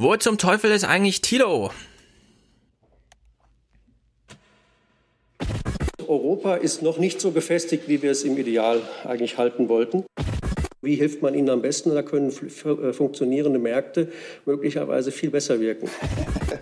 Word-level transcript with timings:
Wo 0.00 0.14
zum 0.14 0.38
Teufel 0.38 0.70
ist 0.70 0.84
eigentlich 0.84 1.22
Tilo? 1.22 1.72
Europa 6.06 6.54
ist 6.54 6.82
noch 6.82 6.98
nicht 6.98 7.20
so 7.20 7.32
gefestigt, 7.32 7.88
wie 7.88 8.00
wir 8.00 8.12
es 8.12 8.22
im 8.22 8.38
Ideal 8.38 8.80
eigentlich 9.04 9.38
halten 9.38 9.68
wollten. 9.68 10.04
Wie 10.82 10.94
hilft 10.94 11.20
man 11.20 11.34
ihnen 11.34 11.50
am 11.50 11.62
besten? 11.62 11.92
Da 11.92 12.02
können 12.02 12.30
äh, 12.30 12.92
funktionierende 12.92 13.58
Märkte 13.58 14.12
möglicherweise 14.46 15.10
viel 15.10 15.30
besser 15.30 15.58
wirken. 15.58 15.90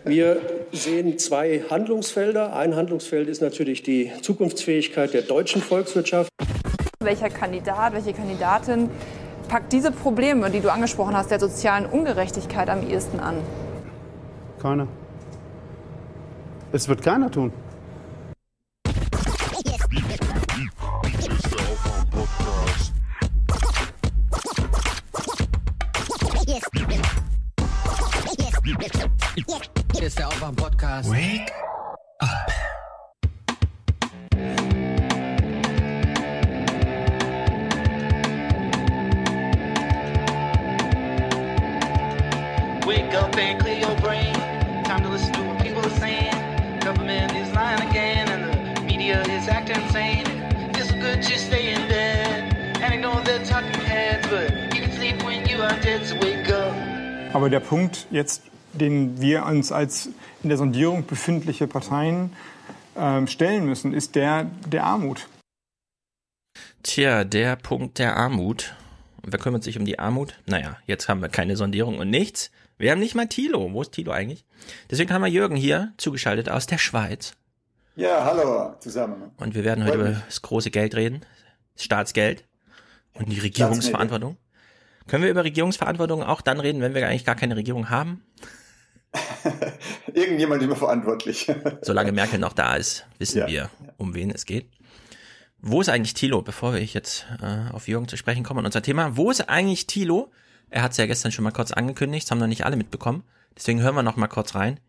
Wir 0.06 0.40
sehen 0.72 1.18
zwei 1.18 1.62
Handlungsfelder. 1.68 2.56
Ein 2.56 2.74
Handlungsfeld 2.74 3.28
ist 3.28 3.42
natürlich 3.42 3.82
die 3.82 4.12
Zukunftsfähigkeit 4.22 5.12
der 5.12 5.20
deutschen 5.20 5.60
Volkswirtschaft. 5.60 6.30
Welcher 7.00 7.28
Kandidat, 7.28 7.92
welche 7.92 8.14
Kandidatin 8.14 8.88
packt 9.48 9.72
diese 9.72 9.90
Probleme, 9.90 10.50
die 10.50 10.60
du 10.60 10.70
angesprochen 10.70 11.16
hast, 11.16 11.30
der 11.30 11.40
sozialen 11.40 11.86
Ungerechtigkeit 11.86 12.68
am 12.68 12.86
ehesten 12.86 13.20
an? 13.20 13.36
Keiner. 14.60 14.86
Es 16.72 16.88
wird 16.88 17.02
keiner 17.02 17.30
tun. 17.30 17.52
Ist 30.00 30.18
der 30.18 30.28
Aufwärm-Podcast. 30.28 31.10
Wake 31.10 31.52
Aber 57.36 57.50
der 57.50 57.60
Punkt 57.60 58.06
jetzt, 58.10 58.44
den 58.72 59.20
wir 59.20 59.44
uns 59.44 59.70
als 59.70 60.08
in 60.42 60.48
der 60.48 60.56
Sondierung 60.56 61.04
befindliche 61.04 61.66
Parteien 61.66 62.32
äh, 62.94 63.26
stellen 63.26 63.66
müssen, 63.66 63.92
ist 63.92 64.14
der 64.14 64.44
der 64.66 64.84
Armut. 64.84 65.28
Tja, 66.82 67.24
der 67.24 67.56
Punkt 67.56 67.98
der 67.98 68.16
Armut. 68.16 68.74
Wer 69.22 69.38
kümmert 69.38 69.64
sich 69.64 69.78
um 69.78 69.84
die 69.84 69.98
Armut? 69.98 70.40
Naja, 70.46 70.78
jetzt 70.86 71.10
haben 71.10 71.20
wir 71.20 71.28
keine 71.28 71.58
Sondierung 71.58 71.98
und 71.98 72.08
nichts. 72.08 72.50
Wir 72.78 72.90
haben 72.90 73.00
nicht 73.00 73.14
mal 73.14 73.28
Thilo. 73.28 73.70
Wo 73.70 73.82
ist 73.82 73.92
Thilo 73.92 74.12
eigentlich? 74.12 74.46
Deswegen 74.90 75.12
haben 75.12 75.20
wir 75.20 75.28
Jürgen 75.28 75.56
hier 75.56 75.92
zugeschaltet 75.98 76.48
aus 76.48 76.66
der 76.66 76.78
Schweiz. 76.78 77.34
Ja, 77.96 78.24
hallo 78.24 78.76
zusammen. 78.80 79.30
Und 79.36 79.54
wir 79.54 79.62
werden 79.62 79.84
heute 79.84 79.98
über 79.98 80.22
das 80.24 80.40
große 80.40 80.70
Geld 80.70 80.94
reden. 80.94 81.20
Das 81.74 81.84
Staatsgeld 81.84 82.44
und 83.12 83.30
die 83.30 83.40
Regierungsverantwortung. 83.40 84.38
Können 85.06 85.22
wir 85.22 85.30
über 85.30 85.44
Regierungsverantwortung 85.44 86.22
auch 86.22 86.40
dann 86.40 86.58
reden, 86.60 86.80
wenn 86.80 86.94
wir 86.94 87.06
eigentlich 87.06 87.24
gar 87.24 87.36
keine 87.36 87.56
Regierung 87.56 87.90
haben? 87.90 88.22
Irgendjemand 90.12 90.62
immer 90.62 90.76
verantwortlich. 90.76 91.50
Solange 91.82 92.12
Merkel 92.12 92.38
noch 92.38 92.52
da 92.52 92.74
ist, 92.74 93.06
wissen 93.18 93.38
Ja. 93.38 93.46
wir, 93.46 93.70
um 93.98 94.14
wen 94.14 94.30
es 94.30 94.44
geht. 94.46 94.66
Wo 95.58 95.80
ist 95.80 95.88
eigentlich 95.88 96.14
Thilo, 96.14 96.42
bevor 96.42 96.74
ich 96.74 96.92
jetzt 96.92 97.26
äh, 97.40 97.72
auf 97.72 97.88
Jürgen 97.88 98.08
zu 98.08 98.16
sprechen 98.16 98.42
komme 98.44 98.58
und 98.60 98.66
unser 98.66 98.82
Thema? 98.82 99.16
Wo 99.16 99.30
ist 99.30 99.48
eigentlich 99.48 99.86
Thilo? 99.86 100.30
Er 100.70 100.82
hat 100.82 100.90
es 100.92 100.96
ja 100.96 101.06
gestern 101.06 101.32
schon 101.32 101.44
mal 101.44 101.52
kurz 101.52 101.70
angekündigt, 101.72 102.26
das 102.26 102.30
haben 102.32 102.38
noch 102.38 102.46
nicht 102.46 102.64
alle 102.66 102.76
mitbekommen. 102.76 103.22
Deswegen 103.56 103.80
hören 103.80 103.94
wir 103.94 104.02
noch 104.02 104.16
mal 104.16 104.26
kurz 104.26 104.54
rein. 104.54 104.80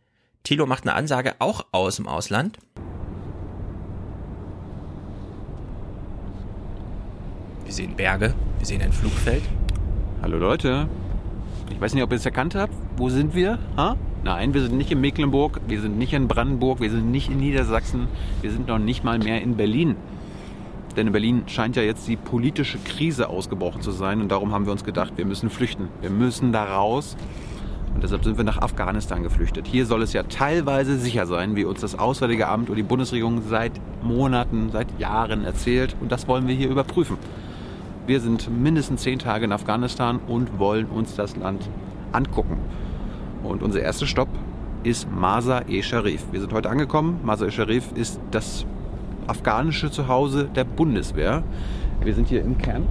Thilo 0.43 0.65
macht 0.65 0.83
eine 0.83 0.93
Ansage 0.95 1.35
auch 1.39 1.65
aus 1.71 1.97
dem 1.97 2.07
Ausland. 2.07 2.57
Wir 7.63 7.73
sehen 7.73 7.95
Berge, 7.95 8.33
wir 8.57 8.65
sehen 8.65 8.81
ein 8.81 8.91
Flugfeld. 8.93 9.43
Hallo 10.19 10.39
Leute. 10.39 10.87
Ich 11.69 11.79
weiß 11.79 11.93
nicht, 11.93 12.01
ob 12.01 12.11
ihr 12.11 12.15
es 12.15 12.25
erkannt 12.25 12.55
habt. 12.55 12.73
Wo 12.97 13.09
sind 13.09 13.35
wir? 13.35 13.59
Ha? 13.77 13.95
Nein, 14.23 14.55
wir 14.55 14.63
sind 14.63 14.75
nicht 14.75 14.91
in 14.91 14.99
Mecklenburg, 14.99 15.61
wir 15.67 15.79
sind 15.79 15.99
nicht 15.99 16.11
in 16.11 16.27
Brandenburg, 16.27 16.81
wir 16.81 16.89
sind 16.89 17.11
nicht 17.11 17.29
in 17.29 17.37
Niedersachsen, 17.37 18.07
wir 18.41 18.49
sind 18.49 18.67
noch 18.67 18.79
nicht 18.79 19.03
mal 19.03 19.19
mehr 19.19 19.43
in 19.43 19.55
Berlin. 19.55 19.95
Denn 20.95 21.05
in 21.05 21.13
Berlin 21.13 21.43
scheint 21.45 21.75
ja 21.75 21.83
jetzt 21.83 22.07
die 22.07 22.15
politische 22.15 22.79
Krise 22.79 23.29
ausgebrochen 23.29 23.83
zu 23.83 23.91
sein 23.91 24.19
und 24.19 24.29
darum 24.29 24.53
haben 24.53 24.65
wir 24.65 24.71
uns 24.71 24.83
gedacht, 24.83 25.13
wir 25.17 25.25
müssen 25.25 25.51
flüchten. 25.51 25.87
Wir 26.01 26.09
müssen 26.09 26.51
da 26.51 26.63
raus. 26.63 27.15
Und 27.93 28.03
deshalb 28.03 28.23
sind 28.23 28.37
wir 28.37 28.43
nach 28.43 28.57
Afghanistan 28.57 29.21
geflüchtet. 29.21 29.67
Hier 29.67 29.85
soll 29.85 30.01
es 30.01 30.13
ja 30.13 30.23
teilweise 30.23 30.97
sicher 30.97 31.27
sein, 31.27 31.55
wie 31.55 31.63
uns 31.63 31.81
das 31.81 31.97
Auswärtige 31.97 32.47
Amt 32.47 32.71
und 32.71 32.75
die 32.75 32.83
Bundesregierung 32.83 33.43
seit 33.47 33.73
Monaten, 34.01 34.71
seit 34.71 34.99
Jahren 34.99 35.45
erzählt. 35.45 35.95
Und 36.01 36.11
das 36.11 36.27
wollen 36.27 36.47
wir 36.47 36.55
hier 36.55 36.69
überprüfen. 36.69 37.17
Wir 38.07 38.21
sind 38.21 38.49
mindestens 38.49 39.01
zehn 39.01 39.19
Tage 39.19 39.43
in 39.43 39.51
Afghanistan 39.51 40.21
und 40.29 40.59
wollen 40.59 40.85
uns 40.85 41.15
das 41.15 41.35
Land 41.35 41.69
angucken. 42.13 42.57
Und 43.43 43.61
unser 43.61 43.81
erster 43.81 44.07
Stopp 44.07 44.29
ist 44.83 45.11
Masa-e-Sharif. 45.11 46.23
Wir 46.31 46.39
sind 46.39 46.53
heute 46.53 46.69
angekommen. 46.69 47.19
Masa-e-Sharif 47.23 47.91
ist 47.95 48.21
das 48.31 48.65
afghanische 49.27 49.91
Zuhause 49.91 50.45
der 50.55 50.63
Bundeswehr. 50.63 51.43
Wir 52.01 52.13
sind 52.13 52.29
hier 52.29 52.43
im 52.43 52.57
Kern 52.57 52.87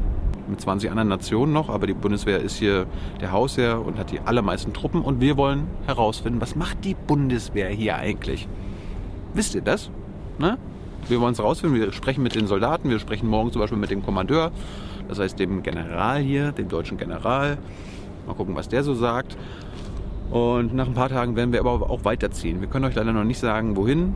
mit 0.49 0.61
20 0.61 0.91
anderen 0.91 1.09
Nationen 1.09 1.55
noch, 1.55 1.71
aber 1.71 1.87
die 1.87 1.95
Bundeswehr 1.95 2.41
ist 2.41 2.59
hier 2.59 2.85
der 3.23 3.33
Hausherr 3.33 3.87
und 3.87 3.97
hat 3.97 4.13
die 4.13 4.21
allermeisten 4.21 4.75
Truppen. 4.75 5.01
Und 5.01 5.23
wir 5.23 5.39
wollen 5.39 5.67
herausfinden, 5.87 6.43
was 6.43 6.57
macht 6.57 6.85
die 6.85 6.95
Bundeswehr 6.95 7.71
hier 7.71 7.97
eigentlich? 7.97 8.49
Wisst 9.33 9.55
ihr 9.55 9.63
das? 9.63 9.91
Ne? 10.39 10.59
Wir 11.09 11.23
wollen 11.23 11.33
es 11.33 11.39
herausfinden. 11.39 11.75
Wir 11.77 11.91
sprechen 11.93 12.23
mit 12.23 12.35
den 12.35 12.47
Soldaten. 12.47 12.91
Wir 12.91 12.99
sprechen 12.99 13.29
morgen 13.29 13.51
zum 13.51 13.61
Beispiel 13.61 13.79
mit 13.79 13.91
dem 13.91 14.05
Kommandeur. 14.05 14.51
Das 15.09 15.19
heißt, 15.19 15.39
dem 15.39 15.63
General 15.63 16.19
hier, 16.21 16.53
dem 16.53 16.69
deutschen 16.69 16.97
General. 16.97 17.59
Mal 18.27 18.35
gucken, 18.35 18.55
was 18.57 18.69
der 18.69 18.83
so 18.83 18.95
sagt. 18.95 19.37
Und 20.31 20.75
nach 20.75 20.87
ein 20.87 20.95
paar 20.95 21.09
Tagen 21.09 21.37
werden 21.37 21.53
wir 21.53 21.61
aber 21.61 21.89
auch 21.89 22.05
weiterziehen. 22.05 22.61
Wir 22.61 22.69
können 22.69 22.85
euch 22.85 22.95
leider 22.97 23.13
noch 23.13 23.23
nicht 23.25 23.39
sagen, 23.39 23.77
wohin. 23.77 24.15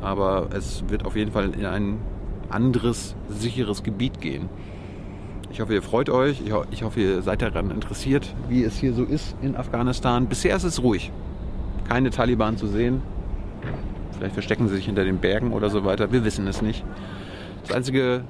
Aber 0.00 0.48
es 0.56 0.84
wird 0.88 1.04
auf 1.04 1.16
jeden 1.16 1.32
Fall 1.32 1.50
in 1.50 1.66
ein 1.66 1.98
anderes, 2.48 3.14
sicheres 3.28 3.82
Gebiet 3.82 4.20
gehen. 4.20 4.48
Ich 5.52 5.60
hoffe, 5.60 5.74
ihr 5.74 5.82
freut 5.82 6.08
euch. 6.08 6.40
Ich 6.44 6.52
ho- 6.52 6.64
Ich 6.70 6.82
hoffe, 6.84 7.00
ihr 7.00 7.22
seid 7.22 7.42
daran 7.42 7.70
interessiert, 7.70 8.32
wie 8.48 8.62
es 8.62 8.76
hier 8.78 8.92
so 8.94 9.02
ist 9.04 9.36
in 9.42 9.56
Afghanistan. 9.56 10.26
Bisher 10.26 10.54
ist 10.56 10.64
es 10.64 10.82
ruhig. 10.82 11.10
Keine 11.88 12.10
Taliban 12.10 12.56
zu 12.56 12.66
sehen. 12.68 13.02
Vielleicht 14.16 14.34
verstecken 14.34 14.68
sie 14.68 14.76
sich 14.76 14.86
hinter 14.86 15.04
den 15.04 15.18
Bergen 15.18 15.52
oder 15.52 15.68
so 15.70 15.84
weiter. 15.84 16.12
Wir 16.12 16.24
wissen 16.24 16.46
es 16.46 16.62
nicht. 16.62 16.84
Das 17.66 17.76
Einzige, 17.76 18.22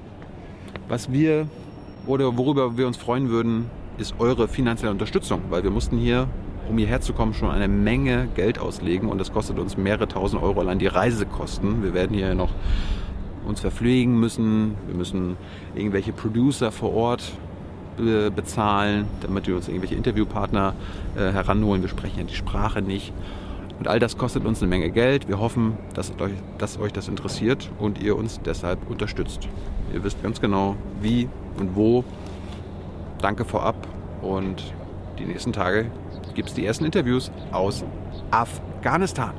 was 0.88 1.12
wir 1.12 1.47
oder 2.06 2.36
worüber 2.36 2.76
wir 2.76 2.86
uns 2.86 2.97
freuen 2.97 3.28
würden, 3.31 3.66
ist 3.98 4.14
eure 4.19 4.48
finanzielle 4.48 4.92
Unterstützung, 4.92 5.42
weil 5.50 5.62
wir 5.62 5.70
mussten 5.70 5.98
hier, 5.98 6.26
um 6.69 6.78
hierher 6.78 7.00
zu 7.00 7.12
kommen, 7.12 7.34
schon 7.34 7.50
eine 7.50 7.69
Menge 7.69 8.28
Geld 8.34 8.58
auslegen 8.58 9.09
und 9.09 9.19
das 9.19 9.32
kostet 9.32 9.59
uns 9.59 9.76
mehrere 9.76 10.09
tausend 10.09 10.42
Euro 10.42 10.60
allein 10.60 10.78
die 10.78 10.86
Reisekosten. 10.86 11.82
Wir 11.82 11.94
werden 11.94 12.16
hier 12.16 12.34
noch 12.34 12.50
uns 13.47 13.60
verpflegen 13.60 14.19
müssen, 14.19 14.75
wir 14.86 14.97
müssen 14.97 15.36
irgendwelche 15.75 16.12
Producer 16.12 16.72
vor 16.72 16.94
Ort 16.94 17.32
äh, 17.98 18.30
bezahlen, 18.30 19.06
damit 19.20 19.47
wir 19.47 19.56
uns 19.56 19.69
irgendwelche 19.69 19.94
Interviewpartner 19.94 20.75
äh, 21.16 21.32
heranholen. 21.32 21.82
Wir 21.82 21.88
sprechen 21.88 22.19
ja 22.19 22.25
die 22.25 22.34
Sprache 22.34 22.80
nicht. 22.82 23.12
Und 23.80 23.88
all 23.88 23.98
das 23.98 24.18
kostet 24.18 24.44
uns 24.44 24.60
eine 24.60 24.68
Menge 24.68 24.91
Geld. 24.91 25.26
Wir 25.26 25.41
hoffen, 25.41 25.78
dass 25.94 26.10
euch, 26.20 26.32
dass 26.58 26.78
euch 26.78 26.92
das 26.92 27.08
interessiert 27.08 27.70
und 27.78 27.98
ihr 27.98 28.14
uns 28.14 28.38
deshalb 28.44 28.91
unterstützt. 28.91 29.48
Ihr 29.94 30.04
wisst 30.04 30.22
ganz 30.22 30.38
genau, 30.38 30.76
wie 31.00 31.30
und 31.58 31.74
wo. 31.74 32.04
Danke 33.22 33.46
vorab 33.46 33.88
und 34.20 34.74
die 35.18 35.24
nächsten 35.24 35.54
Tage 35.54 35.91
gibt 36.34 36.50
es 36.50 36.54
die 36.54 36.66
ersten 36.66 36.84
Interviews 36.84 37.30
aus 37.52 37.82
Afghanistan. 38.30 39.32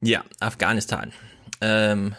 Ja, 0.00 0.22
Afghanistan. 0.38 1.12
Ähm, 1.60 2.14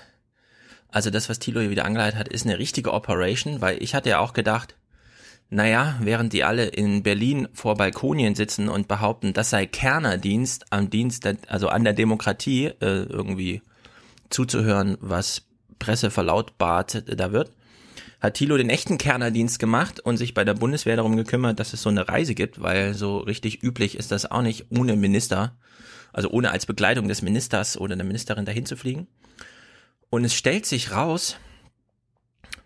also 0.92 1.12
das, 1.12 1.30
was 1.30 1.40
Thilo 1.40 1.62
hier 1.62 1.70
wieder 1.70 1.86
angeleitet 1.86 2.20
hat, 2.20 2.28
ist 2.28 2.46
eine 2.46 2.60
richtige 2.60 2.92
Operation, 2.92 3.62
weil 3.62 3.82
ich 3.82 3.96
hatte 3.96 4.10
ja 4.10 4.20
auch 4.20 4.34
gedacht, 4.34 4.76
naja, 5.50 5.98
während 6.02 6.34
die 6.34 6.44
alle 6.44 6.68
in 6.68 7.02
Berlin 7.02 7.48
vor 7.54 7.76
Balkonien 7.76 8.36
sitzen 8.36 8.70
und 8.70 8.88
behaupten, 8.88 9.34
das 9.34 9.50
sei 9.50 9.66
Kernerdienst 9.66 10.72
am 10.72 10.90
Dienst, 10.90 11.26
der, 11.26 11.38
also 11.48 11.70
an 11.70 11.84
der 11.84 11.94
Demokratie, 11.94 12.66
äh, 12.66 13.04
irgendwie 13.04 13.62
zuzuhören, 14.30 14.98
was 15.02 15.48
Presse 15.80 16.12
verlautbart 16.12 17.04
da 17.08 17.32
wird, 17.32 17.52
hat 18.20 18.36
Thilo 18.36 18.58
den 18.58 18.70
echten 18.70 18.98
Kernerdienst 18.98 19.60
gemacht 19.60 20.00
und 20.00 20.18
sich 20.18 20.34
bei 20.34 20.44
der 20.44 20.54
Bundeswehr 20.54 20.98
darum 20.98 21.16
gekümmert, 21.16 21.60
dass 21.60 21.74
es 21.74 21.82
so 21.82 21.90
eine 21.90 22.08
Reise 22.08 22.36
gibt, 22.36 22.62
weil 22.62 22.94
so 22.94 23.18
richtig 23.18 23.64
üblich 23.64 23.98
ist 23.98 24.12
das 24.12 24.30
auch 24.30 24.42
nicht 24.42 24.68
ohne 24.70 24.96
Minister, 24.96 25.58
also 26.14 26.30
ohne 26.30 26.52
als 26.52 26.66
Begleitung 26.66 27.08
des 27.08 27.22
Ministers 27.22 27.78
oder 27.78 27.96
der 27.96 28.06
Ministerin 28.06 28.46
dahin 28.46 28.66
zu 28.66 28.76
fliegen. 28.76 29.08
Und 30.10 30.26
es 30.26 30.34
stellt 30.34 30.66
sich 30.66 30.92
raus, 30.92 31.38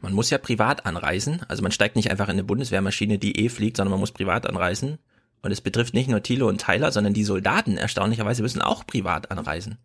man 0.03 0.13
muss 0.13 0.29
ja 0.29 0.37
privat 0.37 0.85
anreisen, 0.85 1.41
also 1.47 1.63
man 1.63 1.71
steigt 1.71 1.95
nicht 1.95 2.11
einfach 2.11 2.27
in 2.27 2.33
eine 2.33 2.43
Bundeswehrmaschine, 2.43 3.17
die 3.17 3.39
eh 3.39 3.49
fliegt, 3.49 3.77
sondern 3.77 3.91
man 3.91 4.01
muss 4.01 4.11
privat 4.11 4.45
anreisen 4.45 4.99
Und 5.41 5.51
es 5.51 5.61
betrifft 5.61 5.93
nicht 5.93 6.09
nur 6.09 6.21
Thilo 6.21 6.47
und 6.47 6.59
Tyler, 6.59 6.91
sondern 6.91 7.13
die 7.13 7.23
Soldaten 7.23 7.77
erstaunlicherweise 7.77 8.41
müssen 8.41 8.61
auch 8.61 8.85
privat 8.85 9.31
anreisen. 9.31 9.77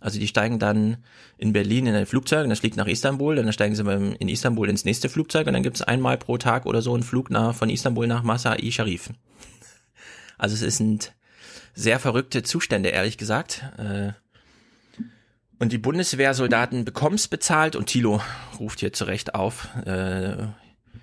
Also 0.00 0.18
die 0.18 0.28
steigen 0.28 0.58
dann 0.58 0.98
in 1.38 1.54
Berlin 1.54 1.86
in 1.86 1.94
ein 1.94 2.04
Flugzeug 2.04 2.44
und 2.44 2.50
das 2.50 2.60
fliegt 2.60 2.76
nach 2.76 2.86
Istanbul, 2.86 3.36
dann 3.36 3.50
steigen 3.54 3.74
sie 3.74 3.82
in 4.18 4.28
Istanbul 4.28 4.68
ins 4.68 4.84
nächste 4.84 5.08
Flugzeug 5.08 5.46
und 5.46 5.54
dann 5.54 5.62
gibt 5.62 5.76
es 5.76 5.82
einmal 5.82 6.18
pro 6.18 6.36
Tag 6.36 6.66
oder 6.66 6.82
so 6.82 6.92
einen 6.92 7.02
Flug 7.02 7.30
nach, 7.30 7.54
von 7.54 7.70
Istanbul 7.70 8.06
nach 8.06 8.22
Masai 8.22 8.70
Sharif. 8.70 9.10
Also 10.36 10.62
es 10.62 10.76
sind 10.76 11.14
sehr 11.74 11.98
verrückte 11.98 12.42
Zustände, 12.42 12.90
ehrlich 12.90 13.16
gesagt. 13.16 13.64
Und 15.58 15.72
die 15.72 15.78
Bundeswehrsoldaten 15.78 16.84
bekommen's 16.84 17.28
bezahlt 17.28 17.76
und 17.76 17.86
Thilo 17.86 18.20
ruft 18.58 18.80
hier 18.80 18.92
zurecht 18.92 19.34
auf. 19.34 19.68
Äh, 19.86 20.48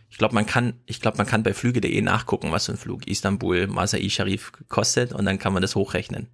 Ich 0.09 0.17
glaube, 0.17 0.35
man 0.35 0.45
kann, 0.45 0.73
ich 0.85 0.99
glaube, 0.99 1.17
man 1.17 1.25
kann 1.25 1.41
bei 1.41 1.53
Flüge.de 1.53 2.01
nachgucken, 2.01 2.51
was 2.51 2.65
so 2.65 2.73
ein 2.73 2.77
Flug 2.77 3.07
Istanbul, 3.07 3.67
Masai 3.67 4.09
Sharif 4.09 4.51
kostet 4.67 5.13
und 5.13 5.23
dann 5.25 5.39
kann 5.39 5.53
man 5.53 5.61
das 5.61 5.75
hochrechnen, 5.75 6.27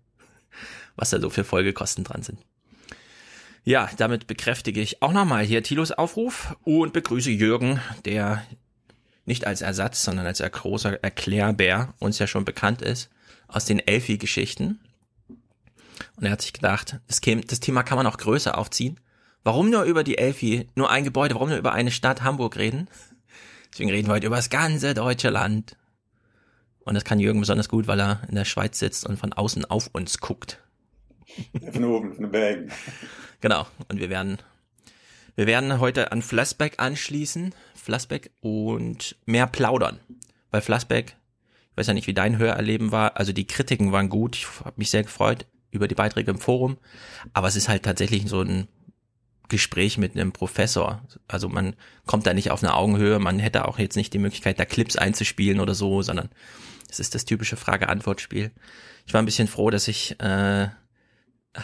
was 0.95 1.11
da 1.11 1.19
so 1.21 1.29
für 1.29 1.43
Folgekosten 1.43 2.03
dran 2.03 2.23
sind. 2.23 2.39
Ja, 3.63 3.87
damit 3.97 4.25
bekräftige 4.25 4.81
ich 4.81 5.03
auch 5.03 5.13
nochmal 5.13 5.43
hier 5.45 5.61
Thilos 5.61 5.91
Aufruf 5.91 6.55
und 6.63 6.91
begrüße 6.91 7.29
Jürgen, 7.29 7.79
der 8.05 8.43
nicht 9.25 9.45
als 9.45 9.61
Ersatz, 9.61 10.03
sondern 10.03 10.25
als 10.25 10.39
großer 10.39 11.03
Erklärbär 11.03 11.93
uns 11.99 12.17
ja 12.17 12.25
schon 12.25 12.45
bekannt 12.45 12.81
ist 12.81 13.11
aus 13.47 13.65
den 13.65 13.79
Elfi-Geschichten. 13.79 14.79
Und 16.15 16.25
er 16.25 16.31
hat 16.31 16.41
sich 16.41 16.53
gedacht, 16.53 16.99
das, 17.07 17.21
Thema 17.21 17.83
kann 17.83 17.97
man 17.97 18.07
auch 18.07 18.17
größer 18.17 18.57
aufziehen. 18.57 18.99
Warum 19.43 19.69
nur 19.69 19.83
über 19.83 20.03
die 20.03 20.17
Elfi, 20.17 20.67
nur 20.75 20.89
ein 20.89 21.03
Gebäude, 21.03 21.35
warum 21.35 21.49
nur 21.49 21.57
über 21.57 21.73
eine 21.73 21.91
Stadt 21.91 22.23
Hamburg 22.23 22.57
reden? 22.57 22.89
Deswegen 23.71 23.91
reden 23.91 24.07
wir 24.07 24.15
heute 24.15 24.27
über 24.27 24.35
das 24.35 24.49
ganze 24.49 24.93
deutsche 24.93 25.29
Land. 25.29 25.77
Und 26.79 26.95
das 26.95 27.03
kann 27.03 27.19
Jürgen 27.19 27.39
besonders 27.39 27.69
gut, 27.69 27.87
weil 27.87 27.99
er 27.99 28.21
in 28.29 28.35
der 28.35 28.45
Schweiz 28.45 28.79
sitzt 28.79 29.05
und 29.05 29.17
von 29.17 29.33
außen 29.33 29.65
auf 29.65 29.89
uns 29.93 30.19
guckt. 30.19 30.59
Von 31.71 31.83
oben, 31.83 32.13
von 32.13 32.23
den 32.23 32.31
Bergen. 32.31 32.71
Genau. 33.41 33.67
Und 33.89 33.99
wir 33.99 34.09
werden, 34.09 34.37
wir 35.35 35.45
werden 35.45 35.79
heute 35.79 36.11
an 36.13 36.21
Flassbeck 36.21 36.75
anschließen. 36.79 37.53
Flassbeck 37.75 38.31
und 38.39 39.17
mehr 39.25 39.45
plaudern. 39.45 39.99
Weil 40.49 40.61
Flassbeck, 40.61 41.17
ich 41.71 41.77
weiß 41.77 41.87
ja 41.87 41.93
nicht, 41.93 42.07
wie 42.07 42.13
dein 42.13 42.37
Hörerleben 42.37 42.93
war. 42.93 43.17
Also 43.17 43.33
die 43.33 43.45
Kritiken 43.45 43.91
waren 43.91 44.07
gut. 44.07 44.37
Ich 44.37 44.47
habe 44.61 44.75
mich 44.77 44.89
sehr 44.89 45.03
gefreut 45.03 45.45
über 45.71 45.87
die 45.87 45.95
Beiträge 45.95 46.31
im 46.31 46.39
Forum. 46.39 46.77
Aber 47.33 47.47
es 47.47 47.55
ist 47.55 47.69
halt 47.69 47.83
tatsächlich 47.83 48.27
so 48.27 48.41
ein 48.41 48.67
Gespräch 49.49 49.97
mit 49.97 50.15
einem 50.15 50.31
Professor. 50.31 51.01
Also 51.27 51.49
man 51.49 51.75
kommt 52.05 52.27
da 52.27 52.33
nicht 52.33 52.51
auf 52.51 52.63
eine 52.63 52.73
Augenhöhe. 52.73 53.19
Man 53.19 53.39
hätte 53.39 53.67
auch 53.67 53.79
jetzt 53.79 53.95
nicht 53.95 54.13
die 54.13 54.19
Möglichkeit, 54.19 54.59
da 54.59 54.65
Clips 54.65 54.95
einzuspielen 54.95 55.59
oder 55.59 55.73
so, 55.73 56.01
sondern 56.01 56.29
es 56.89 56.99
ist 56.99 57.15
das 57.15 57.25
typische 57.25 57.57
Frage-Antwort-Spiel. 57.57 58.51
Ich 59.05 59.13
war 59.13 59.21
ein 59.21 59.25
bisschen 59.25 59.47
froh, 59.47 59.69
dass 59.69 59.87
ich 59.87 60.19
äh, 60.19 60.69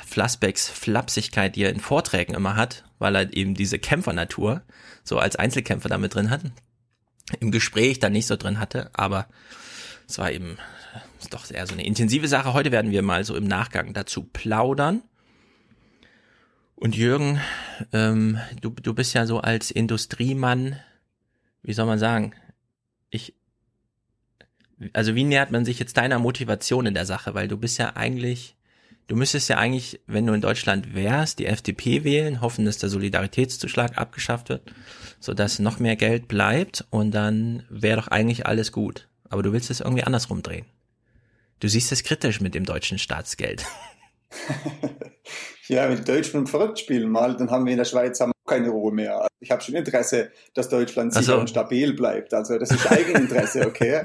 Flassbecks 0.05 0.69
Flapsigkeit, 0.69 1.55
die 1.55 1.63
er 1.63 1.69
in 1.69 1.79
Vorträgen 1.79 2.33
immer 2.33 2.55
hat, 2.55 2.85
weil 2.99 3.15
er 3.15 3.33
eben 3.33 3.53
diese 3.53 3.79
Kämpfernatur 3.79 4.61
so 5.03 5.19
als 5.19 5.35
Einzelkämpfer 5.35 5.89
damit 5.89 6.15
drin 6.15 6.29
hat, 6.29 6.41
im 7.39 7.51
Gespräch 7.51 7.99
dann 7.99 8.13
nicht 8.13 8.27
so 8.27 8.35
drin 8.35 8.59
hatte, 8.59 8.89
aber 8.93 9.27
es 10.07 10.17
war 10.17 10.31
eben 10.31 10.57
ist 11.19 11.33
doch 11.33 11.49
eher 11.49 11.65
so 11.67 11.73
eine 11.73 11.85
intensive 11.85 12.27
Sache. 12.27 12.53
Heute 12.53 12.71
werden 12.71 12.91
wir 12.91 13.01
mal 13.01 13.23
so 13.23 13.35
im 13.35 13.45
Nachgang 13.45 13.93
dazu 13.93 14.23
plaudern. 14.23 15.01
Und 16.75 16.95
Jürgen, 16.95 17.39
ähm, 17.93 18.39
du, 18.59 18.69
du 18.69 18.93
bist 18.93 19.13
ja 19.13 19.25
so 19.25 19.39
als 19.39 19.71
Industriemann, 19.71 20.77
wie 21.61 21.73
soll 21.73 21.85
man 21.85 21.99
sagen, 21.99 22.33
ich, 23.09 23.33
also 24.91 25.15
wie 25.15 25.23
nähert 25.23 25.51
man 25.51 25.65
sich 25.65 25.79
jetzt 25.79 25.95
deiner 25.95 26.19
Motivation 26.19 26.85
in 26.85 26.93
der 26.93 27.05
Sache? 27.05 27.33
Weil 27.33 27.47
du 27.47 27.57
bist 27.57 27.77
ja 27.77 27.95
eigentlich, 27.95 28.57
du 29.07 29.15
müsstest 29.15 29.47
ja 29.49 29.57
eigentlich, 29.57 30.01
wenn 30.07 30.25
du 30.25 30.33
in 30.33 30.41
Deutschland 30.41 30.93
wärst, 30.93 31.39
die 31.39 31.45
FDP 31.45 32.03
wählen, 32.03 32.41
hoffen, 32.41 32.65
dass 32.65 32.79
der 32.79 32.89
Solidaritätszuschlag 32.89 33.97
abgeschafft 33.97 34.49
wird, 34.49 34.73
sodass 35.19 35.59
noch 35.59 35.79
mehr 35.79 35.95
Geld 35.95 36.27
bleibt 36.27 36.85
und 36.89 37.11
dann 37.11 37.63
wäre 37.69 38.01
doch 38.01 38.09
eigentlich 38.09 38.45
alles 38.45 38.71
gut. 38.71 39.07
Aber 39.29 39.41
du 39.41 39.53
willst 39.53 39.71
es 39.71 39.79
irgendwie 39.79 40.03
andersrum 40.03 40.43
drehen. 40.43 40.65
Du 41.63 41.69
siehst 41.69 41.93
es 41.93 42.03
kritisch 42.03 42.41
mit 42.41 42.55
dem 42.55 42.65
deutschen 42.65 42.99
Staatsgeld. 42.99 43.65
Ja, 45.69 45.87
wenn 45.87 45.95
die 45.95 46.03
Deutschen 46.03 46.45
verrückt 46.45 46.77
spielen 46.77 47.09
mal, 47.09 47.37
dann 47.37 47.49
haben 47.49 47.65
wir 47.65 47.71
in 47.71 47.77
der 47.77 47.85
Schweiz 47.85 48.19
haben 48.19 48.33
wir 48.33 48.51
keine 48.51 48.67
Ruhe 48.67 48.91
mehr. 48.91 49.25
Ich 49.39 49.49
habe 49.49 49.61
schon 49.61 49.75
Interesse, 49.75 50.29
dass 50.53 50.67
Deutschland 50.67 51.13
sicher 51.13 51.35
so. 51.35 51.39
und 51.39 51.49
stabil 51.49 51.93
bleibt. 51.93 52.33
Also 52.33 52.57
das 52.57 52.69
ist 52.69 52.91
Eigeninteresse, 52.91 53.61
okay? 53.65 54.01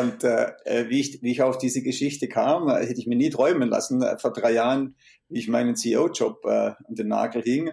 und 0.00 0.22
äh, 0.22 0.52
wie, 0.88 1.00
ich, 1.00 1.20
wie 1.22 1.32
ich 1.32 1.42
auf 1.42 1.58
diese 1.58 1.82
Geschichte 1.82 2.28
kam, 2.28 2.68
äh, 2.68 2.86
hätte 2.86 3.00
ich 3.00 3.08
mir 3.08 3.16
nie 3.16 3.30
träumen 3.30 3.68
lassen. 3.68 4.00
Äh, 4.00 4.16
vor 4.18 4.32
drei 4.32 4.52
Jahren, 4.52 4.94
wie 5.28 5.40
ich 5.40 5.48
meinen 5.48 5.74
CEO-Job 5.74 6.44
äh, 6.44 6.48
an 6.48 6.94
den 6.94 7.08
Nagel 7.08 7.42
hing. 7.42 7.72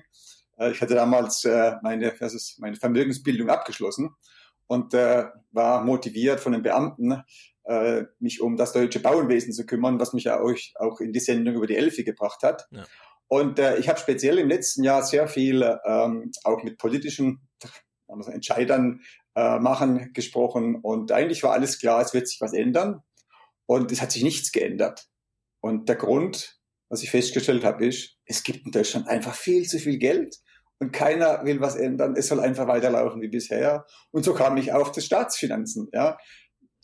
Äh, 0.57 0.71
ich 0.71 0.81
hatte 0.81 0.95
damals 0.95 1.45
äh, 1.45 1.73
meine, 1.83 2.11
was 2.19 2.33
ist, 2.33 2.59
meine 2.59 2.77
Vermögensbildung 2.77 3.51
abgeschlossen 3.51 4.09
und 4.65 4.95
äh, 4.95 5.25
war 5.51 5.83
motiviert 5.83 6.39
von 6.39 6.53
den 6.53 6.63
Beamten, 6.63 7.21
äh, 7.65 8.03
mich 8.19 8.41
um 8.41 8.57
das 8.57 8.73
deutsche 8.73 8.99
Bauenwesen 8.99 9.53
zu 9.53 9.65
kümmern, 9.65 9.99
was 9.99 10.13
mich 10.13 10.25
ja 10.25 10.39
auch, 10.39 10.55
auch 10.75 10.99
in 10.99 11.13
die 11.13 11.19
Sendung 11.19 11.55
über 11.55 11.67
die 11.67 11.77
Elfi 11.77 12.03
gebracht 12.03 12.43
hat. 12.43 12.67
Ja. 12.71 12.85
Und 13.27 13.59
äh, 13.59 13.77
ich 13.77 13.89
habe 13.89 13.99
speziell 13.99 14.37
im 14.37 14.49
letzten 14.49 14.83
Jahr 14.83 15.03
sehr 15.03 15.27
viel 15.27 15.63
ähm, 15.85 16.31
auch 16.43 16.63
mit 16.63 16.77
politischen 16.77 17.41
sagen 18.07 18.19
wir 18.19 18.23
so, 18.23 18.31
Entscheidern 18.31 19.01
äh, 19.35 19.59
machen 19.59 20.11
gesprochen 20.13 20.75
und 20.75 21.11
eigentlich 21.11 21.43
war 21.43 21.53
alles 21.53 21.79
klar, 21.79 22.01
es 22.01 22.13
wird 22.13 22.27
sich 22.27 22.41
was 22.41 22.53
ändern 22.53 23.01
und 23.65 23.91
es 23.91 24.01
hat 24.01 24.11
sich 24.11 24.23
nichts 24.23 24.51
geändert. 24.51 25.07
Und 25.61 25.89
der 25.89 25.95
Grund, 25.95 26.59
was 26.89 27.03
ich 27.03 27.11
festgestellt 27.11 27.63
habe, 27.63 27.85
ist, 27.85 28.17
es 28.25 28.43
gibt 28.43 28.65
in 28.65 28.71
Deutschland 28.71 29.07
einfach 29.07 29.33
viel 29.33 29.63
zu 29.63 29.79
viel 29.79 29.97
Geld 29.97 30.35
und 30.79 30.91
keiner 30.91 31.45
will 31.45 31.61
was 31.61 31.75
ändern. 31.75 32.15
Es 32.17 32.27
soll 32.27 32.39
einfach 32.39 32.67
weiterlaufen 32.67 33.21
wie 33.21 33.29
bisher. 33.29 33.85
Und 34.11 34.23
so 34.23 34.33
kam 34.33 34.57
ich 34.57 34.73
auf 34.73 34.91
das 34.91 35.05
Staatsfinanzen. 35.05 35.87
Ja, 35.93 36.17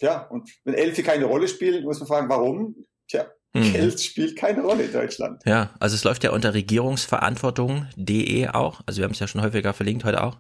ja. 0.02 0.28
Und 0.28 0.50
wenn 0.64 0.74
Elfi 0.74 1.04
keine 1.04 1.26
Rolle 1.26 1.48
spielt, 1.48 1.84
muss 1.84 2.00
man 2.00 2.08
fragen, 2.08 2.30
warum? 2.30 2.76
Tja, 3.08 3.28
Mhm. 3.54 3.74
Geld 3.74 4.00
spielt 4.00 4.36
keine 4.36 4.62
Rolle 4.62 4.84
in 4.84 4.94
Deutschland. 4.94 5.42
Ja, 5.46 5.72
also 5.80 5.96
es 5.96 6.04
läuft 6.04 6.24
ja 6.24 6.32
unter 6.32 6.54
regierungsverantwortung.de 6.54 8.50
auch. 8.50 8.82
Also 8.86 9.00
wir 9.00 9.06
haben 9.06 9.14
es 9.14 9.20
ja 9.20 9.28
schon 9.28 9.42
häufiger 9.42 9.74
verlinkt 9.74 10.04
heute 10.04 10.24
auch. 10.24 10.38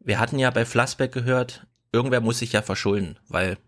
Wir 0.00 0.20
hatten 0.20 0.38
ja 0.38 0.50
bei 0.50 0.64
Flassbeck 0.64 1.10
gehört, 1.12 1.66
irgendwer 1.92 2.20
muss 2.20 2.38
sich 2.38 2.52
ja 2.52 2.62
verschulden, 2.62 3.18
weil 3.28 3.58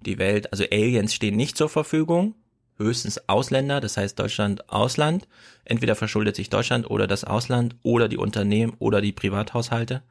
die 0.00 0.18
Welt, 0.18 0.50
also 0.52 0.64
Aliens 0.64 1.14
stehen 1.14 1.36
nicht 1.36 1.58
zur 1.58 1.68
Verfügung, 1.68 2.34
höchstens 2.78 3.28
Ausländer, 3.28 3.80
das 3.80 3.96
heißt 3.96 4.18
Deutschland, 4.18 4.70
Ausland. 4.70 5.28
Entweder 5.64 5.94
verschuldet 5.94 6.34
sich 6.34 6.50
Deutschland 6.50 6.90
oder 6.90 7.06
das 7.06 7.24
Ausland 7.24 7.76
oder 7.82 8.08
die 8.08 8.16
Unternehmen 8.16 8.74
oder 8.78 9.00
die 9.00 9.12
Privathaushalte. 9.12 10.02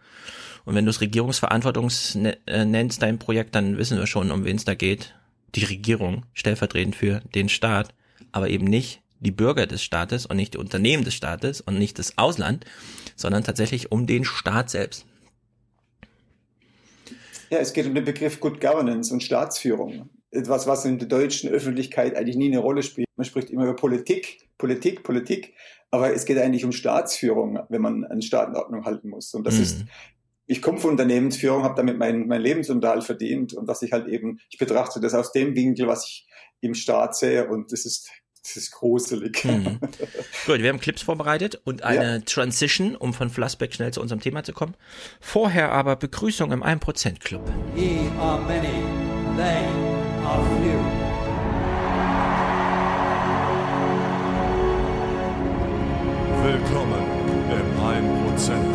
Und 0.65 0.75
wenn 0.75 0.86
du 0.86 0.91
es 0.91 1.01
Regierungsverantwortungs 1.01 2.15
ne- 2.15 2.38
äh, 2.48 2.65
nennst, 2.65 3.01
dein 3.01 3.20
Projekt, 3.20 3.55
dann 3.55 3.77
wissen 3.77 3.98
wir 3.98 4.08
schon, 4.08 4.32
um 4.32 4.46
wen 4.46 4.55
es 4.55 4.65
da 4.65 4.75
geht. 4.75 5.13
Die 5.55 5.65
Regierung, 5.65 6.25
stellvertretend 6.34 6.96
für 6.96 7.20
den 7.36 7.50
Staat, 7.50 7.93
aber 8.32 8.50
eben 8.50 8.65
nicht 8.65 9.01
die 9.20 9.32
Bürger 9.32 9.67
des 9.67 9.84
Staates 9.84 10.25
und 10.25 10.36
nicht 10.38 10.53
die 10.53 10.58
Unternehmen 10.58 11.03
des 11.03 11.13
Staates 11.13 11.62
und 11.62 11.77
nicht 11.77 12.00
das 12.00 12.17
Ausland, 12.17 12.65
sondern 13.15 13.43
tatsächlich 13.43 13.91
um 13.91 14.08
den 14.08 14.25
Staat 14.25 14.70
selbst. 14.70 15.05
Ja, 17.50 17.60
es 17.60 17.74
geht 17.74 17.86
um 17.86 17.93
den 17.93 18.03
Begriff 18.05 18.39
Good 18.39 18.60
Governance 18.60 19.13
und 19.13 19.22
Staatsführung. 19.22 20.10
Etwas, 20.32 20.65
was 20.65 20.86
in 20.86 20.98
der 20.98 21.08
deutschen 21.08 21.50
Öffentlichkeit 21.51 22.15
eigentlich 22.15 22.36
nie 22.36 22.48
eine 22.48 22.60
Rolle 22.60 22.82
spielt. 22.82 23.08
Man 23.15 23.25
spricht 23.25 23.51
immer 23.51 23.63
über 23.63 23.75
Politik, 23.75 24.39
Politik, 24.58 25.03
Politik, 25.03 25.53
aber 25.91 26.13
es 26.13 26.25
geht 26.25 26.39
eigentlich 26.39 26.65
um 26.65 26.72
Staatsführung, 26.72 27.60
wenn 27.70 27.82
man 27.82 28.03
an 28.05 28.22
Staatenordnung 28.24 28.84
halten 28.86 29.10
muss. 29.10 29.34
Und 29.36 29.46
das 29.46 29.58
Mhm. 29.58 29.62
ist, 29.62 29.86
ich 30.53 30.62
komme 30.62 30.77
von 30.77 30.91
Unternehmensführung, 30.91 31.63
habe 31.63 31.74
damit 31.75 31.98
meinen 31.98 32.27
mein 32.27 32.39
Lebensunterhalt 32.39 33.03
verdient 33.03 33.55
und 33.55 33.67
was 33.67 33.81
ich 33.81 33.91
halt 33.91 34.07
eben, 34.07 34.38
ich 34.51 34.60
betrachte 34.60 35.00
das 35.00 35.15
aus 35.15 35.31
dem 35.31 35.55
Winkel, 35.55 35.88
was 35.88 36.05
ich 36.05 36.27
im 36.62 36.75
Staat 36.75 37.17
sehe 37.17 37.50
und 37.50 37.72
das 37.72 37.86
ist, 37.86 38.12
das 38.43 38.57
ist 38.57 38.72
gruselig. 38.72 39.43
Mhm. 39.43 39.79
Gut, 40.45 40.60
wir 40.60 40.69
haben 40.69 40.79
Clips 40.79 41.01
vorbereitet 41.01 41.60
und 41.63 41.81
eine 41.81 42.24
Transition, 42.24 42.95
um 42.95 43.15
von 43.15 43.31
Flassbeck 43.31 43.74
schnell 43.74 43.91
zu 43.93 44.00
unserem 44.00 44.22
Thema 44.22 44.43
zu 44.43 44.53
kommen. 44.53 44.75
Vorher 45.19 45.72
aber 45.72 45.95
Begrüßung 45.95 46.51
im 46.51 46.63
1% 46.63 47.19
Club. 47.19 47.51
Ye 47.75 48.07
are 48.19 48.39
many, 48.41 48.83
they 49.36 49.65
are 50.24 50.43
few. 50.62 50.77
Willkommen 56.43 57.24
im 57.50 58.38
1% 58.38 58.73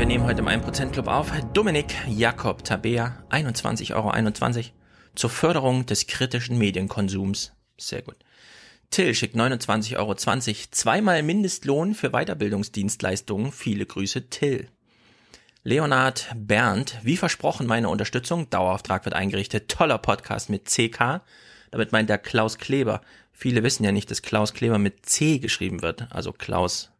wir 0.00 0.06
nehmen 0.06 0.24
heute 0.24 0.40
im 0.40 0.48
1% 0.48 0.92
Club 0.92 1.08
auf 1.08 1.30
Dominik 1.52 1.94
Jakob 2.08 2.64
Tabea, 2.64 3.22
21,21 3.28 3.92
Euro 3.94 4.70
zur 5.14 5.28
Förderung 5.28 5.84
des 5.84 6.06
kritischen 6.06 6.56
Medienkonsums. 6.56 7.52
Sehr 7.76 8.00
gut. 8.00 8.16
Till 8.88 9.14
schickt 9.14 9.36
29,20 9.36 9.98
Euro, 9.98 10.14
zweimal 10.14 11.22
Mindestlohn 11.22 11.94
für 11.94 12.12
Weiterbildungsdienstleistungen. 12.12 13.52
Viele 13.52 13.84
Grüße, 13.84 14.30
Till. 14.30 14.68
Leonard 15.64 16.30
Bernd, 16.34 16.96
wie 17.02 17.18
versprochen 17.18 17.66
meine 17.66 17.90
Unterstützung. 17.90 18.48
Dauerauftrag 18.48 19.04
wird 19.04 19.14
eingerichtet. 19.14 19.68
Toller 19.68 19.98
Podcast 19.98 20.48
mit 20.48 20.64
CK. 20.64 21.20
Damit 21.72 21.92
meint 21.92 22.08
der 22.08 22.16
Klaus 22.16 22.56
Kleber. 22.56 23.02
Viele 23.34 23.62
wissen 23.62 23.84
ja 23.84 23.92
nicht, 23.92 24.10
dass 24.10 24.22
Klaus 24.22 24.54
Kleber 24.54 24.78
mit 24.78 25.04
C 25.04 25.40
geschrieben 25.40 25.82
wird. 25.82 26.10
Also 26.10 26.32
Klaus, 26.32 26.90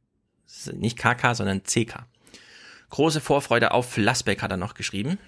nicht 0.75 0.99
KK, 0.99 1.35
sondern 1.35 1.63
CK. 1.63 2.05
Große 2.91 3.21
Vorfreude 3.21 3.73
auf 3.73 3.91
Flassbeck 3.93 4.43
hat 4.43 4.51
er 4.51 4.57
noch 4.57 4.75
geschrieben. 4.75 5.19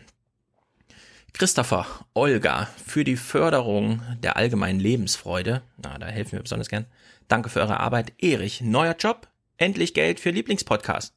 Christopher, 1.33 1.87
Olga, 2.13 2.69
für 2.85 3.05
die 3.05 3.17
Förderung 3.17 4.03
der 4.23 4.37
allgemeinen 4.37 4.81
Lebensfreude, 4.81 5.63
na, 5.79 5.97
da 5.99 6.07
helfen 6.07 6.33
wir 6.33 6.43
besonders 6.43 6.69
gern. 6.69 6.87
Danke 7.29 7.49
für 7.49 7.61
eure 7.61 7.81
Arbeit. 7.81 8.13
Erich, 8.19 8.61
neuer 8.61 8.95
Job, 8.99 9.29
endlich 9.57 9.95
Geld 9.95 10.21
für 10.21 10.31
Lieblingspodcast. 10.31 11.15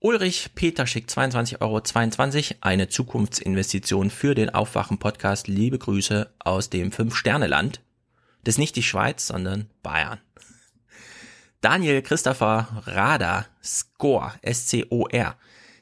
Ulrich 0.00 0.50
Peter 0.54 0.86
schickt 0.86 1.10
22,22 1.10 1.60
Euro, 1.60 1.80
22, 1.80 2.56
eine 2.62 2.88
Zukunftsinvestition 2.88 4.10
für 4.10 4.34
den 4.34 4.50
Aufwachen-Podcast. 4.50 5.48
Liebe 5.48 5.78
Grüße 5.78 6.30
aus 6.38 6.68
dem 6.70 6.92
Fünf-Sterne-Land. 6.92 7.80
Das 8.42 8.54
ist 8.54 8.58
nicht 8.58 8.76
die 8.76 8.82
Schweiz, 8.82 9.26
sondern 9.26 9.70
Bayern. 9.82 10.20
Daniel 11.66 12.00
Christopher 12.00 12.68
Radar, 12.86 13.46
Score, 13.60 14.34
S-C-O-R. 14.42 15.34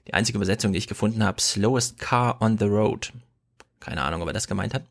Die 0.08 0.14
einzige 0.14 0.38
Übersetzung, 0.38 0.72
die 0.72 0.78
ich 0.78 0.86
gefunden 0.86 1.22
habe, 1.22 1.42
Slowest 1.42 1.98
Car 1.98 2.40
on 2.40 2.56
the 2.56 2.64
Road. 2.64 3.12
Keine 3.80 4.00
Ahnung, 4.00 4.22
ob 4.22 4.28
er 4.28 4.32
das 4.32 4.46
gemeint 4.46 4.72
hat. 4.72 4.86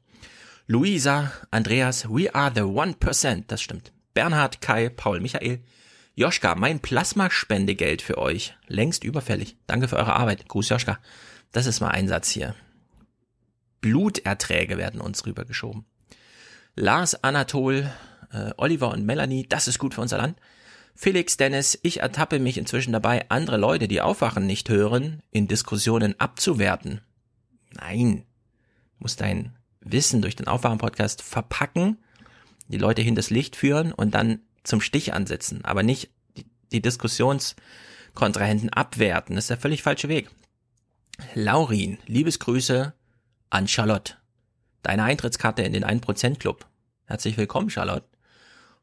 Luisa, 0.68 1.32
Andreas, 1.50 2.08
We 2.08 2.36
are 2.36 2.52
the 2.54 2.62
1%, 2.62 3.46
das 3.48 3.64
stimmt. 3.64 3.92
Bernhard, 4.14 4.62
Kai, 4.62 4.90
Paul, 4.90 5.20
Michael, 5.20 5.64
Joschka, 6.14 6.54
mein 6.54 6.80
Plasmaspendegeld 6.80 8.04
für 8.04 8.20
euch. 8.20 8.56
Längst 8.68 9.04
überfällig. 9.04 9.58
Danke 9.66 9.88
für 9.88 9.98
eure 9.98 10.14
Arbeit. 10.14 10.48
Gruß, 10.48 10.70
Joschka. 10.70 11.00
Das 11.52 11.66
ist 11.66 11.80
mal 11.80 11.90
ein 11.90 12.08
Satz 12.08 12.30
hier. 12.30 12.54
Bluterträge 13.82 14.78
werden 14.78 15.02
uns 15.02 15.26
rübergeschoben. 15.26 15.86
Lars, 16.76 17.24
Anatol, 17.24 17.92
äh, 18.32 18.52
Oliver 18.58 18.92
und 18.92 19.08
Melanie, 19.08 19.48
das 19.50 19.68
ist 19.68 19.80
gut 19.80 19.96
für 19.96 20.02
unser 20.02 20.18
Land. 20.18 20.38
Felix, 20.96 21.38
Dennis, 21.38 21.80
ich 21.82 22.02
ertappe 22.02 22.40
mich 22.40 22.58
inzwischen 22.58 22.94
dabei, 22.94 23.30
andere 23.30 23.58
Leute, 23.58 23.88
die 23.88 24.02
aufwachen, 24.02 24.46
nicht 24.46 24.70
hören, 24.70 25.22
in 25.32 25.48
Diskussionen 25.48 26.20
abzuwerten. 26.20 27.02
Nein. 27.72 28.26
Du 28.98 29.04
musst 29.04 29.20
dein 29.22 29.56
Wissen 29.82 30.22
durch 30.22 30.36
den 30.36 30.48
Aufwachen-Podcast 30.48 31.22
verpacken, 31.22 31.98
die 32.68 32.78
Leute 32.78 33.02
hinters 33.02 33.30
Licht 33.30 33.56
führen 33.56 33.92
und 33.92 34.14
dann 34.14 34.40
zum 34.64 34.82
Stich 34.82 35.14
ansetzen, 35.14 35.66
aber 35.66 35.84
nicht 35.84 36.10
die, 36.38 36.46
die 36.72 36.82
Diskussionskontrahenten 36.82 38.70
abwerten. 38.70 39.36
Das 39.36 39.46
ist 39.46 39.50
der 39.50 39.58
völlig 39.58 39.84
falsche 39.84 40.10
Weg. 40.10 40.30
Laurin, 41.34 41.98
Liebesgrüße 42.06 42.94
an 43.50 43.68
Charlotte. 43.68 44.16
Deine 44.84 45.04
Eintrittskarte 45.04 45.64
in 45.64 45.74
den 45.74 45.84
1% 45.86 46.38
Club. 46.40 46.66
Herzlich 47.06 47.38
willkommen, 47.38 47.70
Charlotte. 47.70 48.06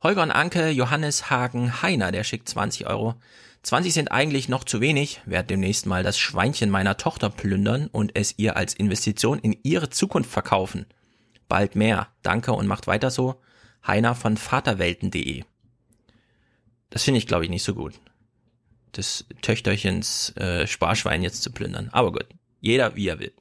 Holger 0.03 0.23
und 0.23 0.31
Anke, 0.31 0.71
Johannes 0.71 1.29
Hagen, 1.29 1.83
Heiner, 1.83 2.11
der 2.11 2.25
schickt 2.25 2.49
20 2.49 2.87
Euro. 2.87 3.17
20 3.63 3.93
sind 3.93 4.11
eigentlich 4.11 4.49
noch 4.49 4.65
zu 4.65 4.81
wenig, 4.81 5.21
werde 5.27 5.49
demnächst 5.49 5.85
mal 5.85 6.03
das 6.03 6.19
Schweinchen 6.19 6.71
meiner 6.71 6.97
Tochter 6.97 7.29
plündern 7.29 7.89
und 7.93 8.13
es 8.17 8.39
ihr 8.39 8.57
als 8.57 8.73
Investition 8.73 9.39
in 9.39 9.59
ihre 9.63 9.91
Zukunft 9.91 10.31
verkaufen. 10.31 10.87
Bald 11.49 11.77
mehr. 11.77 12.09
Danke 12.23 12.53
und 12.55 12.67
macht 12.67 12.87
weiter 12.87 13.11
so. 13.11 13.43
Heiner 13.87 14.15
von 14.15 14.39
Vaterwelten.de. 14.39 15.45
Das 16.89 17.03
finde 17.03 17.19
ich, 17.19 17.27
glaube 17.27 17.45
ich, 17.45 17.51
nicht 17.51 17.65
so 17.65 17.75
gut. 17.75 17.93
Das 18.93 19.27
Töchterchens 19.43 20.35
äh, 20.37 20.67
Sparschwein 20.67 21.23
jetzt 21.23 21.43
zu 21.43 21.53
plündern. 21.53 21.91
Aber 21.93 22.13
gut, 22.13 22.27
jeder 22.61 22.97
wie 22.97 23.09
er 23.09 23.19
will. 23.19 23.33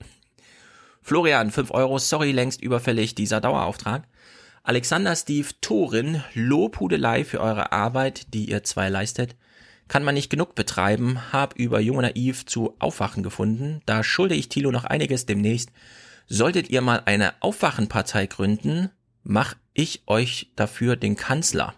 Florian, 1.01 1.51
5 1.51 1.71
Euro, 1.71 1.97
sorry, 1.99 2.33
längst 2.33 2.61
überfällig 2.61 3.15
dieser 3.15 3.39
Dauerauftrag. 3.39 4.03
Alexander 4.63 5.15
Steve 5.15 5.47
Thorin, 5.61 6.23
Lobhudelei 6.33 7.23
für 7.23 7.39
eure 7.39 7.71
Arbeit, 7.71 8.33
die 8.33 8.49
ihr 8.49 8.63
zwei 8.63 8.89
leistet. 8.89 9.35
Kann 9.87 10.03
man 10.03 10.13
nicht 10.13 10.29
genug 10.29 10.53
betreiben, 10.53 11.31
hab 11.33 11.55
über 11.55 11.79
Jung 11.79 11.97
und 11.97 12.03
Naiv 12.03 12.45
zu 12.45 12.75
Aufwachen 12.79 13.23
gefunden. 13.23 13.81
Da 13.85 14.03
schulde 14.03 14.35
ich 14.35 14.49
Thilo 14.49 14.71
noch 14.71 14.83
einiges 14.83 15.25
demnächst. 15.25 15.71
Solltet 16.27 16.69
ihr 16.69 16.81
mal 16.81 17.01
eine 17.05 17.41
Aufwachenpartei 17.41 18.27
gründen, 18.27 18.91
mach 19.23 19.55
ich 19.73 20.03
euch 20.05 20.51
dafür 20.55 20.95
den 20.95 21.15
Kanzler. 21.15 21.73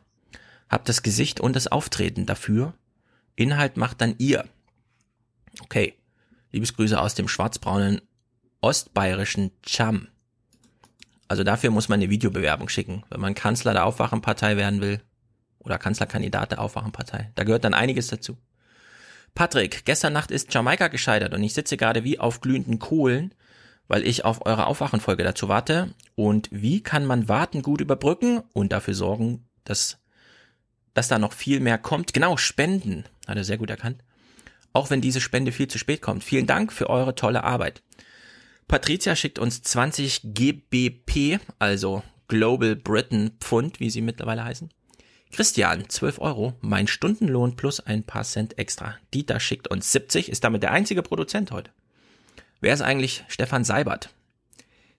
Habt 0.70 0.90
das 0.90 1.04
Gesicht 1.04 1.40
und 1.40 1.56
das 1.56 1.68
Auftreten 1.68 2.26
dafür. 2.26 2.74
Inhalt 3.36 3.78
macht 3.78 4.02
dann 4.02 4.16
ihr. 4.18 4.46
Okay. 5.62 5.96
Liebesgrüße 6.52 7.00
aus 7.00 7.16
dem 7.16 7.30
schwarzbraunen 7.30 8.02
ostbayerischen 8.60 9.52
Cham. 9.64 10.08
Also 11.32 11.46
dafür 11.46 11.72
muss 11.72 11.88
man 11.88 12.02
eine 12.02 12.10
Videobewerbung 12.10 12.68
schicken, 12.68 13.06
wenn 13.10 13.22
man 13.22 13.36
Kanzler 13.36 13.72
der 13.72 13.86
Aufwachenpartei 13.86 14.58
werden 14.58 14.82
will 14.82 15.00
oder 15.60 15.78
Kanzlerkandidat 15.78 16.52
der 16.52 16.60
Aufwachenpartei. 16.60 17.32
Da 17.36 17.46
gehört 17.46 17.64
dann 17.64 17.74
einiges 17.74 18.08
dazu. 18.08 18.38
Patrick, 19.34 19.86
gestern 19.86 20.12
Nacht 20.12 20.30
ist 20.30 20.54
Jamaika 20.54 20.90
gescheitert 20.90 21.34
und 21.34 21.42
ich 21.42 21.54
sitze 21.54 21.78
gerade 21.78 22.04
wie 22.04 22.20
auf 22.20 22.42
glühenden 22.42 22.80
Kohlen, 22.80 23.34
weil 23.88 24.06
ich 24.06 24.26
auf 24.26 24.46
eure 24.46 24.68
Aufwachenfolge 24.68 25.24
dazu 25.24 25.48
warte. 25.48 25.94
Und 26.16 26.50
wie 26.52 26.84
kann 26.84 27.06
man 27.06 27.30
Warten 27.30 27.62
gut 27.62 27.80
überbrücken 27.80 28.42
und 28.52 28.74
dafür 28.74 28.94
sorgen, 28.94 29.48
dass 29.64 30.00
dass 30.94 31.08
da 31.08 31.18
noch 31.18 31.32
viel 31.32 31.62
mehr 31.62 31.78
kommt. 31.78 32.14
Genau, 32.14 32.36
Spenden, 32.36 33.06
hat 33.26 33.38
er 33.38 33.46
sehr 33.46 33.58
gut 33.58 33.70
erkannt. 33.70 34.04
Auch 34.74 34.90
wenn 34.90 35.00
diese 35.00 35.22
Spende 35.22 35.54
viel 35.54 35.70
zu 35.70 35.78
spät 35.78 36.02
kommt. 36.02 36.26
Vielen 36.26 36.46
Dank 36.46 36.74
für 36.74 36.90
eure 36.90 37.16
tolle 37.16 37.46
Arbeit. 37.46 37.84
Patricia 38.72 39.18
schickt 39.18 39.38
uns 39.38 39.62
20 39.63 40.34
GBP, 40.34 41.42
also 41.60 42.04
Global 42.30 42.78
Britain 42.78 43.32
Pfund, 43.42 43.82
wie 43.82 43.90
sie 43.90 44.00
mittlerweile 44.00 44.46
heißen. 44.46 44.70
Christian, 45.30 45.90
12 45.90 46.20
Euro, 46.20 46.54
mein 46.62 46.88
Stundenlohn 46.88 47.58
plus 47.58 47.82
ein 47.82 48.04
paar 48.06 48.24
Cent 48.24 48.58
extra. 48.58 48.96
Dieter 49.13 49.42
schickt 49.42 49.68
uns 49.68 49.92
70, 49.92 50.30
ist 50.30 50.46
damit 50.46 50.63
der 50.63 50.72
einzige 50.72 51.04
Produzent 51.04 51.51
heute. 51.51 51.70
Wer 52.62 52.74
ist 52.74 52.82
eigentlich 52.82 53.25
Stefan 53.28 53.66
Seibert? 53.66 54.13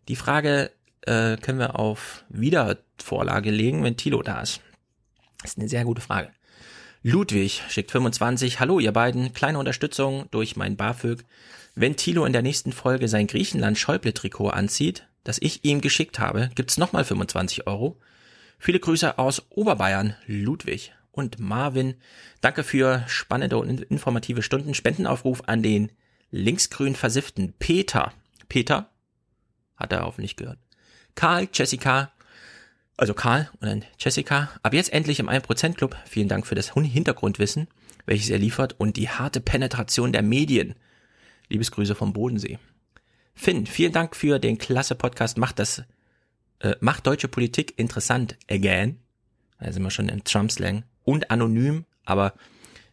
Die 0.09 0.17
Frage 0.17 0.71
äh, 1.07 1.39
können 1.39 1.59
wir 1.59 1.79
auf 1.79 2.27
Wiedervorlage 2.29 3.51
legen, 3.51 3.85
wenn 3.85 3.97
Tilo 3.97 4.23
da 4.23 4.43
ist. 4.43 4.61
Ist 5.45 5.57
eine 5.57 5.71
sehr 5.71 5.87
gute 5.87 6.03
Frage. 6.03 6.31
Ludwig 7.03 7.63
schickt 7.71 7.91
25. 7.91 8.61
Hallo 8.61 8.81
ihr 8.81 8.93
beiden. 8.93 9.33
Kleine 9.33 9.59
Unterstützung 9.59 10.27
durch 10.31 10.57
mein 10.57 10.77
BAföG. 10.77 11.25
Wenn 11.75 11.97
Thilo 11.97 12.27
in 12.27 12.35
der 12.35 12.43
nächsten 12.43 12.73
Folge 12.73 13.09
sein 13.09 13.27
Griechenland-Schäuble-Trikot 13.27 14.51
anzieht, 14.51 15.07
das 15.25 15.39
ich 15.41 15.65
ihm 15.65 15.81
geschickt 15.81 16.19
habe, 16.19 16.51
gibt's 16.55 16.77
nochmal 16.77 17.05
25 17.05 17.67
Euro. 17.67 17.99
Viele 18.59 18.79
Grüße 18.79 19.19
aus 19.19 19.43
Oberbayern, 19.51 20.15
Ludwig 20.27 20.93
und 21.13 21.39
Marvin. 21.39 21.95
Danke 22.43 22.63
für 22.63 23.05
spannende 23.09 23.57
und 23.57 23.81
informative 23.83 24.43
Stunden. 24.43 24.75
Spendenaufruf 24.75 25.43
an 25.47 25.63
den 25.63 25.91
linksgrün 26.31 26.95
versifften 26.95 27.55
Peter. 27.59 28.13
Peter? 28.49 28.91
Hat 29.77 29.93
er 29.93 30.05
hoffentlich 30.05 30.37
gehört. 30.37 30.59
Karl, 31.15 31.49
Jessica, 31.53 32.13
also 32.97 33.15
Karl 33.15 33.51
und 33.61 33.69
dann 33.69 33.85
Jessica. 33.99 34.51
Ab 34.63 34.75
jetzt 34.75 34.93
endlich 34.93 35.21
im 35.21 35.29
1% 35.29 35.75
Club. 35.75 35.97
Vielen 36.07 36.29
Dank 36.29 36.47
für 36.47 36.55
das 36.55 36.75
Hintergrundwissen, 36.75 37.69
welches 38.05 38.29
er 38.29 38.39
liefert 38.39 38.79
und 38.79 38.97
die 38.97 39.09
harte 39.09 39.41
Penetration 39.41 40.13
der 40.13 40.23
Medien. 40.23 40.75
Liebesgrüße 41.49 41.95
vom 41.95 42.13
Bodensee. 42.13 42.59
Finn, 43.35 43.67
vielen 43.67 43.93
Dank 43.93 44.15
für 44.17 44.39
den 44.39 44.59
klasse 44.59 44.95
Podcast. 44.95 45.39
Macht 45.39 45.59
das, 45.59 45.83
äh, 46.61 46.77
macht 46.81 47.07
deutsche 47.07 47.29
Politik 47.29 47.79
interessant 47.79 48.37
again. 48.51 48.99
Da 49.59 49.73
sind 49.73 49.83
wir 49.83 49.91
schon 49.91 50.09
in 50.09 50.25
Trump-Slang. 50.25 50.85
Und 51.05 51.31
anonym, 51.31 51.85
aber 52.05 52.35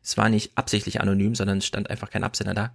es 0.02 0.18
war 0.18 0.30
nicht 0.30 0.52
absichtlich 0.56 1.02
anonym, 1.02 1.36
sondern 1.36 1.60
es 1.60 1.66
stand 1.66 1.90
einfach 1.90 2.10
kein 2.10 2.24
Absender 2.24 2.54
da. 2.54 2.74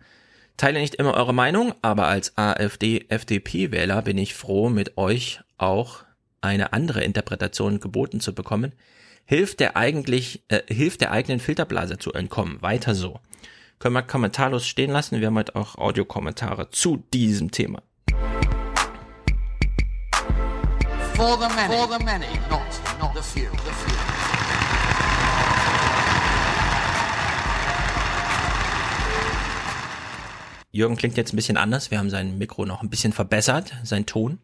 Teile 0.57 0.81
nicht 0.81 0.95
immer 0.97 1.14
eure 1.14 1.35
Meinung, 1.35 1.75
aber 1.83 2.07
als 2.07 2.38
AfD-FDP-Wähler 2.38 4.02
bin 4.02 4.19
ich 4.19 4.35
froh, 4.35 4.69
mit 4.69 4.97
euch 4.97 5.40
auch 5.59 6.04
eine 6.40 6.73
andere 6.73 7.02
Interpretation 7.02 7.81
geboten 7.81 8.21
zu 8.21 8.35
bekommen, 8.35 8.73
hilft 9.25 9.61
der 9.61 9.76
eigentlich, 9.76 10.45
äh, 10.49 10.61
hilft 10.73 11.00
der 11.00 11.11
eigenen 11.11 11.40
Filterblase 11.40 11.99
zu 11.99 12.12
entkommen. 12.12 12.62
Weiter 12.62 12.95
so. 12.95 13.21
Können 13.78 13.95
wir 13.95 14.02
kommentarlos 14.02 14.66
stehen 14.66 14.90
lassen. 14.90 15.21
Wir 15.21 15.26
haben 15.26 15.37
heute 15.37 15.57
auch 15.57 15.76
Audiokommentare 15.76 16.71
zu 16.71 17.04
diesem 17.12 17.50
Thema. 17.50 17.83
For 21.14 21.38
the 21.38 21.54
many, 21.54 21.76
For 21.76 21.99
the 21.99 22.04
many. 22.04 22.26
Not, 22.50 22.61
not 22.99 23.14
the 23.14 23.23
few. 23.23 23.50
The 23.50 23.71
few. 23.71 23.95
Jürgen 30.73 30.97
klingt 30.97 31.16
jetzt 31.16 31.33
ein 31.33 31.37
bisschen 31.37 31.57
anders. 31.57 31.93
Wir 31.93 31.99
haben 31.99 32.11
sein 32.11 32.37
Mikro 32.37 32.66
noch 32.66 32.83
ein 32.83 32.90
bisschen 32.90 33.12
verbessert, 33.12 33.75
sein 33.85 34.07
Ton. 34.07 34.40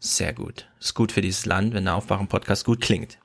Sehr 0.00 0.32
gut. 0.32 0.68
Ist 0.80 0.94
gut 0.94 1.12
für 1.12 1.20
dieses 1.20 1.46
Land, 1.46 1.72
wenn 1.72 1.84
der 1.84 1.94
Aufwachen-Podcast 1.94 2.64
gut 2.64 2.80
klingt. 2.80 3.18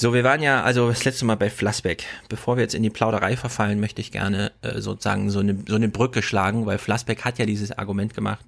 So, 0.00 0.14
wir 0.14 0.22
waren 0.22 0.40
ja 0.40 0.62
also 0.62 0.88
das 0.88 1.04
letzte 1.04 1.24
Mal 1.24 1.34
bei 1.34 1.50
Flassbeck. 1.50 2.04
Bevor 2.28 2.56
wir 2.56 2.62
jetzt 2.62 2.76
in 2.76 2.84
die 2.84 2.88
Plauderei 2.88 3.36
verfallen, 3.36 3.80
möchte 3.80 4.00
ich 4.00 4.12
gerne 4.12 4.52
äh, 4.62 4.80
sozusagen 4.80 5.28
so 5.28 5.40
eine, 5.40 5.58
so 5.66 5.74
eine 5.74 5.88
Brücke 5.88 6.22
schlagen, 6.22 6.66
weil 6.66 6.78
Flassbeck 6.78 7.24
hat 7.24 7.40
ja 7.40 7.46
dieses 7.46 7.76
Argument 7.76 8.14
gemacht, 8.14 8.46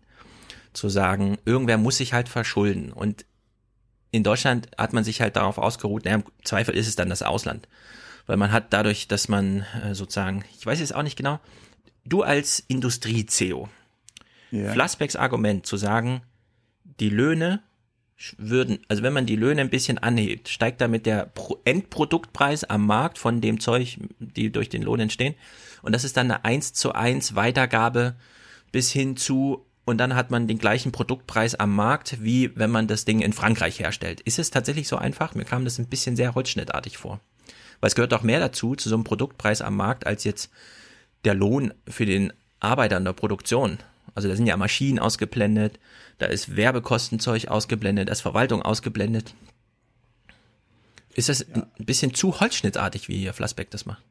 zu 0.74 0.88
sagen, 0.88 1.38
irgendwer 1.44 1.76
muss 1.76 1.96
sich 1.96 2.12
halt 2.12 2.28
verschulden. 2.28 2.92
Und 2.92 3.26
in 4.12 4.22
Deutschland 4.22 4.68
hat 4.78 4.92
man 4.92 5.02
sich 5.02 5.20
halt 5.20 5.34
darauf 5.34 5.58
ausgeruht, 5.58 6.04
naja, 6.04 6.18
im 6.18 6.24
Zweifel 6.44 6.76
ist 6.76 6.86
es 6.86 6.94
dann 6.94 7.10
das 7.10 7.22
Ausland. 7.22 7.66
Weil 8.28 8.36
man 8.36 8.52
hat 8.52 8.72
dadurch, 8.72 9.08
dass 9.08 9.26
man 9.26 9.66
äh, 9.84 9.96
sozusagen, 9.96 10.44
ich 10.56 10.64
weiß 10.64 10.78
jetzt 10.78 10.94
auch 10.94 11.02
nicht 11.02 11.16
genau, 11.16 11.40
du 12.04 12.22
als 12.22 12.62
Industrie-CEO, 12.68 13.68
Ja. 14.52 14.70
Flassbecks 14.70 15.16
Argument 15.16 15.66
zu 15.66 15.76
sagen, 15.76 16.22
die 17.00 17.10
Löhne 17.10 17.60
würden, 18.38 18.80
also 18.88 19.02
wenn 19.02 19.12
man 19.12 19.26
die 19.26 19.36
Löhne 19.36 19.60
ein 19.60 19.70
bisschen 19.70 19.98
anhebt, 19.98 20.48
steigt 20.48 20.80
damit 20.80 21.06
der 21.06 21.26
Pro 21.26 21.60
Endproduktpreis 21.64 22.64
am 22.64 22.86
Markt 22.86 23.18
von 23.18 23.40
dem 23.40 23.60
Zeug, 23.60 23.98
die 24.18 24.50
durch 24.50 24.68
den 24.68 24.82
Lohn 24.82 25.00
entstehen. 25.00 25.34
Und 25.82 25.94
das 25.94 26.04
ist 26.04 26.16
dann 26.16 26.30
eine 26.30 26.44
1 26.44 26.74
zu 26.74 26.92
1 26.92 27.34
Weitergabe 27.34 28.14
bis 28.72 28.90
hin 28.90 29.16
zu, 29.16 29.64
und 29.84 29.98
dann 29.98 30.14
hat 30.14 30.30
man 30.30 30.46
den 30.46 30.58
gleichen 30.58 30.92
Produktpreis 30.92 31.54
am 31.54 31.74
Markt, 31.74 32.22
wie 32.22 32.56
wenn 32.56 32.70
man 32.70 32.86
das 32.86 33.04
Ding 33.04 33.22
in 33.22 33.32
Frankreich 33.32 33.80
herstellt. 33.80 34.20
Ist 34.20 34.38
es 34.38 34.50
tatsächlich 34.50 34.86
so 34.86 34.96
einfach? 34.96 35.34
Mir 35.34 35.44
kam 35.44 35.64
das 35.64 35.78
ein 35.78 35.88
bisschen 35.88 36.14
sehr 36.14 36.34
holzschnittartig 36.34 36.98
vor. 36.98 37.20
Weil 37.80 37.88
es 37.88 37.94
gehört 37.94 38.12
doch 38.12 38.22
mehr 38.22 38.40
dazu, 38.40 38.76
zu 38.76 38.88
so 38.88 38.94
einem 38.94 39.04
Produktpreis 39.04 39.62
am 39.62 39.76
Markt, 39.76 40.06
als 40.06 40.24
jetzt 40.24 40.50
der 41.24 41.34
Lohn 41.34 41.72
für 41.88 42.06
den 42.06 42.32
Arbeiter 42.60 42.98
in 42.98 43.04
der 43.04 43.14
Produktion. 43.14 43.78
Also 44.20 44.28
da 44.28 44.36
sind 44.36 44.46
ja 44.46 44.58
Maschinen 44.58 44.98
ausgeblendet, 44.98 45.80
da 46.18 46.26
ist 46.26 46.54
Werbekostenzeug 46.54 47.48
ausgeblendet, 47.48 48.08
da 48.08 48.12
ist 48.12 48.20
Verwaltung 48.20 48.60
ausgeblendet. 48.60 49.34
Ist 51.14 51.30
das 51.30 51.46
ein 51.50 51.64
bisschen 51.78 52.12
zu 52.12 52.38
holzschnittartig, 52.38 53.08
wie 53.08 53.16
hier 53.16 53.32
Flassbeck 53.32 53.70
das 53.70 53.86
macht? 53.86 54.02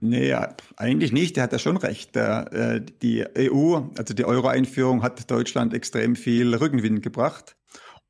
Nee, 0.00 0.28
ja, 0.28 0.56
eigentlich 0.76 1.12
nicht. 1.12 1.36
Der 1.36 1.44
hat 1.44 1.52
ja 1.52 1.60
schon 1.60 1.76
recht. 1.76 2.16
Äh, 2.16 2.80
Die 3.02 3.24
EU, 3.38 3.82
also 3.96 4.14
die 4.14 4.24
Euro-Einführung, 4.24 5.04
hat 5.04 5.30
Deutschland 5.30 5.74
extrem 5.74 6.16
viel 6.16 6.52
Rückenwind 6.52 7.00
gebracht. 7.00 7.54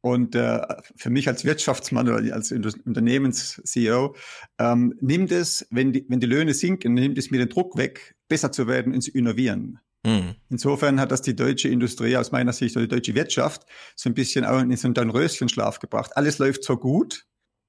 Und 0.00 0.35
äh, 0.35 0.62
für 0.97 1.11
mich 1.11 1.29
als 1.29 1.45
Wirtschaftsmann 1.45 2.09
oder 2.09 2.35
als 2.35 2.50
Unternehmens-CEO 2.50 4.17
ähm, 4.59 4.95
nimmt 5.03 5.31
es, 5.33 5.67
wenn 5.71 5.93
die, 5.93 6.07
wenn 6.09 6.21
die 6.21 6.27
Löhne 6.27 6.55
sinken, 6.55 6.95
nimmt 6.95 7.19
es 7.19 7.31
mir 7.31 7.37
den 7.37 7.50
Druck 7.50 7.77
weg, 7.77 8.17
besser 8.27 8.50
zu 8.50 8.67
werden 8.67 8.95
und 8.95 9.03
zu 9.03 9.11
innovieren. 9.11 9.81
Hm. 10.07 10.35
Insofern 10.49 10.99
hat 10.99 11.11
das 11.12 11.21
die 11.23 11.37
deutsche 11.37 11.69
Industrie 11.69 12.16
aus 12.16 12.33
meiner 12.33 12.52
Sicht 12.52 12.76
oder 12.76 12.87
die 12.87 12.95
deutsche 12.97 13.14
Wirtschaft 13.14 13.66
so 13.97 14.09
ein 14.09 14.14
bisschen 14.14 14.45
auch 14.45 14.61
in 14.61 14.75
so 14.76 14.87
einen 14.87 14.95
Dornröschenschlaf 14.95 15.78
gebracht. 15.78 16.16
Alles 16.16 16.38
läuft 16.38 16.64
so 16.64 16.76
gut. 16.76 17.26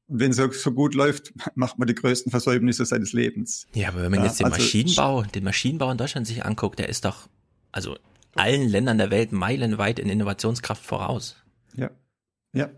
Und 0.08 0.20
wenn 0.20 0.34
so, 0.34 0.50
so 0.52 0.72
gut 0.72 0.94
läuft, 0.96 1.34
macht 1.56 1.78
man 1.78 1.88
die 1.88 1.96
größten 1.96 2.32
Versäumnisse 2.32 2.86
seines 2.86 3.12
Lebens. 3.14 3.68
Ja, 3.74 3.90
aber 3.90 4.04
wenn 4.04 4.12
man 4.12 4.22
Ja, 4.22 4.28
jetzt 4.28 4.40
den 4.40 4.46
also- 4.46 4.58
Maschinenbau, 4.60 5.24
den 5.24 5.44
Maschinenbau 5.44 5.92
in 5.92 5.98
Deutschland 5.98 6.26
sich 6.28 6.46
anguckt, 6.46 6.80
der 6.80 6.90
ist 6.90 7.06
doch, 7.06 7.28
also 7.72 7.98
allen 8.36 8.70
Ländern 8.70 8.98
der 8.98 9.12
Welt 9.12 9.34
meilenweit 9.34 10.00
in 10.00 10.10
Innovationskraft 10.10 10.84
voraus. 10.86 11.36
Ja. 11.76 11.92
Ja. 12.54 12.70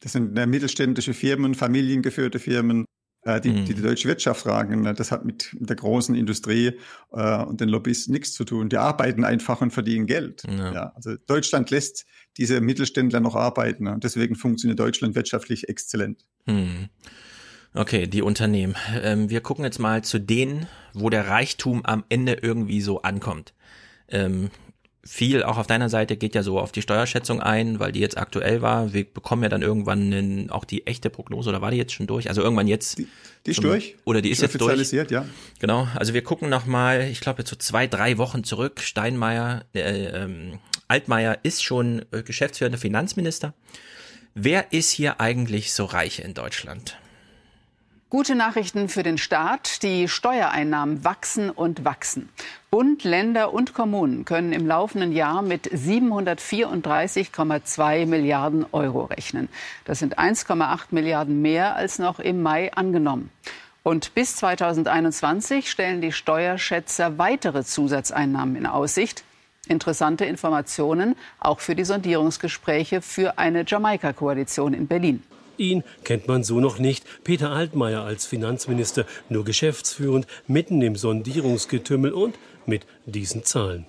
Das 0.00 0.12
sind 0.12 0.36
äh, 0.36 0.46
mittelständische 0.46 1.14
Firmen, 1.14 1.54
familiengeführte 1.54 2.38
Firmen, 2.38 2.84
die, 3.40 3.50
Mhm. 3.50 3.64
die 3.64 3.74
die 3.74 3.82
deutsche 3.82 4.08
Wirtschaft 4.08 4.44
tragen. 4.44 4.84
Das 4.94 5.10
hat 5.10 5.24
mit 5.24 5.50
der 5.58 5.76
großen 5.76 6.14
Industrie 6.14 6.72
äh, 7.12 7.42
und 7.44 7.60
den 7.60 7.68
Lobbys 7.68 8.08
nichts 8.08 8.32
zu 8.32 8.44
tun. 8.44 8.68
Die 8.68 8.76
arbeiten 8.76 9.24
einfach 9.24 9.60
und 9.60 9.72
verdienen 9.72 10.06
Geld. 10.06 10.42
Ja. 10.48 10.72
Ja. 10.72 10.92
also 10.94 11.16
Deutschland 11.26 11.70
lässt 11.70 12.06
diese 12.36 12.60
Mittelständler 12.60 13.20
noch 13.20 13.34
arbeiten. 13.34 13.84
ne? 13.84 13.92
Und 13.94 14.04
deswegen 14.04 14.34
funktioniert 14.36 14.78
Deutschland 14.78 15.14
wirtschaftlich 15.14 15.68
exzellent. 15.68 16.24
Hm. 16.46 16.88
Okay, 17.74 18.06
die 18.06 18.22
Unternehmen. 18.22 18.74
Ähm, 19.02 19.28
wir 19.28 19.40
gucken 19.42 19.64
jetzt 19.64 19.78
mal 19.78 20.02
zu 20.02 20.18
denen, 20.18 20.66
wo 20.94 21.10
der 21.10 21.28
Reichtum 21.28 21.84
am 21.84 22.04
Ende 22.08 22.34
irgendwie 22.40 22.80
so 22.80 23.02
ankommt. 23.02 23.52
Ähm, 24.08 24.50
viel 25.06 25.42
auch 25.44 25.56
auf 25.56 25.66
deiner 25.66 25.88
Seite 25.88 26.16
geht 26.16 26.34
ja 26.34 26.42
so 26.42 26.58
auf 26.58 26.72
die 26.72 26.82
Steuerschätzung 26.82 27.40
ein, 27.40 27.78
weil 27.78 27.92
die 27.92 28.00
jetzt 28.00 28.18
aktuell 28.18 28.60
war. 28.60 28.92
Wir 28.92 29.04
bekommen 29.04 29.42
ja 29.42 29.48
dann 29.48 29.62
irgendwann 29.62 30.12
einen, 30.12 30.50
auch 30.50 30.64
die 30.64 30.86
echte 30.86 31.10
Prognose, 31.10 31.48
oder 31.50 31.60
war 31.62 31.70
die 31.70 31.76
jetzt 31.76 31.92
schon 31.92 32.06
durch? 32.06 32.28
Also 32.28 32.42
irgendwann 32.42 32.66
jetzt. 32.66 32.98
Die 32.98 33.06
ist 33.44 33.56
zum- 33.56 33.64
durch. 33.66 33.96
Oder 34.04 34.20
die 34.20 34.30
ist 34.30 34.42
jetzt 34.42 34.54
durch. 34.54 34.62
offizialisiert, 34.62 35.10
ja. 35.10 35.24
Genau, 35.60 35.88
also 35.94 36.12
wir 36.14 36.22
gucken 36.22 36.48
noch 36.48 36.66
mal, 36.66 37.02
ich 37.02 37.20
glaube 37.20 37.40
jetzt 37.40 37.50
so 37.50 37.56
zwei, 37.56 37.86
drei 37.86 38.18
Wochen 38.18 38.42
zurück. 38.44 38.80
Steinmeier, 38.80 39.64
äh, 39.74 40.06
ähm, 40.06 40.58
Altmaier 40.88 41.38
ist 41.42 41.62
schon 41.64 42.04
äh, 42.12 42.22
geschäftsführender 42.22 42.78
Finanzminister. 42.78 43.54
Wer 44.34 44.72
ist 44.72 44.90
hier 44.90 45.20
eigentlich 45.20 45.72
so 45.72 45.84
reich 45.84 46.18
in 46.18 46.34
Deutschland? 46.34 46.98
Gute 48.08 48.36
Nachrichten 48.36 48.88
für 48.88 49.02
den 49.02 49.18
Staat. 49.18 49.82
Die 49.82 50.06
Steuereinnahmen 50.06 51.04
wachsen 51.04 51.50
und 51.50 51.84
wachsen. 51.84 52.28
Bund, 52.70 53.02
Länder 53.02 53.52
und 53.52 53.74
Kommunen 53.74 54.24
können 54.24 54.52
im 54.52 54.64
laufenden 54.64 55.10
Jahr 55.10 55.42
mit 55.42 55.68
734,2 55.68 58.06
Milliarden 58.06 58.64
Euro 58.70 59.06
rechnen. 59.06 59.48
Das 59.86 59.98
sind 59.98 60.20
1,8 60.20 60.82
Milliarden 60.90 61.42
mehr 61.42 61.74
als 61.74 61.98
noch 61.98 62.20
im 62.20 62.42
Mai 62.42 62.72
angenommen. 62.72 63.32
Und 63.82 64.14
bis 64.14 64.36
2021 64.36 65.68
stellen 65.68 66.00
die 66.00 66.12
Steuerschätzer 66.12 67.18
weitere 67.18 67.64
Zusatzeinnahmen 67.64 68.54
in 68.54 68.66
Aussicht. 68.66 69.24
Interessante 69.66 70.26
Informationen 70.26 71.16
auch 71.40 71.58
für 71.58 71.74
die 71.74 71.84
Sondierungsgespräche 71.84 73.02
für 73.02 73.36
eine 73.36 73.64
Jamaika-Koalition 73.66 74.74
in 74.74 74.86
Berlin. 74.86 75.24
Ihn 75.58 75.84
kennt 76.04 76.28
man 76.28 76.44
so 76.44 76.60
noch 76.60 76.78
nicht. 76.78 77.04
Peter 77.24 77.50
Altmaier 77.50 78.02
als 78.02 78.26
Finanzminister, 78.26 79.06
nur 79.28 79.44
geschäftsführend, 79.44 80.26
mitten 80.46 80.82
im 80.82 80.96
Sondierungsgetümmel 80.96 82.12
und 82.12 82.38
mit 82.66 82.86
diesen 83.06 83.44
Zahlen. 83.44 83.86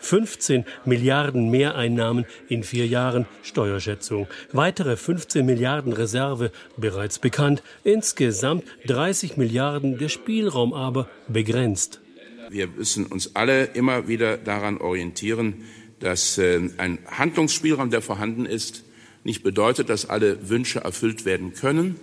15 0.00 0.64
Milliarden 0.84 1.50
Mehreinnahmen 1.50 2.24
in 2.48 2.64
vier 2.64 2.86
Jahren 2.86 3.26
Steuerschätzung. 3.42 4.26
Weitere 4.52 4.96
15 4.96 5.44
Milliarden 5.44 5.92
Reserve 5.92 6.50
bereits 6.76 7.18
bekannt. 7.18 7.62
Insgesamt 7.84 8.64
30 8.86 9.36
Milliarden, 9.36 9.98
der 9.98 10.08
Spielraum 10.08 10.72
aber 10.72 11.08
begrenzt. 11.28 12.00
Wir 12.48 12.66
müssen 12.66 13.06
uns 13.06 13.36
alle 13.36 13.64
immer 13.64 14.08
wieder 14.08 14.36
daran 14.36 14.78
orientieren, 14.78 15.64
dass 16.00 16.38
äh, 16.38 16.60
ein 16.78 16.98
Handlungsspielraum, 17.06 17.90
der 17.90 18.00
vorhanden 18.00 18.46
ist, 18.46 18.82
nicht 19.30 19.44
bedeutet, 19.44 19.88
dass 19.88 20.10
alle 20.10 20.48
Wünsche 20.48 20.80
erfüllt 20.80 21.24
werden 21.24 21.54
können. 21.54 21.94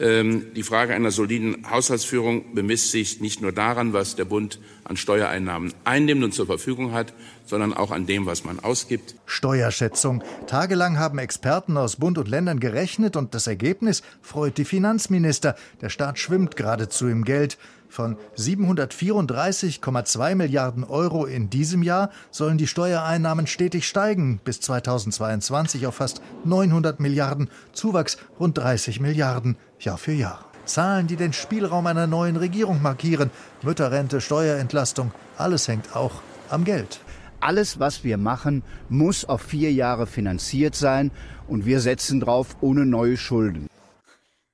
Ähm, 0.00 0.46
die 0.56 0.64
Frage 0.64 0.92
einer 0.92 1.12
soliden 1.12 1.70
Haushaltsführung 1.70 2.52
bemisst 2.52 2.90
sich 2.90 3.20
nicht 3.20 3.40
nur 3.40 3.52
daran, 3.52 3.92
was 3.92 4.16
der 4.16 4.24
Bund 4.24 4.58
an 4.82 4.96
Steuereinnahmen 4.96 5.72
einnimmt 5.84 6.24
und 6.24 6.34
zur 6.34 6.46
Verfügung 6.46 6.90
hat, 6.90 7.14
sondern 7.46 7.72
auch 7.72 7.92
an 7.92 8.06
dem, 8.06 8.26
was 8.26 8.42
man 8.42 8.58
ausgibt. 8.58 9.14
Steuerschätzung. 9.24 10.24
Tagelang 10.48 10.98
haben 10.98 11.18
Experten 11.18 11.76
aus 11.76 11.94
Bund 11.94 12.18
und 12.18 12.26
Ländern 12.26 12.58
gerechnet 12.58 13.16
und 13.16 13.36
das 13.36 13.46
Ergebnis 13.46 14.02
freut 14.20 14.58
die 14.58 14.64
Finanzminister. 14.64 15.54
Der 15.80 15.90
Staat 15.90 16.18
schwimmt 16.18 16.56
geradezu 16.56 17.06
im 17.06 17.24
Geld. 17.24 17.56
Von 17.94 18.16
734,2 18.36 20.34
Milliarden 20.34 20.82
Euro 20.82 21.26
in 21.26 21.48
diesem 21.48 21.84
Jahr 21.84 22.10
sollen 22.32 22.58
die 22.58 22.66
Steuereinnahmen 22.66 23.46
stetig 23.46 23.86
steigen, 23.86 24.40
bis 24.42 24.60
2022 24.62 25.86
auf 25.86 25.94
fast 25.94 26.20
900 26.44 26.98
Milliarden, 26.98 27.50
Zuwachs 27.72 28.18
rund 28.40 28.58
30 28.58 28.98
Milliarden 28.98 29.56
Jahr 29.78 29.96
für 29.96 30.10
Jahr. 30.10 30.44
Zahlen, 30.64 31.06
die 31.06 31.14
den 31.14 31.32
Spielraum 31.32 31.86
einer 31.86 32.08
neuen 32.08 32.34
Regierung 32.34 32.82
markieren. 32.82 33.30
Mütterrente, 33.62 34.20
Steuerentlastung, 34.20 35.12
alles 35.38 35.68
hängt 35.68 35.94
auch 35.94 36.20
am 36.50 36.64
Geld. 36.64 36.98
Alles, 37.38 37.78
was 37.78 38.02
wir 38.02 38.16
machen, 38.16 38.64
muss 38.88 39.24
auf 39.24 39.42
vier 39.42 39.72
Jahre 39.72 40.08
finanziert 40.08 40.74
sein 40.74 41.12
und 41.46 41.64
wir 41.64 41.78
setzen 41.78 42.18
drauf 42.18 42.56
ohne 42.60 42.86
neue 42.86 43.16
Schulden. 43.16 43.68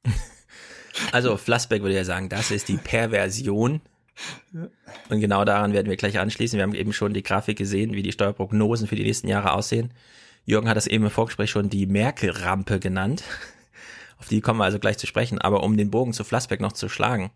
Also 1.12 1.36
Flassbeck 1.36 1.82
würde 1.82 1.96
ja 1.96 2.04
sagen, 2.04 2.28
das 2.28 2.50
ist 2.50 2.68
die 2.68 2.76
Perversion. 2.76 3.80
Und 5.08 5.20
genau 5.20 5.44
daran 5.44 5.72
werden 5.72 5.88
wir 5.88 5.96
gleich 5.96 6.18
anschließen. 6.18 6.56
Wir 6.56 6.64
haben 6.64 6.74
eben 6.74 6.92
schon 6.92 7.14
die 7.14 7.22
Grafik 7.22 7.58
gesehen, 7.58 7.94
wie 7.94 8.02
die 8.02 8.12
Steuerprognosen 8.12 8.86
für 8.86 8.96
die 8.96 9.04
nächsten 9.04 9.28
Jahre 9.28 9.52
aussehen. 9.52 9.92
Jürgen 10.44 10.68
hat 10.68 10.76
das 10.76 10.86
eben 10.86 11.04
im 11.04 11.10
Vorgespräch 11.10 11.50
schon 11.50 11.70
die 11.70 11.86
Merkel-Rampe 11.86 12.80
genannt. 12.80 13.22
Auf 14.18 14.28
die 14.28 14.40
kommen 14.40 14.58
wir 14.58 14.64
also 14.64 14.78
gleich 14.78 14.98
zu 14.98 15.06
sprechen. 15.06 15.38
Aber 15.38 15.62
um 15.62 15.76
den 15.76 15.90
Bogen 15.90 16.12
zu 16.12 16.24
Flassbeck 16.24 16.60
noch 16.60 16.72
zu 16.72 16.88
schlagen. 16.88 17.30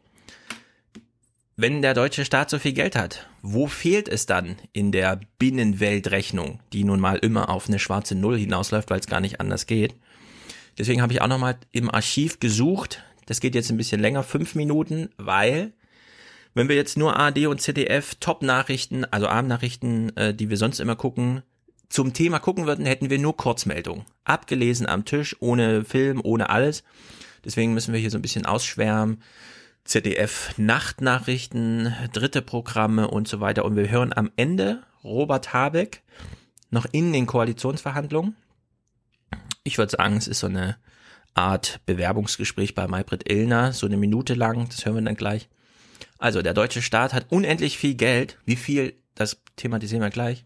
Wenn 1.57 1.83
der 1.83 1.94
deutsche 1.94 2.24
Staat 2.24 2.50
so 2.50 2.59
viel 2.59 2.72
Geld 2.72 2.96
hat, 2.96 3.29
wo 3.40 3.68
fehlt 3.68 4.09
es 4.09 4.27
dann 4.27 4.57
in 4.72 4.90
der 4.90 5.20
Binnenweltrechnung, 5.38 6.59
die 6.72 6.83
nun 6.83 6.98
mal 6.98 7.16
immer 7.18 7.48
auf 7.48 7.68
eine 7.68 7.79
schwarze 7.79 8.16
Null 8.16 8.37
hinausläuft, 8.37 8.90
weil 8.90 8.98
es 8.98 9.07
gar 9.07 9.20
nicht 9.20 9.40
anders 9.40 9.66
geht? 9.66 9.94
Deswegen 10.77 11.00
habe 11.00 11.12
ich 11.12 11.22
auch 11.22 11.29
nochmal 11.29 11.57
im 11.70 11.88
Archiv 11.90 12.40
gesucht. 12.40 13.05
Das 13.26 13.40
geht 13.40 13.54
jetzt 13.54 13.70
ein 13.70 13.76
bisschen 13.76 14.00
länger, 14.00 14.22
fünf 14.22 14.54
Minuten, 14.54 15.10
weil 15.16 15.72
wenn 16.54 16.68
wir 16.68 16.76
jetzt 16.76 16.96
nur 16.96 17.16
ARD 17.16 17.46
und 17.46 17.60
ZDF 17.60 18.14
Top-Nachrichten, 18.16 19.04
also 19.06 19.26
Abendnachrichten, 19.26 20.16
äh, 20.16 20.34
die 20.34 20.50
wir 20.50 20.56
sonst 20.56 20.78
immer 20.78 20.96
gucken, 20.96 21.42
zum 21.88 22.12
Thema 22.12 22.38
gucken 22.38 22.66
würden, 22.66 22.87
hätten 22.87 23.10
wir 23.10 23.18
nur 23.18 23.37
Kurzmeldungen. 23.37 24.04
Abgelesen 24.24 24.87
am 24.87 25.04
Tisch, 25.04 25.37
ohne 25.40 25.84
Film, 25.84 26.20
ohne 26.22 26.50
alles. 26.50 26.84
Deswegen 27.44 27.74
müssen 27.74 27.92
wir 27.92 28.00
hier 28.00 28.10
so 28.10 28.18
ein 28.18 28.22
bisschen 28.22 28.46
ausschwärmen. 28.46 29.22
ZDF 29.84 30.54
Nachtnachrichten, 30.56 31.94
dritte 32.12 32.40
Programme 32.40 33.08
und 33.08 33.28
so 33.28 33.40
weiter. 33.40 33.64
Und 33.64 33.76
wir 33.76 33.90
hören 33.90 34.12
am 34.14 34.30
Ende 34.37 34.82
Robert 35.02 35.52
Habeck 35.52 36.02
noch 36.70 36.87
in 36.90 37.12
den 37.12 37.26
Koalitionsverhandlungen. 37.26 38.34
Ich 39.62 39.76
würde 39.78 39.94
sagen, 39.96 40.16
es 40.16 40.26
ist 40.26 40.40
so 40.40 40.46
eine 40.46 40.76
Art 41.35 41.81
Bewerbungsgespräch 41.87 42.75
bei 42.75 42.87
Maybrit 42.87 43.31
Illner, 43.31 43.73
so 43.73 43.87
eine 43.87 43.97
Minute 43.97 44.35
lang, 44.35 44.68
das 44.68 44.85
hören 44.85 44.94
wir 44.94 45.03
dann 45.03 45.16
gleich. 45.16 45.49
Also 46.18 46.42
der 46.42 46.55
deutsche 46.55 46.83
Staat 46.83 47.12
hat 47.12 47.27
unendlich 47.31 47.77
viel 47.77 47.94
Geld. 47.94 48.38
Wie 48.44 48.57
viel, 48.57 48.94
das 49.14 49.38
thematisieren 49.57 50.03
wir 50.03 50.11
gleich. 50.11 50.44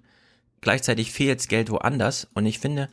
Gleichzeitig 0.61 1.13
fehlt 1.13 1.49
Geld 1.49 1.71
woanders. 1.71 2.27
Und 2.35 2.47
ich 2.47 2.59
finde, 2.59 2.89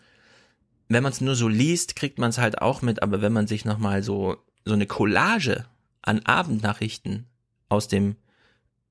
wenn 0.87 1.03
man 1.03 1.11
es 1.11 1.21
nur 1.21 1.35
so 1.35 1.47
liest, 1.47 1.95
kriegt 1.95 2.19
man 2.19 2.29
es 2.29 2.37
halt 2.37 2.61
auch 2.61 2.81
mit. 2.81 3.01
Aber 3.01 3.21
wenn 3.21 3.33
man 3.33 3.47
sich 3.47 3.65
nochmal 3.65 4.03
so, 4.03 4.37
so 4.65 4.73
eine 4.73 4.85
Collage 4.85 5.65
an 6.01 6.19
Abendnachrichten 6.25 7.27
aus 7.69 7.87
dem 7.87 8.17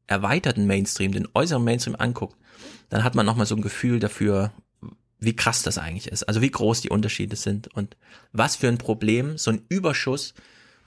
erweiterten 0.06 0.66
Mainstream, 0.66 1.12
den 1.12 1.28
äußeren 1.32 1.62
Mainstream 1.62 1.96
anguckt, 1.96 2.36
dann 2.88 3.04
hat 3.04 3.14
man 3.14 3.24
nochmal 3.24 3.46
so 3.46 3.54
ein 3.54 3.62
Gefühl 3.62 4.00
dafür, 4.00 4.52
wie 5.24 5.36
krass 5.36 5.62
das 5.62 5.78
eigentlich 5.78 6.08
ist. 6.08 6.24
Also 6.24 6.40
wie 6.40 6.50
groß 6.50 6.80
die 6.80 6.90
Unterschiede 6.90 7.36
sind 7.36 7.68
und 7.74 7.96
was 8.32 8.56
für 8.56 8.68
ein 8.68 8.78
Problem 8.78 9.38
so 9.38 9.50
ein 9.50 9.62
Überschuss 9.68 10.34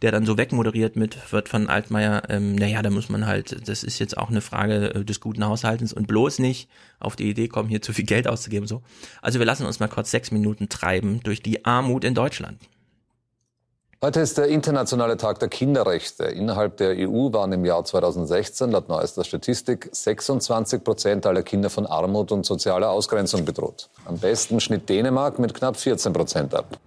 der 0.02 0.12
dann 0.12 0.26
so 0.26 0.38
wegmoderiert 0.38 0.96
mit, 0.96 1.32
wird 1.32 1.50
von 1.50 1.70
Altmaier, 1.70 2.24
ähm, 2.30 2.56
naja, 2.56 2.82
da 2.82 2.90
muss 2.90 3.10
man 3.10 3.26
halt, 3.26 3.68
das 3.68 3.84
ist 3.84 4.00
jetzt 4.00 4.18
auch 4.18 4.30
eine 4.30 4.42
Frage 4.42 4.94
äh, 4.94 5.04
des 5.04 5.20
guten 5.20 5.44
Haushaltens 5.46 5.92
und 5.92 6.08
bloß 6.08 6.40
nicht 6.40 6.70
auf 7.00 7.16
die 7.16 7.30
Idee 7.30 7.48
kommen, 7.48 7.70
hier 7.70 7.82
zu 7.82 7.94
viel 7.94 8.06
Geld 8.06 8.28
auszugeben. 8.28 8.68
so. 8.68 8.84
Also 9.22 9.40
wir 9.40 9.46
lassen 9.46 9.66
uns 9.66 9.80
mal 9.80 9.88
kurz 9.88 10.12
sechs 10.12 10.32
Minuten 10.32 10.70
treiben 10.70 11.22
durch 11.24 11.42
die 11.42 11.66
Armut 11.66 12.04
in 12.04 12.14
Deutschland. 12.14 12.60
Heute 14.00 14.20
ist 14.20 14.38
der 14.38 14.46
internationale 14.50 15.18
Tag 15.18 15.40
der 15.40 15.50
Kinderrechte. 15.50 16.26
Innerhalb 16.26 16.78
der 16.78 16.90
EU 16.92 17.34
waren 17.34 17.52
im 17.52 17.66
Jahr 17.66 17.84
2016 17.84 18.70
laut 18.70 18.90
neuester 18.90 19.24
Statistik 19.24 19.90
26 19.92 20.84
Prozent 20.84 21.26
aller 21.26 21.42
Kinder 21.42 21.72
von 21.72 21.88
Armut 21.88 22.32
und 22.32 22.46
sozialer 22.46 22.92
Ausgrenzung 22.92 23.44
bedroht. 23.44 23.90
Am 24.06 24.20
besten 24.20 24.60
schnitt 24.60 24.88
Dänemark 24.88 25.40
mit 25.40 25.56
knapp 25.56 25.78
14 25.78 26.14
Prozent 26.14 26.54
ab. 26.54 26.78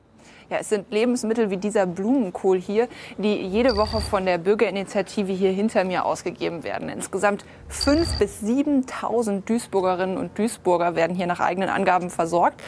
Ja, 0.51 0.57
es 0.59 0.69
sind 0.69 0.91
Lebensmittel 0.91 1.51
wie 1.51 1.59
dieser 1.59 1.87
Blumenkohl 1.87 2.61
hier, 2.61 2.89
die 3.19 3.37
jede 3.37 3.77
Woche 3.77 4.01
von 4.01 4.27
der 4.27 4.37
Bürgerinitiative 4.37 5.31
hier 5.31 5.53
hinter 5.53 5.85
mir 5.85 6.05
ausgegeben 6.05 6.65
werden. 6.65 6.89
Insgesamt 6.89 7.45
5.000 7.71 8.19
bis 8.19 8.43
7.000 8.43 9.45
Duisburgerinnen 9.45 10.19
und 10.19 10.37
Duisburger 10.37 10.97
werden 10.97 11.15
hier 11.15 11.29
nach 11.29 11.39
eigenen 11.39 11.69
Angaben 11.69 12.11
versorgt. 12.11 12.61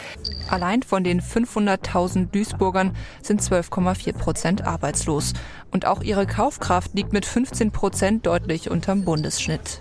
Allein 0.49 0.85
von 0.85 1.03
den 1.03 1.21
500.000 1.21 2.31
Duisburgern 2.31 2.95
sind 3.21 3.43
12,4 3.43 4.13
Prozent 4.13 4.65
arbeitslos. 4.65 5.33
Und 5.73 5.85
auch 5.85 6.03
ihre 6.03 6.27
Kaufkraft 6.27 6.95
liegt 6.95 7.13
mit 7.13 7.27
15 7.27 7.73
Prozent 7.73 8.27
deutlich 8.27 8.71
unterm 8.71 9.05
Bundesschnitt. 9.05 9.81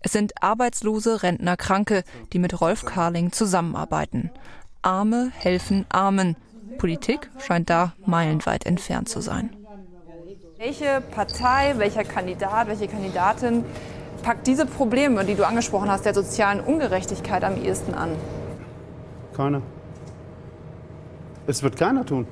Es 0.00 0.12
sind 0.12 0.40
arbeitslose 0.40 1.24
Rentner, 1.24 1.56
Kranke, 1.56 2.04
die 2.32 2.38
mit 2.38 2.60
Rolf 2.60 2.84
Karling 2.84 3.32
zusammenarbeiten. 3.32 4.30
Arme 4.82 5.32
helfen 5.34 5.86
Armen. 5.88 6.36
Politik 6.78 7.30
scheint 7.38 7.70
da 7.70 7.94
meilenweit 8.04 8.66
entfernt 8.66 9.08
zu 9.08 9.20
sein. 9.20 9.50
Welche 10.58 11.02
Partei, 11.10 11.74
welcher 11.76 12.04
Kandidat, 12.04 12.68
welche 12.68 12.88
Kandidatin 12.88 13.64
packt 14.22 14.46
diese 14.46 14.64
Probleme, 14.64 15.24
die 15.24 15.34
du 15.34 15.46
angesprochen 15.46 15.90
hast, 15.90 16.04
der 16.06 16.14
sozialen 16.14 16.60
Ungerechtigkeit 16.60 17.44
am 17.44 17.62
ehesten 17.62 17.94
an? 17.94 18.10
Keiner. 19.36 19.60
Es 21.46 21.62
wird 21.62 21.76
keiner 21.76 22.06
tun. 22.06 22.26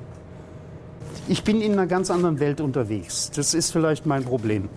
Ich 1.27 1.43
bin 1.43 1.61
in 1.61 1.73
einer 1.73 1.85
ganz 1.85 2.09
anderen 2.09 2.39
Welt 2.39 2.59
unterwegs. 2.61 3.29
Das 3.31 3.53
ist 3.53 3.71
vielleicht 3.71 4.05
mein 4.05 4.23
Problem. 4.23 4.69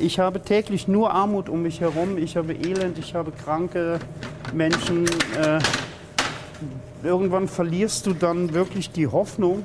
Ich 0.00 0.18
habe 0.18 0.42
täglich 0.42 0.88
nur 0.88 1.12
Armut 1.12 1.48
um 1.48 1.62
mich 1.62 1.80
herum. 1.80 2.18
Ich 2.18 2.36
habe 2.36 2.52
Elend, 2.52 2.98
ich 2.98 3.14
habe 3.14 3.30
kranke 3.32 4.00
Menschen. 4.52 5.06
Irgendwann 7.02 7.48
verlierst 7.48 8.06
du 8.06 8.12
dann 8.12 8.52
wirklich 8.52 8.90
die 8.90 9.06
Hoffnung, 9.06 9.64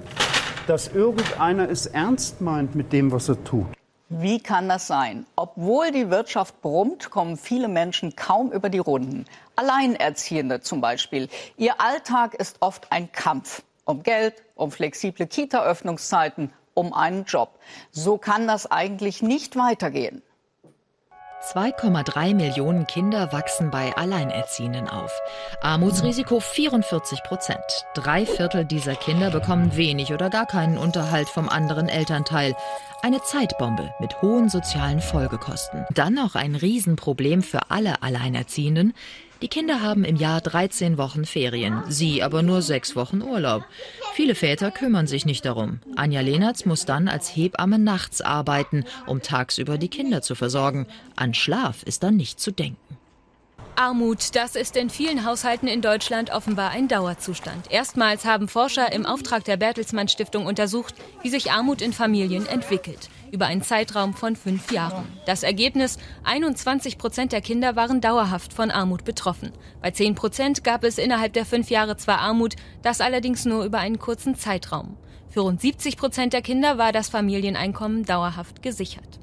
dass 0.68 0.88
irgendeiner 0.88 1.70
es 1.70 1.86
ernst 1.86 2.40
meint 2.40 2.76
mit 2.76 2.94
dem, 2.94 3.12
was 3.12 3.28
er 3.28 3.44
tut. 3.44 3.66
Wie 4.08 4.40
kann 4.40 4.70
das 4.70 4.88
sein? 4.88 5.26
Obwohl 5.36 5.92
die 5.92 6.10
Wirtschaft 6.10 6.62
brummt, 6.62 7.10
kommen 7.10 7.38
viele 7.38 7.68
Menschen 7.68 8.16
kaum 8.16 8.52
über 8.52 8.70
die 8.70 8.80
Runden. 8.80 9.26
Alleinerziehende 9.56 10.62
zum 10.62 10.80
Beispiel. 10.80 11.28
Ihr 11.58 11.82
Alltag 11.82 12.36
ist 12.36 12.58
oft 12.62 12.92
ein 12.92 13.12
Kampf. 13.12 13.64
Um 13.84 14.02
Geld, 14.02 14.36
um 14.56 14.72
flexible 14.72 15.28
Kita-Öffnungszeiten, 15.28 16.52
um 16.74 16.94
einen 16.94 17.26
Job. 17.26 17.60
So 17.92 18.18
kann 18.18 18.48
das 18.48 18.70
eigentlich 18.72 19.22
nicht 19.22 19.58
weitergehen. 19.58 20.22
2,3 21.54 22.34
Millionen 22.34 22.88
Kinder 22.88 23.32
wachsen 23.32 23.70
bei 23.70 23.96
Alleinerziehenden 23.96 24.90
auf. 24.90 25.12
Armutsrisiko 25.62 26.40
44 26.40 27.22
Prozent. 27.22 27.60
Drei 27.94 28.26
Viertel 28.26 28.66
dieser 28.66 28.96
Kinder 28.96 29.30
bekommen 29.30 29.78
wenig 29.78 30.12
oder 30.12 30.32
gar 30.32 30.48
keinen 30.48 30.80
Unterhalt 30.80 31.30
vom 31.30 31.48
anderen 31.48 31.88
Elternteil. 31.88 32.56
Eine 33.04 33.22
Zeitbombe 33.22 33.94
mit 34.00 34.20
hohen 34.24 34.50
sozialen 34.50 35.02
Folgekosten. 35.02 35.86
Dann 35.94 36.16
noch 36.16 36.34
ein 36.34 36.56
Riesenproblem 36.56 37.44
für 37.44 37.70
alle 37.70 38.02
Alleinerziehenden. 38.02 38.96
Die 39.42 39.50
Kinder 39.50 39.82
haben 39.82 40.06
im 40.06 40.16
Jahr 40.16 40.40
13 40.40 40.98
Wochen 40.98 41.26
Ferien, 41.26 41.84
sie 41.90 42.24
aber 42.24 42.42
nur 42.42 42.62
sechs 42.62 42.96
Wochen 42.96 43.22
Urlaub. 43.22 43.66
Viele 44.14 44.34
Väter 44.34 44.72
kümmern 44.72 45.08
sich 45.08 45.26
nicht 45.26 45.44
darum. 45.44 45.80
Anja 45.98 46.22
Lehnertz 46.22 46.66
muss 46.66 46.86
dann 46.86 47.10
als 47.10 47.36
Hebamme 47.36 47.78
nachts 47.78 48.22
arbeiten, 48.22 48.86
um 49.08 49.22
tagsüber 49.22 49.78
die 49.78 49.90
Kinder 49.90 50.22
zu 50.22 50.36
versorgen. 50.36 50.88
An 51.18 51.34
Schlaf 51.34 51.84
ist 51.84 52.04
dann 52.04 52.16
nicht 52.16 52.40
zu 52.40 52.52
denken. 52.52 52.98
Armut, 53.76 54.36
das 54.36 54.56
ist 54.56 54.78
in 54.78 54.90
vielen 54.90 55.26
Haushalten 55.26 55.68
in 55.68 55.82
Deutschland 55.82 56.32
offenbar 56.32 56.72
ein 56.72 56.88
Dauerzustand. 56.88 57.70
Erstmals 57.70 58.24
haben 58.24 58.48
Forscher 58.48 58.94
im 58.94 59.06
Auftrag 59.06 59.44
der 59.44 59.58
Bertelsmann 59.58 60.08
Stiftung 60.08 60.46
untersucht, 60.46 60.96
wie 61.24 61.30
sich 61.30 61.52
Armut 61.52 61.82
in 61.82 61.92
Familien 61.92 62.46
entwickelt 62.46 63.10
über 63.32 63.46
einen 63.48 63.62
Zeitraum 63.62 64.14
von 64.14 64.36
fünf 64.36 64.72
Jahren. 64.72 65.06
Das 65.26 65.44
Ergebnis, 65.44 65.98
21 66.24 66.98
Prozent 66.98 67.32
der 67.32 67.42
Kinder 67.42 67.76
waren 67.76 68.02
dauerhaft 68.02 68.54
von 68.54 68.72
Armut 68.72 69.04
betroffen. 69.04 69.52
Bei 69.82 69.92
10 69.92 70.16
Prozent 70.16 70.64
gab 70.64 70.84
es 70.84 70.98
innerhalb 70.98 71.34
der 71.34 71.46
fünf 71.46 71.70
Jahre 71.70 71.98
zwar 71.98 72.20
Armut, 72.20 72.56
das 72.82 73.02
allerdings 73.02 73.46
nur 73.46 73.64
über 73.64 73.80
einen 73.80 74.00
kurzen 74.00 74.36
Zeitraum. 74.36 74.98
Für 75.30 75.42
rund 75.42 75.60
70 75.60 75.98
Prozent 75.98 76.34
der 76.34 76.42
Kinder 76.42 76.78
war 76.78 76.92
das 76.92 77.10
Familieneinkommen 77.10 78.06
dauerhaft 78.06 78.62
gesichert. 78.62 79.20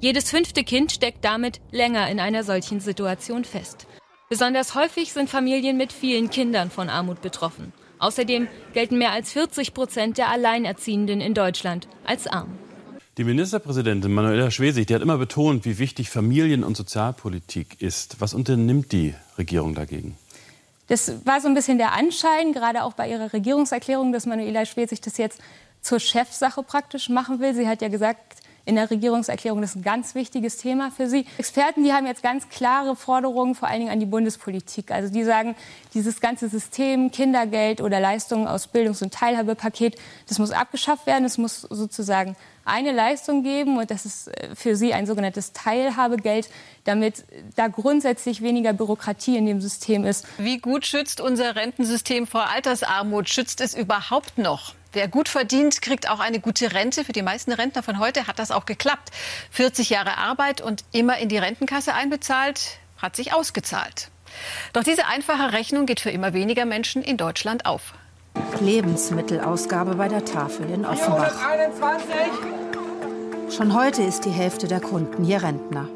Jedes 0.00 0.30
fünfte 0.30 0.64
Kind 0.64 0.92
steckt 0.92 1.24
damit 1.24 1.60
länger 1.70 2.08
in 2.08 2.20
einer 2.20 2.44
solchen 2.44 2.80
Situation 2.80 3.44
fest. 3.44 3.86
Besonders 4.28 4.74
häufig 4.74 5.12
sind 5.12 5.30
Familien 5.30 5.76
mit 5.76 5.92
vielen 5.92 6.30
Kindern 6.30 6.70
von 6.70 6.88
Armut 6.88 7.20
betroffen. 7.22 7.72
Außerdem 7.98 8.48
gelten 8.72 8.98
mehr 8.98 9.12
als 9.12 9.32
40 9.32 9.74
Prozent 9.74 10.18
der 10.18 10.28
Alleinerziehenden 10.28 11.20
in 11.20 11.34
Deutschland 11.34 11.88
als 12.04 12.26
arm. 12.26 12.58
Die 13.16 13.22
Ministerpräsidentin 13.22 14.12
Manuela 14.12 14.50
Schwesig, 14.50 14.88
die 14.88 14.94
hat 14.96 15.00
immer 15.00 15.18
betont, 15.18 15.64
wie 15.64 15.78
wichtig 15.78 16.10
Familien- 16.10 16.64
und 16.64 16.76
Sozialpolitik 16.76 17.80
ist. 17.80 18.20
Was 18.20 18.34
unternimmt 18.34 18.90
die 18.90 19.14
Regierung 19.38 19.76
dagegen? 19.76 20.16
Das 20.88 21.24
war 21.24 21.40
so 21.40 21.46
ein 21.46 21.54
bisschen 21.54 21.78
der 21.78 21.92
Anschein, 21.92 22.52
gerade 22.52 22.82
auch 22.82 22.94
bei 22.94 23.08
ihrer 23.08 23.32
Regierungserklärung, 23.32 24.12
dass 24.12 24.26
Manuela 24.26 24.66
Schwesig 24.66 25.00
das 25.00 25.16
jetzt 25.16 25.40
zur 25.80 26.00
Chefsache 26.00 26.64
praktisch 26.64 27.08
machen 27.08 27.38
will. 27.38 27.54
Sie 27.54 27.68
hat 27.68 27.82
ja 27.82 27.88
gesagt, 27.88 28.18
in 28.64 28.74
der 28.74 28.90
Regierungserklärung, 28.90 29.60
das 29.60 29.70
ist 29.70 29.76
ein 29.76 29.82
ganz 29.82 30.16
wichtiges 30.16 30.56
Thema 30.56 30.90
für 30.90 31.08
Sie. 31.08 31.24
Experten, 31.38 31.84
die 31.84 31.92
haben 31.92 32.06
jetzt 32.06 32.22
ganz 32.22 32.48
klare 32.48 32.96
Forderungen, 32.96 33.54
vor 33.54 33.68
allen 33.68 33.80
Dingen 33.80 33.92
an 33.92 34.00
die 34.00 34.06
Bundespolitik. 34.06 34.90
Also 34.90 35.12
die 35.12 35.22
sagen, 35.22 35.54
dieses 35.92 36.20
ganze 36.20 36.48
System, 36.48 37.12
Kindergeld 37.12 37.80
oder 37.80 38.00
Leistungen 38.00 38.48
aus 38.48 38.66
Bildungs- 38.66 39.02
und 39.02 39.14
Teilhabepaket, 39.14 39.98
das 40.28 40.40
muss 40.40 40.50
abgeschafft 40.50 41.06
werden. 41.06 41.24
Es 41.24 41.38
muss 41.38 41.60
sozusagen 41.60 42.36
eine 42.64 42.92
Leistung 42.92 43.42
geben 43.42 43.78
und 43.78 43.90
das 43.90 44.04
ist 44.04 44.28
äh, 44.28 44.54
für 44.54 44.76
sie 44.76 44.94
ein 44.94 45.06
sogenanntes 45.06 45.52
Teilhabegeld, 45.52 46.48
damit 46.84 47.24
da 47.56 47.68
grundsätzlich 47.68 48.42
weniger 48.42 48.72
Bürokratie 48.72 49.36
in 49.36 49.46
dem 49.46 49.60
System 49.60 50.04
ist. 50.04 50.26
Wie 50.38 50.58
gut 50.58 50.86
schützt 50.86 51.20
unser 51.20 51.56
Rentensystem 51.56 52.26
vor 52.26 52.48
Altersarmut? 52.48 53.28
Schützt 53.28 53.60
es 53.60 53.74
überhaupt 53.74 54.38
noch? 54.38 54.74
Wer 54.92 55.08
gut 55.08 55.28
verdient, 55.28 55.82
kriegt 55.82 56.08
auch 56.08 56.20
eine 56.20 56.38
gute 56.38 56.72
Rente. 56.72 57.04
Für 57.04 57.12
die 57.12 57.22
meisten 57.22 57.52
Rentner 57.52 57.82
von 57.82 57.98
heute 57.98 58.28
hat 58.28 58.38
das 58.38 58.52
auch 58.52 58.64
geklappt. 58.64 59.10
40 59.50 59.90
Jahre 59.90 60.18
Arbeit 60.18 60.60
und 60.60 60.84
immer 60.92 61.18
in 61.18 61.28
die 61.28 61.38
Rentenkasse 61.38 61.94
einbezahlt, 61.94 62.78
hat 62.96 63.16
sich 63.16 63.32
ausgezahlt. 63.32 64.10
Doch 64.72 64.84
diese 64.84 65.06
einfache 65.06 65.52
Rechnung 65.52 65.86
geht 65.86 66.00
für 66.00 66.10
immer 66.10 66.32
weniger 66.32 66.64
Menschen 66.64 67.02
in 67.02 67.16
Deutschland 67.16 67.66
auf. 67.66 67.94
Lebensmittelausgabe 68.60 69.96
bei 69.96 70.08
der 70.08 70.24
Tafel 70.24 70.70
in 70.70 70.84
Offenbach. 70.84 71.32
421. 71.32 73.56
Schon 73.56 73.74
heute 73.74 74.02
ist 74.02 74.24
die 74.24 74.30
Hälfte 74.30 74.68
der 74.68 74.80
Kunden 74.80 75.24
hier 75.24 75.42
Rentner. 75.42 75.88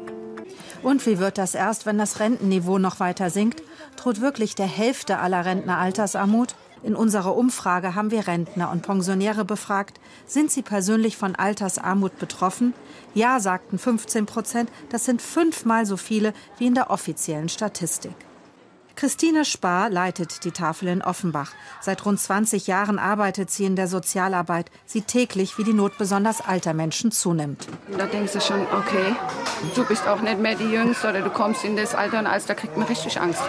Und 0.81 1.05
wie 1.05 1.19
wird 1.19 1.37
das 1.37 1.55
erst, 1.55 1.85
wenn 1.85 1.97
das 1.97 2.19
Rentenniveau 2.19 2.77
noch 2.77 2.99
weiter 2.99 3.29
sinkt? 3.29 3.61
Droht 3.97 4.21
wirklich 4.21 4.55
der 4.55 4.67
Hälfte 4.67 5.19
aller 5.19 5.45
Rentner 5.45 5.77
Altersarmut? 5.77 6.55
In 6.81 6.95
unserer 6.95 7.35
Umfrage 7.35 7.95
haben 7.95 8.11
wir 8.11 8.27
Rentner 8.27 8.71
und 8.71 8.83
Pensionäre 8.83 9.43
befragt. 9.43 9.99
Sind 10.25 10.51
sie 10.51 10.61
persönlich 10.61 11.17
von 11.17 11.35
Altersarmut 11.35 12.17
betroffen? 12.17 12.73
Ja, 13.13 13.41
sagten 13.41 13.77
15 13.77 14.25
Prozent. 14.25 14.69
Das 14.89 15.03
sind 15.03 15.21
fünfmal 15.21 15.85
so 15.85 15.97
viele 15.97 16.33
wie 16.57 16.67
in 16.67 16.75
der 16.75 16.89
offiziellen 16.89 17.49
Statistik. 17.49 18.13
Christine 18.99 19.45
Spar 19.45 19.89
leitet 19.89 20.43
die 20.43 20.51
Tafel 20.51 20.89
in 20.89 21.01
Offenbach. 21.01 21.53
Seit 21.79 22.05
rund 22.05 22.19
20 22.19 22.67
Jahren 22.67 22.99
arbeitet 22.99 23.49
sie 23.49 23.63
in 23.63 23.77
der 23.77 23.87
Sozialarbeit, 23.87 24.69
sieht 24.85 25.07
täglich, 25.07 25.57
wie 25.57 25.63
die 25.63 25.71
Not 25.71 25.97
besonders 25.97 26.41
alter 26.41 26.73
Menschen 26.73 27.09
zunimmt. 27.09 27.65
Da 27.97 28.07
denkst 28.07 28.33
du 28.33 28.41
schon, 28.41 28.59
okay, 28.63 29.15
du 29.73 29.85
bist 29.85 30.05
auch 30.05 30.19
nicht 30.19 30.41
mehr 30.41 30.55
die 30.55 30.65
Jüngste 30.65 31.07
oder 31.07 31.21
du 31.21 31.29
kommst 31.29 31.63
in 31.63 31.77
das 31.77 31.95
Alter 31.95 32.19
und 32.19 32.27
alles, 32.27 32.45
da 32.45 32.55
kriegt 32.55 32.75
man 32.75 32.87
richtig 32.87 33.21
Angst. 33.21 33.41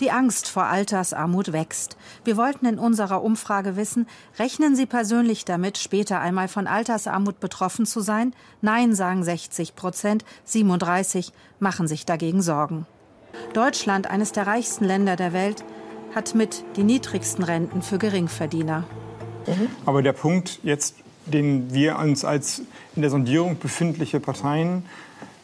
Die 0.00 0.10
Angst 0.10 0.46
vor 0.46 0.64
Altersarmut 0.64 1.54
wächst. 1.54 1.96
Wir 2.24 2.36
wollten 2.36 2.66
in 2.66 2.78
unserer 2.78 3.22
Umfrage 3.22 3.76
wissen, 3.76 4.06
rechnen 4.38 4.76
Sie 4.76 4.84
persönlich 4.84 5.46
damit, 5.46 5.78
später 5.78 6.20
einmal 6.20 6.48
von 6.48 6.66
Altersarmut 6.66 7.40
betroffen 7.40 7.86
zu 7.86 8.00
sein? 8.00 8.34
Nein, 8.60 8.94
sagen 8.94 9.24
60 9.24 9.74
Prozent, 9.74 10.26
37 10.44 11.32
machen 11.60 11.88
sich 11.88 12.04
dagegen 12.04 12.42
Sorgen. 12.42 12.86
Deutschland, 13.52 14.08
eines 14.08 14.32
der 14.32 14.46
reichsten 14.46 14.84
Länder 14.84 15.16
der 15.16 15.32
Welt, 15.32 15.64
hat 16.14 16.34
mit 16.34 16.64
die 16.76 16.82
niedrigsten 16.82 17.44
Renten 17.44 17.82
für 17.82 17.98
Geringverdiener. 17.98 18.84
Aber 19.84 20.02
der 20.02 20.12
Punkt 20.12 20.60
jetzt, 20.62 20.96
den 21.26 21.72
wir 21.72 21.98
uns 21.98 22.24
als 22.24 22.62
in 22.94 23.02
der 23.02 23.10
Sondierung 23.10 23.58
befindliche 23.58 24.20
Parteien 24.20 24.84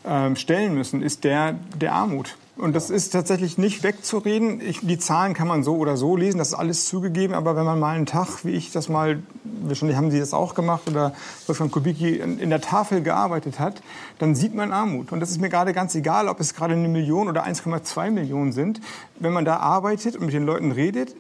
äh, 0.05 0.35
stellen 0.35 0.75
müssen, 0.75 1.03
ist 1.03 1.25
der 1.25 1.55
der 1.77 1.93
Armut. 1.93 2.37
Und 2.63 2.77
das 2.77 2.91
ist 2.91 3.11
tatsächlich 3.11 3.59
nicht 3.59 3.83
wegzureden. 3.83 4.61
Ich, 4.61 4.87
die 4.87 4.97
Zahlen 4.97 5.35
kann 5.35 5.49
man 5.49 5.65
so 5.65 5.75
oder 5.79 5.97
so 5.97 6.17
lesen, 6.17 6.39
das 6.39 6.51
ist 6.51 6.55
alles 6.55 6.87
zugegeben. 6.87 7.35
Aber 7.35 7.57
wenn 7.57 7.65
man 7.65 7.81
mal 7.81 7.97
einen 7.97 8.07
Tag, 8.07 8.45
wie 8.45 8.53
ich 8.53 8.71
das 8.71 8.89
mal, 8.89 9.21
wahrscheinlich 9.43 9.97
haben 9.97 10.13
Sie 10.13 10.21
das 10.21 10.33
auch 10.33 10.55
gemacht, 10.55 10.89
oder 10.89 11.13
Wolfgang 11.49 11.73
Kubicki 11.73 12.19
in, 12.19 12.39
in 12.39 12.51
der 12.51 12.61
Tafel 12.61 13.03
gearbeitet 13.03 13.59
hat, 13.59 13.83
dann 14.21 14.37
sieht 14.37 14.55
man 14.55 14.71
Armut. 14.71 15.11
Und 15.11 15.19
das 15.19 15.31
ist 15.31 15.41
mir 15.41 15.49
gerade 15.49 15.73
ganz 15.73 15.97
egal, 15.97 16.29
ob 16.29 16.39
es 16.39 16.55
gerade 16.55 16.75
eine 16.75 16.87
Million 16.87 17.29
oder 17.29 17.45
1,2 17.45 18.13
Millionen 18.13 18.53
sind. 18.53 18.81
Wenn 19.19 19.33
man 19.33 19.45
da 19.45 19.57
arbeitet 19.57 20.15
und 20.15 20.27
mit 20.27 20.35
den 20.35 20.47
Leuten 20.47 20.71
redet, 20.71 21.17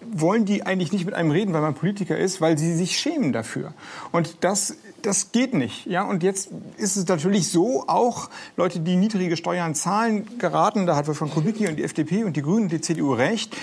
wollen 0.00 0.44
die 0.44 0.64
eigentlich 0.64 0.92
nicht 0.92 1.06
mit 1.06 1.14
einem 1.14 1.32
reden, 1.32 1.54
weil 1.54 1.60
man 1.60 1.74
Politiker 1.74 2.16
ist, 2.16 2.40
weil 2.40 2.56
sie 2.56 2.76
sich 2.76 3.00
schämen 3.00 3.32
dafür. 3.32 3.72
Und 4.12 4.44
das, 4.44 4.76
das 5.02 5.32
geht 5.32 5.54
nicht. 5.54 5.86
Ja? 5.86 6.02
Und 6.02 6.22
jetzt 6.22 6.50
ist 6.76 6.96
es 6.96 7.06
natürlich 7.06 7.50
so, 7.50 7.84
auch 7.86 8.30
Leute, 8.56 8.80
die 8.80 8.96
niedrige 8.96 9.36
Steuern 9.36 9.74
zahlen, 9.74 10.38
geraten, 10.38 10.86
da 10.86 10.96
hat 10.96 11.06
Wolfgang 11.06 11.32
Kubicki 11.32 11.68
und 11.68 11.76
die 11.76 11.84
FDP 11.84 12.24
und 12.24 12.36
die 12.36 12.42
Grünen 12.42 12.64
und 12.64 12.72
die 12.72 12.80
CDU 12.80 13.12
recht, 13.12 13.56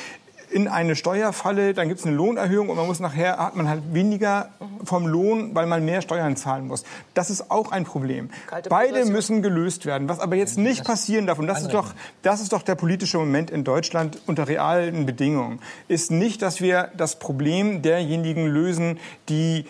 in 0.51 0.67
eine 0.67 0.95
Steuerfalle, 0.95 1.73
dann 1.73 1.89
gibt 1.89 1.99
es 1.99 2.05
eine 2.05 2.15
Lohnerhöhung 2.15 2.69
und 2.69 2.77
man 2.77 2.85
muss 2.85 2.99
nachher 2.99 3.37
hat 3.37 3.55
man 3.55 3.67
halt 3.67 3.93
weniger 3.93 4.49
vom 4.83 5.05
Lohn, 5.05 5.53
weil 5.53 5.65
man 5.65 5.83
mehr 5.83 6.01
Steuern 6.01 6.37
zahlen 6.37 6.67
muss. 6.67 6.83
Das 7.13 7.29
ist 7.29 7.51
auch 7.51 7.71
ein 7.71 7.83
Problem. 7.83 8.29
Beide 8.69 9.05
müssen 9.05 9.41
gelöst 9.41 9.85
werden. 9.85 10.07
Was 10.07 10.19
aber 10.19 10.35
jetzt 10.35 10.57
nicht 10.57 10.85
passieren 10.85 11.27
darf, 11.27 11.39
und 11.39 11.47
das 11.47 11.63
ist 11.63 11.73
doch, 11.73 11.93
das 12.21 12.41
ist 12.41 12.53
doch 12.53 12.61
der 12.61 12.75
politische 12.75 13.17
Moment 13.17 13.51
in 13.51 13.63
Deutschland 13.63 14.19
unter 14.27 14.47
realen 14.47 15.05
Bedingungen, 15.05 15.59
ist 15.87 16.11
nicht, 16.11 16.41
dass 16.41 16.61
wir 16.61 16.89
das 16.95 17.19
Problem 17.19 17.81
derjenigen 17.81 18.45
lösen, 18.47 18.99
die 19.27 19.65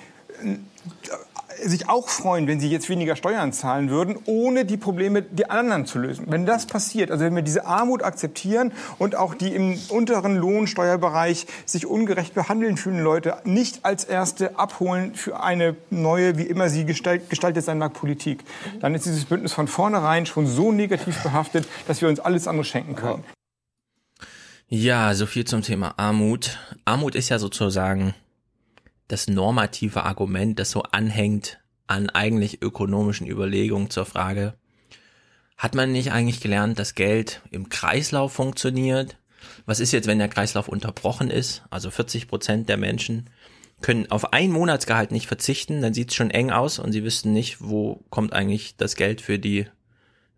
sich 1.63 1.89
auch 1.89 2.10
freuen, 2.10 2.48
wenn 2.48 2.60
sie 2.60 2.70
jetzt 2.70 2.89
weniger 2.89 3.15
Steuern 3.15 3.54
zahlen 3.54 3.89
würden, 3.89 4.18
ohne 4.26 4.65
die 4.65 4.78
Probleme 4.78 5.22
der 5.22 5.52
anderen 5.52 5.86
zu 5.86 6.00
lösen. 6.00 6.26
Wenn 6.28 6.46
das 6.46 6.65
passiert, 6.65 7.12
also 7.12 7.24
wenn 7.24 7.36
wir 7.36 7.41
diese 7.41 7.65
Armut 7.65 8.04
akzeptieren 8.04 8.72
und 8.98 9.15
auch 9.15 9.34
die 9.36 9.54
im 9.54 9.80
unteren 9.89 10.36
Lohnsteuerbereich 10.36 11.48
sich 11.65 11.86
ungerecht 11.86 12.34
behandeln 12.34 12.78
fühlen 12.78 13.00
Leute 13.00 13.38
nicht 13.44 13.86
als 13.86 14.04
erste 14.04 14.58
abholen 14.58 15.15
für 15.15 15.41
eine 15.41 15.76
neue, 15.89 16.38
wie 16.38 16.44
immer 16.44 16.70
sie 16.70 16.86
gestalt, 16.86 17.30
gestaltet 17.30 17.65
sein 17.65 17.78
mag, 17.78 17.94
Politik, 17.94 18.44
dann 18.80 18.96
ist 18.96 19.06
dieses 19.06 19.26
Bündnis 19.26 19.54
von 19.54 19.68
vornherein 19.68 20.26
schon 20.26 20.48
so 20.48 20.72
negativ 20.72 21.22
behaftet, 21.24 21.68
dass 21.88 22.02
wir 22.02 22.10
uns 22.10 22.20
alles 22.20 22.48
andere 22.48 22.65
schenken 22.65 22.96
können. 22.96 23.24
Ja, 24.68 25.13
so 25.13 25.28
viel 25.28 25.46
zum 25.46 25.62
Thema 25.62 25.94
Armut. 25.98 26.58
Armut 26.86 27.13
ist 27.15 27.30
ja 27.30 27.38
sozusagen 27.38 28.15
das 29.08 29.28
normative 29.28 30.04
Argument, 30.04 30.60
das 30.60 30.72
so 30.72 30.84
anhängt 30.84 31.60
an 31.88 32.10
eigentlich 32.10 32.62
ökonomischen 32.62 33.28
Überlegungen 33.28 33.89
zur 33.89 34.06
Frage, 34.06 34.56
hat 35.58 35.76
man 35.76 35.91
nicht 35.91 36.12
eigentlich 36.12 36.41
gelernt, 36.41 36.80
dass 36.80 36.96
Geld 36.96 37.41
im 37.52 37.70
Kreislauf 37.70 38.34
funktioniert? 38.34 39.18
Was 39.65 39.80
ist 39.80 39.91
jetzt, 39.91 40.08
wenn 40.08 40.20
der 40.20 40.28
Kreislauf 40.28 40.68
unterbrochen 40.68 41.30
ist? 41.30 41.63
Also 41.70 41.91
40 41.91 42.28
Prozent 42.28 42.68
der 42.68 42.78
Menschen 42.78 43.30
können 43.82 44.10
auf 44.10 44.34
ein 44.34 44.52
Monatsgehalt 44.52 45.12
nicht 45.12 45.28
verzichten, 45.28 45.82
dann 45.82 45.94
sieht 45.94 46.10
es 46.10 46.15
schon 46.15 46.32
eng 46.32 46.50
aus 46.52 46.80
und 46.80 46.91
sie 46.91 47.04
wüssten 47.04 47.34
nicht, 47.34 47.62
wo 47.62 48.04
kommt 48.10 48.34
eigentlich 48.34 48.78
das 48.78 48.96
Geld 48.96 49.22
für 49.22 49.38
die 49.38 49.68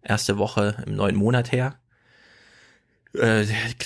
erste 0.02 0.38
Woche 0.38 0.84
im 0.86 0.96
neuen 0.96 1.16
Monat 1.16 1.52
her. 1.52 1.76
Äh, 3.14 3.46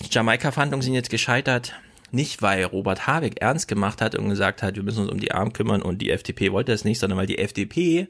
Jamaika-Verhandlungen 0.09 0.81
sind 0.81 0.93
jetzt 0.93 1.09
gescheitert. 1.09 1.73
Nicht, 2.11 2.41
weil 2.41 2.65
Robert 2.65 3.07
Habeck 3.07 3.41
ernst 3.41 3.69
gemacht 3.69 4.01
hat 4.01 4.15
und 4.15 4.29
gesagt 4.29 4.61
hat, 4.61 4.75
wir 4.75 4.83
müssen 4.83 5.03
uns 5.03 5.11
um 5.11 5.19
die 5.19 5.31
Armen 5.31 5.53
kümmern 5.53 5.81
und 5.81 6.01
die 6.01 6.11
FDP 6.11 6.51
wollte 6.51 6.73
das 6.73 6.83
nicht, 6.83 6.99
sondern 6.99 7.17
weil 7.17 7.27
die 7.27 7.37
FDP 7.37 8.09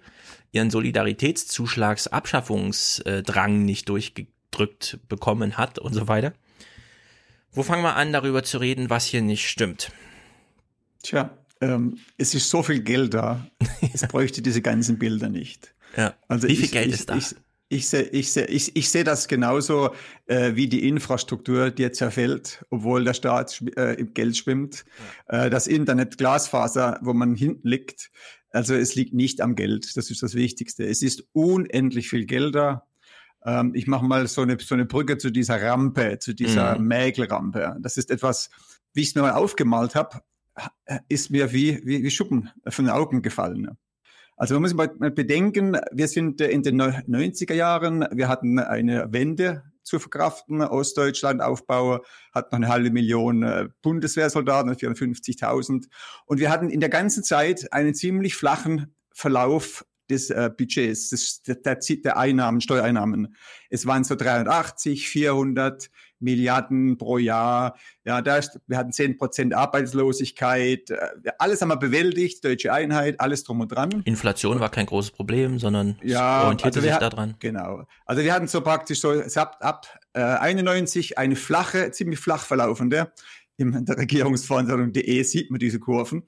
ihren 0.51 0.71
Solidaritätszuschlagsabschaffungsdrang 0.71 3.63
nicht 3.63 3.87
durchgedrückt 3.89 4.99
bekommen 5.07 5.57
hat 5.57 5.79
und 5.79 5.93
so 5.93 6.07
weiter. 6.07 6.33
Wo 7.51 7.63
fangen 7.63 7.83
wir 7.83 7.95
an, 7.95 8.11
darüber 8.11 8.43
zu 8.43 8.57
reden, 8.57 8.89
was 8.89 9.05
hier 9.05 9.21
nicht 9.21 9.47
stimmt? 9.47 9.91
Tja, 11.03 11.37
ähm, 11.59 11.99
es 12.17 12.33
ist 12.33 12.49
so 12.49 12.63
viel 12.63 12.81
Geld 12.81 13.13
da, 13.13 13.45
es 13.93 14.07
bräuchte 14.07 14.41
diese 14.41 14.61
ganzen 14.61 14.97
Bilder 14.97 15.29
nicht. 15.29 15.73
Ja. 15.95 16.15
Also 16.27 16.47
Wie 16.47 16.55
viel 16.55 16.65
ich, 16.65 16.71
Geld 16.71 16.87
ich, 16.87 16.93
ist 16.93 17.09
da? 17.09 17.17
Ich, 17.17 17.35
ich 17.71 17.87
sehe 17.87 18.03
ich 18.03 18.31
seh, 18.31 18.45
ich, 18.45 18.75
ich 18.75 18.89
seh 18.89 19.03
das 19.03 19.27
genauso 19.27 19.91
äh, 20.27 20.55
wie 20.55 20.67
die 20.67 20.87
Infrastruktur, 20.87 21.71
die 21.71 21.83
jetzt 21.83 21.97
zerfällt, 21.99 22.65
obwohl 22.69 23.03
der 23.03 23.13
Staat 23.13 23.63
äh, 23.77 23.93
im 23.93 24.13
Geld 24.13 24.35
schwimmt. 24.37 24.85
Äh, 25.27 25.49
das 25.49 25.67
Internet, 25.67 26.17
Glasfaser, 26.17 26.99
wo 27.01 27.13
man 27.13 27.35
hinten 27.35 27.67
liegt. 27.67 28.11
Also 28.51 28.75
es 28.75 28.95
liegt 28.95 29.13
nicht 29.13 29.39
am 29.39 29.55
Geld, 29.55 29.95
das 29.95 30.11
ist 30.11 30.21
das 30.21 30.35
Wichtigste. 30.35 30.83
Es 30.85 31.01
ist 31.01 31.23
unendlich 31.31 32.09
viel 32.09 32.25
Geld 32.25 32.55
da. 32.55 32.85
Ähm, 33.45 33.71
ich 33.73 33.87
mache 33.87 34.05
mal 34.05 34.27
so 34.27 34.41
eine, 34.41 34.57
so 34.59 34.75
eine 34.75 34.85
Brücke 34.85 35.17
zu 35.17 35.31
dieser 35.31 35.61
Rampe, 35.61 36.19
zu 36.19 36.33
dieser 36.33 36.77
Mhm. 36.77 36.87
Mägelrampe. 36.87 37.77
Das 37.79 37.95
ist 37.95 38.11
etwas, 38.11 38.49
wie 38.93 39.01
ich 39.01 39.09
es 39.09 39.15
mir 39.15 39.21
mal 39.21 39.31
aufgemalt 39.31 39.95
habe, 39.95 40.21
ist 41.07 41.31
mir 41.31 41.53
wie, 41.53 41.79
wie, 41.85 42.03
wie 42.03 42.11
Schuppen 42.11 42.49
von 42.67 42.85
den 42.85 42.93
Augen 42.93 43.21
gefallen. 43.21 43.77
Also 44.41 44.55
man 44.55 44.63
muss 44.63 44.73
mal 44.73 44.87
bedenken, 44.87 45.77
wir 45.91 46.07
sind 46.07 46.41
äh, 46.41 46.47
in 46.47 46.63
den 46.63 46.75
neu- 46.75 46.99
90er 47.07 47.53
Jahren, 47.53 48.07
wir 48.11 48.27
hatten 48.27 48.57
eine 48.57 49.13
Wende 49.13 49.61
zu 49.83 49.99
verkraften, 49.99 50.63
Ostdeutschland 50.63 51.43
Aufbau, 51.43 52.03
hat 52.33 52.51
noch 52.51 52.57
eine 52.57 52.67
halbe 52.67 52.89
Million 52.89 53.43
äh, 53.43 53.69
Bundeswehrsoldaten, 53.83 54.73
450.000. 54.73 55.85
Und 56.25 56.39
wir 56.39 56.49
hatten 56.49 56.71
in 56.71 56.79
der 56.79 56.89
ganzen 56.89 57.23
Zeit 57.23 57.71
einen 57.71 57.93
ziemlich 57.93 58.35
flachen 58.35 58.95
Verlauf 59.11 59.85
des 60.09 60.31
äh, 60.31 60.49
Budgets, 60.49 61.09
des, 61.09 61.43
der, 61.43 61.57
der 61.75 62.17
Einnahmen, 62.17 62.61
Steuereinnahmen. 62.61 63.35
Es 63.69 63.85
waren 63.85 64.03
so 64.03 64.15
380, 64.15 65.07
400 65.07 65.91
Milliarden 66.21 66.97
pro 66.97 67.17
Jahr. 67.17 67.75
Ja, 68.05 68.21
da 68.21 68.37
ist, 68.37 68.59
wir 68.67 68.77
hatten 68.77 68.91
10 68.91 69.17
Prozent 69.17 69.53
Arbeitslosigkeit. 69.53 70.89
Äh, 70.89 70.97
alles 71.37 71.61
haben 71.61 71.69
wir 71.69 71.77
bewältigt, 71.77 72.43
deutsche 72.43 72.71
Einheit, 72.73 73.19
alles 73.19 73.43
drum 73.43 73.59
und 73.61 73.69
dran. 73.69 74.01
Inflation 74.05 74.59
war 74.59 74.69
kein 74.69 74.85
großes 74.85 75.11
Problem, 75.11 75.59
sondern 75.59 75.97
Ja, 76.03 76.43
orientierte 76.43 76.79
also 76.79 76.89
sich 76.89 76.97
daran. 76.97 77.35
Genau. 77.39 77.83
Also 78.05 78.23
wir 78.23 78.33
hatten 78.33 78.47
so 78.47 78.61
praktisch 78.61 79.01
so 79.01 79.11
ab, 79.11 79.57
ab 79.59 79.99
äh, 80.13 80.21
91 80.21 81.17
eine 81.17 81.35
flache, 81.35 81.91
ziemlich 81.91 82.19
flach 82.19 82.43
verlaufende. 82.45 83.11
In 83.57 83.85
der 83.85 83.97
Regierungsverantwortung.de 83.97 85.23
sieht 85.23 85.51
man 85.51 85.59
diese 85.59 85.79
Kurven 85.79 86.23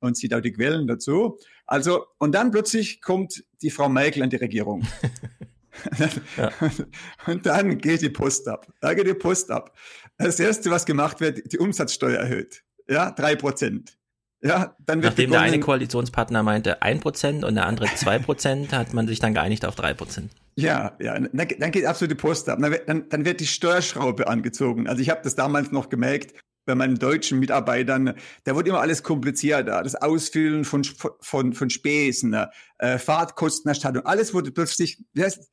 und 0.00 0.16
sieht 0.16 0.32
auch 0.34 0.40
die 0.40 0.52
Quellen 0.52 0.86
dazu. 0.86 1.38
Also, 1.66 2.06
und 2.18 2.34
dann 2.34 2.50
plötzlich 2.50 3.02
kommt 3.02 3.44
die 3.62 3.70
Frau 3.70 3.88
Merkel 3.88 4.22
an 4.22 4.30
die 4.30 4.36
Regierung. 4.36 4.86
Und 7.26 7.46
dann 7.46 7.78
geht 7.78 8.02
die 8.02 8.10
Post 8.10 8.48
ab. 8.48 8.66
Da 8.80 8.94
geht 8.94 9.06
die 9.06 9.14
Post 9.14 9.50
ab. 9.50 9.76
Das 10.18 10.40
erste, 10.40 10.70
was 10.70 10.86
gemacht 10.86 11.20
wird, 11.20 11.52
die 11.52 11.58
Umsatzsteuer 11.58 12.18
erhöht. 12.18 12.62
Ja, 12.88 13.10
drei 13.10 13.36
Prozent. 13.36 13.96
Ja, 14.40 14.76
dann 14.86 15.02
wird 15.02 15.12
Nachdem 15.12 15.30
der 15.32 15.40
eine 15.40 15.58
Koalitionspartner 15.58 16.42
meinte 16.44 16.80
1% 16.82 17.44
und 17.44 17.54
der 17.56 17.66
andere 17.66 17.86
2%, 17.86 18.70
hat 18.72 18.94
man 18.94 19.08
sich 19.08 19.18
dann 19.18 19.34
geeinigt 19.34 19.64
auf 19.64 19.76
3%. 19.76 20.28
Ja, 20.54 20.96
ja, 21.00 21.18
dann, 21.18 21.30
dann 21.58 21.70
geht 21.72 21.84
absolut 21.86 22.12
die 22.12 22.14
Post 22.16 22.48
ab. 22.48 22.58
Dann, 22.60 22.70
wird- 22.70 22.88
dann, 22.88 23.08
dann 23.08 23.24
wird 23.24 23.40
die 23.40 23.46
Steuerschraube 23.46 24.28
angezogen. 24.28 24.88
Also 24.88 25.02
ich 25.02 25.10
habe 25.10 25.20
das 25.24 25.34
damals 25.34 25.72
noch 25.72 25.88
gemerkt 25.88 26.34
bei 26.66 26.74
meinen 26.74 26.96
deutschen 26.98 27.38
Mitarbeitern. 27.40 28.14
Da 28.44 28.54
wurde 28.54 28.68
immer 28.70 28.80
alles 28.80 29.02
komplizierter. 29.02 29.82
Das 29.82 29.94
Ausfüllen 29.96 30.64
von, 30.64 30.84
von, 31.20 31.52
von 31.52 31.70
Spesen, 31.70 32.36
äh, 32.78 32.98
Fahrtkostenerstattung, 32.98 34.04
alles 34.06 34.34
wurde 34.34 34.50
plötzlich 34.52 35.02
ja, 35.14 35.26
es- 35.26 35.48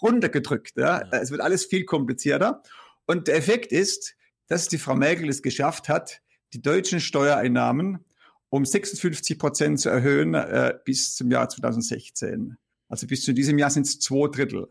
runtergedrückt. 0.00 0.72
Ja? 0.76 1.02
Es 1.10 1.30
wird 1.30 1.40
alles 1.40 1.64
viel 1.64 1.84
komplizierter. 1.84 2.62
Und 3.06 3.28
der 3.28 3.36
Effekt 3.36 3.72
ist, 3.72 4.14
dass 4.48 4.68
die 4.68 4.78
Frau 4.78 4.94
Merkel 4.94 5.28
es 5.28 5.42
geschafft 5.42 5.88
hat, 5.88 6.20
die 6.52 6.62
deutschen 6.62 7.00
Steuereinnahmen 7.00 8.04
um 8.50 8.66
56 8.66 9.38
Prozent 9.38 9.80
zu 9.80 9.88
erhöhen 9.88 10.34
äh, 10.34 10.74
bis 10.84 11.14
zum 11.14 11.30
Jahr 11.30 11.48
2016. 11.48 12.58
Also 12.88 13.06
bis 13.06 13.24
zu 13.24 13.32
diesem 13.32 13.58
Jahr 13.58 13.70
sind 13.70 13.86
es 13.86 13.98
zwei 13.98 14.28
Drittel. 14.28 14.68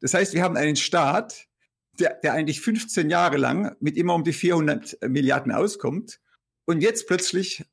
Das 0.00 0.14
heißt, 0.14 0.32
wir 0.32 0.42
haben 0.42 0.56
einen 0.56 0.76
Staat, 0.76 1.46
der, 1.98 2.14
der 2.22 2.32
eigentlich 2.32 2.62
15 2.62 3.10
Jahre 3.10 3.36
lang 3.36 3.76
mit 3.80 3.96
immer 3.96 4.14
um 4.14 4.24
die 4.24 4.32
400 4.32 4.98
Milliarden 5.08 5.52
auskommt. 5.52 6.20
Und 6.64 6.80
jetzt 6.80 7.06
plötzlich 7.06 7.64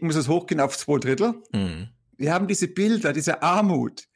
muss 0.00 0.16
es 0.16 0.26
hochgehen 0.26 0.60
auf 0.60 0.76
zwei 0.76 0.98
Drittel. 0.98 1.34
Mhm. 1.52 1.88
Wir 2.16 2.32
haben 2.32 2.48
diese 2.48 2.68
Bilder, 2.68 3.12
diese 3.12 3.42
Armut. 3.42 4.08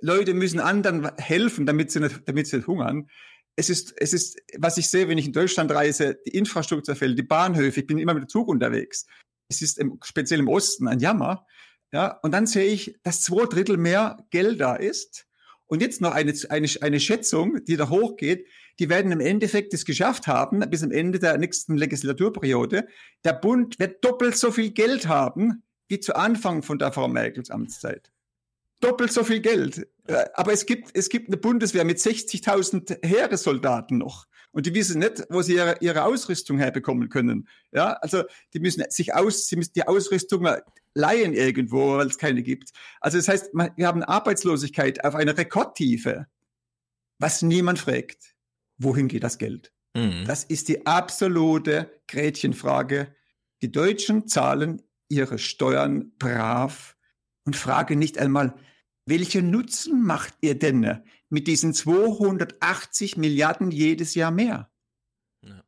Leute 0.00 0.34
müssen 0.34 0.60
anderen 0.60 1.10
helfen, 1.16 1.66
damit 1.66 1.90
sie 1.90 2.00
nicht, 2.00 2.22
damit 2.26 2.46
sie 2.46 2.56
nicht 2.56 2.66
hungern. 2.66 3.08
Es 3.56 3.68
ist, 3.68 3.92
es 3.96 4.12
ist, 4.12 4.40
was 4.58 4.78
ich 4.78 4.88
sehe, 4.88 5.08
wenn 5.08 5.18
ich 5.18 5.26
in 5.26 5.32
Deutschland 5.32 5.70
reise, 5.72 6.18
die 6.26 6.36
Infrastruktur 6.36 6.94
fällt, 6.94 7.18
die 7.18 7.22
Bahnhöfe, 7.22 7.80
ich 7.80 7.86
bin 7.86 7.98
immer 7.98 8.14
mit 8.14 8.24
dem 8.24 8.28
Zug 8.28 8.48
unterwegs. 8.48 9.06
Es 9.48 9.62
ist 9.62 9.78
im, 9.78 9.98
speziell 10.02 10.40
im 10.40 10.48
Osten 10.48 10.88
ein 10.88 11.00
Jammer. 11.00 11.46
Ja, 11.92 12.18
und 12.22 12.32
dann 12.32 12.46
sehe 12.46 12.66
ich, 12.66 12.96
dass 13.02 13.20
zwei 13.20 13.46
Drittel 13.46 13.76
mehr 13.76 14.24
Geld 14.30 14.60
da 14.60 14.76
ist. 14.76 15.26
Und 15.66 15.82
jetzt 15.82 16.00
noch 16.00 16.12
eine, 16.12 16.32
eine, 16.48 16.68
eine 16.80 17.00
Schätzung, 17.00 17.64
die 17.64 17.76
da 17.76 17.88
hochgeht, 17.88 18.46
die 18.78 18.88
werden 18.88 19.12
im 19.12 19.20
Endeffekt 19.20 19.74
es 19.74 19.84
geschafft 19.84 20.26
haben, 20.26 20.60
bis 20.70 20.82
am 20.82 20.90
Ende 20.90 21.18
der 21.18 21.36
nächsten 21.36 21.76
Legislaturperiode. 21.76 22.88
Der 23.24 23.32
Bund 23.34 23.78
wird 23.78 24.04
doppelt 24.04 24.36
so 24.36 24.50
viel 24.52 24.70
Geld 24.70 25.06
haben, 25.06 25.62
wie 25.88 26.00
zu 26.00 26.14
Anfang 26.14 26.62
von 26.62 26.78
der 26.78 26.92
Frau 26.92 27.08
Merkels 27.08 27.50
Amtszeit. 27.50 28.10
Doppelt 28.80 29.12
so 29.12 29.24
viel 29.24 29.40
Geld. 29.40 29.86
Äh, 30.06 30.24
Aber 30.34 30.52
es 30.52 30.66
gibt, 30.66 30.90
es 30.94 31.08
gibt 31.08 31.28
eine 31.28 31.36
Bundeswehr 31.36 31.84
mit 31.84 31.98
60.000 31.98 33.06
Heeressoldaten 33.06 33.98
noch. 33.98 34.26
Und 34.52 34.66
die 34.66 34.74
wissen 34.74 34.98
nicht, 34.98 35.24
wo 35.30 35.42
sie 35.42 35.54
ihre, 35.54 35.76
ihre 35.80 36.04
Ausrüstung 36.04 36.58
herbekommen 36.58 37.08
können. 37.08 37.48
Ja, 37.72 37.92
also 37.94 38.24
die 38.52 38.58
müssen 38.58 38.84
sich 38.88 39.14
aus, 39.14 39.46
sie 39.46 39.56
müssen 39.56 39.74
die 39.74 39.86
Ausrüstung 39.86 40.48
leihen 40.94 41.34
irgendwo, 41.34 41.98
weil 41.98 42.08
es 42.08 42.18
keine 42.18 42.42
gibt. 42.42 42.70
Also 43.00 43.18
das 43.18 43.28
heißt, 43.28 43.50
wir 43.52 43.86
haben 43.86 44.02
Arbeitslosigkeit 44.02 45.04
auf 45.04 45.14
einer 45.14 45.38
Rekordtiefe. 45.38 46.26
Was 47.18 47.42
niemand 47.42 47.78
fragt, 47.78 48.34
wohin 48.78 49.06
geht 49.06 49.22
das 49.22 49.38
Geld? 49.38 49.72
Mhm. 49.94 50.24
Das 50.26 50.42
ist 50.44 50.68
die 50.68 50.86
absolute 50.86 51.90
Gretchenfrage. 52.08 53.14
Die 53.62 53.70
Deutschen 53.70 54.26
zahlen 54.26 54.82
ihre 55.08 55.38
Steuern 55.38 56.12
brav 56.18 56.96
und 57.44 57.56
fragen 57.56 57.98
nicht 57.98 58.18
einmal, 58.18 58.54
welchen 59.10 59.50
Nutzen 59.50 60.02
macht 60.02 60.34
ihr 60.40 60.58
denn 60.58 61.02
mit 61.28 61.46
diesen 61.46 61.74
280 61.74 63.18
Milliarden 63.18 63.70
jedes 63.70 64.14
Jahr 64.14 64.30
mehr? 64.30 64.70
Ja. 65.44 65.62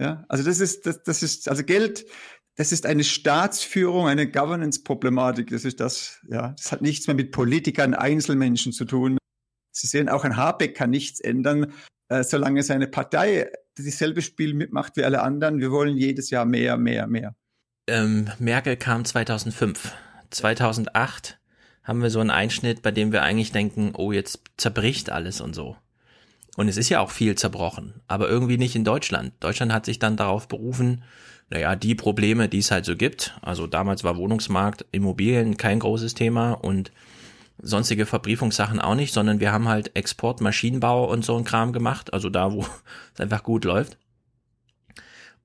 Ja, 0.00 0.24
also 0.28 0.42
das 0.42 0.58
ist, 0.58 0.86
das, 0.86 1.02
das 1.04 1.22
ist, 1.22 1.48
also 1.48 1.62
Geld, 1.62 2.06
das 2.56 2.72
ist 2.72 2.86
eine 2.86 3.04
Staatsführung, 3.04 4.08
eine 4.08 4.30
Governance-Problematik. 4.30 5.50
Das 5.50 5.64
ist 5.64 5.80
das, 5.80 6.20
ja, 6.28 6.54
das 6.56 6.72
hat 6.72 6.82
nichts 6.82 7.06
mehr 7.06 7.16
mit 7.16 7.32
Politikern, 7.32 7.94
Einzelmenschen 7.94 8.72
zu 8.72 8.84
tun. 8.84 9.18
Sie 9.72 9.86
sehen, 9.86 10.08
auch 10.08 10.24
ein 10.24 10.36
Habeck 10.36 10.76
kann 10.76 10.90
nichts 10.90 11.20
ändern, 11.20 11.72
äh, 12.08 12.24
solange 12.24 12.62
seine 12.62 12.88
Partei 12.88 13.50
dieselbe 13.78 14.20
Spiel 14.20 14.54
mitmacht 14.54 14.96
wie 14.96 15.04
alle 15.04 15.22
anderen. 15.22 15.60
Wir 15.60 15.70
wollen 15.70 15.96
jedes 15.96 16.30
Jahr 16.30 16.44
mehr, 16.44 16.76
mehr, 16.76 17.06
mehr. 17.06 17.36
Ähm, 17.86 18.30
Merkel 18.38 18.76
kam 18.76 19.04
2005. 19.04 19.94
2008 20.30 21.39
haben 21.82 22.02
wir 22.02 22.10
so 22.10 22.20
einen 22.20 22.30
Einschnitt, 22.30 22.82
bei 22.82 22.90
dem 22.90 23.12
wir 23.12 23.22
eigentlich 23.22 23.52
denken, 23.52 23.92
oh, 23.96 24.12
jetzt 24.12 24.40
zerbricht 24.56 25.10
alles 25.10 25.40
und 25.40 25.54
so. 25.54 25.76
Und 26.56 26.68
es 26.68 26.76
ist 26.76 26.88
ja 26.88 27.00
auch 27.00 27.10
viel 27.10 27.36
zerbrochen, 27.36 27.94
aber 28.06 28.28
irgendwie 28.28 28.58
nicht 28.58 28.76
in 28.76 28.84
Deutschland. 28.84 29.32
Deutschland 29.40 29.72
hat 29.72 29.86
sich 29.86 29.98
dann 29.98 30.16
darauf 30.16 30.48
berufen, 30.48 31.02
naja, 31.48 31.74
die 31.74 31.94
Probleme, 31.94 32.48
die 32.48 32.58
es 32.58 32.70
halt 32.70 32.84
so 32.84 32.96
gibt. 32.96 33.36
Also 33.42 33.66
damals 33.66 34.04
war 34.04 34.16
Wohnungsmarkt, 34.16 34.84
Immobilien 34.92 35.56
kein 35.56 35.80
großes 35.80 36.14
Thema 36.14 36.52
und 36.52 36.92
sonstige 37.62 38.06
Verbriefungssachen 38.06 38.80
auch 38.80 38.94
nicht, 38.94 39.12
sondern 39.12 39.40
wir 39.40 39.52
haben 39.52 39.68
halt 39.68 39.96
Export, 39.96 40.40
Maschinenbau 40.40 41.10
und 41.10 41.24
so 41.24 41.36
ein 41.36 41.44
Kram 41.44 41.72
gemacht, 41.72 42.12
also 42.12 42.30
da, 42.30 42.52
wo 42.52 42.64
es 43.14 43.20
einfach 43.20 43.42
gut 43.42 43.64
läuft. 43.64 43.98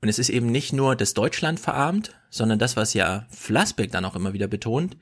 Und 0.02 0.10
es 0.10 0.20
ist 0.20 0.30
eben 0.30 0.52
nicht 0.52 0.74
nur 0.74 0.96
das 0.96 1.14
Deutschland 1.14 1.60
verarmt, 1.60 2.12
sondern 2.36 2.60
das, 2.60 2.76
was 2.76 2.94
ja 2.94 3.26
Flassbeck 3.30 3.92
dann 3.92 4.04
auch 4.04 4.16
immer 4.16 4.34
wieder 4.34 4.48
betont, 4.48 4.98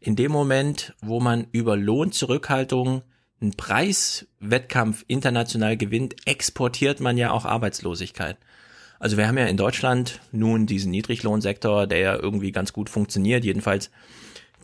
in 0.00 0.16
dem 0.16 0.32
Moment, 0.32 0.94
wo 1.02 1.20
man 1.20 1.46
über 1.52 1.76
Lohnzurückhaltung 1.76 3.02
einen 3.40 3.52
Preiswettkampf 3.52 5.04
international 5.06 5.76
gewinnt, 5.76 6.16
exportiert 6.26 7.00
man 7.00 7.18
ja 7.18 7.30
auch 7.30 7.44
Arbeitslosigkeit. 7.44 8.38
Also 8.98 9.16
wir 9.16 9.28
haben 9.28 9.36
ja 9.36 9.46
in 9.46 9.58
Deutschland 9.58 10.20
nun 10.32 10.66
diesen 10.66 10.90
Niedriglohnsektor, 10.90 11.86
der 11.86 11.98
ja 11.98 12.16
irgendwie 12.16 12.52
ganz 12.52 12.72
gut 12.72 12.88
funktioniert. 12.88 13.44
Jedenfalls 13.44 13.90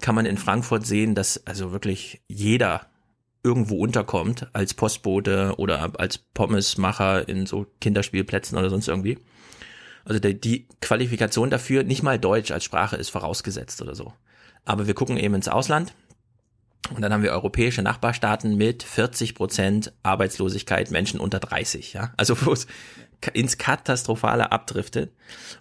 kann 0.00 0.14
man 0.14 0.26
in 0.26 0.38
Frankfurt 0.38 0.86
sehen, 0.86 1.14
dass 1.14 1.46
also 1.46 1.72
wirklich 1.72 2.22
jeder 2.26 2.86
irgendwo 3.42 3.76
unterkommt 3.76 4.48
als 4.54 4.72
Postbote 4.72 5.54
oder 5.58 5.92
als 6.00 6.18
Pommesmacher 6.18 7.28
in 7.28 7.44
so 7.44 7.66
Kinderspielplätzen 7.80 8.56
oder 8.56 8.70
sonst 8.70 8.88
irgendwie. 8.88 9.18
Also 10.04 10.20
die, 10.20 10.38
die 10.38 10.66
Qualifikation 10.80 11.50
dafür, 11.50 11.82
nicht 11.82 12.02
mal 12.02 12.18
Deutsch 12.18 12.50
als 12.50 12.64
Sprache 12.64 12.96
ist 12.96 13.10
vorausgesetzt 13.10 13.80
oder 13.82 13.94
so. 13.94 14.12
Aber 14.64 14.86
wir 14.86 14.94
gucken 14.94 15.16
eben 15.16 15.34
ins 15.34 15.48
Ausland 15.48 15.94
und 16.90 17.00
dann 17.00 17.12
haben 17.12 17.22
wir 17.22 17.32
europäische 17.32 17.82
Nachbarstaaten 17.82 18.56
mit 18.56 18.82
40 18.82 19.34
Prozent 19.34 19.92
Arbeitslosigkeit, 20.02 20.90
Menschen 20.90 21.18
unter 21.18 21.40
30, 21.40 21.94
ja. 21.94 22.12
Also 22.16 22.36
wo 22.44 22.52
es 22.52 22.66
ins 23.32 23.56
Katastrophale 23.56 24.52
abdriftet. 24.52 25.12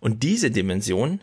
Und 0.02 0.24
diese 0.24 0.52
Dimension, 0.52 1.22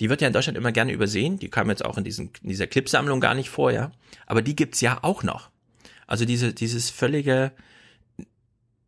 die 0.00 0.08
wird 0.08 0.22
ja 0.22 0.26
in 0.26 0.32
Deutschland 0.32 0.56
immer 0.56 0.72
gerne 0.72 0.92
übersehen. 0.92 1.38
Die 1.38 1.50
kam 1.50 1.68
jetzt 1.68 1.84
auch 1.84 1.98
in, 1.98 2.04
diesen, 2.04 2.30
in 2.42 2.48
dieser 2.48 2.66
Clipsammlung 2.66 3.20
gar 3.20 3.34
nicht 3.34 3.50
vor, 3.50 3.70
ja. 3.70 3.92
Aber 4.26 4.40
die 4.40 4.56
gibt's 4.56 4.80
ja 4.80 4.98
auch 5.02 5.22
noch. 5.22 5.50
Also 6.06 6.24
diese, 6.24 6.54
dieses 6.54 6.88
völlige, 6.88 7.52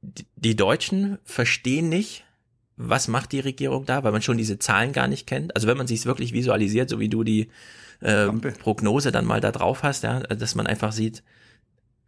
die, 0.00 0.26
die 0.36 0.56
Deutschen 0.56 1.18
verstehen 1.24 1.90
nicht, 1.90 2.24
was 2.78 3.08
macht 3.08 3.32
die 3.32 3.40
Regierung 3.40 3.84
da, 3.84 4.04
weil 4.04 4.12
man 4.12 4.22
schon 4.22 4.38
diese 4.38 4.58
Zahlen 4.58 4.92
gar 4.92 5.08
nicht 5.08 5.26
kennt. 5.26 5.54
Also 5.56 5.66
wenn 5.66 5.76
man 5.76 5.86
sich 5.86 6.06
wirklich 6.06 6.32
visualisiert, 6.32 6.88
so 6.88 7.00
wie 7.00 7.08
du 7.08 7.24
die 7.24 7.48
äh, 8.00 8.28
Prognose 8.28 9.12
dann 9.12 9.26
mal 9.26 9.40
da 9.40 9.50
drauf 9.50 9.82
hast, 9.82 10.04
ja, 10.04 10.20
dass 10.20 10.54
man 10.54 10.66
einfach 10.66 10.92
sieht, 10.92 11.24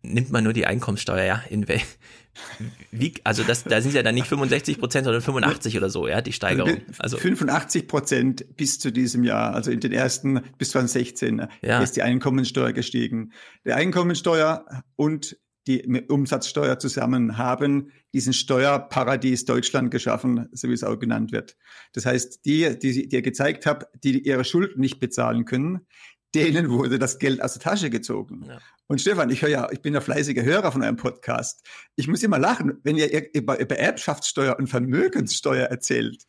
nimmt 0.03 0.31
man 0.31 0.45
nur 0.45 0.53
die 0.53 0.67
Einkommenssteuer, 0.67 1.25
ja, 1.25 1.43
in 1.51 1.69
wel 1.69 1.81
wie, 2.93 3.15
also 3.25 3.43
das, 3.43 3.65
da 3.65 3.81
sind 3.81 3.93
ja 3.95 4.03
dann 4.05 4.15
nicht 4.15 4.29
65 4.29 4.79
Prozent, 4.79 5.05
sondern 5.05 5.21
85 5.21 5.77
oder 5.77 5.91
so, 5.91 6.07
ja, 6.07 6.21
die 6.21 6.33
Steigerung. 6.33 6.81
Also 6.99 7.17
85 7.17 7.89
Prozent 7.89 8.57
bis 8.57 8.79
zu 8.79 8.93
diesem 8.93 9.25
Jahr, 9.25 9.53
also 9.53 9.71
in 9.71 9.81
den 9.81 9.93
ersten 9.93 10.41
bis 10.57 10.71
2016 10.71 11.49
Ja. 11.61 11.83
ist 11.83 11.97
die 11.97 12.03
Einkommensteuer 12.03 12.73
gestiegen. 12.73 13.33
Die 13.67 13.73
Einkommensteuer 13.73 14.65
und 14.95 15.37
die 15.79 16.03
Umsatzsteuer 16.09 16.79
zusammen 16.79 17.39
haben 17.39 17.93
diesen 18.13 18.33
Steuerparadies 18.33 19.45
Deutschland 19.45 19.91
geschaffen, 19.91 20.49
so 20.53 20.69
wie 20.69 20.73
es 20.73 20.83
auch 20.83 20.99
genannt 20.99 21.33
wird. 21.33 21.57
Das 21.93 22.07
heißt, 22.07 22.45
die, 22.45 22.79
die, 22.79 22.93
die 22.93 23.15
ihr 23.15 23.23
gezeigt 23.23 23.67
habt, 23.67 23.87
die 24.03 24.19
ihre 24.27 24.45
Schulden 24.45 24.81
nicht 24.81 24.99
bezahlen 24.99 25.45
können, 25.45 25.87
denen 26.35 26.71
wurde 26.71 26.99
das 26.99 27.19
Geld 27.19 27.43
aus 27.43 27.55
der 27.55 27.63
Tasche 27.63 27.91
gezogen. 27.91 28.49
Und 28.87 29.01
Stefan, 29.01 29.31
ich 29.31 29.43
höre 29.43 29.49
ja, 29.49 29.69
ich 29.71 29.83
bin 29.83 29.95
ja 29.95 30.01
fleißiger 30.01 30.43
Hörer 30.43 30.73
von 30.73 30.83
eurem 30.83 30.97
Podcast. 30.97 31.65
Ich 31.97 32.09
muss 32.09 32.23
immer 32.23 32.39
lachen, 32.39 32.79
wenn 32.83 32.97
ihr 32.97 33.33
über, 33.35 33.61
über 33.61 33.77
Erbschaftssteuer 33.77 34.57
und 34.59 34.69
Vermögenssteuer 34.69 35.67
erzählt. 35.67 36.25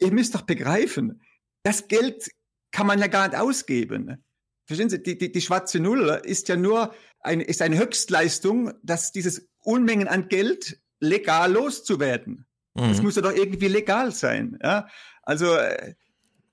Ihr 0.00 0.12
müsst 0.12 0.34
doch 0.34 0.42
begreifen, 0.42 1.22
das 1.62 1.88
Geld 1.88 2.30
kann 2.70 2.86
man 2.86 2.98
ja 2.98 3.06
gar 3.08 3.28
nicht 3.28 3.38
ausgeben. 3.38 4.24
Verstehen 4.66 4.90
Sie, 4.90 5.02
die, 5.02 5.16
die, 5.16 5.32
die 5.32 5.40
schwarze 5.40 5.80
Null 5.80 6.20
ist 6.24 6.48
ja 6.48 6.56
nur 6.56 6.94
eine, 7.20 7.42
ist 7.44 7.62
eine 7.62 7.78
Höchstleistung, 7.78 8.72
dass 8.82 9.12
dieses 9.12 9.48
Unmengen 9.62 10.08
an 10.08 10.28
Geld 10.28 10.78
legal 11.00 11.52
loszuwerden. 11.52 12.46
Das 12.74 12.98
Mhm. 12.98 13.04
muss 13.04 13.16
ja 13.16 13.22
doch 13.22 13.34
irgendwie 13.34 13.68
legal 13.68 14.12
sein. 14.12 14.58
Ja? 14.62 14.86
Also 15.22 15.54
äh, 15.56 15.94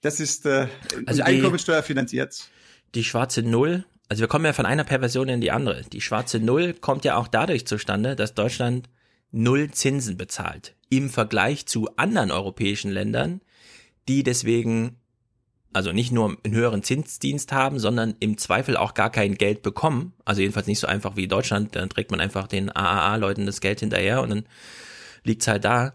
das 0.02 0.20
ist 0.20 0.46
äh, 0.46 0.68
Also 1.06 1.24
Einkommensteuer 1.24 1.84
finanziert. 1.84 2.50
die 2.96 3.04
schwarze 3.04 3.42
Null, 3.44 3.86
also 4.10 4.22
wir 4.22 4.28
kommen 4.28 4.46
ja 4.46 4.54
von 4.54 4.66
einer 4.66 4.84
Perversion 4.84 5.30
in 5.30 5.42
die 5.42 5.52
andere. 5.52 5.84
Die 5.84 6.02
schwarze 6.02 6.40
Null 6.40 6.74
kommt 6.74 7.06
ja 7.06 7.16
auch 7.18 7.28
dadurch 7.28 7.66
zustande, 7.68 8.16
dass 8.16 8.34
Deutschland 8.34 8.90
null 9.32 9.72
Zinsen 9.72 10.18
bezahlt 10.18 10.76
im 10.90 11.10
Vergleich 11.10 11.66
zu 11.66 11.90
anderen 11.98 12.32
europäischen 12.32 12.92
Ländern, 12.92 13.42
die 14.08 14.24
deswegen 14.24 14.98
also 15.76 15.92
nicht 15.92 16.14
nur 16.14 16.38
einen 16.44 16.56
höheren 16.56 16.84
Zinsdienst 16.84 17.52
haben, 17.52 17.80
sondern 17.80 18.16
im 18.22 18.38
Zweifel 18.38 18.78
auch 18.78 18.94
gar 18.94 19.10
kein 19.10 19.36
Geld 19.36 19.62
bekommen. 19.62 20.14
Also 20.24 20.42
jedenfalls 20.42 20.68
nicht 20.68 20.80
so 20.80 20.88
einfach 20.88 21.18
wie 21.18 21.28
Deutschland. 21.28 21.76
Dann 21.76 21.90
trägt 21.90 22.12
man 22.12 22.22
einfach 22.22 22.48
den 22.48 22.74
AAA-Leuten 22.74 23.46
das 23.46 23.60
Geld 23.60 23.82
hinterher 23.82 24.22
und 24.22 24.30
dann 24.30 24.46
liegt's 25.26 25.48
halt 25.48 25.66
da. 25.66 25.94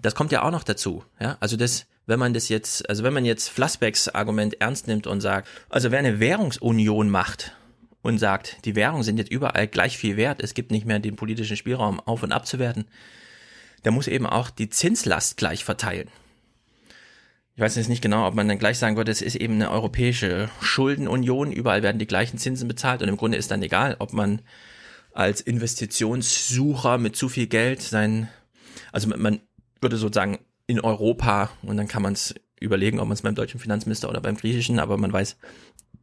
Das 0.00 0.14
kommt 0.14 0.30
ja 0.30 0.42
auch 0.42 0.52
noch 0.52 0.62
dazu. 0.62 1.02
Ja, 1.20 1.36
also 1.40 1.56
das, 1.56 1.86
wenn 2.06 2.20
man 2.20 2.34
das 2.34 2.48
jetzt, 2.48 2.88
also 2.88 3.02
wenn 3.02 3.12
man 3.12 3.24
jetzt 3.24 3.48
Flassbecks 3.48 4.08
Argument 4.08 4.60
ernst 4.60 4.86
nimmt 4.86 5.08
und 5.08 5.20
sagt, 5.20 5.48
also 5.70 5.90
wer 5.90 5.98
eine 5.98 6.20
Währungsunion 6.20 7.10
macht 7.10 7.56
und 8.02 8.18
sagt, 8.18 8.64
die 8.64 8.76
Währungen 8.76 9.02
sind 9.02 9.18
jetzt 9.18 9.32
überall 9.32 9.66
gleich 9.66 9.98
viel 9.98 10.16
wert, 10.16 10.40
es 10.40 10.54
gibt 10.54 10.70
nicht 10.70 10.86
mehr 10.86 11.00
den 11.00 11.16
politischen 11.16 11.56
Spielraum 11.56 11.98
auf 11.98 12.22
und 12.22 12.30
abzuwerten, 12.30 12.84
der 13.84 13.90
muss 13.90 14.06
eben 14.06 14.26
auch 14.26 14.50
die 14.50 14.70
Zinslast 14.70 15.36
gleich 15.36 15.64
verteilen. 15.64 16.10
Ich 17.56 17.62
weiß 17.62 17.76
jetzt 17.76 17.88
nicht 17.88 18.02
genau, 18.02 18.26
ob 18.26 18.34
man 18.34 18.46
dann 18.48 18.58
gleich 18.58 18.78
sagen 18.78 18.98
würde, 18.98 19.10
es 19.10 19.22
ist 19.22 19.34
eben 19.34 19.54
eine 19.54 19.70
europäische 19.70 20.50
Schuldenunion, 20.60 21.52
überall 21.52 21.82
werden 21.82 21.98
die 21.98 22.06
gleichen 22.06 22.36
Zinsen 22.36 22.68
bezahlt 22.68 23.00
und 23.00 23.08
im 23.08 23.16
Grunde 23.16 23.38
ist 23.38 23.50
dann 23.50 23.62
egal, 23.62 23.96
ob 23.98 24.12
man 24.12 24.42
als 25.14 25.40
Investitionssucher 25.40 26.98
mit 26.98 27.16
zu 27.16 27.30
viel 27.30 27.46
Geld 27.46 27.80
sein, 27.80 28.28
also 28.92 29.08
man 29.08 29.40
würde 29.80 29.96
sozusagen 29.96 30.38
in 30.66 30.80
Europa 30.80 31.48
und 31.62 31.78
dann 31.78 31.88
kann 31.88 32.02
man 32.02 32.12
es 32.12 32.34
überlegen, 32.60 33.00
ob 33.00 33.08
man 33.08 33.14
es 33.14 33.22
beim 33.22 33.34
deutschen 33.34 33.58
Finanzminister 33.58 34.10
oder 34.10 34.20
beim 34.20 34.36
griechischen, 34.36 34.78
aber 34.78 34.98
man 34.98 35.14
weiß, 35.14 35.38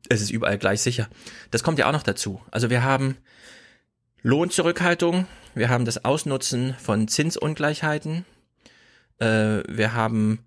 es 0.09 0.21
ist 0.21 0.31
überall 0.31 0.57
gleich 0.57 0.81
sicher. 0.81 1.07
Das 1.51 1.61
kommt 1.61 1.77
ja 1.77 1.87
auch 1.87 1.93
noch 1.93 2.03
dazu. 2.03 2.41
Also 2.49 2.71
wir 2.71 2.81
haben 2.81 3.15
Lohnzurückhaltung, 4.23 5.27
wir 5.53 5.69
haben 5.69 5.85
das 5.85 6.03
Ausnutzen 6.03 6.73
von 6.81 7.07
Zinsungleichheiten, 7.07 8.25
äh, 9.19 9.61
wir 9.67 9.93
haben 9.93 10.39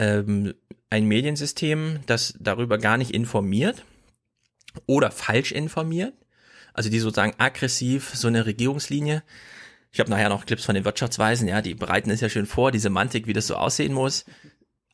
ähm, 0.00 0.54
ein 0.88 1.04
Mediensystem, 1.04 2.00
das 2.06 2.34
darüber 2.40 2.78
gar 2.78 2.96
nicht 2.96 3.12
informiert 3.12 3.84
oder 4.86 5.10
falsch 5.10 5.52
informiert, 5.52 6.14
also 6.72 6.90
die 6.90 6.98
sozusagen 6.98 7.34
aggressiv 7.38 8.10
so 8.14 8.26
eine 8.26 8.46
Regierungslinie. 8.46 9.22
Ich 9.92 10.00
habe 10.00 10.10
nachher 10.10 10.28
noch 10.28 10.46
Clips 10.46 10.64
von 10.64 10.74
den 10.74 10.84
Wirtschaftsweisen, 10.84 11.46
ja, 11.46 11.60
die 11.62 11.74
bereiten 11.74 12.10
es 12.10 12.20
ja 12.20 12.28
schön 12.28 12.46
vor, 12.46 12.72
die 12.72 12.78
Semantik, 12.78 13.26
wie 13.26 13.32
das 13.32 13.46
so 13.46 13.56
aussehen 13.56 13.92
muss. 13.92 14.24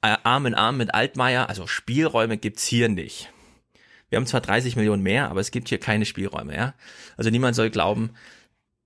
Äh, 0.03 0.17
Arm 0.25 0.47
in 0.47 0.55
Arm 0.55 0.77
mit 0.77 0.93
Altmaier, 0.93 1.49
also 1.49 1.67
Spielräume 1.67 2.37
gibt's 2.37 2.67
hier 2.67 2.89
nicht. 2.89 3.31
Wir 4.09 4.17
haben 4.17 4.27
zwar 4.27 4.41
30 4.41 4.77
Millionen 4.77 5.03
mehr, 5.03 5.31
aber 5.31 5.41
es 5.41 5.51
gibt 5.51 5.69
hier 5.69 5.79
keine 5.79 6.05
Spielräume, 6.05 6.55
ja. 6.55 6.75
Also 7.17 7.31
niemand 7.31 7.57
soll 7.57 7.71
glauben. 7.71 8.11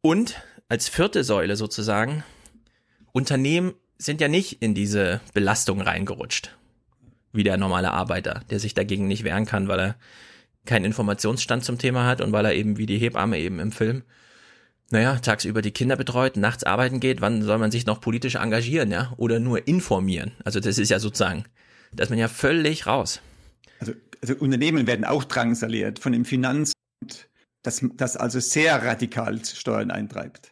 Und 0.02 0.40
als 0.68 0.88
vierte 0.88 1.24
Säule 1.24 1.56
sozusagen, 1.56 2.24
Unternehmen 3.12 3.74
sind 4.00 4.20
ja 4.20 4.28
nicht 4.28 4.62
in 4.62 4.74
diese 4.74 5.20
Belastung 5.34 5.80
reingerutscht. 5.80 6.56
Wie 7.32 7.44
der 7.44 7.58
normale 7.58 7.92
Arbeiter, 7.92 8.40
der 8.50 8.58
sich 8.58 8.74
dagegen 8.74 9.06
nicht 9.06 9.24
wehren 9.24 9.46
kann, 9.46 9.68
weil 9.68 9.78
er 9.78 9.96
keinen 10.64 10.86
Informationsstand 10.86 11.64
zum 11.64 11.78
Thema 11.78 12.06
hat 12.06 12.20
und 12.20 12.32
weil 12.32 12.44
er 12.44 12.54
eben 12.54 12.76
wie 12.78 12.86
die 12.86 12.98
Hebamme 12.98 13.38
eben 13.38 13.60
im 13.60 13.72
Film, 13.72 14.02
naja, 14.90 15.16
tagsüber 15.16 15.62
die 15.62 15.70
Kinder 15.70 15.96
betreut, 15.96 16.36
nachts 16.36 16.64
arbeiten 16.64 16.98
geht, 16.98 17.20
wann 17.20 17.42
soll 17.42 17.58
man 17.58 17.70
sich 17.70 17.86
noch 17.86 18.00
politisch 18.00 18.34
engagieren, 18.34 18.90
ja? 18.90 19.12
Oder 19.18 19.38
nur 19.38 19.68
informieren. 19.68 20.32
Also 20.44 20.58
das 20.58 20.78
ist 20.78 20.90
ja 20.90 20.98
sozusagen, 20.98 21.44
da 21.92 22.02
ist 22.02 22.10
man 22.10 22.18
ja 22.18 22.26
völlig 22.26 22.86
raus. 22.86 23.20
Also, 23.78 23.92
also 24.20 24.34
Unternehmen 24.36 24.86
werden 24.86 25.04
auch 25.04 25.24
drangsaliert 25.24 26.00
von 26.00 26.12
dem 26.12 26.24
Finanzamt, 26.24 26.74
das, 27.62 27.84
das 27.94 28.16
also 28.16 28.40
sehr 28.40 28.82
radikal 28.82 29.44
Steuern 29.44 29.90
eintreibt. 29.90 30.50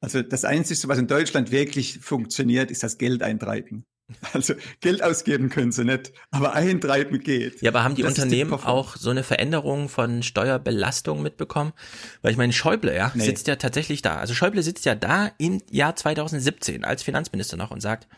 Also 0.00 0.22
das 0.22 0.44
Einzige, 0.44 0.88
was 0.88 0.98
in 0.98 1.06
Deutschland 1.06 1.50
wirklich 1.50 1.98
funktioniert, 2.00 2.70
ist 2.70 2.82
das 2.82 2.98
Geld 2.98 3.22
eintreiben. 3.22 3.84
Also 4.32 4.54
Geld 4.80 5.02
ausgeben 5.04 5.50
können 5.50 5.70
sie 5.70 5.84
nicht, 5.84 6.12
aber 6.32 6.52
eintreiben 6.54 7.20
geht. 7.20 7.62
Ja, 7.62 7.70
aber 7.70 7.84
haben 7.84 7.94
die 7.94 8.02
Das 8.02 8.12
Unternehmen 8.18 8.50
die 8.50 8.66
auch 8.66 8.96
so 8.96 9.10
eine 9.10 9.22
Veränderung 9.22 9.88
von 9.88 10.24
Steuerbelastung 10.24 11.22
mitbekommen? 11.22 11.72
Weil 12.20 12.32
ich 12.32 12.36
meine, 12.36 12.52
Schäuble, 12.52 12.92
ja, 12.94 13.12
Nee. 13.14 13.24
sitzt 13.24 13.46
ja 13.46 13.54
tatsächlich 13.54 14.02
da. 14.02 14.16
Also 14.16 14.34
Schäuble 14.34 14.64
sitzt 14.64 14.84
ja 14.84 14.96
da 14.96 15.30
im 15.38 15.62
Jahr 15.70 15.94
2017 15.94 16.84
als 16.84 17.04
Finanzminister 17.04 17.56
noch 17.56 17.70
und 17.70 17.80
sagt, 17.80 18.08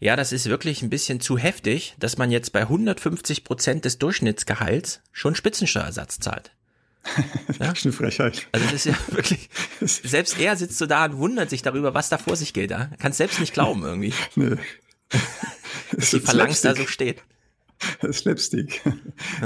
ja, 0.00 0.14
das 0.16 0.32
ist 0.32 0.46
wirklich 0.48 0.82
ein 0.82 0.90
bisschen 0.90 1.20
zu 1.20 1.36
heftig, 1.36 1.94
dass 1.98 2.16
man 2.18 2.30
jetzt 2.30 2.52
bei 2.52 2.62
150 2.62 3.44
Prozent 3.44 3.84
des 3.84 3.98
Durchschnittsgehalts 3.98 5.02
schon 5.12 5.34
Spitzensteuersatz 5.34 6.20
zahlt. 6.20 6.52
Das 7.58 7.78
ist 7.78 7.86
eine 7.86 7.92
Frechheit. 7.92 8.46
Also 8.52 8.66
das 8.66 8.74
ist 8.74 8.84
ja 8.86 8.94
wirklich, 9.14 9.48
selbst 9.80 10.38
er 10.38 10.56
sitzt 10.56 10.78
so 10.78 10.86
da 10.86 11.06
und 11.06 11.18
wundert 11.18 11.50
sich 11.50 11.62
darüber, 11.62 11.94
was 11.94 12.08
da 12.08 12.18
vor 12.18 12.36
sich 12.36 12.52
geht. 12.52 12.70
Ja? 12.70 12.90
Kann 12.98 13.12
es 13.12 13.18
selbst 13.18 13.40
nicht 13.40 13.52
glauben 13.52 13.82
irgendwie. 13.82 14.12
Nee. 14.36 14.56
Dass 15.92 16.10
die 16.10 16.20
Phalanx 16.20 16.60
da 16.60 16.74
so 16.74 16.86
steht. 16.86 17.22
Das 18.00 18.10
ist 18.10 18.18
Slapstick. 18.18 18.82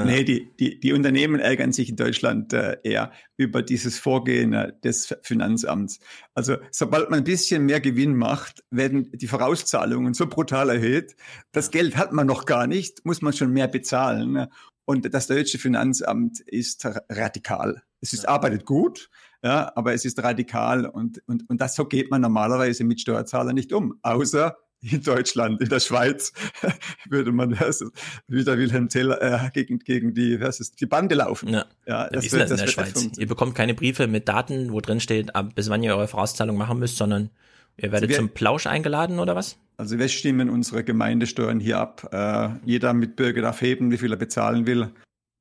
Nee, 0.05 0.25
die, 0.25 0.51
die, 0.59 0.81
die 0.81 0.93
Unternehmen 0.93 1.41
ärgern 1.41 1.73
sich 1.73 1.91
in 1.91 1.97
Deutschland 1.97 2.53
äh, 2.53 2.79
eher 2.83 3.13
über 3.37 3.63
dieses 3.63 3.99
Vorgehen 3.99 4.53
äh, 4.55 4.73
des 4.83 5.15
Finanzamts. 5.23 6.01
Also 6.35 6.57
sobald 6.71 7.11
man 7.11 7.21
ein 7.21 7.25
bisschen 7.25 7.67
mehr 7.67 7.81
Gewinn 7.81 8.17
macht, 8.17 8.65
werden 8.71 9.11
die 9.13 9.27
Vorauszahlungen 9.27 10.15
so 10.15 10.27
brutal 10.27 10.71
erhöht. 10.71 11.15
Das 11.53 11.71
Geld 11.71 11.97
hat 11.97 12.13
man 12.13 12.27
noch 12.27 12.47
gar 12.47 12.67
nicht, 12.67 13.05
muss 13.05 13.23
man 13.23 13.33
schon 13.33 13.53
mehr 13.53 13.69
bezahlen. 13.69 14.33
ne? 14.33 14.51
Und 14.93 15.15
das 15.15 15.27
deutsche 15.27 15.59
Finanzamt 15.59 16.41
ist 16.41 16.85
ra- 16.85 17.01
radikal. 17.09 17.83
Es 18.03 18.13
ist, 18.13 18.29
arbeitet 18.29 18.67
gut, 18.67 19.09
ja, 19.43 19.73
aber 19.75 19.95
es 19.95 20.05
ist 20.05 20.23
radikal 20.23 20.85
und, 20.85 21.23
und, 21.27 21.49
und 21.49 21.61
das 21.63 21.75
so 21.75 21.87
geht 21.87 22.11
man 22.11 22.21
normalerweise 22.21 22.85
mit 22.85 23.01
Steuerzahlern 23.01 23.55
nicht 23.55 23.73
um, 23.73 23.99
außer 24.03 24.55
in 24.83 25.03
Deutschland, 25.03 25.63
in 25.63 25.69
der 25.71 25.81
Schweiz 25.81 26.33
würde 27.09 27.33
man 27.33 27.57
das, 27.59 27.83
wie 28.29 28.45
der 28.45 28.59
Wilhelm 28.59 28.91
Tell 28.91 29.13
äh, 29.13 29.49
gegen, 29.55 29.79
gegen 29.79 30.13
die, 30.13 30.39
was 30.43 30.61
ist, 30.61 30.79
die 30.79 30.87
Bande 30.87 31.15
laufen. 31.15 31.49
Ja. 31.49 31.65
Ja, 31.87 32.09
Wie 32.13 32.17
ist 32.27 32.35
das 32.35 32.51
in 32.51 32.57
der 32.59 32.67
Schweiz? 32.67 33.09
Ihr 33.17 33.27
bekommt 33.29 33.55
keine 33.55 33.73
Briefe 33.73 34.09
mit 34.09 34.29
Daten, 34.29 34.73
wo 34.73 34.81
drin 34.83 35.01
steht, 35.01 35.31
bis 35.55 35.71
wann 35.71 35.83
ihr 35.83 35.97
eure 35.97 36.09
Vorauszahlung 36.09 36.57
machen 36.59 36.79
müsst, 36.81 36.99
sondern 36.99 37.31
ihr 37.77 37.93
werdet 37.93 38.11
wir- 38.11 38.17
zum 38.17 38.31
Plausch 38.31 38.67
eingeladen 38.67 39.19
oder 39.19 39.37
was? 39.37 39.59
Also 39.77 39.99
wir 39.99 40.09
stimmen 40.09 40.51
unsere 40.51 40.85
Gemeindesteuern 40.85 41.59
hier 41.59 41.79
ab. 41.79 42.09
Äh, 42.13 42.51
jeder 42.65 42.93
Mitbürger 42.93 43.43
darf 43.43 43.61
heben, 43.63 43.91
wie 43.91 43.99
viel 43.99 44.13
er 44.13 44.19
bezahlen 44.19 44.67
will. 44.67 44.91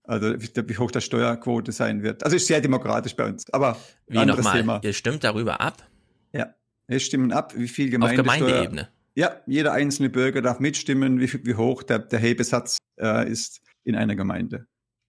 Also 0.03 0.33
wie, 0.39 0.77
hoch 0.77 0.89
die 0.91 1.01
Steuerquote 1.01 1.71
sein 1.71 2.01
wird. 2.01 2.23
Also 2.23 2.35
ist 2.37 2.47
sehr 2.47 2.59
demokratisch 2.59 3.15
bei 3.15 3.27
uns. 3.27 3.43
Aber 3.53 3.77
Wie 4.07 4.17
anderes? 4.17 4.49
Thema. 4.51 4.79
Ihr 4.83 4.93
stimmt 4.93 5.23
darüber 5.23 5.61
ab? 5.61 5.87
Ja, 6.33 6.55
wir 6.87 6.99
stimmen 6.99 7.31
ab, 7.31 7.53
wie 7.55 7.67
viel 7.67 7.87
Auf 7.87 7.91
Gemeindesteuer. 7.91 8.39
Gemeindeebene. 8.39 8.89
Ja, 9.13 9.35
jeder 9.45 9.73
einzelne 9.73 10.09
Bürger 10.09 10.41
darf 10.41 10.59
mitstimmen, 10.59 11.19
wie, 11.19 11.31
wie 11.45 11.55
hoch 11.55 11.83
der, 11.83 11.99
der 11.99 12.19
Hebesatz 12.19 12.77
äh, 12.99 13.29
ist 13.29 13.61
in 13.83 13.95
einer 13.95 14.15
Gemeinde. 14.15 14.65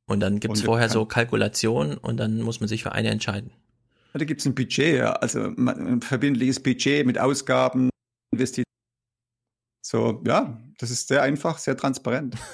Und 0.06 0.20
dann 0.20 0.40
gibt's 0.40 0.60
Und 0.60 0.66
vorher 0.66 0.88
so 0.88 1.06
Kalkulationen 1.06 1.96
und 1.96 2.18
dann 2.18 2.42
muss 2.42 2.60
man 2.60 2.68
sich 2.68 2.82
für 2.82 2.92
eine 2.92 3.08
entscheiden. 3.08 3.52
Da 4.12 4.24
gibt 4.24 4.40
es 4.40 4.46
ein 4.46 4.54
Budget, 4.54 4.98
ja. 4.98 5.12
also 5.12 5.40
ein 5.40 6.02
verbindliches 6.02 6.60
Budget 6.62 7.06
mit 7.06 7.18
Ausgaben, 7.18 7.90
Investitionen. 8.32 8.66
So, 9.84 10.22
ja, 10.26 10.60
das 10.78 10.90
ist 10.90 11.08
sehr 11.08 11.22
einfach, 11.22 11.58
sehr 11.58 11.76
transparent. 11.76 12.36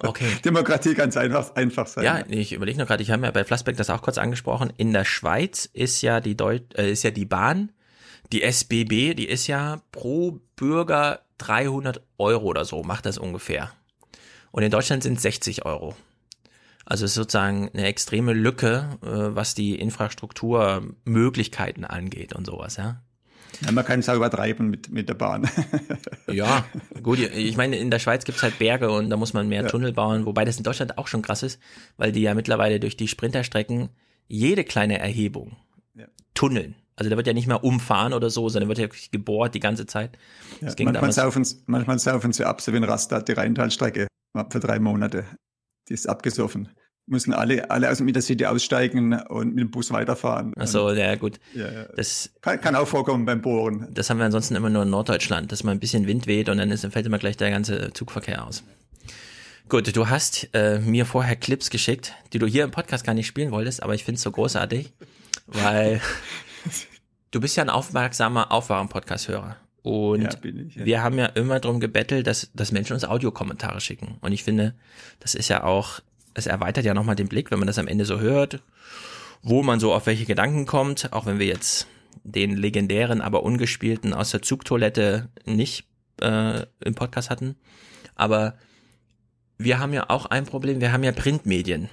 Okay. 0.00 0.28
Demokratie 0.44 0.94
kann 0.94 1.08
es 1.08 1.16
einfach, 1.16 1.54
einfach 1.54 1.86
sein. 1.86 2.04
Ja, 2.04 2.24
ich 2.28 2.52
überlege 2.52 2.78
noch 2.78 2.86
gerade, 2.86 3.02
ich 3.02 3.10
habe 3.10 3.24
ja 3.24 3.30
bei 3.30 3.44
Flassbeck 3.44 3.76
das 3.76 3.90
auch 3.90 4.02
kurz 4.02 4.18
angesprochen. 4.18 4.72
In 4.76 4.92
der 4.92 5.04
Schweiz 5.04 5.68
ist 5.72 6.02
ja 6.02 6.20
die 6.20 6.36
Deut 6.36 6.74
äh, 6.74 6.90
ist 6.90 7.02
ja 7.02 7.10
die 7.10 7.24
Bahn, 7.24 7.72
die 8.32 8.42
SBB, 8.42 9.14
die 9.14 9.26
ist 9.26 9.46
ja 9.46 9.80
pro 9.90 10.40
Bürger 10.56 11.20
300 11.38 12.02
Euro 12.18 12.44
oder 12.44 12.64
so, 12.64 12.82
macht 12.82 13.06
das 13.06 13.18
ungefähr. 13.18 13.72
Und 14.52 14.62
in 14.62 14.70
Deutschland 14.70 15.02
sind 15.02 15.20
60 15.20 15.64
Euro. 15.64 15.94
Also 16.86 17.04
es 17.04 17.10
ist 17.10 17.16
sozusagen 17.16 17.68
eine 17.74 17.84
extreme 17.86 18.32
Lücke, 18.32 18.88
äh, 19.02 19.34
was 19.34 19.54
die 19.54 19.74
Infrastrukturmöglichkeiten 19.78 21.84
angeht 21.84 22.32
und 22.32 22.46
sowas, 22.46 22.76
ja. 22.76 23.02
Ja, 23.64 23.72
man 23.72 23.84
kann 23.86 24.00
es 24.00 24.08
auch 24.08 24.16
übertreiben 24.16 24.68
mit, 24.68 24.90
mit 24.90 25.08
der 25.08 25.14
Bahn. 25.14 25.48
Ja, 26.28 26.64
gut, 27.02 27.20
ich 27.20 27.56
meine, 27.56 27.76
in 27.76 27.88
der 27.90 28.00
Schweiz 28.00 28.24
gibt's 28.24 28.42
halt 28.42 28.58
Berge 28.58 28.90
und 28.90 29.10
da 29.10 29.16
muss 29.16 29.32
man 29.32 29.48
mehr 29.48 29.62
Ja. 29.62 29.68
Tunnel 29.68 29.92
bauen, 29.92 30.26
wobei 30.26 30.44
das 30.44 30.56
in 30.58 30.64
Deutschland 30.64 30.98
auch 30.98 31.06
schon 31.06 31.22
krass 31.22 31.44
ist, 31.44 31.60
weil 31.96 32.10
die 32.10 32.20
ja 32.22 32.34
mittlerweile 32.34 32.80
durch 32.80 32.96
die 32.96 33.06
Sprinterstrecken 33.08 33.90
jede 34.26 34.64
kleine 34.64 34.98
Erhebung 34.98 35.56
Ja. 35.94 36.06
tunneln. 36.34 36.74
Also 36.96 37.08
da 37.10 37.16
wird 37.16 37.28
ja 37.28 37.32
nicht 37.32 37.46
mehr 37.46 37.62
umfahren 37.62 38.12
oder 38.12 38.28
so, 38.28 38.48
sondern 38.48 38.68
wird 38.68 38.78
ja 38.78 38.84
wirklich 38.86 39.12
gebohrt 39.12 39.54
die 39.54 39.60
ganze 39.60 39.86
Zeit. 39.86 40.18
Ja, 40.60 40.72
manchmal, 40.84 41.12
saufen, 41.12 41.46
manchmal 41.66 41.98
saufen 42.00 42.32
sie 42.32 42.44
ab, 42.44 42.60
so 42.60 42.72
wie 42.72 42.76
in 42.78 42.84
Rastatt, 42.84 43.28
die 43.28 43.32
Rheintalstrecke 43.32 44.08
für 44.50 44.60
drei 44.60 44.80
Monate. 44.80 45.24
Die 45.88 45.94
ist 45.94 46.08
abgesoffen. 46.08 46.68
Müssen 47.08 47.32
alle, 47.32 47.70
alle 47.70 47.88
aus 47.88 47.98
dem 47.98 48.08
Intercity 48.08 48.46
aussteigen 48.46 49.14
und 49.28 49.54
mit 49.54 49.60
dem 49.60 49.70
Bus 49.70 49.92
weiterfahren. 49.92 50.52
Ach 50.58 50.66
so, 50.66 50.90
ja 50.90 51.14
gut. 51.14 51.38
Ja, 51.54 51.70
ja. 51.70 51.84
Das 51.96 52.30
Kann, 52.40 52.60
kann 52.60 52.74
auch 52.74 52.88
vorkommen 52.88 53.24
beim 53.24 53.42
Bohren. 53.42 53.86
Das 53.92 54.10
haben 54.10 54.18
wir 54.18 54.24
ansonsten 54.24 54.56
immer 54.56 54.70
nur 54.70 54.82
in 54.82 54.90
Norddeutschland, 54.90 55.52
dass 55.52 55.62
mal 55.62 55.70
ein 55.70 55.78
bisschen 55.78 56.08
Wind 56.08 56.26
weht 56.26 56.48
und 56.48 56.58
dann 56.58 56.72
ist, 56.72 56.84
fällt 56.86 57.06
immer 57.06 57.18
gleich 57.18 57.36
der 57.36 57.50
ganze 57.50 57.92
Zugverkehr 57.92 58.44
aus. 58.44 58.64
Gut, 59.68 59.96
du 59.96 60.08
hast 60.08 60.48
äh, 60.52 60.80
mir 60.80 61.06
vorher 61.06 61.36
Clips 61.36 61.70
geschickt, 61.70 62.12
die 62.32 62.38
du 62.38 62.46
hier 62.46 62.64
im 62.64 62.70
Podcast 62.72 63.04
gar 63.04 63.14
nicht 63.14 63.26
spielen 63.26 63.52
wolltest, 63.52 63.82
aber 63.82 63.94
ich 63.94 64.04
finde 64.04 64.16
es 64.16 64.22
so 64.22 64.30
großartig, 64.30 64.92
weil 65.46 66.00
du 67.30 67.40
bist 67.40 67.56
ja 67.56 67.64
ein 67.64 67.70
aufmerksamer 67.70 68.52
Aufwachen-Podcast-Hörer. 68.52 69.56
Und 69.86 70.22
Ja, 70.22 70.30
ich, 70.42 70.74
ja. 70.74 70.84
wir 70.84 71.02
haben 71.04 71.16
ja 71.16 71.26
immer 71.26 71.60
darum 71.60 71.78
gebettelt, 71.78 72.26
dass, 72.26 72.50
dass 72.54 72.72
Menschen 72.72 72.94
uns 72.94 73.04
Audiokommentare 73.04 73.80
schicken. 73.80 74.16
Und 74.20 74.32
ich 74.32 74.42
finde, 74.42 74.74
das 75.20 75.36
ist 75.36 75.46
ja 75.46 75.62
auch, 75.62 76.00
es 76.34 76.48
erweitert 76.48 76.84
ja 76.84 76.92
nochmal 76.92 77.14
den 77.14 77.28
Blick, 77.28 77.52
wenn 77.52 77.60
man 77.60 77.68
das 77.68 77.78
am 77.78 77.86
Ende 77.86 78.04
so 78.04 78.18
hört, 78.18 78.64
wo 79.42 79.62
man 79.62 79.78
so 79.78 79.94
auf 79.94 80.06
welche 80.06 80.24
Gedanken 80.24 80.66
kommt, 80.66 81.12
auch 81.12 81.24
wenn 81.24 81.38
wir 81.38 81.46
jetzt 81.46 81.86
den 82.24 82.56
legendären, 82.56 83.20
aber 83.20 83.44
ungespielten 83.44 84.12
aus 84.12 84.32
der 84.32 84.42
Zugtoilette 84.42 85.28
nicht 85.44 85.86
äh, 86.20 86.66
im 86.84 86.96
Podcast 86.96 87.30
hatten. 87.30 87.54
Aber 88.16 88.54
wir 89.56 89.78
haben 89.78 89.92
ja 89.92 90.10
auch 90.10 90.26
ein 90.26 90.46
Problem, 90.46 90.80
wir 90.80 90.90
haben 90.90 91.04
ja 91.04 91.12
Printmedien 91.12 91.90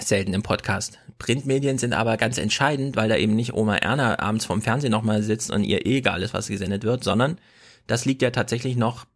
selten 0.00 0.34
im 0.34 0.42
Podcast. 0.42 0.98
Printmedien 1.18 1.78
sind 1.78 1.92
aber 1.92 2.16
ganz 2.16 2.38
entscheidend, 2.38 2.96
weil 2.96 3.08
da 3.08 3.16
eben 3.16 3.34
nicht 3.34 3.54
Oma 3.54 3.76
Erna 3.76 4.18
abends 4.18 4.44
vorm 4.44 4.62
Fernsehen 4.62 4.90
nochmal 4.90 5.22
sitzt 5.22 5.50
und 5.50 5.64
ihr 5.64 5.86
eh 5.86 5.98
egal 5.98 6.22
ist, 6.22 6.34
was 6.34 6.48
gesendet 6.48 6.84
wird, 6.84 7.04
sondern 7.04 7.38
das 7.86 8.04
liegt 8.04 8.22
ja 8.22 8.30
tatsächlich 8.30 8.76
noch 8.76 9.06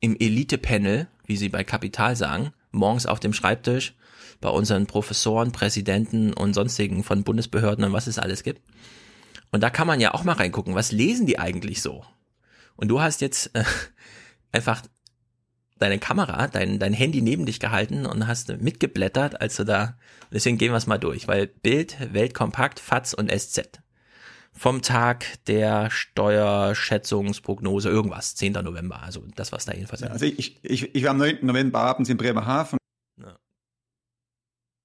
im 0.00 0.16
Elite-Panel, 0.18 1.06
wie 1.26 1.36
sie 1.36 1.48
bei 1.48 1.64
Kapital 1.64 2.16
sagen, 2.16 2.52
morgens 2.72 3.06
auf 3.06 3.20
dem 3.20 3.32
Schreibtisch 3.32 3.94
bei 4.40 4.50
unseren 4.50 4.86
Professoren, 4.86 5.52
Präsidenten 5.52 6.34
und 6.34 6.54
sonstigen 6.54 7.02
von 7.02 7.24
Bundesbehörden 7.24 7.84
und 7.84 7.92
was 7.92 8.06
es 8.06 8.18
alles 8.18 8.42
gibt. 8.42 8.60
Und 9.50 9.62
da 9.62 9.70
kann 9.70 9.86
man 9.86 10.00
ja 10.00 10.12
auch 10.12 10.24
mal 10.24 10.32
reingucken, 10.32 10.74
was 10.74 10.92
lesen 10.92 11.26
die 11.26 11.38
eigentlich 11.38 11.80
so? 11.80 12.04
Und 12.76 12.88
du 12.88 13.00
hast 13.00 13.20
jetzt 13.20 13.50
äh, 13.54 13.64
einfach 14.52 14.82
deine 15.78 15.98
Kamera, 15.98 16.46
dein, 16.46 16.78
dein 16.78 16.92
Handy 16.92 17.20
neben 17.20 17.46
dich 17.46 17.60
gehalten 17.60 18.06
und 18.06 18.26
hast 18.26 18.48
mitgeblättert, 18.60 19.40
als 19.40 19.56
du 19.56 19.64
da, 19.64 19.98
deswegen 20.32 20.58
gehen 20.58 20.72
wir 20.72 20.76
es 20.76 20.86
mal 20.86 20.98
durch, 20.98 21.26
weil 21.28 21.46
Bild, 21.46 21.96
Weltkompakt, 22.12 22.80
FATS 22.80 23.14
und 23.14 23.30
SZ. 23.30 23.80
Vom 24.56 24.82
Tag 24.82 25.24
der 25.46 25.90
Steuerschätzungsprognose, 25.90 27.88
irgendwas, 27.88 28.36
10. 28.36 28.52
November, 28.52 29.02
also 29.02 29.24
das, 29.34 29.50
was 29.50 29.64
da 29.64 29.72
jedenfalls 29.72 30.02
ja, 30.02 30.08
Also 30.08 30.26
ich, 30.26 30.60
ich, 30.62 30.94
ich 30.94 31.02
war 31.02 31.10
am 31.10 31.18
9. 31.18 31.38
November 31.42 31.80
abends 31.80 32.08
in 32.08 32.16
Bremerhaven 32.16 32.78
ja. 33.20 33.36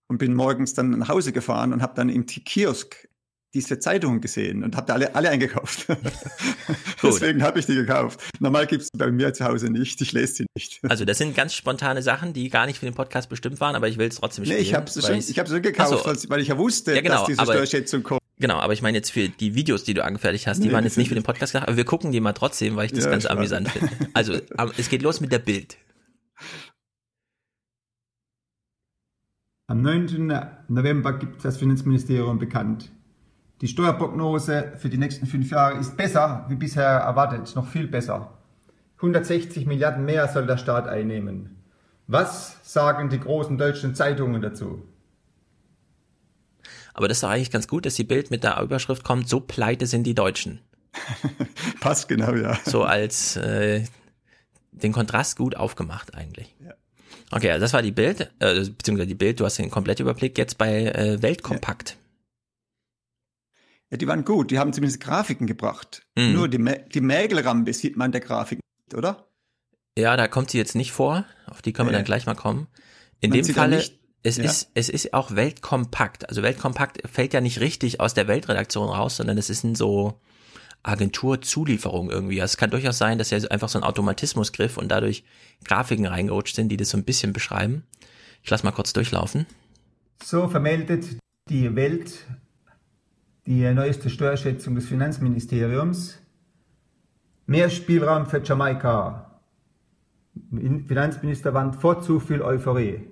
und 0.07 0.17
bin 0.17 0.33
morgens 0.33 0.73
dann 0.73 0.89
nach 0.91 1.09
Hause 1.09 1.33
gefahren 1.33 1.71
und 1.71 1.83
habe 1.83 1.93
dann 1.93 2.09
im 2.09 2.25
Kiosk 2.25 3.08
diese 3.53 3.79
Zeitungen 3.79 4.21
gesehen 4.21 4.63
und 4.63 4.75
habe 4.75 4.85
da 4.85 4.93
alle, 4.93 5.15
alle 5.15 5.29
eingekauft. 5.29 5.87
Deswegen 7.03 7.41
habe 7.41 7.59
ich 7.59 7.65
die 7.65 7.75
gekauft. 7.75 8.21
Normal 8.39 8.67
gibt 8.67 8.83
es 8.83 8.89
bei 8.95 9.09
mir 9.11 9.33
zu 9.33 9.45
Hause 9.45 9.71
nicht. 9.71 9.99
Ich 10.01 10.11
lese 10.11 10.33
sie 10.33 10.45
nicht. 10.55 10.79
Also 10.87 11.03
das 11.05 11.17
sind 11.17 11.35
ganz 11.35 11.55
spontane 11.55 12.03
Sachen, 12.03 12.33
die 12.33 12.49
gar 12.49 12.67
nicht 12.67 12.79
für 12.79 12.85
den 12.85 12.93
Podcast 12.93 13.29
bestimmt 13.29 13.59
waren, 13.59 13.75
aber 13.75 13.87
ich 13.87 13.97
will 13.97 14.07
es 14.07 14.17
trotzdem 14.17 14.45
spielen. 14.45 14.59
Nee, 14.59 14.63
ich 14.63 14.75
habe 14.75 14.85
es 14.85 15.05
schon, 15.05 15.15
ich 15.15 15.35
schon 15.35 15.61
gekauft, 15.61 16.19
so. 16.21 16.29
weil 16.29 16.41
ich 16.41 16.49
ja 16.49 16.57
wusste, 16.57 16.93
ja, 16.93 17.01
genau, 17.01 17.15
dass 17.15 17.25
diese 17.25 17.39
aber, 17.39 17.53
Steuerschätzung 17.53 18.03
kommt. 18.03 18.19
Genau, 18.37 18.57
aber 18.57 18.73
ich 18.73 18.81
meine 18.81 18.97
jetzt 18.97 19.11
für 19.11 19.27
die 19.27 19.55
Videos, 19.55 19.83
die 19.83 19.93
du 19.93 20.03
angefertigt 20.03 20.47
hast, 20.47 20.63
die 20.63 20.67
nee, 20.67 20.73
waren 20.73 20.85
jetzt 20.85 20.97
nicht 20.97 21.09
für 21.09 21.15
den 21.15 21.23
Podcast 21.23 21.51
gedacht, 21.51 21.67
aber 21.67 21.75
wir 21.75 21.85
gucken 21.85 22.11
die 22.11 22.21
mal 22.21 22.33
trotzdem, 22.33 22.75
weil 22.75 22.85
ich 22.85 22.93
das 22.93 23.05
ja, 23.05 23.11
ganz 23.11 23.25
amüsant 23.25 23.69
finde. 23.69 23.91
Also 24.13 24.33
es 24.77 24.89
geht 24.89 25.01
los 25.01 25.19
mit 25.19 25.31
der 25.31 25.39
Bild. 25.39 25.77
Am 29.67 29.81
9. 29.81 30.33
November 30.67 31.13
gibt 31.13 31.43
das 31.43 31.57
Finanzministerium 31.57 32.39
bekannt. 32.39 32.91
Die 33.61 33.67
Steuerprognose 33.67 34.73
für 34.77 34.89
die 34.89 34.97
nächsten 34.97 35.25
fünf 35.25 35.51
Jahre 35.51 35.79
ist 35.79 35.97
besser 35.97 36.45
wie 36.47 36.55
bisher 36.55 36.85
erwartet, 36.85 37.55
noch 37.55 37.67
viel 37.67 37.87
besser. 37.87 38.37
160 38.97 39.65
Milliarden 39.65 40.05
mehr 40.05 40.27
soll 40.27 40.45
der 40.45 40.57
Staat 40.57 40.87
einnehmen. 40.87 41.57
Was 42.07 42.57
sagen 42.63 43.09
die 43.09 43.19
großen 43.19 43.57
deutschen 43.57 43.95
Zeitungen 43.95 44.41
dazu? 44.41 44.81
Aber 46.93 47.07
das 47.07 47.17
ist 47.17 47.23
doch 47.23 47.29
eigentlich 47.29 47.51
ganz 47.51 47.67
gut, 47.67 47.85
dass 47.85 47.95
die 47.95 48.03
Bild 48.03 48.31
mit 48.31 48.43
der 48.43 48.59
Überschrift 48.61 49.03
kommt, 49.03 49.29
so 49.29 49.39
pleite 49.39 49.87
sind 49.87 50.03
die 50.03 50.15
Deutschen. 50.15 50.59
Passt 51.81 52.07
genau, 52.07 52.33
ja. 52.33 52.57
So 52.65 52.83
als 52.83 53.35
äh, 53.37 53.83
den 54.71 54.91
Kontrast 54.91 55.37
gut 55.37 55.55
aufgemacht 55.55 56.15
eigentlich. 56.15 56.53
Ja. 56.65 56.73
Okay, 57.31 57.51
also 57.51 57.61
das 57.61 57.73
war 57.73 57.81
die 57.81 57.91
Bild, 57.91 58.31
äh, 58.39 58.65
beziehungsweise 58.65 59.07
die 59.07 59.15
Bild, 59.15 59.39
du 59.39 59.45
hast 59.45 59.59
den 59.59 59.69
kompletten 59.69 60.03
Überblick 60.05 60.37
jetzt 60.37 60.57
bei 60.57 60.85
äh, 60.85 61.21
Weltkompakt. 61.21 61.91
Ja. 61.91 61.95
Ja, 63.91 63.97
die 63.97 64.07
waren 64.07 64.23
gut, 64.23 64.51
die 64.51 64.59
haben 64.59 64.73
zumindest 64.73 65.01
Grafiken 65.01 65.47
gebracht. 65.47 66.03
Mhm. 66.15 66.33
Nur 66.33 66.47
die, 66.47 66.63
die 66.93 67.01
Mägelrampe 67.01 67.73
sieht 67.73 67.97
man 67.97 68.11
der 68.11 68.21
Grafik 68.21 68.59
nicht, 68.59 68.95
oder? 68.95 69.27
Ja, 69.97 70.15
da 70.15 70.27
kommt 70.27 70.51
sie 70.51 70.57
jetzt 70.57 70.75
nicht 70.75 70.91
vor. 70.91 71.25
Auf 71.47 71.61
die 71.61 71.73
können 71.73 71.89
wir 71.89 71.93
ja. 71.93 71.99
dann 71.99 72.05
gleich 72.05 72.25
mal 72.25 72.35
kommen. 72.35 72.67
In 73.19 73.31
man 73.31 73.41
dem 73.41 73.53
Falle, 73.53 73.83
es 74.23 74.37
ja. 74.37 74.43
ist, 74.43 74.69
es 74.73 74.89
ist 74.89 75.13
auch 75.13 75.35
Weltkompakt. 75.35 76.29
Also 76.29 76.43
Weltkompakt 76.43 77.01
fällt 77.09 77.33
ja 77.33 77.41
nicht 77.41 77.59
richtig 77.59 77.99
aus 77.99 78.13
der 78.13 78.27
Weltredaktion 78.27 78.89
raus, 78.89 79.17
sondern 79.17 79.37
es 79.37 79.49
ist 79.49 79.63
ein 79.63 79.75
so 79.75 80.19
Agenturzulieferung 80.83 82.09
irgendwie. 82.09 82.41
Also 82.41 82.53
es 82.53 82.57
kann 82.57 82.69
durchaus 82.69 82.97
sein, 82.97 83.17
dass 83.17 83.31
ja 83.31 83.39
einfach 83.49 83.69
so 83.69 83.79
ein 83.79 83.83
Automatismusgriff 83.83 84.77
und 84.77 84.89
dadurch 84.89 85.23
Grafiken 85.65 86.05
reingerutscht 86.05 86.55
sind, 86.55 86.69
die 86.69 86.77
das 86.77 86.89
so 86.89 86.97
ein 86.97 87.03
bisschen 87.03 87.33
beschreiben. 87.33 87.83
Ich 88.43 88.49
lass 88.49 88.63
mal 88.63 88.71
kurz 88.71 88.93
durchlaufen. 88.93 89.45
So 90.23 90.47
vermeldet 90.47 91.05
die 91.49 91.75
Welt 91.75 92.25
die 93.49 93.73
neueste 93.73 94.11
Steuerschätzung 94.11 94.75
des 94.75 94.85
Finanzministeriums. 94.85 96.19
Mehr 97.47 97.71
Spielraum 97.71 98.27
für 98.27 98.43
Jamaika. 98.43 99.41
Finanzminister 100.51 101.51
warnt 101.55 101.75
vor 101.75 101.99
zu 101.99 102.19
viel 102.19 102.43
Euphorie. 102.43 103.07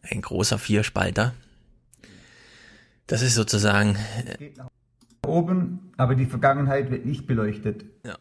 Ein 0.00 0.22
großer 0.22 0.58
Vierspalter. 0.58 1.34
Das 3.06 3.20
ist 3.20 3.34
sozusagen. 3.34 3.98
Geht 4.38 4.56
nach 4.56 4.70
oben, 5.26 5.92
aber 5.98 6.14
die 6.14 6.24
Vergangenheit 6.24 6.90
wird 6.90 7.04
nicht 7.04 7.26
beleuchtet. 7.26 7.84
Ja. 8.02 8.16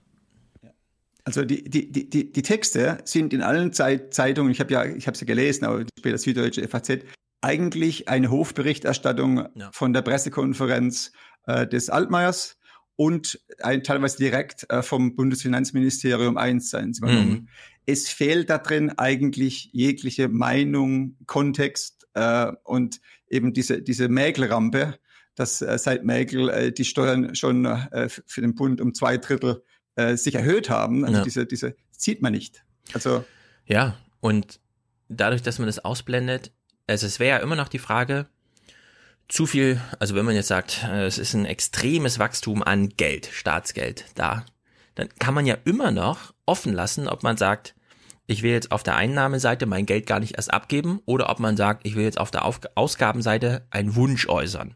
Also 1.26 1.46
die, 1.46 1.64
die, 1.64 1.92
die, 1.92 2.32
die 2.32 2.42
Texte 2.42 2.98
sind 3.06 3.34
in 3.34 3.42
allen 3.42 3.72
Zeit, 3.72 4.14
Zeitungen, 4.14 4.52
ich 4.52 4.60
habe 4.60 4.74
ja, 4.74 4.86
ich 4.86 5.08
habe 5.08 5.18
sie 5.18 5.26
gelesen, 5.26 5.66
aber 5.66 5.86
später 5.98 6.18
Süddeutsche 6.18 6.68
FAZ, 6.68 7.00
eigentlich 7.42 8.10
eine 8.10 8.30
Hofberichterstattung 8.30 9.48
ja. 9.56 9.70
von 9.74 9.94
der 9.94 10.02
Pressekonferenz 10.02 11.12
äh, 11.46 11.68
des 11.68 11.90
Altmaiers 11.90 12.58
und 12.96 13.40
ein, 13.62 13.84
teilweise 13.84 14.18
direkt 14.18 14.70
äh, 14.70 14.82
vom 14.82 15.16
Bundesfinanzministerium 15.16 16.38
einsseins 16.38 17.00
übernommen. 17.00 17.30
Mhm. 17.30 17.48
Es 17.86 18.10
fehlt 18.10 18.50
da 18.50 18.58
drin 18.60 18.92
eigentlich 18.98 19.70
jegliche 19.74 20.30
Meinung, 20.30 21.18
Kontext 21.26 22.08
äh, 22.14 22.52
und 22.64 23.02
eben 23.30 23.54
diese, 23.54 23.82
diese 23.82 24.10
Mägelrampe, 24.10 25.00
dass 25.36 25.62
äh, 25.62 25.78
seit 25.78 26.04
Mägel 26.04 26.50
äh, 26.50 26.72
die 26.72 26.86
Steuern 26.86 27.36
schon 27.36 27.66
äh, 27.66 28.10
für 28.10 28.42
den 28.42 28.56
Bund 28.56 28.80
um 28.80 28.94
zwei 28.94 29.18
Drittel 29.18 29.64
äh, 29.96 30.16
sich 30.16 30.36
erhöht 30.36 30.70
haben. 30.70 31.06
Also 31.06 31.18
ja. 31.18 31.24
diese, 31.24 31.46
diese 31.46 31.76
sieht 31.98 32.22
man 32.22 32.34
nicht. 32.34 32.64
Also 32.94 33.24
ja, 33.66 33.98
und 34.20 34.60
dadurch, 35.10 35.42
dass 35.42 35.60
man 35.60 35.68
das 35.68 35.80
ausblendet, 35.80 36.52
also 36.88 37.06
es 37.06 37.20
wäre 37.20 37.38
ja 37.38 37.44
immer 37.44 37.56
noch 37.56 37.70
die 37.70 37.80
Frage, 37.80 38.28
zu 39.30 39.46
viel, 39.46 39.82
also 40.00 40.16
wenn 40.16 40.26
man 40.26 40.36
jetzt 40.36 40.50
sagt, 40.50 40.84
äh, 40.84 41.06
es 41.06 41.18
ist 41.18 41.34
ein 41.34 41.46
extremes 41.46 42.20
Wachstum 42.20 42.62
an 42.62 42.90
Geld, 42.90 43.30
Staatsgeld 43.32 44.06
da, 44.16 44.46
dann 44.96 45.10
kann 45.20 45.34
man 45.34 45.46
ja 45.46 45.58
immer 45.66 45.92
noch 45.92 46.34
offen 46.46 46.74
lassen, 46.74 47.08
ob 47.08 47.24
man 47.24 47.38
sagt, 47.38 47.74
ich 48.28 48.44
will 48.44 48.52
jetzt 48.52 48.72
auf 48.72 48.84
der 48.84 48.96
Einnahmeseite 48.96 49.66
mein 49.66 49.86
Geld 49.86 50.06
gar 50.06 50.20
nicht 50.20 50.36
erst 50.36 50.54
abgeben 50.54 51.02
oder 51.06 51.30
ob 51.30 51.40
man 51.40 51.58
sagt, 51.58 51.86
ich 51.86 51.96
will 51.96 52.04
jetzt 52.04 52.20
auf 52.20 52.32
der 52.32 52.46
Ausgabenseite 52.46 53.66
einen 53.70 53.96
Wunsch 53.96 54.28
äußern. 54.28 54.76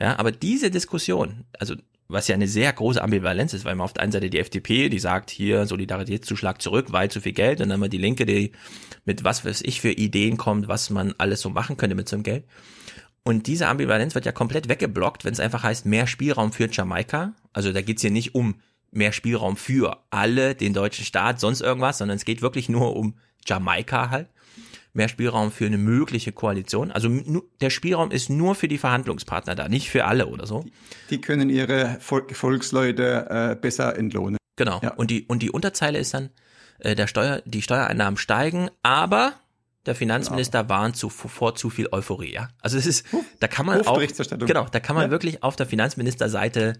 Ja, 0.00 0.18
aber 0.18 0.30
diese 0.30 0.70
Diskussion, 0.70 1.44
also 1.58 1.74
was 2.08 2.26
ja 2.26 2.34
eine 2.34 2.48
sehr 2.48 2.72
große 2.72 3.02
Ambivalenz 3.02 3.52
ist, 3.52 3.66
weil 3.66 3.74
man 3.74 3.84
auf 3.84 3.92
der 3.92 4.02
einen 4.02 4.12
Seite 4.12 4.30
die 4.30 4.38
FDP, 4.38 4.88
die 4.88 4.98
sagt 4.98 5.30
hier 5.30 5.66
Solidaritätszuschlag 5.66 6.60
zurück, 6.62 6.86
weil 6.90 7.10
zu 7.10 7.20
viel 7.20 7.32
Geld, 7.32 7.60
und 7.60 7.68
dann 7.68 7.78
mal 7.78 7.90
die 7.90 7.98
Linke, 7.98 8.24
die 8.24 8.52
mit 9.04 9.24
was 9.24 9.44
weiß 9.44 9.62
ich 9.62 9.82
für 9.82 9.92
Ideen 9.92 10.38
kommt, 10.38 10.68
was 10.68 10.88
man 10.88 11.14
alles 11.18 11.42
so 11.42 11.50
machen 11.50 11.76
könnte 11.76 11.94
mit 11.94 12.08
so 12.08 12.16
einem 12.16 12.22
Geld. 12.22 12.44
Und 13.24 13.46
diese 13.46 13.68
Ambivalenz 13.68 14.14
wird 14.14 14.24
ja 14.24 14.32
komplett 14.32 14.70
weggeblockt, 14.70 15.26
wenn 15.26 15.34
es 15.34 15.40
einfach 15.40 15.62
heißt, 15.62 15.84
mehr 15.84 16.06
Spielraum 16.06 16.50
für 16.50 16.70
Jamaika. 16.70 17.34
Also 17.52 17.72
da 17.72 17.82
geht's 17.82 18.00
hier 18.00 18.10
nicht 18.10 18.34
um 18.34 18.54
mehr 18.90 19.12
Spielraum 19.12 19.58
für 19.58 19.98
alle, 20.08 20.54
den 20.54 20.72
deutschen 20.72 21.04
Staat, 21.04 21.40
sonst 21.40 21.60
irgendwas, 21.60 21.98
sondern 21.98 22.16
es 22.16 22.24
geht 22.24 22.40
wirklich 22.40 22.70
nur 22.70 22.96
um 22.96 23.18
Jamaika 23.46 24.08
halt 24.08 24.28
mehr 24.92 25.08
Spielraum 25.08 25.52
für 25.52 25.66
eine 25.66 25.78
mögliche 25.78 26.32
Koalition. 26.32 26.90
Also 26.90 27.08
der 27.60 27.70
Spielraum 27.70 28.10
ist 28.10 28.30
nur 28.30 28.54
für 28.54 28.68
die 28.68 28.78
Verhandlungspartner 28.78 29.54
da, 29.54 29.68
nicht 29.68 29.90
für 29.90 30.04
alle 30.04 30.26
oder 30.26 30.46
so. 30.46 30.64
Die, 31.10 31.20
können 31.20 31.50
ihre 31.50 31.98
Volksleute 32.00 33.26
äh, 33.30 33.56
besser 33.60 33.96
entlohnen. 33.96 34.38
Genau. 34.56 34.80
Ja. 34.82 34.94
Und 34.94 35.10
die 35.10 35.24
und 35.26 35.42
die 35.42 35.50
Unterzeile 35.50 35.98
ist 35.98 36.14
dann 36.14 36.30
äh, 36.80 36.94
der 36.94 37.06
Steuer 37.06 37.42
die 37.44 37.62
Steuereinnahmen 37.62 38.16
steigen, 38.16 38.70
aber 38.82 39.34
der 39.86 39.94
Finanzminister 39.94 40.64
genau. 40.64 40.74
warnt 40.74 40.96
zu, 40.96 41.08
vor 41.08 41.54
zu 41.54 41.70
viel 41.70 41.88
Euphorie. 41.92 42.32
Ja? 42.32 42.48
Also 42.60 42.76
es 42.76 42.86
ist, 42.86 43.06
da 43.40 43.48
kann 43.48 43.64
man 43.64 43.80
auch, 43.86 43.98
genau, 43.98 44.66
da 44.70 44.80
kann 44.80 44.94
man 44.94 45.06
ja. 45.06 45.10
wirklich 45.10 45.42
auf 45.42 45.56
der 45.56 45.66
Finanzministerseite 45.66 46.74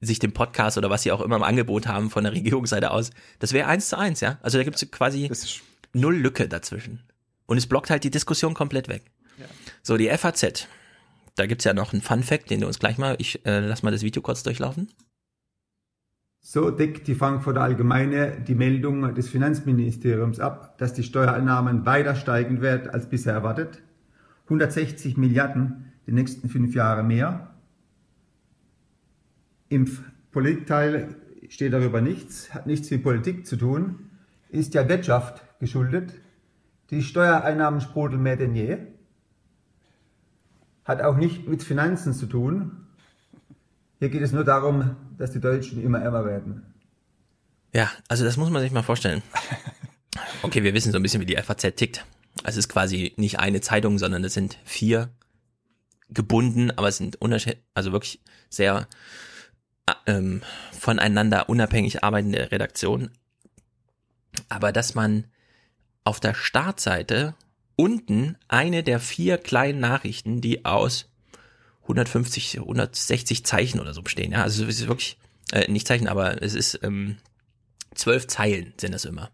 sich 0.00 0.18
den 0.18 0.32
Podcast 0.32 0.78
oder 0.78 0.90
was 0.90 1.02
sie 1.02 1.12
auch 1.12 1.20
immer 1.20 1.36
im 1.36 1.42
Angebot 1.42 1.86
haben 1.86 2.10
von 2.10 2.24
der 2.24 2.32
Regierungsseite 2.32 2.90
aus, 2.90 3.10
das 3.38 3.52
wäre 3.52 3.68
eins 3.68 3.88
zu 3.88 3.98
eins, 3.98 4.20
ja. 4.20 4.38
Also 4.42 4.58
da 4.58 4.64
gibt 4.64 4.76
es 4.76 4.90
quasi 4.90 5.30
null 5.92 6.16
Lücke 6.16 6.48
dazwischen. 6.48 7.02
Und 7.48 7.56
es 7.56 7.66
blockt 7.66 7.88
halt 7.88 8.04
die 8.04 8.10
Diskussion 8.10 8.52
komplett 8.52 8.88
weg. 8.88 9.10
Ja. 9.38 9.46
So, 9.82 9.96
die 9.96 10.08
FAZ. 10.10 10.68
Da 11.34 11.46
gibt's 11.46 11.64
ja 11.64 11.72
noch 11.72 11.92
einen 11.92 12.02
Fun 12.02 12.22
Fact, 12.22 12.50
den 12.50 12.60
du 12.60 12.66
uns 12.66 12.78
gleich 12.78 12.98
mal, 12.98 13.16
ich 13.18 13.44
äh, 13.46 13.60
lass 13.60 13.82
mal 13.82 13.90
das 13.90 14.02
Video 14.02 14.20
kurz 14.20 14.42
durchlaufen. 14.42 14.88
So 16.40 16.70
deckt 16.70 17.08
die 17.08 17.14
Frankfurter 17.14 17.62
Allgemeine 17.62 18.40
die 18.40 18.54
Meldung 18.54 19.14
des 19.14 19.28
Finanzministeriums 19.28 20.40
ab, 20.40 20.76
dass 20.78 20.92
die 20.92 21.02
Steuereinnahmen 21.02 21.86
weiter 21.86 22.14
steigen 22.16 22.60
werden 22.60 22.90
als 22.90 23.08
bisher 23.08 23.32
erwartet. 23.32 23.82
160 24.44 25.16
Milliarden 25.16 25.92
die 26.06 26.12
nächsten 26.12 26.48
fünf 26.48 26.74
Jahre 26.74 27.02
mehr. 27.02 27.54
Im 29.68 29.86
Politikteil 30.32 31.16
steht 31.48 31.72
darüber 31.72 32.00
nichts, 32.00 32.52
hat 32.52 32.66
nichts 32.66 32.90
mit 32.90 33.02
Politik 33.02 33.46
zu 33.46 33.56
tun, 33.56 34.10
ist 34.50 34.74
ja 34.74 34.88
Wirtschaft 34.88 35.42
geschuldet. 35.60 36.14
Die 36.90 37.02
Steuereinnahmen 37.02 37.80
sprudeln 37.80 38.22
mehr 38.22 38.36
denn 38.36 38.54
je. 38.54 38.78
Hat 40.84 41.02
auch 41.02 41.16
nicht 41.16 41.46
mit 41.46 41.62
Finanzen 41.62 42.14
zu 42.14 42.26
tun. 42.26 42.86
Hier 43.98 44.08
geht 44.08 44.22
es 44.22 44.32
nur 44.32 44.44
darum, 44.44 44.96
dass 45.18 45.32
die 45.32 45.40
Deutschen 45.40 45.82
immer 45.82 46.00
ärmer 46.00 46.24
werden. 46.24 46.62
Ja, 47.74 47.90
also 48.08 48.24
das 48.24 48.36
muss 48.36 48.50
man 48.50 48.62
sich 48.62 48.72
mal 48.72 48.82
vorstellen. 48.82 49.22
Okay, 50.42 50.62
wir 50.62 50.72
wissen 50.72 50.92
so 50.92 50.98
ein 50.98 51.02
bisschen, 51.02 51.20
wie 51.20 51.26
die 51.26 51.36
FAZ 51.36 51.74
tickt. 51.74 52.04
Es 52.44 52.56
ist 52.56 52.68
quasi 52.68 53.12
nicht 53.16 53.40
eine 53.40 53.60
Zeitung, 53.60 53.98
sondern 53.98 54.22
es 54.24 54.34
sind 54.34 54.56
vier 54.64 55.10
gebunden, 56.10 56.70
aber 56.70 56.88
es 56.88 56.96
sind 56.96 57.18
also 57.74 57.92
wirklich 57.92 58.20
sehr 58.48 58.86
äh, 59.86 59.92
ähm, 60.06 60.42
voneinander 60.72 61.48
unabhängig 61.48 62.04
arbeitende 62.04 62.50
Redaktionen. 62.50 63.10
Aber 64.48 64.72
dass 64.72 64.94
man 64.94 65.24
auf 66.08 66.20
der 66.20 66.32
Startseite 66.32 67.34
unten 67.76 68.38
eine 68.48 68.82
der 68.82 68.98
vier 68.98 69.36
kleinen 69.36 69.78
Nachrichten, 69.78 70.40
die 70.40 70.64
aus 70.64 71.10
150, 71.82 72.60
160 72.60 73.44
Zeichen 73.44 73.78
oder 73.78 73.92
so 73.92 74.00
bestehen, 74.00 74.32
ja, 74.32 74.42
also 74.42 74.64
es 74.64 74.80
ist 74.80 74.88
wirklich, 74.88 75.18
äh, 75.52 75.70
nicht 75.70 75.86
Zeichen, 75.86 76.08
aber 76.08 76.42
es 76.42 76.54
ist 76.54 76.80
ähm, 76.82 77.18
zwölf 77.94 78.26
Zeilen 78.26 78.72
sind 78.80 78.94
es 78.94 79.04
immer. 79.04 79.30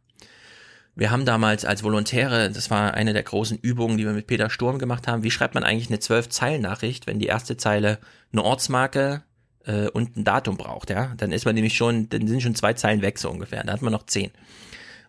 Wir 0.97 1.13
haben 1.13 1.25
damals 1.25 1.65
als 1.65 1.85
Volontäre, 1.85 2.51
das 2.51 2.71
war 2.71 2.95
eine 2.95 3.13
der 3.13 3.23
großen 3.23 3.57
Übungen, 3.57 3.97
die 3.97 4.05
wir 4.05 4.13
mit 4.13 4.27
Peter 4.27 4.51
Sturm 4.51 4.81
gemacht 4.81 5.07
haben, 5.07 5.23
wie 5.23 5.31
schreibt 5.31 5.55
man 5.55 5.63
eigentlich 5.63 5.91
eine 5.91 6.01
zwölf 6.01 6.29
Zeilen 6.29 6.63
Nachricht, 6.63 7.07
wenn 7.07 7.21
die 7.21 7.27
erste 7.27 7.57
Zeile 7.57 8.01
eine 8.33 8.43
Ortsmarke 8.43 9.23
äh, 9.65 9.89
und 9.91 10.17
ein 10.17 10.25
Datum 10.25 10.57
braucht, 10.57 10.91
ja? 10.91 11.15
Dann 11.19 11.31
ist 11.31 11.45
man 11.45 11.55
nämlich 11.55 11.77
schon, 11.77 12.09
dann 12.09 12.27
sind 12.27 12.43
schon 12.43 12.57
zwei 12.57 12.73
Zeilen 12.73 13.01
weg 13.01 13.21
so 13.21 13.31
ungefähr. 13.31 13.63
Da 13.63 13.73
hat 13.73 13.83
man 13.83 13.93
noch 13.93 14.07
zehn. 14.07 14.33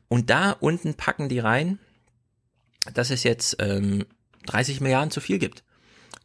Und 0.08 0.30
da 0.30 0.52
unten 0.52 0.96
packen 0.96 1.30
die 1.30 1.40
rein, 1.40 1.80
dass 2.94 3.10
es 3.10 3.24
jetzt 3.24 3.58
ähm, 3.60 4.06
30 4.46 4.82
Milliarden 4.82 5.12
zu 5.12 5.22
viel 5.22 5.40
gibt. 5.40 5.64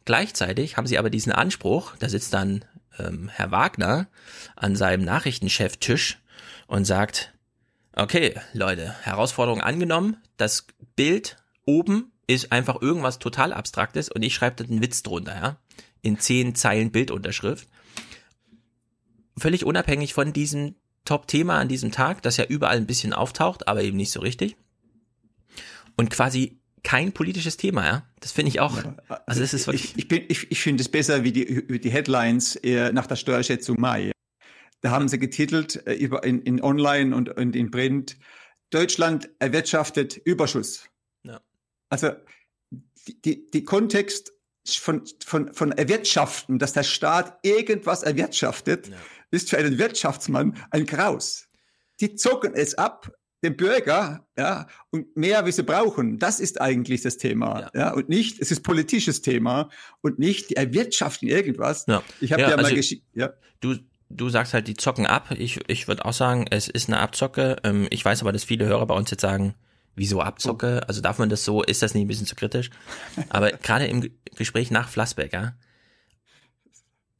Gleichzeitig 0.05 0.77
haben 0.77 0.87
sie 0.87 0.97
aber 0.97 1.09
diesen 1.09 1.31
Anspruch, 1.31 1.95
da 1.97 2.09
sitzt 2.09 2.33
dann 2.33 2.65
ähm, 2.99 3.29
Herr 3.29 3.51
Wagner 3.51 4.07
an 4.55 4.75
seinem 4.75 5.03
Nachrichtencheftisch 5.03 6.19
und 6.67 6.85
sagt, 6.85 7.33
Okay, 7.93 8.35
Leute, 8.53 8.95
Herausforderung 9.03 9.61
angenommen. 9.61 10.17
Das 10.37 10.65
Bild 10.95 11.35
oben 11.65 12.11
ist 12.25 12.51
einfach 12.51 12.81
irgendwas 12.81 13.19
total 13.19 13.51
Abstraktes 13.51 14.09
und 14.09 14.21
ich 14.21 14.33
schreibe 14.33 14.63
da 14.63 14.69
einen 14.69 14.81
Witz 14.81 15.03
drunter, 15.03 15.35
ja. 15.35 15.57
In 16.01 16.17
zehn 16.17 16.55
Zeilen 16.55 16.91
Bildunterschrift. 16.91 17.67
Völlig 19.37 19.65
unabhängig 19.65 20.13
von 20.13 20.33
diesem 20.33 20.75
Top-Thema 21.05 21.57
an 21.57 21.67
diesem 21.67 21.91
Tag, 21.91 22.21
das 22.21 22.37
ja 22.37 22.45
überall 22.45 22.77
ein 22.77 22.87
bisschen 22.87 23.13
auftaucht, 23.13 23.67
aber 23.67 23.83
eben 23.83 23.97
nicht 23.97 24.11
so 24.11 24.19
richtig. 24.19 24.55
Und 25.97 26.09
quasi 26.09 26.59
kein 26.83 27.11
politisches 27.11 27.57
Thema, 27.57 27.85
ja. 27.85 28.07
Das 28.19 28.31
finde 28.31 28.49
ich 28.49 28.59
auch. 28.59 28.83
Also 29.25 29.43
es 29.43 29.53
ist 29.53 29.67
wirklich. 29.67 29.93
Ich, 29.97 30.11
ich, 30.11 30.29
ich, 30.29 30.51
ich 30.51 30.61
finde 30.61 30.81
es 30.81 30.89
besser 30.89 31.23
wie 31.23 31.31
die, 31.31 31.79
die 31.79 31.91
Headlines 31.91 32.55
äh, 32.57 32.91
nach 32.91 33.07
der 33.07 33.15
Steuerschätzung 33.15 33.79
Mai. 33.79 34.11
Da 34.81 34.89
haben 34.89 35.07
sie 35.07 35.19
getitelt 35.19 35.85
äh, 35.85 35.93
über 35.93 36.23
in, 36.23 36.41
in 36.41 36.61
Online 36.61 37.15
und, 37.15 37.29
und 37.29 37.55
in 37.55 37.69
Print, 37.69 38.17
Deutschland 38.71 39.29
erwirtschaftet 39.39 40.17
Überschuss. 40.17 40.85
Ja. 41.23 41.41
Also 41.89 42.11
die, 43.07 43.21
die, 43.21 43.51
die 43.51 43.63
Kontext 43.63 44.33
von, 44.67 45.03
von, 45.25 45.53
von 45.53 45.71
erwirtschaften, 45.71 46.57
dass 46.57 46.73
der 46.73 46.83
Staat 46.83 47.37
irgendwas 47.43 48.03
erwirtschaftet, 48.03 48.87
ja. 48.87 48.97
Ist 49.31 49.49
für 49.49 49.57
einen 49.57 49.77
Wirtschaftsmann 49.77 50.57
ein 50.69 50.85
Graus. 50.85 51.47
Die 51.99 52.15
zocken 52.15 52.53
es 52.53 52.75
ab, 52.75 53.11
dem 53.43 53.57
Bürger, 53.57 54.27
ja, 54.37 54.67
und 54.91 55.15
mehr, 55.17 55.45
wie 55.45 55.51
sie 55.51 55.63
brauchen. 55.63 56.19
Das 56.19 56.39
ist 56.39 56.61
eigentlich 56.61 57.01
das 57.01 57.17
Thema, 57.17 57.61
ja. 57.61 57.71
ja 57.73 57.93
und 57.93 58.07
nicht, 58.07 58.39
es 58.39 58.51
ist 58.51 58.61
politisches 58.61 59.21
Thema 59.21 59.69
und 60.01 60.19
nicht, 60.19 60.51
die 60.51 60.55
erwirtschaften 60.55 61.27
irgendwas. 61.27 61.85
Ja. 61.87 62.03
Ich 62.19 62.31
habe 62.31 62.43
ja, 62.43 62.49
ja, 62.51 62.55
mal 62.57 62.65
also, 62.65 62.75
geschickt, 62.75 63.05
ja. 63.13 63.33
Du, 63.59 63.75
du 64.09 64.29
sagst 64.29 64.53
halt, 64.53 64.67
die 64.67 64.75
zocken 64.75 65.07
ab. 65.07 65.31
Ich, 65.37 65.59
ich 65.67 65.87
würde 65.87 66.05
auch 66.05 66.13
sagen, 66.13 66.45
es 66.49 66.67
ist 66.67 66.87
eine 66.87 66.99
Abzocke. 66.99 67.57
Ähm, 67.63 67.87
ich 67.89 68.05
weiß 68.05 68.21
aber, 68.21 68.31
dass 68.31 68.43
viele 68.43 68.65
Hörer 68.65 68.85
bei 68.85 68.95
uns 68.95 69.09
jetzt 69.09 69.21
sagen, 69.21 69.55
wieso 69.95 70.21
Abzocke? 70.21 70.87
Also 70.87 71.01
darf 71.01 71.17
man 71.17 71.29
das 71.29 71.43
so? 71.43 71.63
Ist 71.63 71.81
das 71.81 71.93
nicht 71.93 72.05
ein 72.05 72.07
bisschen 72.07 72.27
zu 72.27 72.35
kritisch? 72.35 72.69
Aber 73.29 73.51
gerade 73.63 73.87
im 73.87 74.09
Gespräch 74.35 74.71
nach 74.71 74.89
Flassbeck, 74.89 75.33
ja, 75.33 75.53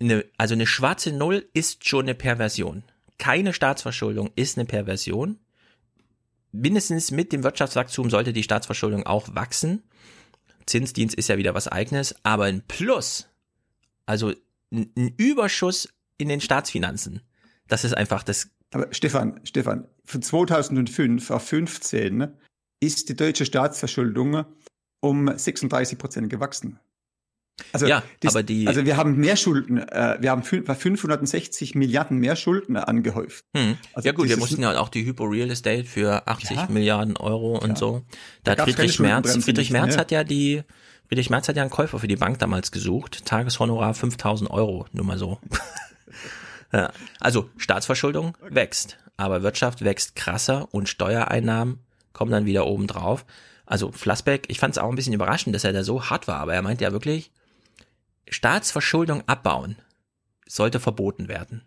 eine, 0.01 0.25
also 0.37 0.53
eine 0.53 0.67
schwarze 0.67 1.11
Null 1.11 1.47
ist 1.53 1.87
schon 1.87 2.05
eine 2.05 2.15
Perversion. 2.15 2.83
Keine 3.17 3.53
Staatsverschuldung 3.53 4.31
ist 4.35 4.57
eine 4.57 4.65
Perversion. 4.65 5.39
Mindestens 6.51 7.11
mit 7.11 7.31
dem 7.31 7.43
Wirtschaftswachstum 7.43 8.09
sollte 8.09 8.33
die 8.33 8.43
Staatsverschuldung 8.43 9.05
auch 9.05 9.35
wachsen. 9.35 9.83
Zinsdienst 10.65 11.15
ist 11.15 11.29
ja 11.29 11.37
wieder 11.37 11.53
was 11.53 11.67
eigenes, 11.67 12.15
aber 12.23 12.45
ein 12.45 12.61
Plus, 12.67 13.27
also 14.05 14.33
ein 14.71 15.13
Überschuss 15.17 15.89
in 16.17 16.29
den 16.29 16.41
Staatsfinanzen. 16.41 17.21
Das 17.67 17.83
ist 17.83 17.93
einfach 17.93 18.23
das. 18.23 18.49
Aber 18.73 18.87
Stefan, 18.93 19.39
Stefan, 19.43 19.87
von 20.05 20.21
2005 20.21 21.31
auf 21.31 21.47
15 21.47 22.27
ist 22.79 23.09
die 23.09 23.15
deutsche 23.15 23.45
Staatsverschuldung 23.45 24.45
um 24.99 25.37
36 25.37 25.97
Prozent 25.97 26.29
gewachsen. 26.29 26.79
Also, 27.73 27.87
ja, 27.87 28.03
das, 28.19 28.35
aber 28.35 28.43
die, 28.43 28.67
also 28.67 28.85
wir 28.85 28.97
haben 28.97 29.15
mehr 29.17 29.35
Schulden, 29.35 29.77
äh, 29.77 30.17
wir 30.19 30.31
haben 30.31 30.43
560 30.43 31.75
Milliarden 31.75 32.17
mehr 32.17 32.35
Schulden 32.35 32.77
angehäuft. 32.77 33.45
Hm. 33.55 33.77
Also 33.93 34.07
ja 34.07 34.13
gut, 34.13 34.29
wir 34.29 34.37
mussten 34.37 34.61
ja 34.61 34.79
auch 34.79 34.89
die 34.89 35.05
Hypo 35.05 35.23
Real 35.25 35.49
Estate 35.49 35.85
für 35.85 36.27
80 36.27 36.57
Ja. 36.57 36.67
Milliarden 36.69 37.17
Euro 37.17 37.57
und 37.57 37.71
Ja. 37.71 37.75
so. 37.75 38.03
Da, 38.43 38.55
Da 38.55 38.63
hat 38.63 38.69
Friedrich 38.71 38.99
Merz, 38.99 39.43
Friedrich 39.43 39.71
Merz 39.71 39.95
ne? 39.95 40.01
hat 40.01 40.11
ja 40.11 40.23
die, 40.23 40.63
Friedrich 41.07 41.29
Merz 41.29 41.47
hat 41.47 41.55
ja 41.55 41.61
einen 41.63 41.71
Käufer 41.71 41.99
für 41.99 42.07
die 42.07 42.15
Bank 42.15 42.39
damals 42.39 42.71
gesucht. 42.71 43.25
Tageshonorar 43.25 43.93
5000 43.93 44.49
Euro, 44.49 44.85
nur 44.91 45.05
mal 45.05 45.17
so. 45.17 45.39
ja. 46.73 46.91
Also 47.19 47.49
Staatsverschuldung 47.57 48.37
wächst, 48.49 48.97
aber 49.17 49.43
Wirtschaft 49.43 49.83
wächst 49.83 50.15
krasser 50.15 50.67
und 50.71 50.89
Steuereinnahmen 50.89 51.79
kommen 52.13 52.31
dann 52.31 52.45
wieder 52.45 52.67
oben 52.67 52.87
drauf. 52.87 53.25
Also 53.65 53.91
Flassbeck, 53.91 54.45
ich 54.49 54.59
fand 54.59 54.75
es 54.75 54.77
auch 54.77 54.89
ein 54.89 54.95
bisschen 54.95 55.13
überraschend, 55.13 55.55
dass 55.55 55.63
er 55.63 55.73
da 55.73 55.83
so 55.83 56.09
hart 56.09 56.27
war, 56.27 56.39
aber 56.39 56.53
er 56.53 56.61
meinte 56.61 56.83
ja 56.83 56.91
wirklich, 56.91 57.31
Staatsverschuldung 58.29 59.27
abbauen 59.27 59.75
sollte 60.47 60.79
verboten 60.79 61.27
werden. 61.27 61.63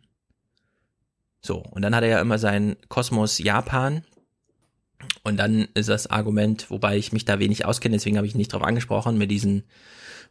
So, 1.41 1.59
und 1.59 1.83
dann 1.83 1.95
hat 1.95 2.03
er 2.03 2.09
ja 2.09 2.21
immer 2.21 2.39
seinen 2.39 2.77
Kosmos 2.89 3.39
Japan. 3.39 4.05
Und 5.23 5.37
dann 5.37 5.69
ist 5.75 5.91
das 5.91 6.07
Argument, 6.07 6.71
wobei 6.71 6.97
ich 6.97 7.13
mich 7.13 7.27
da 7.27 7.39
wenig 7.39 7.67
auskenne, 7.67 7.97
deswegen 7.97 8.17
habe 8.17 8.27
ich 8.27 8.35
nicht 8.35 8.53
drauf 8.53 8.63
angesprochen, 8.63 9.19
mit 9.19 9.31
diesen, 9.31 9.65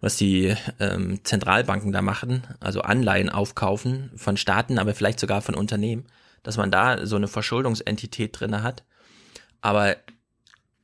was 0.01 0.15
die 0.15 0.55
ähm, 0.79 1.23
Zentralbanken 1.23 1.91
da 1.91 2.01
machen, 2.01 2.43
also 2.59 2.81
Anleihen 2.81 3.29
aufkaufen 3.29 4.09
von 4.15 4.37
Staaten, 4.37 4.79
aber 4.79 4.95
vielleicht 4.95 5.19
sogar 5.19 5.43
von 5.43 5.53
Unternehmen, 5.53 6.05
dass 6.41 6.57
man 6.57 6.71
da 6.71 7.05
so 7.05 7.15
eine 7.15 7.27
Verschuldungsentität 7.27 8.39
drinne 8.39 8.63
hat. 8.63 8.83
Aber 9.61 9.97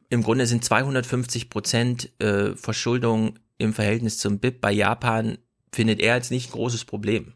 im 0.09 0.21
Grunde 0.21 0.45
sind 0.45 0.63
250 0.63 1.49
Prozent 1.49 2.09
äh, 2.21 2.55
Verschuldung 2.55 3.39
im 3.59 3.73
Verhältnis 3.73 4.17
zum 4.17 4.39
BIP 4.39 4.59
bei 4.59 4.71
Japan, 4.71 5.37
findet 5.71 5.99
er 5.99 6.15
jetzt 6.15 6.31
nicht 6.31 6.49
ein 6.49 6.53
großes 6.53 6.85
Problem. 6.85 7.33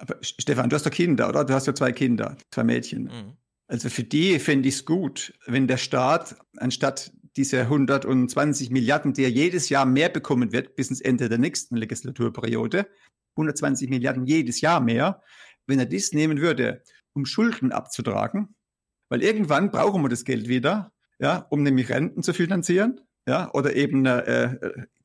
Aber 0.00 0.16
Stefan, 0.20 0.68
du 0.68 0.74
hast 0.74 0.86
doch 0.86 0.90
Kinder, 0.90 1.28
oder? 1.28 1.44
Du 1.44 1.54
hast 1.54 1.66
ja 1.66 1.74
zwei 1.74 1.92
Kinder, 1.92 2.36
zwei 2.50 2.64
Mädchen. 2.64 3.04
Mhm. 3.04 3.36
Also 3.68 3.88
für 3.90 4.02
die 4.02 4.38
fände 4.38 4.68
ich 4.68 4.76
es 4.76 4.84
gut, 4.84 5.34
wenn 5.46 5.68
der 5.68 5.76
Staat 5.76 6.36
anstatt 6.56 7.12
diese 7.36 7.60
120 7.60 8.70
Milliarden, 8.70 9.12
die 9.12 9.22
er 9.22 9.30
jedes 9.30 9.68
Jahr 9.68 9.86
mehr 9.86 10.08
bekommen 10.08 10.52
wird, 10.52 10.74
bis 10.74 10.90
ins 10.90 11.00
Ende 11.00 11.28
der 11.28 11.38
nächsten 11.38 11.76
Legislaturperiode, 11.76 12.88
120 13.36 13.90
Milliarden 13.90 14.26
jedes 14.26 14.60
Jahr 14.60 14.80
mehr, 14.80 15.22
wenn 15.66 15.78
er 15.78 15.86
dies 15.86 16.12
nehmen 16.12 16.40
würde, 16.40 16.82
um 17.12 17.26
Schulden 17.26 17.70
abzutragen, 17.70 18.56
weil 19.08 19.22
irgendwann 19.22 19.70
brauchen 19.70 20.02
wir 20.02 20.08
das 20.08 20.24
Geld 20.24 20.48
wieder, 20.48 20.92
ja, 21.18 21.46
um 21.50 21.62
nämlich 21.62 21.90
Renten 21.90 22.22
zu 22.22 22.32
finanzieren, 22.32 23.00
ja, 23.28 23.52
oder 23.52 23.76
eben 23.76 24.06
äh, 24.06 24.56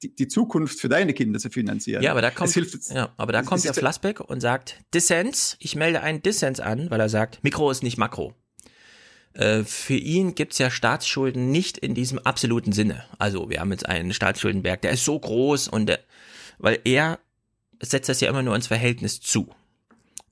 die, 0.03 0.15
die 0.15 0.27
Zukunft 0.27 0.79
für 0.79 0.89
deine 0.89 1.13
Kinder 1.13 1.39
zu 1.39 1.49
finanzieren. 1.49 2.03
Ja, 2.03 2.11
aber 2.11 2.21
da 2.21 2.29
Es 2.29 2.35
kommt, 2.35 2.51
hilft 2.51 2.89
ja, 2.89 3.13
aber 3.17 3.31
da 3.31 3.41
es 3.41 3.45
kommt 3.45 3.59
ist 3.59 3.65
der 3.65 3.73
ja- 3.73 3.79
Flassbeck 3.79 4.19
und 4.19 4.41
sagt, 4.41 4.77
Dissens, 4.93 5.55
ich 5.59 5.75
melde 5.75 6.01
einen 6.01 6.21
Dissens 6.21 6.59
an, 6.59 6.89
weil 6.91 6.99
er 6.99 7.09
sagt, 7.09 7.43
Mikro 7.43 7.71
ist 7.71 7.83
nicht 7.83 7.97
Makro. 7.97 8.33
Äh, 9.33 9.63
für 9.63 9.95
ihn 9.95 10.35
gibt's 10.35 10.59
ja 10.59 10.69
Staatsschulden 10.69 11.49
nicht 11.51 11.77
in 11.77 11.95
diesem 11.95 12.19
absoluten 12.19 12.71
Sinne. 12.71 13.05
Also 13.17 13.49
wir 13.49 13.59
haben 13.59 13.71
jetzt 13.71 13.87
einen 13.87 14.13
Staatsschuldenberg, 14.13 14.81
der 14.81 14.91
ist 14.91 15.05
so 15.05 15.17
groß 15.17 15.67
und 15.69 15.87
der, 15.87 15.99
weil 16.59 16.79
er 16.83 17.19
setzt 17.81 18.09
das 18.09 18.21
ja 18.21 18.29
immer 18.29 18.43
nur 18.43 18.55
ins 18.55 18.67
Verhältnis 18.67 19.19
zu. 19.21 19.49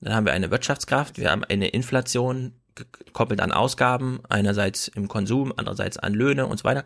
Dann 0.00 0.14
haben 0.14 0.26
wir 0.26 0.32
eine 0.32 0.50
Wirtschaftskraft, 0.50 1.18
wir 1.18 1.30
haben 1.30 1.44
eine 1.44 1.68
Inflation 1.68 2.52
gekoppelt 2.74 3.40
an 3.40 3.52
Ausgaben, 3.52 4.20
einerseits 4.28 4.88
im 4.88 5.08
Konsum, 5.08 5.52
andererseits 5.56 5.98
an 5.98 6.14
Löhne 6.14 6.46
und 6.46 6.58
so 6.58 6.64
weiter. 6.64 6.84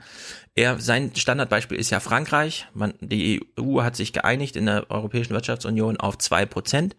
Er, 0.55 0.78
sein 0.80 1.14
Standardbeispiel 1.14 1.78
ist 1.78 1.91
ja 1.91 2.01
Frankreich. 2.01 2.66
Man, 2.74 2.95
die 3.01 3.47
EU 3.59 3.82
hat 3.82 3.97
sich 3.97 4.12
geeinigt 4.12 4.57
in 4.57 4.66
der 4.66 4.91
Europäischen 4.91 5.34
Wirtschaftsunion 5.34 5.99
auf 5.99 6.18
zwei 6.18 6.47
Prozent. 6.47 6.97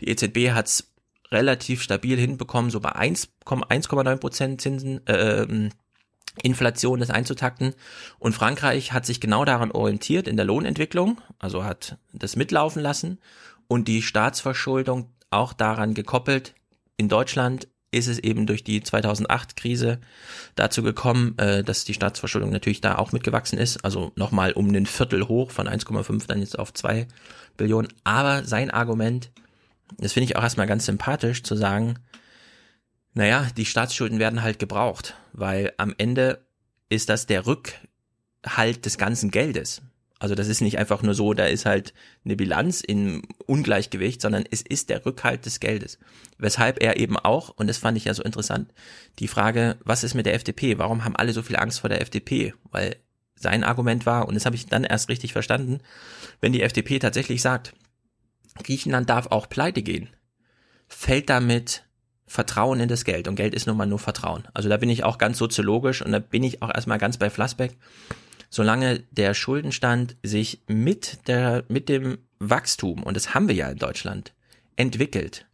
Die 0.00 0.08
EZB 0.08 0.52
hat 0.52 0.66
es 0.66 0.92
relativ 1.30 1.82
stabil 1.82 2.18
hinbekommen, 2.18 2.70
so 2.70 2.80
bei 2.80 2.92
1, 2.92 3.28
1,9 3.44 4.16
Prozent 4.16 4.60
Zinsen, 4.60 5.06
äh, 5.06 5.70
Inflation 6.42 7.00
das 7.00 7.10
einzutakten. 7.10 7.74
Und 8.18 8.34
Frankreich 8.34 8.92
hat 8.92 9.06
sich 9.06 9.20
genau 9.20 9.44
daran 9.44 9.70
orientiert 9.70 10.28
in 10.28 10.36
der 10.36 10.46
Lohnentwicklung, 10.46 11.20
also 11.38 11.64
hat 11.64 11.98
das 12.12 12.36
mitlaufen 12.36 12.82
lassen 12.82 13.18
und 13.68 13.88
die 13.88 14.02
Staatsverschuldung 14.02 15.10
auch 15.30 15.52
daran 15.52 15.94
gekoppelt. 15.94 16.54
In 16.96 17.08
Deutschland 17.08 17.68
ist 17.90 18.06
es 18.06 18.18
eben 18.18 18.46
durch 18.46 18.62
die 18.62 18.82
2008-Krise 18.82 19.98
dazu 20.54 20.82
gekommen, 20.82 21.36
äh, 21.38 21.64
dass 21.64 21.84
die 21.84 21.94
Staatsverschuldung 21.94 22.50
natürlich 22.50 22.80
da 22.80 22.96
auch 22.96 23.12
mitgewachsen 23.12 23.58
ist. 23.58 23.84
Also 23.84 24.12
nochmal 24.16 24.52
um 24.52 24.68
ein 24.68 24.86
Viertel 24.86 25.26
hoch 25.28 25.50
von 25.50 25.68
1,5 25.68 26.26
dann 26.26 26.40
jetzt 26.40 26.58
auf 26.58 26.72
2 26.72 27.08
Billionen. 27.56 27.92
Aber 28.04 28.44
sein 28.44 28.70
Argument, 28.70 29.30
das 29.98 30.12
finde 30.12 30.26
ich 30.26 30.36
auch 30.36 30.42
erstmal 30.42 30.66
ganz 30.66 30.86
sympathisch, 30.86 31.42
zu 31.42 31.56
sagen, 31.56 31.98
naja, 33.14 33.48
die 33.56 33.66
Staatsschulden 33.66 34.20
werden 34.20 34.42
halt 34.42 34.58
gebraucht, 34.60 35.16
weil 35.32 35.72
am 35.76 35.94
Ende 35.98 36.44
ist 36.88 37.08
das 37.08 37.26
der 37.26 37.46
Rückhalt 37.46 38.84
des 38.86 38.98
ganzen 38.98 39.32
Geldes. 39.32 39.82
Also 40.20 40.34
das 40.34 40.48
ist 40.48 40.60
nicht 40.60 40.78
einfach 40.78 41.02
nur 41.02 41.14
so, 41.14 41.32
da 41.32 41.46
ist 41.46 41.64
halt 41.64 41.94
eine 42.26 42.36
Bilanz 42.36 42.82
in 42.82 43.22
Ungleichgewicht, 43.46 44.20
sondern 44.20 44.44
es 44.50 44.60
ist 44.60 44.90
der 44.90 45.04
Rückhalt 45.06 45.46
des 45.46 45.60
Geldes. 45.60 45.98
Weshalb 46.36 46.82
er 46.82 46.98
eben 46.98 47.16
auch, 47.16 47.48
und 47.56 47.66
das 47.68 47.78
fand 47.78 47.96
ich 47.96 48.04
ja 48.04 48.12
so 48.12 48.22
interessant, 48.22 48.72
die 49.18 49.28
Frage, 49.28 49.78
was 49.82 50.04
ist 50.04 50.14
mit 50.14 50.26
der 50.26 50.34
FDP? 50.34 50.76
Warum 50.78 51.04
haben 51.04 51.16
alle 51.16 51.32
so 51.32 51.42
viel 51.42 51.56
Angst 51.56 51.80
vor 51.80 51.88
der 51.88 52.02
FDP? 52.02 52.52
Weil 52.70 52.96
sein 53.34 53.64
Argument 53.64 54.04
war, 54.04 54.28
und 54.28 54.34
das 54.34 54.44
habe 54.44 54.56
ich 54.56 54.66
dann 54.66 54.84
erst 54.84 55.08
richtig 55.08 55.32
verstanden, 55.32 55.80
wenn 56.42 56.52
die 56.52 56.62
FDP 56.62 56.98
tatsächlich 56.98 57.40
sagt, 57.40 57.72
Griechenland 58.62 59.08
darf 59.08 59.28
auch 59.28 59.48
pleite 59.48 59.82
gehen, 59.82 60.10
fällt 60.86 61.30
damit 61.30 61.84
Vertrauen 62.26 62.80
in 62.80 62.88
das 62.88 63.04
Geld. 63.04 63.26
Und 63.26 63.36
Geld 63.36 63.54
ist 63.54 63.66
nun 63.66 63.78
mal 63.78 63.86
nur 63.86 63.98
Vertrauen. 63.98 64.46
Also 64.52 64.68
da 64.68 64.76
bin 64.76 64.90
ich 64.90 65.02
auch 65.02 65.16
ganz 65.16 65.38
soziologisch 65.38 66.02
und 66.02 66.12
da 66.12 66.18
bin 66.18 66.44
ich 66.44 66.60
auch 66.60 66.72
erstmal 66.72 66.98
ganz 66.98 67.16
bei 67.16 67.30
Flassbeck 67.30 67.78
solange 68.50 69.04
der 69.10 69.32
Schuldenstand 69.32 70.16
sich 70.22 70.62
mit 70.66 71.28
der, 71.28 71.64
mit 71.68 71.88
dem 71.88 72.18
Wachstum, 72.38 73.02
und 73.02 73.16
das 73.16 73.34
haben 73.34 73.48
wir 73.48 73.54
ja 73.54 73.70
in 73.70 73.78
Deutschland, 73.78 74.34
entwickelt 74.76 75.46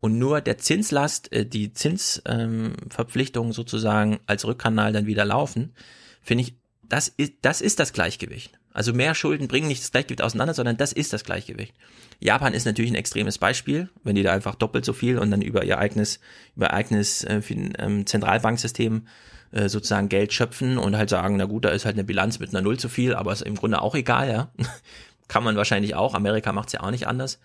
und 0.00 0.18
nur 0.18 0.40
der 0.40 0.58
Zinslast, 0.58 1.32
äh, 1.32 1.46
die 1.46 1.72
Zinsverpflichtungen 1.72 3.50
ähm, 3.50 3.54
sozusagen 3.54 4.20
als 4.26 4.44
Rückkanal 4.44 4.92
dann 4.92 5.06
wieder 5.06 5.24
laufen, 5.24 5.74
finde 6.20 6.42
ich, 6.42 6.54
das 6.82 7.08
ist, 7.08 7.34
das 7.42 7.60
ist 7.60 7.78
das 7.78 7.92
Gleichgewicht. 7.92 8.58
Also 8.72 8.92
mehr 8.92 9.14
Schulden 9.14 9.48
bringen 9.48 9.68
nicht 9.68 9.82
das 9.82 9.92
Gleichgewicht 9.92 10.22
auseinander, 10.22 10.54
sondern 10.54 10.76
das 10.76 10.92
ist 10.92 11.12
das 11.12 11.24
Gleichgewicht. 11.24 11.74
Japan 12.20 12.54
ist 12.54 12.64
natürlich 12.64 12.90
ein 12.90 12.96
extremes 12.96 13.38
Beispiel, 13.38 13.88
wenn 14.02 14.14
die 14.14 14.22
da 14.22 14.32
einfach 14.32 14.54
doppelt 14.54 14.84
so 14.84 14.92
viel 14.92 15.18
und 15.18 15.30
dann 15.30 15.42
über 15.42 15.64
ihr 15.64 15.78
eigenes, 15.78 16.20
über 16.56 16.72
eigenes 16.72 17.24
äh, 17.24 17.40
ähm, 17.78 18.06
Zentralbanksystem 18.06 19.06
äh, 19.52 19.68
sozusagen 19.68 20.08
Geld 20.08 20.32
schöpfen 20.32 20.78
und 20.78 20.96
halt 20.96 21.10
sagen, 21.10 21.36
na 21.36 21.44
gut, 21.44 21.64
da 21.64 21.68
ist 21.70 21.84
halt 21.84 21.96
eine 21.96 22.04
Bilanz 22.04 22.38
mit 22.38 22.50
einer 22.50 22.62
Null 22.62 22.78
zu 22.78 22.88
viel, 22.88 23.14
aber 23.14 23.32
ist 23.32 23.42
im 23.42 23.54
Grunde 23.54 23.80
auch 23.80 23.94
egal, 23.94 24.28
ja. 24.30 24.52
Kann 25.28 25.44
man 25.44 25.56
wahrscheinlich 25.56 25.94
auch. 25.94 26.14
Amerika 26.14 26.52
macht's 26.52 26.72
ja 26.72 26.80
auch 26.80 26.90
nicht 26.90 27.06
anders. 27.06 27.38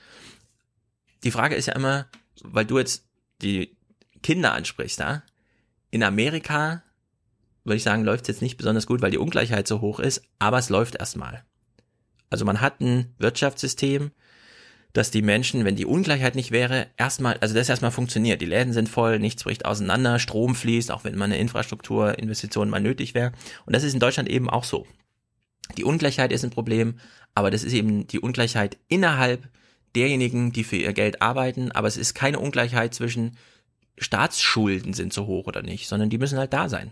Die 1.23 1.31
Frage 1.31 1.55
ist 1.55 1.67
ja 1.67 1.73
immer, 1.73 2.07
weil 2.43 2.65
du 2.65 2.79
jetzt 2.79 3.05
die 3.41 3.77
Kinder 4.23 4.53
ansprichst, 4.53 4.99
ja. 4.99 5.23
In 5.89 6.03
Amerika 6.03 6.81
würde 7.63 7.77
ich 7.77 7.83
sagen, 7.83 8.05
läuft's 8.05 8.29
jetzt 8.29 8.41
nicht 8.41 8.57
besonders 8.57 8.87
gut, 8.87 9.01
weil 9.01 9.11
die 9.11 9.17
Ungleichheit 9.17 9.67
so 9.67 9.81
hoch 9.81 9.99
ist, 9.99 10.23
aber 10.39 10.57
es 10.57 10.69
läuft 10.69 10.95
erstmal. 10.95 11.43
Also 12.29 12.45
man 12.45 12.61
hat 12.61 12.79
ein 12.79 13.13
Wirtschaftssystem, 13.19 14.11
dass 14.97 15.11
die 15.11 15.21
Menschen, 15.21 15.63
wenn 15.63 15.75
die 15.75 15.85
Ungleichheit 15.85 16.33
nicht 16.33 16.49
wäre, 16.49 16.87
erstmal, 16.97 17.37
also 17.37 17.53
das 17.53 17.69
erstmal 17.69 17.91
funktioniert. 17.91 18.41
Die 18.41 18.47
Läden 18.47 18.73
sind 18.73 18.89
voll, 18.89 19.19
nichts 19.19 19.43
bricht 19.43 19.65
auseinander, 19.65 20.17
Strom 20.17 20.55
fließt, 20.55 20.91
auch 20.91 21.03
wenn 21.03 21.15
mal 21.15 21.25
eine 21.25 21.37
Infrastrukturinvestition 21.37 22.67
mal 22.67 22.81
nötig 22.81 23.13
wäre. 23.13 23.31
Und 23.67 23.75
das 23.75 23.83
ist 23.83 23.93
in 23.93 23.99
Deutschland 23.99 24.27
eben 24.27 24.49
auch 24.49 24.63
so. 24.63 24.87
Die 25.77 25.83
Ungleichheit 25.83 26.31
ist 26.31 26.43
ein 26.43 26.49
Problem, 26.49 26.95
aber 27.35 27.51
das 27.51 27.63
ist 27.63 27.73
eben 27.73 28.07
die 28.07 28.19
Ungleichheit 28.19 28.77
innerhalb 28.87 29.47
derjenigen, 29.95 30.51
die 30.51 30.63
für 30.63 30.77
ihr 30.77 30.93
Geld 30.93 31.21
arbeiten, 31.21 31.71
aber 31.71 31.87
es 31.87 31.97
ist 31.97 32.15
keine 32.15 32.39
Ungleichheit 32.39 32.95
zwischen 32.95 33.37
Staatsschulden 33.99 34.93
sind 34.93 35.13
so 35.13 35.27
hoch 35.27 35.45
oder 35.45 35.61
nicht, 35.61 35.87
sondern 35.87 36.09
die 36.09 36.17
müssen 36.17 36.39
halt 36.39 36.53
da 36.53 36.69
sein. 36.69 36.91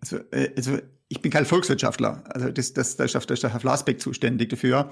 Also, 0.00 0.18
äh, 0.32 0.50
also 0.56 0.78
ich 1.08 1.22
bin 1.22 1.30
kein 1.30 1.44
Volkswirtschaftler, 1.44 2.24
also 2.26 2.50
das, 2.50 2.72
das, 2.72 2.96
da 2.96 3.04
ist 3.04 3.14
der 3.14 3.52
Herr 3.52 3.60
Flasbeck 3.60 4.00
zuständig 4.00 4.48
dafür. 4.50 4.90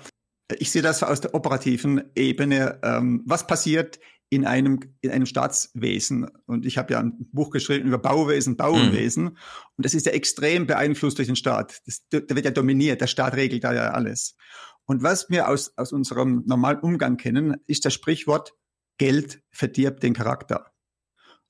Ich 0.58 0.70
sehe 0.70 0.82
das 0.82 1.02
aus 1.02 1.20
der 1.20 1.34
operativen 1.34 2.02
Ebene. 2.14 2.78
Ähm, 2.82 3.22
was 3.26 3.46
passiert 3.46 3.98
in 4.28 4.46
einem, 4.46 4.80
in 5.00 5.10
einem 5.10 5.26
Staatswesen? 5.26 6.28
Und 6.46 6.66
ich 6.66 6.78
habe 6.78 6.92
ja 6.92 7.00
ein 7.00 7.14
Buch 7.32 7.50
geschrieben 7.50 7.88
über 7.88 7.98
Bauwesen, 7.98 8.56
Bauwesen. 8.56 9.24
Mhm. 9.24 9.36
Und 9.76 9.84
das 9.84 9.94
ist 9.94 10.06
ja 10.06 10.12
extrem 10.12 10.66
beeinflusst 10.66 11.18
durch 11.18 11.26
den 11.26 11.36
Staat. 11.36 11.82
Das, 11.86 12.06
der 12.10 12.28
wird 12.28 12.44
ja 12.44 12.50
dominiert. 12.50 13.00
Der 13.00 13.08
Staat 13.08 13.34
regelt 13.34 13.64
da 13.64 13.74
ja 13.74 13.90
alles. 13.90 14.36
Und 14.84 15.02
was 15.02 15.28
wir 15.30 15.48
aus, 15.48 15.72
aus 15.76 15.92
unserem 15.92 16.44
normalen 16.46 16.78
Umgang 16.78 17.16
kennen, 17.16 17.56
ist 17.66 17.84
das 17.84 17.94
Sprichwort, 17.94 18.54
Geld 18.98 19.42
verdirbt 19.50 20.02
den 20.02 20.14
Charakter. 20.14 20.72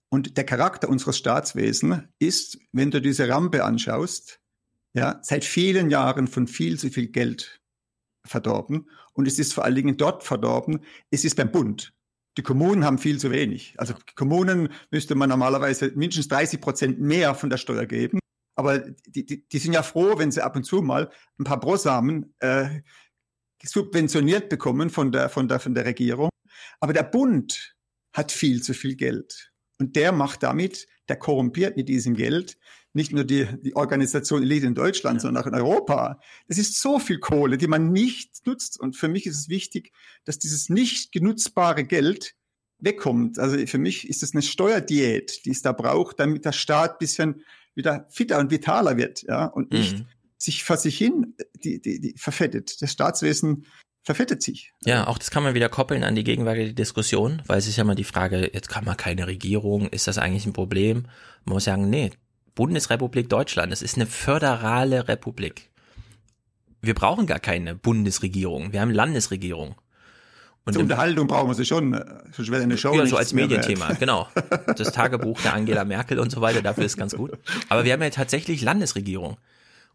Und 0.08 0.36
der 0.36 0.44
Charakter 0.44 0.88
unseres 0.88 1.18
Staatswesens 1.18 2.04
ist, 2.18 2.58
wenn 2.72 2.90
du 2.90 3.00
diese 3.00 3.28
Rampe 3.28 3.64
anschaust, 3.64 4.40
ja, 4.94 5.20
seit 5.22 5.44
vielen 5.44 5.90
Jahren 5.90 6.26
von 6.26 6.46
viel 6.46 6.78
zu 6.78 6.88
viel 6.90 7.08
Geld 7.08 7.60
verdorben. 8.26 8.88
Und 9.12 9.26
es 9.26 9.38
ist 9.38 9.54
vor 9.54 9.64
allen 9.64 9.74
Dingen 9.74 9.96
dort 9.96 10.22
verdorben, 10.22 10.80
es 11.10 11.24
ist 11.24 11.36
beim 11.36 11.50
Bund. 11.50 11.94
Die 12.36 12.42
Kommunen 12.42 12.84
haben 12.84 12.98
viel 12.98 13.18
zu 13.18 13.30
wenig. 13.30 13.74
Also 13.78 13.94
Kommunen 14.14 14.68
müsste 14.90 15.14
man 15.14 15.30
normalerweise 15.30 15.92
mindestens 15.94 16.28
30 16.28 16.60
Prozent 16.60 17.00
mehr 17.00 17.34
von 17.34 17.48
der 17.48 17.56
Steuer 17.56 17.86
geben. 17.86 18.18
Aber 18.56 18.78
die, 19.06 19.24
die, 19.24 19.46
die 19.48 19.58
sind 19.58 19.72
ja 19.72 19.82
froh, 19.82 20.18
wenn 20.18 20.30
sie 20.30 20.44
ab 20.44 20.56
und 20.56 20.64
zu 20.64 20.82
mal 20.82 21.10
ein 21.38 21.44
paar 21.44 21.60
Brosamen 21.60 22.34
äh, 22.40 22.80
subventioniert 23.62 24.48
bekommen 24.48 24.90
von 24.90 25.12
der, 25.12 25.28
von, 25.28 25.48
der, 25.48 25.60
von 25.60 25.74
der 25.74 25.84
Regierung. 25.84 26.30
Aber 26.80 26.92
der 26.92 27.04
Bund 27.04 27.74
hat 28.12 28.32
viel 28.32 28.62
zu 28.62 28.74
viel 28.74 28.96
Geld. 28.96 29.52
Und 29.78 29.96
der 29.96 30.12
macht 30.12 30.42
damit, 30.42 30.86
der 31.08 31.16
korrumpiert 31.16 31.76
mit 31.76 31.88
diesem 31.88 32.14
Geld 32.14 32.58
nicht 32.96 33.12
nur 33.12 33.24
die, 33.24 33.46
die 33.60 33.76
Organisation 33.76 34.42
Elite 34.42 34.66
in 34.66 34.74
Deutschland, 34.74 35.18
ja. 35.18 35.20
sondern 35.20 35.42
auch 35.42 35.46
in 35.46 35.54
Europa. 35.54 36.18
Das 36.48 36.58
ist 36.58 36.80
so 36.80 36.98
viel 36.98 37.18
Kohle, 37.18 37.58
die 37.58 37.68
man 37.68 37.92
nicht 37.92 38.46
nutzt. 38.46 38.80
Und 38.80 38.96
für 38.96 39.08
mich 39.08 39.26
ist 39.26 39.38
es 39.38 39.48
wichtig, 39.48 39.92
dass 40.24 40.38
dieses 40.38 40.70
nicht 40.70 41.12
genutzbare 41.12 41.84
Geld 41.84 42.34
wegkommt. 42.78 43.38
Also 43.38 43.64
für 43.66 43.78
mich 43.78 44.08
ist 44.08 44.22
es 44.22 44.32
eine 44.32 44.42
Steuerdiät, 44.42 45.44
die 45.44 45.50
es 45.50 45.62
da 45.62 45.72
braucht, 45.72 46.18
damit 46.18 46.44
der 46.44 46.52
Staat 46.52 46.98
bisschen 46.98 47.44
wieder 47.74 48.06
fitter 48.10 48.38
und 48.38 48.50
vitaler 48.50 48.96
wird, 48.96 49.22
ja, 49.24 49.44
und 49.44 49.70
nicht 49.70 49.98
mhm. 49.98 50.06
sich 50.38 50.64
vor 50.64 50.78
sich 50.78 50.96
hin 50.96 51.34
die, 51.62 51.80
die, 51.80 52.00
die 52.00 52.14
verfettet. 52.16 52.80
Das 52.80 52.92
Staatswesen 52.92 53.66
verfettet 54.02 54.42
sich. 54.42 54.72
Ja, 54.84 55.06
auch 55.06 55.18
das 55.18 55.30
kann 55.30 55.42
man 55.42 55.54
wieder 55.54 55.68
koppeln 55.68 56.02
an 56.02 56.14
die 56.14 56.24
gegenwärtige 56.24 56.72
Diskussion, 56.72 57.42
weil 57.46 57.58
es 57.58 57.66
ist 57.66 57.76
ja 57.76 57.84
mal 57.84 57.94
die 57.94 58.04
Frage, 58.04 58.50
jetzt 58.54 58.70
kann 58.70 58.86
man 58.86 58.96
keine 58.96 59.26
Regierung, 59.26 59.88
ist 59.88 60.06
das 60.06 60.16
eigentlich 60.16 60.46
ein 60.46 60.54
Problem? 60.54 61.08
Man 61.44 61.54
muss 61.54 61.64
sagen, 61.64 61.90
nee, 61.90 62.12
Bundesrepublik 62.56 63.28
Deutschland. 63.28 63.72
Es 63.72 63.82
ist 63.82 63.94
eine 63.94 64.06
föderale 64.06 65.06
Republik. 65.06 65.70
Wir 66.80 66.94
brauchen 66.94 67.26
gar 67.26 67.38
keine 67.38 67.76
Bundesregierung. 67.76 68.72
Wir 68.72 68.80
haben 68.80 68.90
Landesregierung. 68.90 69.76
Und 70.64 70.72
Zur 70.72 70.82
Unterhaltung 70.82 71.28
brauchen 71.28 71.48
wir 71.48 71.54
sie 71.54 71.64
schon. 71.64 71.92
Sonst 72.32 72.50
wäre 72.50 72.64
eine 72.64 72.76
Show 72.76 72.92
ja, 72.96 73.06
so 73.06 73.16
als 73.16 73.32
Medienthema, 73.32 73.92
genau. 73.92 74.28
Das 74.76 74.90
Tagebuch 74.90 75.40
der 75.40 75.54
Angela 75.54 75.84
Merkel 75.84 76.18
und 76.18 76.32
so 76.32 76.40
weiter, 76.40 76.60
dafür 76.60 76.84
ist 76.84 76.96
ganz 76.96 77.14
gut. 77.14 77.38
Aber 77.68 77.84
wir 77.84 77.92
haben 77.92 78.02
ja 78.02 78.10
tatsächlich 78.10 78.62
Landesregierung. 78.62 79.36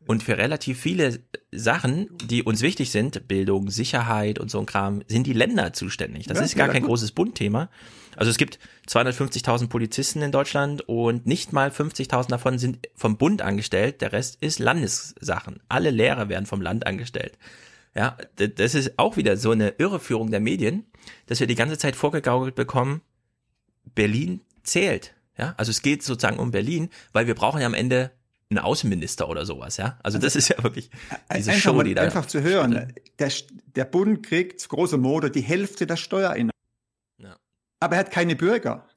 Und 0.07 0.23
für 0.23 0.37
relativ 0.37 0.79
viele 0.79 1.19
Sachen, 1.51 2.09
die 2.25 2.43
uns 2.43 2.61
wichtig 2.61 2.91
sind, 2.91 3.27
Bildung, 3.27 3.69
Sicherheit 3.69 4.39
und 4.39 4.49
so 4.49 4.59
ein 4.59 4.65
Kram, 4.65 5.03
sind 5.07 5.27
die 5.27 5.33
Länder 5.33 5.73
zuständig. 5.73 6.25
Das 6.25 6.39
ja, 6.39 6.45
ist 6.45 6.55
gar 6.55 6.69
kein 6.69 6.81
gut. 6.81 6.89
großes 6.89 7.11
Bundthema. 7.11 7.69
Also 8.15 8.29
es 8.29 8.37
gibt 8.37 8.59
250.000 8.87 9.67
Polizisten 9.67 10.21
in 10.21 10.31
Deutschland 10.31 10.81
und 10.87 11.27
nicht 11.27 11.53
mal 11.53 11.69
50.000 11.69 12.29
davon 12.29 12.57
sind 12.57 12.79
vom 12.95 13.17
Bund 13.17 13.41
angestellt. 13.41 14.01
Der 14.01 14.11
Rest 14.11 14.41
ist 14.41 14.59
Landessachen. 14.59 15.59
Alle 15.69 15.91
Lehrer 15.91 16.29
werden 16.29 16.45
vom 16.45 16.61
Land 16.61 16.87
angestellt. 16.87 17.37
Ja, 17.95 18.17
das 18.37 18.73
ist 18.73 18.97
auch 18.97 19.17
wieder 19.17 19.37
so 19.37 19.51
eine 19.51 19.69
Irreführung 19.77 20.31
der 20.31 20.39
Medien, 20.39 20.85
dass 21.27 21.39
wir 21.39 21.47
die 21.47 21.55
ganze 21.55 21.77
Zeit 21.77 21.95
vorgegaukelt 21.95 22.55
bekommen, 22.55 23.01
Berlin 23.95 24.41
zählt. 24.63 25.13
Ja, 25.37 25.53
also 25.57 25.71
es 25.71 25.81
geht 25.81 26.03
sozusagen 26.03 26.39
um 26.39 26.51
Berlin, 26.51 26.89
weil 27.13 27.27
wir 27.27 27.35
brauchen 27.35 27.59
ja 27.61 27.67
am 27.67 27.73
Ende 27.73 28.11
einen 28.51 28.59
Außenminister 28.59 29.27
oder 29.27 29.45
sowas, 29.45 29.77
ja. 29.77 29.97
Also 30.03 30.17
das 30.17 30.35
ist 30.35 30.49
ja 30.49 30.61
wirklich 30.63 30.89
diese 31.35 31.51
einfach, 31.51 31.63
Show, 31.63 31.81
die 31.81 31.93
da. 31.93 32.03
Einfach 32.03 32.25
zu 32.25 32.41
hören, 32.41 32.93
der, 33.19 33.31
der 33.75 33.85
Bund 33.85 34.23
kriegt 34.23 34.67
große 34.67 34.97
Mode 34.97 35.31
die 35.31 35.41
Hälfte 35.41 35.87
der 35.87 35.97
Steuereinnahmen. 35.97 36.51
Ja. 37.17 37.37
Aber 37.79 37.95
er 37.95 37.99
hat 38.01 38.11
keine 38.11 38.35
Bürger. 38.35 38.87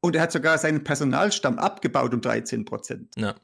Und 0.00 0.16
er 0.16 0.22
hat 0.22 0.32
sogar 0.32 0.58
seinen 0.58 0.84
Personalstamm 0.84 1.58
abgebaut 1.58 2.14
um 2.14 2.20
13 2.20 2.64
Prozent. 2.64 3.12
Ja. 3.16 3.34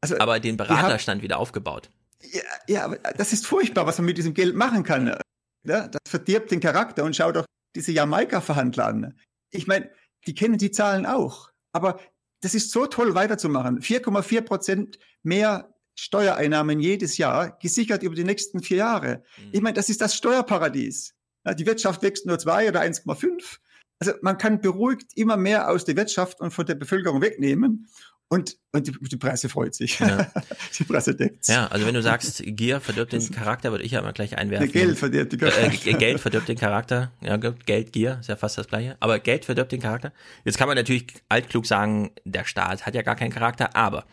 Also, 0.00 0.18
aber 0.18 0.40
den 0.40 0.56
Beraterstand 0.56 1.18
haben, 1.18 1.22
wieder 1.22 1.38
aufgebaut. 1.38 1.90
Ja, 2.20 2.42
ja, 2.68 2.84
aber 2.84 2.96
das 2.96 3.32
ist 3.32 3.46
furchtbar, 3.46 3.86
was 3.86 3.98
man 3.98 4.06
mit 4.06 4.18
diesem 4.18 4.34
Geld 4.34 4.54
machen 4.54 4.82
kann. 4.82 5.16
Ja, 5.64 5.88
das 5.88 6.00
verdirbt 6.06 6.50
den 6.50 6.60
Charakter 6.60 7.04
und 7.04 7.14
schau 7.14 7.32
doch 7.32 7.44
diese 7.74 7.92
Jamaika-Verhandler 7.92 8.86
an. 8.86 9.18
Ich 9.50 9.66
meine, 9.66 9.90
die 10.26 10.34
kennen 10.34 10.58
die 10.58 10.70
Zahlen 10.70 11.06
auch. 11.06 11.50
Aber 11.72 12.00
das 12.42 12.54
ist 12.54 12.70
so 12.70 12.86
toll 12.86 13.14
weiterzumachen. 13.14 13.80
4,4 13.80 14.42
Prozent 14.42 14.98
mehr 15.22 15.72
Steuereinnahmen 15.94 16.80
jedes 16.80 17.16
Jahr, 17.16 17.58
gesichert 17.58 18.02
über 18.02 18.14
die 18.14 18.24
nächsten 18.24 18.62
vier 18.62 18.78
Jahre. 18.78 19.24
Mhm. 19.38 19.48
Ich 19.52 19.60
meine, 19.60 19.74
das 19.74 19.88
ist 19.88 20.00
das 20.00 20.14
Steuerparadies. 20.14 21.14
Ja, 21.44 21.54
die 21.54 21.66
Wirtschaft 21.66 22.02
wächst 22.02 22.26
nur 22.26 22.38
zwei 22.38 22.68
oder 22.68 22.80
1,5. 22.80 23.58
also 23.98 24.12
man 24.22 24.38
kann 24.38 24.60
beruhigt 24.60 25.12
immer 25.16 25.36
mehr 25.36 25.70
aus 25.70 25.84
der 25.84 25.96
Wirtschaft 25.96 26.40
und 26.40 26.50
von 26.52 26.66
der 26.66 26.74
Bevölkerung 26.74 27.20
wegnehmen. 27.20 27.88
Und, 28.32 28.56
und 28.72 28.86
die, 28.86 28.92
die 28.92 29.18
Presse 29.18 29.50
freut 29.50 29.74
sich. 29.74 29.98
Ja. 29.98 30.26
die 30.78 30.84
Presse 30.84 31.14
deckt 31.14 31.48
Ja, 31.48 31.66
also 31.66 31.84
wenn 31.84 31.92
du 31.92 32.00
sagst, 32.00 32.42
Gier 32.46 32.80
verdirbt 32.80 33.12
den 33.12 33.30
Charakter, 33.30 33.72
würde 33.72 33.84
ich 33.84 33.92
ja 33.92 34.00
immer 34.00 34.14
gleich 34.14 34.38
einwerfen. 34.38 34.72
Geld 34.72 34.98
verdirbt 34.98 35.32
den 35.32 35.38
Charakter. 35.38 35.86
Äh, 35.86 35.92
Geld 35.92 36.18
verdirbt 36.18 36.48
den 36.48 36.56
Charakter. 36.56 37.12
Ja, 37.20 37.36
Geld, 37.36 37.92
Gier, 37.92 38.16
ist 38.20 38.30
ja 38.30 38.36
fast 38.36 38.56
das 38.56 38.68
gleiche. 38.68 38.96
Aber 39.00 39.18
Geld 39.18 39.44
verdirbt 39.44 39.70
den 39.70 39.82
Charakter. 39.82 40.14
Jetzt 40.46 40.56
kann 40.56 40.66
man 40.66 40.78
natürlich 40.78 41.08
altklug 41.28 41.66
sagen, 41.66 42.12
der 42.24 42.46
Staat 42.46 42.86
hat 42.86 42.94
ja 42.94 43.02
gar 43.02 43.16
keinen 43.16 43.32
Charakter, 43.32 43.76
aber 43.76 44.06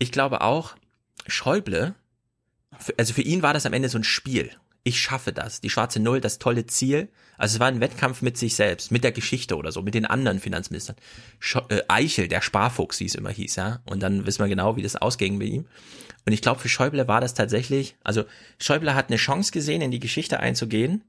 ich 0.00 0.10
glaube 0.10 0.40
auch, 0.40 0.74
Schäuble, 1.28 1.94
also 2.98 3.14
für 3.14 3.22
ihn 3.22 3.42
war 3.42 3.54
das 3.54 3.64
am 3.64 3.74
Ende 3.74 3.88
so 3.88 3.96
ein 3.96 4.02
Spiel 4.02 4.50
ich 4.84 5.00
schaffe 5.00 5.32
das. 5.32 5.60
Die 5.60 5.70
schwarze 5.70 6.00
Null, 6.00 6.20
das 6.20 6.38
tolle 6.38 6.66
Ziel. 6.66 7.08
Also 7.38 7.56
es 7.56 7.60
war 7.60 7.68
ein 7.68 7.80
Wettkampf 7.80 8.22
mit 8.22 8.36
sich 8.36 8.54
selbst, 8.56 8.90
mit 8.90 9.04
der 9.04 9.12
Geschichte 9.12 9.56
oder 9.56 9.72
so, 9.72 9.82
mit 9.82 9.94
den 9.94 10.06
anderen 10.06 10.40
Finanzministern. 10.40 10.96
Sch 11.38 11.56
äh, 11.68 11.82
Eichel, 11.88 12.28
der 12.28 12.40
Sparfuchs, 12.40 13.00
wie 13.00 13.06
es 13.06 13.14
immer 13.14 13.30
hieß, 13.30 13.56
ja. 13.56 13.80
Und 13.84 14.02
dann 14.02 14.26
wissen 14.26 14.40
wir 14.40 14.48
genau, 14.48 14.76
wie 14.76 14.82
das 14.82 14.96
ausging 14.96 15.38
mit 15.38 15.48
ihm. 15.48 15.66
Und 16.24 16.32
ich 16.32 16.42
glaube, 16.42 16.60
für 16.60 16.68
Schäuble 16.68 17.08
war 17.08 17.20
das 17.20 17.34
tatsächlich, 17.34 17.96
also 18.04 18.24
Schäuble 18.58 18.94
hat 18.94 19.08
eine 19.08 19.16
Chance 19.16 19.50
gesehen, 19.52 19.82
in 19.82 19.90
die 19.90 19.98
Geschichte 19.98 20.40
einzugehen, 20.40 21.04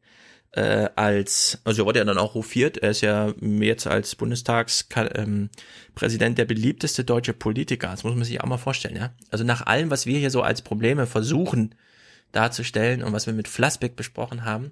äh, 0.53 0.89
als, 0.95 1.59
also 1.63 1.83
er 1.83 1.85
wurde 1.85 1.99
ja 1.99 2.05
dann 2.05 2.17
auch 2.17 2.35
hofiert, 2.35 2.77
er 2.77 2.91
ist 2.91 3.01
ja 3.01 3.33
jetzt 3.41 3.87
als 3.87 4.15
Bundestagspräsident 4.15 5.49
ähm, 5.95 6.35
der 6.35 6.45
beliebteste 6.45 7.03
deutsche 7.03 7.33
Politiker, 7.33 7.89
das 7.89 8.03
muss 8.03 8.15
man 8.15 8.23
sich 8.23 8.41
auch 8.41 8.47
mal 8.47 8.57
vorstellen, 8.57 8.95
ja. 8.95 9.13
Also 9.29 9.43
nach 9.43 9.65
allem, 9.65 9.89
was 9.91 10.05
wir 10.05 10.17
hier 10.17 10.31
so 10.31 10.41
als 10.41 10.61
Probleme 10.61 11.05
versuchen, 11.05 11.75
darzustellen 12.33 13.03
und 13.03 13.13
was 13.13 13.25
wir 13.25 13.33
mit 13.33 13.47
Flassbeck 13.47 13.95
besprochen 13.95 14.43
haben, 14.43 14.71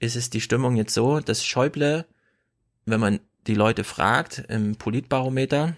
ist 0.00 0.16
es 0.16 0.30
die 0.30 0.40
Stimmung 0.40 0.76
jetzt 0.76 0.94
so, 0.94 1.20
dass 1.20 1.44
Schäuble, 1.44 2.06
wenn 2.84 3.00
man 3.00 3.20
die 3.46 3.54
Leute 3.54 3.84
fragt 3.84 4.44
im 4.48 4.76
Politbarometer 4.76 5.76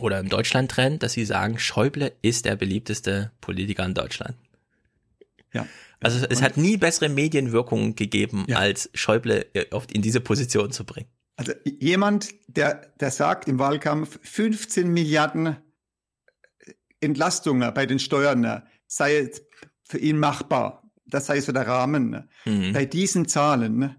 oder 0.00 0.20
im 0.20 0.28
Deutschland-Trend, 0.28 1.02
dass 1.02 1.12
sie 1.12 1.24
sagen, 1.24 1.58
Schäuble 1.58 2.12
ist 2.22 2.44
der 2.44 2.56
beliebteste 2.56 3.32
Politiker 3.40 3.84
in 3.84 3.94
Deutschland. 3.94 4.36
Ja. 5.52 5.66
Also 6.00 6.26
es 6.28 6.42
hat 6.42 6.56
nie 6.56 6.76
bessere 6.76 7.08
Medienwirkungen 7.08 7.96
gegeben, 7.96 8.44
ja. 8.46 8.58
als 8.58 8.90
Schäuble 8.92 9.46
oft 9.70 9.92
in 9.92 10.02
diese 10.02 10.20
Position 10.20 10.70
zu 10.70 10.84
bringen. 10.84 11.08
Also 11.36 11.52
jemand, 11.64 12.28
der, 12.46 12.92
der 13.00 13.10
sagt 13.10 13.48
im 13.48 13.58
Wahlkampf, 13.58 14.18
15 14.22 14.88
Milliarden 14.88 15.56
Entlastungen 17.00 17.72
bei 17.72 17.86
den 17.86 17.98
Steuern 17.98 18.62
sei 18.86 19.30
für 19.94 20.00
ihn 20.00 20.18
machbar. 20.18 20.82
Das 21.06 21.26
sei 21.26 21.40
so 21.40 21.52
der 21.52 21.68
Rahmen. 21.68 22.28
Mhm. 22.44 22.72
Bei 22.72 22.84
diesen 22.84 23.28
Zahlen, 23.28 23.94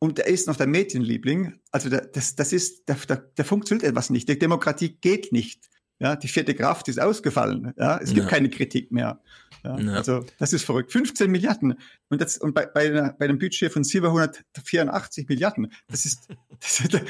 und 0.00 0.18
er 0.18 0.26
ist 0.26 0.48
noch 0.48 0.56
der 0.56 0.66
Medienliebling, 0.66 1.60
also 1.70 1.88
der, 1.88 2.00
das, 2.00 2.34
das 2.34 2.52
ist, 2.52 2.88
der, 2.88 2.96
der, 2.96 3.18
der 3.18 3.44
funktioniert 3.44 3.88
etwas 3.88 4.10
nicht. 4.10 4.28
Die 4.28 4.36
Demokratie 4.36 4.98
geht 5.00 5.30
nicht. 5.30 5.62
Ja, 6.00 6.16
die 6.16 6.26
vierte 6.26 6.54
Kraft 6.54 6.88
ist 6.88 7.00
ausgefallen. 7.00 7.72
Ja, 7.78 7.98
es 7.98 8.08
gibt 8.08 8.24
ja. 8.24 8.28
keine 8.28 8.50
Kritik 8.50 8.90
mehr. 8.90 9.22
Ja, 9.62 9.78
ja. 9.78 9.92
Also 9.92 10.26
das 10.40 10.52
ist 10.52 10.64
verrückt. 10.64 10.90
15 10.90 11.30
Milliarden 11.30 11.76
und, 12.08 12.20
das, 12.20 12.36
und 12.38 12.52
bei, 12.52 12.66
bei, 12.66 12.88
einer, 12.88 13.12
bei 13.12 13.26
einem 13.26 13.38
Budget 13.38 13.72
von 13.72 13.84
784 13.84 15.28
Milliarden, 15.28 15.72
das 15.86 16.06
ist, 16.06 16.28
das 16.60 16.80
ist 16.80 17.00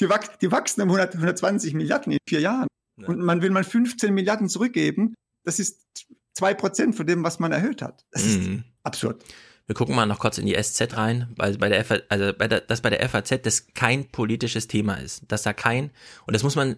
die, 0.00 0.08
wach, 0.08 0.26
die 0.38 0.50
wachsen 0.50 0.80
um 0.80 0.88
100, 0.88 1.16
120 1.16 1.74
Milliarden 1.74 2.12
in 2.14 2.18
vier 2.26 2.40
Jahren. 2.40 2.66
Und 2.96 3.20
man 3.20 3.42
will 3.42 3.50
mal 3.50 3.62
15 3.62 4.14
Milliarden 4.14 4.48
zurückgeben. 4.48 5.14
Das 5.44 5.58
ist 5.60 5.82
zwei 6.36 6.54
Prozent 6.54 6.94
von 6.94 7.06
dem, 7.06 7.24
was 7.24 7.38
man 7.38 7.50
erhöht 7.50 7.82
hat. 7.82 8.04
Das 8.12 8.24
ist 8.24 8.40
mhm. 8.40 8.64
absurd. 8.82 9.24
Wir 9.66 9.74
gucken 9.74 9.96
mal 9.96 10.06
noch 10.06 10.20
kurz 10.20 10.38
in 10.38 10.46
die 10.46 10.54
SZ 10.54 10.96
rein, 10.96 11.32
weil 11.36 11.58
bei 11.58 11.68
der 11.68 11.84
FAZ, 11.84 12.02
also 12.08 12.32
bei 12.36 12.46
der, 12.46 12.60
dass 12.60 12.82
bei 12.82 12.90
der 12.90 13.08
FAZ 13.08 13.42
das 13.42 13.68
kein 13.74 14.08
politisches 14.08 14.68
Thema 14.68 14.94
ist, 14.94 15.24
dass 15.28 15.42
da 15.42 15.52
kein 15.52 15.90
und 16.26 16.34
das 16.34 16.44
muss 16.44 16.54
man, 16.54 16.76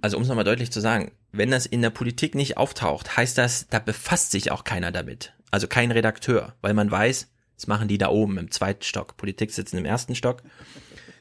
also 0.00 0.16
um 0.16 0.24
es 0.24 0.28
nochmal 0.28 0.44
deutlich 0.44 0.72
zu 0.72 0.80
sagen, 0.80 1.12
wenn 1.30 1.50
das 1.50 1.66
in 1.66 1.80
der 1.80 1.90
Politik 1.90 2.34
nicht 2.34 2.56
auftaucht, 2.56 3.16
heißt 3.16 3.38
das, 3.38 3.68
da 3.68 3.78
befasst 3.78 4.32
sich 4.32 4.50
auch 4.50 4.64
keiner 4.64 4.90
damit, 4.90 5.34
also 5.52 5.68
kein 5.68 5.92
Redakteur, 5.92 6.56
weil 6.60 6.74
man 6.74 6.90
weiß, 6.90 7.28
das 7.54 7.66
machen 7.68 7.86
die 7.86 7.98
da 7.98 8.08
oben 8.08 8.38
im 8.38 8.50
zweiten 8.50 8.82
Stock, 8.82 9.16
Politik 9.16 9.52
sitzen 9.52 9.76
im 9.76 9.84
ersten 9.84 10.16
Stock. 10.16 10.42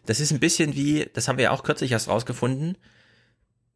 Das 0.08 0.20
ist 0.20 0.32
ein 0.32 0.40
bisschen 0.40 0.76
wie, 0.76 1.08
das 1.14 1.28
haben 1.28 1.38
wir 1.38 1.44
ja 1.44 1.52
auch 1.52 1.64
kürzlich 1.64 1.92
erst 1.92 2.08
rausgefunden. 2.08 2.76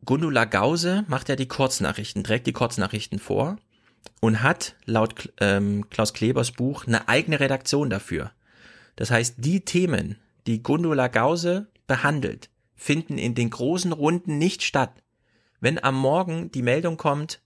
Gundula 0.06 0.45
Gause 0.45 1.03
macht 1.08 1.30
ja 1.30 1.36
die 1.36 1.47
Kurznachrichten, 1.47 2.24
trägt 2.24 2.47
die 2.47 2.53
Kurznachrichten 2.53 3.20
vor 3.20 3.58
und 4.22 4.43
hat 4.43 4.76
laut 4.86 5.34
ähm, 5.39 5.89
Klaus 5.89 6.14
Klebers 6.14 6.51
Buch 6.51 6.86
eine 6.86 7.08
eigene 7.08 7.39
Redaktion 7.39 7.89
dafür. 7.89 8.32
Das 8.95 9.12
heißt, 9.12 9.36
die 9.38 9.62
Themen, 9.62 10.18
die 10.47 10.64
Gundula 10.64 11.08
Gause 11.08 11.68
behandelt, 11.88 12.49
finden 12.76 13.18
in 13.18 13.36
den 13.36 13.49
großen 13.49 13.91
Runden 13.91 14.38
nicht 14.38 14.64
statt. 14.64 14.91
Wenn 15.60 15.84
am 15.84 15.95
Morgen 15.95 16.51
die 16.51 16.62
Meldung 16.62 16.97
kommt, 16.97 17.41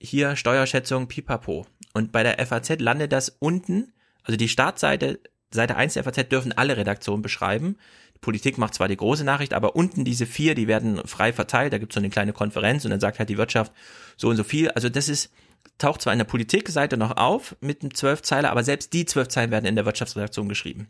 hier 0.00 0.36
Steuerschätzung 0.36 1.08
Pipapo 1.08 1.66
und 1.92 2.12
bei 2.12 2.22
der 2.22 2.44
FAZ 2.44 2.80
landet 2.80 3.12
das 3.12 3.36
unten, 3.38 3.92
also 4.22 4.36
die 4.36 4.48
Startseite, 4.48 5.20
Seite 5.52 5.76
1 5.76 5.94
der 5.94 6.04
FAZ 6.04 6.28
dürfen 6.28 6.52
alle 6.52 6.76
Redaktionen 6.76 7.22
beschreiben. 7.22 7.76
Politik 8.20 8.58
macht 8.58 8.74
zwar 8.74 8.88
die 8.88 8.96
große 8.96 9.24
Nachricht, 9.24 9.54
aber 9.54 9.76
unten 9.76 10.04
diese 10.04 10.26
vier, 10.26 10.54
die 10.54 10.68
werden 10.68 11.00
frei 11.06 11.32
verteilt, 11.32 11.72
da 11.72 11.78
gibt 11.78 11.92
es 11.92 11.94
so 11.94 12.00
eine 12.00 12.10
kleine 12.10 12.32
Konferenz 12.32 12.84
und 12.84 12.90
dann 12.90 13.00
sagt 13.00 13.18
halt 13.18 13.28
die 13.28 13.38
Wirtschaft 13.38 13.72
so 14.16 14.28
und 14.28 14.36
so 14.36 14.44
viel. 14.44 14.70
Also 14.70 14.88
das 14.88 15.08
ist, 15.08 15.32
taucht 15.78 16.02
zwar 16.02 16.12
in 16.12 16.18
der 16.18 16.26
Politikseite 16.26 16.96
noch 16.96 17.16
auf 17.16 17.56
mit 17.60 17.82
einem 17.82 17.94
Zwölfzeiler, 17.94 18.50
aber 18.50 18.62
selbst 18.62 18.92
die 18.92 19.06
zwölf 19.06 19.28
Zeilen 19.28 19.50
werden 19.50 19.64
in 19.64 19.76
der 19.76 19.86
Wirtschaftsredaktion 19.86 20.48
geschrieben. 20.48 20.88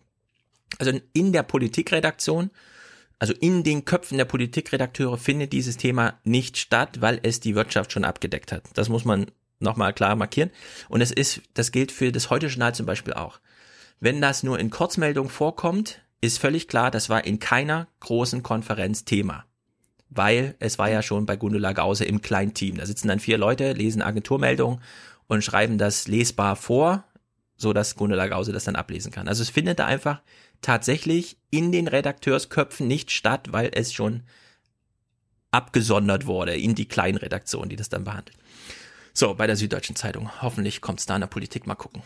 Also 0.78 0.92
in 1.12 1.32
der 1.32 1.42
Politikredaktion, 1.42 2.50
also 3.18 3.32
in 3.34 3.62
den 3.62 3.84
Köpfen 3.84 4.18
der 4.18 4.24
Politikredakteure 4.24 5.18
findet 5.18 5.52
dieses 5.52 5.76
Thema 5.76 6.18
nicht 6.24 6.56
statt, 6.56 7.00
weil 7.00 7.20
es 7.22 7.38
die 7.40 7.54
Wirtschaft 7.54 7.92
schon 7.92 8.04
abgedeckt 8.04 8.50
hat. 8.50 8.64
Das 8.74 8.88
muss 8.88 9.04
man 9.04 9.26
nochmal 9.60 9.92
klar 9.92 10.16
markieren. 10.16 10.50
Und 10.88 11.00
es 11.00 11.12
ist, 11.12 11.42
das 11.54 11.70
gilt 11.70 11.92
für 11.92 12.12
das 12.12 12.30
heute 12.30 12.46
Journal 12.46 12.74
zum 12.74 12.86
Beispiel 12.86 13.12
auch. 13.12 13.40
Wenn 14.00 14.20
das 14.20 14.42
nur 14.42 14.58
in 14.58 14.70
Kurzmeldungen 14.70 15.30
vorkommt, 15.30 16.00
ist 16.20 16.38
völlig 16.38 16.68
klar, 16.68 16.90
das 16.90 17.08
war 17.08 17.24
in 17.24 17.38
keiner 17.38 17.88
großen 18.00 18.42
Konferenz 18.42 19.04
Thema 19.04 19.44
weil 20.10 20.56
es 20.58 20.78
war 20.78 20.90
ja 20.90 21.02
schon 21.02 21.24
bei 21.24 21.36
Gundula 21.36 21.72
Gause 21.72 22.04
im 22.04 22.20
Kleinteam. 22.20 22.76
Da 22.76 22.84
sitzen 22.84 23.08
dann 23.08 23.20
vier 23.20 23.38
Leute, 23.38 23.72
lesen 23.72 24.02
Agenturmeldungen 24.02 24.80
und 25.28 25.44
schreiben 25.44 25.78
das 25.78 26.08
lesbar 26.08 26.56
vor, 26.56 27.04
so 27.56 27.72
dass 27.72 27.94
Gundula 27.94 28.26
Gause 28.26 28.52
das 28.52 28.64
dann 28.64 28.76
ablesen 28.76 29.12
kann. 29.12 29.28
Also 29.28 29.42
es 29.42 29.50
findet 29.50 29.78
da 29.78 29.86
einfach 29.86 30.20
tatsächlich 30.60 31.38
in 31.50 31.70
den 31.70 31.86
Redakteursköpfen 31.86 32.86
nicht 32.86 33.12
statt, 33.12 33.48
weil 33.52 33.70
es 33.72 33.92
schon 33.92 34.24
abgesondert 35.52 36.26
wurde 36.26 36.56
in 36.56 36.74
die 36.74 36.86
kleinen 36.86 37.18
Redaktionen, 37.18 37.70
die 37.70 37.76
das 37.76 37.88
dann 37.88 38.04
behandelt. 38.04 38.36
So, 39.12 39.34
bei 39.34 39.46
der 39.46 39.56
Süddeutschen 39.56 39.96
Zeitung. 39.96 40.30
Hoffentlich 40.42 40.80
kommt 40.80 41.00
es 41.00 41.06
da 41.06 41.14
in 41.14 41.20
der 41.20 41.28
Politik 41.28 41.66
mal 41.66 41.74
gucken. 41.74 42.02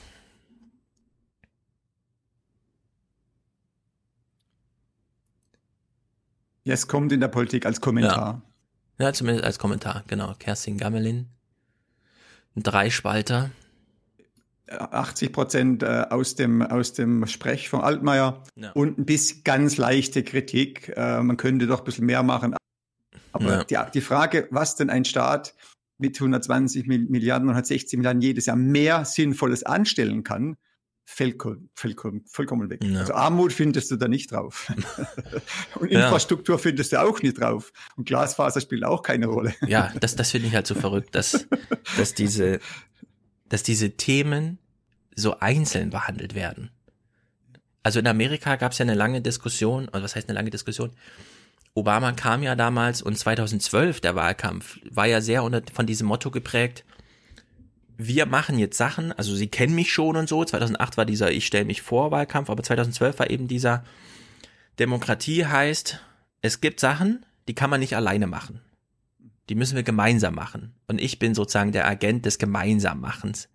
Ja, 6.64 6.72
es 6.72 6.88
kommt 6.88 7.12
in 7.12 7.20
der 7.20 7.28
Politik 7.28 7.66
als 7.66 7.80
Kommentar. 7.80 8.42
Ja, 8.98 9.06
ja 9.06 9.12
zumindest 9.12 9.44
als 9.44 9.58
Kommentar, 9.58 10.02
genau. 10.06 10.34
Kerstin 10.38 10.78
Gammelin. 10.78 11.26
Ein 12.56 12.62
Dreispalter. 12.62 13.50
80 14.68 15.32
Prozent 15.32 15.82
äh, 15.82 16.06
aus 16.08 16.36
dem, 16.36 16.62
aus 16.62 16.94
dem 16.94 17.26
Sprech 17.26 17.68
von 17.68 17.82
Altmaier 17.82 18.42
ja. 18.56 18.72
und 18.72 18.98
ein 18.98 19.04
bisschen 19.04 19.44
ganz 19.44 19.76
leichte 19.76 20.22
Kritik. 20.22 20.90
Äh, 20.96 21.22
man 21.22 21.36
könnte 21.36 21.66
doch 21.66 21.80
ein 21.80 21.84
bisschen 21.84 22.06
mehr 22.06 22.22
machen. 22.22 22.54
Aber 23.32 23.64
ja. 23.70 23.84
die, 23.84 23.92
die 23.92 24.00
Frage, 24.00 24.48
was 24.50 24.74
denn 24.76 24.88
ein 24.88 25.04
Staat 25.04 25.54
mit 25.98 26.16
120 26.16 26.86
Milliarden, 26.86 27.48
160 27.48 27.98
Milliarden 27.98 28.22
jedes 28.22 28.46
Jahr 28.46 28.56
mehr 28.56 29.04
Sinnvolles 29.04 29.64
anstellen 29.64 30.22
kann, 30.24 30.56
vollkommen, 31.04 31.70
vollkommen, 31.74 32.24
vollkommen 32.26 32.70
weg. 32.70 32.82
Ja. 32.82 33.00
Also 33.00 33.14
Armut 33.14 33.52
findest 33.52 33.90
du 33.90 33.96
da 33.96 34.08
nicht 34.08 34.32
drauf. 34.32 34.72
und 35.76 35.90
Infrastruktur 35.90 36.56
ja. 36.56 36.58
findest 36.58 36.92
du 36.92 37.00
auch 37.00 37.20
nicht 37.22 37.40
drauf. 37.40 37.72
Und 37.96 38.06
Glasfaser 38.06 38.60
spielt 38.60 38.84
auch 38.84 39.02
keine 39.02 39.26
Rolle. 39.26 39.54
ja, 39.66 39.92
das, 40.00 40.16
das 40.16 40.30
finde 40.30 40.48
ich 40.48 40.54
halt 40.54 40.66
so 40.66 40.74
verrückt, 40.74 41.14
dass, 41.14 41.46
dass 41.96 42.14
diese, 42.14 42.60
dass 43.48 43.62
diese 43.62 43.90
Themen 43.92 44.58
so 45.14 45.38
einzeln 45.38 45.90
behandelt 45.90 46.34
werden. 46.34 46.70
Also 47.82 48.00
in 48.00 48.06
Amerika 48.06 48.56
gab 48.56 48.72
es 48.72 48.78
ja 48.78 48.84
eine 48.84 48.94
lange 48.94 49.20
Diskussion, 49.20 49.88
oder 49.88 50.02
was 50.02 50.16
heißt 50.16 50.28
eine 50.28 50.36
lange 50.36 50.50
Diskussion? 50.50 50.90
Obama 51.74 52.12
kam 52.12 52.42
ja 52.42 52.56
damals 52.56 53.02
und 53.02 53.18
2012 53.18 54.00
der 54.00 54.14
Wahlkampf 54.14 54.78
war 54.90 55.06
ja 55.06 55.20
sehr 55.20 55.42
unter, 55.42 55.60
von 55.72 55.86
diesem 55.86 56.06
Motto 56.06 56.30
geprägt, 56.30 56.84
wir 57.96 58.26
machen 58.26 58.58
jetzt 58.58 58.76
Sachen, 58.76 59.12
also 59.12 59.34
sie 59.34 59.48
kennen 59.48 59.74
mich 59.74 59.92
schon 59.92 60.16
und 60.16 60.28
so. 60.28 60.44
2008 60.44 60.96
war 60.96 61.04
dieser 61.04 61.30
Ich 61.32 61.46
stelle 61.46 61.64
mich 61.64 61.82
vor 61.82 62.10
Wahlkampf, 62.10 62.50
aber 62.50 62.62
2012 62.62 63.18
war 63.18 63.30
eben 63.30 63.48
dieser 63.48 63.84
Demokratie 64.78 65.46
heißt, 65.46 66.00
es 66.42 66.60
gibt 66.60 66.80
Sachen, 66.80 67.24
die 67.48 67.54
kann 67.54 67.70
man 67.70 67.80
nicht 67.80 67.96
alleine 67.96 68.26
machen. 68.26 68.60
Die 69.48 69.54
müssen 69.54 69.76
wir 69.76 69.82
gemeinsam 69.82 70.34
machen. 70.34 70.74
Und 70.88 71.00
ich 71.00 71.18
bin 71.18 71.34
sozusagen 71.34 71.72
der 71.72 71.86
Agent 71.86 72.26
des 72.26 72.38
Gemeinsammachens. 72.38 73.48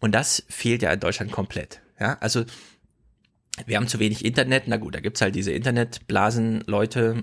Und 0.00 0.12
das 0.12 0.44
fehlt 0.48 0.82
ja 0.82 0.92
in 0.92 1.00
Deutschland 1.00 1.32
komplett. 1.32 1.80
Ja, 1.98 2.18
also 2.20 2.44
wir 3.64 3.76
haben 3.76 3.88
zu 3.88 3.98
wenig 3.98 4.24
Internet. 4.24 4.64
Na 4.66 4.76
gut, 4.76 4.94
da 4.94 5.00
gibt's 5.00 5.22
halt 5.22 5.34
diese 5.34 5.52
Internetblasen-Leute, 5.52 7.22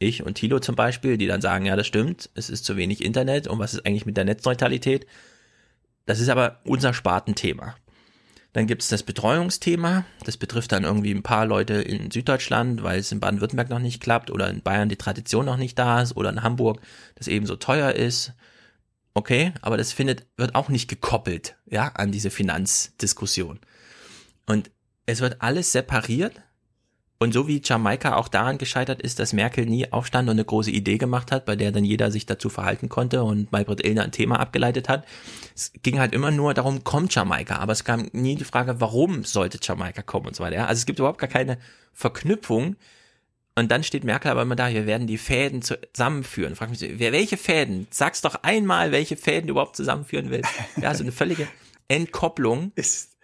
ich 0.00 0.24
und 0.24 0.34
Thilo 0.34 0.58
zum 0.60 0.74
Beispiel, 0.74 1.16
die 1.18 1.26
dann 1.26 1.40
sagen, 1.40 1.66
ja, 1.66 1.76
das 1.76 1.86
stimmt, 1.86 2.30
es 2.34 2.50
ist 2.50 2.64
zu 2.64 2.76
wenig 2.76 3.04
Internet 3.04 3.48
und 3.48 3.58
was 3.58 3.74
ist 3.74 3.86
eigentlich 3.86 4.06
mit 4.06 4.16
der 4.16 4.24
Netzneutralität? 4.24 5.06
Das 6.08 6.20
ist 6.20 6.30
aber 6.30 6.60
unser 6.64 6.94
Spartenthema. 6.94 7.76
Dann 8.54 8.66
gibt's 8.66 8.88
das 8.88 9.02
Betreuungsthema. 9.02 10.06
Das 10.24 10.38
betrifft 10.38 10.72
dann 10.72 10.84
irgendwie 10.84 11.10
ein 11.10 11.22
paar 11.22 11.44
Leute 11.44 11.74
in 11.74 12.10
Süddeutschland, 12.10 12.82
weil 12.82 12.98
es 12.98 13.12
in 13.12 13.20
Baden-Württemberg 13.20 13.68
noch 13.68 13.78
nicht 13.78 14.02
klappt 14.02 14.30
oder 14.30 14.48
in 14.48 14.62
Bayern 14.62 14.88
die 14.88 14.96
Tradition 14.96 15.44
noch 15.44 15.58
nicht 15.58 15.78
da 15.78 16.00
ist 16.00 16.16
oder 16.16 16.30
in 16.30 16.42
Hamburg 16.42 16.80
das 17.16 17.28
eben 17.28 17.44
so 17.44 17.56
teuer 17.56 17.92
ist. 17.92 18.32
Okay, 19.12 19.52
aber 19.60 19.76
das 19.76 19.92
findet, 19.92 20.26
wird 20.38 20.54
auch 20.54 20.70
nicht 20.70 20.88
gekoppelt, 20.88 21.58
ja, 21.66 21.88
an 21.88 22.10
diese 22.10 22.30
Finanzdiskussion. 22.30 23.60
Und 24.46 24.70
es 25.04 25.20
wird 25.20 25.42
alles 25.42 25.72
separiert. 25.72 26.40
Und 27.20 27.34
so 27.34 27.48
wie 27.48 27.60
Jamaika 27.64 28.14
auch 28.14 28.28
daran 28.28 28.58
gescheitert 28.58 29.02
ist, 29.02 29.18
dass 29.18 29.32
Merkel 29.32 29.66
nie 29.66 29.92
aufstand 29.92 30.28
und 30.28 30.36
eine 30.36 30.44
große 30.44 30.70
Idee 30.70 30.98
gemacht 30.98 31.32
hat, 31.32 31.46
bei 31.46 31.56
der 31.56 31.72
dann 31.72 31.84
jeder 31.84 32.12
sich 32.12 32.26
dazu 32.26 32.48
verhalten 32.48 32.88
konnte 32.88 33.24
und 33.24 33.50
Maybrit 33.50 33.84
Illner 33.84 34.04
ein 34.04 34.12
Thema 34.12 34.38
abgeleitet 34.38 34.88
hat. 34.88 35.04
Es 35.56 35.72
ging 35.82 35.98
halt 35.98 36.12
immer 36.14 36.30
nur 36.30 36.54
darum, 36.54 36.84
kommt 36.84 37.12
Jamaika, 37.12 37.56
aber 37.56 37.72
es 37.72 37.82
kam 37.82 38.08
nie 38.12 38.36
die 38.36 38.44
Frage, 38.44 38.80
warum 38.80 39.24
sollte 39.24 39.58
Jamaika 39.60 40.02
kommen 40.02 40.28
und 40.28 40.36
so 40.36 40.44
weiter. 40.44 40.56
Ja? 40.56 40.66
Also 40.66 40.78
es 40.78 40.86
gibt 40.86 41.00
überhaupt 41.00 41.18
gar 41.18 41.28
keine 41.28 41.58
Verknüpfung. 41.92 42.76
Und 43.56 43.72
dann 43.72 43.82
steht 43.82 44.04
Merkel 44.04 44.30
aber 44.30 44.42
immer 44.42 44.54
da, 44.54 44.70
wir 44.72 44.86
werden 44.86 45.08
die 45.08 45.18
Fäden 45.18 45.62
zusammenführen. 45.62 46.54
Frag 46.54 46.70
mich, 46.70 46.80
wer, 46.80 47.10
welche 47.10 47.36
Fäden? 47.36 47.88
Sag's 47.90 48.20
doch 48.20 48.44
einmal, 48.44 48.92
welche 48.92 49.16
Fäden 49.16 49.48
du 49.48 49.54
überhaupt 49.54 49.74
zusammenführen 49.74 50.30
willst. 50.30 50.52
Ja, 50.80 50.94
so 50.94 51.02
eine 51.02 51.10
völlige 51.10 51.48
Entkopplung. 51.88 52.70
Es, 52.76 53.17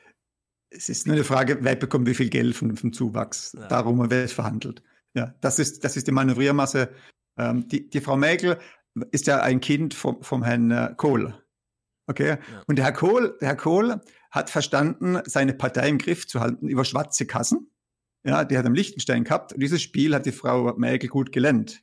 es 0.74 0.88
ist 0.88 1.06
nur 1.06 1.14
eine 1.14 1.24
Frage, 1.24 1.58
wer 1.60 1.76
bekommt 1.76 2.06
wie 2.06 2.14
viel 2.14 2.28
Geld 2.28 2.56
vom, 2.56 2.76
vom 2.76 2.92
Zuwachs. 2.92 3.56
Ja. 3.58 3.68
Darum 3.68 4.10
wird 4.10 4.30
verhandelt. 4.30 4.82
Ja, 5.14 5.34
das 5.40 5.58
ist, 5.58 5.84
das 5.84 5.96
ist 5.96 6.06
die 6.06 6.12
Manövriermasse. 6.12 6.90
Ähm, 7.38 7.68
die, 7.68 7.88
die 7.88 8.00
Frau 8.00 8.16
Merkel 8.16 8.58
ist 9.10 9.26
ja 9.26 9.40
ein 9.40 9.60
Kind 9.60 9.94
vom, 9.94 10.22
vom 10.22 10.42
Herrn 10.42 10.70
äh, 10.70 10.94
Kohl. 10.96 11.34
Okay. 12.06 12.30
Ja. 12.30 12.38
Und 12.66 12.76
der 12.76 12.84
Herr 12.84 12.92
Kohl, 12.92 13.36
der 13.40 13.48
Herr 13.48 13.56
Kohl 13.56 14.00
hat 14.30 14.50
verstanden, 14.50 15.20
seine 15.24 15.54
Partei 15.54 15.88
im 15.88 15.98
Griff 15.98 16.26
zu 16.26 16.40
halten 16.40 16.68
über 16.68 16.84
schwarze 16.84 17.26
Kassen. 17.26 17.70
Ja, 18.24 18.44
die 18.44 18.58
hat 18.58 18.66
am 18.66 18.74
Lichtenstein 18.74 19.24
gehabt. 19.24 19.52
Und 19.52 19.60
dieses 19.60 19.82
Spiel 19.82 20.14
hat 20.14 20.26
die 20.26 20.32
Frau 20.32 20.74
Merkel 20.76 21.08
gut 21.08 21.30
gelernt. 21.30 21.82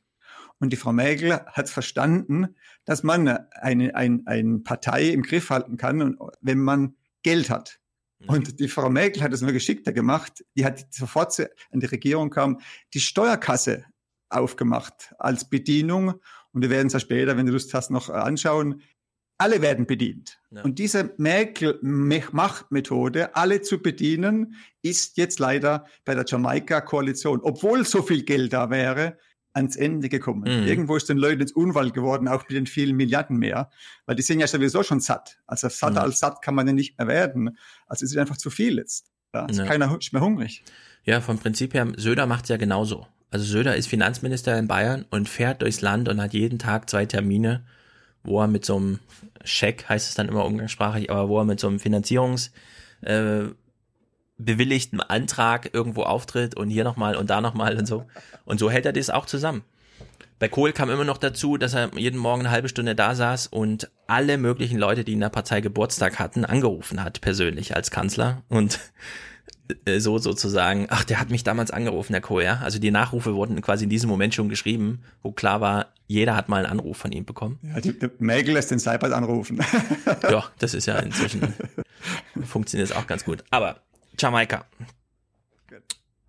Und 0.58 0.72
die 0.72 0.76
Frau 0.76 0.92
Merkel 0.92 1.32
hat 1.32 1.68
verstanden, 1.68 2.54
dass 2.84 3.02
man 3.02 3.28
eine, 3.28 3.94
ein, 3.94 4.26
eine 4.26 4.58
Partei 4.60 5.08
im 5.08 5.22
Griff 5.22 5.50
halten 5.50 5.76
kann, 5.76 6.18
wenn 6.40 6.58
man 6.58 6.94
Geld 7.22 7.50
hat. 7.50 7.80
Und 8.26 8.60
die 8.60 8.68
Frau 8.68 8.88
Merkel 8.88 9.22
hat 9.22 9.32
es 9.32 9.40
nur 9.40 9.52
geschickter 9.52 9.92
gemacht. 9.92 10.44
Die 10.56 10.64
hat 10.64 10.86
sofort 10.92 11.38
an 11.40 11.80
die 11.80 11.86
Regierung 11.86 12.30
kam, 12.30 12.60
die 12.94 13.00
Steuerkasse 13.00 13.84
aufgemacht 14.28 15.12
als 15.18 15.48
Bedienung. 15.48 16.14
Und 16.52 16.62
wir 16.62 16.70
werden 16.70 16.86
es 16.86 16.92
ja 16.92 17.00
später, 17.00 17.36
wenn 17.36 17.46
du 17.46 17.52
Lust 17.52 17.74
hast, 17.74 17.90
noch 17.90 18.08
anschauen. 18.08 18.82
Alle 19.38 19.60
werden 19.60 19.86
bedient. 19.86 20.38
Ja. 20.50 20.62
Und 20.62 20.78
diese 20.78 21.14
Merkel-Machtmethode, 21.16 23.34
alle 23.34 23.62
zu 23.62 23.82
bedienen, 23.82 24.54
ist 24.82 25.16
jetzt 25.16 25.40
leider 25.40 25.86
bei 26.04 26.14
der 26.14 26.24
Jamaika-Koalition, 26.26 27.40
obwohl 27.42 27.84
so 27.84 28.02
viel 28.02 28.22
Geld 28.22 28.52
da 28.52 28.70
wäre, 28.70 29.18
ans 29.52 29.76
Ende 29.76 30.08
gekommen. 30.08 30.42
Mhm. 30.42 30.66
Irgendwo 30.66 30.96
ist 30.96 31.08
den 31.08 31.18
Leuten 31.18 31.40
ins 31.40 31.52
Unwald 31.52 31.94
geworden, 31.94 32.28
auch 32.28 32.42
mit 32.48 32.56
den 32.56 32.66
vielen 32.66 32.96
Milliarden 32.96 33.36
mehr, 33.36 33.70
weil 34.06 34.16
die 34.16 34.22
sind 34.22 34.40
ja 34.40 34.46
sowieso 34.46 34.82
schon 34.82 35.00
satt. 35.00 35.38
Also 35.46 35.68
satter 35.68 36.00
mhm. 36.00 36.06
als 36.06 36.18
satt 36.18 36.42
kann 36.42 36.54
man 36.54 36.66
ja 36.66 36.72
nicht 36.72 36.98
mehr 36.98 37.08
werden. 37.08 37.56
Also 37.86 38.04
es 38.04 38.12
ist 38.12 38.18
einfach 38.18 38.36
zu 38.36 38.50
viel 38.50 38.76
jetzt. 38.76 39.10
Ja, 39.34 39.44
also 39.44 39.62
ja. 39.62 39.68
keiner 39.68 39.96
ist 39.98 40.12
mehr 40.12 40.22
hungrig. 40.22 40.64
Ja, 41.04 41.20
vom 41.20 41.38
Prinzip 41.38 41.74
her, 41.74 41.88
Söder 41.96 42.26
macht 42.26 42.44
es 42.44 42.50
ja 42.50 42.56
genauso. 42.56 43.06
Also 43.30 43.44
Söder 43.44 43.76
ist 43.76 43.88
Finanzminister 43.88 44.58
in 44.58 44.68
Bayern 44.68 45.06
und 45.10 45.28
fährt 45.28 45.62
durchs 45.62 45.80
Land 45.80 46.08
und 46.08 46.20
hat 46.20 46.34
jeden 46.34 46.58
Tag 46.58 46.90
zwei 46.90 47.06
Termine, 47.06 47.64
wo 48.24 48.40
er 48.40 48.46
mit 48.46 48.64
so 48.64 48.76
einem 48.76 48.98
Scheck, 49.42 49.88
heißt 49.88 50.08
es 50.08 50.14
dann 50.14 50.28
immer 50.28 50.44
umgangssprachlich, 50.44 51.10
aber 51.10 51.28
wo 51.28 51.38
er 51.38 51.44
mit 51.44 51.58
so 51.58 51.68
einem 51.68 51.80
Finanzierungs 51.80 52.52
äh, 53.00 53.44
bewilligten 54.38 55.00
Antrag 55.00 55.70
irgendwo 55.72 56.02
auftritt 56.02 56.56
und 56.56 56.70
hier 56.70 56.84
nochmal 56.84 57.16
und 57.16 57.30
da 57.30 57.40
nochmal 57.40 57.76
und 57.78 57.86
so. 57.86 58.06
Und 58.44 58.58
so 58.58 58.70
hält 58.70 58.86
er 58.86 58.92
das 58.92 59.10
auch 59.10 59.26
zusammen. 59.26 59.62
Bei 60.38 60.48
Kohl 60.48 60.72
kam 60.72 60.90
immer 60.90 61.04
noch 61.04 61.18
dazu, 61.18 61.56
dass 61.56 61.74
er 61.74 61.90
jeden 61.96 62.18
Morgen 62.18 62.40
eine 62.40 62.50
halbe 62.50 62.68
Stunde 62.68 62.96
da 62.96 63.14
saß 63.14 63.46
und 63.46 63.90
alle 64.08 64.38
möglichen 64.38 64.76
Leute, 64.76 65.04
die 65.04 65.12
in 65.12 65.20
der 65.20 65.28
Partei 65.28 65.60
Geburtstag 65.60 66.18
hatten, 66.18 66.44
angerufen 66.44 67.04
hat, 67.04 67.20
persönlich 67.20 67.76
als 67.76 67.92
Kanzler. 67.92 68.42
Und 68.48 68.80
äh, 69.84 70.00
so 70.00 70.18
sozusagen, 70.18 70.86
ach, 70.90 71.04
der 71.04 71.20
hat 71.20 71.30
mich 71.30 71.44
damals 71.44 71.70
angerufen, 71.70 72.12
der 72.12 72.22
Kohl, 72.22 72.42
ja. 72.42 72.56
Also 72.56 72.80
die 72.80 72.90
Nachrufe 72.90 73.34
wurden 73.34 73.60
quasi 73.62 73.84
in 73.84 73.90
diesem 73.90 74.10
Moment 74.10 74.34
schon 74.34 74.48
geschrieben, 74.48 75.02
wo 75.22 75.30
klar 75.30 75.60
war, 75.60 75.92
jeder 76.08 76.34
hat 76.34 76.48
mal 76.48 76.64
einen 76.64 76.72
Anruf 76.72 76.96
von 76.96 77.12
ihm 77.12 77.24
bekommen. 77.24 77.60
Ja, 77.62 77.80
die, 77.80 77.96
die 77.96 78.10
Mägel 78.18 78.54
lässt 78.54 78.72
den 78.72 78.80
Seibert 78.80 79.12
anrufen. 79.12 79.60
ja, 80.28 80.44
das 80.58 80.74
ist 80.74 80.86
ja 80.86 80.98
inzwischen, 80.98 81.54
funktioniert 82.44 82.90
es 82.90 82.96
auch 82.96 83.06
ganz 83.06 83.24
gut. 83.24 83.44
Aber 83.50 83.80
Jamaika. 84.18 84.66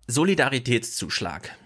Solidaritätszuschlag. 0.06 1.56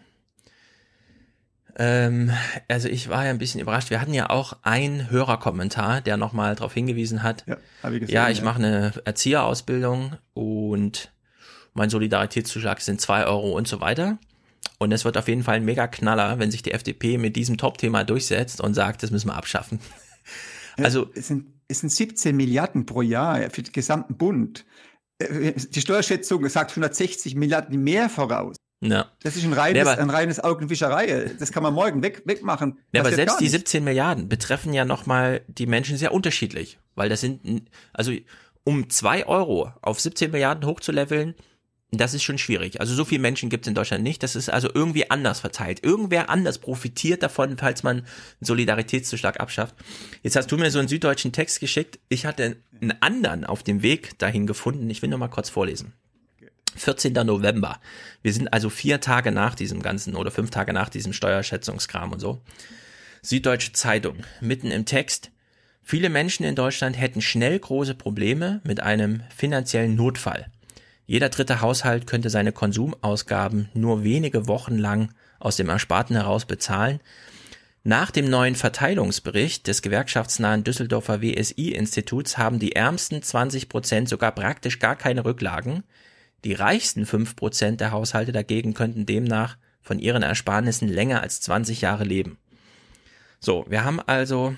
Ähm, 1.76 2.32
also 2.66 2.88
ich 2.88 3.08
war 3.08 3.24
ja 3.24 3.30
ein 3.30 3.38
bisschen 3.38 3.60
überrascht. 3.60 3.90
Wir 3.90 4.00
hatten 4.00 4.14
ja 4.14 4.30
auch 4.30 4.56
einen 4.62 5.10
Hörerkommentar, 5.10 6.00
der 6.00 6.16
nochmal 6.16 6.56
darauf 6.56 6.74
hingewiesen 6.74 7.22
hat. 7.22 7.44
Ja, 7.46 7.56
ich, 7.90 8.00
gesehen, 8.00 8.14
ja, 8.14 8.28
ich 8.28 8.38
ja. 8.38 8.44
mache 8.44 8.58
eine 8.58 8.92
Erzieherausbildung 9.04 10.16
und 10.34 11.12
mein 11.74 11.90
Solidaritätszuschlag 11.90 12.80
sind 12.80 13.00
zwei 13.00 13.26
Euro 13.26 13.52
und 13.52 13.68
so 13.68 13.80
weiter. 13.80 14.18
Und 14.78 14.92
es 14.92 15.04
wird 15.04 15.16
auf 15.16 15.28
jeden 15.28 15.44
Fall 15.44 15.56
ein 15.56 15.64
mega 15.64 15.86
Knaller, 15.86 16.38
wenn 16.38 16.50
sich 16.50 16.62
die 16.62 16.72
FDP 16.72 17.18
mit 17.18 17.36
diesem 17.36 17.56
Top-Thema 17.56 18.04
durchsetzt 18.04 18.60
und 18.60 18.74
sagt, 18.74 19.02
das 19.02 19.10
müssen 19.10 19.28
wir 19.28 19.36
abschaffen. 19.36 19.80
Also 20.76 21.10
es 21.14 21.26
sind, 21.26 21.46
es 21.66 21.80
sind 21.80 21.90
17 21.90 22.36
Milliarden 22.36 22.86
pro 22.86 23.02
Jahr 23.02 23.50
für 23.50 23.62
den 23.62 23.72
gesamten 23.72 24.16
Bund. 24.16 24.64
Äh, 25.18 25.52
die 25.52 25.80
Steuerschätzung 25.80 26.48
sagt 26.48 26.70
160 26.70 27.34
Milliarden 27.34 27.82
mehr 27.82 28.08
voraus. 28.08 28.56
Ja. 28.80 29.10
Das 29.22 29.36
ist 29.36 29.44
ein 29.44 29.52
reines, 29.52 29.86
ja, 29.86 29.94
ein 29.94 30.10
reines 30.10 30.42
Augenwischerei. 30.42 31.32
Das 31.38 31.50
kann 31.50 31.64
man 31.64 31.74
morgen 31.74 32.02
weg, 32.02 32.22
wegmachen. 32.26 32.78
Ja, 32.92 33.00
aber 33.00 33.12
selbst 33.12 33.40
die 33.40 33.48
17 33.48 33.82
Milliarden 33.82 34.28
betreffen 34.28 34.72
ja 34.72 34.84
nochmal 34.84 35.42
die 35.48 35.66
Menschen 35.66 35.96
sehr 35.96 36.12
unterschiedlich. 36.12 36.78
Weil 36.94 37.08
das 37.08 37.20
sind, 37.20 37.68
also 37.92 38.12
um 38.62 38.88
zwei 38.88 39.26
Euro 39.26 39.72
auf 39.82 39.98
17 40.00 40.30
Milliarden 40.30 40.64
hochzuleveln, 40.64 41.34
das 41.90 42.12
ist 42.12 42.22
schon 42.22 42.36
schwierig. 42.36 42.80
Also 42.80 42.94
so 42.94 43.04
viele 43.06 43.22
Menschen 43.22 43.48
gibt 43.48 43.64
es 43.64 43.68
in 43.68 43.74
Deutschland 43.74 44.04
nicht. 44.04 44.22
Das 44.22 44.36
ist 44.36 44.50
also 44.50 44.68
irgendwie 44.72 45.10
anders 45.10 45.40
verteilt. 45.40 45.82
Irgendwer 45.82 46.28
anders 46.28 46.58
profitiert 46.58 47.22
davon, 47.22 47.56
falls 47.56 47.82
man 47.82 47.98
einen 47.98 48.06
Solidaritätszuschlag 48.42 49.40
abschafft. 49.40 49.74
Jetzt 50.22 50.36
hast 50.36 50.52
du 50.52 50.58
mir 50.58 50.70
so 50.70 50.78
einen 50.78 50.88
süddeutschen 50.88 51.32
Text 51.32 51.60
geschickt. 51.60 51.98
Ich 52.10 52.26
hatte 52.26 52.56
einen 52.80 52.92
anderen 53.00 53.46
auf 53.46 53.62
dem 53.62 53.82
Weg 53.82 54.18
dahin 54.18 54.46
gefunden. 54.46 54.90
Ich 54.90 55.00
will 55.00 55.08
nur 55.08 55.18
mal 55.18 55.28
kurz 55.28 55.48
vorlesen. 55.48 55.94
14. 56.76 57.14
November. 57.14 57.80
Wir 58.22 58.34
sind 58.34 58.52
also 58.52 58.68
vier 58.68 59.00
Tage 59.00 59.32
nach 59.32 59.54
diesem 59.54 59.82
ganzen 59.82 60.14
oder 60.14 60.30
fünf 60.30 60.50
Tage 60.50 60.74
nach 60.74 60.90
diesem 60.90 61.14
Steuerschätzungskram 61.14 62.12
und 62.12 62.20
so. 62.20 62.42
Süddeutsche 63.22 63.72
Zeitung. 63.72 64.18
Mitten 64.42 64.70
im 64.70 64.84
Text. 64.84 65.30
Viele 65.82 66.10
Menschen 66.10 66.44
in 66.44 66.54
Deutschland 66.54 66.98
hätten 66.98 67.22
schnell 67.22 67.58
große 67.58 67.94
Probleme 67.94 68.60
mit 68.62 68.80
einem 68.80 69.22
finanziellen 69.34 69.96
Notfall. 69.96 70.50
Jeder 71.08 71.30
dritte 71.30 71.62
Haushalt 71.62 72.06
könnte 72.06 72.28
seine 72.28 72.52
Konsumausgaben 72.52 73.70
nur 73.72 74.04
wenige 74.04 74.46
Wochen 74.46 74.76
lang 74.76 75.14
aus 75.40 75.56
dem 75.56 75.70
Ersparten 75.70 76.14
heraus 76.14 76.44
bezahlen. 76.44 77.00
Nach 77.82 78.10
dem 78.10 78.28
neuen 78.28 78.54
Verteilungsbericht 78.54 79.66
des 79.66 79.80
gewerkschaftsnahen 79.80 80.64
Düsseldorfer 80.64 81.22
WSI-Instituts 81.22 82.36
haben 82.36 82.58
die 82.58 82.76
ärmsten 82.76 83.22
20 83.22 83.70
Prozent 83.70 84.10
sogar 84.10 84.32
praktisch 84.32 84.80
gar 84.80 84.96
keine 84.96 85.24
Rücklagen. 85.24 85.82
Die 86.44 86.52
reichsten 86.52 87.06
5 87.06 87.36
Prozent 87.36 87.80
der 87.80 87.90
Haushalte 87.90 88.32
dagegen 88.32 88.74
könnten 88.74 89.06
demnach 89.06 89.56
von 89.80 89.98
ihren 89.98 90.22
Ersparnissen 90.22 90.88
länger 90.88 91.22
als 91.22 91.40
20 91.40 91.80
Jahre 91.80 92.04
leben. 92.04 92.36
So, 93.40 93.64
wir 93.70 93.82
haben 93.82 93.98
also, 94.00 94.54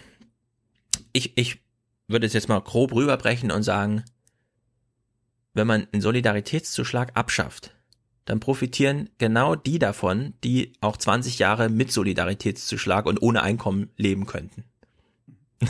ich, 1.13 1.39
ich 1.39 1.61
würde 2.09 2.27
es 2.27 2.33
jetzt 2.33 2.49
mal 2.49 2.61
grob 2.61 2.93
rüberbrechen 2.93 3.53
und 3.53 3.63
sagen, 3.63 4.03
wenn 5.55 5.67
man 5.67 5.87
einen 5.93 6.03
Solidaritätszuschlag 6.03 7.17
abschafft, 7.17 7.75
dann 8.25 8.41
profitieren 8.41 9.11
genau 9.19 9.57
die 9.57 9.79
davon, 9.79 10.35
die 10.45 10.73
auch 10.81 10.97
20 10.97 11.39
Jahre 11.39 11.69
mit 11.69 11.91
Solidaritätszuschlag 11.91 13.07
und 13.07 13.21
ohne 13.23 13.43
Einkommen 13.43 13.91
leben 13.97 14.27
könnten. 14.27 14.65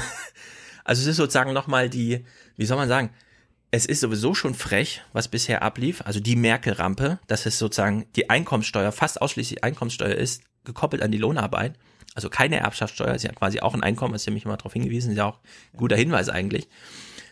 also 0.85 1.03
es 1.03 1.07
ist 1.07 1.17
sozusagen 1.17 1.53
nochmal 1.53 1.89
die, 1.89 2.25
wie 2.57 2.67
soll 2.67 2.77
man 2.77 2.89
sagen, 2.89 3.11
es 3.71 3.87
ist 3.87 4.01
sowieso 4.01 4.35
schon 4.35 4.55
frech, 4.55 5.03
was 5.13 5.29
bisher 5.29 5.63
ablief, 5.63 6.03
also 6.05 6.19
die 6.19 6.37
Merkel-Rampe, 6.37 7.21
dass 7.29 7.47
es 7.47 7.59
sozusagen 7.59 8.07
die 8.17 8.29
Einkommenssteuer, 8.29 8.91
fast 8.91 9.23
ausschließlich 9.23 9.63
Einkommenssteuer 9.63 10.15
ist, 10.15 10.43
gekoppelt 10.65 11.03
an 11.03 11.13
die 11.13 11.19
Lohnarbeit. 11.19 11.79
Also 12.15 12.29
keine 12.29 12.59
Erbschaftssteuer, 12.59 13.15
ist 13.15 13.23
ja 13.23 13.33
quasi 13.33 13.61
auch 13.61 13.75
ein 13.75 13.85
Einkommen, 13.85 14.15
ist 14.15 14.27
ja 14.27 14.33
mich 14.33 14.45
immer 14.45 14.57
darauf 14.57 14.73
hingewiesen, 14.73 15.13
ist 15.13 15.19
ja 15.19 15.27
auch 15.27 15.39
ein 15.73 15.79
guter 15.79 15.97
Hinweis 15.97 16.29
eigentlich. 16.29 16.69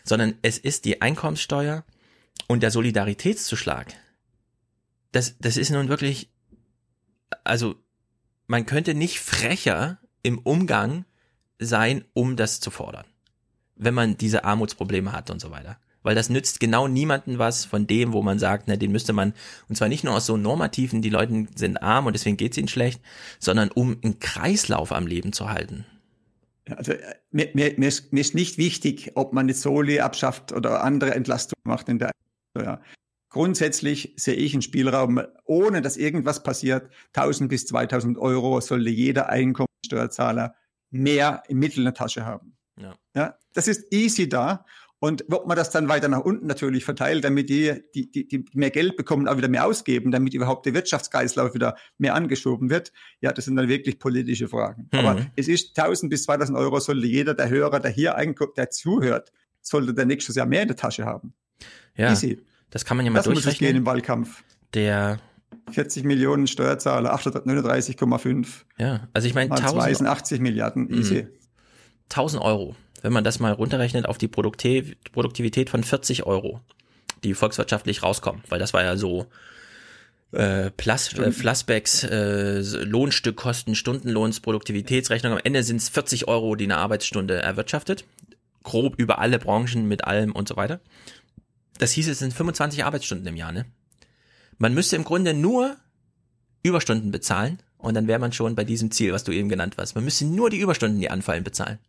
Sondern 0.05 0.35
es 0.41 0.57
ist 0.57 0.85
die 0.85 1.01
Einkommenssteuer, 1.01 1.83
und 2.47 2.63
der 2.63 2.71
Solidaritätszuschlag, 2.71 3.93
das, 5.11 5.37
das 5.39 5.57
ist 5.57 5.71
nun 5.71 5.89
wirklich, 5.89 6.31
also 7.43 7.75
man 8.47 8.65
könnte 8.65 8.93
nicht 8.93 9.19
frecher 9.19 9.99
im 10.23 10.39
Umgang 10.39 11.05
sein, 11.59 12.05
um 12.13 12.35
das 12.35 12.59
zu 12.59 12.71
fordern, 12.71 13.05
wenn 13.75 13.93
man 13.93 14.17
diese 14.17 14.43
Armutsprobleme 14.43 15.11
hat 15.11 15.29
und 15.29 15.39
so 15.39 15.51
weiter. 15.51 15.77
Weil 16.01 16.15
das 16.15 16.29
nützt 16.29 16.61
genau 16.61 16.87
niemanden 16.87 17.39
was 17.39 17.65
von 17.65 17.85
dem, 17.85 18.13
wo 18.13 18.21
man 18.21 18.39
sagt, 18.39 18.67
na, 18.67 18.77
den 18.77 18.91
müsste 18.91 19.11
man, 19.11 19.33
und 19.67 19.75
zwar 19.75 19.89
nicht 19.89 20.05
nur 20.05 20.15
aus 20.15 20.25
so 20.25 20.37
normativen, 20.37 21.01
die 21.01 21.09
Leute 21.09 21.47
sind 21.55 21.77
arm 21.77 22.05
und 22.05 22.13
deswegen 22.13 22.37
geht's 22.37 22.57
ihnen 22.57 22.69
schlecht, 22.69 23.01
sondern 23.37 23.69
um 23.69 23.97
einen 24.01 24.19
Kreislauf 24.19 24.93
am 24.93 25.07
Leben 25.07 25.33
zu 25.33 25.49
halten. 25.49 25.85
Also 26.69 26.93
mir, 27.31 27.49
mir, 27.53 27.73
mir, 27.77 27.89
ist, 27.89 28.13
mir 28.13 28.21
ist 28.21 28.35
nicht 28.35 28.57
wichtig, 28.57 29.11
ob 29.15 29.33
man 29.33 29.49
jetzt 29.49 29.61
Soli 29.61 29.99
abschafft 29.99 30.53
oder 30.53 30.83
andere 30.83 31.15
Entlastungen 31.15 31.61
macht 31.63 31.89
in 31.89 31.99
der 31.99 32.11
Steuer. 32.55 32.81
Grundsätzlich 33.29 34.13
sehe 34.17 34.33
ich 34.35 34.53
einen 34.53 34.63
Spielraum, 34.63 35.21
ohne 35.45 35.81
dass 35.81 35.97
irgendwas 35.97 36.41
passiert, 36.41 36.89
1000 37.13 37.49
bis 37.49 37.67
2000 37.67 38.17
Euro 38.17 38.59
sollte 38.59 38.89
jeder 38.89 39.29
Einkommensteuerzahler 39.29 40.55
mehr 40.89 41.43
im 41.47 41.59
Mittel 41.59 41.79
in 41.79 41.85
der 41.85 41.93
Tasche 41.93 42.25
haben. 42.25 42.57
Ja. 42.77 42.95
ja, 43.15 43.35
das 43.53 43.67
ist 43.67 43.93
easy 43.93 44.29
da. 44.29 44.65
Und 45.01 45.31
ob 45.31 45.47
man 45.47 45.55
das 45.55 45.69
dann 45.69 45.87
weiter 45.87 46.09
nach 46.09 46.19
unten 46.19 46.47
natürlich 46.47 46.83
verteilt, 46.83 47.23
damit 47.23 47.49
die, 47.49 47.81
die, 47.95 48.11
die, 48.11 48.27
die 48.27 48.45
mehr 48.53 48.69
Geld 48.69 48.97
bekommen, 48.97 49.29
auch 49.29 49.37
wieder 49.37 49.47
mehr 49.47 49.65
ausgeben, 49.65 50.11
damit 50.11 50.33
überhaupt 50.33 50.65
der 50.65 50.73
Wirtschaftskreislauf 50.73 51.53
wieder 51.53 51.77
mehr 51.97 52.15
angeschoben 52.15 52.69
wird, 52.69 52.91
ja, 53.21 53.31
das 53.31 53.45
sind 53.45 53.55
dann 53.55 53.69
wirklich 53.69 53.99
politische 53.99 54.49
Fragen. 54.49 54.89
Mhm. 54.91 54.99
Aber 54.99 55.25
es 55.37 55.47
ist 55.47 55.79
1000 55.79 56.09
bis 56.09 56.23
2000 56.23 56.57
Euro 56.57 56.79
sollte 56.81 57.07
jeder 57.07 57.33
der 57.33 57.49
Hörer, 57.49 57.79
der 57.79 57.91
hier 57.91 58.15
einguckt, 58.15 58.57
der 58.57 58.71
zuhört, 58.71 59.31
sollte 59.61 59.93
der 59.93 60.05
nächstes 60.05 60.35
Jahr 60.35 60.47
mehr 60.47 60.63
in 60.63 60.67
der 60.67 60.77
Tasche 60.77 61.05
haben. 61.05 61.33
Ja, 61.99 62.11
Easy. 62.11 62.39
das 62.69 62.85
kann 62.85 62.97
man 62.97 63.05
ja 63.05 63.11
mal 63.11 63.19
Das 63.19 63.27
muss 63.27 63.39
es 63.39 63.43
durchrechnen. 63.43 63.67
gehen 63.69 63.77
im 63.77 63.85
Wahlkampf. 63.85 64.43
Der 64.73 65.19
40 65.71 66.03
Millionen 66.03 66.47
Steuerzahler, 66.47 67.13
839,5. 67.15 68.47
Ja, 68.77 69.07
also 69.13 69.27
ich 69.27 69.33
meine, 69.33 69.49
Mal 69.49 69.57
1000 69.57 69.81
zwei 69.83 69.93
sind 69.93 70.07
80 70.07 70.39
Milliarden, 70.41 70.89
easy. 70.91 71.23
Mhm. 71.23 71.27
1000 72.09 72.41
Euro, 72.43 72.75
wenn 73.01 73.13
man 73.13 73.23
das 73.23 73.39
mal 73.39 73.51
runterrechnet 73.51 74.07
auf 74.07 74.17
die 74.17 74.27
Produktiv 74.27 74.95
Produktivität 75.11 75.69
von 75.69 75.83
40 75.83 76.25
Euro, 76.25 76.61
die 77.23 77.33
volkswirtschaftlich 77.33 78.01
rauskommen, 78.01 78.41
weil 78.49 78.59
das 78.59 78.73
war 78.73 78.83
ja 78.83 78.97
so 78.97 79.27
äh, 80.31 80.69
Plus, 80.71 81.13
äh, 81.13 81.31
Flassbacks, 81.31 82.03
äh, 82.03 82.61
Lohnstückkosten, 82.83 83.75
Stundenlohns, 83.75 84.39
Produktivitätsrechnung. 84.39 85.33
Am 85.33 85.39
Ende 85.43 85.63
sind 85.63 85.77
es 85.77 85.89
40 85.89 86.27
Euro, 86.27 86.55
die 86.55 86.65
eine 86.65 86.77
Arbeitsstunde 86.77 87.41
erwirtschaftet. 87.41 88.05
Grob 88.63 88.95
über 88.97 89.19
alle 89.19 89.39
Branchen 89.39 89.87
mit 89.87 90.05
allem 90.05 90.31
und 90.33 90.47
so 90.47 90.55
weiter. 90.55 90.79
Das 91.79 91.91
hieß, 91.93 92.07
es 92.09 92.19
sind 92.19 92.33
25 92.33 92.83
Arbeitsstunden 92.85 93.25
im 93.25 93.35
Jahr, 93.35 93.51
ne? 93.51 93.65
Man 94.57 94.73
müsste 94.73 94.97
im 94.97 95.05
Grunde 95.05 95.33
nur 95.33 95.77
Überstunden 96.61 97.09
bezahlen 97.09 97.59
und 97.77 97.93
dann 97.95 98.07
wäre 98.07 98.19
man 98.19 98.33
schon 98.33 98.53
bei 98.55 98.65
diesem 98.65 98.91
Ziel, 98.91 99.13
was 99.13 99.23
du 99.23 99.31
eben 99.31 99.49
genannt 99.49 99.75
hast. 99.77 99.95
Man 99.95 100.03
müsste 100.03 100.25
nur 100.25 100.49
die 100.49 100.59
Überstunden, 100.59 100.99
die 100.99 101.09
anfallen, 101.09 101.43
bezahlen. 101.43 101.79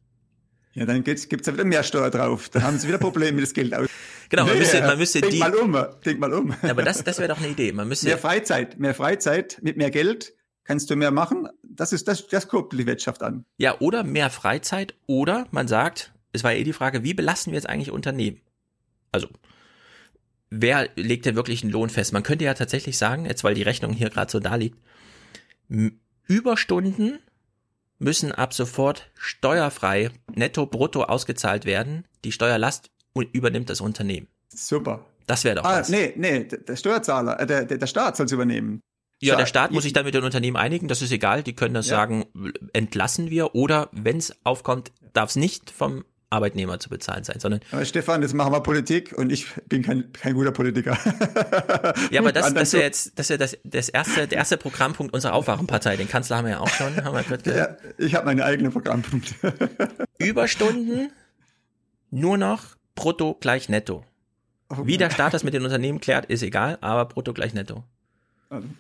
Ja, 0.75 0.87
dann 0.87 1.03
gibt's, 1.03 1.29
gibt's 1.29 1.47
da 1.47 1.53
wieder 1.53 1.65
mehr 1.65 1.83
Steuer 1.83 2.11
drauf. 2.11 2.49
Da 2.49 2.63
haben 2.63 2.79
sie 2.79 2.87
wieder 2.87 2.99
Probleme 2.99 3.33
mit 3.33 3.43
das 3.43 3.53
Geld 3.53 3.75
aus. 3.75 3.89
Genau, 4.29 4.47
man 4.47 4.57
müsste, 4.57 4.81
man 4.81 4.97
müsste 4.97 5.21
denk 5.21 5.33
die. 5.33 5.39
mal 5.41 5.55
um, 5.57 5.77
denk 6.05 6.21
mal 6.21 6.33
um. 6.33 6.55
Aber 6.63 6.85
das, 6.85 7.03
das 7.03 7.19
wäre 7.19 7.29
doch 7.29 7.39
eine 7.39 7.49
Idee. 7.49 7.73
Man 7.73 7.89
müsste 7.89 8.07
Mehr 8.07 8.19
Freizeit, 8.19 8.79
mehr 8.79 8.95
Freizeit 8.95 9.59
mit 9.63 9.77
mehr 9.77 9.91
Geld 9.91 10.33
kannst 10.63 10.89
du 10.89 10.95
mehr 10.95 11.11
machen. 11.11 11.49
Das 11.65 11.93
ist 11.93 12.07
das, 12.07 12.29
das 12.29 12.47
kurbelt 12.47 12.81
die 12.81 12.87
Wirtschaft 12.87 13.25
an. 13.25 13.45
Ja, 13.57 13.81
oder 13.81 14.05
mehr 14.05 14.31
Freizeit 14.31 14.95
oder 15.09 15.49
man 15.51 15.67
sagt, 15.67 16.13
es 16.33 16.45
war 16.45 16.53
eh 16.53 16.63
die 16.63 16.73
Frage, 16.73 17.03
wie 17.03 17.15
belasten 17.15 17.51
wir 17.51 17.57
jetzt 17.57 17.69
eigentlich 17.69 17.91
Unternehmen? 17.91 18.41
Also, 19.11 19.27
wer 20.51 20.89
legt 20.97 21.27
denn 21.27 21.37
wirklich 21.37 21.63
einen 21.63 21.73
Lohn 21.73 21.91
fest? 21.91 22.13
Man 22.13 22.23
könnte 22.23 22.45
ja 22.45 22.55
tatsächlich 22.55 22.99
sagen, 22.99 23.25
jetzt 23.27 23.45
weil 23.45 23.55
die 23.55 23.63
Rechnung 23.63 23.93
hier 23.93 24.11
gerade 24.11 24.31
so 24.31 24.41
da 24.41 24.57
liegt, 24.57 24.77
Überstunden 26.27 27.19
müssen 27.99 28.33
ab 28.33 28.55
sofort 28.55 29.11
steuerfrei 29.15 30.11
netto 30.35 30.67
brutto 30.67 31.05
ausgezahlt 31.05 31.65
werden. 31.65 32.05
Die 32.25 32.33
Steuerlast 32.33 32.91
übernimmt 33.33 33.69
das 33.71 33.81
Unternehmen. 33.81 34.27
Super. 34.49 35.05
Das 35.27 35.45
wäre 35.45 35.57
doch 35.57 35.65
Ah, 35.65 35.81
was. 35.81 35.89
nee, 35.91 36.13
nee, 36.17 36.45
der 36.45 36.77
Steuerzahler, 36.77 37.39
äh, 37.41 37.47
der, 37.47 37.65
der, 37.65 37.79
der 37.79 37.87
Staat 37.87 38.17
soll 38.17 38.27
es 38.27 38.33
übernehmen. 38.33 38.81
Ja, 39.23 39.37
der 39.37 39.47
Staat 39.47 39.71
muss 39.71 39.81
ich- 39.81 39.89
sich 39.89 39.93
dann 39.93 40.07
mit 40.07 40.15
den 40.15 40.25
Unternehmen 40.25 40.57
einigen, 40.57 40.89
das 40.89 41.03
ist 41.03 41.13
egal, 41.13 41.43
die 41.43 41.55
können 41.55 41.75
das 41.75 41.89
Ja. 41.89 41.97
sagen, 41.97 42.25
entlassen 42.73 43.29
wir 43.31 43.55
oder 43.55 43.91
wenn 43.93 44.17
es 44.17 44.35
aufkommt, 44.45 44.93
darf 45.13 45.31
es 45.31 45.37
nicht 45.37 45.71
vom 45.71 46.05
Arbeitnehmer 46.31 46.79
zu 46.79 46.89
bezahlen 46.89 47.25
sein, 47.25 47.41
sondern 47.41 47.61
Aber 47.73 47.85
Stefan, 47.85 48.23
jetzt 48.23 48.35
machen 48.35 48.53
wir 48.53 48.61
Politik 48.61 49.13
und 49.19 49.31
ich 49.33 49.47
bin 49.69 49.83
kein, 49.83 50.13
kein 50.13 50.35
guter 50.35 50.53
Politiker. 50.53 50.97
ja, 52.11 52.21
aber 52.21 52.33
das, 52.33 52.47
das 52.47 52.55
wäre 52.55 52.67
so- 52.67 52.79
jetzt 52.79 53.19
das, 53.19 53.29
wär 53.31 53.39
das, 53.39 53.59
das 53.65 53.89
erste, 53.89 54.29
der 54.29 54.39
erste 54.39 54.57
Programmpunkt 54.57 55.13
unserer 55.13 55.35
Aufwachenpartei. 55.35 55.97
Den 55.97 56.09
Kanzler 56.09 56.37
haben 56.39 56.45
wir 56.45 56.53
ja 56.53 56.61
auch 56.61 56.69
schon, 56.69 56.97
haben 57.05 57.15
wir 57.17 57.23
gerade 57.25 57.57
Ja, 57.57 57.77
ich 57.99 58.15
habe 58.15 58.27
meine 58.27 58.45
eigenen 58.45 58.73
Programmpunkte. 58.73 59.35
Überstunden 60.19 61.11
nur 62.11 62.39
noch 62.39 62.77
brutto 62.95 63.35
gleich 63.41 63.69
netto. 63.69 64.05
Wie 64.85 64.97
der 64.99 65.11
Staat 65.11 65.35
das 65.35 65.43
mit 65.43 65.53
den 65.55 65.65
Unternehmen 65.65 66.01
klärt, 66.01 66.27
ist 66.27 66.43
egal, 66.43 66.79
aber 66.81 67.07
brutto 67.07 67.33
gleich 67.33 67.55
netto. 67.55 67.83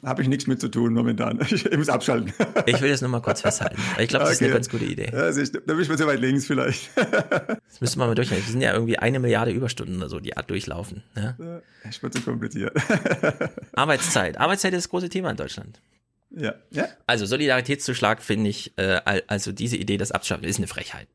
Habe 0.05 0.23
ich 0.23 0.29
nichts 0.29 0.49
mit 0.49 0.61
zu 0.61 0.66
tun 0.68 0.93
momentan. 0.95 1.41
Ich, 1.43 1.53
ich 1.66 1.77
muss 1.79 1.89
abschalten. 1.89 2.33
Ich 2.66 2.81
will 2.81 2.91
das 2.91 3.03
nur 3.03 3.11
mal 3.11 3.23
kurz 3.23 3.41
festhalten. 3.41 3.81
Ich 4.01 4.09
glaube, 4.09 4.25
das 4.25 4.35
ist 4.35 4.41
eine 4.43 4.49
Okay. 4.49 4.57
ganz 4.57 4.68
gute 4.68 4.85
Idee. 4.85 5.12
Siehst 5.33 5.55
du, 5.55 5.61
da 5.61 5.75
bin 5.75 5.83
ich 5.83 5.89
mal 5.89 5.97
so 5.97 6.07
weit 6.07 6.21
links 6.21 6.47
vielleicht. 6.47 6.91
Das 7.71 7.81
müsste 7.81 7.99
man 8.01 8.09
mal 8.09 8.14
durchrechnen. 8.16 8.43
Das 8.45 8.51
sind 8.53 8.61
ja 8.62 8.73
irgendwie 8.75 8.99
eine 8.99 9.21
Milliarde 9.21 9.53
Überstunden 9.53 9.97
oder 9.99 10.09
so, 10.09 10.18
die 10.18 10.33
durchlaufen. 10.47 11.03
Ja? 11.16 11.37
Ich 11.89 12.03
wird 12.03 12.12
zu 12.12 12.21
kompliziert. 12.21 12.77
Arbeitszeit. 13.73 14.39
Arbeitszeit 14.39 14.73
ist 14.75 14.85
das 14.87 14.89
große 14.91 15.09
Thema 15.09 15.31
in 15.31 15.37
Deutschland. 15.37 15.81
Ja, 16.33 16.55
ja. 16.71 16.89
Also 17.07 17.27
Solidaritätszuschlag 17.27 18.23
finde 18.23 18.51
ich, 18.51 18.73
äh, 18.77 19.01
al- 19.05 19.23
also 19.29 19.53
diese 19.53 19.77
Idee, 19.77 19.97
das 19.99 20.11
abschaffen, 20.11 20.45
ist 20.45 20.59
eine 20.59 20.66
Frechheit. 20.66 21.07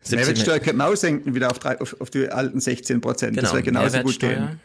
17 0.00 0.18
Mehrwertsteuer 0.18 0.58
könnte 0.58 0.76
man 0.76 0.88
aussenken 0.88 1.34
wieder 1.34 1.50
auf, 1.50 1.58
drei, 1.58 1.78
auf, 1.80 2.00
auf 2.00 2.10
die 2.10 2.28
alten 2.28 2.58
16 2.58 3.00
Prozent. 3.00 3.36
das 3.36 3.42
Genau, 3.42 3.52
wäre 3.54 3.62
genauso 3.62 4.00
gut 4.02 4.18
gehen. 4.18 4.60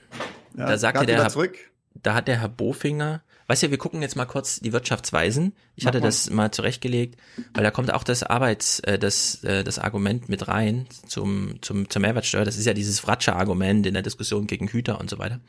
Ja, 0.58 0.66
da 0.66 0.78
sagte 0.78 1.06
der 1.06 1.22
Herr, 1.22 1.30
zurück. 1.30 1.58
Da 2.04 2.14
hat 2.14 2.28
der 2.28 2.40
Herr 2.40 2.50
Bofinger, 2.50 3.22
weißt 3.48 3.64
du, 3.64 3.72
wir 3.72 3.78
gucken 3.78 4.02
jetzt 4.02 4.16
mal 4.16 4.26
kurz 4.26 4.60
die 4.60 4.74
Wirtschaftsweisen. 4.74 5.54
Ich 5.76 5.84
Mach 5.84 5.90
hatte 5.90 6.00
mal. 6.00 6.08
das 6.08 6.30
mal 6.30 6.52
zurechtgelegt, 6.52 7.20
weil 7.54 7.64
da 7.64 7.72
kommt 7.72 7.94
auch 7.94 8.04
das 8.04 8.24
Arbeits, 8.24 8.80
äh, 8.82 9.00
das, 9.00 9.44
äh, 9.44 9.64
das 9.64 9.80
Argument 9.80 10.30
mit 10.30 10.48
rein 10.48 10.88
zum, 11.08 11.62
zum, 11.62 11.90
zur 11.90 12.02
Mehrwertsteuer. 12.02 12.46
Das 12.46 12.58
ist 12.58 12.66
ja 12.66 12.74
dieses 12.74 13.00
Fratscher-Argument 13.00 13.86
in 13.86 13.94
der 13.94 14.04
Diskussion 14.04 14.48
gegen 14.48 14.68
Hüter 14.68 15.00
und 15.00 15.10
so 15.10 15.20
weiter. 15.20 15.40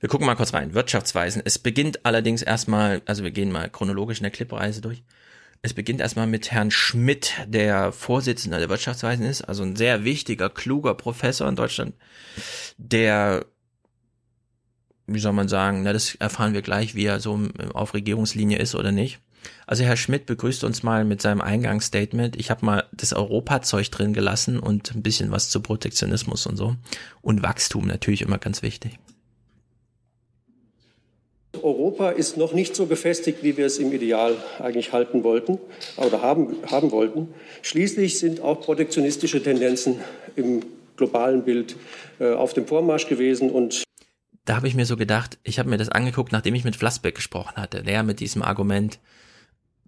Wir 0.00 0.08
gucken 0.08 0.26
mal 0.26 0.34
kurz 0.34 0.54
rein. 0.54 0.74
Wirtschaftsweisen. 0.74 1.42
Es 1.44 1.58
beginnt 1.58 2.06
allerdings 2.06 2.42
erstmal, 2.42 3.02
also 3.06 3.22
wir 3.22 3.30
gehen 3.30 3.52
mal 3.52 3.68
chronologisch 3.68 4.18
in 4.18 4.24
der 4.24 4.30
Clipreise 4.30 4.80
durch. 4.80 5.02
Es 5.62 5.74
beginnt 5.74 6.00
erstmal 6.00 6.26
mit 6.26 6.50
Herrn 6.50 6.70
Schmidt, 6.70 7.34
der 7.46 7.92
Vorsitzender 7.92 8.58
der 8.58 8.70
Wirtschaftsweisen 8.70 9.26
ist, 9.26 9.42
also 9.42 9.62
ein 9.62 9.76
sehr 9.76 10.04
wichtiger, 10.04 10.48
kluger 10.48 10.94
Professor 10.94 11.46
in 11.48 11.56
Deutschland, 11.56 11.94
der, 12.78 13.44
wie 15.14 15.20
soll 15.20 15.32
man 15.32 15.48
sagen, 15.48 15.82
na, 15.82 15.92
das 15.92 16.14
erfahren 16.16 16.54
wir 16.54 16.62
gleich, 16.62 16.94
wie 16.94 17.04
er 17.04 17.20
so 17.20 17.38
auf 17.74 17.94
Regierungslinie 17.94 18.58
ist 18.58 18.74
oder 18.74 18.92
nicht. 18.92 19.20
Also 19.66 19.84
Herr 19.84 19.96
Schmidt 19.96 20.26
begrüßt 20.26 20.64
uns 20.64 20.82
mal 20.82 21.04
mit 21.04 21.22
seinem 21.22 21.40
Eingangsstatement. 21.40 22.36
Ich 22.36 22.50
habe 22.50 22.64
mal 22.64 22.84
das 22.92 23.12
Europazeug 23.12 23.90
drin 23.90 24.12
gelassen 24.12 24.58
und 24.58 24.94
ein 24.94 25.02
bisschen 25.02 25.30
was 25.30 25.48
zu 25.48 25.60
Protektionismus 25.60 26.46
und 26.46 26.56
so. 26.56 26.76
Und 27.22 27.42
Wachstum 27.42 27.86
natürlich 27.86 28.22
immer 28.22 28.38
ganz 28.38 28.62
wichtig. 28.62 28.98
Europa 31.62 32.10
ist 32.10 32.36
noch 32.36 32.52
nicht 32.52 32.76
so 32.76 32.86
gefestigt, 32.86 33.42
wie 33.42 33.56
wir 33.56 33.66
es 33.66 33.78
im 33.78 33.92
Ideal 33.92 34.36
eigentlich 34.60 34.92
halten 34.92 35.24
wollten 35.24 35.58
oder 35.96 36.22
haben, 36.22 36.56
haben 36.70 36.90
wollten. 36.92 37.28
Schließlich 37.62 38.18
sind 38.18 38.40
auch 38.40 38.60
protektionistische 38.60 39.42
Tendenzen 39.42 40.00
im 40.36 40.62
globalen 40.96 41.42
Bild 41.42 41.76
äh, 42.20 42.32
auf 42.32 42.54
dem 42.54 42.66
Vormarsch 42.66 43.08
gewesen 43.08 43.50
und 43.50 43.82
da 44.50 44.56
habe 44.56 44.66
ich 44.66 44.74
mir 44.74 44.84
so 44.84 44.96
gedacht, 44.96 45.38
ich 45.44 45.60
habe 45.60 45.70
mir 45.70 45.76
das 45.76 45.90
angeguckt, 45.90 46.32
nachdem 46.32 46.56
ich 46.56 46.64
mit 46.64 46.74
Flassbeck 46.74 47.14
gesprochen 47.14 47.54
hatte, 47.54 47.84
der 47.84 48.02
mit 48.02 48.18
diesem 48.18 48.42
Argument, 48.42 48.98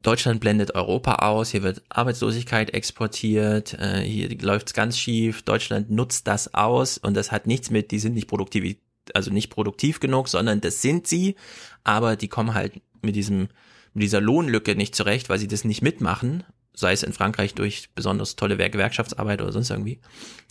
Deutschland 0.03 0.39
blendet 0.39 0.77
Europa 0.77 1.17
aus, 1.17 1.51
hier 1.51 1.65
wird 1.65 1.83
Arbeitslosigkeit 1.89 2.73
exportiert, 2.73 3.75
äh, 3.75 4.03
hier 4.03 4.29
läuft's 4.41 4.73
ganz 4.73 4.97
schief, 4.97 5.43
Deutschland 5.43 5.91
nutzt 5.91 6.29
das 6.29 6.55
aus 6.55 6.97
und 6.97 7.15
das 7.15 7.33
hat 7.33 7.49
nichts 7.49 7.71
mit, 7.71 7.91
die 7.91 7.99
sind 7.99 8.15
nicht 8.15 8.29
produktiv, 8.29 8.77
also 9.15 9.33
nicht 9.33 9.51
produktiv 9.51 9.99
genug, 9.99 10.29
sondern 10.29 10.61
das 10.61 10.81
sind 10.81 11.09
sie, 11.09 11.35
aber 11.83 12.15
die 12.15 12.29
kommen 12.29 12.55
halt 12.55 12.81
mit 13.03 13.17
diesem, 13.17 13.49
mit 13.95 14.05
dieser 14.05 14.21
Lohnlücke 14.21 14.77
nicht 14.77 14.95
zurecht, 14.95 15.29
weil 15.29 15.41
sie 15.41 15.49
das 15.49 15.65
nicht 15.65 15.83
mitmachen, 15.83 16.45
sei 16.75 16.93
es 16.93 17.03
in 17.03 17.13
Frankreich 17.13 17.55
durch 17.55 17.91
besonders 17.95 18.37
tolle 18.37 18.57
Gewerkschaftsarbeit 18.57 19.43
oder 19.43 19.53
sonst 19.53 19.71
irgendwie. 19.71 20.01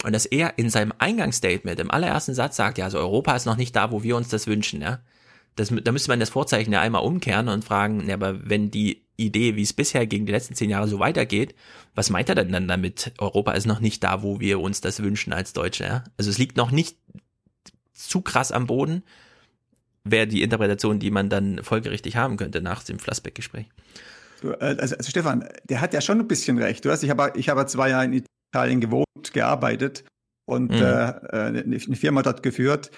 Und 0.04 0.14
dass 0.14 0.26
er 0.26 0.58
in 0.58 0.70
seinem 0.70 0.94
Eingangsstatement 1.00 1.80
im 1.80 1.92
allerersten 1.92 2.34
Satz 2.34 2.56
sagt, 2.56 2.78
ja, 2.78 2.86
also 2.86 3.00
Europa 3.00 3.36
ist 3.36 3.46
noch 3.46 3.58
nicht 3.58 3.76
da, 3.76 3.92
wo 3.92 4.04
wir 4.04 4.16
uns 4.16 4.30
das 4.30 4.48
wünschen, 4.48 4.82
ja. 4.82 5.00
Das, 5.56 5.70
da 5.84 5.92
müsste 5.92 6.10
man 6.10 6.20
das 6.22 6.30
Vorzeichen 6.30 6.72
ja 6.72 6.80
einmal 6.80 7.04
umkehren 7.04 7.50
und 7.50 7.66
fragen, 7.66 8.08
ja, 8.08 8.14
aber 8.14 8.50
wenn 8.50 8.72
die 8.72 9.04
Idee, 9.18 9.56
wie 9.56 9.64
es 9.64 9.74
bisher 9.74 10.08
gegen 10.08 10.26
die 10.26 10.32
letzten 10.32 10.56
zehn 10.56 10.70
Jahre 10.70 10.88
so 10.88 11.00
weitergeht, 11.00 11.56
was 11.94 12.10
meint 12.10 12.30
er 12.30 12.36
denn 12.36 12.52
dann 12.52 12.68
damit? 12.68 13.12
Europa 13.18 13.52
ist 13.52 13.66
noch 13.66 13.82
nicht 13.82 14.04
da, 14.04 14.24
wo 14.24 14.40
wir 14.40 14.60
uns 14.62 14.80
das 14.80 15.04
wünschen 15.04 15.34
als 15.34 15.54
Deutsche, 15.54 15.84
ja? 15.84 16.04
Also 16.18 16.30
es 16.30 16.38
liegt 16.38 16.56
noch 16.56 16.72
nicht 16.72 16.98
zu 17.94 18.22
krass 18.22 18.52
am 18.52 18.68
Boden. 18.68 19.04
wäre 20.04 20.28
die 20.28 20.42
Interpretation, 20.42 21.00
die 21.00 21.12
man 21.12 21.30
dann 21.30 21.64
folgerichtig 21.64 22.16
haben 22.16 22.38
könnte 22.38 22.62
nach 22.62 22.84
dem 22.84 23.00
Flassbeck-Gespräch. 23.00 23.68
Also, 24.44 24.96
also 24.96 25.10
Stefan, 25.10 25.48
der 25.70 25.82
hat 25.82 25.94
ja 25.94 26.02
schon 26.02 26.20
ein 26.20 26.28
bisschen 26.28 26.58
recht. 26.58 26.84
Du 26.86 26.92
hast, 26.92 27.04
ich 27.04 27.10
habe 27.10 27.34
ich 27.36 27.50
habe 27.50 27.66
zwei 27.66 27.90
Jahre 27.90 28.06
in 28.06 28.24
Italien 28.54 28.82
gewohnt, 28.82 29.34
gearbeitet 29.34 30.04
und 30.46 30.72
mhm. 30.72 30.82
äh, 30.82 30.84
eine 31.32 31.96
Firma 31.96 32.22
dort 32.22 32.44
geführt 32.44 32.92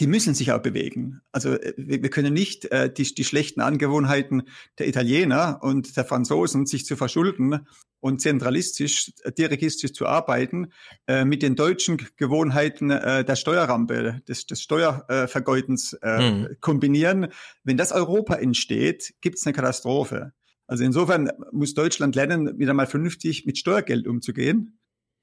die 0.00 0.06
müssen 0.06 0.34
sich 0.34 0.52
auch 0.52 0.60
bewegen. 0.60 1.20
Also 1.32 1.54
äh, 1.54 1.72
wir, 1.76 2.10
können 2.10 2.34
nicht 2.34 2.66
äh, 2.66 2.92
die, 2.92 3.14
die 3.14 3.24
schlechten 3.24 3.60
Angewohnheiten 3.60 4.42
der 4.78 4.88
Italiener 4.88 5.60
und 5.62 5.96
der 5.96 6.04
Franzosen, 6.04 6.66
sich 6.66 6.84
zu 6.84 6.96
verschulden 6.96 7.66
und 8.00 8.20
zentralistisch, 8.20 9.12
äh, 9.22 9.32
dirigistisch 9.32 9.92
zu 9.92 10.06
arbeiten, 10.06 10.72
äh, 11.06 11.24
mit 11.24 11.42
den 11.42 11.56
deutschen 11.56 11.96
Gewohnheiten 12.16 12.90
äh, 12.90 13.24
der 13.24 13.36
Steuerrampe, 13.36 14.20
des, 14.28 14.46
des 14.46 14.60
Steuervergeudens 14.60 15.94
äh, 16.02 16.30
mhm. 16.30 16.48
kombinieren. 16.60 17.28
Wenn 17.64 17.76
das 17.76 17.92
Europa 17.92 18.34
entsteht, 18.34 19.14
gibt 19.20 19.38
es 19.38 19.46
eine 19.46 19.54
Katastrophe. 19.54 20.32
Also 20.66 20.84
insofern 20.84 21.30
muss 21.52 21.74
Deutschland 21.74 22.16
lernen, 22.16 22.58
wieder 22.58 22.74
mal 22.74 22.86
vernünftig 22.86 23.46
mit 23.46 23.58
Steuergeld 23.58 24.06
umzugehen 24.06 24.78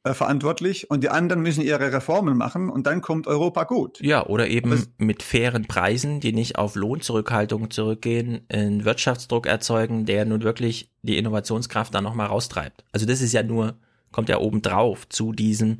äh, 0.05 0.13
verantwortlich 0.13 0.91
und 0.91 1.01
die 1.01 1.07
anderen 1.07 1.41
müssen 1.41 1.61
ihre 1.61 1.93
Reformen 1.93 2.35
machen 2.37 2.69
und 2.69 2.87
dann 2.87 2.99
kommt 2.99 3.25
Europa 3.25 3.63
gut. 3.63 4.01
Ja, 4.01 4.25
oder 4.25 4.49
eben 4.49 4.73
Aber 4.73 4.81
mit 4.97 5.23
fairen 5.23 5.65
Preisen, 5.65 6.19
die 6.19 6.33
nicht 6.33 6.57
auf 6.57 6.75
Lohnzurückhaltung 6.75 7.71
zurückgehen, 7.71 8.41
einen 8.49 8.83
Wirtschaftsdruck 8.83 9.47
erzeugen, 9.47 10.05
der 10.05 10.25
nun 10.25 10.43
wirklich 10.43 10.89
die 11.03 11.17
Innovationskraft 11.17 11.95
dann 11.95 12.03
nochmal 12.03 12.27
raustreibt. 12.27 12.83
Also 12.91 13.05
das 13.05 13.21
ist 13.21 13.31
ja 13.31 13.43
nur, 13.43 13.75
kommt 14.11 14.27
ja 14.27 14.39
oben 14.39 14.61
drauf 14.61 15.07
zu 15.07 15.31
diesem, 15.31 15.79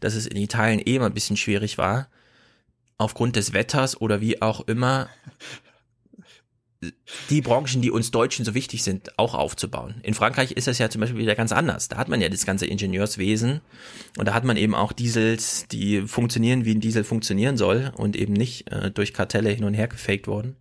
dass 0.00 0.16
es 0.16 0.26
in 0.26 0.36
Italien 0.36 0.80
eh 0.80 0.96
immer 0.96 1.06
ein 1.06 1.14
bisschen 1.14 1.36
schwierig 1.36 1.78
war, 1.78 2.08
aufgrund 2.98 3.36
des 3.36 3.52
Wetters 3.52 4.00
oder 4.00 4.20
wie 4.20 4.42
auch 4.42 4.66
immer 4.66 5.08
die 7.28 7.42
Branchen, 7.42 7.82
die 7.82 7.90
uns 7.90 8.10
Deutschen 8.10 8.44
so 8.44 8.54
wichtig 8.54 8.82
sind, 8.82 9.18
auch 9.18 9.34
aufzubauen. 9.34 9.96
In 10.02 10.14
Frankreich 10.14 10.52
ist 10.52 10.66
das 10.66 10.78
ja 10.78 10.88
zum 10.88 11.02
Beispiel 11.02 11.20
wieder 11.20 11.34
ganz 11.34 11.52
anders. 11.52 11.88
Da 11.88 11.98
hat 11.98 12.08
man 12.08 12.20
ja 12.20 12.28
das 12.28 12.46
ganze 12.46 12.66
Ingenieurswesen 12.66 13.60
und 14.16 14.26
da 14.26 14.32
hat 14.32 14.44
man 14.44 14.56
eben 14.56 14.74
auch 14.74 14.92
Diesels, 14.92 15.66
die 15.70 16.02
funktionieren, 16.02 16.64
wie 16.64 16.74
ein 16.74 16.80
Diesel 16.80 17.04
funktionieren 17.04 17.56
soll 17.58 17.92
und 17.96 18.16
eben 18.16 18.32
nicht 18.32 18.70
äh, 18.72 18.90
durch 18.90 19.12
Kartelle 19.12 19.50
hin 19.50 19.64
und 19.64 19.74
her 19.74 19.88
gefaked 19.88 20.26
worden. 20.26 20.56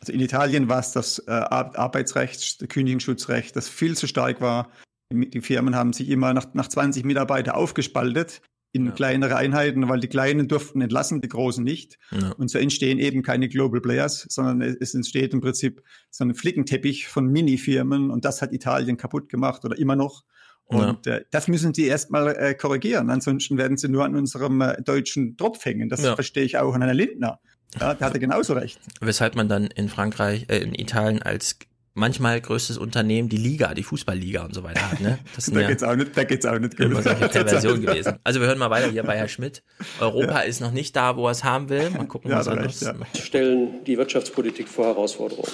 Also 0.00 0.12
in 0.12 0.20
Italien 0.20 0.68
war 0.68 0.80
es 0.80 0.92
das 0.92 1.18
äh, 1.20 1.30
Arbeitsrecht, 1.30 2.68
Kündigungsschutzrecht, 2.68 3.54
das 3.54 3.68
viel 3.68 3.96
zu 3.96 4.06
stark 4.06 4.40
war. 4.40 4.70
Die 5.12 5.42
Firmen 5.42 5.76
haben 5.76 5.92
sich 5.92 6.08
immer 6.08 6.32
nach, 6.32 6.46
nach 6.54 6.68
20 6.68 7.04
Mitarbeiter 7.04 7.56
aufgespaltet 7.56 8.40
in 8.72 8.86
ja. 8.86 8.92
kleinere 8.92 9.36
Einheiten, 9.36 9.88
weil 9.88 10.00
die 10.00 10.08
Kleinen 10.08 10.48
durften 10.48 10.80
entlassen, 10.80 11.20
die 11.20 11.28
Großen 11.28 11.62
nicht. 11.62 11.98
Ja. 12.10 12.32
Und 12.32 12.50
so 12.50 12.58
entstehen 12.58 12.98
eben 12.98 13.22
keine 13.22 13.48
Global 13.48 13.80
Players, 13.80 14.26
sondern 14.28 14.62
es 14.62 14.94
entsteht 14.94 15.34
im 15.34 15.40
Prinzip 15.40 15.82
so 16.10 16.24
ein 16.24 16.34
Flickenteppich 16.34 17.06
von 17.08 17.26
Mini-Firmen 17.28 18.10
und 18.10 18.24
das 18.24 18.40
hat 18.40 18.52
Italien 18.52 18.96
kaputt 18.96 19.28
gemacht 19.28 19.64
oder 19.64 19.78
immer 19.78 19.96
noch. 19.96 20.24
Und 20.64 21.06
ja. 21.06 21.16
äh, 21.16 21.24
das 21.30 21.48
müssen 21.48 21.72
die 21.72 21.86
erstmal 21.86 22.34
äh, 22.34 22.54
korrigieren. 22.54 23.10
Ansonsten 23.10 23.58
werden 23.58 23.76
sie 23.76 23.88
nur 23.88 24.04
an 24.04 24.16
unserem 24.16 24.60
äh, 24.62 24.80
deutschen 24.82 25.36
Tropf 25.36 25.64
hängen. 25.64 25.90
Das 25.90 26.00
verstehe 26.00 26.44
ich 26.44 26.56
auch 26.56 26.74
an 26.74 26.82
einer 26.82 26.94
Lindner. 26.94 27.40
Ja, 27.78 27.94
der 27.94 28.06
hatte 28.06 28.18
genauso 28.18 28.52
recht. 28.54 28.78
Weshalb 29.00 29.34
man 29.34 29.48
dann 29.48 29.66
in 29.66 29.88
Frankreich, 29.88 30.46
äh, 30.48 30.58
in 30.58 30.74
Italien 30.74 31.22
als 31.22 31.58
manchmal 31.94 32.40
größtes 32.40 32.78
Unternehmen 32.78 33.28
die 33.28 33.36
Liga, 33.36 33.74
die 33.74 33.82
Fußballliga 33.82 34.44
und 34.44 34.54
so 34.54 34.62
weiter 34.62 34.90
hat. 34.90 35.00
Ne? 35.00 35.18
Das 35.34 35.46
da 35.46 35.60
ja 35.60 35.68
geht's 35.68 35.82
auch 35.82 35.96
nicht, 35.96 36.16
da 36.16 36.24
geht's 36.24 36.46
auch 36.46 36.58
nicht. 36.58 36.78
Immer 36.78 37.02
solche 37.02 37.28
Perversion 37.28 37.80
gewesen. 37.86 38.18
Also 38.24 38.40
wir 38.40 38.46
hören 38.46 38.58
mal 38.58 38.70
weiter 38.70 38.90
hier 38.90 39.02
bei 39.02 39.16
Herr 39.16 39.28
Schmidt. 39.28 39.62
Europa 40.00 40.32
ja. 40.32 40.40
ist 40.40 40.60
noch 40.60 40.72
nicht 40.72 40.96
da, 40.96 41.16
wo 41.16 41.26
er 41.26 41.32
es 41.32 41.44
haben 41.44 41.68
will. 41.68 41.90
Mal 41.90 42.06
gucken, 42.06 42.30
ja, 42.30 42.38
was 42.38 42.46
er 42.46 42.56
noch 42.56 42.80
ja. 42.80 42.94
stellen 43.20 43.84
die 43.84 43.98
Wirtschaftspolitik 43.98 44.68
vor 44.68 44.86
Herausforderungen. 44.86 45.50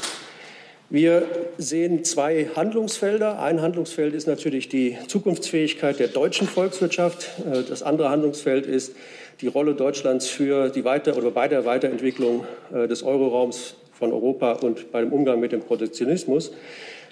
Wir 0.91 1.27
sehen 1.59 2.03
zwei 2.05 2.49
Handlungsfelder. 2.57 3.43
Ein 3.43 3.61
Handlungsfeld 3.61 4.15
ist 4.15 4.27
natürlich 4.27 4.71
die 4.71 4.97
Zukunftsfähigkeit 5.07 5.99
der 5.99 6.09
deutschen 6.09 6.49
Volkswirtschaft. 6.49 7.29
Äh, 7.41 7.63
das 7.63 7.83
andere 7.83 8.09
Handlungsfeld 8.09 8.67
ist 8.67 8.95
die 9.41 9.49
Rolle 9.49 9.75
Deutschlands 9.75 10.29
für 10.29 10.71
die 10.71 10.85
Weiter- 10.85 11.17
oder 11.17 11.31
bei 11.31 11.47
der 11.47 11.65
Weiterentwicklung 11.65 12.45
äh, 12.73 12.89
des 12.89 13.03
Euroraums 13.03 13.75
von 13.99 14.13
Europa 14.13 14.53
und 14.53 14.93
beim 14.93 15.13
Umgang 15.13 15.41
mit 15.41 15.53
dem 15.53 15.61
Protektionismus. 15.61 16.53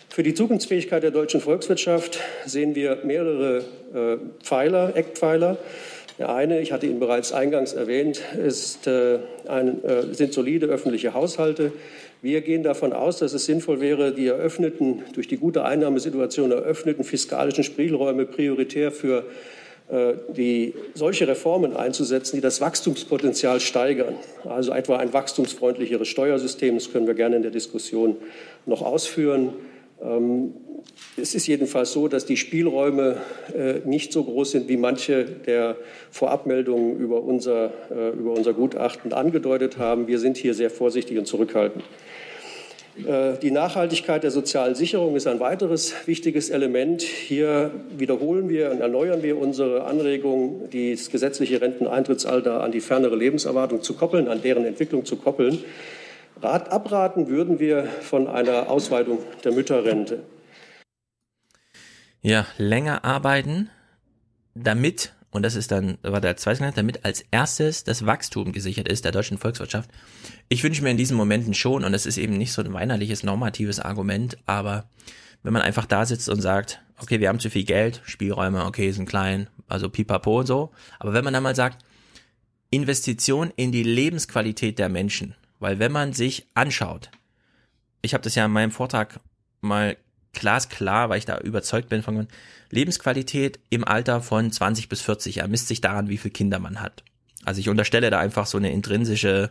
Für 0.09 0.23
die 0.23 0.35
Zukunftsfähigkeit 0.35 1.03
der 1.03 1.11
deutschen 1.11 1.41
Volkswirtschaft 1.41 2.21
sehen 2.47 2.75
wir 2.75 3.01
mehrere 3.05 3.59
äh, 3.93 4.17
Pfeiler, 4.43 4.95
Eckpfeiler. 4.95 5.59
Der 6.19 6.35
eine, 6.35 6.61
ich 6.61 6.73
hatte 6.73 6.87
ihn 6.87 7.01
bereits 7.01 7.33
eingangs 7.33 7.75
erwähnt, 7.75 8.23
ist, 8.43 8.87
äh, 8.87 9.19
ein, 9.49 9.85
äh, 9.85 10.15
sind 10.15 10.33
solide 10.33 10.67
öffentliche 10.67 11.13
Haushalte. 11.13 11.73
Wir 12.23 12.41
gehen 12.41 12.63
davon 12.63 12.93
aus, 12.93 13.19
dass 13.19 13.35
es 13.35 13.45
sinnvoll 13.45 13.81
wäre, 13.81 14.13
die 14.13 14.29
eröffneten, 14.29 15.03
durch 15.15 15.29
die 15.29 15.37
gute 15.37 15.65
Einnahmesituation 15.65 16.51
eröffneten 16.53 17.05
fiskalischen 17.05 17.65
Spielräume 17.65 18.25
prioritär 18.25 18.93
für 18.93 19.25
die, 20.37 20.75
solche 20.95 21.29
Reformen 21.29 21.77
einzusetzen, 21.77 22.37
die 22.37 22.43
das 22.43 22.61
Wachstumspotenzial 22.61 23.61
steigern. 23.61 24.17
Also 24.45 24.73
etwa 24.73 24.97
ein 24.97 25.13
wachstumsfreundlicheres 25.13 26.09
Steuersystem, 26.09 26.75
das 26.75 26.91
können 26.91 27.07
wir 27.07 27.15
gerne 27.15 27.37
in 27.37 27.43
der 27.43 27.53
Diskussion 27.53 28.17
noch 28.67 28.83
ausführen. 28.83 29.53
Ähm, 30.03 30.55
es 31.17 31.35
ist 31.35 31.47
jedenfalls 31.47 31.93
so, 31.93 32.09
dass 32.09 32.27
die 32.27 32.37
Spielräume 32.37 33.19
äh, 33.57 33.81
nicht 33.85 34.13
so 34.13 34.25
groß 34.25 34.53
sind, 34.53 34.69
wie 34.69 34.77
manche 34.77 35.25
der 35.25 35.77
Vorabmeldungen 36.11 36.99
über 36.99 37.23
unser, 37.23 37.73
äh, 37.91 38.11
über 38.11 38.33
unser 38.33 38.53
Gutachten 38.53 39.13
angedeutet 39.13 39.79
haben. 39.79 40.07
Wir 40.07 40.19
sind 40.19 40.37
hier 40.37 40.55
sehr 40.55 40.71
vorsichtig 40.71 41.19
und 41.19 41.27
zurückhaltend. 41.27 41.85
Äh, 43.05 43.39
die 43.39 43.51
Nachhaltigkeit 43.51 44.23
der 44.23 44.31
sozialen 44.31 44.75
Sicherung 44.75 45.17
ist 45.17 45.27
ein 45.27 45.41
weiteres 45.41 45.95
wichtiges 46.07 46.51
Element. 46.51 47.03
Hier 47.03 47.71
wiederholen 47.97 48.49
wir 48.49 48.71
und 48.71 48.81
erneuern 48.81 49.23
wir 49.23 49.39
unsere 49.39 49.85
Anregung, 49.85 50.71
das 50.71 51.11
gesetzliche 51.11 51.61
Renteneintrittsalter 51.61 52.63
an 52.63 52.73
die 52.73 52.81
fernere 52.81 53.17
Lebenserwartung 53.17 53.83
zu 53.83 53.95
koppeln, 53.95 54.29
an 54.29 54.43
deren 54.43 54.65
Entwicklung 54.65 55.05
zu 55.05 55.17
koppeln. 55.17 55.59
Rat, 56.43 56.71
abraten 56.71 57.29
würden 57.29 57.59
wir 57.59 57.85
von 57.85 58.29
einer 58.29 58.71
Ausweitung 58.71 59.19
der 59.45 59.53
Mütterrente. 59.53 60.21
Ja, 62.21 62.47
länger 62.59 63.05
arbeiten, 63.05 63.71
damit 64.55 65.13
und 65.37 65.43
das 65.43 65.55
ist 65.55 65.71
dann, 65.71 65.99
war 66.03 66.21
der 66.21 66.37
zweite 66.37 66.59
Gedanke, 66.59 66.77
damit 66.77 67.05
als 67.05 67.25
erstes 67.31 67.85
das 67.85 68.07
Wachstum 68.07 68.53
gesichert 68.53 68.89
ist 68.89 69.05
der 69.05 69.13
deutschen 69.13 69.37
Volkswirtschaft. 69.37 69.91
Ich 70.49 70.65
wünsche 70.65 70.83
mir 70.83 70.91
in 70.91 70.97
diesen 70.97 71.17
Momenten 71.17 71.53
schon, 71.53 71.85
und 71.85 71.93
das 71.93 72.07
ist 72.07 72.17
eben 72.17 72.39
nicht 72.39 72.53
so 72.53 72.63
ein 72.63 72.73
weinerliches, 72.73 73.23
normatives 73.23 73.79
Argument, 73.79 74.39
aber 74.47 74.89
wenn 75.43 75.53
man 75.53 75.63
einfach 75.63 75.85
da 75.85 76.07
sitzt 76.07 76.31
und 76.31 76.41
sagt, 76.41 76.81
okay, 76.99 77.21
wir 77.21 77.29
haben 77.29 77.39
zu 77.39 77.51
viel 77.51 77.65
Geld, 77.65 78.01
Spielräume, 78.05 78.65
okay, 78.65 78.91
sind 78.91 79.09
klein, 79.09 79.49
also 79.69 79.91
pipapo 79.91 80.41
und 80.41 80.47
so, 80.47 80.73
aber 80.99 81.13
wenn 81.13 81.25
man 81.25 81.35
dann 81.35 81.43
mal 81.43 81.55
sagt, 81.55 81.85
Investition 82.71 83.53
in 83.57 83.71
die 83.71 83.83
Lebensqualität 83.83 84.79
der 84.79 84.89
Menschen, 84.89 85.35
weil 85.61 85.79
wenn 85.79 85.93
man 85.93 86.15
sich 86.15 86.47
anschaut, 86.55 87.11
ich 88.01 88.15
habe 88.15 88.25
das 88.25 88.35
ja 88.35 88.47
in 88.47 88.53
meinem 88.53 88.71
Vortrag 88.71 89.21
mal 89.61 89.97
glasklar, 90.37 91.09
weil 91.09 91.19
ich 91.19 91.25
da 91.25 91.39
überzeugt 91.39 91.89
bin 91.89 92.03
von 92.03 92.29
Lebensqualität 92.71 93.59
im 93.71 93.85
Alter 93.85 94.21
von 94.21 94.53
20 94.53 94.89
bis 94.89 95.03
40 95.03 95.39
ermisst 95.39 95.69
sich 95.69 95.81
daran, 95.81 96.09
wie 96.09 96.19
viele 96.19 96.33
Kinder 96.33 96.59
man 96.59 96.81
hat. 96.81 97.03
Also 97.45 97.61
ich 97.61 97.69
unterstelle 97.69 98.11
da 98.11 98.19
einfach 98.19 98.47
so 98.47 98.59
eine 98.59 98.73
intrinsische, 98.73 99.51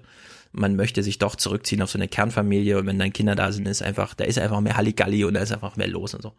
man 0.52 0.76
möchte 0.76 1.04
sich 1.04 1.18
doch 1.18 1.36
zurückziehen 1.36 1.82
auf 1.82 1.92
so 1.92 1.98
eine 1.98 2.08
Kernfamilie 2.08 2.78
und 2.78 2.88
wenn 2.88 3.00
dann 3.00 3.14
Kinder 3.14 3.36
da 3.36 3.52
sind, 3.52 3.68
ist 3.68 3.82
einfach, 3.82 4.14
da 4.14 4.24
ist 4.26 4.40
einfach 4.40 4.62
mehr 4.62 4.78
Halligalli 4.78 5.24
und 5.24 5.34
da 5.34 5.42
ist 5.42 5.52
einfach 5.52 5.76
mehr 5.76 5.88
los 5.88 6.14
und 6.14 6.22
so. 6.22 6.34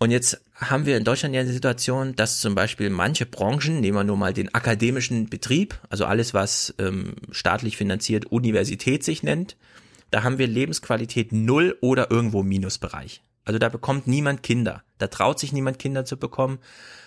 Und 0.00 0.12
jetzt 0.12 0.40
haben 0.54 0.86
wir 0.86 0.96
in 0.96 1.02
Deutschland 1.02 1.34
ja 1.34 1.42
die 1.42 1.50
Situation, 1.50 2.14
dass 2.14 2.40
zum 2.40 2.54
Beispiel 2.54 2.88
manche 2.88 3.26
Branchen, 3.26 3.80
nehmen 3.80 3.96
wir 3.96 4.04
nur 4.04 4.16
mal 4.16 4.32
den 4.32 4.54
akademischen 4.54 5.28
Betrieb, 5.28 5.80
also 5.90 6.04
alles, 6.04 6.34
was 6.34 6.72
ähm, 6.78 7.16
staatlich 7.32 7.76
finanziert 7.76 8.26
Universität 8.26 9.02
sich 9.02 9.24
nennt, 9.24 9.56
da 10.10 10.22
haben 10.22 10.38
wir 10.38 10.46
Lebensqualität 10.46 11.32
null 11.32 11.76
oder 11.80 12.10
irgendwo 12.10 12.42
Minusbereich. 12.42 13.22
Also 13.44 13.58
da 13.58 13.70
bekommt 13.70 14.06
niemand 14.06 14.42
Kinder. 14.42 14.82
Da 14.98 15.06
traut 15.06 15.38
sich 15.38 15.52
niemand 15.52 15.78
Kinder 15.78 16.04
zu 16.04 16.18
bekommen. 16.18 16.58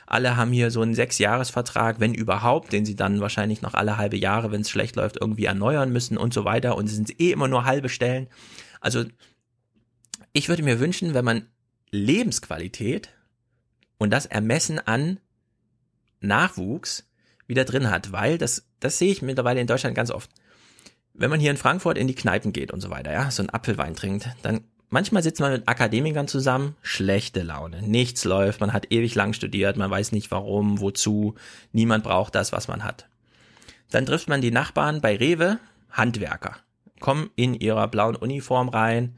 Alle 0.07 0.37
haben 0.37 0.51
hier 0.51 0.71
so 0.71 0.81
einen 0.81 0.95
Sechsjahresvertrag, 0.95 1.99
wenn 1.99 2.15
überhaupt, 2.15 2.73
den 2.73 2.83
sie 2.83 2.95
dann 2.95 3.21
wahrscheinlich 3.21 3.61
noch 3.61 3.75
alle 3.75 3.97
halbe 3.97 4.17
Jahre, 4.17 4.51
wenn 4.51 4.61
es 4.61 4.69
schlecht 4.69 4.95
läuft, 4.95 5.17
irgendwie 5.21 5.45
erneuern 5.45 5.91
müssen 5.91 6.17
und 6.17 6.33
so 6.33 6.43
weiter. 6.43 6.75
Und 6.77 6.85
es 6.85 6.95
sind 6.95 7.19
eh 7.21 7.31
immer 7.31 7.47
nur 7.47 7.65
halbe 7.65 7.89
Stellen. 7.89 8.27
Also 8.79 9.05
ich 10.33 10.49
würde 10.49 10.63
mir 10.63 10.79
wünschen, 10.79 11.13
wenn 11.13 11.25
man 11.25 11.45
Lebensqualität 11.91 13.09
und 13.99 14.09
das 14.09 14.25
Ermessen 14.25 14.79
an 14.79 15.19
Nachwuchs 16.21 17.07
wieder 17.45 17.65
drin 17.65 17.91
hat, 17.91 18.11
weil 18.11 18.37
das, 18.37 18.65
das 18.79 18.97
sehe 18.97 19.11
ich 19.11 19.21
mittlerweile 19.21 19.61
in 19.61 19.67
Deutschland 19.67 19.95
ganz 19.95 20.09
oft 20.09 20.31
wenn 21.13 21.29
man 21.29 21.39
hier 21.39 21.51
in 21.51 21.57
Frankfurt 21.57 21.97
in 21.97 22.07
die 22.07 22.15
Kneipen 22.15 22.53
geht 22.53 22.71
und 22.71 22.81
so 22.81 22.89
weiter, 22.89 23.11
ja, 23.11 23.29
so 23.31 23.41
einen 23.41 23.49
Apfelwein 23.49 23.95
trinkt, 23.95 24.29
dann 24.41 24.61
manchmal 24.89 25.23
sitzt 25.23 25.39
man 25.39 25.51
mit 25.51 25.67
Akademikern 25.67 26.27
zusammen, 26.27 26.75
schlechte 26.81 27.41
Laune, 27.41 27.81
nichts 27.81 28.23
läuft, 28.23 28.61
man 28.61 28.73
hat 28.73 28.91
ewig 28.91 29.15
lang 29.15 29.33
studiert, 29.33 29.77
man 29.77 29.91
weiß 29.91 30.11
nicht 30.11 30.31
warum, 30.31 30.79
wozu, 30.79 31.35
niemand 31.71 32.03
braucht 32.03 32.35
das, 32.35 32.51
was 32.51 32.67
man 32.67 32.83
hat. 32.83 33.07
Dann 33.89 34.05
trifft 34.05 34.29
man 34.29 34.41
die 34.41 34.51
Nachbarn 34.51 35.01
bei 35.01 35.15
Rewe, 35.15 35.59
Handwerker, 35.91 36.57
kommen 36.99 37.29
in 37.35 37.53
ihrer 37.53 37.87
blauen 37.87 38.15
Uniform 38.15 38.69
rein 38.69 39.15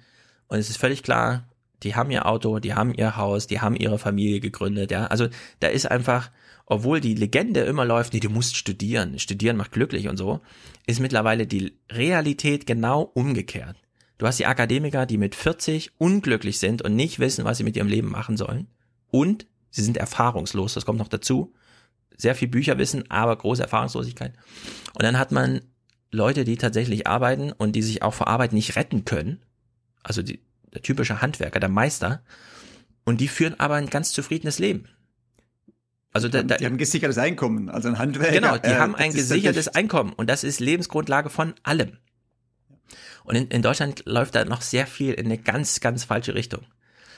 und 0.47 0.57
es 0.57 0.69
ist 0.69 0.77
völlig 0.77 1.03
klar, 1.03 1.43
die 1.83 1.95
haben 1.95 2.11
ihr 2.11 2.25
Auto, 2.25 2.59
die 2.59 2.73
haben 2.73 2.93
ihr 2.93 3.17
Haus, 3.17 3.47
die 3.47 3.59
haben 3.59 3.75
ihre 3.75 3.99
Familie 3.99 4.39
gegründet, 4.39 4.89
ja. 4.91 5.07
Also 5.07 5.27
da 5.59 5.67
ist 5.67 5.89
einfach, 5.89 6.31
obwohl 6.65 7.01
die 7.01 7.15
Legende 7.15 7.61
immer 7.61 7.85
läuft, 7.85 8.13
nee, 8.13 8.19
du 8.19 8.29
musst 8.29 8.55
studieren, 8.55 9.19
studieren 9.19 9.57
macht 9.57 9.71
glücklich 9.71 10.07
und 10.07 10.17
so, 10.17 10.41
ist 10.87 10.99
mittlerweile 10.99 11.45
die 11.45 11.77
Realität 11.91 12.65
genau 12.65 13.01
umgekehrt. 13.01 13.77
Du 14.17 14.27
hast 14.27 14.39
die 14.39 14.45
Akademiker, 14.45 15.05
die 15.05 15.17
mit 15.17 15.35
40 15.35 15.91
unglücklich 15.97 16.59
sind 16.59 16.81
und 16.81 16.95
nicht 16.95 17.19
wissen, 17.19 17.45
was 17.45 17.57
sie 17.57 17.63
mit 17.63 17.75
ihrem 17.75 17.87
Leben 17.87 18.09
machen 18.09 18.37
sollen. 18.37 18.67
Und 19.11 19.47
sie 19.69 19.83
sind 19.83 19.97
erfahrungslos, 19.97 20.73
das 20.73 20.85
kommt 20.85 20.99
noch 20.99 21.09
dazu. 21.09 21.53
Sehr 22.15 22.35
viel 22.35 22.47
Bücherwissen, 22.47 23.09
aber 23.09 23.35
große 23.35 23.63
Erfahrungslosigkeit. 23.63 24.33
Und 24.93 25.03
dann 25.03 25.17
hat 25.17 25.31
man 25.31 25.61
Leute, 26.11 26.45
die 26.45 26.57
tatsächlich 26.57 27.07
arbeiten 27.07 27.51
und 27.51 27.73
die 27.73 27.81
sich 27.81 28.03
auch 28.03 28.13
vor 28.13 28.27
Arbeit 28.27 28.53
nicht 28.53 28.75
retten 28.75 29.03
können. 29.03 29.41
Also 30.03 30.21
die, 30.21 30.41
der 30.73 30.83
typische 30.83 31.21
Handwerker, 31.21 31.59
der 31.59 31.69
Meister. 31.69 32.23
Und 33.03 33.19
die 33.19 33.27
führen 33.27 33.59
aber 33.59 33.75
ein 33.75 33.89
ganz 33.89 34.13
zufriedenes 34.13 34.59
Leben. 34.59 34.87
Also 36.13 36.29
da, 36.29 36.43
da, 36.43 36.57
die 36.57 36.65
haben 36.65 36.75
ein 36.75 36.77
gesichertes 36.77 37.17
Einkommen, 37.17 37.69
also 37.69 37.89
ein 37.89 37.97
Handwerker. 37.97 38.33
Genau, 38.33 38.57
die 38.57 38.69
äh, 38.69 38.75
haben 38.75 38.95
ein 38.95 39.11
gesichertes 39.11 39.67
Einkommen 39.67 40.13
und 40.13 40.29
das 40.29 40.43
ist 40.43 40.59
Lebensgrundlage 40.59 41.31
von 41.31 41.55
allem. 41.63 41.97
Und 43.23 43.35
in, 43.35 43.47
in 43.47 43.61
Deutschland 43.61 44.03
läuft 44.05 44.35
da 44.35 44.45
noch 44.45 44.61
sehr 44.61 44.85
viel 44.85 45.13
in 45.13 45.25
eine 45.25 45.39
ganz, 45.39 45.79
ganz 45.79 46.03
falsche 46.03 46.35
Richtung. 46.35 46.61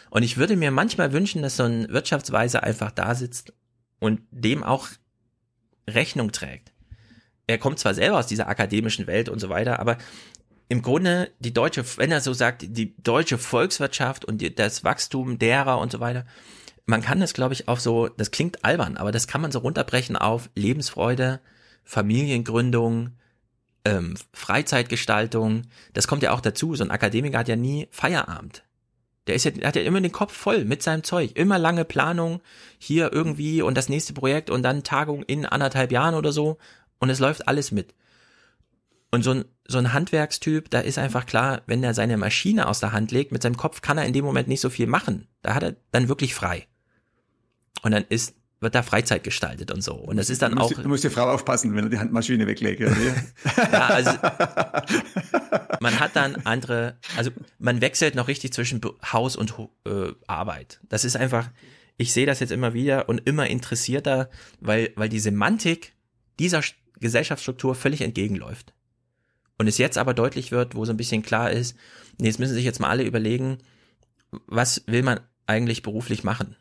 Und 0.10 0.24
ich 0.24 0.38
würde 0.38 0.56
mir 0.56 0.72
manchmal 0.72 1.12
wünschen, 1.12 1.42
dass 1.42 1.58
so 1.58 1.64
ein 1.64 1.90
Wirtschaftsweise 1.90 2.64
einfach 2.64 2.92
da 2.92 3.16
sitzt 3.16 3.54
und 4.00 4.22
dem 4.32 4.64
auch 4.64 4.88
Rechnung 5.90 6.32
trägt. 6.32 6.72
Er 7.48 7.58
kommt 7.58 7.80
zwar 7.80 7.94
selber 7.94 8.18
aus 8.18 8.28
dieser 8.28 8.48
akademischen 8.48 9.08
Welt 9.08 9.30
und 9.30 9.40
so 9.40 9.50
weiter, 9.50 9.80
aber 9.80 9.98
im 10.70 10.82
Grunde 10.82 11.32
die 11.40 11.54
deutsche, 11.54 11.84
wenn 11.98 12.12
er 12.12 12.22
so 12.22 12.34
sagt, 12.34 12.64
die 12.68 12.96
deutsche 13.04 13.38
Volkswirtschaft 13.38 14.26
und 14.26 14.40
die, 14.40 14.54
das 14.54 14.84
Wachstum 14.84 15.38
derer 15.38 15.80
und 15.80 15.92
so 15.92 16.00
weiter, 16.00 16.26
man 16.86 17.02
kann 17.02 17.20
das, 17.20 17.34
glaube 17.34 17.54
ich, 17.54 17.68
auf 17.68 17.82
so, 17.82 18.08
das 18.08 18.32
klingt 18.32 18.64
albern, 18.64 18.98
aber 18.98 19.12
das 19.12 19.28
kann 19.28 19.42
man 19.42 19.52
so 19.52 19.60
runterbrechen 19.60 20.16
auf 20.16 20.50
Lebensfreude, 20.56 21.40
Familiengründung, 21.84 23.12
ähm, 23.86 24.16
Freizeitgestaltung. 24.34 25.64
Das 25.94 26.08
kommt 26.08 26.24
ja 26.24 26.32
auch 26.32 26.42
dazu. 26.42 26.76
So 26.76 26.84
ein 26.84 26.92
Akademiker 26.92 27.40
hat 27.40 27.48
ja 27.48 27.56
nie 27.56 27.88
Feierabend. 27.92 28.64
Der 29.28 29.36
ist 29.36 29.46
ja, 29.46 29.52
der 29.52 29.68
hat 29.68 29.76
ja 29.76 29.82
immer 29.82 30.02
den 30.02 30.12
Kopf 30.12 30.34
voll 30.34 30.66
mit 30.66 30.84
seinem 30.84 31.04
Zeug. 31.04 31.32
Immer 31.36 31.58
lange 31.58 31.86
Planung 31.86 32.42
hier 32.78 33.12
irgendwie 33.12 33.62
und 33.62 33.76
das 33.76 33.90
nächste 33.90 34.14
Projekt 34.14 34.50
und 34.50 34.62
dann 34.62 34.84
Tagung 34.84 35.24
in 35.24 35.46
anderthalb 35.46 35.92
Jahren 35.92 36.16
oder 36.16 36.32
so. 36.32 36.58
Und 37.00 37.10
es 37.10 37.20
läuft 37.20 37.48
alles 37.48 37.72
mit. 37.72 37.96
Und 39.12 39.24
so 39.24 39.32
ein, 39.32 39.46
so 39.68 39.78
ein 39.78 39.94
Handwerkstyp, 39.94 40.70
da 40.70 40.80
ist 40.80 40.98
einfach 40.98 41.26
klar, 41.26 41.62
wenn 41.66 41.84
er 41.84 41.94
seine 41.94 42.18
Maschine 42.18 42.68
aus 42.68 42.80
der 42.80 42.92
Hand 42.92 43.12
legt, 43.12 43.32
mit 43.32 43.42
seinem 43.42 43.58
Kopf 43.58 43.82
kann 43.82 43.98
er 43.98 44.06
in 44.06 44.14
dem 44.14 44.26
Moment 44.26 44.48
nicht 44.48 44.62
so 44.62 44.70
viel 44.70 44.88
machen. 44.88 45.28
Da 45.42 45.56
hat 45.56 45.64
er 45.64 45.76
dann 45.92 46.10
wirklich 46.10 46.36
frei. 46.36 46.68
Und 47.86 47.92
dann 47.92 48.04
ist, 48.10 48.34
wird 48.62 48.74
da 48.74 48.82
Freizeit 48.82 49.24
gestaltet 49.24 49.70
und 49.70 49.84
so. 49.84 49.94
Und 49.94 50.18
das 50.18 50.32
ist 50.32 50.42
dann 50.42 50.54
du 50.54 50.58
musst, 50.58 50.76
auch. 50.76 50.82
Du 50.82 50.90
musst 50.90 51.04
die 51.04 51.12
Frau 51.12 51.30
aufpassen, 51.30 51.76
wenn 51.76 51.84
er 51.84 51.90
die 51.92 52.00
Handmaschine 52.00 52.48
weglegt. 52.48 52.80
ja, 52.80 53.88
also 53.90 54.10
man 55.80 56.00
hat 56.00 56.16
dann 56.16 56.36
andere, 56.46 56.98
also 57.16 57.30
man 57.60 57.82
wechselt 57.82 58.16
noch 58.16 58.28
richtig 58.28 58.54
zwischen 58.54 58.82
Haus 59.14 59.36
und 59.36 59.54
äh, 59.86 60.14
Arbeit. 60.26 60.80
Das 60.90 61.06
ist 61.06 61.16
einfach, 61.16 61.52
ich 61.98 62.12
sehe 62.12 62.26
das 62.26 62.40
jetzt 62.40 62.50
immer 62.50 62.74
wieder 62.74 63.08
und 63.08 63.20
immer 63.28 63.46
interessierter, 63.46 64.32
weil, 64.62 64.92
weil 64.96 65.10
die 65.10 65.20
Semantik 65.20 65.94
dieser 66.40 66.64
Gesellschaftsstruktur 67.00 67.76
völlig 67.76 68.02
entgegenläuft. 68.02 68.74
Und 69.60 69.68
es 69.68 69.78
jetzt 69.78 70.00
aber 70.00 70.16
deutlich 70.16 70.52
wird, 70.52 70.74
wo 70.74 70.86
so 70.86 70.92
ein 70.92 70.98
bisschen 70.98 71.22
klar 71.22 71.52
ist, 71.52 71.78
nee, 72.18 72.26
jetzt 72.26 72.40
müssen 72.40 72.56
sich 72.56 72.66
jetzt 72.66 72.80
mal 72.80 72.90
alle 72.90 73.04
überlegen, 73.04 73.60
was 74.48 74.82
will 74.88 75.04
man 75.04 75.20
eigentlich 75.46 75.84
beruflich 75.84 76.24
machen? 76.24 76.56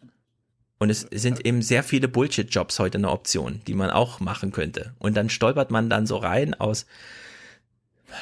Und 0.84 0.90
es 0.90 1.06
sind 1.10 1.46
eben 1.46 1.62
sehr 1.62 1.82
viele 1.82 2.08
Bullshit-Jobs 2.08 2.78
heute 2.78 2.98
eine 2.98 3.08
Option, 3.08 3.62
die 3.66 3.72
man 3.72 3.88
auch 3.88 4.20
machen 4.20 4.52
könnte. 4.52 4.92
Und 4.98 5.16
dann 5.16 5.30
stolpert 5.30 5.70
man 5.70 5.88
dann 5.88 6.06
so 6.06 6.18
rein 6.18 6.52
aus, 6.52 6.84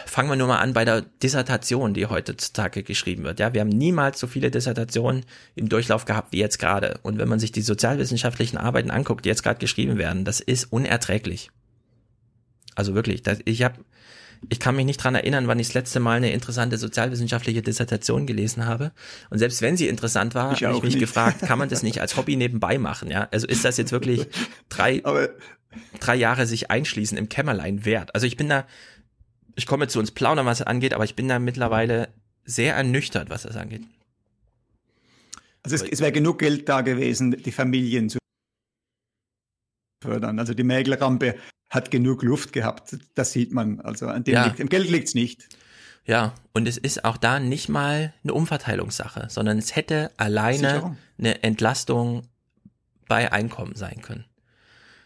fangen 0.06 0.28
wir 0.28 0.36
nur 0.36 0.46
mal 0.46 0.60
an 0.60 0.72
bei 0.72 0.84
der 0.84 1.00
Dissertation, 1.00 1.92
die 1.92 2.06
heutzutage 2.06 2.84
geschrieben 2.84 3.24
wird. 3.24 3.40
Ja, 3.40 3.52
wir 3.52 3.62
haben 3.62 3.68
niemals 3.68 4.20
so 4.20 4.28
viele 4.28 4.52
Dissertationen 4.52 5.24
im 5.56 5.68
Durchlauf 5.68 6.04
gehabt 6.04 6.30
wie 6.30 6.38
jetzt 6.38 6.60
gerade. 6.60 7.00
Und 7.02 7.18
wenn 7.18 7.28
man 7.28 7.40
sich 7.40 7.50
die 7.50 7.62
sozialwissenschaftlichen 7.62 8.58
Arbeiten 8.58 8.92
anguckt, 8.92 9.24
die 9.24 9.28
jetzt 9.28 9.42
gerade 9.42 9.58
geschrieben 9.58 9.98
werden, 9.98 10.24
das 10.24 10.38
ist 10.38 10.66
unerträglich. 10.66 11.50
Also 12.76 12.94
wirklich, 12.94 13.24
das, 13.24 13.40
ich 13.44 13.64
habe 13.64 13.84
ich 14.48 14.60
kann 14.60 14.76
mich 14.76 14.84
nicht 14.84 15.02
dran 15.02 15.14
erinnern, 15.14 15.46
wann 15.46 15.58
ich 15.58 15.68
das 15.68 15.74
letzte 15.74 16.00
Mal 16.00 16.16
eine 16.16 16.32
interessante 16.32 16.76
sozialwissenschaftliche 16.78 17.62
Dissertation 17.62 18.26
gelesen 18.26 18.66
habe. 18.66 18.92
Und 19.30 19.38
selbst 19.38 19.62
wenn 19.62 19.76
sie 19.76 19.88
interessant 19.88 20.34
war, 20.34 20.50
habe 20.50 20.76
ich 20.76 20.82
mich 20.82 20.94
nicht. 20.94 20.98
gefragt, 20.98 21.40
kann 21.40 21.58
man 21.58 21.68
das 21.68 21.82
nicht 21.84 22.00
als 22.00 22.16
Hobby 22.16 22.36
nebenbei 22.36 22.78
machen? 22.78 23.10
Ja, 23.10 23.28
also 23.30 23.46
ist 23.46 23.64
das 23.64 23.76
jetzt 23.76 23.92
wirklich 23.92 24.26
drei, 24.68 25.02
drei 26.00 26.16
Jahre 26.16 26.46
sich 26.46 26.70
einschließen 26.70 27.16
im 27.16 27.28
Kämmerlein 27.28 27.84
wert? 27.84 28.14
Also 28.14 28.26
ich 28.26 28.36
bin 28.36 28.48
da, 28.48 28.66
ich 29.54 29.66
komme 29.66 29.88
zu 29.88 29.98
uns 29.98 30.10
plaudern, 30.10 30.46
was 30.46 30.58
das 30.58 30.66
angeht, 30.66 30.94
aber 30.94 31.04
ich 31.04 31.14
bin 31.14 31.28
da 31.28 31.38
mittlerweile 31.38 32.08
sehr 32.44 32.74
ernüchtert, 32.74 33.30
was 33.30 33.42
das 33.42 33.56
angeht. 33.56 33.82
Also 35.62 35.76
es, 35.76 35.82
es 35.82 36.00
wäre 36.00 36.12
genug 36.12 36.40
Geld 36.40 36.68
da 36.68 36.80
gewesen, 36.80 37.30
die 37.30 37.52
Familien 37.52 38.08
zu 38.08 38.18
fördern. 40.02 40.38
Also 40.38 40.54
die 40.54 40.64
Mäglerrampe 40.64 41.36
hat 41.72 41.90
genug 41.90 42.22
Luft 42.22 42.52
gehabt. 42.52 42.96
Das 43.14 43.32
sieht 43.32 43.52
man. 43.52 43.80
Also 43.80 44.06
an 44.06 44.24
dem 44.24 44.34
Ja. 44.34 44.44
liegt, 44.44 44.60
im 44.60 44.68
Geld 44.68 44.90
liegt's 44.90 45.14
nicht. 45.14 45.48
Ja, 46.04 46.34
und 46.52 46.68
es 46.68 46.76
ist 46.76 47.04
auch 47.04 47.16
da 47.16 47.40
nicht 47.40 47.68
mal 47.68 48.12
eine 48.22 48.34
Umverteilungssache, 48.34 49.28
sondern 49.30 49.56
es 49.56 49.74
hätte 49.74 50.10
alleine 50.18 50.58
Sicherung. 50.58 50.96
eine 51.18 51.42
Entlastung 51.42 52.28
bei 53.08 53.32
Einkommen 53.32 53.74
sein 53.74 54.02
können. 54.02 54.26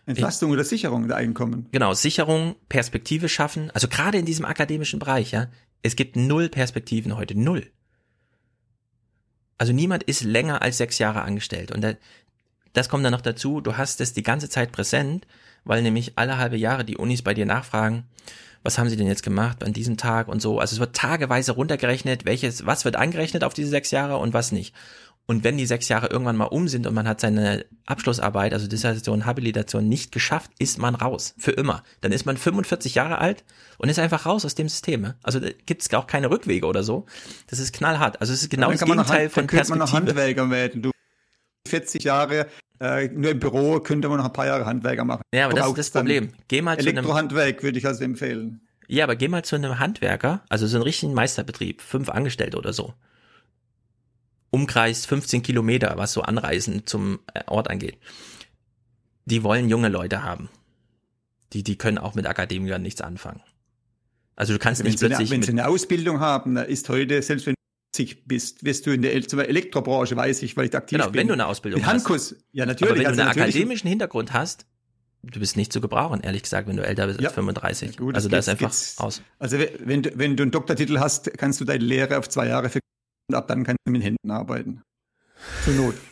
Entlastung 0.07 0.51
oder 0.51 0.65
Sicherung 0.65 1.07
der 1.07 1.17
Einkommen. 1.17 1.67
Genau, 1.71 1.93
Sicherung, 1.95 2.57
Perspektive 2.69 3.29
schaffen, 3.29 3.71
also 3.73 3.89
gerade 3.89 4.19
in 4.19 4.25
diesem 4.25 4.45
akademischen 4.45 4.99
Bereich, 4.99 5.33
ja, 5.33 5.49
es 5.83 5.95
gibt 5.97 6.17
null 6.17 6.49
Perspektiven 6.49 7.17
heute, 7.17 7.39
null. 7.39 7.71
Also 9.59 9.73
niemand 9.73 10.03
ist 10.05 10.23
länger 10.23 10.63
als 10.63 10.79
sechs 10.79 10.99
Jahre 10.99 11.23
angestellt 11.23 11.73
und 11.73 11.81
da, 11.83 11.95
das 12.73 12.89
kommt 12.89 13.05
dann 13.05 13.13
noch 13.13 13.21
dazu, 13.21 13.61
du 13.61 13.77
hast 13.77 14.01
es 14.01 14.13
die 14.13 14.23
ganze 14.23 14.49
Zeit 14.49 14.73
präsent, 14.73 15.27
weil 15.67 15.83
nämlich 15.83 16.13
alle 16.17 16.39
halbe 16.39 16.57
Jahre 16.57 16.85
die 16.85 16.97
Unis 16.97 17.21
bei 17.23 17.35
dir 17.35 17.45
nachfragen, 17.47 18.05
was 18.63 18.79
haben 18.79 18.89
sie 18.89 18.97
denn 18.97 19.07
jetzt 19.07 19.23
gemacht 19.23 19.63
an 19.63 19.73
diesem 19.73 19.97
Tag 19.97 20.29
und 20.29 20.41
so. 20.41 20.59
Also 20.59 20.75
es 20.75 20.81
wird 20.81 20.97
tageweise 20.97 21.53
runtergerechnet, 21.53 22.25
welches, 22.25 22.67
was 22.67 22.85
wird 22.85 22.97
angerechnet 22.97 23.45
auf 23.45 23.55
diese 23.55 23.69
sechs 23.69 23.91
Jahre 23.91 24.17
und 24.17 24.33
was 24.33 24.51
nicht. 24.51 24.75
Und 25.29 25.43
wenn 25.43 25.59
die 25.59 25.67
sechs 25.67 25.89
Jahre 25.89 26.07
irgendwann 26.07 26.37
mal 26.37 26.45
um 26.45 26.69
sind 26.69 26.87
und 26.87 26.95
man 26.95 27.09
hat 27.09 27.21
seine 27.21 27.65
Abschlussarbeit, 27.85 28.53
also 28.53 28.69
Dissertation, 28.69 29.27
Habilitation 29.27 29.89
nicht 29.89 30.13
geschafft, 30.13 30.53
ist 30.61 30.79
man 30.79 30.95
raus. 30.95 31.35
Für 31.37 31.51
immer. 31.51 31.83
Dann 32.01 32.13
ist 32.13 32.27
man 32.27 32.37
45 32.37 32.95
Jahre 32.95 33.19
alt 33.19 33.45
und 33.79 33.89
ist 33.89 33.99
einfach 33.99 34.25
raus 34.25 34.45
aus 34.45 34.55
dem 34.55 34.69
System. 34.69 35.15
Also 35.25 35.41
da 35.41 35.49
gibt 35.67 35.83
es 35.83 35.93
auch 35.95 36.07
keine 36.07 36.31
Rückwege 36.31 36.67
oder 36.67 36.85
so. 36.85 37.07
Das 37.49 37.59
ist 37.59 37.73
knallhart. 37.73 38.21
Also 38.21 38.33
es 38.33 38.43
ist 38.43 38.51
genau 38.51 38.71
das 38.71 38.79
kann 38.79 38.89
man 38.89 38.99
Gegenteil 38.99 39.25
Hand- 39.25 39.33
von 39.33 39.41
dann 39.43 39.47
könnte 39.49 39.71
man 39.71 39.79
noch 39.81 39.91
Perspektive. 39.91 40.21
Handwerker 40.21 40.51
werden. 40.51 40.83
Du 40.83 40.91
40 41.67 42.05
Jahre 42.05 42.47
äh, 42.81 43.09
nur 43.09 43.31
im 43.31 43.41
Büro 43.41 43.81
könnte 43.81 44.09
man 44.09 44.19
noch 44.19 44.27
ein 44.27 44.33
paar 44.33 44.47
Jahre 44.47 44.67
Handwerker 44.67 45.05
machen. 45.05 45.23
Ja, 45.33 45.47
aber 45.47 45.55
das 45.55 45.69
ist 45.69 45.77
das 45.79 45.91
Problem. 45.91 46.33
Geh 46.49 46.63
mal 46.63 46.77
zu 46.77 46.89
einem- 46.89 46.99
Elektrohandwerk 46.99 47.63
würde 47.63 47.79
ich 47.79 47.87
also 47.87 48.05
empfehlen. 48.05 48.61
Ja, 48.89 49.05
aber 49.05 49.17
geh 49.17 49.29
mal 49.29 49.45
zu 49.45 49.57
einem 49.57 49.79
Handwerker, 49.79 50.45
also 50.49 50.67
so 50.67 50.77
einen 50.77 50.85
richtigen 50.85 51.15
Meisterbetrieb, 51.15 51.81
fünf 51.81 52.09
Angestellte 52.09 52.57
oder 52.57 52.73
so. 52.73 52.95
Umkreis 54.51 55.07
15 55.07 55.43
Kilometer, 55.43 55.95
was 55.97 56.13
so 56.13 56.23
Anreisen 56.23 56.87
zum 56.87 57.21
äh, 57.35 57.43
Ort 57.47 57.69
angeht. 57.69 57.99
Die 59.25 59.43
wollen 59.43 59.69
junge 59.69 59.89
Leute 59.89 60.23
haben. 60.23 60.49
Die, 61.53 61.65
die 61.65 61.77
können 61.77 61.99
auch 61.99 62.15
mit 62.15 62.27
Akademikern 62.27 62.83
nichts 62.83 63.01
anfangen. 63.01 63.43
Also 64.37 64.53
du 64.53 64.59
kannst 64.59 64.81
wenn, 64.81 64.87
nicht 64.87 64.99
sie 64.99 65.07
eine, 65.07 65.15
plötzlich 65.15 65.31
wenn 65.31 65.41
mit, 65.41 65.47
sie 65.47 65.53
eine 65.53 65.67
Ausbildung 65.67 66.21
haben, 66.21 66.57
ist 66.59 66.89
heute, 66.89 67.23
selbst 67.23 67.47
wenn 67.47 67.55
du 67.55 67.56
40 67.56 67.56
bist, 68.27 68.65
wirst 68.65 68.87
du 68.87 68.91
in 68.91 69.03
der 69.03 69.13
Elektrobranche, 69.15 70.17
weiß 70.17 70.43
ich, 70.43 70.57
weil 70.57 70.67
ich 70.67 70.71
da 70.71 70.79
aktiv 70.79 70.99
genau, 70.99 71.11
bin. 71.11 71.21
wenn 71.21 71.27
du 71.29 71.33
eine 71.35 71.47
Ausbildung 71.47 71.81
Mit 71.81 71.87
hast. 71.87 71.95
Handkuss. 71.95 72.37
Ja, 72.53 72.67
natürlich. 72.67 72.91
Aber 72.91 72.99
wenn 73.01 73.07
also 73.07 73.17
du 73.23 73.29
einen 73.29 73.39
akademischen 73.41 73.89
Hintergrund 73.89 74.33
hast, 74.33 74.67
du 75.23 75.41
bist 75.41 75.57
nicht 75.57 75.73
zu 75.73 75.81
gebrauchen, 75.81 76.21
ehrlich 76.23 76.43
gesagt, 76.43 76.69
wenn 76.69 76.77
du 76.77 76.87
älter 76.87 77.07
bist 77.07 77.19
als 77.25 77.33
35. 77.33 77.97
Gut, 77.97 78.15
also 78.15 78.29
das 78.29 78.47
da 78.47 78.53
ist 78.53 78.57
einfach 78.61 78.71
geht's- 78.71 78.99
aus. 78.99 79.23
Also 79.39 79.59
wenn 79.59 80.03
du, 80.03 80.11
wenn 80.19 80.37
du 80.37 80.43
einen 80.45 80.53
Doktortitel 80.53 80.99
hast, 80.99 81.37
kannst 81.37 81.61
du 81.61 81.65
deine 81.65 81.85
Lehre 81.85 82.19
auf 82.19 82.29
zwei 82.29 82.47
Jahre 82.49 82.69
verkürzen 82.69 82.83
und 83.31 83.35
ab 83.35 83.49
dann 83.49 83.65
kannst 83.65 83.81
du 83.85 83.91
mit 83.93 84.03
Händen 84.03 84.31
arbeiten. 84.31 84.83
Zur 85.65 85.75
Not. 85.75 85.95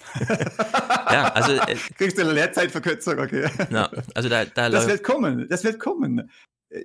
Ja, 1.10 1.32
also 1.32 1.52
äh, 1.52 1.76
Kriegst 1.98 2.18
du 2.18 2.22
eine 2.22 2.32
Lehrzeitverkürzung, 2.32 3.18
okay. 3.18 3.48
na, 3.70 3.90
also 4.14 4.28
da, 4.28 4.44
da 4.44 4.68
Das 4.70 4.86
wird 4.88 5.02
kommen, 5.02 5.46
das 5.48 5.64
wird 5.64 5.78
kommen. 5.78 6.30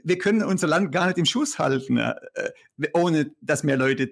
Wir 0.04 0.18
können 0.18 0.44
unser 0.44 0.68
Land 0.68 0.92
gar 0.92 1.08
nicht 1.08 1.18
im 1.18 1.26
Schuss 1.26 1.58
halten, 1.58 1.98
äh, 1.98 2.14
ohne 2.94 3.32
dass 3.42 3.64
mehr 3.64 3.78
Leute 3.78 4.12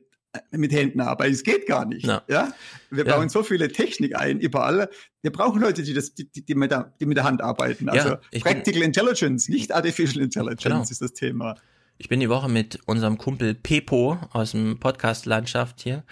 mit 0.52 0.72
Händen 0.72 1.02
arbeiten. 1.02 1.34
Es 1.34 1.44
geht 1.44 1.66
gar 1.68 1.86
nicht. 1.86 2.06
Ja. 2.06 2.24
Ja. 2.28 2.52
Wir 2.90 3.06
Ja. 3.06 3.16
bauen 3.16 3.30
so 3.30 3.44
viele 3.44 3.70
Technik 3.72 4.16
ein, 4.16 4.40
überall. 4.40 4.90
Wir 5.22 5.32
brauchen 5.32 5.62
Leute, 5.62 5.84
die, 5.84 5.94
das, 5.94 6.14
die, 6.14 6.30
die, 6.30 6.56
mit, 6.56 6.72
der, 6.72 6.94
die 7.00 7.06
mit 7.06 7.18
der 7.18 7.24
Hand 7.24 7.42
arbeiten. 7.42 7.86
Ja, 7.88 7.94
Also 7.94 8.18
ich 8.32 8.44
bin- 8.44 8.54
Practical 8.54 8.82
Intelligence, 8.84 9.50
nicht 9.50 9.74
Artificial 9.74 10.24
Intelligence 10.24 10.64
Genau. 10.64 10.82
ist 10.82 11.02
das 11.02 11.14
Thema. 11.14 11.56
Ich 11.98 12.10
bin 12.10 12.20
die 12.20 12.30
Woche 12.30 12.48
mit 12.50 12.80
unserem 12.86 13.18
Kumpel 13.18 13.56
Pepo 13.56 14.20
aus 14.32 14.52
dem 14.52 14.80
Podcast-Landschaft 14.80 15.82
hier 15.82 16.04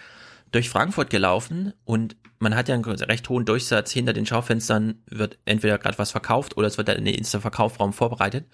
durch 0.51 0.69
Frankfurt 0.69 1.09
gelaufen 1.09 1.73
und 1.83 2.15
man 2.39 2.55
hat 2.55 2.67
ja 2.69 2.75
einen 2.75 2.83
recht 2.83 3.29
hohen 3.29 3.45
Durchsatz. 3.45 3.91
Hinter 3.91 4.13
den 4.13 4.25
Schaufenstern 4.25 5.01
wird 5.09 5.37
entweder 5.45 5.77
gerade 5.77 5.97
was 5.97 6.11
verkauft 6.11 6.57
oder 6.57 6.67
es 6.67 6.77
wird 6.77 6.87
dann 6.87 6.97
in 6.97 7.05
den 7.05 7.15
Insta-Verkaufsraum 7.15 7.93
vorbereitet. 7.93 8.45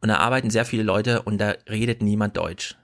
Und 0.00 0.08
da 0.08 0.16
arbeiten 0.16 0.50
sehr 0.50 0.64
viele 0.64 0.82
Leute 0.82 1.22
und 1.22 1.38
da 1.38 1.54
redet 1.70 2.02
niemand 2.02 2.36
Deutsch. 2.36 2.76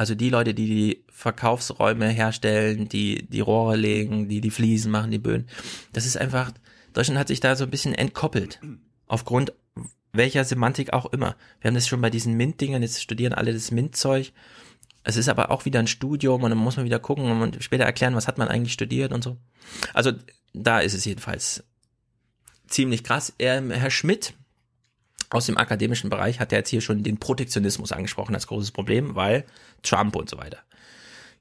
Also 0.00 0.14
die 0.14 0.30
Leute, 0.30 0.54
die 0.54 0.64
die 0.64 1.04
Verkaufsräume 1.10 2.08
herstellen, 2.08 2.88
die 2.88 3.28
die 3.28 3.40
Rohre 3.40 3.76
legen, 3.76 4.30
die 4.30 4.40
die 4.40 4.48
Fliesen 4.48 4.90
machen, 4.90 5.10
die 5.10 5.18
Böen. 5.18 5.46
Das 5.92 6.06
ist 6.06 6.16
einfach, 6.16 6.52
Deutschland 6.94 7.20
hat 7.20 7.28
sich 7.28 7.40
da 7.40 7.54
so 7.54 7.64
ein 7.64 7.70
bisschen 7.70 7.94
entkoppelt. 7.94 8.60
Aufgrund 9.06 9.52
welcher 10.14 10.46
Semantik 10.46 10.94
auch 10.94 11.04
immer. 11.12 11.36
Wir 11.60 11.68
haben 11.68 11.74
das 11.74 11.86
schon 11.86 12.00
bei 12.00 12.08
diesen 12.08 12.34
MINT-Dingern, 12.38 12.80
jetzt 12.80 13.02
studieren 13.02 13.34
alle 13.34 13.52
das 13.52 13.72
MINT-Zeug. 13.72 14.32
Es 15.04 15.18
ist 15.18 15.28
aber 15.28 15.50
auch 15.50 15.66
wieder 15.66 15.80
ein 15.80 15.86
Studium 15.86 16.44
und 16.44 16.48
dann 16.48 16.58
muss 16.58 16.78
man 16.78 16.86
wieder 16.86 16.98
gucken 16.98 17.30
und 17.42 17.62
später 17.62 17.84
erklären, 17.84 18.14
was 18.14 18.26
hat 18.26 18.38
man 18.38 18.48
eigentlich 18.48 18.72
studiert 18.72 19.12
und 19.12 19.22
so. 19.22 19.36
Also 19.92 20.12
da 20.54 20.80
ist 20.80 20.94
es 20.94 21.04
jedenfalls 21.04 21.62
ziemlich 22.68 23.04
krass. 23.04 23.34
Ähm, 23.38 23.70
Herr 23.70 23.90
Schmidt 23.90 24.32
aus 25.30 25.46
dem 25.46 25.56
akademischen 25.56 26.10
Bereich 26.10 26.40
hat 26.40 26.52
ja 26.52 26.58
jetzt 26.58 26.70
hier 26.70 26.80
schon 26.80 27.02
den 27.02 27.18
Protektionismus 27.18 27.92
angesprochen 27.92 28.34
als 28.34 28.46
großes 28.46 28.72
Problem, 28.72 29.14
weil 29.14 29.44
Trump 29.82 30.16
und 30.16 30.28
so 30.28 30.38
weiter. 30.38 30.58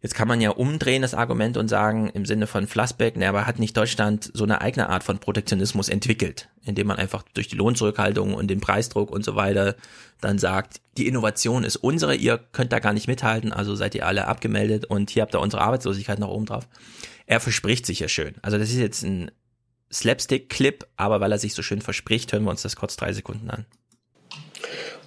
Jetzt 0.02 0.16
kann 0.16 0.30
man 0.30 0.40
ja 0.40 0.52
umdrehen 0.52 1.02
das 1.02 1.14
Argument 1.14 1.58
und 1.58 1.68
sagen, 1.68 2.10
im 2.14 2.26
Sinne 2.26 2.48
von 2.48 2.68
Flassbeck, 2.68 3.18
ne, 3.18 3.28
aber 3.28 3.46
hat 3.46 3.60
nicht 3.60 3.76
Deutschland 3.76 4.32
so 4.34 4.46
eine 4.46 4.62
eigene 4.62 4.88
Art 4.88 5.04
von 5.04 5.20
Protektionismus 5.20 5.90
entwickelt, 5.90 6.48
indem 6.64 6.88
man 6.88 6.98
einfach 6.98 7.24
durch 7.34 7.50
die 7.50 7.58
Lohnzurückhaltung 7.58 8.34
und 8.34 8.48
den 8.48 8.62
Preisdruck 8.62 9.12
und 9.12 9.26
so 9.26 9.36
weiter 9.36 9.76
dann 10.22 10.38
sagt, 10.38 10.80
die 10.98 11.08
Innovation 11.08 11.66
ist 11.66 11.76
unsere, 11.76 12.16
ihr 12.16 12.38
könnt 12.38 12.72
da 12.72 12.80
gar 12.80 12.94
nicht 12.94 13.08
mithalten, 13.08 13.52
also 13.52 13.76
seid 13.76 13.94
ihr 13.94 14.06
alle 14.06 14.28
abgemeldet 14.28 14.86
und 14.86 15.10
hier 15.10 15.22
habt 15.24 15.36
ihr 15.36 15.42
unsere 15.42 15.64
Arbeitslosigkeit 15.64 16.20
noch 16.20 16.30
oben 16.30 16.46
drauf. 16.46 16.68
Er 17.26 17.42
verspricht 17.42 17.86
sich 17.86 18.00
ja 18.00 18.08
schön. 18.08 18.36
Also 18.42 18.58
das 18.58 18.70
ist 18.70 18.78
jetzt 18.78 19.04
ein 19.04 19.32
Slapstick-Clip, 19.92 20.86
aber 20.96 21.20
weil 21.20 21.32
er 21.32 21.40
sich 21.40 21.54
so 21.54 21.62
schön 21.62 21.82
verspricht, 21.82 22.32
hören 22.32 22.44
wir 22.44 22.52
uns 22.52 22.62
das 22.62 22.76
kurz 22.76 22.96
drei 22.96 23.12
Sekunden 23.12 23.50
an. 23.50 23.66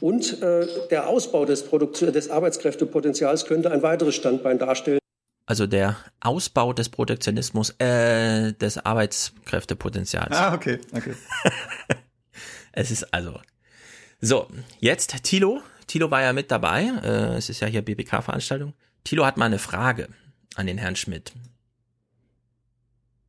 Und 0.02 0.42
äh, 0.42 0.66
der 0.90 1.08
Ausbau 1.08 1.44
des, 1.44 1.64
des 1.70 2.28
Arbeitskräftepotenzials 2.28 3.44
könnte 3.44 3.70
ein 3.70 3.82
weiteres 3.84 4.16
Standbein 4.16 4.58
darstellen. 4.58 4.98
Also 5.46 5.68
der 5.68 5.96
Ausbau 6.18 6.72
des 6.72 6.88
Protektionismus, 6.88 7.70
äh, 7.78 8.52
des 8.52 8.78
Arbeitskräftepotenzials. 8.78 10.36
Ah, 10.36 10.54
okay, 10.54 10.80
okay. 10.92 11.14
es 12.72 12.90
ist 12.90 13.14
also. 13.14 13.38
So, 14.20 14.48
jetzt 14.80 15.22
Tilo. 15.22 15.62
Tilo 15.86 16.10
war 16.10 16.22
ja 16.22 16.32
mit 16.32 16.50
dabei. 16.50 16.90
Äh, 17.04 17.36
es 17.36 17.48
ist 17.48 17.60
ja 17.60 17.68
hier 17.68 17.82
BBK-Veranstaltung. 17.82 18.72
Tilo 19.04 19.24
hat 19.24 19.36
mal 19.36 19.46
eine 19.46 19.60
Frage 19.60 20.08
an 20.56 20.66
den 20.66 20.78
Herrn 20.78 20.96
Schmidt. 20.96 21.32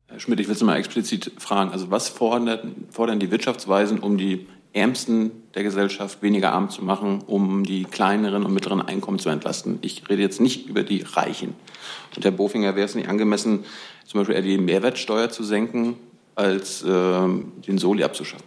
Herr 0.08 0.18
Schmidt, 0.18 0.40
ich 0.40 0.48
will 0.48 0.56
Sie 0.56 0.64
mal 0.64 0.76
explizit 0.76 1.30
fragen. 1.38 1.70
Also 1.70 1.92
was 1.92 2.08
fordern, 2.08 2.88
fordern 2.90 3.20
die 3.20 3.30
Wirtschaftsweisen, 3.30 4.00
um 4.00 4.18
die 4.18 4.48
Ärmsten 4.74 5.30
der 5.54 5.62
Gesellschaft 5.62 6.20
weniger 6.20 6.52
arm 6.52 6.68
zu 6.68 6.84
machen, 6.84 7.22
um 7.26 7.64
die 7.64 7.84
kleineren 7.84 8.44
und 8.44 8.52
mittleren 8.52 8.82
Einkommen 8.82 9.18
zu 9.18 9.28
entlasten. 9.28 9.78
Ich 9.82 10.08
rede 10.10 10.20
jetzt 10.20 10.40
nicht 10.40 10.68
über 10.68 10.82
die 10.82 11.02
Reichen. 11.02 11.54
Und 12.16 12.24
Herr 12.24 12.32
Bofinger, 12.32 12.74
wäre 12.74 12.84
es 12.84 12.94
nicht 12.94 13.08
angemessen, 13.08 13.64
zum 14.04 14.20
Beispiel 14.20 14.34
eher 14.34 14.42
die 14.42 14.58
Mehrwertsteuer 14.58 15.30
zu 15.30 15.44
senken, 15.44 15.96
als 16.34 16.82
äh, 16.82 16.88
den 16.88 17.78
Soli 17.78 18.02
abzuschaffen? 18.02 18.44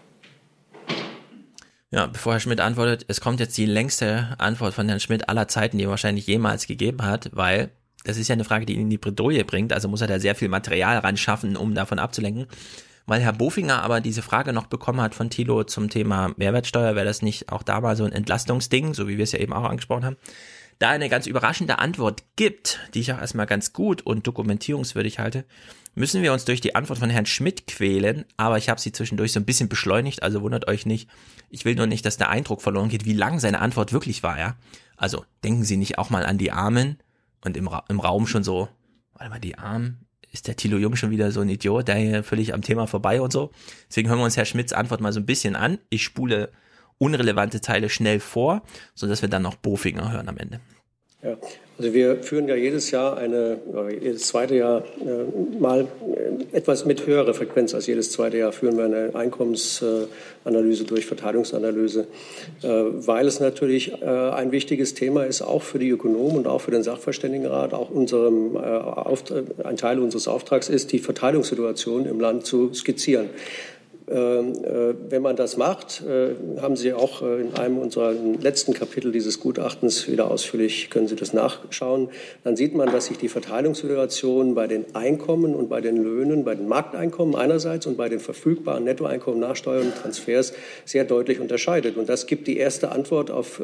Ja, 1.90 2.06
bevor 2.08 2.34
Herr 2.34 2.40
Schmidt 2.42 2.60
antwortet, 2.60 3.06
es 3.08 3.22
kommt 3.22 3.40
jetzt 3.40 3.58
die 3.58 3.66
längste 3.66 4.36
Antwort 4.38 4.74
von 4.74 4.90
Herrn 4.90 5.00
Schmidt 5.00 5.30
aller 5.30 5.48
Zeiten, 5.48 5.78
die 5.78 5.86
er 5.86 5.90
wahrscheinlich 5.90 6.28
jemals 6.28 6.68
gegeben 6.68 7.04
hat, 7.04 7.30
weil 7.34 7.72
das 8.04 8.18
ist 8.18 8.28
ja 8.28 8.34
eine 8.34 8.44
Frage, 8.44 8.66
die 8.66 8.74
ihn 8.74 8.82
in 8.82 8.90
die 8.90 8.98
Bredouille 8.98 9.46
bringt, 9.46 9.72
also 9.72 9.88
muss 9.88 10.02
er 10.02 10.08
da 10.08 10.20
sehr 10.20 10.36
viel 10.36 10.50
Material 10.50 10.98
ran 10.98 11.18
schaffen, 11.18 11.56
um 11.56 11.74
davon 11.74 12.00
abzulenken. 12.00 12.48
Weil 13.08 13.22
Herr 13.22 13.34
Bofinger 13.34 13.82
aber 13.82 14.02
diese 14.02 14.22
Frage 14.22 14.52
noch 14.54 14.68
bekommen 14.68 15.02
hat 15.02 15.16
von 15.16 15.30
Thilo 15.30 15.64
zum 15.64 15.90
Thema 15.90 16.34
Mehrwertsteuer, 16.36 16.96
wäre 16.96 17.06
das 17.06 17.22
nicht 17.22 17.52
auch 17.52 17.64
da 17.64 17.80
mal 17.80 17.96
so 17.96 18.04
ein 18.04 18.12
Entlastungsding, 18.12 18.94
so 18.94 19.08
wie 19.08 19.18
wir 19.18 19.24
es 19.24 19.32
ja 19.32 19.40
eben 19.40 19.54
auch 19.54 19.64
angesprochen 19.64 20.04
haben, 20.04 20.18
da 20.80 20.90
eine 20.90 21.10
ganz 21.10 21.26
überraschende 21.26 21.80
Antwort 21.80 22.24
gibt, 22.36 22.80
die 22.94 23.00
ich 23.00 23.14
auch 23.14 23.20
erstmal 23.20 23.46
ganz 23.46 23.74
gut 23.74 24.02
und 24.02 24.28
dokumentierungswürdig 24.28 25.20
halte, 25.20 25.46
müssen 25.96 26.22
wir 26.22 26.34
uns 26.34 26.46
durch 26.46 26.62
die 26.62 26.76
Antwort 26.76 27.00
von 27.00 27.10
Herrn 27.10 27.26
Schmidt 27.26 27.66
quälen, 27.66 28.26
aber 28.36 28.58
ich 28.58 28.70
habe 28.70 28.80
sie 28.80 28.92
zwischendurch 28.92 29.32
so 29.32 29.40
ein 29.40 29.46
bisschen 29.46 29.70
beschleunigt, 29.70 30.22
also 30.22 30.42
wundert 30.42 30.68
euch 30.68 30.86
nicht. 30.86 31.10
Ich 31.50 31.66
will 31.66 31.76
nur 31.76 31.88
nicht, 31.88 32.06
dass 32.06 32.18
der 32.18 32.30
Eindruck 32.30 32.62
verloren 32.62 32.90
geht, 32.90 33.06
wie 33.06 33.14
lang 33.14 33.40
seine 33.40 33.60
Antwort 33.60 33.94
wirklich 33.94 34.22
war, 34.22 34.38
ja. 34.38 34.56
Also 34.98 35.26
denken 35.44 35.64
Sie 35.64 35.78
nicht 35.78 35.98
auch 35.98 36.10
mal 36.10 36.26
an 36.26 36.38
die 36.38 36.52
Armen 36.52 36.98
und 37.44 37.56
im, 37.56 37.68
Ra 37.68 37.86
im 37.88 38.00
Raum 38.00 38.28
schon 38.28 38.44
so, 38.44 38.68
warte 39.14 39.30
mal, 39.30 39.40
die 39.40 39.58
Armen, 39.58 40.07
ist 40.32 40.48
der 40.48 40.56
Thilo 40.56 40.78
Jung 40.78 40.96
schon 40.96 41.12
wieder 41.12 41.32
so 41.32 41.42
ein 41.42 41.50
Idiot, 41.50 41.88
der 41.88 41.96
hier 41.96 42.24
völlig 42.24 42.54
am 42.54 42.62
Thema 42.62 42.88
vorbei 42.88 43.22
und 43.22 43.32
so. 43.32 43.52
Deswegen 43.90 44.10
hören 44.10 44.20
wir 44.20 44.26
uns 44.26 44.38
Herr 44.38 44.46
Schmidts 44.46 44.74
Antwort 44.74 45.02
mal 45.02 45.14
so 45.14 45.20
ein 45.20 45.26
bisschen 45.26 45.56
an. 45.56 45.80
Ich 45.90 46.04
spule 46.04 46.52
unrelevante 46.98 47.62
Teile 47.62 47.90
schnell 47.90 48.20
vor, 48.20 48.64
sodass 48.96 49.22
wir 49.22 49.30
dann 49.30 49.44
noch 49.44 49.56
Bofinger 49.56 50.12
hören 50.12 50.30
am 50.30 50.38
Ende. 50.38 50.60
Ja, 51.24 51.36
also 51.80 51.94
wir 51.96 52.22
führen 52.22 52.48
ja 52.48 52.56
jedes 52.56 52.92
Jahr 52.92 53.18
eine, 53.18 53.58
jedes 54.00 54.28
zweite 54.28 54.56
Jahr 54.56 54.84
äh, 55.02 55.58
mal 55.60 55.88
äh, 56.52 56.56
etwas 56.56 56.86
mit 56.86 57.08
höherer 57.08 57.34
Frequenz. 57.34 57.74
Als 57.74 57.88
jedes 57.88 58.12
zweite 58.12 58.38
Jahr 58.38 58.52
führen 58.52 58.78
wir 58.78 58.86
eine 58.86 59.16
Einkommensanalyse 59.16 60.84
durch, 60.84 61.08
Verteilungsanalyse, 61.08 62.06
äh, 62.62 62.68
weil 62.68 63.26
es 63.26 63.40
natürlich 63.40 64.00
äh, 64.00 64.06
ein 64.06 64.52
wichtiges 64.52 64.94
Thema 64.94 65.24
ist, 65.24 65.42
auch 65.42 65.64
für 65.64 65.80
die 65.80 65.90
Ökonomen 65.90 66.38
und 66.38 66.48
auch 66.48 66.62
für 66.62 66.70
den 66.72 66.84
Sachverständigenrat, 66.84 67.74
auch 67.74 67.90
unserem, 67.90 68.56
äh, 68.56 69.64
ein 69.64 69.78
Teil 69.78 69.98
unseres 69.98 70.28
Auftrags 70.28 70.70
ist, 70.70 70.92
die 70.92 71.00
Verteilungssituation 71.00 72.06
im 72.06 72.20
Land 72.20 72.46
zu 72.46 72.72
skizzieren. 72.76 73.30
Ähm, 74.10 74.54
äh, 74.64 74.94
wenn 75.10 75.22
man 75.22 75.36
das 75.36 75.58
macht, 75.58 76.02
äh, 76.02 76.62
haben 76.62 76.78
Sie 76.78 76.94
auch 76.94 77.22
äh, 77.22 77.42
in 77.42 77.54
einem 77.56 77.78
unserer 77.78 78.14
letzten 78.14 78.74
Kapitel 78.74 79.12
dieses 79.12 79.42
Gutachtens 79.42 80.10
wieder 80.10 80.32
ausführlich, 80.32 80.90
können 80.90 81.10
Sie 81.10 81.18
das 81.18 81.34
nachschauen, 81.34 82.10
dann 82.46 82.56
sieht 82.56 82.74
man, 82.74 82.90
dass 82.90 83.08
sich 83.08 83.18
die 83.18 83.28
Verteilungssituation 83.28 84.56
bei 84.56 84.68
den 84.68 84.96
Einkommen 84.96 85.56
und 85.56 85.68
bei 85.68 85.82
den 85.82 85.98
Löhnen, 85.98 86.46
bei 86.46 86.56
den 86.56 86.70
Markteinkommen 86.70 87.36
einerseits 87.36 87.86
und 87.86 87.98
bei 87.98 88.08
den 88.08 88.22
verfügbaren 88.22 88.86
Nettoeinkommen 88.86 89.42
nach 89.42 89.58
Steuern 89.58 89.88
und 89.88 89.96
Transfers 89.96 90.54
sehr 90.86 91.04
deutlich 91.04 91.42
unterscheidet. 91.42 91.98
Und 91.98 92.08
das 92.08 92.28
gibt 92.28 92.48
die 92.48 92.58
erste 92.58 92.94
Antwort 92.94 93.30
auf, 93.30 93.62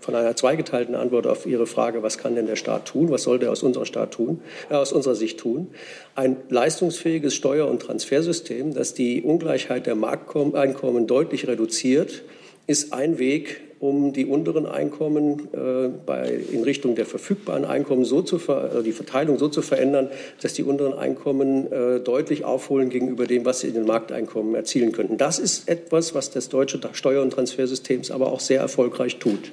von 0.00 0.14
einer 0.14 0.34
zweigeteilten 0.34 0.94
Antwort 0.94 1.26
auf 1.26 1.46
Ihre 1.46 1.66
Frage, 1.66 2.02
was 2.02 2.18
kann 2.18 2.34
denn 2.34 2.46
der 2.46 2.56
Staat 2.56 2.86
tun, 2.86 3.10
was 3.10 3.22
soll 3.22 3.38
der 3.38 3.52
aus 3.52 3.62
unserer, 3.62 3.86
Staat 3.86 4.12
tun, 4.12 4.40
äh, 4.68 4.74
aus 4.74 4.92
unserer 4.92 5.14
Sicht 5.14 5.38
tun. 5.38 5.68
Ein 6.14 6.36
leistungsfähiges 6.48 7.34
Steuer- 7.34 7.68
und 7.68 7.80
Transfersystem, 7.80 8.74
das 8.74 8.94
die 8.94 9.22
Ungleichheit 9.22 9.43
der 9.86 9.94
Markteinkommen 9.94 11.06
deutlich 11.06 11.46
reduziert, 11.46 12.22
ist 12.66 12.92
ein 12.92 13.18
Weg, 13.18 13.60
um 13.80 14.12
die 14.12 14.26
unteren 14.26 14.66
Einkommen 14.66 15.48
äh, 15.52 15.88
bei, 16.06 16.38
in 16.52 16.62
Richtung 16.62 16.94
der 16.94 17.06
verfügbaren 17.06 17.64
Einkommen 17.64 18.04
so 18.04 18.22
zu 18.22 18.38
ver, 18.38 18.76
äh, 18.76 18.82
die 18.82 18.92
Verteilung 18.92 19.38
so 19.38 19.48
zu 19.48 19.62
verändern, 19.62 20.08
dass 20.40 20.54
die 20.54 20.62
unteren 20.62 20.94
Einkommen 20.94 21.70
äh, 21.72 22.00
deutlich 22.00 22.44
aufholen 22.44 22.90
gegenüber 22.90 23.26
dem, 23.26 23.44
was 23.44 23.60
sie 23.60 23.68
in 23.68 23.74
den 23.74 23.86
Markteinkommen 23.86 24.54
erzielen 24.54 24.92
könnten. 24.92 25.18
Das 25.18 25.38
ist 25.38 25.68
etwas, 25.68 26.14
was 26.14 26.30
das 26.30 26.48
deutsche 26.48 26.80
Steuer- 26.92 27.22
und 27.22 27.30
Transfersystem 27.30 28.02
aber 28.10 28.32
auch 28.32 28.40
sehr 28.40 28.60
erfolgreich 28.60 29.18
tut. 29.18 29.52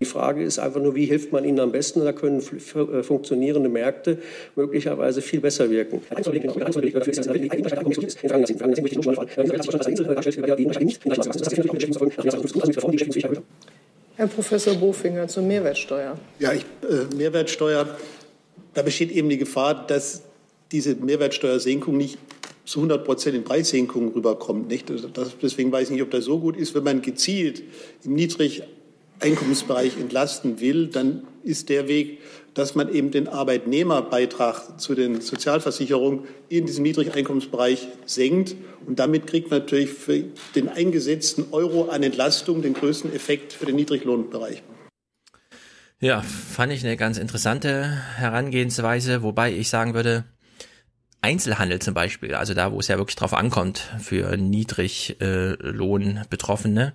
Die 0.00 0.04
Frage 0.04 0.42
ist 0.42 0.58
einfach 0.58 0.80
nur, 0.80 0.94
wie 0.94 1.04
hilft 1.06 1.32
man 1.32 1.44
ihnen 1.44 1.60
am 1.60 1.72
besten? 1.72 2.04
Da 2.04 2.12
können 2.12 2.40
funktionierende 2.40 3.68
Märkte 3.68 4.18
möglicherweise 4.54 5.22
viel 5.22 5.40
besser 5.40 5.70
wirken. 5.70 6.00
Herr 14.16 14.28
Professor 14.28 14.74
Bofinger 14.74 15.28
zur 15.28 15.42
Mehrwertsteuer. 15.42 16.18
Ja, 16.38 16.52
ich, 16.52 16.64
äh, 16.82 17.14
Mehrwertsteuer, 17.14 17.98
da 18.72 18.82
besteht 18.82 19.10
eben 19.10 19.28
die 19.28 19.36
Gefahr, 19.36 19.86
dass 19.86 20.22
diese 20.72 20.94
Mehrwertsteuersenkung 20.94 21.98
nicht 21.98 22.18
zu 22.64 22.80
100 22.80 23.04
Prozent 23.04 23.36
in 23.36 23.44
Preissenkungen 23.44 24.08
rüberkommt. 24.12 24.68
Nicht? 24.68 24.90
Das, 24.90 25.36
deswegen 25.40 25.70
weiß 25.70 25.88
ich 25.88 25.90
nicht, 25.92 26.02
ob 26.02 26.10
das 26.10 26.24
so 26.24 26.38
gut 26.38 26.56
ist. 26.56 26.74
Wenn 26.74 26.84
man 26.84 27.02
gezielt 27.02 27.62
im 28.04 28.14
Niedrigeinkommensbereich 28.14 29.98
entlasten 30.00 30.60
will, 30.60 30.86
dann 30.88 31.26
ist 31.44 31.68
der 31.68 31.86
Weg, 31.86 32.20
dass 32.56 32.74
man 32.74 32.92
eben 32.92 33.10
den 33.10 33.28
Arbeitnehmerbeitrag 33.28 34.80
zu 34.80 34.94
den 34.94 35.20
Sozialversicherungen 35.20 36.20
in 36.48 36.64
diesem 36.64 36.84
Niedrigeinkommensbereich 36.84 37.86
senkt. 38.06 38.56
Und 38.86 38.98
damit 38.98 39.26
kriegt 39.26 39.50
man 39.50 39.58
natürlich 39.60 39.90
für 39.90 40.24
den 40.54 40.70
eingesetzten 40.70 41.52
Euro 41.52 41.90
an 41.90 42.02
Entlastung 42.02 42.62
den 42.62 42.72
größten 42.72 43.14
Effekt 43.14 43.52
für 43.52 43.66
den 43.66 43.76
Niedriglohnbereich. 43.76 44.62
Ja, 46.00 46.22
fand 46.22 46.72
ich 46.72 46.82
eine 46.82 46.96
ganz 46.96 47.18
interessante 47.18 47.84
Herangehensweise, 48.16 49.22
wobei 49.22 49.52
ich 49.52 49.68
sagen 49.68 49.92
würde, 49.92 50.24
Einzelhandel 51.20 51.80
zum 51.80 51.92
Beispiel, 51.92 52.34
also 52.34 52.54
da, 52.54 52.72
wo 52.72 52.80
es 52.80 52.88
ja 52.88 52.96
wirklich 52.96 53.16
drauf 53.16 53.34
ankommt 53.34 53.82
für 54.00 54.34
Niedriglohn-Betroffene, 54.38 56.94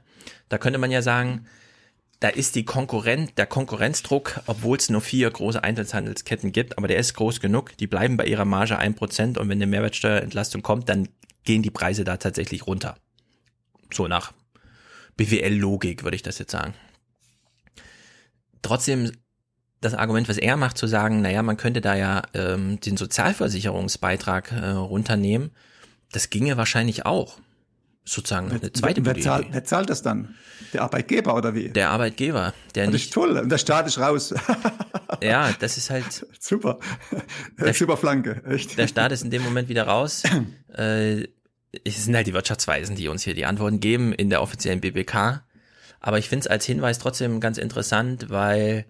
da 0.49 0.57
könnte 0.57 0.79
man 0.79 0.89
ja 0.89 1.03
sagen, 1.03 1.45
da 2.21 2.29
ist 2.29 2.53
die 2.53 2.65
Konkurrent, 2.65 3.37
der 3.39 3.47
Konkurrenzdruck, 3.47 4.41
obwohl 4.45 4.77
es 4.77 4.89
nur 4.91 5.01
vier 5.01 5.29
große 5.29 5.63
Einzelhandelsketten 5.63 6.51
gibt, 6.51 6.77
aber 6.77 6.87
der 6.87 6.97
ist 6.97 7.15
groß 7.15 7.39
genug, 7.39 7.75
die 7.77 7.87
bleiben 7.87 8.15
bei 8.15 8.25
ihrer 8.25 8.45
Marge 8.45 8.77
ein 8.77 8.93
Prozent 8.93 9.39
und 9.39 9.49
wenn 9.49 9.57
eine 9.57 9.65
Mehrwertsteuerentlastung 9.65 10.61
kommt, 10.61 10.87
dann 10.87 11.09
gehen 11.45 11.63
die 11.63 11.71
Preise 11.71 12.03
da 12.03 12.17
tatsächlich 12.17 12.67
runter. 12.67 12.95
So 13.91 14.07
nach 14.07 14.33
BWL-Logik 15.17 16.03
würde 16.03 16.15
ich 16.15 16.21
das 16.21 16.37
jetzt 16.37 16.51
sagen. 16.51 16.75
Trotzdem 18.61 19.11
das 19.81 19.95
Argument, 19.95 20.29
was 20.29 20.37
er 20.37 20.57
macht, 20.57 20.77
zu 20.77 20.85
sagen, 20.85 21.23
naja, 21.23 21.41
man 21.41 21.57
könnte 21.57 21.81
da 21.81 21.95
ja 21.95 22.21
ähm, 22.35 22.79
den 22.79 22.97
Sozialversicherungsbeitrag 22.97 24.51
äh, 24.51 24.69
runternehmen, 24.69 25.49
das 26.11 26.29
ginge 26.29 26.55
wahrscheinlich 26.55 27.03
auch. 27.03 27.39
Sozusagen 28.11 28.51
eine 28.51 28.73
zweite 28.73 29.05
wer, 29.05 29.15
wer, 29.15 29.21
zahlt, 29.21 29.47
wer 29.51 29.63
zahlt 29.63 29.89
das 29.89 30.01
dann? 30.01 30.35
Der 30.73 30.81
Arbeitgeber 30.81 31.33
oder 31.33 31.55
wie? 31.55 31.69
Der 31.69 31.91
Arbeitgeber, 31.91 32.53
der 32.75 32.87
das 32.87 32.93
nicht. 32.93 33.05
ist 33.05 33.13
toll, 33.13 33.37
und 33.37 33.47
der 33.49 33.57
Staat 33.57 33.87
ist 33.87 33.99
raus. 33.99 34.33
ja, 35.23 35.53
das 35.59 35.77
ist 35.77 35.89
halt. 35.89 36.27
Super. 36.39 36.79
Der, 37.57 37.73
Super 37.73 37.95
Flanke, 37.95 38.43
echt. 38.45 38.77
Der 38.77 38.89
Staat 38.89 39.13
ist 39.13 39.23
in 39.23 39.31
dem 39.31 39.43
Moment 39.43 39.69
wieder 39.69 39.83
raus. 39.83 40.23
äh, 40.75 41.23
es 41.85 42.03
sind 42.03 42.13
halt 42.13 42.27
die 42.27 42.33
Wirtschaftsweisen, 42.33 42.97
die 42.97 43.07
uns 43.07 43.23
hier 43.23 43.33
die 43.33 43.45
Antworten 43.45 43.79
geben 43.79 44.11
in 44.11 44.29
der 44.29 44.41
offiziellen 44.41 44.81
BBK. 44.81 45.45
Aber 46.01 46.19
ich 46.19 46.27
finde 46.27 46.41
es 46.41 46.47
als 46.47 46.65
Hinweis 46.65 46.99
trotzdem 46.99 47.39
ganz 47.39 47.57
interessant, 47.57 48.29
weil 48.29 48.85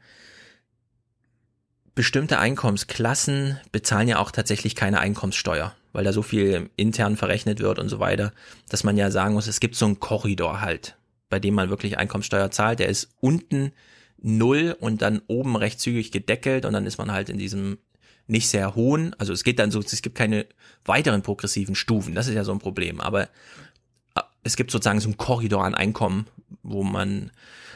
bestimmte 1.93 2.39
Einkommensklassen 2.39 3.60
bezahlen 3.72 4.07
ja 4.07 4.18
auch 4.18 4.31
tatsächlich 4.31 4.76
keine 4.76 4.99
Einkommenssteuer, 4.99 5.76
weil 5.93 6.03
da 6.03 6.13
so 6.13 6.22
viel 6.22 6.69
intern 6.76 7.18
verrechnet 7.18 7.59
wird 7.59 7.80
und 7.80 7.89
so 7.89 7.99
weiter, 7.99 8.34
dass 8.69 8.84
man 8.84 8.97
ja 8.97 9.11
sagen 9.11 9.34
muss, 9.34 9.47
es 9.47 9.59
gibt 9.59 9.76
so 9.76 9.85
einen 9.85 9.99
Korridor 9.99 10.61
halt, 10.61 10.95
bei 11.30 11.39
dem 11.39 11.53
man 11.53 11.69
wirklich 11.69 11.97
Einkommenssteuer 11.97 12.51
zahlt. 12.51 12.80
Der 12.80 12.89
ist 12.89 13.09
unten 13.19 13.72
null 14.22 14.76
und 14.80 15.01
dann 15.01 15.22
oben 15.27 15.55
recht 15.55 15.80
zügig 15.80 16.11
gedeckelt 16.11 16.65
und 16.65 16.73
dann 16.73 16.85
ist 16.85 16.97
man 16.97 17.11
halt 17.11 17.30
in 17.30 17.38
diesem 17.38 17.80
nicht 18.27 18.49
sehr 18.49 18.76
hohen, 18.76 19.13
also 19.15 19.34
es 19.34 19.43
geht 19.43 19.59
dann 19.59 19.72
so, 19.72 19.80
es 19.80 20.01
gibt 20.01 20.15
keine 20.15 20.45
weiteren 20.85 21.22
progressiven 21.22 21.76
Stufen, 21.76 22.15
das 22.15 22.27
ist 22.27 22.35
ja 22.35 22.43
so 22.43 22.53
ein 22.53 22.59
Problem, 22.59 23.01
aber 23.01 23.23
äh, 24.15 24.22
es 24.43 24.55
gibt 24.55 24.72
sozusagen 24.72 25.01
so 25.01 25.09
einen 25.09 25.18
Korridor 25.18 25.65
an 25.65 25.76
Einkommen, 25.76 26.27
wo 26.63 26.84
man 26.84 27.31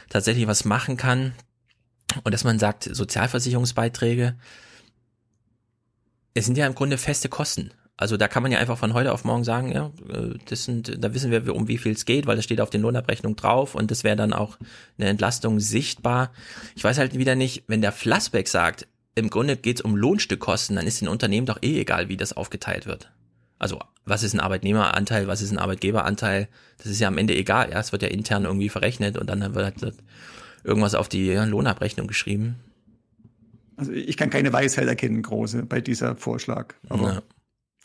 tatsächlich 0.08 0.46
was 0.46 0.64
machen 0.64 0.96
kann. 0.96 1.34
Und 2.24 2.32
dass 2.32 2.44
man 2.44 2.58
sagt, 2.58 2.84
Sozialversicherungsbeiträge, 2.84 4.36
es 6.34 6.46
sind 6.46 6.56
ja 6.56 6.66
im 6.66 6.74
Grunde 6.74 6.98
feste 6.98 7.28
Kosten. 7.28 7.72
Also 7.98 8.18
da 8.18 8.28
kann 8.28 8.42
man 8.42 8.52
ja 8.52 8.58
einfach 8.58 8.76
von 8.76 8.92
heute 8.92 9.12
auf 9.12 9.24
morgen 9.24 9.44
sagen, 9.44 9.72
ja, 9.72 9.90
äh, 10.12 10.34
das 10.48 10.64
sind, 10.64 11.02
da 11.02 11.14
wissen 11.14 11.30
wir, 11.30 11.54
um 11.54 11.66
wie 11.66 11.78
viel 11.78 11.92
es 11.92 12.04
geht, 12.04 12.26
weil 12.26 12.36
das 12.36 12.44
steht 12.44 12.60
auf 12.60 12.70
den 12.70 12.82
Lohnabrechnung 12.82 13.36
drauf 13.36 13.74
und 13.74 13.90
das 13.90 14.04
wäre 14.04 14.16
dann 14.16 14.32
auch 14.34 14.58
eine 14.98 15.08
Entlastung 15.08 15.60
sichtbar. 15.60 16.30
Ich 16.74 16.84
weiß 16.84 16.98
halt 16.98 17.16
wieder 17.16 17.34
nicht, 17.34 17.64
wenn 17.68 17.80
der 17.80 17.92
Flassbeck 17.92 18.48
sagt, 18.48 18.86
im 19.14 19.30
Grunde 19.30 19.56
geht 19.56 19.78
es 19.78 19.80
um 19.82 19.96
Lohnstückkosten, 19.96 20.76
dann 20.76 20.86
ist 20.86 21.00
den 21.00 21.08
Unternehmen 21.08 21.46
doch 21.46 21.62
eh 21.62 21.80
egal, 21.80 22.10
wie 22.10 22.18
das 22.18 22.34
aufgeteilt 22.34 22.84
wird. 22.84 23.10
Also 23.58 23.78
was 24.04 24.22
ist 24.22 24.34
ein 24.34 24.40
Arbeitnehmeranteil, 24.40 25.26
was 25.26 25.40
ist 25.40 25.50
ein 25.50 25.58
Arbeitgeberanteil, 25.58 26.48
das 26.76 26.86
ist 26.88 27.00
ja 27.00 27.08
am 27.08 27.16
Ende 27.16 27.34
egal. 27.34 27.70
Ja, 27.70 27.80
es 27.80 27.92
wird 27.92 28.02
ja 28.02 28.08
intern 28.08 28.44
irgendwie 28.44 28.68
verrechnet 28.68 29.16
und 29.16 29.28
dann 29.30 29.54
wird 29.54 29.82
halt 29.82 29.96
irgendwas 30.64 30.94
auf 30.94 31.08
die 31.08 31.32
Lohnabrechnung 31.32 32.06
geschrieben. 32.06 32.56
Also 33.76 33.92
ich 33.92 34.18
kann 34.18 34.28
keine 34.28 34.52
Weisheit 34.52 34.86
erkennen, 34.86 35.22
große, 35.22 35.64
bei 35.64 35.80
dieser 35.80 36.16
Vorschlag. 36.16 36.74
Aber 36.88 37.14
ja. 37.14 37.22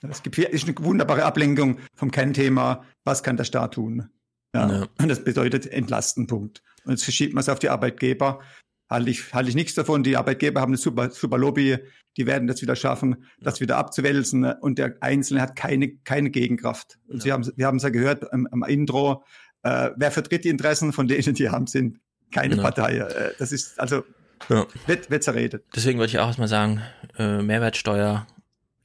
Es 0.10 0.24
gibt 0.24 0.38
ist 0.38 0.68
eine 0.68 0.76
wunderbare 0.80 1.24
Ablenkung 1.24 1.78
vom 1.96 2.12
Kernthema, 2.12 2.84
was 3.04 3.24
kann 3.24 3.38
der 3.38 3.44
Staat 3.44 3.76
tun? 3.76 4.10
Ja. 4.54 4.70
ja. 4.70 4.88
Und 5.00 5.10
das 5.10 5.24
bedeutet 5.24 5.68
entlasten, 5.68 6.28
Punkt. 6.28 6.62
Und 6.84 6.92
jetzt 6.92 7.04
verschiebt 7.04 7.34
man 7.34 7.42
es 7.42 7.50
auf 7.50 7.60
die 7.60 7.70
Arbeitgeber. 7.70 8.42
Halte 8.90 9.10
ich, 9.10 9.34
halte 9.34 9.50
ich 9.50 9.56
nichts 9.56 9.74
davon. 9.74 10.04
Die 10.04 10.18
Arbeitgeber 10.18 10.60
haben 10.60 10.72
eine 10.72 10.78
super, 10.78 11.12
super 11.12 11.38
Lobby. 11.38 11.78
Die 12.18 12.26
werden 12.26 12.48
das 12.48 12.62
wieder 12.62 12.76
schaffen, 12.76 13.24
das 13.40 13.62
wieder 13.62 13.78
abzuwälzen. 13.78 14.44
Und 14.44 14.80
der 14.80 14.98
Einzelne 15.00 15.42
hat 15.42 15.56
keine, 15.56 15.96
keine 15.98 16.30
Gegenkraft. 16.30 17.00
Und 17.08 17.18
ja. 17.18 17.22
Sie 17.22 17.32
haben, 17.32 17.52
wir 17.56 17.68
haben 17.68 17.78
es 17.78 17.84
ja 17.84 17.90
gehört 17.90 18.34
am, 18.34 18.48
am 18.52 18.64
Intro. 18.64 19.24
Äh, 19.64 19.92
wer 19.96 20.12
vertritt 20.12 20.44
die 20.44 20.50
Interessen 20.50 20.92
von 20.92 21.08
denen, 21.08 21.36
die 21.36 21.50
haben, 21.50 21.68
sind 21.68 22.00
keine 22.32 22.56
ja. 22.56 22.62
Partei. 22.62 22.98
Äh, 22.98 23.32
das 23.40 23.54
ist 23.54 23.80
also 23.80 24.04
ja. 24.50 24.66
wird, 24.88 25.10
wird 25.10 25.24
zerredet. 25.24 25.64
Deswegen 25.74 26.00
würde 26.00 26.10
ich 26.10 26.20
auch 26.20 26.28
erstmal 26.28 26.48
sagen, 26.50 26.82
äh, 27.18 27.42
Mehrwertsteuer 27.42 28.28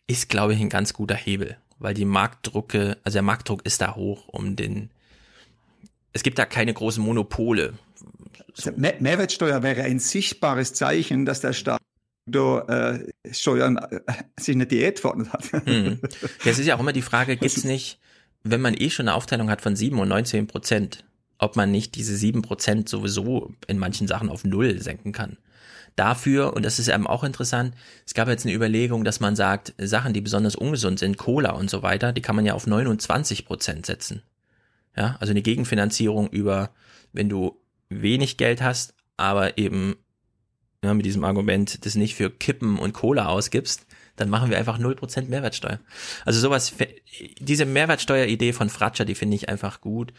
ist, 0.06 0.28
glaube 0.28 0.54
ich, 0.54 0.60
ein 0.60 0.68
ganz 0.68 0.92
guter 0.92 1.14
Hebel, 1.14 1.56
weil 1.78 1.94
die 1.94 2.04
Marktdrucke, 2.04 2.98
also 3.04 3.16
der 3.16 3.22
Marktdruck 3.22 3.64
ist 3.64 3.80
da 3.80 3.94
hoch, 3.94 4.28
um 4.28 4.56
den. 4.56 4.90
Es 6.12 6.22
gibt 6.22 6.38
da 6.38 6.46
keine 6.46 6.72
großen 6.72 7.02
Monopole. 7.02 7.74
So. 8.54 8.70
Also 8.70 8.80
Mehr 8.80 8.94
Mehrwertsteuer 9.00 9.62
wäre 9.62 9.82
ein 9.82 9.98
sichtbares 9.98 10.72
Zeichen, 10.72 11.26
dass 11.26 11.40
der 11.40 11.52
Staat 11.52 11.80
äh, 12.32 12.98
Steuern 13.30 13.76
äh, 13.76 14.00
sich 14.38 14.54
eine 14.54 14.66
Diät 14.66 14.98
verordnet 14.98 15.32
hat. 15.32 15.52
Hm. 15.66 16.00
Es 16.44 16.58
ist 16.58 16.66
ja 16.66 16.76
auch 16.76 16.80
immer 16.80 16.92
die 16.92 17.02
Frage, 17.02 17.36
gibt's 17.36 17.64
nicht, 17.64 18.00
wenn 18.42 18.60
man 18.60 18.74
eh 18.74 18.90
schon 18.90 19.08
eine 19.08 19.16
Aufteilung 19.16 19.50
hat 19.50 19.60
von 19.60 19.76
7 19.76 19.98
und 19.98 20.08
19 20.08 20.46
Prozent, 20.46 21.04
ob 21.38 21.56
man 21.56 21.70
nicht 21.70 21.94
diese 21.94 22.16
sieben 22.16 22.42
Prozent 22.42 22.88
sowieso 22.88 23.52
in 23.66 23.78
manchen 23.78 24.08
Sachen 24.08 24.28
auf 24.28 24.44
Null 24.44 24.80
senken 24.80 25.12
kann. 25.12 25.36
Dafür, 25.96 26.54
und 26.54 26.64
das 26.64 26.78
ist 26.78 26.88
eben 26.88 27.06
auch 27.06 27.24
interessant, 27.24 27.74
es 28.04 28.14
gab 28.14 28.28
jetzt 28.28 28.44
eine 28.44 28.54
Überlegung, 28.54 29.04
dass 29.04 29.20
man 29.20 29.34
sagt, 29.34 29.74
Sachen, 29.78 30.12
die 30.12 30.20
besonders 30.20 30.54
ungesund 30.54 30.98
sind, 30.98 31.16
Cola 31.16 31.52
und 31.52 31.70
so 31.70 31.82
weiter, 31.82 32.12
die 32.12 32.20
kann 32.20 32.36
man 32.36 32.44
ja 32.44 32.54
auf 32.54 32.66
29 32.66 33.46
Prozent 33.46 33.86
setzen. 33.86 34.22
Ja, 34.96 35.16
also 35.20 35.30
eine 35.30 35.42
Gegenfinanzierung 35.42 36.28
über, 36.28 36.70
wenn 37.12 37.28
du 37.28 37.58
wenig 37.88 38.36
Geld 38.36 38.62
hast, 38.62 38.94
aber 39.16 39.58
eben 39.58 39.96
ja, 40.84 40.92
mit 40.94 41.06
diesem 41.06 41.24
Argument 41.24 41.84
das 41.84 41.94
nicht 41.94 42.14
für 42.14 42.30
Kippen 42.30 42.78
und 42.78 42.92
Cola 42.92 43.26
ausgibst, 43.26 43.86
dann 44.16 44.30
machen 44.30 44.50
wir 44.50 44.58
einfach 44.58 44.78
0% 44.78 45.28
Mehrwertsteuer. 45.28 45.80
Also 46.24 46.40
sowas, 46.40 46.74
diese 47.38 47.66
Mehrwertsteueridee 47.66 48.52
von 48.52 48.70
Fratscher, 48.70 49.04
die 49.04 49.14
finde 49.14 49.36
ich 49.36 49.48
einfach 49.48 49.80
gut 49.80 50.12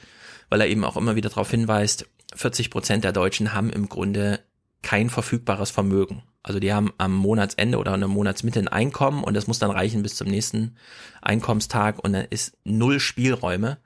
weil 0.49 0.61
er 0.61 0.67
eben 0.67 0.83
auch 0.83 0.97
immer 0.97 1.15
wieder 1.15 1.29
darauf 1.29 1.51
hinweist, 1.51 2.07
40 2.35 2.69
Prozent 2.69 3.03
der 3.03 3.13
Deutschen 3.13 3.53
haben 3.53 3.69
im 3.69 3.89
Grunde 3.89 4.39
kein 4.81 5.09
verfügbares 5.09 5.71
Vermögen. 5.71 6.23
Also 6.43 6.59
die 6.59 6.71
haben 6.71 6.93
am 6.97 7.13
Monatsende 7.13 7.77
oder 7.77 7.91
am 7.91 8.01
Monatsmitte 8.09 8.59
ein 8.59 8.67
Einkommen 8.67 9.23
und 9.23 9.33
das 9.33 9.47
muss 9.47 9.59
dann 9.59 9.71
reichen 9.71 10.03
bis 10.03 10.15
zum 10.15 10.27
nächsten 10.29 10.75
Einkommenstag 11.21 11.99
und 12.03 12.13
dann 12.13 12.25
ist 12.29 12.57
null 12.63 12.99
Spielräume. 12.99 13.77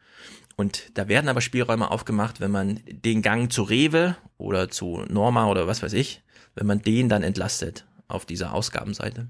Und 0.57 0.91
da 0.93 1.07
werden 1.07 1.27
aber 1.27 1.41
Spielräume 1.41 1.89
aufgemacht, 1.89 2.39
wenn 2.39 2.51
man 2.51 2.81
den 2.87 3.23
Gang 3.23 3.51
zu 3.51 3.63
Rewe 3.63 4.15
oder 4.37 4.69
zu 4.69 5.03
Norma 5.09 5.47
oder 5.47 5.65
was 5.65 5.81
weiß 5.81 5.93
ich, 5.93 6.21
wenn 6.53 6.67
man 6.67 6.81
den 6.81 7.09
dann 7.09 7.23
entlastet 7.23 7.87
auf 8.07 8.25
dieser 8.25 8.53
Ausgabenseite. 8.53 9.27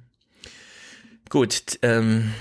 Gut, 1.29 1.79
ähm, 1.83 2.33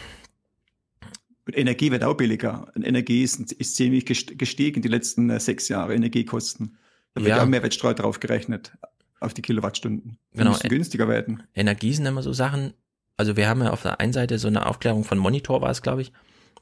und 1.46 1.56
Energie 1.56 1.90
wird 1.90 2.04
auch 2.04 2.14
billiger. 2.14 2.70
Und 2.74 2.84
Energie 2.84 3.22
ist, 3.22 3.52
ist 3.52 3.76
ziemlich 3.76 4.04
gestiegen 4.04 4.82
die 4.82 4.88
letzten 4.88 5.30
äh, 5.30 5.40
sechs 5.40 5.68
Jahre, 5.68 5.94
Energiekosten. 5.94 6.76
Da 7.14 7.22
wird 7.22 7.36
ja 7.36 7.42
auch 7.42 7.46
Mehrwertsteuer 7.46 7.94
drauf 7.94 8.20
gerechnet, 8.20 8.72
auf 9.20 9.34
die 9.34 9.42
Kilowattstunden. 9.42 10.18
Die 10.32 10.38
genau. 10.38 10.50
müssen 10.50 10.68
günstiger 10.68 11.08
werden. 11.08 11.42
Energie 11.54 11.92
sind 11.92 12.06
immer 12.06 12.22
so 12.22 12.32
Sachen, 12.32 12.72
also 13.16 13.36
wir 13.36 13.48
haben 13.48 13.62
ja 13.62 13.70
auf 13.70 13.82
der 13.82 14.00
einen 14.00 14.12
Seite 14.12 14.38
so 14.38 14.48
eine 14.48 14.66
Aufklärung 14.66 15.04
von 15.04 15.18
Monitor 15.18 15.60
war 15.60 15.70
es, 15.70 15.82
glaube 15.82 16.02
ich, 16.02 16.12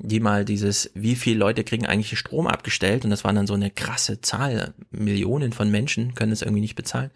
die 0.01 0.21
mal 0.21 0.45
dieses, 0.45 0.91
wie 0.95 1.17
viele 1.17 1.39
Leute 1.39 1.65
kriegen 1.65 1.87
eigentlich 1.87 2.19
Strom 2.19 2.47
abgestellt 2.47 3.05
und 3.05 3.11
das 3.11 3.25
waren 3.25 3.37
dann 3.37 3.47
so 3.47 3.55
eine 3.55 3.71
krasse 3.71 4.21
Zahl. 4.21 4.75
Millionen 4.91 5.53
von 5.53 5.71
Menschen 5.71 6.15
können 6.15 6.33
es 6.33 6.43
irgendwie 6.43 6.61
nicht 6.61 6.77
bezahlen. 6.77 7.11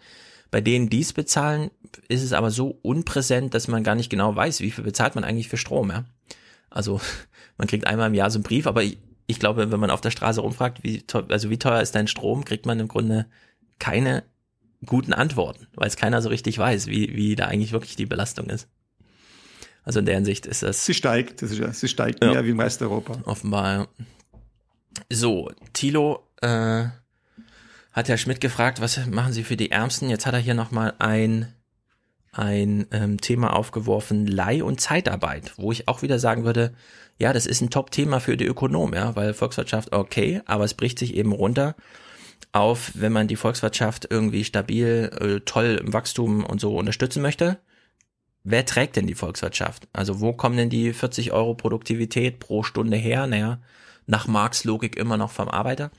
Bei 0.51 0.61
denen 0.61 0.89
dies 0.89 1.13
bezahlen, 1.13 1.71
ist 2.09 2.23
es 2.23 2.33
aber 2.33 2.51
so 2.51 2.77
unpräsent, 2.81 3.53
dass 3.53 3.67
man 3.67 3.83
gar 3.83 3.95
nicht 3.95 4.09
genau 4.09 4.35
weiß, 4.35 4.59
wie 4.59 4.71
viel 4.71 4.83
bezahlt 4.83 5.15
man 5.15 5.23
eigentlich 5.23 5.49
für 5.49 5.57
Strom, 5.57 5.89
ja. 5.89 6.05
Also 6.69 6.99
man 7.57 7.67
kriegt 7.67 7.87
einmal 7.87 8.07
im 8.07 8.13
Jahr 8.13 8.31
so 8.31 8.37
einen 8.37 8.43
Brief, 8.43 8.67
aber 8.67 8.83
ich, 8.83 8.97
ich 9.27 9.39
glaube, 9.39 9.71
wenn 9.71 9.79
man 9.79 9.89
auf 9.89 10.01
der 10.01 10.11
Straße 10.11 10.41
rumfragt, 10.41 10.83
wie 10.83 11.01
teuer, 11.01 11.25
also 11.29 11.49
wie 11.49 11.57
teuer 11.57 11.81
ist 11.81 11.95
dein 11.95 12.07
Strom, 12.07 12.45
kriegt 12.45 12.65
man 12.65 12.79
im 12.79 12.87
Grunde 12.87 13.27
keine 13.79 14.23
guten 14.85 15.13
Antworten, 15.13 15.67
weil 15.75 15.87
es 15.87 15.95
keiner 15.95 16.21
so 16.21 16.29
richtig 16.29 16.57
weiß, 16.57 16.87
wie, 16.87 17.15
wie 17.15 17.35
da 17.35 17.45
eigentlich 17.45 17.71
wirklich 17.71 17.95
die 17.95 18.05
Belastung 18.05 18.49
ist. 18.49 18.67
Also 19.83 19.99
in 19.99 20.05
der 20.05 20.15
Hinsicht 20.15 20.45
ist 20.45 20.63
das. 20.63 20.85
Sie 20.85 20.93
steigt, 20.93 21.41
das 21.41 21.51
ist 21.51 21.59
ja, 21.59 21.71
sie 21.73 21.87
steigt 21.87 22.23
ja, 22.23 22.31
mehr 22.31 22.45
wie 22.45 22.51
im 22.51 22.59
Rest 22.59 22.81
Europa. 22.81 23.19
Offenbar, 23.25 23.73
ja. 23.73 23.87
So, 25.09 25.51
Thilo 25.73 26.27
äh, 26.41 26.85
hat 27.91 28.07
Herr 28.07 28.17
Schmidt 28.17 28.41
gefragt, 28.41 28.79
was 28.79 29.05
machen 29.07 29.33
Sie 29.33 29.43
für 29.43 29.57
die 29.57 29.71
Ärmsten? 29.71 30.09
Jetzt 30.09 30.25
hat 30.25 30.33
er 30.33 30.39
hier 30.39 30.53
nochmal 30.53 30.93
ein 30.99 31.53
ein 32.33 32.87
ähm, 32.91 33.21
Thema 33.21 33.55
aufgeworfen, 33.55 34.25
Leih- 34.25 34.63
und 34.63 34.81
Zeitarbeit, 34.81 35.53
wo 35.57 35.71
ich 35.71 35.87
auch 35.87 36.01
wieder 36.01 36.17
sagen 36.17 36.45
würde, 36.45 36.73
ja, 37.19 37.31
das 37.31 37.45
ist 37.45 37.61
ein 37.61 37.69
Top-Thema 37.69 38.19
für 38.19 38.37
die 38.37 38.47
Ökonomen, 38.47 38.95
ja, 38.95 39.15
weil 39.15 39.35
Volkswirtschaft 39.35 39.93
okay, 39.93 40.41
aber 40.45 40.63
es 40.63 40.73
bricht 40.73 40.97
sich 40.97 41.13
eben 41.13 41.31
runter 41.31 41.75
auf, 42.51 42.91
wenn 42.95 43.13
man 43.13 43.27
die 43.27 43.35
Volkswirtschaft 43.35 44.07
irgendwie 44.09 44.43
stabil, 44.43 45.11
äh, 45.19 45.39
toll 45.41 45.81
im 45.83 45.93
Wachstum 45.93 46.45
und 46.45 46.59
so 46.59 46.77
unterstützen 46.77 47.21
möchte. 47.21 47.59
Wer 48.43 48.65
trägt 48.65 48.97
denn 48.97 49.07
die 49.07 49.15
Volkswirtschaft? 49.15 49.87
Also 49.93 50.19
wo 50.19 50.33
kommen 50.33 50.57
denn 50.57 50.69
die 50.69 50.91
40 50.93 51.31
Euro 51.31 51.55
Produktivität 51.55 52.39
pro 52.39 52.63
Stunde 52.63 52.97
her? 52.97 53.25
Naja, 53.25 53.59
nach 54.05 54.27
Marx 54.27 54.65
Logik 54.65 54.97
immer 54.97 55.17
noch 55.17 55.31
vom 55.31 55.47
Arbeiter. 55.47 55.91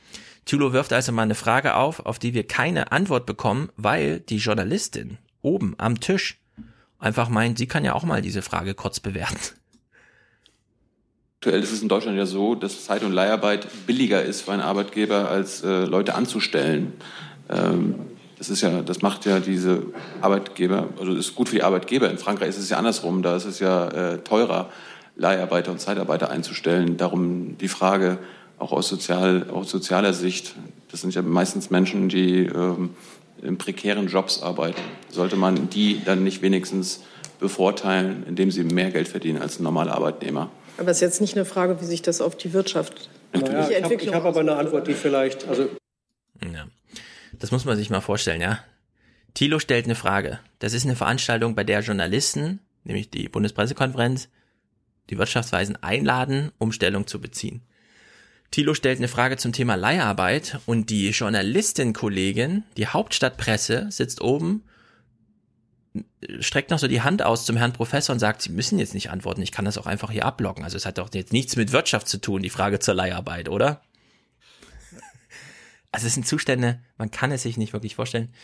Thülow 0.44 0.72
wirft 0.72 0.92
also 0.92 1.10
mal 1.12 1.22
eine 1.22 1.34
Frage 1.34 1.74
auf, 1.74 2.00
auf 2.00 2.18
die 2.18 2.34
wir 2.34 2.46
keine 2.46 2.92
Antwort 2.92 3.24
bekommen, 3.24 3.70
weil 3.76 4.20
die 4.20 4.36
Journalistin 4.36 5.18
oben 5.40 5.74
am 5.78 6.00
Tisch 6.00 6.38
einfach 6.98 7.28
meint, 7.28 7.58
sie 7.58 7.66
kann 7.66 7.84
ja 7.84 7.94
auch 7.94 8.04
mal 8.04 8.22
diese 8.22 8.42
Frage 8.42 8.74
kurz 8.74 9.00
bewerten. 9.00 9.38
Aktuell 11.44 11.62
ist 11.62 11.72
es 11.72 11.82
in 11.82 11.88
Deutschland 11.88 12.16
ja 12.16 12.24
so, 12.24 12.54
dass 12.54 12.86
Zeit- 12.86 13.04
und 13.04 13.12
Leiharbeit 13.12 13.66
billiger 13.86 14.22
ist 14.22 14.40
für 14.40 14.52
einen 14.52 14.62
Arbeitgeber, 14.62 15.28
als 15.28 15.62
äh, 15.62 15.84
Leute 15.84 16.14
anzustellen. 16.14 16.94
Ähm, 17.50 17.96
das 18.38 18.48
ist 18.48 18.62
ja, 18.62 18.80
das 18.80 19.02
macht 19.02 19.26
ja 19.26 19.40
diese 19.40 19.82
Arbeitgeber, 20.22 20.88
also 20.98 21.12
ist 21.12 21.34
gut 21.34 21.50
für 21.50 21.56
die 21.56 21.62
Arbeitgeber. 21.62 22.10
In 22.10 22.16
Frankreich 22.16 22.48
ist 22.48 22.56
es 22.56 22.70
ja 22.70 22.78
andersrum, 22.78 23.22
da 23.22 23.36
ist 23.36 23.44
es 23.44 23.58
ja 23.58 23.88
äh, 23.88 24.18
teurer, 24.20 24.70
Leiharbeiter 25.16 25.70
und 25.70 25.82
Zeitarbeiter 25.82 26.30
einzustellen. 26.30 26.96
Darum 26.96 27.58
die 27.58 27.68
Frage, 27.68 28.16
auch 28.58 28.72
aus, 28.72 28.88
sozial, 28.88 29.50
aus 29.50 29.70
sozialer 29.70 30.14
Sicht, 30.14 30.54
das 30.90 31.02
sind 31.02 31.14
ja 31.14 31.20
meistens 31.20 31.68
Menschen, 31.68 32.08
die 32.08 32.46
ähm, 32.46 32.94
in 33.42 33.58
prekären 33.58 34.06
Jobs 34.06 34.42
arbeiten. 34.42 34.80
Sollte 35.10 35.36
man 35.36 35.68
die 35.68 36.00
dann 36.02 36.24
nicht 36.24 36.40
wenigstens 36.40 37.02
bevorteilen, 37.38 38.24
indem 38.26 38.50
sie 38.50 38.64
mehr 38.64 38.90
Geld 38.90 39.08
verdienen 39.08 39.42
als 39.42 39.60
ein 39.60 39.64
normaler 39.64 39.92
Arbeitnehmer? 39.92 40.48
Aber 40.76 40.90
es 40.90 40.98
ist 40.98 41.02
jetzt 41.02 41.20
nicht 41.20 41.36
eine 41.36 41.44
Frage, 41.44 41.80
wie 41.80 41.84
sich 41.84 42.02
das 42.02 42.20
auf 42.20 42.36
die 42.36 42.52
Wirtschaft, 42.52 43.08
naja, 43.32 43.66
die 43.68 43.74
Entwicklung. 43.74 44.08
Ich 44.08 44.14
habe 44.14 44.24
hab 44.24 44.30
aber 44.30 44.40
eine 44.40 44.56
Antwort, 44.56 44.86
die 44.86 44.94
vielleicht, 44.94 45.46
also. 45.48 45.68
Ja. 46.42 46.66
Das 47.32 47.50
muss 47.50 47.64
man 47.64 47.76
sich 47.76 47.90
mal 47.90 48.00
vorstellen, 48.00 48.40
ja. 48.40 48.58
Thilo 49.34 49.58
stellt 49.58 49.86
eine 49.86 49.96
Frage. 49.96 50.38
Das 50.60 50.72
ist 50.72 50.84
eine 50.84 50.96
Veranstaltung, 50.96 51.54
bei 51.54 51.64
der 51.64 51.80
Journalisten, 51.80 52.60
nämlich 52.84 53.10
die 53.10 53.28
Bundespressekonferenz, 53.28 54.28
die 55.10 55.18
Wirtschaftsweisen 55.18 55.82
einladen, 55.82 56.52
um 56.58 56.72
Stellung 56.72 57.06
zu 57.06 57.20
beziehen. 57.20 57.62
Thilo 58.50 58.74
stellt 58.74 58.98
eine 58.98 59.08
Frage 59.08 59.36
zum 59.36 59.52
Thema 59.52 59.74
Leiharbeit 59.74 60.60
und 60.66 60.90
die 60.90 61.10
Journalistin-Kollegin, 61.10 62.62
die 62.76 62.86
Hauptstadtpresse, 62.86 63.88
sitzt 63.90 64.20
oben, 64.20 64.62
streckt 66.40 66.70
noch 66.70 66.78
so 66.78 66.88
die 66.88 67.02
Hand 67.02 67.22
aus 67.22 67.44
zum 67.44 67.56
Herrn 67.56 67.72
Professor 67.72 68.12
und 68.12 68.18
sagt, 68.18 68.42
Sie 68.42 68.50
müssen 68.50 68.78
jetzt 68.78 68.94
nicht 68.94 69.10
antworten, 69.10 69.42
ich 69.42 69.52
kann 69.52 69.64
das 69.64 69.78
auch 69.78 69.86
einfach 69.86 70.10
hier 70.10 70.24
abloggen. 70.24 70.64
Also 70.64 70.76
es 70.76 70.86
hat 70.86 70.98
doch 70.98 71.10
jetzt 71.12 71.32
nichts 71.32 71.56
mit 71.56 71.72
Wirtschaft 71.72 72.08
zu 72.08 72.20
tun, 72.20 72.42
die 72.42 72.50
Frage 72.50 72.78
zur 72.78 72.94
Leiharbeit, 72.94 73.48
oder? 73.48 73.82
Also 75.92 76.08
es 76.08 76.14
sind 76.14 76.26
Zustände, 76.26 76.80
man 76.98 77.12
kann 77.12 77.30
es 77.30 77.42
sich 77.42 77.56
nicht 77.56 77.72
wirklich 77.72 77.94
vorstellen. 77.94 78.34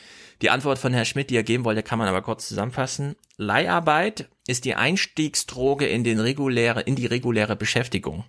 Die 0.41 0.51
Antwort 0.51 0.79
von 0.79 0.93
Herrn 0.93 1.05
Schmidt, 1.05 1.31
die 1.31 1.37
er 1.37 1.43
geben 1.43 1.65
wollte, 1.65 1.83
kann 1.83 1.99
man 1.99 2.07
aber 2.07 2.23
kurz 2.23 2.47
zusammenfassen. 2.47 3.17
Leiharbeit 3.39 4.29
ist 4.47 4.65
die 4.65 4.77
Einstiegsdroge 4.77 5.87
in, 5.87 6.05
den 6.05 6.21
reguläre, 6.21 6.83
in 6.83 6.95
die 6.95 7.07
reguläre 7.07 7.57
Beschäftigung. 7.57 8.25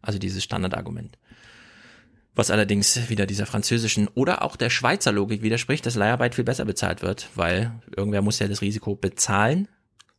Also 0.00 0.18
dieses 0.18 0.42
Standardargument. 0.42 1.18
Was 2.36 2.50
allerdings 2.50 3.08
wieder 3.08 3.24
dieser 3.26 3.46
französischen 3.46 4.08
oder 4.08 4.42
auch 4.42 4.56
der 4.56 4.68
Schweizer 4.68 5.10
Logik 5.10 5.42
widerspricht, 5.42 5.86
dass 5.86 5.94
Leiharbeit 5.94 6.34
viel 6.34 6.44
besser 6.44 6.66
bezahlt 6.66 7.00
wird, 7.00 7.30
weil 7.34 7.72
irgendwer 7.96 8.20
muss 8.20 8.38
ja 8.38 8.46
das 8.46 8.60
Risiko 8.60 8.94
bezahlen 8.94 9.68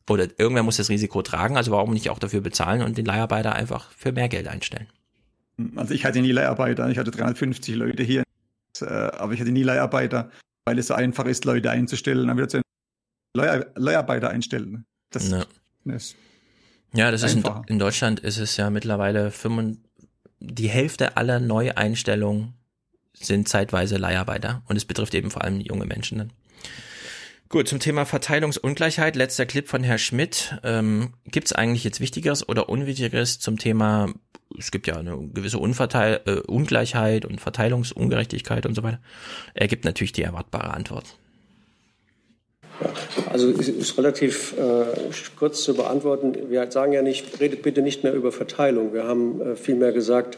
oder 0.09 0.27
irgendwer 0.39 0.63
muss 0.63 0.77
das 0.77 0.89
Risiko 0.89 1.21
tragen, 1.21 1.57
also 1.57 1.71
warum 1.71 1.93
nicht 1.93 2.09
auch 2.09 2.17
dafür 2.17 2.41
bezahlen 2.41 2.81
und 2.81 2.97
den 2.97 3.05
Leiharbeiter 3.05 3.53
einfach 3.53 3.91
für 3.91 4.11
mehr 4.11 4.29
Geld 4.29 4.47
einstellen. 4.47 4.87
Also 5.75 5.93
ich 5.93 6.05
hatte 6.05 6.19
nie 6.21 6.31
Leiharbeiter, 6.31 6.89
ich 6.89 6.97
hatte 6.97 7.11
350 7.11 7.75
Leute 7.75 8.01
hier, 8.01 8.23
äh, 8.81 8.85
aber 8.85 9.33
ich 9.33 9.39
hatte 9.39 9.51
nie 9.51 9.63
Leiharbeiter, 9.63 10.31
weil 10.65 10.79
es 10.79 10.87
so 10.87 10.95
einfach 10.95 11.25
ist, 11.25 11.45
Leute 11.45 11.69
einzustellen, 11.69 12.27
dann 12.27 12.37
wieder 12.37 12.49
zu 12.49 12.61
Leiharbeiter 13.35 14.31
einstellen. 14.31 14.85
Das, 15.11 15.29
ja. 15.29 15.45
das 15.85 16.15
ja, 16.93 17.11
das 17.11 17.21
ist 17.21 17.35
in, 17.35 17.43
in, 17.67 17.79
Deutschland 17.79 18.19
ist 18.21 18.37
es 18.37 18.57
ja 18.57 18.69
mittlerweile 18.69 19.29
5, 19.29 19.77
die 20.39 20.69
Hälfte 20.69 21.17
aller 21.17 21.39
Neueinstellungen 21.39 22.53
sind 23.13 23.49
zeitweise 23.49 23.97
Leiharbeiter 23.97 24.63
und 24.67 24.75
es 24.75 24.85
betrifft 24.85 25.15
eben 25.15 25.31
vor 25.31 25.43
allem 25.43 25.59
junge 25.59 25.85
Menschen 25.85 26.17
dann. 26.19 26.33
Gut, 27.49 27.69
zum 27.69 27.79
Thema 27.79 28.05
Verteilungsungleichheit, 28.05 29.15
letzter 29.15 29.45
Clip 29.45 29.67
von 29.67 29.81
Herr 29.81 29.97
Schmidt. 29.97 30.57
Ähm, 30.63 31.13
Gibt 31.25 31.47
es 31.47 31.53
eigentlich 31.53 31.85
jetzt 31.85 32.01
Wichtigeres 32.01 32.47
oder 32.47 32.67
Unwichtigeres 32.67 33.39
zum 33.39 33.57
Thema, 33.57 34.13
es 34.57 34.69
gibt 34.69 34.85
ja 34.85 34.97
eine 34.97 35.17
gewisse 35.29 35.57
Unverteil 35.57 36.21
äh, 36.25 36.39
Ungleichheit 36.41 37.25
und 37.25 37.39
Verteilungsungerechtigkeit 37.39 38.65
und 38.65 38.75
so 38.75 38.83
weiter. 38.83 38.99
Er 39.53 39.67
gibt 39.67 39.85
natürlich 39.85 40.11
die 40.11 40.23
erwartbare 40.23 40.73
Antwort. 40.73 41.17
Also 43.31 43.49
es 43.49 43.67
ist 43.67 43.97
relativ 43.97 44.53
äh, 44.57 44.85
kurz 45.37 45.63
zu 45.63 45.75
beantworten. 45.75 46.49
Wir 46.49 46.69
sagen 46.71 46.93
ja 46.93 47.01
nicht, 47.01 47.39
redet 47.39 47.61
bitte 47.61 47.81
nicht 47.81 48.03
mehr 48.03 48.13
über 48.13 48.31
Verteilung. 48.31 48.93
Wir 48.93 49.05
haben 49.05 49.41
äh, 49.41 49.55
vielmehr 49.55 49.91
gesagt, 49.91 50.37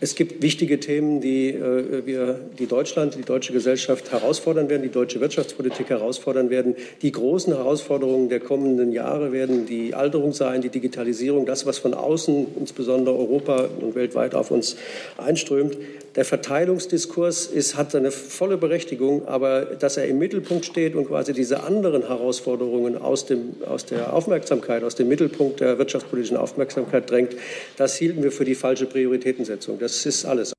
es 0.00 0.14
gibt 0.14 0.42
wichtige 0.42 0.78
Themen, 0.78 1.20
die 1.20 1.48
äh, 1.48 2.06
wir, 2.06 2.38
die 2.56 2.66
Deutschland, 2.66 3.16
die 3.16 3.22
deutsche 3.22 3.52
Gesellschaft 3.52 4.12
herausfordern 4.12 4.68
werden, 4.68 4.82
die 4.82 4.90
deutsche 4.90 5.20
Wirtschaftspolitik 5.20 5.90
herausfordern 5.90 6.50
werden. 6.50 6.76
Die 7.02 7.10
großen 7.10 7.52
Herausforderungen 7.52 8.28
der 8.28 8.38
kommenden 8.38 8.92
Jahre 8.92 9.32
werden 9.32 9.66
die 9.66 9.94
Alterung 9.94 10.32
sein, 10.32 10.62
die 10.62 10.68
Digitalisierung, 10.68 11.46
das, 11.46 11.66
was 11.66 11.78
von 11.78 11.94
außen, 11.94 12.46
insbesondere 12.60 13.16
Europa 13.16 13.68
und 13.80 13.96
weltweit 13.96 14.36
auf 14.36 14.52
uns 14.52 14.76
einströmt. 15.16 15.76
Der 16.14 16.24
Verteilungsdiskurs 16.24 17.46
ist, 17.46 17.76
hat 17.76 17.92
seine 17.92 18.10
volle 18.10 18.56
Berechtigung, 18.56 19.28
aber 19.28 19.62
dass 19.64 19.96
er 19.96 20.06
im 20.06 20.18
Mittelpunkt 20.18 20.64
steht 20.64 20.94
und 20.96 21.06
quasi 21.06 21.32
diese 21.32 21.62
anderen 21.62 22.06
Herausforderungen 22.08 22.96
aus, 22.96 23.26
dem, 23.26 23.54
aus 23.66 23.84
der 23.84 24.12
Aufmerksamkeit, 24.12 24.82
aus 24.82 24.94
dem 24.94 25.08
Mittelpunkt 25.08 25.60
der 25.60 25.78
wirtschaftspolitischen 25.78 26.36
Aufmerksamkeit 26.36 27.10
drängt, 27.10 27.36
das 27.76 27.96
hielten 27.96 28.22
wir 28.22 28.32
für 28.32 28.44
die 28.44 28.54
falsche 28.54 28.86
Prioritätensetzung. 28.86 29.78
Das 29.88 30.04
ist 30.04 30.26
alles. 30.26 30.52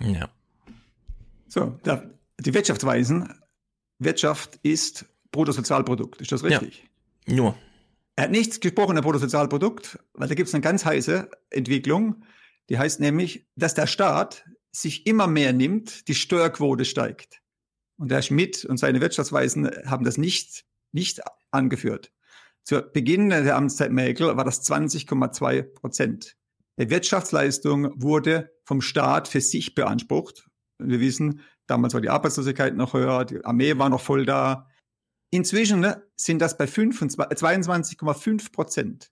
Ja. 0.00 0.30
So, 1.46 1.78
die 2.40 2.54
Wirtschaftsweisen. 2.54 3.38
Wirtschaft 3.98 4.58
ist 4.62 5.04
Bruttosozialprodukt. 5.30 6.22
Ist 6.22 6.32
das 6.32 6.42
richtig? 6.42 6.88
Ja. 7.26 7.34
Nur. 7.34 7.58
Er 8.16 8.24
hat 8.24 8.30
nichts 8.30 8.60
gesprochen, 8.60 8.94
der 8.94 9.02
Bruttosozialprodukt, 9.02 9.98
weil 10.14 10.28
da 10.28 10.34
gibt 10.34 10.48
es 10.48 10.54
eine 10.54 10.62
ganz 10.62 10.86
heiße 10.86 11.30
Entwicklung. 11.50 12.24
Die 12.70 12.78
heißt 12.78 12.98
nämlich, 13.00 13.46
dass 13.56 13.74
der 13.74 13.86
Staat 13.86 14.46
sich 14.70 15.06
immer 15.06 15.26
mehr 15.26 15.52
nimmt, 15.52 16.08
die 16.08 16.14
Steuerquote 16.14 16.86
steigt. 16.86 17.42
Und 17.98 18.10
Herr 18.10 18.22
Schmidt 18.22 18.64
und 18.64 18.78
seine 18.78 19.02
Wirtschaftsweisen 19.02 19.70
haben 19.84 20.04
das 20.04 20.16
nicht, 20.16 20.64
nicht 20.92 21.20
angeführt. 21.50 22.10
Zu 22.64 22.80
Beginn 22.80 23.28
der 23.28 23.54
Amtszeit 23.54 23.92
Merkel 23.92 24.34
war 24.34 24.44
das 24.44 24.66
20,2 24.66 25.62
Prozent. 25.62 26.36
Die 26.78 26.90
Wirtschaftsleistung 26.90 27.92
wurde 28.02 28.50
vom 28.64 28.80
Staat 28.80 29.28
für 29.28 29.40
sich 29.40 29.74
beansprucht. 29.74 30.48
Wir 30.78 31.00
wissen, 31.00 31.40
damals 31.66 31.94
war 31.94 32.00
die 32.00 32.08
Arbeitslosigkeit 32.08 32.74
noch 32.74 32.94
höher, 32.94 33.24
die 33.24 33.44
Armee 33.44 33.76
war 33.78 33.88
noch 33.88 34.00
voll 34.00 34.24
da. 34.26 34.68
Inzwischen 35.30 35.80
ne, 35.80 36.02
sind 36.16 36.40
das 36.40 36.56
bei 36.56 36.64
22,5 36.64 38.52
Prozent. 38.52 39.10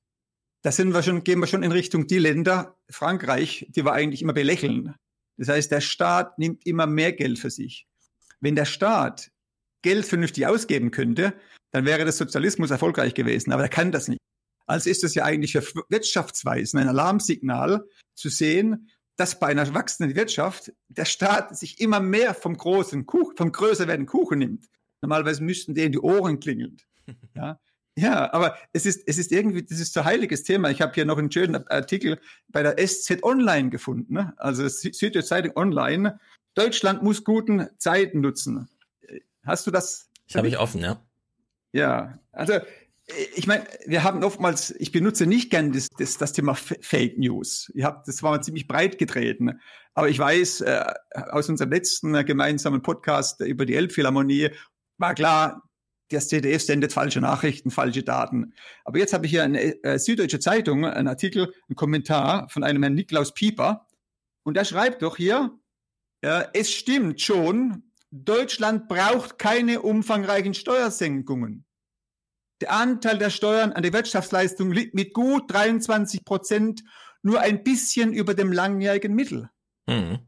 Da 0.62 0.72
sind 0.72 0.92
wir 0.92 1.02
schon, 1.02 1.24
gehen 1.24 1.40
wir 1.40 1.46
schon 1.46 1.62
in 1.62 1.72
Richtung 1.72 2.06
die 2.06 2.18
Länder, 2.18 2.76
Frankreich, 2.90 3.66
die 3.70 3.84
wir 3.84 3.92
eigentlich 3.92 4.22
immer 4.22 4.34
belächeln. 4.34 4.94
Das 5.38 5.48
heißt, 5.48 5.70
der 5.70 5.80
Staat 5.80 6.38
nimmt 6.38 6.66
immer 6.66 6.86
mehr 6.86 7.12
Geld 7.12 7.38
für 7.38 7.50
sich. 7.50 7.86
Wenn 8.40 8.56
der 8.56 8.66
Staat 8.66 9.30
Geld 9.82 10.04
vernünftig 10.04 10.46
ausgeben 10.46 10.90
könnte, 10.90 11.34
dann 11.70 11.86
wäre 11.86 12.04
das 12.04 12.18
Sozialismus 12.18 12.70
erfolgreich 12.70 13.14
gewesen. 13.14 13.52
Aber 13.52 13.62
er 13.62 13.68
kann 13.68 13.92
das 13.92 14.08
nicht. 14.08 14.20
Also 14.70 14.88
ist 14.88 15.02
es 15.02 15.14
ja 15.14 15.24
eigentlich 15.24 15.52
für 15.52 15.82
Wirtschaftsweisen 15.88 16.78
ein 16.78 16.88
Alarmsignal 16.88 17.84
zu 18.14 18.28
sehen, 18.28 18.88
dass 19.16 19.40
bei 19.40 19.48
einer 19.48 19.74
wachsenden 19.74 20.14
Wirtschaft 20.14 20.72
der 20.88 21.06
Staat 21.06 21.58
sich 21.58 21.80
immer 21.80 21.98
mehr 21.98 22.34
vom 22.34 22.56
großen 22.56 23.04
Kuchen, 23.04 23.36
vom 23.36 23.50
größer 23.50 23.88
werdenden 23.88 24.06
Kuchen 24.06 24.38
nimmt. 24.38 24.66
Normalerweise 25.02 25.42
müssten 25.42 25.74
denen 25.74 25.92
die 25.92 25.98
Ohren 25.98 26.40
klingeln. 26.40 26.76
Ja, 27.34 27.58
ja, 27.96 28.32
aber 28.32 28.56
es 28.72 28.86
ist, 28.86 29.02
es 29.06 29.18
ist 29.18 29.32
irgendwie, 29.32 29.64
das 29.64 29.80
ist 29.80 29.92
so 29.92 30.04
heiliges 30.04 30.44
Thema. 30.44 30.70
Ich 30.70 30.80
habe 30.80 30.92
hier 30.94 31.04
noch 31.04 31.18
einen 31.18 31.32
schönen 31.32 31.66
Artikel 31.66 32.20
bei 32.48 32.62
der 32.62 32.76
SZ 32.86 33.24
Online 33.24 33.70
gefunden, 33.70 34.14
ne? 34.14 34.32
also 34.36 34.68
Süddeutsche 34.68 35.24
Zeitung 35.24 35.56
Online. 35.56 36.20
Deutschland 36.54 37.02
muss 37.02 37.24
guten 37.24 37.66
Zeiten 37.78 38.20
nutzen. 38.20 38.68
Hast 39.44 39.66
du 39.66 39.72
das? 39.72 40.08
Das 40.28 40.36
habe 40.36 40.46
ich 40.46 40.58
offen, 40.58 40.82
ja. 40.82 41.04
Ja, 41.72 42.18
also 42.32 42.54
ich 43.34 43.46
meine, 43.46 43.66
wir 43.86 44.02
haben 44.02 44.22
oftmals, 44.24 44.70
ich 44.78 44.92
benutze 44.92 45.26
nicht 45.26 45.50
gern 45.50 45.72
das, 45.72 45.88
das, 45.98 46.18
das 46.18 46.32
Thema 46.32 46.54
Fake 46.54 47.18
News. 47.18 47.70
Ihr 47.74 47.84
habt, 47.84 48.08
das 48.08 48.22
war 48.22 48.40
ziemlich 48.42 48.66
breit 48.66 48.98
getreten. 48.98 49.60
Aber 49.94 50.08
ich 50.08 50.18
weiß, 50.18 50.62
äh, 50.62 50.84
aus 51.30 51.48
unserem 51.48 51.70
letzten 51.70 52.12
gemeinsamen 52.24 52.82
Podcast 52.82 53.40
über 53.40 53.66
die 53.66 53.74
Elbphilharmonie 53.74 54.50
war 54.98 55.14
klar, 55.14 55.62
das 56.10 56.28
ZDF 56.28 56.62
sendet 56.62 56.92
falsche 56.92 57.20
Nachrichten, 57.20 57.70
falsche 57.70 58.02
Daten. 58.02 58.52
Aber 58.84 58.98
jetzt 58.98 59.12
habe 59.12 59.26
ich 59.26 59.30
hier 59.30 59.44
eine 59.44 59.82
äh, 59.84 59.98
Süddeutsche 59.98 60.40
Zeitung, 60.40 60.84
einen 60.84 61.08
Artikel, 61.08 61.52
einen 61.68 61.76
Kommentar 61.76 62.48
von 62.48 62.64
einem 62.64 62.82
Herrn 62.82 62.94
Niklaus 62.94 63.32
Pieper. 63.32 63.86
Und 64.42 64.56
der 64.56 64.64
schreibt 64.64 65.02
doch 65.02 65.16
hier, 65.16 65.58
äh, 66.22 66.44
es 66.52 66.72
stimmt 66.72 67.20
schon, 67.20 67.92
Deutschland 68.10 68.88
braucht 68.88 69.38
keine 69.38 69.82
umfangreichen 69.82 70.54
Steuersenkungen. 70.54 71.64
Der 72.60 72.72
Anteil 72.72 73.18
der 73.18 73.30
Steuern 73.30 73.72
an 73.72 73.82
der 73.82 73.92
Wirtschaftsleistung 73.92 74.70
liegt 74.72 74.94
mit 74.94 75.14
gut 75.14 75.52
23 75.52 76.24
Prozent 76.24 76.82
nur 77.22 77.40
ein 77.40 77.62
bisschen 77.62 78.12
über 78.12 78.34
dem 78.34 78.52
langjährigen 78.52 79.14
Mittel. 79.14 79.50
Mhm. 79.86 80.18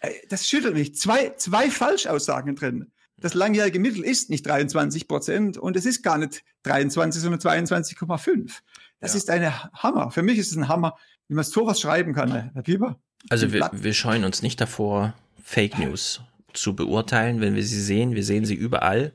Äh, 0.00 0.10
Das 0.28 0.48
schüttelt 0.48 0.74
mich. 0.74 0.94
Zwei, 0.96 1.30
zwei 1.36 1.70
Falschaussagen 1.70 2.56
drin. 2.56 2.92
Das 3.20 3.34
langjährige 3.34 3.80
Mittel 3.80 4.04
ist 4.04 4.30
nicht 4.30 4.46
23 4.46 5.08
Prozent 5.08 5.58
und 5.58 5.76
es 5.76 5.86
ist 5.86 6.02
gar 6.02 6.18
nicht 6.18 6.44
23, 6.62 7.20
sondern 7.20 7.40
22,5. 7.40 8.52
Das 9.00 9.16
ist 9.16 9.28
ein 9.30 9.52
Hammer. 9.72 10.12
Für 10.12 10.22
mich 10.22 10.38
ist 10.38 10.52
es 10.52 10.56
ein 10.56 10.68
Hammer, 10.68 10.96
wie 11.26 11.34
man 11.34 11.44
sowas 11.44 11.80
schreiben 11.80 12.14
kann, 12.14 12.52
Herr 12.52 12.62
Pieper. 12.62 13.00
Also 13.28 13.52
wir, 13.52 13.70
wir 13.72 13.92
scheuen 13.92 14.24
uns 14.24 14.42
nicht 14.42 14.60
davor, 14.60 15.14
Fake 15.42 15.78
News 15.78 16.20
zu 16.52 16.76
beurteilen, 16.76 17.40
wenn 17.40 17.54
wir 17.54 17.64
sie 17.64 17.80
sehen. 17.80 18.14
Wir 18.14 18.24
sehen 18.24 18.44
sie 18.44 18.54
überall. 18.54 19.12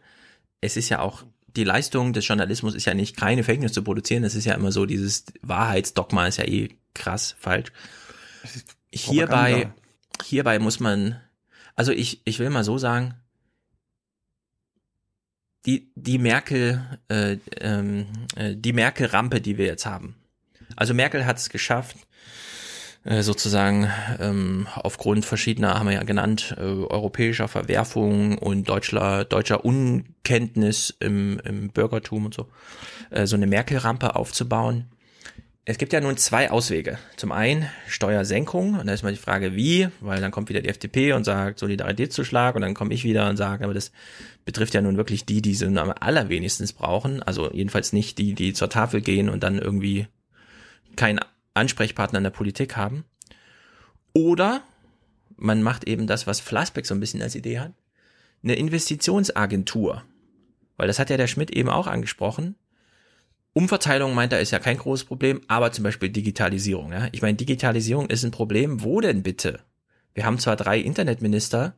Es 0.61 0.75
ist 0.77 0.89
ja 0.89 0.99
auch, 0.99 1.23
die 1.55 1.63
Leistung 1.63 2.13
des 2.13 2.27
Journalismus 2.27 2.75
ist 2.75 2.85
ja 2.85 2.93
nicht, 2.93 3.15
keine 3.17 3.43
Fake 3.43 3.61
News 3.61 3.73
zu 3.73 3.83
produzieren. 3.83 4.23
Das 4.23 4.35
ist 4.35 4.45
ja 4.45 4.55
immer 4.55 4.71
so, 4.71 4.85
dieses 4.85 5.25
Wahrheitsdogma 5.41 6.27
ist 6.27 6.37
ja 6.37 6.45
eh 6.45 6.69
krass 6.93 7.35
falsch. 7.39 7.71
Hierbei, 8.91 9.71
hierbei 10.23 10.59
muss 10.59 10.79
man, 10.79 11.19
also 11.75 11.91
ich, 11.91 12.21
ich 12.25 12.39
will 12.39 12.49
mal 12.49 12.63
so 12.63 12.77
sagen, 12.77 13.15
die, 15.65 15.91
die 15.95 16.17
Merkel, 16.17 16.99
äh, 17.07 17.37
ähm, 17.59 18.07
äh, 18.35 18.55
die 18.55 18.73
Merkel-Rampe, 18.73 19.39
die 19.39 19.57
wir 19.57 19.65
jetzt 19.65 19.85
haben. 19.85 20.15
Also 20.75 20.93
Merkel 20.93 21.25
hat 21.25 21.37
es 21.37 21.49
geschafft, 21.49 21.95
sozusagen 23.05 23.89
ähm, 24.19 24.67
aufgrund 24.75 25.25
verschiedener, 25.25 25.77
haben 25.77 25.87
wir 25.87 25.95
ja 25.95 26.03
genannt, 26.03 26.55
äh, 26.57 26.61
europäischer 26.61 27.49
Verwerfungen 27.49 28.37
und 28.37 28.69
deutscher, 28.69 29.25
deutscher 29.25 29.65
Unkenntnis 29.65 30.95
im, 30.99 31.39
im 31.43 31.69
Bürgertum 31.69 32.25
und 32.25 32.33
so, 32.33 32.47
äh, 33.09 33.25
so 33.25 33.35
eine 33.35 33.47
Merkel-Rampe 33.47 34.15
aufzubauen. 34.15 34.85
Es 35.65 35.77
gibt 35.77 35.93
ja 35.93 36.01
nun 36.01 36.17
zwei 36.17 36.51
Auswege. 36.51 36.97
Zum 37.15 37.31
einen 37.31 37.69
Steuersenkung, 37.87 38.79
und 38.79 38.87
da 38.87 38.93
ist 38.93 39.03
mal 39.03 39.13
die 39.13 39.17
Frage, 39.17 39.55
wie, 39.55 39.87
weil 40.01 40.19
dann 40.19 40.31
kommt 40.31 40.49
wieder 40.49 40.61
die 40.61 40.67
FDP 40.67 41.13
und 41.13 41.23
sagt 41.23 41.59
Solidaritätszuschlag 41.59 42.55
und 42.55 42.61
dann 42.61 42.73
komme 42.73 42.93
ich 42.93 43.05
wieder 43.05 43.29
und 43.29 43.37
sage, 43.37 43.63
aber 43.63 43.73
das 43.73 43.93
betrifft 44.43 44.73
ja 44.73 44.81
nun 44.81 44.97
wirklich 44.97 45.25
die, 45.25 45.41
die 45.41 45.55
sie 45.55 45.65
am 45.65 45.93
allerwenigstens 45.97 46.73
brauchen. 46.73 47.23
Also 47.23 47.51
jedenfalls 47.53 47.93
nicht 47.93 48.17
die, 48.17 48.33
die 48.33 48.51
zur 48.51 48.69
Tafel 48.69 48.99
gehen 48.99 49.29
und 49.29 49.41
dann 49.43 49.57
irgendwie 49.57 50.07
keinen 50.97 51.19
Ansprechpartner 51.53 52.17
in 52.17 52.23
der 52.23 52.31
Politik 52.31 52.75
haben. 52.75 53.05
Oder 54.13 54.63
man 55.37 55.63
macht 55.63 55.85
eben 55.85 56.07
das, 56.07 56.27
was 56.27 56.39
Flassbeck 56.39 56.85
so 56.85 56.93
ein 56.93 56.99
bisschen 56.99 57.21
als 57.21 57.35
Idee 57.35 57.59
hat, 57.59 57.73
eine 58.43 58.55
Investitionsagentur. 58.55 60.03
Weil 60.77 60.87
das 60.87 60.99
hat 60.99 61.09
ja 61.09 61.17
der 61.17 61.27
Schmidt 61.27 61.51
eben 61.51 61.69
auch 61.69 61.87
angesprochen. 61.87 62.55
Umverteilung 63.53 64.15
meint 64.15 64.33
er 64.33 64.41
ist 64.41 64.51
ja 64.51 64.59
kein 64.59 64.77
großes 64.77 65.05
Problem, 65.05 65.41
aber 65.47 65.71
zum 65.71 65.83
Beispiel 65.83 66.09
Digitalisierung. 66.09 66.91
Ja? 66.91 67.07
Ich 67.11 67.21
meine, 67.21 67.37
Digitalisierung 67.37 68.09
ist 68.09 68.23
ein 68.23 68.31
Problem. 68.31 68.83
Wo 68.83 68.99
denn 68.99 69.23
bitte? 69.23 69.59
Wir 70.13 70.25
haben 70.25 70.39
zwar 70.39 70.55
drei 70.55 70.79
Internetminister, 70.79 71.75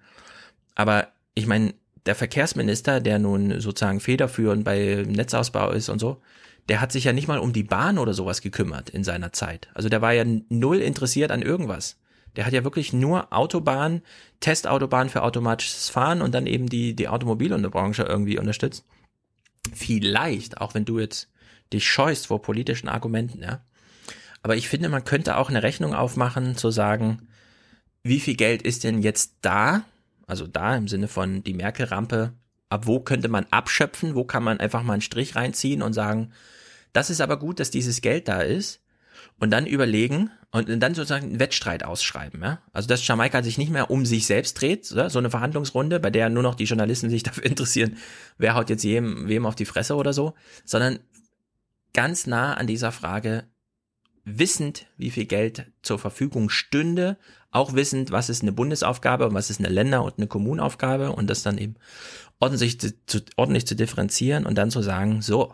aber 0.73 1.10
ich 1.34 1.47
meine, 1.47 1.73
der 2.06 2.15
Verkehrsminister, 2.15 3.02
der 3.02 3.19
nun 3.19 3.60
sozusagen 3.60 3.99
federführend 3.99 4.64
bei 4.64 5.03
Netzausbau 5.07 5.72
ist 5.72 5.89
und 5.89 5.99
so, 5.99 6.22
der 6.69 6.81
hat 6.81 6.91
sich 6.91 7.03
ja 7.03 7.13
nicht 7.13 7.27
mal 7.27 7.39
um 7.39 7.53
die 7.53 7.63
Bahn 7.63 7.97
oder 7.97 8.13
sowas 8.13 8.41
gekümmert 8.41 8.89
in 8.89 9.03
seiner 9.03 9.33
Zeit. 9.33 9.69
Also 9.73 9.89
der 9.89 10.01
war 10.01 10.13
ja 10.13 10.25
null 10.49 10.77
interessiert 10.77 11.31
an 11.31 11.41
irgendwas. 11.41 11.97
Der 12.35 12.45
hat 12.45 12.53
ja 12.53 12.63
wirklich 12.63 12.91
nur 12.91 13.31
Autobahn, 13.31 14.01
Testautobahn 14.39 15.09
für 15.09 15.23
automatisches 15.23 15.89
Fahren 15.89 16.21
und 16.21 16.33
dann 16.33 16.47
eben 16.47 16.67
die, 16.67 16.95
die 16.95 17.07
Automobilbranche 17.07 18.03
irgendwie 18.03 18.39
unterstützt. 18.39 18.85
Vielleicht, 19.73 20.59
auch 20.59 20.73
wenn 20.73 20.85
du 20.85 20.99
jetzt 20.99 21.29
dich 21.71 21.87
scheust 21.87 22.27
vor 22.27 22.41
politischen 22.41 22.89
Argumenten, 22.89 23.41
ja. 23.41 23.61
Aber 24.43 24.55
ich 24.55 24.69
finde, 24.69 24.89
man 24.89 25.05
könnte 25.05 25.37
auch 25.37 25.49
eine 25.49 25.63
Rechnung 25.63 25.95
aufmachen, 25.95 26.55
zu 26.55 26.69
sagen, 26.69 27.27
wie 28.03 28.19
viel 28.19 28.35
Geld 28.35 28.61
ist 28.61 28.83
denn 28.83 29.01
jetzt 29.01 29.35
da? 29.41 29.83
Also 30.27 30.45
da 30.45 30.75
im 30.75 30.87
Sinne 30.87 31.07
von 31.07 31.43
die 31.43 31.53
Merkel-Rampe. 31.53 32.33
Ab 32.69 32.87
wo 32.87 32.99
könnte 32.99 33.27
man 33.27 33.45
abschöpfen? 33.51 34.15
Wo 34.15 34.23
kann 34.23 34.43
man 34.43 34.59
einfach 34.59 34.83
mal 34.83 34.93
einen 34.93 35.01
Strich 35.01 35.35
reinziehen 35.35 35.81
und 35.81 35.93
sagen, 35.93 36.31
das 36.93 37.09
ist 37.09 37.21
aber 37.21 37.37
gut, 37.37 37.59
dass 37.59 37.71
dieses 37.71 38.01
Geld 38.01 38.27
da 38.27 38.41
ist. 38.41 38.81
Und 39.37 39.51
dann 39.51 39.67
überlegen 39.67 40.31
und 40.51 40.69
dann 40.79 40.95
sozusagen 40.95 41.25
einen 41.25 41.39
Wettstreit 41.39 41.83
ausschreiben. 41.83 42.41
Ja? 42.41 42.61
Also 42.71 42.87
dass 42.87 43.05
Jamaika 43.05 43.43
sich 43.43 43.57
nicht 43.57 43.71
mehr 43.71 43.91
um 43.91 44.05
sich 44.05 44.25
selbst 44.25 44.59
dreht, 44.61 44.85
so 44.85 44.97
eine 44.97 45.29
Verhandlungsrunde, 45.29 45.99
bei 45.99 46.09
der 46.09 46.29
nur 46.29 46.43
noch 46.43 46.55
die 46.55 46.63
Journalisten 46.63 47.09
sich 47.09 47.23
dafür 47.23 47.43
interessieren, 47.43 47.97
wer 48.37 48.55
haut 48.55 48.69
jetzt 48.69 48.83
jedem, 48.83 49.27
wem 49.27 49.45
auf 49.45 49.55
die 49.55 49.65
Fresse 49.65 49.95
oder 49.95 50.13
so, 50.13 50.35
sondern 50.63 50.99
ganz 51.93 52.27
nah 52.27 52.53
an 52.53 52.67
dieser 52.67 52.93
Frage, 52.93 53.43
wissend, 54.23 54.87
wie 54.97 55.11
viel 55.11 55.25
Geld 55.25 55.71
zur 55.81 55.99
Verfügung 55.99 56.49
stünde, 56.49 57.17
auch 57.51 57.73
wissend, 57.73 58.11
was 58.11 58.29
ist 58.29 58.41
eine 58.41 58.51
Bundesaufgabe 58.51 59.27
und 59.27 59.33
was 59.33 59.49
ist 59.49 59.59
eine 59.59 59.69
Länder- 59.69 60.03
und 60.03 60.17
eine 60.17 60.27
Kommunaufgabe 60.27 61.11
und 61.11 61.29
das 61.29 61.43
dann 61.43 61.57
eben 61.57 61.75
ordentlich 62.40 62.80
zu, 62.80 63.22
ordentlich 63.36 63.68
zu 63.68 63.76
differenzieren 63.76 64.45
und 64.45 64.57
dann 64.57 64.72
zu 64.72 64.82
sagen, 64.82 65.22
so, 65.22 65.53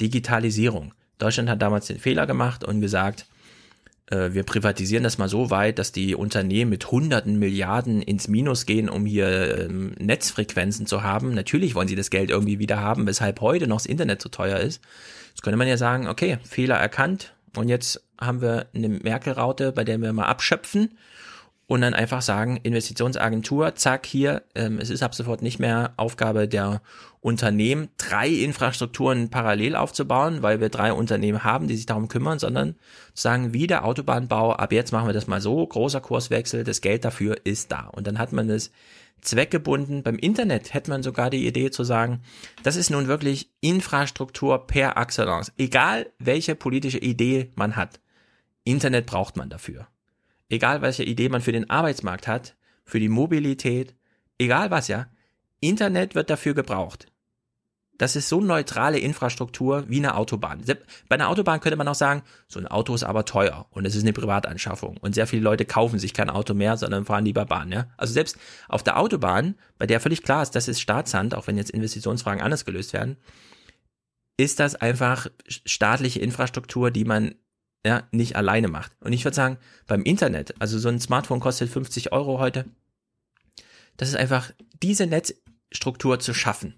Digitalisierung. 0.00 0.92
Deutschland 1.18 1.48
hat 1.48 1.62
damals 1.62 1.86
den 1.86 1.98
Fehler 1.98 2.26
gemacht 2.26 2.64
und 2.64 2.80
gesagt, 2.80 3.26
äh, 4.10 4.32
wir 4.32 4.42
privatisieren 4.42 5.04
das 5.04 5.18
mal 5.18 5.28
so 5.28 5.50
weit, 5.50 5.78
dass 5.78 5.92
die 5.92 6.14
Unternehmen 6.14 6.70
mit 6.70 6.90
hunderten 6.90 7.38
Milliarden 7.38 8.02
ins 8.02 8.28
Minus 8.28 8.66
gehen, 8.66 8.88
um 8.88 9.06
hier 9.06 9.58
ähm, 9.58 9.94
Netzfrequenzen 9.98 10.86
zu 10.86 11.02
haben. 11.02 11.34
Natürlich 11.34 11.74
wollen 11.74 11.88
sie 11.88 11.94
das 11.94 12.10
Geld 12.10 12.30
irgendwie 12.30 12.58
wieder 12.58 12.80
haben, 12.80 13.06
weshalb 13.06 13.40
heute 13.40 13.66
noch 13.66 13.78
das 13.78 13.86
Internet 13.86 14.20
so 14.20 14.28
teuer 14.28 14.58
ist. 14.58 14.82
Jetzt 15.30 15.42
könnte 15.42 15.56
man 15.56 15.68
ja 15.68 15.76
sagen, 15.76 16.08
okay, 16.08 16.38
Fehler 16.44 16.76
erkannt 16.76 17.34
und 17.56 17.68
jetzt 17.68 18.02
haben 18.20 18.40
wir 18.40 18.66
eine 18.74 18.88
Merkel-Raute, 18.88 19.72
bei 19.72 19.84
der 19.84 19.98
wir 20.00 20.12
mal 20.12 20.26
abschöpfen 20.26 20.96
und 21.66 21.80
dann 21.80 21.94
einfach 21.94 22.22
sagen, 22.22 22.58
Investitionsagentur, 22.62 23.74
zack, 23.74 24.06
hier, 24.06 24.42
ähm, 24.54 24.78
es 24.78 24.90
ist 24.90 25.02
ab 25.02 25.14
sofort 25.14 25.42
nicht 25.42 25.58
mehr 25.58 25.94
Aufgabe 25.96 26.46
der 26.46 26.82
Unternehmen, 27.20 27.88
drei 27.96 28.28
Infrastrukturen 28.28 29.30
parallel 29.30 29.76
aufzubauen, 29.76 30.42
weil 30.42 30.60
wir 30.60 30.68
drei 30.68 30.92
Unternehmen 30.92 31.42
haben, 31.42 31.68
die 31.68 31.76
sich 31.76 31.86
darum 31.86 32.08
kümmern, 32.08 32.38
sondern 32.38 32.74
zu 33.14 33.22
sagen, 33.22 33.54
wie 33.54 33.66
der 33.66 33.84
Autobahnbau, 33.86 34.52
ab 34.52 34.72
jetzt 34.72 34.92
machen 34.92 35.08
wir 35.08 35.14
das 35.14 35.26
mal 35.26 35.40
so, 35.40 35.66
großer 35.66 36.02
Kurswechsel, 36.02 36.64
das 36.64 36.82
Geld 36.82 37.04
dafür 37.04 37.36
ist 37.44 37.72
da. 37.72 37.86
Und 37.86 38.06
dann 38.06 38.18
hat 38.18 38.32
man 38.32 38.48
das 38.48 38.70
zweckgebunden. 39.22 40.02
Beim 40.02 40.18
Internet 40.18 40.74
hätte 40.74 40.90
man 40.90 41.02
sogar 41.02 41.30
die 41.30 41.46
Idee 41.46 41.70
zu 41.70 41.82
sagen, 41.82 42.20
das 42.62 42.76
ist 42.76 42.90
nun 42.90 43.08
wirklich 43.08 43.50
Infrastruktur 43.60 44.66
per 44.66 44.98
excellence. 44.98 45.52
Egal 45.56 46.12
welche 46.18 46.54
politische 46.54 46.98
Idee 46.98 47.52
man 47.54 47.76
hat. 47.76 48.00
Internet 48.64 49.06
braucht 49.06 49.36
man 49.36 49.48
dafür. 49.48 49.86
Egal 50.48 50.82
welche 50.82 51.04
Idee 51.04 51.28
man 51.28 51.40
für 51.40 51.52
den 51.52 51.70
Arbeitsmarkt 51.70 52.28
hat, 52.28 52.56
für 52.84 53.00
die 53.00 53.08
Mobilität, 53.08 53.94
egal 54.38 54.70
was 54.70 54.88
ja, 54.88 55.06
Internet 55.60 56.14
wird 56.14 56.30
dafür 56.30 56.54
gebraucht. 56.54 57.06
Das 57.96 58.16
ist 58.16 58.28
so 58.28 58.40
neutrale 58.40 58.98
Infrastruktur 58.98 59.88
wie 59.88 59.98
eine 59.98 60.16
Autobahn. 60.16 60.64
Bei 61.08 61.14
einer 61.14 61.28
Autobahn 61.28 61.60
könnte 61.60 61.76
man 61.76 61.86
auch 61.86 61.94
sagen, 61.94 62.22
so 62.48 62.58
ein 62.58 62.66
Auto 62.66 62.92
ist 62.92 63.04
aber 63.04 63.24
teuer 63.24 63.66
und 63.70 63.86
es 63.86 63.94
ist 63.94 64.02
eine 64.02 64.12
Privatanschaffung 64.12 64.96
und 64.96 65.14
sehr 65.14 65.28
viele 65.28 65.42
Leute 65.42 65.64
kaufen 65.64 66.00
sich 66.00 66.12
kein 66.12 66.28
Auto 66.28 66.54
mehr, 66.54 66.76
sondern 66.76 67.04
fahren 67.04 67.24
lieber 67.24 67.44
Bahn. 67.44 67.70
Ja? 67.70 67.86
Also 67.96 68.12
selbst 68.12 68.36
auf 68.68 68.82
der 68.82 68.98
Autobahn, 68.98 69.54
bei 69.78 69.86
der 69.86 70.00
völlig 70.00 70.24
klar 70.24 70.42
ist, 70.42 70.56
das 70.56 70.66
ist 70.66 70.80
Staatshand, 70.80 71.36
auch 71.36 71.46
wenn 71.46 71.56
jetzt 71.56 71.70
Investitionsfragen 71.70 72.42
anders 72.42 72.64
gelöst 72.64 72.92
werden, 72.92 73.16
ist 74.36 74.58
das 74.58 74.74
einfach 74.74 75.28
staatliche 75.46 76.18
Infrastruktur, 76.18 76.90
die 76.90 77.04
man 77.04 77.36
ja, 77.84 78.04
nicht 78.12 78.36
alleine 78.36 78.68
macht. 78.68 78.92
Und 79.00 79.12
ich 79.12 79.24
würde 79.24 79.34
sagen, 79.34 79.58
beim 79.86 80.02
Internet, 80.02 80.54
also 80.60 80.78
so 80.78 80.88
ein 80.88 81.00
Smartphone 81.00 81.40
kostet 81.40 81.70
50 81.70 82.12
Euro 82.12 82.38
heute, 82.38 82.64
das 83.96 84.08
ist 84.08 84.16
einfach 84.16 84.52
diese 84.82 85.06
Netzstruktur 85.06 86.18
zu 86.18 86.34
schaffen. 86.34 86.74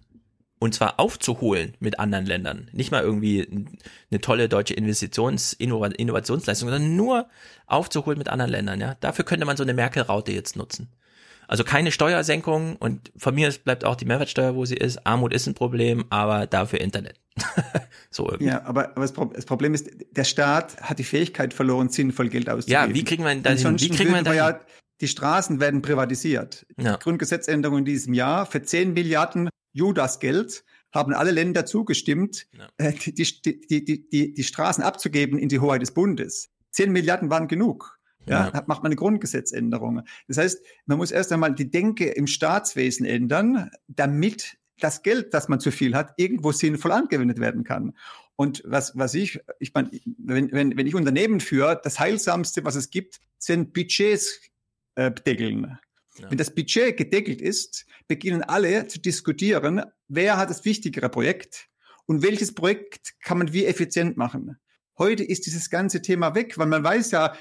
Und 0.58 0.74
zwar 0.74 0.98
aufzuholen 0.98 1.76
mit 1.80 2.00
anderen 2.00 2.24
Ländern. 2.24 2.70
Nicht 2.72 2.90
mal 2.90 3.02
irgendwie 3.02 3.66
eine 4.10 4.20
tolle 4.20 4.48
deutsche 4.48 4.74
Investitions-, 4.74 5.52
Innovationsleistung, 5.52 6.70
sondern 6.70 6.96
nur 6.96 7.28
aufzuholen 7.66 8.18
mit 8.18 8.28
anderen 8.28 8.50
Ländern, 8.50 8.80
ja. 8.80 8.96
Dafür 9.00 9.26
könnte 9.26 9.44
man 9.44 9.58
so 9.58 9.64
eine 9.64 9.74
Merkel-Raute 9.74 10.32
jetzt 10.32 10.56
nutzen. 10.56 10.88
Also 11.48 11.64
keine 11.64 11.92
Steuersenkung 11.92 12.76
und 12.76 13.12
von 13.16 13.34
mir 13.34 13.52
bleibt 13.64 13.84
auch 13.84 13.96
die 13.96 14.04
Mehrwertsteuer, 14.04 14.54
wo 14.54 14.64
sie 14.64 14.76
ist. 14.76 15.06
Armut 15.06 15.32
ist 15.32 15.46
ein 15.46 15.54
Problem, 15.54 16.04
aber 16.10 16.46
dafür 16.46 16.80
Internet. 16.80 17.20
so 18.10 18.26
irgendwie. 18.26 18.46
Ja, 18.46 18.64
aber, 18.64 18.90
aber 18.90 19.02
das, 19.02 19.12
Pro 19.12 19.26
das, 19.26 19.44
Problem 19.44 19.74
ist, 19.74 19.88
der 20.10 20.24
Staat 20.24 20.80
hat 20.80 20.98
die 20.98 21.04
Fähigkeit 21.04 21.54
verloren, 21.54 21.88
sinnvoll 21.88 22.28
Geld 22.28 22.48
auszugeben. 22.48 22.88
Ja, 22.88 22.94
wie 22.94 23.04
kriegen 23.04 23.24
wir 23.24 23.34
denn 23.34 23.56
hin? 23.56 23.80
Wie 23.80 23.88
kriegen 23.90 24.12
wir 24.12 24.22
da 24.22 24.32
ja, 24.32 24.60
die 25.00 25.08
Straßen 25.08 25.60
werden 25.60 25.82
privatisiert. 25.82 26.66
Ja. 26.78 26.96
Grundgesetzänderung 26.96 27.78
in 27.78 27.84
diesem 27.84 28.14
Jahr 28.14 28.46
für 28.46 28.62
10 28.62 28.94
Milliarden 28.94 29.50
Judas-Geld 29.72 30.64
haben 30.94 31.12
alle 31.12 31.30
Länder 31.30 31.66
zugestimmt, 31.66 32.46
ja. 32.52 32.90
die, 32.90 33.12
die, 33.12 33.60
die, 33.68 34.08
die, 34.08 34.34
die 34.34 34.42
Straßen 34.42 34.82
abzugeben 34.82 35.38
in 35.38 35.48
die 35.48 35.60
Hoheit 35.60 35.82
des 35.82 35.92
Bundes. 35.92 36.48
Zehn 36.70 36.92
Milliarden 36.92 37.30
waren 37.30 37.48
genug. 37.48 37.95
Ja, 38.28 38.50
ja. 38.52 38.64
macht 38.66 38.82
man 38.82 38.86
eine 38.86 38.96
Grundgesetzänderung. 38.96 40.02
Das 40.28 40.38
heißt, 40.38 40.64
man 40.86 40.98
muss 40.98 41.10
erst 41.10 41.32
einmal 41.32 41.54
die 41.54 41.70
Denke 41.70 42.06
im 42.06 42.26
Staatswesen 42.26 43.06
ändern, 43.06 43.70
damit 43.88 44.58
das 44.80 45.02
Geld, 45.02 45.32
das 45.32 45.48
man 45.48 45.60
zu 45.60 45.70
viel 45.70 45.94
hat, 45.94 46.14
irgendwo 46.16 46.52
sinnvoll 46.52 46.92
angewendet 46.92 47.40
werden 47.40 47.64
kann. 47.64 47.94
Und 48.36 48.62
was, 48.66 48.96
was 48.96 49.14
ich, 49.14 49.40
ich 49.58 49.72
meine, 49.72 49.90
wenn, 50.18 50.52
wenn, 50.52 50.76
wenn 50.76 50.86
ich 50.86 50.94
Unternehmen 50.94 51.40
führe, 51.40 51.80
das 51.82 51.98
Heilsamste, 51.98 52.64
was 52.64 52.74
es 52.74 52.90
gibt, 52.90 53.20
sind 53.38 53.72
Budgets 53.72 54.40
äh, 54.96 55.10
deckeln. 55.10 55.78
Ja. 56.18 56.30
Wenn 56.30 56.38
das 56.38 56.54
Budget 56.54 56.96
gedeckelt 56.96 57.40
ist, 57.40 57.86
beginnen 58.08 58.42
alle 58.42 58.86
zu 58.86 59.00
diskutieren, 59.00 59.82
wer 60.08 60.36
hat 60.36 60.50
das 60.50 60.64
wichtigere 60.64 61.08
Projekt 61.08 61.68
und 62.06 62.22
welches 62.22 62.54
Projekt 62.54 63.14
kann 63.20 63.38
man 63.38 63.52
wie 63.52 63.66
effizient 63.66 64.16
machen. 64.16 64.58
Heute 64.98 65.24
ist 65.24 65.44
dieses 65.46 65.68
ganze 65.68 66.00
Thema 66.00 66.34
weg, 66.34 66.56
weil 66.56 66.68
man 66.68 66.82
weiß 66.82 67.10
ja, 67.10 67.34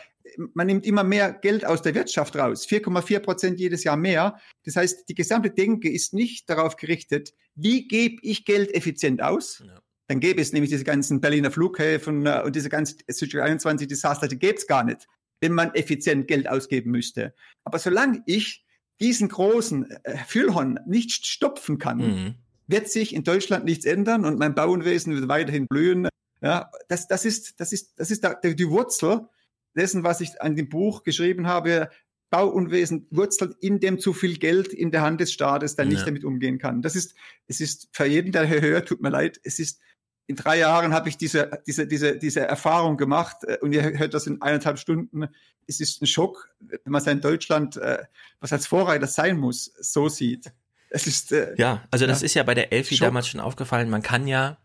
man 0.53 0.67
nimmt 0.67 0.85
immer 0.85 1.03
mehr 1.03 1.31
Geld 1.33 1.65
aus 1.65 1.81
der 1.81 1.95
Wirtschaft 1.95 2.35
raus, 2.35 2.67
4,4 2.67 3.19
Prozent 3.19 3.59
jedes 3.59 3.83
Jahr 3.83 3.97
mehr. 3.97 4.39
Das 4.63 4.75
heißt, 4.75 5.07
die 5.09 5.15
gesamte 5.15 5.51
Denke 5.51 5.91
ist 5.91 6.13
nicht 6.13 6.49
darauf 6.49 6.75
gerichtet, 6.75 7.33
wie 7.55 7.87
gebe 7.87 8.17
ich 8.21 8.45
Geld 8.45 8.73
effizient 8.73 9.21
aus. 9.21 9.63
Ja. 9.65 9.81
Dann 10.07 10.19
gäbe 10.19 10.41
es 10.41 10.53
nämlich 10.53 10.69
diese 10.69 10.83
ganzen 10.83 11.19
Berliner 11.19 11.51
Flughäfen 11.51 12.25
äh, 12.25 12.41
und 12.45 12.55
diese 12.55 12.69
ganzen 12.69 12.97
21 13.07 13.87
Desaster, 13.87 14.27
die 14.27 14.37
gäbe 14.37 14.57
es 14.57 14.67
gar 14.67 14.83
nicht, 14.83 15.07
wenn 15.41 15.53
man 15.53 15.73
effizient 15.73 16.27
Geld 16.27 16.47
ausgeben 16.47 16.91
müsste. 16.91 17.33
Aber 17.63 17.79
solange 17.79 18.21
ich 18.25 18.65
diesen 18.99 19.29
großen 19.29 19.89
äh, 20.03 20.17
Füllhorn 20.25 20.79
nicht 20.85 21.25
stopfen 21.25 21.79
kann, 21.79 21.97
mhm. 21.97 22.35
wird 22.67 22.89
sich 22.89 23.15
in 23.15 23.23
Deutschland 23.23 23.65
nichts 23.65 23.85
ändern 23.85 24.25
und 24.25 24.37
mein 24.37 24.53
Bauenwesen 24.55 25.15
wird 25.15 25.27
weiterhin 25.27 25.67
blühen. 25.67 26.07
Ja, 26.41 26.69
das, 26.87 27.07
das 27.07 27.25
ist, 27.25 27.59
das 27.59 27.73
ist, 27.73 27.93
das 27.97 28.11
ist 28.11 28.23
da, 28.23 28.35
die 28.35 28.69
Wurzel 28.69 29.27
dessen, 29.75 30.03
was 30.03 30.21
ich 30.21 30.41
an 30.41 30.55
dem 30.55 30.69
Buch 30.69 31.03
geschrieben 31.03 31.47
habe. 31.47 31.89
Bauunwesen 32.31 33.07
wurzelt 33.11 33.55
in 33.61 33.79
dem 33.79 33.99
zu 33.99 34.11
viel 34.11 34.37
Geld 34.37 34.69
in 34.69 34.91
der 34.91 35.03
Hand 35.03 35.21
des 35.21 35.31
Staates, 35.31 35.75
der 35.75 35.85
nicht 35.85 35.99
ja. 35.99 36.05
damit 36.05 36.25
umgehen 36.25 36.57
kann. 36.57 36.81
Das 36.81 36.95
ist, 36.95 37.15
es 37.47 37.61
ist 37.61 37.87
für 37.91 38.05
jeden, 38.05 38.31
der 38.31 38.49
hört, 38.49 38.87
tut 38.87 39.01
mir 39.01 39.09
leid, 39.09 39.39
es 39.43 39.59
ist 39.59 39.79
in 40.27 40.35
drei 40.35 40.57
Jahren 40.57 40.93
habe 40.93 41.09
ich 41.09 41.17
diese, 41.17 41.51
diese, 41.67 41.87
diese, 41.87 42.17
diese 42.17 42.41
Erfahrung 42.41 42.97
gemacht 42.97 43.43
äh, 43.43 43.57
und 43.61 43.73
ihr 43.73 43.83
hört 43.83 44.13
das 44.13 44.27
in 44.27 44.41
eineinhalb 44.41 44.79
Stunden. 44.79 45.27
Es 45.67 45.79
ist 45.79 46.01
ein 46.01 46.07
Schock, 46.07 46.49
wenn 46.59 46.79
man 46.91 47.01
sein 47.01 47.21
Deutschland, 47.21 47.77
äh, 47.77 48.03
was 48.39 48.51
als 48.51 48.67
Vorreiter 48.67 49.07
sein 49.07 49.37
muss, 49.37 49.71
so 49.79 50.09
sieht. 50.09 50.51
Es 50.89 51.07
ist, 51.07 51.31
äh, 51.31 51.53
ja, 51.57 51.83
also 51.91 52.07
das 52.07 52.21
ja, 52.21 52.25
ist 52.25 52.33
ja 52.33 52.43
bei 52.43 52.55
der 52.55 52.71
Elfi 52.71 52.95
Schock. 52.95 53.07
damals 53.07 53.27
schon 53.27 53.39
aufgefallen. 53.39 53.89
Man 53.89 54.01
kann 54.01 54.27
ja 54.27 54.57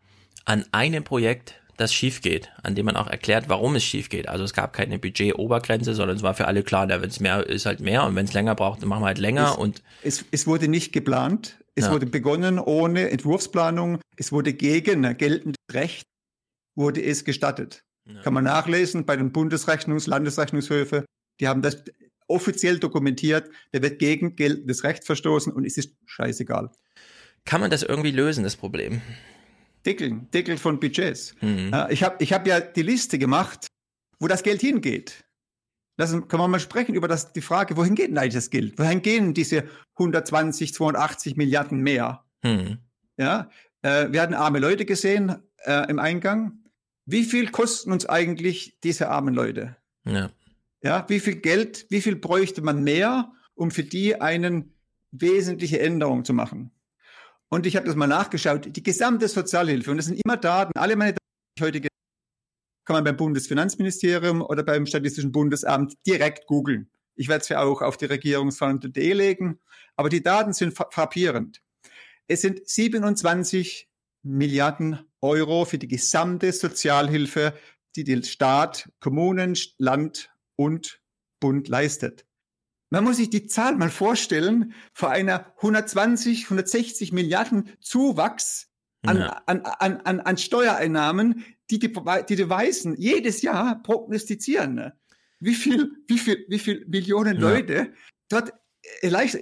an 0.45 0.65
einem 0.73 1.05
Projekt 1.05 1.60
das 1.81 1.94
schief 1.94 2.20
geht, 2.20 2.51
an 2.62 2.74
dem 2.74 2.86
man 2.86 2.97
auch 2.97 3.07
erklärt, 3.07 3.48
warum 3.48 3.74
es 3.74 3.85
schief 3.85 4.09
geht. 4.09 4.28
Also 4.28 4.44
es 4.44 4.52
gab 4.52 4.73
keine 4.73 4.98
Budget-Obergrenze, 4.98 5.94
sondern 5.94 6.16
es 6.16 6.23
war 6.23 6.35
für 6.35 6.47
alle 6.47 6.62
klar, 6.62 6.89
wenn 6.89 7.09
es 7.09 7.20
mehr 7.20 7.47
ist, 7.47 7.66
halt 7.66 7.81
mehr 7.81 8.05
und 8.05 8.15
wenn 8.16 8.27
es 8.27 8.32
länger 8.32 8.55
braucht, 8.55 8.82
dann 8.82 8.89
machen 8.89 9.02
wir 9.02 9.07
halt 9.07 9.19
länger. 9.19 9.51
Es, 9.52 9.57
und 9.57 9.82
es, 10.02 10.24
es 10.31 10.47
wurde 10.47 10.69
nicht 10.69 10.93
geplant, 10.93 11.59
es 11.74 11.86
ja. 11.86 11.93
wurde 11.93 12.07
begonnen 12.07 12.59
ohne 12.59 13.11
Entwurfsplanung, 13.11 14.01
es 14.16 14.31
wurde 14.31 14.52
gegen 14.52 15.02
geltendes 15.16 15.57
Recht, 15.73 16.05
wurde 16.77 17.02
es 17.02 17.24
gestattet. 17.24 17.82
Ja. 18.07 18.20
Kann 18.23 18.35
man 18.35 18.44
nachlesen 18.44 19.07
bei 19.07 19.16
den 19.16 19.32
Bundesrechnungs-, 19.32 20.09
Landesrechnungshöfe, 20.09 21.05
die 21.40 21.48
haben 21.48 21.62
das 21.62 21.82
offiziell 22.27 22.78
dokumentiert, 22.78 23.51
der 23.73 23.82
wird 23.82 23.98
gegen 23.98 24.36
geltendes 24.36 24.85
Recht 24.85 25.05
verstoßen 25.05 25.52
und 25.52 25.65
es 25.65 25.77
ist 25.77 25.94
scheißegal. 26.07 26.70
Kann 27.44 27.61
man 27.61 27.70
das 27.70 27.82
irgendwie 27.82 28.11
lösen, 28.11 28.44
das 28.44 28.57
Problem? 28.57 29.01
Deckeln, 29.86 30.31
Deckel 30.31 30.59
von 30.59 30.78
Budgets. 30.78 31.35
Mhm. 31.40 31.74
Ich 31.90 32.02
habe 32.02 32.23
ich 32.23 32.32
hab 32.32 32.47
ja 32.47 32.61
die 32.61 32.82
Liste 32.82 33.19
gemacht, 33.19 33.66
wo 34.19 34.28
das 34.28 34.43
Geld 34.43 34.61
hingeht. 34.61 35.24
Lassen, 35.97 36.28
können 36.28 36.43
wir 36.43 36.48
mal 36.48 36.61
sprechen 36.61 36.94
über 36.94 37.09
das, 37.09 37.32
die 37.32 37.43
Frage, 37.43 37.77
wohin 37.77 37.94
geht 37.94 38.09
denn 38.09 38.19
eigentlich 38.19 38.35
das 38.35 38.51
Geld? 38.51 38.78
Wohin 38.78 39.02
gehen 39.02 39.35
diese 39.35 39.65
120, 39.97 40.73
280 40.73 41.36
Milliarden 41.36 41.81
mehr? 41.81 42.24
Mhm. 42.43 42.78
Ja, 43.19 43.51
äh, 43.82 44.11
wir 44.11 44.23
hatten 44.23 44.35
arme 44.35 44.61
Leute 44.61 44.86
gesehen 44.86 45.36
äh, 45.65 45.90
im 45.90 45.98
Eingang. 45.98 46.65
Wie 47.05 47.24
viel 47.24 47.51
kosten 47.51 47.93
uns 47.93 48.07
eigentlich 48.07 48.78
diese 48.82 49.11
armen 49.11 49.35
Leute? 49.35 49.77
Ja. 50.05 50.31
ja, 50.82 51.05
wie 51.09 51.20
viel 51.20 51.36
Geld, 51.36 51.86
wie 51.90 52.01
viel 52.01 52.16
bräuchte 52.16 52.62
man 52.62 52.82
mehr, 52.82 53.32
um 53.55 53.70
für 53.70 53.85
die 53.85 54.20
eine 54.20 54.65
wesentliche 55.11 55.81
Änderung 55.81 56.24
zu 56.24 56.32
machen? 56.32 56.70
Und 57.51 57.66
ich 57.66 57.77
habe 57.77 57.86
das 57.86 57.97
mal 57.97 58.06
nachgeschaut. 58.06 58.74
Die 58.77 58.82
gesamte 58.82 59.28
Sozialhilfe, 59.28 59.90
und 59.90 59.97
das 59.97 60.06
sind 60.06 60.20
immer 60.24 60.36
Daten, 60.36 60.78
alle 60.78 60.97
meine 60.97 61.12
Daten, 61.12 61.27
die 61.59 61.60
ich 61.60 61.66
heute 61.66 61.90
kann 62.90 62.97
man 62.97 63.05
beim 63.05 63.16
Bundesfinanzministerium 63.16 64.43
oder 64.43 64.64
beim 64.64 64.85
Statistischen 64.85 65.31
Bundesamt 65.31 65.94
direkt 66.06 66.47
googeln. 66.47 66.90
Ich 67.14 67.28
werde 67.28 67.43
es 67.43 67.48
ja 67.48 67.62
auch 67.62 67.82
auf 67.82 67.97
die 67.97 68.06
Regierungsverhandlung.de 68.06 69.12
legen, 69.12 69.60
aber 69.94 70.09
die 70.09 70.22
Daten 70.22 70.52
sind 70.52 70.74
frappierend. 70.74 71.62
Es 72.27 72.40
sind 72.40 72.68
27 72.68 73.89
Milliarden 74.22 75.01
Euro 75.20 75.64
für 75.66 75.78
die 75.78 75.89
gesamte 75.89 76.52
Sozialhilfe, 76.52 77.55
die 77.97 78.05
der 78.05 78.22
Staat, 78.22 78.90
Kommunen, 79.01 79.56
Land 79.78 80.31
und 80.56 81.01
Bund 81.40 81.68
leistet. 81.68 82.27
Man 82.91 83.05
muss 83.05 83.17
sich 83.17 83.31
die 83.31 83.47
Zahl 83.47 83.77
mal 83.77 83.91
vorstellen, 83.91 84.75
vor 84.93 85.11
einer 85.11 85.53
120, 85.57 86.45
160 86.45 87.12
Milliarden 87.12 87.71
Zuwachs 87.81 88.69
an, 89.07 89.19
ja. 89.19 89.43
an, 89.47 89.62
an, 89.62 89.97
an, 89.99 90.21
an 90.21 90.37
Steuereinnahmen, 90.37 91.45
die 91.71 91.79
die, 91.79 91.93
die 92.29 92.37
die 92.37 92.49
Weißen 92.49 92.97
jedes 92.97 93.43
Jahr 93.43 93.83
prognostizieren. 93.83 94.75
Ne? 94.75 94.99
Wie 95.39 95.55
viel, 95.55 95.93
wie 96.09 96.19
viel, 96.19 96.45
wie 96.49 96.59
viel 96.59 96.85
Millionen 96.89 97.41
ja. 97.41 97.49
Leute 97.49 97.93
dort 98.29 98.53
leicht, 99.03 99.37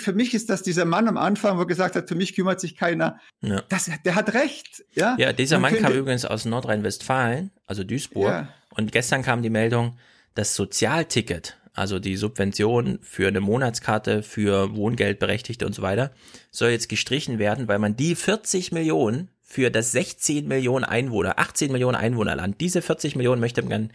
für 0.00 0.12
mich 0.12 0.34
ist 0.34 0.50
das 0.50 0.62
dieser 0.62 0.84
Mann 0.84 1.08
am 1.08 1.16
Anfang, 1.16 1.56
wo 1.56 1.62
er 1.62 1.66
gesagt 1.66 1.96
hat, 1.96 2.08
für 2.08 2.14
mich 2.14 2.34
kümmert 2.34 2.60
sich 2.60 2.76
keiner. 2.76 3.18
Ja. 3.40 3.62
Das, 3.68 3.90
der 4.04 4.14
hat 4.14 4.34
recht. 4.34 4.84
Ja, 4.92 5.16
ja 5.18 5.32
dieser 5.32 5.58
Man 5.58 5.72
Mann 5.72 5.82
kam 5.82 5.92
übrigens 5.92 6.24
aus 6.24 6.44
Nordrhein-Westfalen, 6.44 7.50
also 7.66 7.84
Duisburg. 7.84 8.30
Ja. 8.30 8.48
Und 8.70 8.92
gestern 8.92 9.22
kam 9.22 9.42
die 9.42 9.50
Meldung, 9.50 9.98
das 10.34 10.54
Sozialticket 10.54 11.58
also 11.76 11.98
die 11.98 12.16
Subvention 12.16 12.98
für 13.02 13.28
eine 13.28 13.40
Monatskarte 13.40 14.22
für 14.22 14.74
Wohngeldberechtigte 14.74 15.66
und 15.66 15.74
so 15.74 15.82
weiter, 15.82 16.10
soll 16.50 16.70
jetzt 16.70 16.88
gestrichen 16.88 17.38
werden, 17.38 17.68
weil 17.68 17.78
man 17.78 17.96
die 17.96 18.14
40 18.14 18.72
Millionen 18.72 19.28
für 19.42 19.70
das 19.70 19.92
16 19.92 20.48
Millionen 20.48 20.84
Einwohner, 20.84 21.38
18 21.38 21.70
Millionen 21.70 21.96
Einwohnerland, 21.96 22.60
diese 22.60 22.80
40 22.80 23.14
Millionen 23.14 23.40
möchte 23.40 23.62
man 23.62 23.92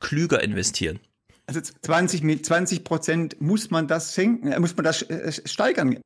klüger 0.00 0.42
investieren. 0.42 0.98
Also 1.46 1.60
20, 1.60 2.44
20 2.44 2.84
Prozent 2.84 3.40
muss 3.40 3.70
man 3.70 3.86
das 3.86 4.14
senken, 4.14 4.52
äh, 4.52 4.58
muss 4.58 4.76
man 4.76 4.84
das 4.84 5.02
äh, 5.02 5.32
steigern. 5.44 5.98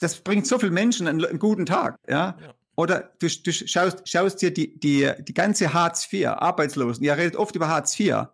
Das 0.00 0.16
bringt 0.16 0.46
so 0.46 0.58
viele 0.58 0.72
Menschen 0.72 1.06
einen, 1.06 1.24
einen 1.24 1.38
guten 1.38 1.66
Tag, 1.66 1.96
ja. 2.08 2.38
ja. 2.40 2.54
Oder 2.76 3.12
du, 3.18 3.28
du 3.28 3.52
schaust, 3.52 4.08
schaust 4.08 4.40
dir 4.40 4.52
die, 4.52 4.78
die, 4.78 5.10
die 5.20 5.34
ganze 5.34 5.74
Hartz 5.74 6.10
IV, 6.10 6.28
Arbeitslosen, 6.28 7.04
ihr 7.04 7.16
redet 7.16 7.36
oft 7.36 7.54
über 7.54 7.68
Hartz 7.68 7.98
IV. 8.00 8.28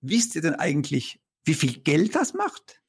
Wisst 0.00 0.34
ihr 0.34 0.42
denn 0.42 0.56
eigentlich, 0.56 1.20
wie 1.46 1.54
viel 1.54 1.78
Geld 1.78 2.14
das 2.14 2.34
macht? 2.34 2.82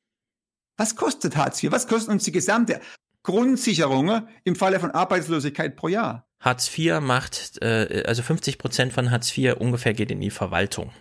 Was 0.76 0.96
kostet 0.96 1.38
Hartz 1.38 1.64
IV? 1.64 1.72
Was 1.72 1.88
kostet 1.88 2.10
uns 2.10 2.24
die 2.24 2.32
gesamte 2.32 2.82
Grundsicherung 3.24 4.28
im 4.44 4.56
Falle 4.56 4.80
von 4.80 4.92
Arbeitslosigkeit 4.92 5.76
pro 5.76 5.88
Jahr? 5.88 6.28
Hartz 6.40 6.76
IV 6.78 7.00
macht, 7.00 7.62
äh, 7.62 8.04
also 8.06 8.22
50 8.22 8.58
Prozent 8.58 8.94
von 8.94 9.12
Hartz 9.12 9.36
IV 9.36 9.56
ungefähr 9.58 9.94
geht 9.94 10.12
in 10.12 10.22
die 10.22 10.30
Verwaltung. 10.30 10.92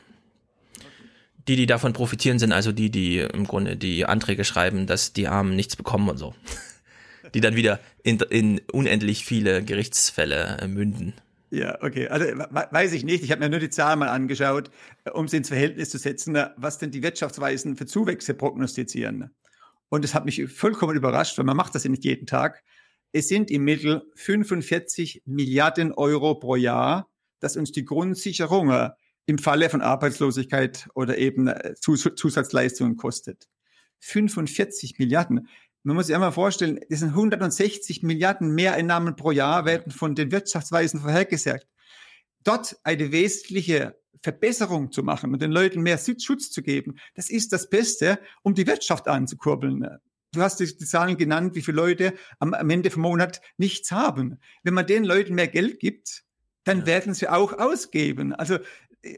Die, 1.49 1.57
die 1.57 1.67
davon 1.67 1.93
profitieren, 1.93 2.39
sind 2.39 2.53
also 2.53 2.73
die, 2.73 2.91
die 2.91 3.19
im 3.19 3.47
Grunde 3.47 3.77
die 3.77 4.05
Anträge 4.07 4.45
schreiben, 4.45 4.87
dass 4.87 5.13
die 5.13 5.29
Armen 5.29 5.55
nichts 5.55 5.77
bekommen 5.77 6.09
und 6.09 6.19
so. 6.19 6.35
Die 7.35 7.41
dann 7.41 7.57
wieder 7.57 7.81
in, 8.05 8.19
in 8.31 8.61
unendlich 8.73 9.25
viele 9.25 9.63
Gerichtsfälle 9.65 10.59
äh, 10.61 10.69
münden. 10.69 11.13
Ja, 11.51 11.81
okay. 11.83 12.09
Also 12.09 12.27
weiß 12.27 12.93
ich 12.93 13.05
nicht. 13.05 13.23
Ich 13.23 13.31
habe 13.31 13.41
mir 13.41 13.49
nur 13.49 13.61
die 13.61 13.71
Zahlen 13.71 14.01
mal 14.01 14.09
angeschaut, 14.09 14.71
äh, 15.05 15.11
um 15.11 15.29
sie 15.29 15.39
ins 15.39 15.49
Verhältnis 15.49 15.91
zu 15.91 15.99
setzen, 15.99 16.35
äh, 16.35 16.51
was 16.57 16.79
denn 16.79 16.91
die 16.91 17.03
Wirtschaftsweisen 17.03 17.77
für 17.77 17.87
Zuwächse 17.87 18.35
prognostizieren. 18.35 19.31
Und 19.89 20.05
es 20.05 20.15
hat 20.15 20.25
mich 20.25 20.45
vollkommen 20.53 20.97
überrascht, 20.97 21.39
weil 21.39 21.45
man 21.45 21.57
macht 21.57 21.75
das 21.75 21.85
ja 21.85 21.91
nicht 21.91 22.05
jeden 22.05 22.27
Tag. 22.27 22.65
Es 23.13 23.29
sind 23.29 23.51
im 23.51 23.63
Mittel 23.63 24.03
45 24.17 25.23
Milliarden 25.25 25.93
Euro 25.93 26.35
pro 26.35 26.57
Jahr, 26.57 27.09
dass 27.39 27.57
uns 27.57 27.71
die 27.71 27.85
Grundsicherung 27.85 28.71
äh, 28.71 28.91
im 29.27 29.39
Falle 29.39 29.71
von 29.71 29.81
Arbeitslosigkeit 29.81 30.89
oder 30.95 31.19
eben 31.19 31.53
Zusatzleistungen 31.81 32.97
kostet. 32.97 33.49
45 34.01 34.99
Milliarden. 34.99 35.49
Man 35.87 35.95
muss 35.95 36.07
sich 36.07 36.17
einmal 36.17 36.33
vorstellen, 36.33 36.81
das 36.91 36.99
sind 36.99 37.11
160 37.11 38.03
Milliarden 38.03 38.53
Mehreinnahmen 38.53 39.15
pro 39.15 39.31
Jahr 39.31 39.67
werden 39.67 39.93
von 39.93 40.17
den 40.17 40.33
Wirtschaftsweisen 40.33 40.99
vorhergesagt. 40.99 41.69
Dort 42.43 42.77
eine 42.83 43.13
wesentliche 43.13 43.97
Verbesserung 44.21 44.91
zu 44.91 45.05
machen 45.05 45.33
und 45.33 45.41
den 45.41 45.53
Leuten 45.53 45.83
mehr 45.83 45.97
Schutz 45.97 46.51
zu 46.51 46.63
geben, 46.63 46.99
das 47.15 47.31
ist 47.31 47.53
das 47.53 47.71
Beste, 47.71 48.19
um 48.43 48.55
die 48.55 48.67
Wirtschaft 48.67 49.07
anzukurbeln. 49.07 49.87
du 50.33 50.41
hast 50.41 50.59
die, 50.59 50.77
Zahlen 50.77 51.19
genannt, 51.19 51.55
wie 51.55 51.63
viele 51.63 51.77
Leute 51.77 52.15
am, 52.41 52.53
am 52.53 52.69
Ende 52.69 52.91
vom 52.91 53.03
Monat 53.03 53.41
nichts 53.57 53.93
haben. 53.93 54.41
Wenn 54.65 54.75
man 54.75 54.89
den 54.89 55.05
Leuten 55.05 55.37
mehr 55.37 55.47
Geld 55.47 55.79
gibt, 55.79 56.25
dann 56.65 56.85
werden 56.85 57.15
sie 57.15 57.29
auch 57.29 57.53
ausgeben. 57.53 58.35
Also 58.35 58.59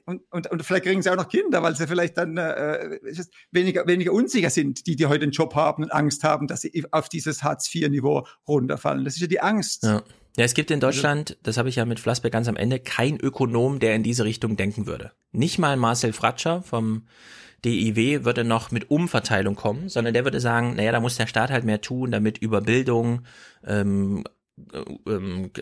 und, 0.05 0.23
und, 0.31 0.51
und 0.51 0.63
vielleicht 0.63 0.85
kriegen 0.85 1.03
sie 1.03 1.11
auch 1.11 1.17
noch 1.17 1.29
Kinder, 1.29 1.63
weil 1.63 1.75
sie 1.77 1.87
vielleicht 1.87 2.17
dann 2.19 2.37
äh, 2.37 2.99
weniger, 3.51 3.87
weniger 3.87 4.13
unsicher 4.13 4.51
sind, 4.51 4.87
die, 4.87 4.97
die 4.97 5.07
heute 5.07 5.23
einen 5.23 5.33
Job 5.33 5.55
haben 5.55 5.85
und 5.85 5.93
Angst 5.93 6.25
haben, 6.25 6.47
dass 6.47 6.63
sie 6.63 6.85
auf 6.91 7.09
dieses 7.09 7.43
Hartz-IV-Niveau 7.43 8.27
runterfallen. 8.47 9.05
Das 9.05 9.15
ist 9.15 9.21
ja 9.21 9.27
die 9.27 9.41
Angst. 9.41 9.85
Ja. 9.85 10.03
ja, 10.37 10.45
es 10.45 10.55
gibt 10.55 10.71
in 10.71 10.81
Deutschland, 10.81 11.39
das 11.43 11.57
habe 11.57 11.69
ich 11.69 11.77
ja 11.77 11.85
mit 11.85 12.01
Flassbeck 12.01 12.33
ganz 12.33 12.49
am 12.49 12.57
Ende, 12.57 12.79
kein 12.79 13.19
Ökonom, 13.19 13.79
der 13.79 13.95
in 13.95 14.03
diese 14.03 14.25
Richtung 14.25 14.57
denken 14.57 14.87
würde. 14.87 15.13
Nicht 15.33 15.59
mal 15.59 15.77
Marcel 15.77 16.13
Fratscher 16.13 16.63
vom 16.63 17.07
DIW 17.65 18.25
würde 18.25 18.45
noch 18.45 18.71
mit 18.71 18.91
Umverteilung 18.91 19.57
kommen, 19.57 19.89
sondern 19.89 20.15
der 20.15 20.25
würde 20.25 20.41
sagen, 20.41 20.77
naja, 20.77 20.93
da 20.93 21.01
muss 21.01 21.17
der 21.17 21.27
Staat 21.27 21.51
halt 21.51 21.65
mehr 21.65 21.81
tun, 21.81 22.13
damit 22.13 22.39
über 22.39 22.61
Bildung 22.61 23.23
äh, 23.65 23.81
ähm, 23.81 24.25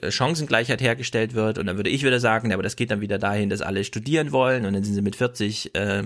Chancengleichheit 0.08 0.80
hergestellt 0.80 1.34
wird. 1.34 1.58
Und 1.58 1.66
dann 1.66 1.76
würde 1.76 1.90
ich 1.90 2.04
wieder 2.04 2.20
sagen, 2.20 2.52
aber 2.52 2.62
das 2.62 2.76
geht 2.76 2.90
dann 2.90 3.00
wieder 3.00 3.18
dahin, 3.18 3.50
dass 3.50 3.62
alle 3.62 3.84
studieren 3.84 4.32
wollen 4.32 4.66
und 4.66 4.72
dann 4.72 4.84
sind 4.84 4.94
sie 4.94 5.02
mit 5.02 5.16
40 5.16 5.74
äh, 5.74 6.04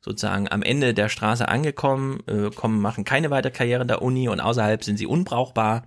sozusagen 0.00 0.48
am 0.50 0.62
Ende 0.62 0.94
der 0.94 1.08
Straße 1.08 1.48
angekommen, 1.48 2.20
äh, 2.26 2.50
kommen, 2.50 2.80
machen 2.80 3.04
keine 3.04 3.30
weitere 3.30 3.52
Karriere 3.52 3.82
in 3.82 3.88
der 3.88 4.02
Uni 4.02 4.28
und 4.28 4.40
außerhalb 4.40 4.84
sind 4.84 4.96
sie 4.96 5.06
unbrauchbar. 5.06 5.86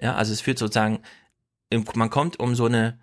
Ja, 0.00 0.14
also 0.14 0.32
es 0.32 0.40
führt 0.40 0.58
sozusagen, 0.58 1.00
man 1.94 2.10
kommt 2.10 2.38
um 2.38 2.54
so 2.54 2.66
eine 2.66 2.98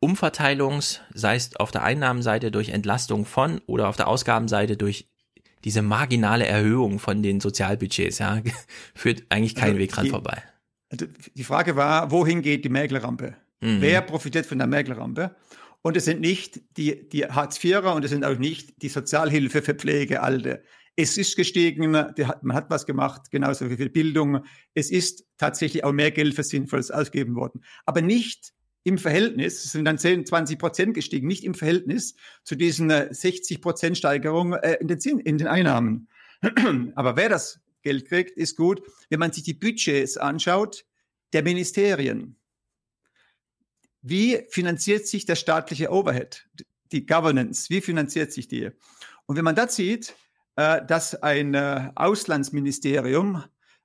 Umverteilungs, 0.00 1.00
sei 1.12 1.36
es 1.36 1.56
auf 1.56 1.70
der 1.70 1.82
Einnahmenseite 1.82 2.50
durch 2.50 2.68
Entlastung 2.68 3.24
von 3.24 3.60
oder 3.66 3.88
auf 3.88 3.96
der 3.96 4.08
Ausgabenseite 4.08 4.76
durch 4.76 5.08
diese 5.64 5.82
marginale 5.82 6.46
Erhöhung 6.46 6.98
von 6.98 7.22
den 7.22 7.40
Sozialbudgets, 7.40 8.18
ja, 8.18 8.40
führt 8.94 9.24
eigentlich 9.30 9.54
keinen 9.54 9.70
also 9.70 9.78
Weg 9.80 9.92
dran 9.92 10.06
vorbei. 10.06 10.42
Also 10.90 11.06
die 11.34 11.44
Frage 11.44 11.76
war, 11.76 12.10
wohin 12.10 12.42
geht 12.42 12.64
die 12.64 12.68
Mäkelrampe? 12.68 13.36
Mhm. 13.60 13.80
Wer 13.80 14.02
profitiert 14.02 14.46
von 14.46 14.58
der 14.58 14.66
Mäkelrampe? 14.66 15.34
Und 15.82 15.96
es 15.96 16.04
sind 16.04 16.20
nicht 16.20 16.60
die, 16.76 17.08
die 17.08 17.26
Hartz-IVer 17.26 17.94
und 17.94 18.04
es 18.04 18.10
sind 18.10 18.24
auch 18.24 18.38
nicht 18.38 18.82
die 18.82 18.88
Sozialhilfe 18.88 19.62
für 19.62 19.74
Pflegealte. 19.74 20.62
Es 20.96 21.18
ist 21.18 21.36
gestiegen, 21.36 21.96
hat, 21.96 22.42
man 22.42 22.56
hat 22.56 22.70
was 22.70 22.86
gemacht, 22.86 23.30
genauso 23.30 23.70
wie 23.70 23.76
viel 23.76 23.90
Bildung. 23.90 24.44
Es 24.74 24.90
ist 24.90 25.26
tatsächlich 25.36 25.84
auch 25.84 25.92
mehr 25.92 26.10
Geld 26.10 26.34
für 26.34 26.42
Sinnvolles 26.42 26.90
ausgegeben 26.90 27.36
worden. 27.36 27.62
Aber 27.84 28.00
nicht 28.00 28.52
im 28.82 28.98
Verhältnis, 28.98 29.64
es 29.64 29.72
sind 29.72 29.84
dann 29.84 29.98
10, 29.98 30.26
20 30.26 30.58
Prozent 30.58 30.94
gestiegen, 30.94 31.26
nicht 31.26 31.44
im 31.44 31.54
Verhältnis 31.54 32.14
zu 32.44 32.54
diesen 32.54 32.88
60 32.88 33.56
äh, 33.56 33.60
Prozent 33.60 33.98
Steigerung 33.98 34.54
äh, 34.54 34.78
in, 34.80 34.88
den, 34.88 34.98
in 35.18 35.38
den 35.38 35.48
Einnahmen. 35.48 36.08
Aber 36.94 37.16
wer 37.16 37.28
das 37.28 37.60
Geld 37.86 38.08
kriegt, 38.08 38.36
ist 38.36 38.56
gut. 38.56 38.82
Wenn 39.10 39.20
man 39.20 39.32
sich 39.32 39.44
die 39.44 39.54
Budgets 39.54 40.16
anschaut, 40.16 40.84
der 41.32 41.44
Ministerien, 41.44 42.36
wie 44.02 44.44
finanziert 44.50 45.06
sich 45.06 45.24
der 45.24 45.36
staatliche 45.36 45.92
Overhead, 45.92 46.48
die 46.90 47.06
Governance, 47.06 47.70
wie 47.70 47.80
finanziert 47.80 48.32
sich 48.32 48.48
die? 48.48 48.70
Und 49.26 49.36
wenn 49.36 49.44
man 49.44 49.54
da 49.54 49.68
sieht, 49.68 50.16
äh, 50.56 50.84
dass 50.84 51.14
ein 51.22 51.54
äh, 51.54 51.90
Auslandsministerium 51.94 53.44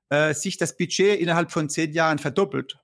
äh, 0.10 0.34
sich 0.34 0.57
das 0.57 0.78
Budget 0.78 1.19
innerhalb 1.19 1.52
von 1.52 1.69
zehn 1.69 1.91
Jahren 1.91 2.18
verdoppelt, 2.18 2.80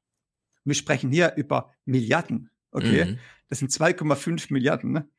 wir 0.65 0.75
sprechen 0.75 1.09
hier 1.11 1.33
über 1.35 1.73
Milliarden, 1.85 2.51
okay? 2.71 3.05
Mhm. 3.05 3.19
Das 3.49 3.59
sind 3.59 3.71
2,5 3.71 4.51
Milliarden, 4.51 5.09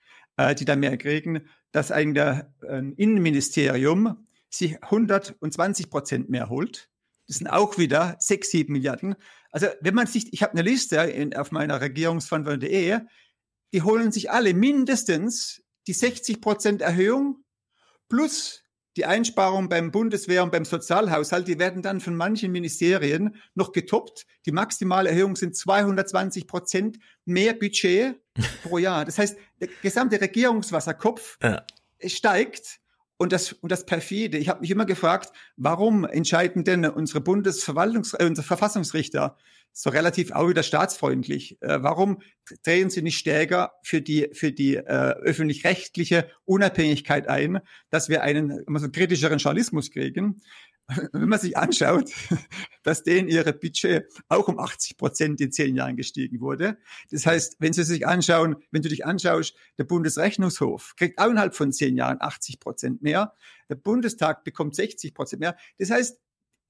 die 0.58 0.66
da 0.66 0.76
mehr 0.76 0.98
kriegen, 0.98 1.48
dass 1.72 1.90
ein 1.90 2.14
Innenministerium 2.98 4.27
sich 4.50 4.82
120 4.82 5.90
Prozent 5.90 6.30
mehr 6.30 6.48
holt. 6.48 6.88
Das 7.26 7.36
sind 7.36 7.48
auch 7.48 7.76
wieder 7.78 8.16
6, 8.18 8.50
7 8.50 8.72
Milliarden. 8.72 9.14
Also 9.50 9.66
wenn 9.80 9.94
man 9.94 10.06
sich, 10.06 10.32
ich 10.32 10.42
habe 10.42 10.52
eine 10.52 10.62
Liste 10.62 10.96
in, 10.96 11.36
auf 11.36 11.52
meiner 11.52 11.80
regierungsverantwortung.de, 11.80 13.00
die 13.72 13.82
holen 13.82 14.12
sich 14.12 14.30
alle 14.30 14.54
mindestens 14.54 15.62
die 15.86 15.92
60 15.92 16.40
Prozent 16.40 16.82
Erhöhung 16.82 17.44
plus 18.08 18.62
die 18.96 19.04
Einsparungen 19.04 19.68
beim 19.68 19.92
Bundeswehr 19.92 20.42
und 20.42 20.50
beim 20.50 20.64
Sozialhaushalt, 20.64 21.46
die 21.46 21.60
werden 21.60 21.82
dann 21.82 22.00
von 22.00 22.16
manchen 22.16 22.50
Ministerien 22.50 23.36
noch 23.54 23.70
getoppt. 23.70 24.26
Die 24.44 24.50
maximale 24.50 25.10
Erhöhung 25.10 25.36
sind 25.36 25.56
220 25.56 26.48
Prozent 26.48 26.98
mehr 27.24 27.54
Budget 27.54 28.16
pro 28.64 28.78
Jahr. 28.78 29.04
Das 29.04 29.18
heißt, 29.18 29.36
der 29.60 29.68
gesamte 29.82 30.20
Regierungswasserkopf 30.20 31.38
ja. 31.40 31.64
steigt 32.04 32.80
und 33.18 33.32
das, 33.32 33.52
und 33.52 33.72
das 33.72 33.84
perfide, 33.84 34.38
ich 34.38 34.48
habe 34.48 34.60
mich 34.60 34.70
immer 34.70 34.86
gefragt, 34.86 35.32
warum 35.56 36.04
entscheiden 36.04 36.64
denn 36.64 36.84
unsere 36.86 37.18
Bundesverwaltungs-, 37.18 38.16
äh, 38.16 38.24
unsere 38.24 38.46
Verfassungsrichter 38.46 39.36
so 39.72 39.90
relativ 39.90 40.30
auch 40.30 40.48
wieder 40.48 40.62
staatsfreundlich? 40.62 41.60
Äh, 41.60 41.82
warum 41.82 42.22
drehen 42.64 42.90
sie 42.90 43.02
nicht 43.02 43.18
stärker 43.18 43.72
für 43.82 44.00
die, 44.00 44.30
für 44.32 44.52
die 44.52 44.76
äh, 44.76 44.82
öffentlich-rechtliche 44.82 46.30
Unabhängigkeit 46.44 47.28
ein, 47.28 47.58
dass 47.90 48.08
wir 48.08 48.22
einen 48.22 48.50
immer 48.50 48.78
so 48.78 48.88
kritischeren 48.88 49.38
Journalismus 49.38 49.90
kriegen? 49.90 50.40
Wenn 51.12 51.28
man 51.28 51.38
sich 51.38 51.56
anschaut, 51.56 52.10
dass 52.82 53.02
denen 53.02 53.28
ihre 53.28 53.52
Budget 53.52 54.06
auch 54.28 54.48
um 54.48 54.58
80 54.58 54.96
Prozent 54.96 55.40
in 55.40 55.52
zehn 55.52 55.76
Jahren 55.76 55.96
gestiegen 55.96 56.40
wurde. 56.40 56.78
Das 57.10 57.26
heißt, 57.26 57.56
wenn 57.58 57.72
Sie 57.72 57.84
sich 57.84 58.06
anschauen, 58.06 58.56
wenn 58.70 58.82
du 58.82 58.88
dich 58.88 59.04
anschaust, 59.04 59.54
der 59.76 59.84
Bundesrechnungshof 59.84 60.94
kriegt 60.96 61.18
auch 61.18 61.30
innerhalb 61.30 61.54
von 61.54 61.72
zehn 61.72 61.96
Jahren 61.96 62.18
80 62.20 62.60
Prozent 62.60 63.02
mehr. 63.02 63.34
Der 63.68 63.74
Bundestag 63.74 64.44
bekommt 64.44 64.74
60 64.74 65.14
Prozent 65.14 65.40
mehr. 65.40 65.56
Das 65.78 65.90
heißt, 65.90 66.18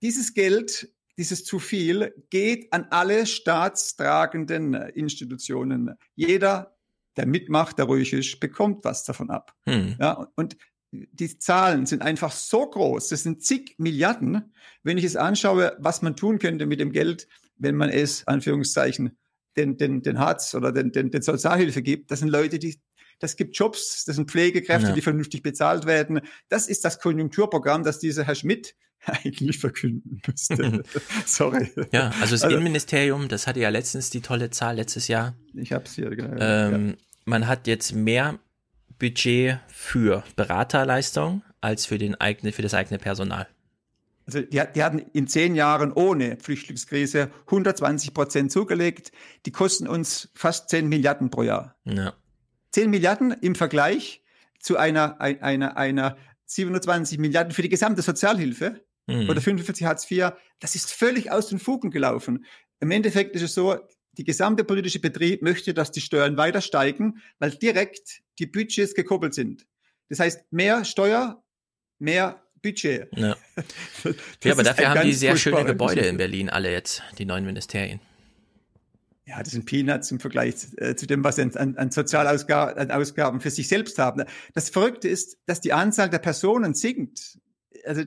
dieses 0.03 0.35
Geld, 0.35 0.93
dieses 1.16 1.45
zu 1.45 1.59
viel, 1.59 2.15
geht 2.31 2.73
an 2.73 2.86
alle 2.90 3.27
staatstragenden 3.27 4.74
Institutionen. 4.74 5.95
Jeder, 6.15 6.77
der 7.16 7.27
mitmacht, 7.27 7.78
der 7.78 7.86
ruhig 7.86 8.12
ist, 8.12 8.40
bekommt 8.40 8.85
was 8.85 9.05
davon 9.05 9.31
ab. 9.31 9.55
Hm. 9.65 9.97
Ja, 9.99 10.28
und 10.36 10.57
die 10.90 11.39
Zahlen 11.39 11.86
sind 11.86 12.02
einfach 12.02 12.32
so 12.32 12.69
groß, 12.69 13.09
das 13.09 13.23
sind 13.23 13.44
zig 13.44 13.74
Milliarden. 13.78 14.52
Wenn 14.82 14.98
ich 14.98 15.05
es 15.05 15.16
anschaue, 15.16 15.77
was 15.78 16.02
man 16.02 16.16
tun 16.16 16.39
könnte 16.39 16.66
mit 16.66 16.81
dem 16.81 16.93
Geld, 16.93 17.28
wenn 17.56 17.74
man 17.74 17.90
es, 17.90 18.27
Anführungszeichen, 18.27 19.16
den, 19.56 19.77
den, 19.77 20.02
den 20.02 20.19
Hartz 20.19 20.55
oder 20.55 20.73
den, 20.73 20.93
den, 20.93 21.10
den 21.10 21.23
Sozialhilfe 21.23 21.82
gibt, 21.82 22.10
das 22.10 22.20
sind 22.20 22.28
Leute, 22.28 22.59
die, 22.59 22.81
das 23.19 23.36
gibt 23.36 23.56
Jobs, 23.56 24.05
das 24.05 24.16
sind 24.16 24.31
Pflegekräfte, 24.31 24.89
ja. 24.89 24.94
die 24.94 25.02
vernünftig 25.02 25.43
bezahlt 25.43 25.86
werden. 25.86 26.20
Das 26.48 26.69
ist 26.69 26.85
das 26.85 27.01
Konjunkturprogramm, 27.01 27.82
das 27.82 27.98
dieser 27.98 28.24
Herr 28.24 28.36
Schmidt 28.36 28.74
eigentlich 29.05 29.59
verkünden 29.59 30.23
müsste. 30.27 30.82
Sorry. 31.27 31.70
Ja, 31.93 32.10
also 32.20 32.35
das 32.35 32.44
also, 32.44 32.56
Innenministerium, 32.56 33.28
das 33.28 33.47
hatte 33.47 33.60
ja 33.60 33.69
letztens 33.69 34.10
die 34.10 34.20
tolle 34.20 34.51
Zahl 34.51 34.77
letztes 34.77 35.09
Jahr. 35.09 35.36
Ich 35.55 35.73
hab's 35.73 35.94
hier, 35.94 36.10
genau. 36.10 36.36
Ähm, 36.39 36.89
ja. 36.89 36.94
Man 37.24 37.47
hat 37.47 37.66
jetzt 37.66 37.94
mehr 37.94 38.39
Budget 38.98 39.60
für 39.68 40.24
Beraterleistung 40.36 41.42
als 41.60 41.86
für, 41.86 41.98
den 41.98 42.14
eigene, 42.20 42.52
für 42.52 42.62
das 42.62 42.74
eigene 42.74 42.98
Personal. 42.98 43.48
Also 44.26 44.42
die, 44.42 44.60
die 44.74 44.82
hatten 44.82 44.98
in 44.98 45.26
zehn 45.26 45.54
Jahren 45.54 45.92
ohne 45.92 46.36
Flüchtlingskrise 46.40 47.30
120 47.46 48.12
Prozent 48.12 48.52
zugelegt. 48.52 49.10
Die 49.46 49.52
kosten 49.52 49.88
uns 49.88 50.30
fast 50.34 50.68
10 50.68 50.88
Milliarden 50.88 51.30
pro 51.30 51.42
Jahr. 51.42 51.76
Ja. 51.84 52.12
10 52.72 52.90
Milliarden 52.90 53.32
im 53.32 53.54
Vergleich 53.54 54.22
zu 54.60 54.76
einer, 54.76 55.20
einer, 55.20 55.76
einer 55.76 56.16
27 56.44 57.18
Milliarden 57.18 57.52
für 57.52 57.62
die 57.62 57.68
gesamte 57.70 58.02
Sozialhilfe 58.02 58.84
mhm. 59.06 59.30
oder 59.30 59.40
45 59.40 59.86
Hartz 59.86 60.10
IV. 60.10 60.32
Das 60.60 60.74
ist 60.74 60.92
völlig 60.92 61.30
aus 61.30 61.48
den 61.48 61.58
Fugen 61.58 61.90
gelaufen. 61.90 62.44
Im 62.80 62.90
Endeffekt 62.90 63.34
ist 63.34 63.42
es 63.42 63.54
so, 63.54 63.76
die 64.19 64.24
gesamte 64.24 64.65
politische 64.65 65.01
Betrieb 65.01 65.43
möchte, 65.43 65.73
dass 65.73 65.93
die 65.93 66.01
Steuern 66.01 66.36
weiter 66.36 66.61
steigen, 66.61 67.23
weil 67.39 67.53
direkt 67.53 68.20
die 68.39 68.47
Budgets 68.47 68.95
gekoppelt 68.95 69.32
sind. 69.32 69.66
Das 70.09 70.20
heißt, 70.20 70.53
mehr 70.53 70.85
Steuer, 70.85 71.43
mehr 71.99 72.43
Budget. 72.61 73.09
Ja, 73.16 73.36
ja 74.45 74.53
aber 74.53 74.65
dafür 74.65 74.90
haben 74.90 75.07
die 75.07 75.12
sehr 75.12 75.36
schöne 75.36 75.65
Gebäude 75.65 76.01
in 76.01 76.16
Berlin 76.16 76.51
alle 76.51 76.73
jetzt, 76.73 77.03
die 77.19 77.24
neuen 77.24 77.47
Ministerien. 77.47 78.01
Ja, 79.24 79.43
das 79.43 79.53
sind 79.53 79.66
Peanuts 79.66 80.11
im 80.11 80.20
Vergleich 80.20 80.55
äh, 80.78 80.97
zu 80.97 81.07
dem, 81.07 81.23
was 81.23 81.36
sie 81.36 81.43
an, 81.43 81.77
an 81.77 81.90
Sozialausgaben 81.90 83.40
für 83.40 83.51
sich 83.51 83.69
selbst 83.69 83.99
haben. 83.99 84.24
Das 84.55 84.70
Verrückte 84.70 85.07
ist, 85.07 85.36
dass 85.45 85.61
die 85.61 85.74
Anzahl 85.74 86.09
der 86.09 86.19
Personen 86.19 86.74
sinkt. 86.74 87.39
Also 87.85 88.05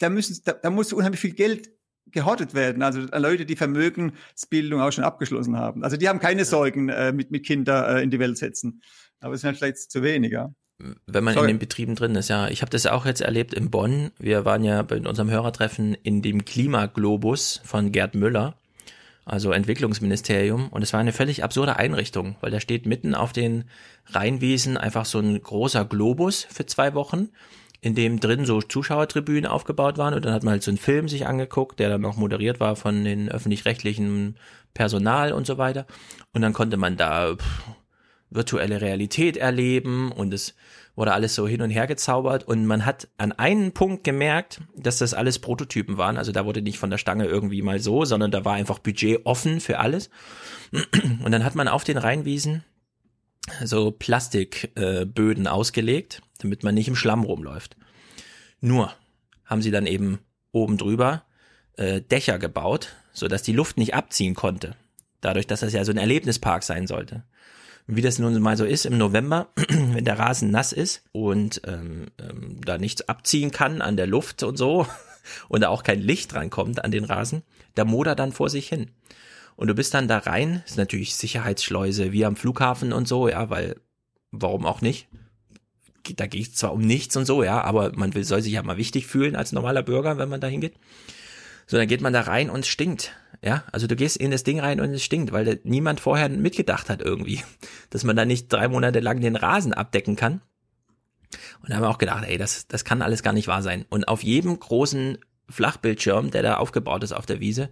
da 0.00 0.10
müssen, 0.10 0.42
da, 0.44 0.52
da 0.52 0.70
muss 0.70 0.92
unheimlich 0.92 1.20
viel 1.20 1.34
Geld 1.34 1.70
gehortet 2.12 2.54
werden. 2.54 2.82
Also 2.82 3.00
Leute, 3.16 3.46
die 3.46 3.56
Vermögensbildung 3.56 4.80
auch 4.80 4.92
schon 4.92 5.04
abgeschlossen 5.04 5.56
haben. 5.56 5.84
Also 5.84 5.96
die 5.96 6.08
haben 6.08 6.20
keine 6.20 6.44
Sorgen 6.44 6.88
äh, 6.88 7.12
mit, 7.12 7.30
mit 7.30 7.44
Kinder 7.44 7.96
äh, 7.96 8.02
in 8.02 8.10
die 8.10 8.18
Welt 8.18 8.38
setzen. 8.38 8.82
Aber 9.20 9.34
es 9.34 9.40
sind 9.40 9.48
halt 9.48 9.58
vielleicht 9.58 9.90
zu 9.90 10.02
weniger. 10.02 10.54
Wenn 11.06 11.24
man 11.24 11.34
Sorry. 11.34 11.50
in 11.50 11.56
den 11.56 11.58
Betrieben 11.58 11.96
drin 11.96 12.14
ist, 12.14 12.28
ja. 12.28 12.48
Ich 12.48 12.62
habe 12.62 12.70
das 12.70 12.86
auch 12.86 13.04
jetzt 13.04 13.20
erlebt 13.20 13.52
in 13.52 13.70
Bonn. 13.70 14.12
Wir 14.18 14.44
waren 14.44 14.62
ja 14.62 14.82
bei 14.82 14.96
unserem 14.96 15.28
Hörertreffen 15.28 15.94
in 15.94 16.22
dem 16.22 16.44
Klimaglobus 16.44 17.60
von 17.64 17.90
Gerd 17.90 18.14
Müller, 18.14 18.54
also 19.24 19.50
Entwicklungsministerium. 19.50 20.68
Und 20.68 20.82
es 20.82 20.92
war 20.92 21.00
eine 21.00 21.12
völlig 21.12 21.42
absurde 21.42 21.76
Einrichtung, 21.76 22.36
weil 22.40 22.52
da 22.52 22.60
steht 22.60 22.86
mitten 22.86 23.16
auf 23.16 23.32
den 23.32 23.64
Rheinwiesen 24.06 24.76
einfach 24.76 25.04
so 25.04 25.18
ein 25.18 25.42
großer 25.42 25.84
Globus 25.84 26.44
für 26.44 26.66
zwei 26.66 26.94
Wochen 26.94 27.30
in 27.80 27.94
dem 27.94 28.18
drin 28.20 28.44
so 28.44 28.60
Zuschauertribünen 28.60 29.46
aufgebaut 29.46 29.98
waren 29.98 30.14
und 30.14 30.24
dann 30.24 30.32
hat 30.32 30.42
man 30.42 30.52
halt 30.52 30.62
so 30.62 30.70
einen 30.70 30.78
Film 30.78 31.08
sich 31.08 31.26
angeguckt, 31.26 31.78
der 31.78 31.88
dann 31.88 32.00
noch 32.00 32.16
moderiert 32.16 32.60
war 32.60 32.76
von 32.76 33.04
den 33.04 33.28
öffentlich-rechtlichen 33.28 34.36
Personal 34.74 35.32
und 35.32 35.46
so 35.46 35.58
weiter. 35.58 35.86
Und 36.32 36.42
dann 36.42 36.52
konnte 36.52 36.76
man 36.76 36.96
da 36.96 37.36
pff, 37.36 37.62
virtuelle 38.30 38.80
Realität 38.80 39.36
erleben 39.36 40.12
und 40.12 40.34
es 40.34 40.54
wurde 40.96 41.12
alles 41.12 41.36
so 41.36 41.46
hin 41.46 41.62
und 41.62 41.70
her 41.70 41.86
gezaubert 41.86 42.44
und 42.48 42.66
man 42.66 42.84
hat 42.84 43.06
an 43.16 43.30
einen 43.30 43.72
Punkt 43.72 44.02
gemerkt, 44.02 44.60
dass 44.76 44.98
das 44.98 45.14
alles 45.14 45.38
Prototypen 45.38 45.96
waren. 45.96 46.16
Also 46.16 46.32
da 46.32 46.44
wurde 46.44 46.60
nicht 46.60 46.78
von 46.78 46.90
der 46.90 46.98
Stange 46.98 47.26
irgendwie 47.26 47.62
mal 47.62 47.78
so, 47.78 48.04
sondern 48.04 48.32
da 48.32 48.44
war 48.44 48.54
einfach 48.54 48.80
Budget 48.80 49.24
offen 49.24 49.60
für 49.60 49.78
alles. 49.78 50.10
Und 51.24 51.30
dann 51.30 51.44
hat 51.44 51.54
man 51.54 51.68
auf 51.68 51.84
den 51.84 51.98
Rheinwiesen 51.98 52.64
so 53.64 53.92
Plastikböden 53.92 55.46
äh, 55.46 55.48
ausgelegt, 55.48 56.20
damit 56.38 56.62
man 56.62 56.74
nicht 56.74 56.88
im 56.88 56.96
Schlamm 56.96 57.24
rumläuft. 57.24 57.76
Nur 58.60 58.92
haben 59.44 59.62
sie 59.62 59.70
dann 59.70 59.86
eben 59.86 60.18
oben 60.52 60.78
drüber 60.78 61.22
äh, 61.76 62.00
Dächer 62.00 62.38
gebaut, 62.38 62.96
so 63.12 63.28
dass 63.28 63.42
die 63.42 63.52
Luft 63.52 63.76
nicht 63.76 63.94
abziehen 63.94 64.34
konnte. 64.34 64.76
Dadurch, 65.20 65.46
dass 65.46 65.60
das 65.60 65.72
ja 65.72 65.84
so 65.84 65.92
ein 65.92 65.98
Erlebnispark 65.98 66.62
sein 66.62 66.86
sollte 66.86 67.24
wie 67.88 68.02
das 68.02 68.18
nun 68.18 68.40
mal 68.40 68.56
so 68.56 68.66
ist 68.66 68.84
im 68.84 68.98
November, 68.98 69.48
wenn 69.56 70.04
der 70.04 70.18
Rasen 70.18 70.50
nass 70.50 70.72
ist 70.72 71.02
und 71.12 71.62
ähm, 71.66 72.06
ähm, 72.18 72.60
da 72.62 72.76
nichts 72.76 73.08
abziehen 73.08 73.50
kann 73.50 73.80
an 73.80 73.96
der 73.96 74.06
Luft 74.06 74.42
und 74.42 74.56
so 74.56 74.86
und 75.48 75.62
da 75.62 75.70
auch 75.70 75.82
kein 75.82 76.00
Licht 76.00 76.32
drankommt 76.32 76.84
an 76.84 76.90
den 76.90 77.04
Rasen, 77.04 77.42
da 77.74 77.84
modert 77.84 78.18
dann 78.18 78.32
vor 78.32 78.50
sich 78.50 78.68
hin. 78.68 78.90
Und 79.56 79.68
du 79.68 79.74
bist 79.74 79.94
dann 79.94 80.06
da 80.06 80.18
rein, 80.18 80.62
ist 80.66 80.76
natürlich 80.76 81.16
Sicherheitsschleuse 81.16 82.12
wie 82.12 82.26
am 82.26 82.36
Flughafen 82.36 82.92
und 82.92 83.08
so, 83.08 83.26
ja, 83.26 83.48
weil 83.48 83.80
warum 84.30 84.66
auch 84.66 84.82
nicht? 84.82 85.08
Da 86.16 86.26
geht 86.26 86.48
es 86.48 86.54
zwar 86.54 86.72
um 86.72 86.80
nichts 86.80 87.16
und 87.16 87.26
so, 87.26 87.42
ja, 87.42 87.62
aber 87.62 87.92
man 87.94 88.14
will, 88.14 88.24
soll 88.24 88.42
sich 88.42 88.52
ja 88.52 88.62
mal 88.62 88.76
wichtig 88.76 89.06
fühlen 89.06 89.36
als 89.36 89.52
normaler 89.52 89.82
Bürger, 89.82 90.18
wenn 90.18 90.28
man 90.28 90.40
da 90.40 90.46
hingeht. 90.46 90.74
So, 91.66 91.76
dann 91.76 91.86
geht 91.86 92.00
man 92.00 92.12
da 92.12 92.22
rein 92.22 92.48
und 92.48 92.66
stinkt. 92.66 93.14
Ja, 93.42 93.64
also 93.70 93.86
du 93.86 93.94
gehst 93.94 94.16
in 94.16 94.30
das 94.30 94.42
Ding 94.42 94.58
rein 94.58 94.80
und 94.80 94.90
es 94.90 95.04
stinkt, 95.04 95.32
weil 95.32 95.60
niemand 95.62 96.00
vorher 96.00 96.28
mitgedacht 96.28 96.88
hat 96.88 97.02
irgendwie, 97.02 97.42
dass 97.90 98.04
man 98.04 98.16
da 98.16 98.24
nicht 98.24 98.52
drei 98.52 98.68
Monate 98.68 99.00
lang 99.00 99.20
den 99.20 99.36
Rasen 99.36 99.74
abdecken 99.74 100.16
kann. 100.16 100.40
Und 101.60 101.70
da 101.70 101.76
haben 101.76 101.82
wir 101.82 101.90
auch 101.90 101.98
gedacht, 101.98 102.24
ey, 102.26 102.38
das, 102.38 102.66
das 102.68 102.84
kann 102.84 103.02
alles 103.02 103.22
gar 103.22 103.34
nicht 103.34 103.48
wahr 103.48 103.62
sein. 103.62 103.84
Und 103.90 104.08
auf 104.08 104.22
jedem 104.22 104.58
großen 104.58 105.18
Flachbildschirm, 105.50 106.30
der 106.30 106.42
da 106.42 106.56
aufgebaut 106.56 107.02
ist 107.04 107.12
auf 107.12 107.26
der 107.26 107.40
Wiese, 107.40 107.70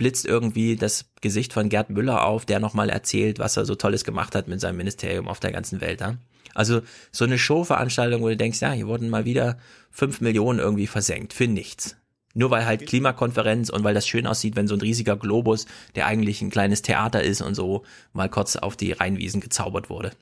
blitzt 0.00 0.24
irgendwie 0.24 0.76
das 0.76 1.04
Gesicht 1.20 1.52
von 1.52 1.68
Gerd 1.68 1.90
Müller 1.90 2.24
auf, 2.24 2.46
der 2.46 2.58
nochmal 2.58 2.88
erzählt, 2.88 3.38
was 3.38 3.58
er 3.58 3.66
so 3.66 3.74
Tolles 3.74 4.02
gemacht 4.02 4.34
hat 4.34 4.48
mit 4.48 4.58
seinem 4.58 4.78
Ministerium 4.78 5.28
auf 5.28 5.40
der 5.40 5.52
ganzen 5.52 5.82
Welt. 5.82 6.00
Ja? 6.00 6.16
Also 6.54 6.80
so 7.12 7.26
eine 7.26 7.38
Showveranstaltung, 7.38 8.22
wo 8.22 8.28
du 8.28 8.36
denkst, 8.38 8.62
ja, 8.62 8.72
hier 8.72 8.86
wurden 8.86 9.10
mal 9.10 9.26
wieder 9.26 9.58
fünf 9.90 10.22
Millionen 10.22 10.58
irgendwie 10.58 10.86
versenkt 10.86 11.34
für 11.34 11.48
nichts. 11.48 11.96
Nur 12.32 12.50
weil 12.50 12.64
halt 12.64 12.86
Klimakonferenz 12.86 13.68
und 13.68 13.84
weil 13.84 13.92
das 13.92 14.08
schön 14.08 14.26
aussieht, 14.26 14.56
wenn 14.56 14.68
so 14.68 14.74
ein 14.74 14.80
riesiger 14.80 15.18
Globus, 15.18 15.66
der 15.96 16.06
eigentlich 16.06 16.40
ein 16.40 16.48
kleines 16.48 16.80
Theater 16.80 17.22
ist 17.22 17.42
und 17.42 17.54
so, 17.54 17.82
mal 18.14 18.30
kurz 18.30 18.56
auf 18.56 18.76
die 18.76 18.92
Rheinwiesen 18.92 19.42
gezaubert 19.42 19.90
wurde. 19.90 20.12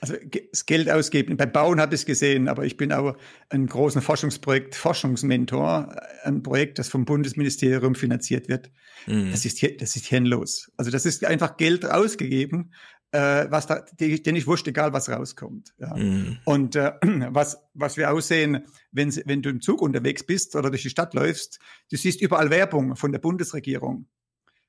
Also 0.00 0.14
das 0.52 0.66
Geld 0.66 0.90
ausgeben. 0.90 1.36
Beim 1.36 1.52
Bauen 1.52 1.80
habe 1.80 1.94
ich 1.94 2.02
es 2.02 2.06
gesehen, 2.06 2.48
aber 2.48 2.64
ich 2.64 2.76
bin 2.76 2.92
auch 2.92 3.16
ein 3.48 3.66
großen 3.66 4.00
Forschungsprojekt, 4.00 4.74
Forschungsmentor, 4.74 5.96
ein 6.22 6.42
Projekt, 6.42 6.78
das 6.78 6.88
vom 6.88 7.04
Bundesministerium 7.04 7.94
finanziert 7.94 8.48
wird. 8.48 8.70
Mhm. 9.06 9.30
Das 9.30 9.44
ist 9.44 9.62
das 9.80 9.96
ist 9.96 10.06
hirnlos. 10.06 10.70
Also 10.76 10.90
das 10.90 11.06
ist 11.06 11.24
einfach 11.24 11.56
Geld 11.56 11.84
ausgegeben 11.84 12.72
äh, 13.10 13.46
was 13.50 13.66
da, 13.66 13.80
denen 13.98 14.36
ich 14.36 14.46
wurscht, 14.46 14.68
egal 14.68 14.92
was 14.92 15.08
rauskommt. 15.08 15.72
Ja. 15.78 15.96
Mhm. 15.96 16.38
Und 16.44 16.76
äh, 16.76 16.92
was, 17.30 17.58
was 17.74 17.96
wir 17.96 18.12
aussehen, 18.12 18.66
wenn, 18.92 19.14
wenn 19.24 19.42
du 19.42 19.50
im 19.50 19.60
Zug 19.60 19.80
unterwegs 19.80 20.24
bist 20.24 20.56
oder 20.56 20.70
durch 20.70 20.82
die 20.82 20.90
Stadt 20.90 21.14
läufst, 21.14 21.58
du 21.90 21.96
siehst 21.96 22.20
überall 22.20 22.50
Werbung 22.50 22.96
von 22.96 23.12
der 23.12 23.18
Bundesregierung. 23.18 24.06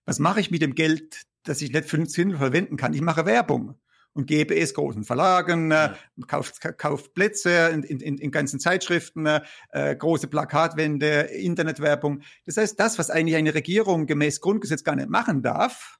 Was 0.06 0.19
mache 0.19 0.39
ich 0.39 0.51
mit 0.51 0.61
dem 0.61 0.76
Geld, 0.76 1.23
das 1.43 1.61
ich 1.61 1.72
nicht 1.72 1.89
für 1.89 2.03
Sinn 2.06 2.38
verwenden 2.38 2.77
kann? 2.77 2.93
Ich 2.93 3.01
mache 3.01 3.26
Werbung 3.26 3.76
und 4.14 4.26
gebe 4.26 4.56
es 4.56 4.73
großen 4.73 5.03
Verlagen, 5.03 5.72
äh, 5.72 5.94
kauft, 6.27 6.60
kauft 6.77 7.14
Plätze 7.14 7.69
in, 7.73 7.84
in, 7.84 8.18
in 8.18 8.31
ganzen 8.31 8.60
Zeitschriften, 8.60 9.26
äh, 9.26 9.95
große 9.95 10.27
Plakatwände, 10.27 11.22
Internetwerbung. 11.22 12.22
Das 12.45 12.57
heißt, 12.57 12.80
das, 12.80 12.99
was 12.99 13.10
eigentlich 13.10 13.36
eine 13.36 13.53
Regierung 13.53 14.07
gemäß 14.07 14.41
Grundgesetz 14.41 14.84
gar 14.84 14.95
nicht 14.95 15.10
machen 15.10 15.41
darf, 15.41 15.99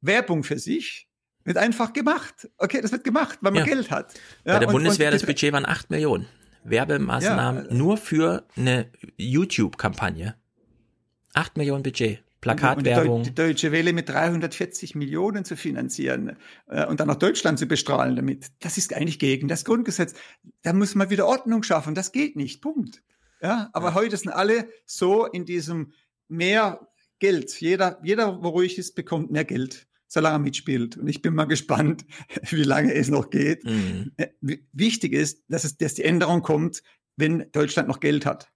Werbung 0.00 0.44
für 0.44 0.58
sich, 0.58 1.08
wird 1.44 1.58
einfach 1.58 1.92
gemacht. 1.92 2.48
Okay, 2.58 2.80
das 2.80 2.92
wird 2.92 3.04
gemacht, 3.04 3.38
weil 3.40 3.52
man 3.52 3.66
ja. 3.66 3.74
Geld 3.74 3.90
hat. 3.90 4.14
Ja, 4.44 4.54
Bei 4.54 4.58
der 4.58 4.68
und, 4.68 4.74
Bundeswehr, 4.74 5.08
und, 5.08 5.14
das 5.14 5.24
Budget 5.24 5.52
waren 5.52 5.66
8 5.66 5.90
Millionen. 5.90 6.26
Werbemaßnahmen 6.64 7.66
ja, 7.68 7.74
nur 7.74 7.96
für 7.96 8.44
eine 8.56 8.90
YouTube-Kampagne. 9.16 10.34
8 11.34 11.56
Millionen 11.56 11.84
Budget. 11.84 12.25
Plakatwerbung. 12.54 13.22
Die, 13.22 13.34
Deutsche 13.34 13.72
Welle 13.72 13.92
mit 13.92 14.08
340 14.08 14.94
Millionen 14.94 15.44
zu 15.44 15.56
finanzieren 15.56 16.36
äh, 16.68 16.86
und 16.86 17.00
dann 17.00 17.10
auch 17.10 17.16
Deutschland 17.16 17.58
zu 17.58 17.66
bestrahlen 17.66 18.16
damit. 18.16 18.46
Das 18.60 18.78
ist 18.78 18.94
eigentlich 18.94 19.18
gegen 19.18 19.48
das 19.48 19.64
Grundgesetz. 19.64 20.14
Da 20.62 20.72
muss 20.72 20.94
man 20.94 21.10
wieder 21.10 21.26
Ordnung 21.26 21.62
schaffen. 21.62 21.94
Das 21.94 22.12
geht 22.12 22.36
nicht. 22.36 22.62
Punkt. 22.62 23.02
Ja, 23.42 23.70
aber 23.72 23.88
ja. 23.88 23.94
heute 23.94 24.16
sind 24.16 24.30
alle 24.30 24.68
so 24.84 25.26
in 25.26 25.44
diesem 25.44 25.92
mehr 26.28 26.88
Geld. 27.18 27.60
Jeder, 27.60 28.00
jeder, 28.02 28.42
wo 28.42 28.48
ruhig 28.48 28.78
ist, 28.78 28.94
bekommt 28.94 29.30
mehr 29.30 29.44
Geld 29.44 29.86
solange 30.08 30.36
er 30.36 30.38
mitspielt. 30.38 30.96
Und 30.96 31.08
ich 31.08 31.20
bin 31.20 31.34
mal 31.34 31.46
gespannt, 31.46 32.06
wie 32.50 32.62
lange 32.62 32.94
es 32.94 33.08
noch 33.08 33.30
geht. 33.30 33.64
Mhm. 33.64 34.12
Äh, 34.16 34.28
wichtig 34.72 35.12
ist, 35.12 35.44
dass, 35.48 35.64
es, 35.64 35.76
dass 35.76 35.94
die 35.94 36.04
Änderung 36.04 36.42
kommt, 36.42 36.82
wenn 37.16 37.50
Deutschland 37.52 37.88
noch 37.88 38.00
Geld 38.00 38.26
hat. 38.26 38.50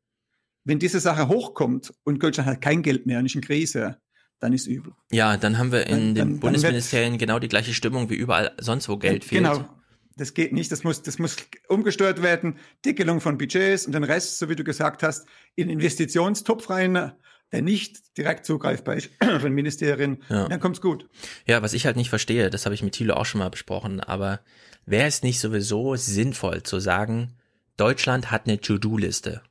Wenn 0.65 0.78
diese 0.78 1.01
Sache 1.01 1.28
hochkommt 1.28 1.93
und 2.05 2.23
Deutschland 2.23 2.49
hat 2.49 2.61
kein 2.61 2.82
Geld 2.82 3.07
mehr 3.07 3.19
und 3.19 3.27
ist 3.27 3.35
in 3.35 3.41
Krise, 3.41 3.99
dann 4.41 4.53
ist 4.53 4.66
übel. 4.66 4.93
Ja, 5.11 5.37
dann 5.37 5.59
haben 5.59 5.73
wir 5.73 5.87
in 5.87 5.91
dann, 5.91 6.01
den 6.01 6.15
dann, 6.15 6.41
Bundesministerien 6.41 7.12
dann 7.12 7.19
genau 7.19 7.39
die 7.39 7.49
gleiche 7.49 7.74
Stimmung 7.74 8.11
wie 8.11 8.15
überall 8.15 8.53
sonst, 8.59 8.89
wo 8.89 8.97
Geld 8.97 9.24
fehlt. 9.24 9.45
Genau. 9.45 9.69
Das 10.16 10.35
geht 10.35 10.53
nicht. 10.53 10.70
Das 10.70 10.85
muss, 10.85 11.03
das 11.03 11.19
muss 11.19 11.37
umgesteuert 11.69 12.23
werden. 12.23 12.59
Deckelung 12.85 13.20
von 13.20 13.39
Budgets 13.39 13.87
und 13.87 13.93
den 13.93 14.05
Rest, 14.05 14.39
so 14.39 14.49
wie 14.49 14.57
du 14.57 14.65
gesagt 14.65 15.03
hast, 15.03 15.27
in 15.57 15.70
Investitionstopf 15.70 16.69
rein 16.69 17.12
der 17.53 17.62
nicht 17.62 18.16
direkt 18.16 18.47
zugreifbar 18.47 18.97
ist 18.97 19.11
von 19.41 19.53
Ministerien, 19.53 20.23
ja. 20.28 20.49
dann 20.49 20.61
kommt's 20.61 20.81
gut. 20.81 21.09
Ja, 21.47 21.62
was 21.62 21.73
ich 21.73 21.87
halt 21.87 21.97
nicht 21.97 22.11
verstehe, 22.11 22.51
das 22.51 22.65
habe 22.65 22.74
ich 22.74 22.82
mit 22.82 22.95
Thilo 22.95 23.15
auch 23.15 23.27
schon 23.27 23.41
mal 23.41 23.51
besprochen, 23.51 24.01
aber 24.01 24.41
wäre 24.87 25.07
es 25.07 25.23
nicht 25.23 25.41
sowieso 25.41 25.97
sinnvoll 25.97 26.62
zu 26.62 26.81
sagen, 26.81 27.35
Deutschland 27.77 28.31
hat 28.31 28.47
eine 28.47 28.61
To-Do-Liste. 28.61 29.43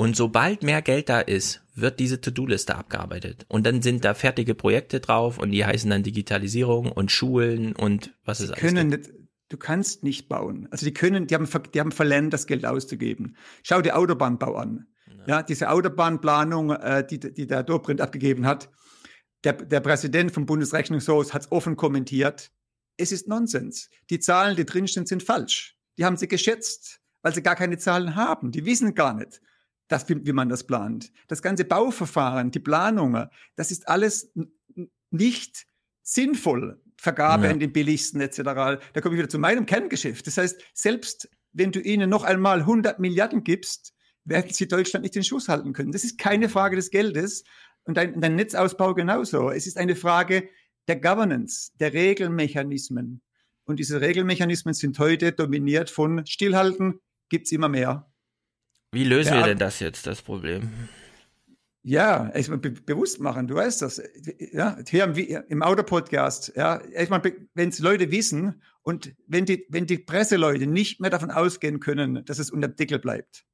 Und 0.00 0.16
sobald 0.16 0.62
mehr 0.62 0.80
Geld 0.80 1.10
da 1.10 1.20
ist, 1.20 1.60
wird 1.74 2.00
diese 2.00 2.22
To-Do-Liste 2.22 2.74
abgearbeitet. 2.74 3.44
Und 3.48 3.66
dann 3.66 3.82
sind 3.82 4.02
da 4.02 4.14
fertige 4.14 4.54
Projekte 4.54 4.98
drauf 4.98 5.36
und 5.36 5.50
die 5.50 5.62
heißen 5.62 5.90
dann 5.90 6.02
Digitalisierung 6.02 6.90
und 6.90 7.12
Schulen 7.12 7.76
und 7.76 8.16
was 8.24 8.40
ist 8.40 8.48
alles. 8.48 8.60
Können 8.60 8.88
nicht, 8.88 9.10
du 9.50 9.58
kannst 9.58 10.02
nicht 10.02 10.26
bauen. 10.26 10.68
Also 10.70 10.86
die 10.86 10.94
können, 10.94 11.26
die 11.26 11.34
haben, 11.34 11.46
die 11.74 11.80
haben 11.80 11.92
verlernt, 11.92 12.32
das 12.32 12.46
Geld 12.46 12.64
auszugeben. 12.64 13.36
Schau 13.62 13.82
dir 13.82 13.94
Autobahnbau 13.94 14.54
an. 14.54 14.86
Ja, 15.26 15.42
diese 15.42 15.68
Autobahnplanung, 15.68 16.70
äh, 16.70 17.06
die, 17.06 17.20
die 17.20 17.46
der 17.46 17.62
Dobrindt 17.62 18.00
abgegeben 18.00 18.46
hat, 18.46 18.70
der, 19.44 19.52
der 19.52 19.80
Präsident 19.80 20.32
vom 20.32 20.46
Bundesrechnungshof 20.46 21.34
hat 21.34 21.42
es 21.42 21.52
offen 21.52 21.76
kommentiert. 21.76 22.52
Es 22.96 23.12
ist 23.12 23.28
Nonsens. 23.28 23.90
Die 24.08 24.18
Zahlen, 24.18 24.56
die 24.56 24.64
drinstehen, 24.64 25.04
sind 25.04 25.22
falsch. 25.22 25.76
Die 25.98 26.06
haben 26.06 26.16
sie 26.16 26.26
geschätzt, 26.26 27.02
weil 27.20 27.34
sie 27.34 27.42
gar 27.42 27.54
keine 27.54 27.76
Zahlen 27.76 28.16
haben. 28.16 28.50
Die 28.50 28.64
wissen 28.64 28.94
gar 28.94 29.12
nicht, 29.12 29.42
dass, 29.90 30.08
wie, 30.08 30.32
man 30.32 30.48
das 30.48 30.64
plant. 30.64 31.12
Das 31.26 31.42
ganze 31.42 31.64
Bauverfahren, 31.64 32.52
die 32.52 32.60
Planungen, 32.60 33.28
das 33.56 33.72
ist 33.72 33.88
alles 33.88 34.32
nicht 35.10 35.66
sinnvoll. 36.02 36.80
Vergabe 36.96 37.46
ja. 37.46 37.50
an 37.50 37.58
den 37.58 37.72
billigsten 37.72 38.20
etc. 38.20 38.36
Da 38.92 39.00
komme 39.00 39.14
ich 39.14 39.18
wieder 39.18 39.28
zu 39.28 39.38
meinem 39.38 39.66
Kerngeschäft. 39.66 40.26
Das 40.26 40.36
heißt, 40.36 40.62
selbst 40.74 41.28
wenn 41.52 41.72
du 41.72 41.80
ihnen 41.80 42.08
noch 42.08 42.22
einmal 42.22 42.60
100 42.60 43.00
Milliarden 43.00 43.42
gibst, 43.42 43.92
werden 44.24 44.52
sie 44.52 44.68
Deutschland 44.68 45.02
nicht 45.02 45.16
den 45.16 45.24
Schuss 45.24 45.48
halten 45.48 45.72
können. 45.72 45.90
Das 45.90 46.04
ist 46.04 46.18
keine 46.18 46.48
Frage 46.48 46.76
des 46.76 46.90
Geldes 46.90 47.42
und 47.82 47.96
dein, 47.96 48.20
dein 48.20 48.36
Netzausbau 48.36 48.94
genauso. 48.94 49.50
Es 49.50 49.66
ist 49.66 49.76
eine 49.76 49.96
Frage 49.96 50.48
der 50.86 51.00
Governance, 51.00 51.72
der 51.80 51.92
Regelmechanismen. 51.94 53.22
Und 53.64 53.80
diese 53.80 54.00
Regelmechanismen 54.00 54.74
sind 54.74 54.98
heute 55.00 55.32
dominiert 55.32 55.90
von 55.90 56.24
Stillhalten, 56.26 57.00
gibt 57.28 57.46
es 57.46 57.52
immer 57.52 57.68
mehr. 57.68 58.09
Wie 58.92 59.04
lösen 59.04 59.34
wir 59.34 59.44
denn 59.44 59.58
das 59.58 59.80
jetzt, 59.80 60.06
das 60.06 60.22
Problem? 60.22 60.70
Ja, 61.82 62.28
erstmal 62.30 62.58
be 62.58 62.72
bewusst 62.72 63.20
machen, 63.20 63.46
du 63.46 63.54
weißt 63.54 63.82
das. 63.82 64.02
Ja, 64.52 64.78
hier 64.86 65.04
im, 65.04 65.14
im 65.14 65.62
Autopodcast, 65.62 66.52
ja, 66.54 66.76
erstmal, 66.76 67.22
wenn 67.54 67.70
es 67.70 67.78
Leute 67.78 68.10
wissen 68.10 68.62
und 68.82 69.14
wenn 69.26 69.46
die, 69.46 69.66
wenn 69.70 69.86
die 69.86 69.98
Presseleute 69.98 70.66
nicht 70.66 71.00
mehr 71.00 71.10
davon 71.10 71.30
ausgehen 71.30 71.80
können, 71.80 72.24
dass 72.26 72.38
es 72.38 72.50
unter 72.50 72.68
dem 72.68 72.76
Deckel 72.76 72.98
bleibt, 72.98 73.46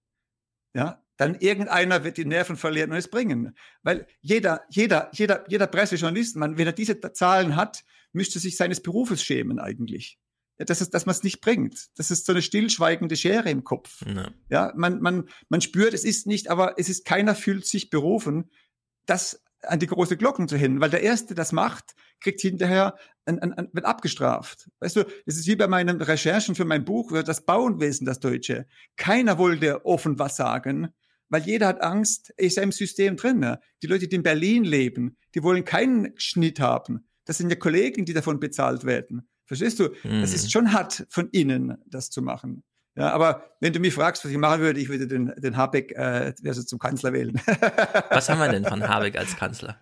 ja, 0.75 1.05
dann 1.17 1.37
irgendeiner 1.37 2.03
wird 2.03 2.17
die 2.17 2.25
Nerven 2.25 2.57
verlieren 2.57 2.91
und 2.91 2.97
es 2.97 3.09
bringen. 3.09 3.57
Weil 3.83 4.07
jeder, 4.21 4.63
jeder, 4.71 5.09
jeder, 5.13 5.45
jeder 5.49 5.67
Pressejournalist, 5.67 6.37
man, 6.37 6.59
wenn 6.59 6.67
er 6.67 6.73
diese 6.73 7.01
Zahlen 7.01 7.57
hat, 7.57 7.85
müsste 8.13 8.39
sich 8.39 8.57
seines 8.57 8.83
Berufes 8.83 9.23
schämen 9.23 9.59
eigentlich. 9.59 10.19
Dass, 10.59 10.81
es, 10.81 10.91
dass 10.91 11.07
man 11.07 11.15
es 11.15 11.23
nicht 11.23 11.41
bringt. 11.41 11.89
Das 11.97 12.11
ist 12.11 12.27
so 12.27 12.33
eine 12.33 12.43
stillschweigende 12.43 13.17
Schere 13.17 13.51
im 13.51 13.65
Kopf. 13.65 14.03
Ja. 14.07 14.31
Ja, 14.49 14.73
man, 14.77 15.01
man, 15.01 15.29
man 15.49 15.61
spürt, 15.61 15.95
es 15.95 16.05
ist 16.05 16.27
nicht, 16.27 16.49
aber 16.49 16.79
es 16.79 16.89
ist, 16.89 17.05
keiner 17.05 17.35
fühlt 17.35 17.67
sich 17.67 17.91
berufen, 17.91 18.51
das 19.07 19.43
an 19.63 19.81
die 19.81 19.87
große 19.87 20.17
Glocken 20.17 20.49
zu 20.49 20.57
hängen, 20.57 20.81
weil 20.81 20.91
der 20.91 21.03
Erste, 21.03 21.35
das 21.35 21.53
macht, 21.53 21.95
kriegt 22.21 22.41
hinterher, 22.41 22.97
ein, 23.25 23.41
ein, 23.41 23.53
ein, 23.53 23.69
wird 23.73 23.85
abgestraft. 23.85 24.71
Weißt 24.81 24.97
du, 24.97 25.05
es 25.25 25.37
ist 25.37 25.47
wie 25.47 25.57
bei 25.57 25.67
meinen 25.67 26.01
Recherchen 26.01 26.55
für 26.55 26.65
mein 26.65 26.85
Buch, 26.85 27.13
das 27.23 27.45
Bauenwesen, 27.45 28.07
das 28.07 28.21
Deutsche. 28.21 28.67
Keiner 28.97 29.39
wollte 29.39 29.85
offen 29.85 30.19
was 30.19 30.37
sagen, 30.37 30.89
weil 31.29 31.43
jeder 31.43 31.67
hat 31.67 31.83
Angst, 31.83 32.33
ist 32.37 32.57
ja 32.57 32.63
im 32.63 32.73
System 32.73 33.17
drin. 33.17 33.41
Ne? 33.41 33.61
Die 33.83 33.89
Leute, 33.89 34.09
die 34.09 34.17
in 34.17 34.23
Berlin 34.23 34.65
leben, 34.65 35.17
die 35.35 35.43
wollen 35.43 35.65
keinen 35.65 36.13
Schnitt 36.17 36.61
haben. 36.61 37.09
Das 37.25 37.39
sind 37.39 37.51
ja 37.51 37.57
Kollegen, 37.57 38.05
die 38.05 38.13
davon 38.13 38.39
bezahlt 38.39 38.85
werden. 38.85 39.29
Verstehst 39.47 39.79
du? 39.79 39.89
Mhm. 40.05 40.21
Das 40.21 40.35
ist 40.35 40.53
schon 40.53 40.73
hart 40.73 41.07
von 41.09 41.29
innen, 41.31 41.79
das 41.87 42.11
zu 42.11 42.21
machen. 42.23 42.63
Ja, 42.97 43.11
aber 43.13 43.45
wenn 43.61 43.73
du 43.73 43.79
mich 43.79 43.93
fragst, 43.95 44.25
was 44.25 44.33
ich 44.33 44.39
machen 44.39 44.61
würde, 44.61 44.81
ich 44.81 44.89
würde 44.89 45.07
den, 45.07 45.33
den 45.37 45.57
Habeck 45.57 45.93
äh, 45.93 46.33
also 46.45 46.63
zum 46.63 46.79
Kanzler 46.79 47.13
wählen. 47.13 47.39
Was 48.11 48.31
haben 48.31 48.39
wir 48.39 48.49
denn 48.49 48.65
von 48.65 48.89
Habeck 48.89 49.19
als 49.19 49.37
Kanzler? 49.37 49.79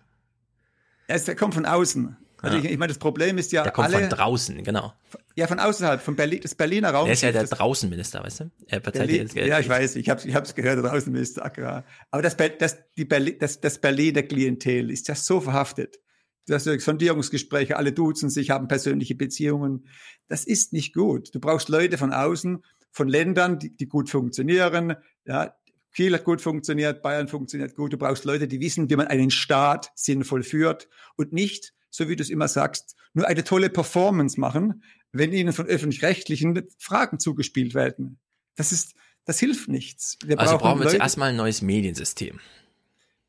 Er 1.07 1.15
ist, 1.15 1.25
der 1.27 1.35
kommt 1.35 1.53
von 1.53 1.65
außen. 1.65 2.17
Also 2.41 2.57
Ja. 2.57 2.63
ich, 2.65 2.71
ich 2.71 2.77
meine, 2.77 2.89
das 2.91 2.97
Problem 2.99 3.37
ist 3.37 3.53
ja 3.53 3.63
Der 3.63 3.71
kommt 3.71 3.87
alle. 3.87 3.99
von 4.01 4.09
draußen, 4.09 4.63
genau. 4.65 4.93
Ja, 5.35 5.47
von 5.47 5.59
außerhalb, 5.59 6.01
von 6.01 6.17
Berlin, 6.17 6.41
das 6.43 6.55
Berliner 6.55 6.91
Raum. 6.91 7.07
Er 7.07 7.13
ist 7.13 7.21
ja 7.21 7.31
der 7.31 7.45
Draußenminister, 7.45 8.21
weißt 8.21 8.39
du? 8.41 8.51
Er 8.67 8.81
Berlin, 8.81 9.29
ja, 9.33 9.59
ich 9.59 9.69
weiß, 9.69 9.95
ich 9.95 10.09
habe 10.09 10.19
es 10.19 10.25
ich 10.25 10.35
hab's 10.35 10.53
gehört, 10.53 10.83
der 10.83 10.91
Außenminister 10.93 11.45
Agra. 11.45 11.85
Aber 12.11 12.21
das, 12.21 12.35
das, 12.59 12.77
die 12.97 13.05
Berlin, 13.05 13.37
das, 13.39 13.61
das 13.61 13.79
Berliner 13.79 14.23
Klientel 14.23 14.91
ist 14.91 15.07
ja 15.07 15.15
so 15.15 15.39
verhaftet. 15.39 15.99
Du 16.47 16.53
hast 16.53 16.65
ja 16.65 16.77
Sondierungsgespräche, 16.79 17.77
alle 17.77 17.91
duzen 17.91 18.29
sich, 18.29 18.51
haben 18.51 18.67
persönliche 18.67 19.15
Beziehungen. 19.15 19.87
Das 20.27 20.45
ist 20.45 20.73
nicht 20.73 20.93
gut. 20.93 21.33
Du 21.33 21.39
brauchst 21.39 21.69
Leute 21.69 21.97
von 21.97 22.13
außen, 22.13 22.63
von 22.91 23.07
Ländern, 23.07 23.59
die, 23.59 23.75
die 23.75 23.87
gut 23.87 24.09
funktionieren. 24.09 24.95
Ja, 25.25 25.55
Kiel 25.93 26.13
hat 26.13 26.23
gut 26.23 26.41
funktioniert, 26.41 27.01
Bayern 27.01 27.27
funktioniert 27.27 27.75
gut. 27.75 27.93
Du 27.93 27.97
brauchst 27.97 28.25
Leute, 28.25 28.47
die 28.47 28.59
wissen, 28.59 28.89
wie 28.89 28.95
man 28.95 29.07
einen 29.07 29.31
Staat 29.31 29.91
sinnvoll 29.95 30.43
führt 30.43 30.87
und 31.15 31.33
nicht, 31.33 31.73
so 31.89 32.09
wie 32.09 32.15
du 32.15 32.21
es 32.21 32.29
immer 32.29 32.47
sagst, 32.47 32.95
nur 33.13 33.27
eine 33.27 33.43
tolle 33.43 33.69
Performance 33.69 34.39
machen, 34.39 34.83
wenn 35.13 35.31
ihnen 35.31 35.53
von 35.53 35.65
öffentlich-rechtlichen 35.65 36.67
Fragen 36.77 37.17
zugespielt 37.19 37.73
werden. 37.73 38.19
Das 38.55 38.71
ist, 38.71 38.93
das 39.23 39.39
hilft 39.39 39.69
nichts. 39.69 40.17
Wir 40.25 40.37
also 40.39 40.57
brauchen 40.57 40.79
wir 40.79 40.85
Leute- 40.85 40.97
zuerst 40.97 41.17
mal 41.17 41.29
ein 41.29 41.37
neues 41.37 41.61
Mediensystem. 41.61 42.39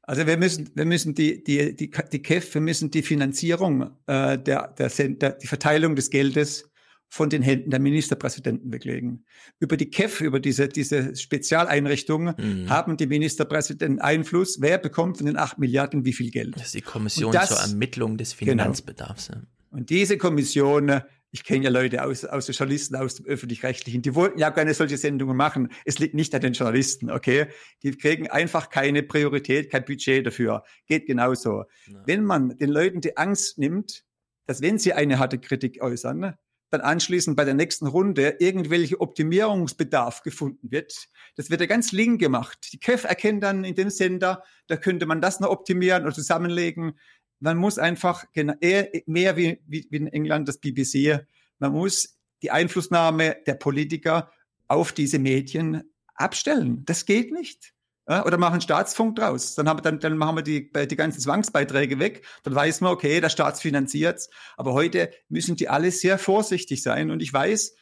Also 0.07 0.27
wir 0.27 0.37
müssen, 0.37 0.71
wir 0.75 0.85
müssen 0.85 1.15
die, 1.15 1.43
die, 1.45 1.75
die, 1.77 1.91
die 2.13 2.23
KEF, 2.23 2.55
wir 2.55 2.61
müssen 2.61 2.91
die 2.91 3.03
Finanzierung 3.03 3.91
äh, 4.07 4.39
der, 4.39 4.69
der, 4.79 4.89
der, 4.89 5.33
die 5.33 5.47
Verteilung 5.47 5.97
des 5.97 6.11
Geldes 6.11 6.71
von 7.09 7.31
den 7.31 7.43
Händen 7.43 7.71
der 7.71 7.79
Ministerpräsidenten 7.81 8.73
weglegen. 8.73 9.25
Über 9.61 9.77
die 9.77 9.91
KEF, 9.91 10.21
über 10.21 10.41
diese, 10.41 10.69
diese 10.69 11.15
Spezialeinrichtungen, 11.15 12.35
Mhm. 12.39 12.69
haben 12.69 12.97
die 12.97 13.07
Ministerpräsidenten 13.07 14.01
Einfluss, 14.01 14.61
wer 14.61 14.79
bekommt 14.79 15.17
von 15.19 15.27
den 15.27 15.37
acht 15.37 15.59
Milliarden 15.59 16.05
wie 16.05 16.13
viel 16.13 16.31
Geld. 16.31 16.57
Das 16.57 16.67
ist 16.67 16.75
die 16.75 16.81
Kommission 16.83 17.33
das- 17.33 17.49
zur 17.51 17.59
Ermittlung 17.59 18.17
des 18.17 18.37
Genau. 18.37 18.51
Finanzbedarfs. 18.65 19.29
Ja. 19.29 19.43
Und 19.71 19.91
diese 19.91 20.19
Kommission, 20.19 20.89
äh, 20.89 21.01
ich 21.31 21.45
kenne 21.45 21.65
ja 21.65 21.71
Leute 21.71 22.05
aus, 22.05 22.25
aus 22.25 22.47
den 22.47 22.55
Journalisten, 22.55 22.97
aus 22.97 23.17
dem 23.17 23.27
Öffentlich-Rechtlichen, 23.27 24.03
die 24.03 24.15
wollten 24.15 24.39
ja 24.39 24.51
gerne 24.51 24.75
solche 24.75 24.97
Sendungen 24.97 25.37
machen. 25.37 25.71
Es 25.85 25.99
liegt 25.99 26.15
nicht 26.15 26.35
an 26.35 26.41
den 26.41 26.53
Journalisten, 26.53 27.11
okay? 27.11 27.49
Die 27.83 27.91
kriegen 27.93 28.29
einfach 28.29 28.71
keine 28.71 29.03
Priorität, 29.03 29.71
kein 29.71 29.85
Budget 29.85 30.27
dafür. 30.27 30.65
Geht 30.87 31.07
genauso. 31.07 31.65
Wenn 32.05 32.25
man 32.25 32.57
den 32.57 32.71
Leuten 32.71 33.01
die 33.01 33.17
Angst 33.17 33.59
nimmt, 33.59 34.05
dass 34.47 34.63
wenn 34.63 34.79
sie 34.79 34.93
eine 34.93 35.19
harte 35.19 35.39
Kritik 35.39 35.83
äußern, 35.83 36.37
dann 36.71 36.81
anschließend 36.81 37.37
bei 37.37 37.45
der 37.45 37.55
nächsten 37.55 37.87
Runde 37.87 38.37
irgendwelche 38.41 39.01
Optimierungsbedarf 39.01 40.23
gefunden 40.23 40.71
wird. 40.71 41.09
Das 41.37 41.51
wird 41.51 41.61
ja 41.61 41.67
ganz 41.67 41.93
link 41.93 42.21
gemacht. 42.21 42.71
Die 42.73 42.79
KEF 42.79 43.05
erkennt 43.05 43.43
dann 43.43 43.65
in 43.65 43.75
dem 43.75 43.91
Sender, 43.91 44.43
da 44.67 44.77
könnte 44.77 45.07
man 45.07 45.21
das 45.21 45.39
noch 45.39 45.51
optimieren 45.51 46.05
oder 46.05 46.15
zusammenlegen. 46.15 46.99
Man 47.41 47.57
muss 47.57 47.79
einfach 47.79 48.25
mehr 48.35 49.37
wie, 49.37 49.61
wie, 49.67 49.87
in 49.91 50.07
England 50.09 50.49
das 50.49 50.59
BBC, 50.59 51.27
man 51.59 51.73
muss 51.73 52.19
die 52.43 52.51
Einflussnahme 52.51 53.37
der 53.47 53.55
Politiker 53.55 54.31
auf 54.69 54.93
diese 54.93 55.19
Medien 55.19 55.83
abstellen. 56.15 56.85
Das 56.85 57.07
geht 57.07 57.33
nicht. 57.33 57.73
Ja, 58.09 58.25
oder 58.25 58.39
machen 58.39 58.61
Staatsfunk 58.61 59.17
draus. 59.17 59.57
Dann, 59.57 59.69
haben 59.69 59.83
dann, 59.83 59.99
dann 59.99 60.17
machen 60.17 60.37
wir 60.37 60.43
die, 60.43 60.71
die 60.73 60.97
ganzen 60.97 61.21
Zwangsbeiträge 61.21 61.99
weg. 61.99 62.25
Dann 62.45 62.55
weiß 62.55 62.81
man, 62.81 62.93
okay, 62.93 63.21
der 63.21 63.31
Staat 63.31 63.59
finanziert 63.59 64.29
Aber 64.57 64.75
heute 64.75 65.11
müssen 65.29 65.57
die 65.57 65.69
alle 65.69 65.91
sehr 65.91 66.17
vorsichtig 66.19 66.83
sein. 66.83 67.11
Und 67.11 67.21
ich 67.21 67.33
weiß, 67.33 67.75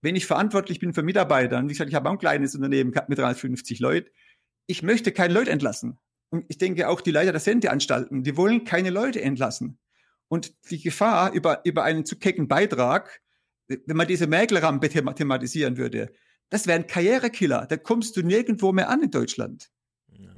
wenn 0.00 0.16
ich 0.16 0.26
verantwortlich 0.26 0.80
bin 0.80 0.94
für 0.94 1.02
Mitarbeiter, 1.02 1.58
und 1.58 1.68
wie 1.68 1.74
gesagt, 1.74 1.90
ich 1.90 1.94
habe 1.94 2.08
auch 2.08 2.12
ein 2.12 2.18
kleines 2.18 2.56
Unternehmen 2.56 2.92
mit 3.06 3.18
350 3.18 3.78
Leuten, 3.78 4.10
ich 4.66 4.82
möchte 4.82 5.12
keine 5.12 5.34
Leute 5.34 5.50
entlassen. 5.50 5.98
Und 6.30 6.44
ich 6.48 6.58
denke 6.58 6.88
auch 6.88 7.00
die 7.00 7.10
Leiter 7.10 7.32
der 7.32 7.40
Sendeanstalten, 7.40 8.22
die 8.22 8.36
wollen 8.36 8.64
keine 8.64 8.90
Leute 8.90 9.22
entlassen. 9.22 9.78
Und 10.28 10.52
die 10.70 10.80
Gefahr 10.80 11.32
über, 11.32 11.62
über 11.64 11.84
einen 11.84 12.04
zu 12.04 12.18
kecken 12.18 12.48
Beitrag, 12.48 13.22
wenn 13.66 13.96
man 13.96 14.06
diese 14.06 14.26
Mäkelrampe 14.26 14.88
thema 14.88 15.14
thematisieren 15.14 15.76
würde, 15.76 16.12
das 16.50 16.66
wäre 16.66 16.78
ein 16.78 16.86
Karrierekiller. 16.86 17.66
Da 17.66 17.76
kommst 17.76 18.16
du 18.16 18.22
nirgendwo 18.22 18.72
mehr 18.72 18.88
an 18.88 19.02
in 19.02 19.10
Deutschland. 19.10 19.70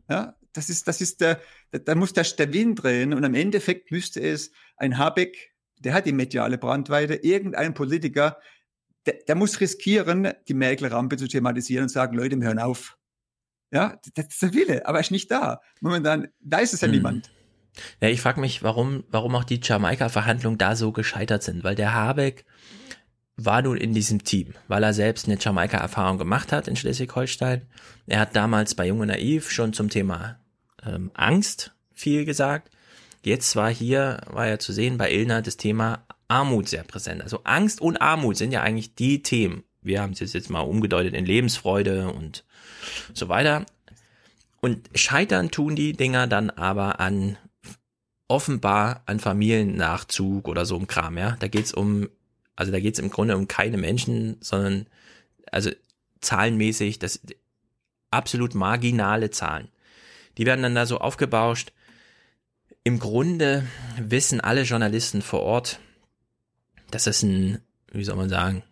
Ja, 0.08 0.36
das 0.52 0.68
ist, 0.68 0.88
das 0.88 1.00
ist 1.00 1.20
der, 1.20 1.40
da, 1.70 1.94
muss 1.94 2.12
der, 2.12 2.24
der 2.24 2.52
Wind 2.52 2.82
drehen 2.82 3.14
und 3.14 3.24
am 3.24 3.34
Endeffekt 3.34 3.92
müsste 3.92 4.20
es 4.20 4.50
ein 4.76 4.98
Habeck, 4.98 5.54
der 5.78 5.94
hat 5.94 6.06
die 6.06 6.12
mediale 6.12 6.58
Brandweite, 6.58 7.14
irgendein 7.14 7.74
Politiker, 7.74 8.38
der, 9.06 9.14
der 9.26 9.34
muss 9.36 9.60
riskieren, 9.60 10.32
die 10.48 10.54
Merkel-Rampe 10.54 11.16
zu 11.16 11.28
thematisieren 11.28 11.84
und 11.84 11.88
sagen, 11.88 12.16
Leute, 12.16 12.36
wir 12.38 12.48
hören 12.48 12.58
auf. 12.58 12.98
Ja, 13.72 13.98
das 14.14 14.26
ist 14.28 14.42
der 14.42 14.54
Wille, 14.54 14.86
aber 14.86 14.98
er 14.98 15.02
ist 15.02 15.10
nicht 15.10 15.30
da. 15.30 15.60
Momentan 15.80 16.28
weiß 16.40 16.72
es 16.72 16.80
ja 16.80 16.86
Hm. 16.88 16.94
niemand. 16.94 17.30
Ja, 18.00 18.08
ich 18.08 18.20
frage 18.20 18.40
mich, 18.40 18.62
warum, 18.62 19.04
warum 19.10 19.34
auch 19.36 19.44
die 19.44 19.60
Jamaika-Verhandlungen 19.62 20.58
da 20.58 20.74
so 20.74 20.90
gescheitert 20.92 21.42
sind, 21.42 21.62
weil 21.62 21.76
der 21.76 21.94
Habeck 21.94 22.44
war 23.36 23.62
nun 23.62 23.76
in 23.76 23.94
diesem 23.94 24.24
Team, 24.24 24.54
weil 24.68 24.82
er 24.82 24.92
selbst 24.92 25.26
eine 25.26 25.38
Jamaika-Erfahrung 25.38 26.18
gemacht 26.18 26.52
hat 26.52 26.68
in 26.68 26.76
Schleswig-Holstein. 26.76 27.62
Er 28.06 28.20
hat 28.20 28.36
damals 28.36 28.74
bei 28.74 28.86
Junge 28.86 29.06
Naiv 29.06 29.50
schon 29.50 29.72
zum 29.72 29.88
Thema 29.88 30.40
ähm, 30.84 31.10
Angst 31.14 31.72
viel 31.94 32.24
gesagt. 32.24 32.70
Jetzt 33.24 33.54
war 33.54 33.70
hier, 33.70 34.20
war 34.26 34.48
ja 34.48 34.58
zu 34.58 34.72
sehen 34.72 34.98
bei 34.98 35.10
Ilna 35.12 35.40
das 35.40 35.56
Thema 35.56 36.04
Armut 36.28 36.68
sehr 36.68 36.82
präsent. 36.82 37.22
Also 37.22 37.40
Angst 37.44 37.80
und 37.80 38.00
Armut 38.02 38.36
sind 38.36 38.52
ja 38.52 38.62
eigentlich 38.62 38.94
die 38.94 39.22
Themen. 39.22 39.64
Wir 39.82 40.02
haben 40.02 40.12
es 40.12 40.20
jetzt, 40.20 40.34
jetzt 40.34 40.50
mal 40.50 40.60
umgedeutet 40.60 41.14
in 41.14 41.24
Lebensfreude 41.24 42.10
und 42.10 42.44
so 43.14 43.28
weiter. 43.28 43.66
Und 44.60 44.90
scheitern 44.94 45.50
tun 45.50 45.74
die 45.74 45.94
Dinger 45.94 46.26
dann 46.26 46.50
aber 46.50 47.00
an 47.00 47.38
offenbar 48.28 49.02
an 49.06 49.18
Familiennachzug 49.18 50.46
oder 50.46 50.64
so 50.64 50.76
ein 50.76 50.86
Kram, 50.86 51.18
ja. 51.18 51.36
Da 51.40 51.48
geht's 51.48 51.74
um, 51.74 52.08
also 52.54 52.70
da 52.70 52.78
geht's 52.78 53.00
im 53.00 53.10
Grunde 53.10 53.36
um 53.36 53.48
keine 53.48 53.76
Menschen, 53.76 54.36
sondern 54.40 54.86
also 55.50 55.70
zahlenmäßig, 56.20 56.98
das 57.00 57.20
absolut 58.10 58.54
marginale 58.54 59.30
Zahlen. 59.30 59.68
Die 60.38 60.46
werden 60.46 60.62
dann 60.62 60.74
da 60.74 60.86
so 60.86 60.98
aufgebauscht. 60.98 61.72
Im 62.84 62.98
Grunde 62.98 63.66
wissen 63.98 64.40
alle 64.40 64.62
Journalisten 64.62 65.22
vor 65.22 65.40
Ort, 65.40 65.80
dass 66.90 67.06
es 67.06 67.22
ein, 67.22 67.60
wie 67.92 68.04
soll 68.04 68.16
man 68.16 68.28
sagen, 68.28 68.62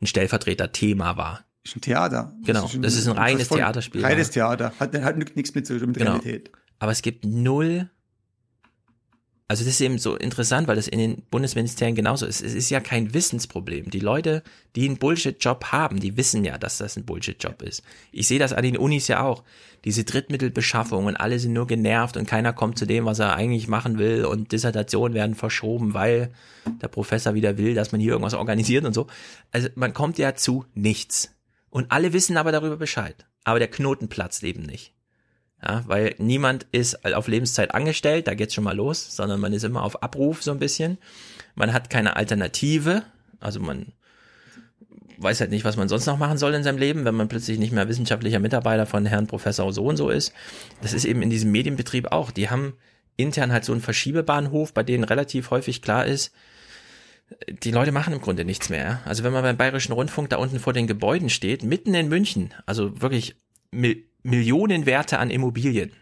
ein 0.00 0.06
Stellvertreter-Thema 0.06 1.16
war. 1.16 1.44
Das 1.68 1.72
ist 1.72 1.76
ein 1.76 1.80
Theater. 1.82 2.32
Genau, 2.44 2.70
das 2.80 2.94
ist 2.94 3.06
ein 3.08 3.16
reines 3.16 3.48
voll- 3.48 3.58
Theaterspiel. 3.58 4.04
Reines 4.04 4.30
Theater. 4.30 4.72
Hat, 4.80 4.94
hat 5.02 5.16
nichts 5.36 5.54
mit, 5.54 5.68
mit 5.68 5.94
Genau. 5.98 6.10
Realität. 6.12 6.50
Aber 6.78 6.92
es 6.92 7.02
gibt 7.02 7.24
null. 7.24 7.90
Also 9.50 9.64
das 9.64 9.72
ist 9.74 9.80
eben 9.80 9.96
so 9.98 10.14
interessant, 10.14 10.68
weil 10.68 10.76
das 10.76 10.88
in 10.88 10.98
den 10.98 11.22
Bundesministerien 11.30 11.96
genauso 11.96 12.26
ist. 12.26 12.42
Es 12.42 12.52
ist 12.52 12.68
ja 12.68 12.80
kein 12.80 13.14
Wissensproblem. 13.14 13.90
Die 13.90 13.98
Leute, 14.00 14.42
die 14.76 14.84
einen 14.86 14.98
Bullshit-Job 14.98 15.64
haben, 15.72 16.00
die 16.00 16.18
wissen 16.18 16.44
ja, 16.44 16.58
dass 16.58 16.76
das 16.76 16.98
ein 16.98 17.06
Bullshit-Job 17.06 17.62
ist. 17.62 17.82
Ich 18.12 18.28
sehe 18.28 18.38
das 18.38 18.52
an 18.52 18.62
den 18.62 18.76
Unis 18.76 19.08
ja 19.08 19.22
auch. 19.22 19.44
Diese 19.86 20.04
Drittmittelbeschaffung 20.04 21.06
und 21.06 21.16
alle 21.16 21.38
sind 21.38 21.54
nur 21.54 21.66
genervt 21.66 22.18
und 22.18 22.28
keiner 22.28 22.52
kommt 22.52 22.78
zu 22.78 22.84
dem, 22.84 23.06
was 23.06 23.20
er 23.20 23.36
eigentlich 23.36 23.68
machen 23.68 23.96
will 23.98 24.26
und 24.26 24.52
Dissertationen 24.52 25.14
werden 25.14 25.34
verschoben, 25.34 25.94
weil 25.94 26.30
der 26.82 26.88
Professor 26.88 27.32
wieder 27.32 27.56
will, 27.56 27.74
dass 27.74 27.90
man 27.90 28.02
hier 28.02 28.12
irgendwas 28.12 28.34
organisiert 28.34 28.84
und 28.84 28.92
so. 28.92 29.06
Also 29.50 29.68
man 29.76 29.94
kommt 29.94 30.18
ja 30.18 30.34
zu 30.34 30.66
nichts. 30.74 31.30
Und 31.70 31.90
alle 31.90 32.12
wissen 32.12 32.36
aber 32.36 32.52
darüber 32.52 32.76
Bescheid. 32.76 33.26
Aber 33.44 33.58
der 33.58 33.68
Knoten 33.68 34.08
platzt 34.08 34.42
eben 34.44 34.62
nicht. 34.62 34.94
Ja, 35.62 35.82
weil 35.86 36.14
niemand 36.18 36.66
ist 36.70 37.04
auf 37.04 37.26
Lebenszeit 37.26 37.74
angestellt, 37.74 38.28
da 38.28 38.34
geht's 38.34 38.54
schon 38.54 38.64
mal 38.64 38.76
los, 38.76 39.16
sondern 39.16 39.40
man 39.40 39.52
ist 39.52 39.64
immer 39.64 39.82
auf 39.82 40.02
Abruf 40.02 40.42
so 40.42 40.52
ein 40.52 40.60
bisschen. 40.60 40.98
Man 41.56 41.72
hat 41.72 41.90
keine 41.90 42.14
Alternative, 42.14 43.02
also 43.40 43.58
man 43.58 43.92
weiß 45.18 45.40
halt 45.40 45.50
nicht, 45.50 45.64
was 45.64 45.76
man 45.76 45.88
sonst 45.88 46.06
noch 46.06 46.16
machen 46.16 46.38
soll 46.38 46.54
in 46.54 46.62
seinem 46.62 46.78
Leben, 46.78 47.04
wenn 47.04 47.16
man 47.16 47.28
plötzlich 47.28 47.58
nicht 47.58 47.72
mehr 47.72 47.88
wissenschaftlicher 47.88 48.38
Mitarbeiter 48.38 48.86
von 48.86 49.04
Herrn 49.04 49.26
Professor 49.26 49.72
so 49.72 49.84
und 49.84 49.96
so 49.96 50.10
ist. 50.10 50.32
Das 50.80 50.92
ist 50.92 51.04
eben 51.04 51.22
in 51.22 51.30
diesem 51.30 51.50
Medienbetrieb 51.50 52.12
auch. 52.12 52.30
Die 52.30 52.50
haben 52.50 52.74
intern 53.16 53.50
halt 53.52 53.64
so 53.64 53.72
einen 53.72 53.80
Verschiebebahnhof, 53.80 54.72
bei 54.72 54.84
denen 54.84 55.02
relativ 55.02 55.50
häufig 55.50 55.82
klar 55.82 56.06
ist, 56.06 56.32
die 57.48 57.70
Leute 57.70 57.92
machen 57.92 58.12
im 58.12 58.20
Grunde 58.20 58.44
nichts 58.44 58.68
mehr. 58.68 59.00
Also 59.04 59.24
wenn 59.24 59.32
man 59.32 59.42
beim 59.42 59.56
Bayerischen 59.56 59.92
Rundfunk 59.92 60.30
da 60.30 60.36
unten 60.36 60.60
vor 60.60 60.72
den 60.72 60.86
Gebäuden 60.86 61.30
steht, 61.30 61.62
mitten 61.62 61.94
in 61.94 62.08
München, 62.08 62.54
also 62.66 63.00
wirklich 63.00 63.36
Mil 63.70 64.04
Millionenwerte 64.24 65.18
an 65.20 65.30
Immobilien. 65.30 65.92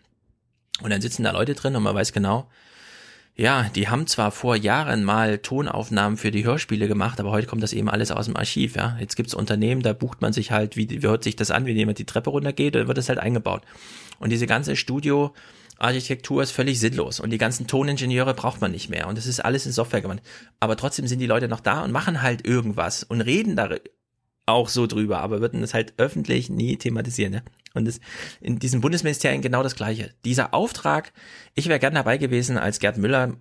Und 0.83 0.91
dann 0.91 1.03
sitzen 1.03 1.23
da 1.23 1.33
Leute 1.33 1.55
drin 1.55 1.77
und 1.77 1.83
man 1.83 1.95
weiß 1.95 2.13
genau, 2.13 2.49
ja, 3.37 3.69
die 3.75 3.89
haben 3.89 4.07
zwar 4.07 4.31
vor 4.31 4.57
Jahren 4.57 5.05
mal 5.05 5.39
Tonaufnahmen 5.39 6.17
für 6.17 6.31
die 6.31 6.45
Hörspiele 6.45 6.89
gemacht, 6.89 7.21
aber 7.21 7.31
heute 7.31 7.47
kommt 7.47 7.63
das 7.63 7.75
eben 7.75 7.91
alles 7.91 8.11
aus 8.11 8.25
dem 8.25 8.37
Archiv, 8.37 8.75
ja. 8.75 8.97
Jetzt 8.99 9.15
gibt's 9.15 9.35
Unternehmen, 9.35 9.83
da 9.83 9.93
bucht 9.93 10.23
man 10.23 10.33
sich 10.33 10.51
halt, 10.51 10.77
wie, 10.77 10.89
wie 10.89 11.07
hört 11.07 11.23
sich 11.23 11.37
das 11.37 11.51
an, 11.51 11.67
wie 11.67 11.73
jemand 11.73 11.99
die 11.99 12.07
Treppe 12.07 12.31
runtergeht, 12.31 12.75
dann 12.75 12.89
wird 12.89 12.97
das 12.97 13.11
halt 13.11 13.19
eingebaut. 13.19 13.63
Und 14.19 14.31
diese 14.31 14.47
ganze 14.47 14.75
Studio, 14.75 15.35
Architektur 15.79 16.43
ist 16.43 16.53
völlig 16.53 16.81
sinnlos 16.81 17.21
und 17.21 17.31
die 17.31 17.39
ganzen 17.39 17.67
Toningenieure 17.67 18.35
braucht 18.35 18.61
man 18.61 18.71
nicht 18.71 18.89
mehr 18.89 19.09
und 19.09 19.19
das 19.19 19.27
ist 19.27 19.41
alles 19.41 19.67
in 19.67 19.73
Software 19.73 20.01
gemacht. 20.01 20.23
Aber 20.61 20.77
trotzdem 20.77 21.07
sind 21.07 21.19
die 21.19 21.27
Leute 21.27 21.49
noch 21.49 21.61
da 21.61 21.85
und 21.85 21.93
machen 21.93 22.23
halt 22.23 22.47
irgendwas 22.47 23.03
und 23.05 23.21
reden 23.21 23.57
da 23.57 23.71
auch 24.47 24.69
so 24.69 24.87
drüber, 24.87 25.19
aber 25.19 25.41
würden 25.41 25.63
es 25.63 25.75
halt 25.75 25.95
öffentlich 25.99 26.49
nie 26.49 26.77
thematisieren. 26.77 27.33
Ne? 27.33 27.43
Und 27.75 27.87
das, 27.87 28.01
in 28.41 28.59
diesem 28.59 28.81
Bundesministerium 28.81 29.43
genau 29.43 29.63
das 29.63 29.75
Gleiche. 29.75 30.15
Dieser 30.25 30.55
Auftrag, 30.55 31.13
ich 31.55 31.69
wäre 31.69 31.81
gern 31.81 31.95
dabei 31.95 32.17
gewesen, 32.17 32.57
als 32.57 32.79
Gerd 32.79 32.97
Müller 32.97 33.35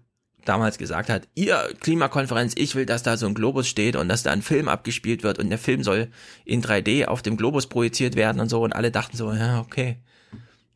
damals 0.44 0.78
gesagt 0.78 1.10
hat, 1.10 1.28
ihr 1.36 1.58
Klimakonferenz, 1.80 2.54
ich 2.56 2.76
will, 2.76 2.86
dass 2.86 3.04
da 3.04 3.18
so 3.18 3.28
ein 3.28 3.34
Globus 3.34 3.68
steht 3.68 3.96
und 3.96 4.10
dass 4.10 4.24
da 4.24 4.32
ein 4.32 4.42
Film 4.42 4.68
abgespielt 4.68 5.24
wird 5.24 5.40
und 5.40 5.50
der 5.50 5.58
Film 5.58 5.84
soll 5.84 6.10
in 6.44 6.62
3D 6.62 7.06
auf 7.06 7.22
dem 7.22 7.38
Globus 7.38 7.68
projiziert 7.68 8.16
werden 8.16 8.40
und 8.40 8.50
so 8.50 8.62
und 8.64 8.74
alle 8.74 8.92
dachten 8.92 9.18
so, 9.18 9.32
ja, 9.32 9.62
okay 9.62 10.00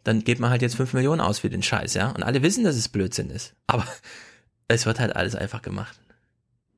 dann 0.03 0.23
gibt 0.23 0.39
man 0.39 0.49
halt 0.49 0.61
jetzt 0.61 0.75
fünf 0.75 0.93
Millionen 0.93 1.21
aus 1.21 1.39
für 1.39 1.49
den 1.49 1.63
Scheiß, 1.63 1.93
ja. 1.93 2.09
Und 2.11 2.23
alle 2.23 2.41
wissen, 2.41 2.63
dass 2.63 2.75
es 2.75 2.89
Blödsinn 2.89 3.29
ist. 3.29 3.55
Aber 3.67 3.85
es 4.67 4.85
wird 4.85 4.99
halt 4.99 5.15
alles 5.15 5.35
einfach 5.35 5.61
gemacht. 5.61 5.99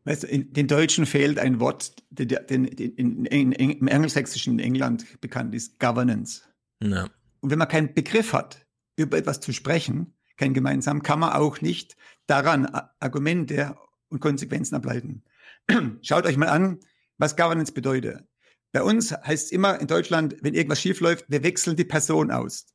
Weißt 0.04 0.24
du, 0.24 0.28
in, 0.28 0.52
den 0.52 0.68
Deutschen 0.68 1.06
fehlt 1.06 1.38
ein 1.38 1.60
Wort, 1.60 1.94
den, 2.10 2.28
den, 2.28 2.66
in, 2.66 3.26
in, 3.26 3.52
im 3.52 3.88
Engelsächsischen 3.88 4.54
in 4.54 4.60
England 4.60 5.22
bekannt 5.22 5.54
ist, 5.54 5.80
Governance. 5.80 6.42
Ja. 6.82 7.08
Und 7.40 7.52
wenn 7.52 7.60
man 7.60 7.68
keinen 7.68 7.94
Begriff 7.94 8.34
hat, 8.34 8.66
über 8.96 9.18
etwas 9.18 9.40
zu 9.40 9.54
sprechen, 9.54 10.16
kein 10.38 10.54
gemeinsam, 10.54 11.04
kann 11.04 11.20
man 11.20 11.34
auch 11.34 11.62
nicht 11.62 11.96
daran 12.26 12.66
Argumente 13.00 13.76
und 14.10 14.20
Konsequenzen 14.20 14.76
ableiten. 14.76 15.24
Schaut 16.02 16.26
euch 16.26 16.38
mal 16.38 16.50
an, 16.50 16.80
was 17.18 17.36
Governance 17.36 17.72
bedeutet. 17.72 18.24
Bei 18.72 18.82
uns 18.82 19.12
heißt 19.12 19.46
es 19.46 19.52
immer 19.52 19.80
in 19.80 19.88
Deutschland, 19.88 20.38
wenn 20.42 20.54
irgendwas 20.54 20.82
schiefläuft, 20.82 21.26
wir 21.28 21.44
wechseln 21.44 21.76
die 21.76 21.84
Person 21.84 22.32
aus 22.32 22.66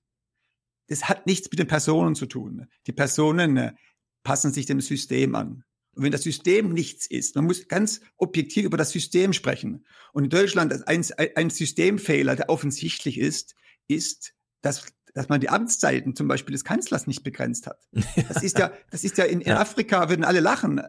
das 0.89 1.09
hat 1.09 1.27
nichts 1.27 1.51
mit 1.51 1.59
den 1.59 1.67
Personen 1.67 2.15
zu 2.15 2.27
tun. 2.27 2.67
Die 2.87 2.93
Personen 2.93 3.57
äh, 3.57 3.73
passen 4.23 4.53
sich 4.53 4.67
dem 4.67 4.81
System 4.81 5.35
an. 5.35 5.65
Und 5.95 6.05
wenn 6.05 6.13
das 6.13 6.23
System 6.23 6.73
nichts 6.73 7.07
ist, 7.07 7.37
man 7.37 7.47
muss 7.47 7.69
ganz 7.69 8.01
objektiv 8.19 8.65
über 8.65 8.77
das 8.77 8.91
System 8.91 9.33
sprechen. 9.33 9.87
Und 10.13 10.25
in 10.25 10.31
Deutschland 10.31 10.87
ein, 10.87 11.05
ein 11.37 11.51
Systemfehler, 11.51 12.37
der 12.37 12.51
offensichtlich 12.51 13.19
ist, 13.19 13.55
ist, 13.89 14.35
dass 14.61 14.87
dass 15.17 15.31
man 15.31 15.41
die 15.41 15.49
Amtszeiten 15.49 16.15
zum 16.15 16.29
Beispiel 16.29 16.53
des 16.53 16.63
Kanzlers 16.63 17.07
nicht 17.07 17.23
begrenzt 17.23 17.67
hat. 17.67 17.81
Das 18.29 18.43
ist 18.43 18.59
ja, 18.59 18.71
das 18.91 19.03
ist 19.03 19.17
ja 19.17 19.25
in, 19.25 19.41
in 19.41 19.53
Afrika 19.53 20.11
würden 20.11 20.27
alle 20.27 20.41
lachen. 20.41 20.83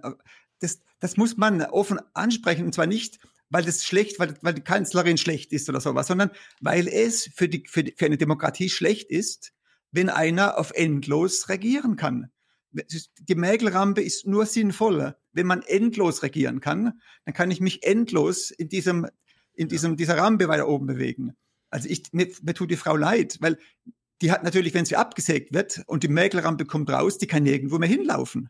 Das, 0.59 0.81
das 0.99 1.15
muss 1.15 1.37
man 1.37 1.61
offen 1.61 1.97
ansprechen 2.13 2.65
und 2.65 2.75
zwar 2.75 2.87
nicht, 2.87 3.19
weil 3.49 3.63
das 3.63 3.85
schlecht, 3.85 4.19
weil, 4.19 4.37
weil 4.41 4.53
die 4.53 4.63
Kanzlerin 4.63 5.17
schlecht 5.17 5.53
ist 5.53 5.69
oder 5.69 5.79
sowas, 5.79 6.07
sondern 6.07 6.31
weil 6.59 6.89
es 6.89 7.29
für 7.35 7.47
die, 7.47 7.63
für, 7.67 7.85
die, 7.85 7.93
für 7.95 8.05
eine 8.05 8.17
Demokratie 8.17 8.67
schlecht 8.67 9.09
ist, 9.09 9.53
wenn 9.97 10.09
einer 10.09 10.59
auf 10.59 10.71
endlos 10.75 11.49
regieren 11.49 11.95
kann. 11.95 12.29
Die 12.71 13.35
Mägelrampe 13.35 14.01
ist 14.01 14.27
nur 14.27 14.45
sinnvoll, 14.45 15.15
wenn 15.33 15.47
man 15.47 15.63
endlos 15.63 16.21
regieren 16.21 16.59
kann, 16.59 17.01
dann 17.25 17.33
kann 17.33 17.49
ich 17.49 17.61
mich 17.61 17.83
endlos 17.83 18.51
in 18.51 18.69
diesem, 18.69 19.07
in 19.53 19.67
diesem, 19.69 19.97
dieser 19.97 20.17
Rampe 20.17 20.47
weiter 20.47 20.67
oben 20.67 20.85
bewegen. 20.85 21.35
Also 21.71 21.89
ich, 21.89 22.03
mir, 22.11 22.27
mir 22.43 22.53
tut 22.53 22.69
die 22.69 22.77
Frau 22.77 22.95
leid, 22.95 23.37
weil 23.39 23.57
die 24.21 24.31
hat 24.31 24.43
natürlich, 24.43 24.75
wenn 24.75 24.85
sie 24.85 24.95
abgesägt 24.95 25.51
wird 25.51 25.81
und 25.87 26.03
die 26.03 26.09
Mägelrampe 26.09 26.65
kommt 26.65 26.91
raus, 26.91 27.17
die 27.17 27.27
kann 27.27 27.41
nirgendwo 27.41 27.79
mehr 27.79 27.89
hinlaufen. 27.89 28.49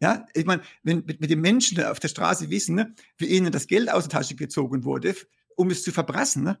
Ja, 0.00 0.24
ich 0.34 0.44
meine, 0.44 0.62
wenn 0.84 1.04
mit, 1.04 1.28
den 1.28 1.40
Menschen 1.40 1.82
auf 1.82 1.98
der 1.98 2.08
Straße 2.08 2.48
wissen, 2.48 2.94
wie 3.18 3.26
ihnen 3.26 3.50
das 3.50 3.66
Geld 3.66 3.90
aus 3.90 4.04
der 4.04 4.20
Tasche 4.20 4.36
gezogen 4.36 4.84
wurde, 4.84 5.16
um 5.56 5.68
es 5.70 5.82
zu 5.82 5.90
verbrassen 5.90 6.56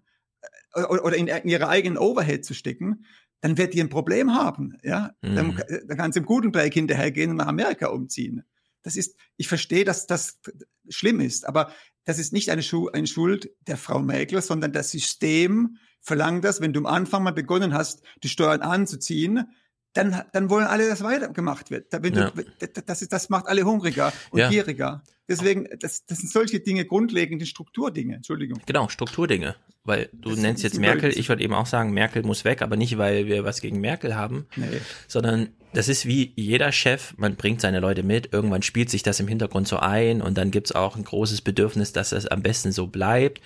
äh, 0.72 0.82
oder 0.82 1.16
in, 1.16 1.28
in 1.28 1.48
ihre 1.48 1.68
eigenen 1.68 1.96
Overhead 1.96 2.44
zu 2.44 2.54
stecken, 2.54 3.04
dann 3.40 3.58
wird 3.58 3.74
die 3.74 3.80
ein 3.80 3.88
Problem 3.88 4.34
haben. 4.34 4.76
Ja? 4.82 5.12
Mhm. 5.22 5.34
Dann, 5.34 5.62
dann 5.86 5.96
kann 5.96 6.12
sie 6.12 6.20
im 6.20 6.26
Gutenberg 6.26 6.72
hinterhergehen 6.72 7.30
und 7.30 7.36
nach 7.36 7.46
Amerika 7.46 7.88
umziehen. 7.88 8.44
Das 8.82 8.96
ist, 8.96 9.16
ich 9.36 9.48
verstehe, 9.48 9.84
dass 9.84 10.06
das 10.06 10.40
schlimm 10.88 11.20
ist, 11.20 11.46
aber 11.46 11.72
das 12.04 12.18
ist 12.18 12.32
nicht 12.32 12.50
eine, 12.50 12.62
Schu 12.62 12.88
eine 12.88 13.08
Schuld 13.08 13.50
der 13.66 13.76
Frau 13.76 14.00
Mägler, 14.00 14.40
sondern 14.40 14.72
das 14.72 14.92
System 14.92 15.78
verlangt 16.00 16.44
das, 16.44 16.60
wenn 16.60 16.72
du 16.72 16.80
am 16.80 16.86
Anfang 16.86 17.24
mal 17.24 17.32
begonnen 17.32 17.74
hast, 17.74 18.02
die 18.22 18.28
Steuern 18.28 18.62
anzuziehen, 18.62 19.50
dann, 19.96 20.22
dann 20.32 20.50
wollen 20.50 20.66
alle, 20.66 20.88
dass 20.88 21.02
weitergemacht 21.02 21.70
wird. 21.70 21.92
Da, 21.92 21.98
ja. 21.98 22.30
du, 22.30 22.44
das, 22.86 23.02
ist, 23.02 23.12
das 23.12 23.28
macht 23.28 23.46
alle 23.46 23.64
hungriger 23.64 24.12
und 24.30 24.40
ja. 24.40 24.48
gieriger. 24.48 25.02
Deswegen, 25.28 25.66
das, 25.80 26.06
das 26.06 26.18
sind 26.18 26.30
solche 26.30 26.60
Dinge 26.60 26.84
grundlegende 26.84 27.46
Strukturdinge. 27.46 28.14
Entschuldigung. 28.14 28.60
Genau, 28.66 28.88
Strukturdinge. 28.88 29.56
Weil 29.84 30.08
du 30.12 30.30
das 30.30 30.38
nennst 30.40 30.62
jetzt 30.62 30.78
Merkel, 30.78 31.16
ich 31.16 31.28
würde 31.28 31.42
eben 31.42 31.54
auch 31.54 31.66
sagen, 31.66 31.92
Merkel 31.92 32.22
muss 32.22 32.44
weg, 32.44 32.62
aber 32.62 32.76
nicht, 32.76 32.98
weil 32.98 33.26
wir 33.26 33.44
was 33.44 33.60
gegen 33.60 33.80
Merkel 33.80 34.16
haben, 34.16 34.46
nee. 34.56 34.66
sondern 35.06 35.50
das 35.72 35.88
ist 35.88 36.06
wie 36.06 36.32
jeder 36.34 36.72
Chef, 36.72 37.14
man 37.18 37.36
bringt 37.36 37.60
seine 37.60 37.78
Leute 37.80 38.02
mit, 38.02 38.32
irgendwann 38.32 38.62
spielt 38.62 38.90
sich 38.90 39.04
das 39.04 39.20
im 39.20 39.28
Hintergrund 39.28 39.68
so 39.68 39.78
ein 39.78 40.22
und 40.22 40.36
dann 40.38 40.50
gibt's 40.50 40.72
auch 40.72 40.96
ein 40.96 41.04
großes 41.04 41.42
Bedürfnis, 41.42 41.92
dass 41.92 42.10
das 42.10 42.26
am 42.26 42.42
besten 42.42 42.72
so 42.72 42.88
bleibt. 42.88 43.40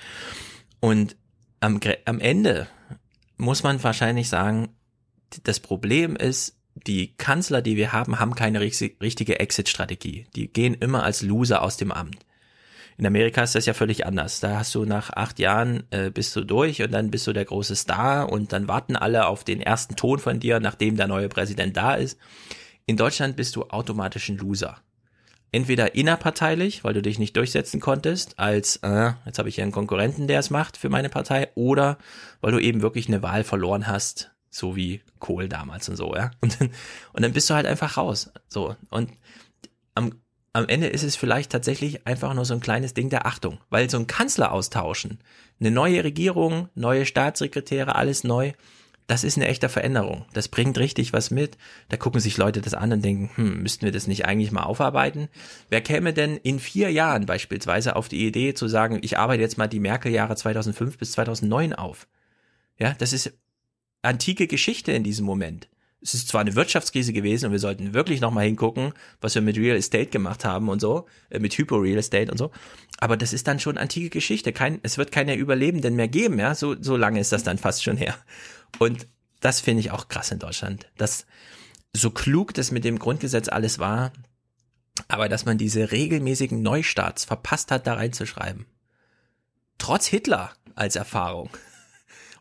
Und 0.80 1.16
am, 1.60 1.78
am 2.06 2.20
Ende 2.20 2.68
muss 3.36 3.62
man 3.62 3.82
wahrscheinlich 3.82 4.28
sagen, 4.28 4.68
das 5.44 5.60
Problem 5.60 6.16
ist, 6.16 6.56
die 6.86 7.14
Kanzler, 7.16 7.62
die 7.62 7.76
wir 7.76 7.92
haben, 7.92 8.18
haben 8.20 8.34
keine 8.34 8.60
richtige 8.60 9.40
Exit-Strategie. 9.40 10.26
Die 10.34 10.52
gehen 10.52 10.74
immer 10.74 11.02
als 11.02 11.22
Loser 11.22 11.62
aus 11.62 11.76
dem 11.76 11.92
Amt. 11.92 12.24
In 12.96 13.06
Amerika 13.06 13.42
ist 13.42 13.54
das 13.54 13.66
ja 13.66 13.72
völlig 13.72 14.04
anders. 14.04 14.40
Da 14.40 14.58
hast 14.58 14.74
du 14.74 14.84
nach 14.84 15.10
acht 15.10 15.38
Jahren 15.38 15.84
äh, 15.90 16.10
bist 16.10 16.36
du 16.36 16.42
durch 16.42 16.82
und 16.82 16.92
dann 16.92 17.10
bist 17.10 17.26
du 17.26 17.32
der 17.32 17.46
große 17.46 17.74
Star 17.74 18.30
und 18.30 18.52
dann 18.52 18.68
warten 18.68 18.94
alle 18.94 19.26
auf 19.26 19.42
den 19.42 19.62
ersten 19.62 19.96
Ton 19.96 20.18
von 20.18 20.38
dir, 20.38 20.60
nachdem 20.60 20.96
der 20.96 21.08
neue 21.08 21.30
Präsident 21.30 21.76
da 21.76 21.94
ist. 21.94 22.18
In 22.84 22.98
Deutschland 22.98 23.36
bist 23.36 23.56
du 23.56 23.64
automatisch 23.64 24.28
ein 24.28 24.36
Loser. 24.36 24.76
Entweder 25.52 25.94
innerparteilich, 25.94 26.84
weil 26.84 26.92
du 26.92 27.02
dich 27.02 27.18
nicht 27.18 27.36
durchsetzen 27.36 27.80
konntest, 27.80 28.38
als 28.38 28.76
äh, 28.82 29.12
jetzt 29.24 29.38
habe 29.38 29.48
ich 29.48 29.54
hier 29.54 29.64
einen 29.64 29.72
Konkurrenten, 29.72 30.28
der 30.28 30.38
es 30.38 30.50
macht 30.50 30.76
für 30.76 30.90
meine 30.90 31.08
Partei, 31.08 31.48
oder 31.54 31.98
weil 32.40 32.52
du 32.52 32.58
eben 32.58 32.82
wirklich 32.82 33.08
eine 33.08 33.22
Wahl 33.22 33.44
verloren 33.44 33.86
hast, 33.86 34.30
so 34.50 34.76
wie 34.76 35.00
Kohl 35.18 35.48
damals 35.48 35.88
und 35.88 35.96
so, 35.96 36.14
ja. 36.14 36.30
Und 36.40 36.60
dann, 36.60 36.70
und 37.12 37.22
dann 37.22 37.32
bist 37.32 37.48
du 37.48 37.54
halt 37.54 37.66
einfach 37.66 37.96
raus. 37.96 38.30
So. 38.48 38.76
Und 38.90 39.10
am, 39.94 40.12
am 40.52 40.68
Ende 40.68 40.88
ist 40.88 41.04
es 41.04 41.16
vielleicht 41.16 41.52
tatsächlich 41.52 42.06
einfach 42.06 42.34
nur 42.34 42.44
so 42.44 42.54
ein 42.54 42.60
kleines 42.60 42.94
Ding 42.94 43.10
der 43.10 43.26
Achtung, 43.26 43.60
weil 43.70 43.88
so 43.88 43.98
ein 43.98 44.06
Kanzler 44.06 44.52
austauschen, 44.52 45.20
eine 45.60 45.70
neue 45.70 46.02
Regierung, 46.02 46.68
neue 46.74 47.06
Staatssekretäre, 47.06 47.94
alles 47.94 48.24
neu, 48.24 48.52
das 49.10 49.24
ist 49.24 49.36
eine 49.36 49.48
echte 49.48 49.68
Veränderung. 49.68 50.24
Das 50.34 50.46
bringt 50.46 50.78
richtig 50.78 51.12
was 51.12 51.32
mit. 51.32 51.58
Da 51.88 51.96
gucken 51.96 52.20
sich 52.20 52.36
Leute 52.36 52.60
das 52.60 52.74
an 52.74 52.92
und 52.92 53.04
denken, 53.04 53.28
hm, 53.34 53.60
müssten 53.60 53.84
wir 53.84 53.90
das 53.90 54.06
nicht 54.06 54.24
eigentlich 54.24 54.52
mal 54.52 54.62
aufarbeiten? 54.62 55.28
Wer 55.68 55.80
käme 55.80 56.12
denn 56.12 56.36
in 56.36 56.60
vier 56.60 56.92
Jahren 56.92 57.26
beispielsweise 57.26 57.96
auf 57.96 58.08
die 58.08 58.24
Idee 58.24 58.54
zu 58.54 58.68
sagen, 58.68 59.00
ich 59.02 59.18
arbeite 59.18 59.42
jetzt 59.42 59.58
mal 59.58 59.66
die 59.66 59.80
Merkel-Jahre 59.80 60.36
2005 60.36 60.96
bis 60.96 61.10
2009 61.10 61.72
auf? 61.72 62.06
Ja, 62.78 62.94
das 62.98 63.12
ist 63.12 63.36
antike 64.02 64.46
Geschichte 64.46 64.92
in 64.92 65.04
diesem 65.04 65.26
Moment. 65.26 65.68
Es 66.02 66.14
ist 66.14 66.28
zwar 66.28 66.40
eine 66.40 66.54
Wirtschaftskrise 66.54 67.12
gewesen 67.12 67.46
und 67.46 67.52
wir 67.52 67.58
sollten 67.58 67.92
wirklich 67.92 68.22
nochmal 68.22 68.46
hingucken, 68.46 68.94
was 69.20 69.34
wir 69.34 69.42
mit 69.42 69.58
Real 69.58 69.76
Estate 69.76 70.06
gemacht 70.06 70.46
haben 70.46 70.70
und 70.70 70.80
so, 70.80 71.06
äh, 71.28 71.38
mit 71.38 71.52
Hypo 71.52 71.76
Real 71.76 71.98
Estate 71.98 72.30
und 72.30 72.38
so. 72.38 72.50
Aber 72.98 73.18
das 73.18 73.34
ist 73.34 73.46
dann 73.46 73.60
schon 73.60 73.76
antike 73.76 74.08
Geschichte. 74.08 74.52
Kein, 74.52 74.80
es 74.82 74.96
wird 74.96 75.12
keine 75.12 75.34
Überlebenden 75.34 75.96
mehr 75.96 76.08
geben, 76.08 76.38
ja. 76.38 76.54
So, 76.54 76.74
so 76.80 76.96
lange 76.96 77.20
ist 77.20 77.32
das 77.32 77.42
dann 77.42 77.58
fast 77.58 77.82
schon 77.84 77.98
her. 77.98 78.16
Und 78.78 79.06
das 79.40 79.60
finde 79.60 79.80
ich 79.80 79.90
auch 79.90 80.08
krass 80.08 80.30
in 80.30 80.38
Deutschland. 80.38 80.86
Dass 80.96 81.26
so 81.94 82.10
klug 82.10 82.54
das 82.54 82.70
mit 82.70 82.84
dem 82.84 82.98
Grundgesetz 82.98 83.48
alles 83.48 83.78
war, 83.78 84.12
aber 85.08 85.28
dass 85.28 85.44
man 85.44 85.58
diese 85.58 85.92
regelmäßigen 85.92 86.62
Neustarts 86.62 87.24
verpasst 87.24 87.70
hat, 87.70 87.86
da 87.86 87.94
reinzuschreiben. 87.94 88.66
Trotz 89.78 90.06
Hitler 90.06 90.52
als 90.74 90.96
Erfahrung. 90.96 91.50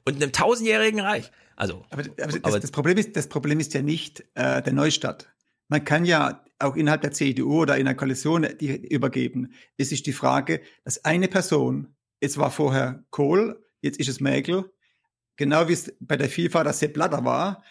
Und 0.05 0.15
einem 0.15 0.31
tausendjährigen 0.31 0.99
Reich. 0.99 1.31
Also, 1.59 1.85
aber, 1.89 2.03
aber, 2.03 2.31
das, 2.31 2.43
aber 2.43 2.59
das, 2.59 2.71
Problem 2.71 2.97
ist, 2.97 3.17
das 3.17 3.27
Problem 3.27 3.59
ist 3.59 3.73
ja 3.73 3.81
nicht 3.81 4.23
äh, 4.35 4.61
der 4.61 4.71
Neustart. 4.71 5.29
Man 5.67 5.83
kann 5.83 6.05
ja 6.05 6.43
auch 6.57 6.77
innerhalb 6.77 7.01
der 7.01 7.11
CDU 7.11 7.61
oder 7.61 7.77
in 7.77 7.85
einer 7.85 7.95
Koalition 7.95 8.47
die 8.59 8.87
übergeben. 8.87 9.53
Es 9.77 9.91
ist 9.91 10.05
die 10.05 10.13
Frage, 10.13 10.61
dass 10.85 11.03
eine 11.03 11.27
Person, 11.27 11.95
es 12.21 12.37
war 12.37 12.49
vorher 12.49 13.03
Kohl, 13.09 13.61
jetzt 13.81 13.99
ist 13.99 14.07
es 14.07 14.21
Mägel, 14.21 14.71
genau 15.35 15.67
wie 15.67 15.73
es 15.73 15.93
bei 15.99 16.15
der 16.15 16.29
FIFA 16.29 16.63
das 16.63 16.79
Sepp 16.79 16.93
Blatter 16.93 17.25
war, 17.25 17.61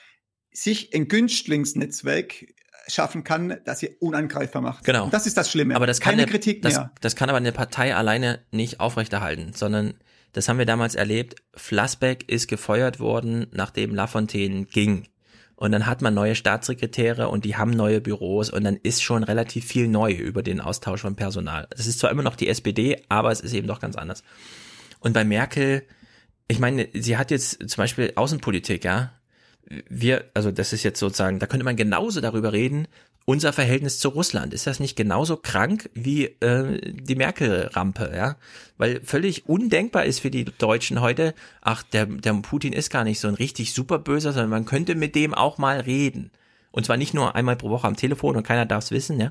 sich 0.52 0.94
ein 0.94 1.08
Günstlingsnetzwerk 1.08 2.54
schaffen 2.88 3.24
kann, 3.24 3.58
dass 3.64 3.78
sie 3.78 3.96
unangreifbar 4.00 4.60
macht. 4.60 4.84
Genau. 4.84 5.04
Und 5.04 5.14
das 5.14 5.26
ist 5.26 5.38
das 5.38 5.50
Schlimme. 5.50 5.76
Aber 5.76 5.86
das 5.86 6.00
kann 6.00 6.12
Keine 6.12 6.22
eine, 6.22 6.30
Kritik 6.30 6.60
das, 6.60 6.74
mehr. 6.74 6.92
das 7.00 7.16
kann 7.16 7.30
aber 7.30 7.38
eine 7.38 7.52
Partei 7.52 7.94
alleine 7.94 8.44
nicht 8.50 8.80
aufrechterhalten, 8.80 9.54
sondern 9.54 9.94
das 10.32 10.48
haben 10.48 10.58
wir 10.58 10.66
damals 10.66 10.94
erlebt. 10.94 11.36
Flassbeck 11.54 12.28
ist 12.28 12.48
gefeuert 12.48 13.00
worden, 13.00 13.46
nachdem 13.52 13.94
Lafontaine 13.94 14.64
ging. 14.64 15.08
Und 15.56 15.72
dann 15.72 15.86
hat 15.86 16.02
man 16.02 16.14
neue 16.14 16.36
Staatssekretäre 16.36 17.28
und 17.28 17.44
die 17.44 17.56
haben 17.56 17.72
neue 17.72 18.00
Büros 18.00 18.48
und 18.48 18.62
dann 18.62 18.76
ist 18.76 19.02
schon 19.02 19.24
relativ 19.24 19.64
viel 19.64 19.88
neu 19.88 20.12
über 20.12 20.44
den 20.44 20.60
Austausch 20.60 21.00
von 21.00 21.16
Personal. 21.16 21.66
Es 21.76 21.88
ist 21.88 21.98
zwar 21.98 22.12
immer 22.12 22.22
noch 22.22 22.36
die 22.36 22.48
SPD, 22.48 23.02
aber 23.08 23.32
es 23.32 23.40
ist 23.40 23.54
eben 23.54 23.66
doch 23.66 23.80
ganz 23.80 23.96
anders. 23.96 24.22
Und 25.00 25.14
bei 25.14 25.24
Merkel, 25.24 25.82
ich 26.46 26.60
meine, 26.60 26.88
sie 26.94 27.16
hat 27.16 27.32
jetzt 27.32 27.68
zum 27.68 27.82
Beispiel 27.82 28.12
Außenpolitik, 28.14 28.84
ja. 28.84 29.12
Wir, 29.88 30.26
also 30.32 30.52
das 30.52 30.72
ist 30.72 30.84
jetzt 30.84 31.00
sozusagen, 31.00 31.40
da 31.40 31.46
könnte 31.46 31.64
man 31.64 31.76
genauso 31.76 32.20
darüber 32.20 32.52
reden, 32.52 32.86
unser 33.28 33.52
Verhältnis 33.52 33.98
zu 33.98 34.08
Russland. 34.08 34.54
Ist 34.54 34.66
das 34.66 34.80
nicht 34.80 34.96
genauso 34.96 35.36
krank 35.36 35.90
wie 35.92 36.24
äh, 36.40 36.80
die 36.90 37.14
Merkel-Rampe, 37.14 38.10
ja? 38.16 38.36
Weil 38.78 39.02
völlig 39.04 39.46
undenkbar 39.46 40.06
ist 40.06 40.20
für 40.20 40.30
die 40.30 40.46
Deutschen 40.46 41.02
heute, 41.02 41.34
ach, 41.60 41.82
der, 41.82 42.06
der 42.06 42.32
Putin 42.32 42.72
ist 42.72 42.88
gar 42.88 43.04
nicht 43.04 43.20
so 43.20 43.28
ein 43.28 43.34
richtig 43.34 43.74
super 43.74 43.98
böser, 43.98 44.32
sondern 44.32 44.48
man 44.48 44.64
könnte 44.64 44.94
mit 44.94 45.14
dem 45.14 45.34
auch 45.34 45.58
mal 45.58 45.80
reden. 45.80 46.30
Und 46.70 46.86
zwar 46.86 46.96
nicht 46.96 47.12
nur 47.12 47.34
einmal 47.34 47.56
pro 47.56 47.68
Woche 47.68 47.86
am 47.86 47.96
Telefon 47.96 48.34
und 48.34 48.46
keiner 48.46 48.64
darf 48.64 48.84
es 48.84 48.92
wissen, 48.92 49.20
ja. 49.20 49.30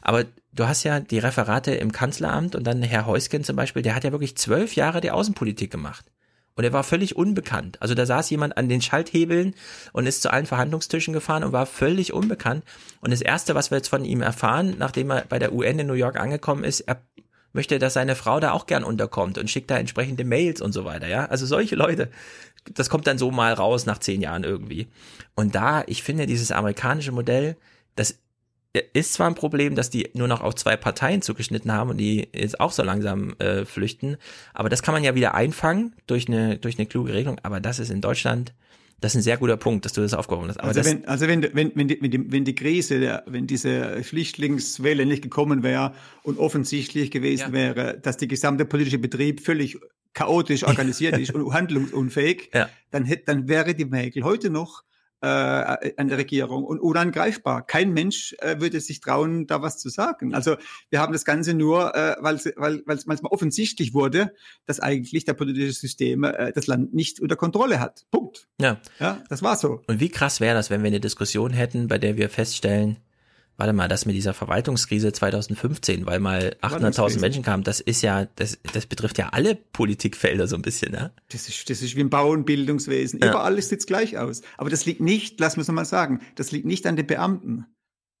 Aber 0.00 0.24
du 0.54 0.66
hast 0.66 0.82
ja 0.82 1.00
die 1.00 1.18
Referate 1.18 1.74
im 1.74 1.92
Kanzleramt 1.92 2.56
und 2.56 2.66
dann 2.66 2.82
Herr 2.82 3.04
Heusgen 3.04 3.44
zum 3.44 3.56
Beispiel, 3.56 3.82
der 3.82 3.94
hat 3.94 4.04
ja 4.04 4.12
wirklich 4.12 4.38
zwölf 4.38 4.74
Jahre 4.74 5.02
die 5.02 5.10
Außenpolitik 5.10 5.70
gemacht. 5.70 6.06
Und 6.56 6.64
er 6.64 6.72
war 6.72 6.84
völlig 6.84 7.16
unbekannt. 7.16 7.80
Also 7.80 7.94
da 7.94 8.06
saß 8.06 8.30
jemand 8.30 8.56
an 8.56 8.68
den 8.68 8.80
Schalthebeln 8.80 9.54
und 9.92 10.06
ist 10.06 10.22
zu 10.22 10.32
allen 10.32 10.46
Verhandlungstischen 10.46 11.12
gefahren 11.12 11.42
und 11.42 11.52
war 11.52 11.66
völlig 11.66 12.12
unbekannt. 12.12 12.64
Und 13.00 13.10
das 13.10 13.22
Erste, 13.22 13.54
was 13.54 13.70
wir 13.70 13.78
jetzt 13.78 13.88
von 13.88 14.04
ihm 14.04 14.22
erfahren, 14.22 14.76
nachdem 14.78 15.10
er 15.10 15.24
bei 15.28 15.38
der 15.38 15.52
UN 15.52 15.80
in 15.80 15.86
New 15.86 15.94
York 15.94 16.18
angekommen 16.18 16.62
ist, 16.62 16.80
er 16.80 17.02
möchte, 17.52 17.78
dass 17.78 17.94
seine 17.94 18.16
Frau 18.16 18.40
da 18.40 18.52
auch 18.52 18.66
gern 18.66 18.84
unterkommt 18.84 19.38
und 19.38 19.48
schickt 19.50 19.70
da 19.70 19.78
entsprechende 19.78 20.24
Mails 20.24 20.60
und 20.60 20.72
so 20.72 20.84
weiter, 20.84 21.06
ja. 21.06 21.26
Also 21.26 21.46
solche 21.46 21.76
Leute, 21.76 22.10
das 22.72 22.90
kommt 22.90 23.06
dann 23.06 23.18
so 23.18 23.30
mal 23.30 23.52
raus 23.52 23.86
nach 23.86 23.98
zehn 23.98 24.20
Jahren 24.20 24.44
irgendwie. 24.44 24.88
Und 25.34 25.54
da, 25.54 25.84
ich 25.86 26.02
finde, 26.02 26.26
dieses 26.26 26.50
amerikanische 26.50 27.12
Modell, 27.12 27.56
das 27.94 28.18
ist 28.92 29.12
zwar 29.12 29.28
ein 29.28 29.34
Problem, 29.34 29.74
dass 29.76 29.88
die 29.90 30.10
nur 30.14 30.26
noch 30.28 30.40
auf 30.40 30.54
zwei 30.56 30.76
Parteien 30.76 31.22
zugeschnitten 31.22 31.72
haben 31.72 31.90
und 31.90 31.96
die 31.98 32.28
jetzt 32.34 32.58
auch 32.60 32.72
so 32.72 32.82
langsam 32.82 33.34
äh, 33.38 33.64
flüchten, 33.64 34.16
aber 34.52 34.68
das 34.68 34.82
kann 34.82 34.94
man 34.94 35.04
ja 35.04 35.14
wieder 35.14 35.34
einfangen 35.34 35.94
durch 36.06 36.26
eine 36.28 36.58
durch 36.58 36.78
eine 36.78 36.86
kluge 36.86 37.12
Regelung. 37.14 37.38
Aber 37.44 37.60
das 37.60 37.78
ist 37.78 37.90
in 37.90 38.00
Deutschland, 38.00 38.52
das 39.00 39.12
ist 39.12 39.20
ein 39.20 39.22
sehr 39.22 39.36
guter 39.36 39.56
Punkt, 39.56 39.84
dass 39.84 39.92
du 39.92 40.00
das 40.00 40.12
aufgehoben 40.14 40.48
hast. 40.48 40.58
Aber 40.58 40.68
also 40.68 40.84
wenn, 40.84 41.04
also 41.06 41.28
wenn, 41.28 41.42
wenn, 41.54 41.72
wenn, 41.74 41.88
die, 41.88 41.98
wenn, 42.00 42.10
die, 42.10 42.32
wenn 42.32 42.44
die 42.44 42.54
Krise, 42.54 43.22
wenn 43.26 43.46
diese 43.46 44.02
Flüchtlingswelle 44.02 45.06
nicht 45.06 45.22
gekommen 45.22 45.62
wäre 45.62 45.92
und 46.22 46.38
offensichtlich 46.38 47.10
gewesen 47.10 47.48
Ja. 47.48 47.52
wäre, 47.52 47.98
dass 48.00 48.16
der 48.16 48.28
gesamte 48.28 48.64
politische 48.64 48.98
Betrieb 48.98 49.40
völlig 49.40 49.78
chaotisch 50.14 50.64
organisiert 50.64 51.18
ist 51.18 51.32
und 51.34 51.52
handlungsunfähig, 51.52 52.50
Ja. 52.54 52.68
dann, 52.90 53.04
hätte, 53.04 53.24
dann 53.26 53.48
wäre 53.48 53.74
die 53.74 53.84
Merkel 53.84 54.24
heute 54.24 54.50
noch 54.50 54.82
äh, 55.24 55.94
an 55.96 56.08
der 56.08 56.18
Regierung 56.18 56.64
und 56.64 56.78
unangreifbar. 56.80 57.66
Kein 57.66 57.92
Mensch 57.92 58.34
äh, 58.40 58.60
würde 58.60 58.80
sich 58.80 59.00
trauen, 59.00 59.46
da 59.46 59.62
was 59.62 59.78
zu 59.78 59.88
sagen. 59.88 60.34
Also 60.34 60.56
wir 60.90 61.00
haben 61.00 61.12
das 61.12 61.24
Ganze 61.24 61.54
nur, 61.54 61.94
äh, 61.94 62.16
weil 62.20 62.34
es 62.34 62.52
weil, 62.56 62.82
weil's 62.86 63.06
manchmal 63.06 63.32
offensichtlich 63.32 63.94
wurde, 63.94 64.34
dass 64.66 64.80
eigentlich 64.80 65.24
der 65.24 65.34
politische 65.34 65.72
System 65.72 66.24
äh, 66.24 66.52
das 66.52 66.66
Land 66.66 66.94
nicht 66.94 67.20
unter 67.20 67.36
Kontrolle 67.36 67.80
hat. 67.80 68.04
Punkt. 68.10 68.46
ja. 68.60 68.80
Ja, 69.00 69.22
das 69.28 69.42
war 69.42 69.56
so. 69.56 69.82
Und 69.86 70.00
wie 70.00 70.08
krass 70.08 70.40
wäre 70.40 70.54
das, 70.54 70.70
wenn 70.70 70.82
wir 70.82 70.88
eine 70.88 71.00
Diskussion 71.00 71.52
hätten, 71.52 71.88
bei 71.88 71.98
der 71.98 72.16
wir 72.16 72.28
feststellen, 72.28 72.98
warte 73.56 73.72
mal, 73.72 73.88
das 73.88 74.06
mit 74.06 74.14
dieser 74.14 74.34
Verwaltungskrise 74.34 75.12
2015, 75.12 76.06
weil 76.06 76.20
mal 76.20 76.56
800.000 76.60 76.60
Verwaltungskrise. 76.60 77.20
Menschen 77.20 77.42
kamen, 77.42 77.62
das 77.64 77.80
ist 77.80 78.02
ja, 78.02 78.26
das, 78.36 78.58
das 78.72 78.86
betrifft 78.86 79.18
ja 79.18 79.28
alle 79.30 79.54
Politikfelder 79.54 80.46
so 80.46 80.56
ein 80.56 80.62
bisschen, 80.62 80.92
ne? 80.92 81.12
Das 81.30 81.48
ist, 81.48 81.68
das 81.70 81.82
ist 81.82 81.96
wie 81.96 82.00
im 82.00 82.10
Bauen, 82.10 82.44
Bildungswesen. 82.44 83.20
Ja. 83.20 83.30
Überall 83.30 83.60
sieht 83.62 83.80
es 83.80 83.86
gleich 83.86 84.18
aus. 84.18 84.42
Aber 84.56 84.70
das 84.70 84.84
liegt 84.86 85.00
nicht, 85.00 85.38
lass 85.40 85.56
mich 85.56 85.68
mal 85.68 85.84
sagen, 85.84 86.20
das 86.34 86.50
liegt 86.52 86.66
nicht 86.66 86.86
an 86.86 86.96
den 86.96 87.06
Beamten. 87.06 87.66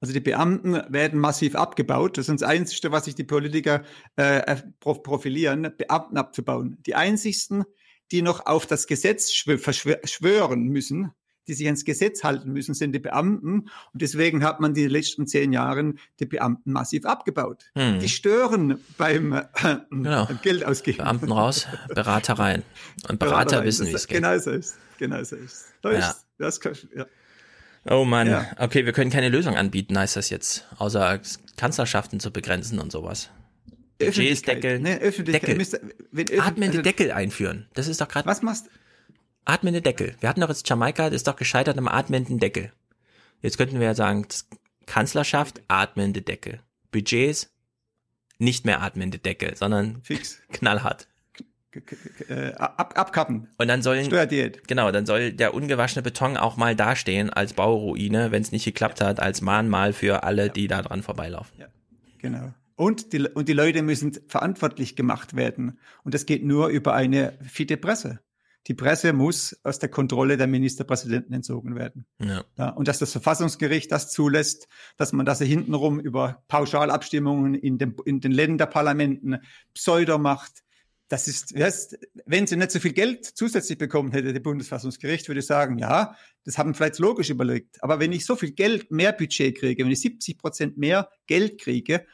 Also 0.00 0.12
die 0.12 0.20
Beamten 0.20 0.74
werden 0.92 1.18
massiv 1.18 1.54
abgebaut. 1.54 2.18
Das 2.18 2.28
ist 2.28 2.42
das 2.42 2.48
Einzige, 2.48 2.92
was 2.92 3.06
sich 3.06 3.14
die 3.14 3.24
Politiker 3.24 3.84
äh, 4.16 4.56
prof- 4.80 5.02
profilieren, 5.02 5.72
Beamten 5.78 6.18
abzubauen. 6.18 6.76
Die 6.86 6.94
einzigsten, 6.94 7.64
die 8.12 8.20
noch 8.20 8.44
auf 8.44 8.66
das 8.66 8.86
Gesetz 8.86 9.32
schwören 9.32 10.64
müssen, 10.64 11.12
die 11.46 11.54
sich 11.54 11.66
ans 11.66 11.84
Gesetz 11.84 12.24
halten 12.24 12.52
müssen, 12.52 12.74
sind 12.74 12.92
die 12.92 12.98
Beamten. 12.98 13.60
Und 13.60 14.02
deswegen 14.02 14.42
hat 14.44 14.60
man 14.60 14.74
die 14.74 14.86
letzten 14.86 15.26
zehn 15.26 15.52
Jahren 15.52 15.98
die 16.20 16.26
Beamten 16.26 16.72
massiv 16.72 17.04
abgebaut. 17.06 17.64
Hm. 17.76 17.98
Die 18.00 18.08
stören 18.08 18.78
beim, 18.98 19.32
äh, 19.32 19.42
Genau. 19.90 20.26
beim 20.26 20.38
Geld 20.42 20.64
ausgeben. 20.64 20.98
Beamten 20.98 21.30
raus, 21.32 21.66
Berater 21.94 22.34
rein. 22.34 22.62
Und 23.08 23.18
Berater 23.18 23.44
Berater 23.58 23.64
wissen, 23.64 23.86
weiß, 23.86 23.92
wie 23.92 23.96
es 23.96 24.06
geht. 24.06 24.16
Genau 24.22 24.38
so 24.38 24.50
ist. 24.50 24.76
Genau 24.98 25.22
so 25.24 25.36
ist. 25.36 25.66
Da 25.82 25.92
Ja. 25.92 25.98
ist 26.10 26.26
das 26.38 26.60
ja. 26.96 27.06
Oh 27.90 28.04
Mann, 28.04 28.28
Ja. 28.28 28.46
okay, 28.58 28.86
wir 28.86 28.92
können 28.94 29.10
keine 29.10 29.28
Lösung 29.28 29.56
anbieten, 29.56 29.98
heißt 29.98 30.16
das 30.16 30.30
jetzt, 30.30 30.66
außer 30.78 31.20
Kanzlerschaften 31.56 32.18
zu 32.18 32.30
begrenzen 32.32 32.78
und 32.78 32.90
sowas. 32.90 33.28
Budgets 33.98 34.42
deckeln. 34.42 34.82
Nee, 34.82 34.96
Öffentlichkeit. 34.96 35.42
Deckel. 35.42 35.56
Müsste- 35.56 35.80
wenn 36.10 36.26
Öffent- 36.26 36.40
Atmende 36.46 36.78
also- 36.78 36.82
Deckel 36.82 37.12
einführen. 37.12 37.68
Das 37.74 37.86
ist 37.88 38.00
doch 38.00 38.08
gerade. 38.08 38.26
Was 38.26 38.42
machst 38.42 38.68
Atmende 39.44 39.82
Deckel. 39.82 40.16
Wir 40.20 40.28
hatten 40.28 40.40
doch 40.40 40.48
jetzt 40.48 40.68
Jamaika, 40.68 41.04
das 41.04 41.16
ist 41.16 41.28
doch 41.28 41.36
gescheitert 41.36 41.76
am 41.76 41.88
atmenden 41.88 42.38
Deckel. 42.38 42.72
Jetzt 43.42 43.58
könnten 43.58 43.78
wir 43.78 43.86
ja 43.86 43.94
sagen, 43.94 44.26
Kanzlerschaft, 44.86 45.62
atmende 45.68 46.22
Deckel. 46.22 46.60
Budgets, 46.90 47.52
nicht 48.38 48.64
mehr 48.64 48.82
atmende 48.82 49.18
Deckel, 49.18 49.56
sondern 49.56 50.00
Fix. 50.02 50.40
knallhart. 50.52 51.08
äh, 52.28 52.52
ab, 52.54 52.94
abkappen? 52.96 53.48
Und 53.58 53.68
dann 53.68 53.82
sollen, 53.82 54.06
Steuerdiät. 54.06 54.66
genau, 54.66 54.90
dann 54.92 55.06
soll 55.06 55.32
der 55.32 55.54
ungewaschene 55.54 56.02
Beton 56.02 56.36
auch 56.36 56.56
mal 56.56 56.74
dastehen 56.74 57.30
als 57.30 57.52
Bauruine, 57.52 58.30
wenn 58.30 58.42
es 58.42 58.52
nicht 58.52 58.64
geklappt 58.64 59.00
hat, 59.00 59.20
als 59.20 59.40
Mahnmal 59.40 59.92
für 59.92 60.22
alle, 60.22 60.50
die 60.50 60.68
da 60.68 60.82
dran 60.82 61.02
vorbeilaufen. 61.02 61.64
Genau. 62.18 62.54
Und 62.76 63.12
die, 63.12 63.20
und 63.28 63.48
die 63.48 63.52
Leute 63.52 63.82
müssen 63.82 64.18
verantwortlich 64.26 64.96
gemacht 64.96 65.36
werden. 65.36 65.78
Und 66.02 66.14
das 66.14 66.26
geht 66.26 66.44
nur 66.44 66.68
über 66.68 66.94
eine 66.94 67.38
fitte 67.46 67.76
Presse. 67.76 68.20
Die 68.66 68.74
Presse 68.74 69.12
muss 69.12 69.58
aus 69.62 69.78
der 69.78 69.90
Kontrolle 69.90 70.36
der 70.36 70.46
Ministerpräsidenten 70.46 71.34
entzogen 71.34 71.74
werden. 71.74 72.06
Ja. 72.18 72.44
Ja, 72.56 72.70
und 72.70 72.88
dass 72.88 72.98
das 72.98 73.12
Verfassungsgericht 73.12 73.92
das 73.92 74.10
zulässt, 74.10 74.68
dass 74.96 75.12
man 75.12 75.26
das 75.26 75.40
hintenrum 75.40 76.00
über 76.00 76.42
Pauschalabstimmungen 76.48 77.54
in, 77.54 77.76
dem, 77.78 77.94
in 78.06 78.20
den 78.20 78.32
Länderparlamenten 78.32 79.38
Pseudo 79.74 80.18
macht, 80.18 80.62
das 81.08 81.28
ist, 81.28 81.52
ist- 81.52 81.98
wenn 82.24 82.46
sie 82.46 82.56
nicht 82.56 82.70
so 82.70 82.80
viel 82.80 82.92
Geld 82.94 83.26
zusätzlich 83.26 83.76
bekommen 83.76 84.10
hätte, 84.12 84.32
der 84.32 84.40
Bundesverfassungsgericht 84.40 85.28
würde 85.28 85.42
sagen, 85.42 85.78
ja, 85.78 86.16
das 86.44 86.56
haben 86.56 86.74
vielleicht 86.74 86.98
logisch 86.98 87.28
überlegt. 87.30 87.82
Aber 87.82 88.00
wenn 88.00 88.12
ich 88.12 88.24
so 88.24 88.34
viel 88.36 88.52
Geld, 88.52 88.90
mehr 88.90 89.12
Budget 89.12 89.56
kriege, 89.58 89.84
wenn 89.84 89.92
ich 89.92 90.00
70 90.00 90.38
Prozent 90.38 90.78
mehr 90.78 91.10
Geld 91.26 91.60
kriege, 91.60 92.06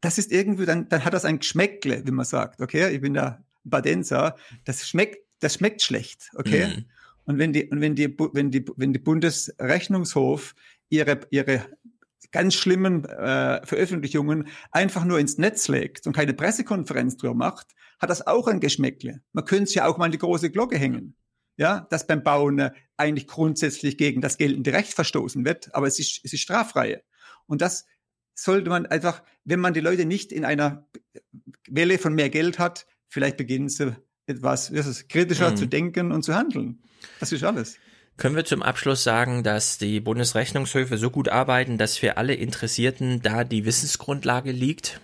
das 0.00 0.16
ist 0.18 0.30
irgendwie, 0.32 0.64
dann, 0.66 0.88
dann 0.88 1.04
hat 1.04 1.12
das 1.12 1.24
ein 1.24 1.40
Geschmäckle, 1.40 2.06
wie 2.06 2.10
man 2.12 2.24
sagt. 2.24 2.60
Okay, 2.60 2.94
ich 2.94 3.00
bin 3.00 3.14
da 3.14 3.44
Badenser. 3.64 4.36
Das 4.64 4.88
schmeckt, 4.88 5.18
das 5.40 5.54
schmeckt 5.54 5.82
schlecht. 5.82 6.30
Okay. 6.34 6.66
Mhm. 6.66 6.84
Und 7.24 7.38
wenn 7.38 7.52
die, 7.52 7.68
und 7.68 7.80
wenn 7.80 7.94
die, 7.94 8.16
wenn 8.32 8.50
die, 8.50 8.64
wenn 8.76 8.92
die 8.92 8.98
Bundesrechnungshof 8.98 10.54
ihre, 10.88 11.20
ihre 11.30 11.66
ganz 12.30 12.54
schlimmen 12.54 13.04
äh, 13.04 13.64
Veröffentlichungen 13.66 14.48
einfach 14.70 15.04
nur 15.04 15.18
ins 15.18 15.38
Netz 15.38 15.68
legt 15.68 16.06
und 16.06 16.12
keine 16.14 16.34
Pressekonferenz 16.34 17.16
drüber 17.16 17.34
macht, 17.34 17.68
hat 17.98 18.10
das 18.10 18.26
auch 18.26 18.46
ein 18.46 18.60
Geschmäckle. 18.60 19.22
Man 19.32 19.44
könnte 19.44 19.64
es 19.64 19.74
ja 19.74 19.86
auch 19.86 19.98
mal 19.98 20.06
an 20.06 20.12
die 20.12 20.18
große 20.18 20.50
Glocke 20.50 20.78
hängen. 20.78 21.16
Ja, 21.56 21.86
dass 21.90 22.06
beim 22.06 22.22
Bauen 22.22 22.58
äh, 22.58 22.70
eigentlich 22.96 23.26
grundsätzlich 23.26 23.98
gegen 23.98 24.22
das 24.22 24.38
geltende 24.38 24.72
Recht 24.72 24.94
verstoßen 24.94 25.44
wird, 25.44 25.74
aber 25.74 25.86
es 25.86 25.98
ist, 25.98 26.20
es 26.24 26.32
ist 26.32 26.40
straffrei. 26.40 27.02
Und 27.46 27.60
das 27.60 27.84
sollte 28.34 28.70
man 28.70 28.86
einfach, 28.86 29.22
wenn 29.44 29.60
man 29.60 29.74
die 29.74 29.80
Leute 29.80 30.06
nicht 30.06 30.32
in 30.32 30.46
einer 30.46 30.88
Welle 31.68 31.98
von 31.98 32.14
mehr 32.14 32.30
Geld 32.30 32.58
hat, 32.58 32.86
vielleicht 33.08 33.36
beginnen 33.36 33.68
sie 33.68 33.94
etwas 34.30 34.72
wie 34.72 34.78
ist 34.78 35.08
kritischer 35.08 35.50
Mhm. 35.50 35.56
zu 35.56 35.66
denken 35.66 36.12
und 36.12 36.22
zu 36.22 36.34
handeln. 36.34 36.78
Das 37.18 37.32
ist 37.32 37.44
alles. 37.44 37.76
Können 38.16 38.36
wir 38.36 38.44
zum 38.44 38.62
Abschluss 38.62 39.02
sagen, 39.02 39.42
dass 39.42 39.78
die 39.78 40.00
Bundesrechnungshöfe 40.00 40.98
so 40.98 41.10
gut 41.10 41.28
arbeiten, 41.28 41.78
dass 41.78 41.96
für 41.96 42.16
alle 42.18 42.34
Interessierten 42.34 43.22
da 43.22 43.44
die 43.44 43.64
Wissensgrundlage 43.64 44.52
liegt? 44.52 45.00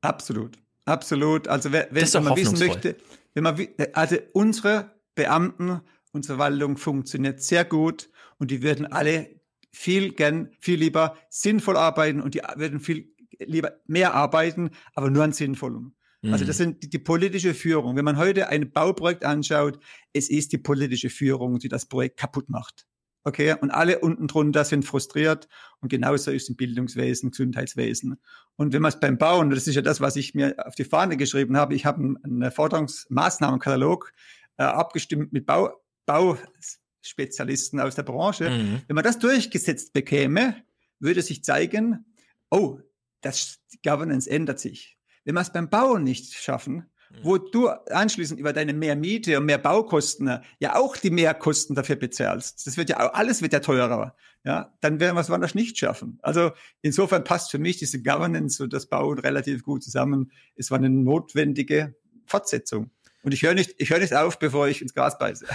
Absolut. 0.00 0.58
Absolut. 0.84 1.46
Also 1.46 1.70
wer, 1.70 1.88
wenn, 1.90 2.00
Das 2.00 2.14
man 2.14 2.36
wissen 2.36 2.58
möchte, 2.58 2.96
wenn 3.34 3.44
man, 3.44 3.68
also 3.92 4.16
unsere 4.32 4.90
Beamten, 5.14 5.80
unsere 6.12 6.36
Verwaltung 6.36 6.76
funktioniert 6.76 7.40
sehr 7.40 7.64
gut 7.64 8.10
und 8.38 8.50
die 8.50 8.62
würden 8.62 8.86
alle 8.86 9.30
viel 9.70 10.12
gern, 10.12 10.50
viel 10.58 10.80
lieber 10.80 11.16
sinnvoll 11.28 11.76
arbeiten 11.76 12.20
und 12.20 12.34
die 12.34 12.42
würden 12.56 12.80
viel 12.80 13.14
lieber 13.38 13.80
mehr 13.86 14.14
arbeiten, 14.14 14.70
aber 14.94 15.10
nur 15.10 15.24
an 15.24 15.32
sinnvollem. 15.32 15.94
Also 16.24 16.44
Mhm. 16.44 16.48
das 16.48 16.56
sind 16.56 16.82
die, 16.82 16.88
die 16.90 16.98
politische 16.98 17.52
Führung. 17.52 17.96
Wenn 17.96 18.04
man 18.04 18.16
heute 18.16 18.48
ein 18.48 18.70
Bauprojekt 18.70 19.24
anschaut, 19.24 19.80
es 20.12 20.30
ist 20.30 20.52
die 20.52 20.58
politische 20.58 21.10
Führung, 21.10 21.58
die 21.58 21.68
das 21.68 21.86
Projekt 21.86 22.18
kaputt 22.18 22.48
macht. 22.48 22.86
Okay, 23.24 23.54
und 23.60 23.70
alle 23.70 24.00
unten 24.00 24.26
drunter 24.26 24.64
sind 24.64 24.84
frustriert 24.84 25.48
und 25.80 25.88
genauso 25.88 26.32
ist 26.32 26.48
im 26.48 26.56
Bildungswesen, 26.56 27.30
Gesundheitswesen. 27.30 28.20
Und 28.56 28.72
wenn 28.72 28.82
man 28.82 28.88
es 28.88 28.98
beim 28.98 29.16
Bauen, 29.16 29.50
das 29.50 29.68
ist 29.68 29.76
ja 29.76 29.82
das, 29.82 30.00
was 30.00 30.16
ich 30.16 30.34
mir 30.34 30.56
auf 30.66 30.74
die 30.74 30.84
Fahne 30.84 31.16
geschrieben 31.16 31.56
habe, 31.56 31.74
ich 31.74 31.86
habe 31.86 32.16
einen 32.22 32.50
Forderungsmaßnahmenkatalog 32.50 34.12
äh, 34.56 34.64
abgestimmt 34.64 35.32
mit 35.32 35.46
Bau, 35.46 35.70
Bauspezialisten 36.06 37.78
aus 37.78 37.94
der 37.94 38.02
Branche. 38.02 38.50
Mhm. 38.50 38.82
Wenn 38.88 38.94
man 38.96 39.04
das 39.04 39.20
durchgesetzt 39.20 39.92
bekäme, 39.92 40.56
würde 40.98 41.22
sich 41.22 41.44
zeigen, 41.44 42.04
oh, 42.50 42.80
das 43.20 43.60
Governance 43.84 44.28
ändert 44.28 44.58
sich. 44.58 44.98
Wenn 45.24 45.34
wir 45.34 45.40
es 45.40 45.52
beim 45.52 45.68
Bauen 45.68 46.04
nicht 46.04 46.34
schaffen, 46.34 46.86
wo 47.22 47.38
du 47.38 47.68
anschließend 47.68 48.40
über 48.40 48.52
deine 48.52 48.72
mehr 48.72 48.96
Miete 48.96 49.38
und 49.38 49.46
mehr 49.46 49.58
Baukosten 49.58 50.40
ja 50.58 50.76
auch 50.76 50.96
die 50.96 51.10
Mehrkosten 51.10 51.76
dafür 51.76 51.96
bezahlst. 51.96 52.66
Das 52.66 52.76
wird 52.76 52.88
ja 52.88 53.00
auch, 53.00 53.14
alles 53.14 53.42
wird 53.42 53.52
ja 53.52 53.60
teurer. 53.60 54.16
Ja, 54.44 54.72
dann 54.80 54.98
werden 54.98 55.14
wir 55.14 55.20
es 55.20 55.30
woanders 55.30 55.54
nicht 55.54 55.78
schaffen. 55.78 56.18
Also 56.22 56.50
insofern 56.80 57.22
passt 57.22 57.50
für 57.50 57.58
mich 57.58 57.76
diese 57.76 58.02
Governance 58.02 58.62
und 58.62 58.72
das 58.72 58.86
Bauen 58.86 59.18
relativ 59.18 59.62
gut 59.62 59.84
zusammen. 59.84 60.32
Es 60.56 60.70
war 60.70 60.78
eine 60.78 60.90
notwendige 60.90 61.94
Fortsetzung. 62.26 62.90
Und 63.22 63.32
ich 63.32 63.42
höre 63.42 63.54
nicht, 63.54 63.74
ich 63.78 63.90
höre 63.90 64.00
nicht 64.00 64.14
auf, 64.14 64.40
bevor 64.40 64.66
ich 64.66 64.82
ins 64.82 64.94
Gras 64.94 65.16
beiße. 65.16 65.46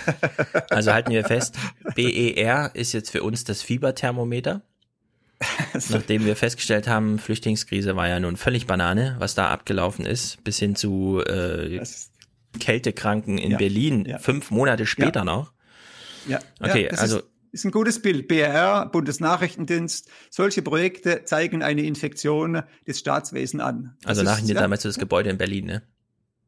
Also 0.69 0.93
halten 0.93 1.11
wir 1.11 1.25
fest, 1.25 1.57
BER 1.95 2.71
ist 2.75 2.93
jetzt 2.93 3.09
für 3.09 3.23
uns 3.23 3.43
das 3.43 3.61
Fieberthermometer. 3.61 4.61
Nachdem 5.89 6.25
wir 6.25 6.35
festgestellt 6.35 6.87
haben, 6.87 7.19
Flüchtlingskrise 7.19 7.95
war 7.95 8.07
ja 8.07 8.19
nun 8.19 8.37
völlig 8.37 8.65
Banane, 8.65 9.15
was 9.19 9.35
da 9.35 9.49
abgelaufen 9.49 10.05
ist, 10.05 10.43
bis 10.43 10.57
hin 10.57 10.75
zu 10.75 11.21
äh, 11.25 11.79
Kältekranken 12.59 13.37
in 13.37 13.51
Ja, 13.51 13.57
Berlin, 13.57 14.05
ja. 14.05 14.17
fünf 14.19 14.49
Monate 14.51 14.85
später 14.85 15.19
Ja. 15.19 15.25
noch. 15.25 15.53
Ja, 16.27 16.39
Okay, 16.59 16.89
also- 16.89 17.17
ist, 17.19 17.25
ist 17.51 17.65
ein 17.65 17.71
gutes 17.71 18.01
Bild. 18.01 18.27
BRR, 18.27 18.87
Bundesnachrichtendienst, 18.87 20.09
solche 20.29 20.61
Projekte 20.61 21.23
zeigen 21.25 21.61
eine 21.63 21.83
Infektion 21.83 22.63
des 22.87 22.99
Staatswesens 22.99 23.61
an. 23.61 23.95
Das 24.01 24.09
Also 24.09 24.21
ist, 24.21 24.27
nach 24.27 24.39
ja, 24.39 24.55
damals 24.55 24.83
das 24.83 24.97
Gebäude 24.97 25.29
in 25.29 25.37
Berlin, 25.37 25.65
ne? 25.65 25.83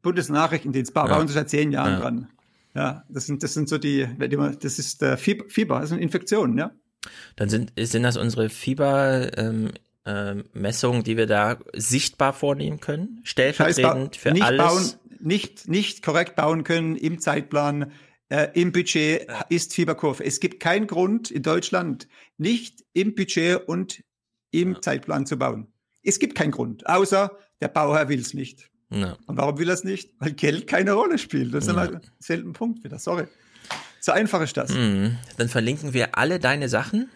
Bundesnachrichtendienst, 0.02 0.92
bei 0.94 1.06
Ja. 1.06 1.16
uns 1.18 1.32
seit 1.32 1.48
zehn 1.50 1.72
Jahren 1.72 1.92
Ja. 1.94 2.00
dran. 2.00 2.28
Ja, 2.74 3.04
das 3.08 3.26
sind, 3.26 3.42
das 3.42 3.54
sind 3.54 3.68
so 3.68 3.78
die, 3.78 4.06
das 4.60 4.78
ist 4.78 5.02
äh, 5.02 5.16
Fieber, 5.16 5.44
Fieber, 5.48 5.80
das 5.80 5.88
sind 5.90 5.98
Infektionen, 5.98 6.56
ja. 6.56 6.70
Dann 7.36 7.48
sind, 7.48 7.72
sind 7.78 8.02
das 8.02 8.16
unsere 8.16 8.48
Fiebermessungen, 8.50 9.72
ähm, 10.06 10.44
Messungen, 10.52 11.02
die 11.04 11.16
wir 11.16 11.26
da 11.26 11.58
sichtbar 11.74 12.32
vornehmen 12.32 12.80
können, 12.80 13.20
stellvertretend 13.24 14.16
für 14.16 14.32
nicht 14.32 14.42
alles. 14.42 14.58
bauen, 14.58 14.90
nicht, 15.20 15.68
nicht 15.68 16.02
korrekt 16.02 16.36
bauen 16.36 16.64
können 16.64 16.96
im 16.96 17.20
Zeitplan, 17.20 17.92
äh, 18.28 18.48
im 18.54 18.72
Budget 18.72 19.26
ist 19.48 19.74
Fieberkurve. 19.74 20.24
Es 20.24 20.40
gibt 20.40 20.60
keinen 20.60 20.86
Grund 20.86 21.30
in 21.30 21.42
Deutschland, 21.42 22.08
nicht 22.38 22.84
im 22.92 23.14
Budget 23.14 23.66
und 23.68 24.02
im 24.50 24.80
Zeitplan 24.82 25.26
zu 25.26 25.38
bauen. 25.38 25.66
Es 26.02 26.18
gibt 26.18 26.34
keinen 26.34 26.50
Grund, 26.52 26.86
außer 26.86 27.36
der 27.60 27.68
Bauherr 27.68 28.08
will 28.08 28.20
es 28.20 28.32
nicht. 28.34 28.70
Ja. 28.90 29.16
Und 29.26 29.36
warum 29.36 29.58
will 29.58 29.68
er 29.68 29.74
es 29.74 29.84
nicht? 29.84 30.12
Weil 30.18 30.32
Geld 30.32 30.66
keine 30.66 30.92
Rolle 30.94 31.18
spielt. 31.18 31.52
Das 31.54 31.66
ist 31.66 31.74
Ja. 31.74 31.84
immer 31.84 32.00
selten 32.18 32.52
Punkt 32.52 32.82
wieder. 32.82 32.98
Sorry. 32.98 33.24
So 34.00 34.12
einfach 34.12 34.40
ist 34.40 34.56
das. 34.56 34.72
Mhm. 34.74 35.16
Dann 35.36 35.48
verlinken 35.48 35.92
wir 35.92 36.16
alle 36.16 36.38
deine 36.38 36.68
Sachen 36.68 37.10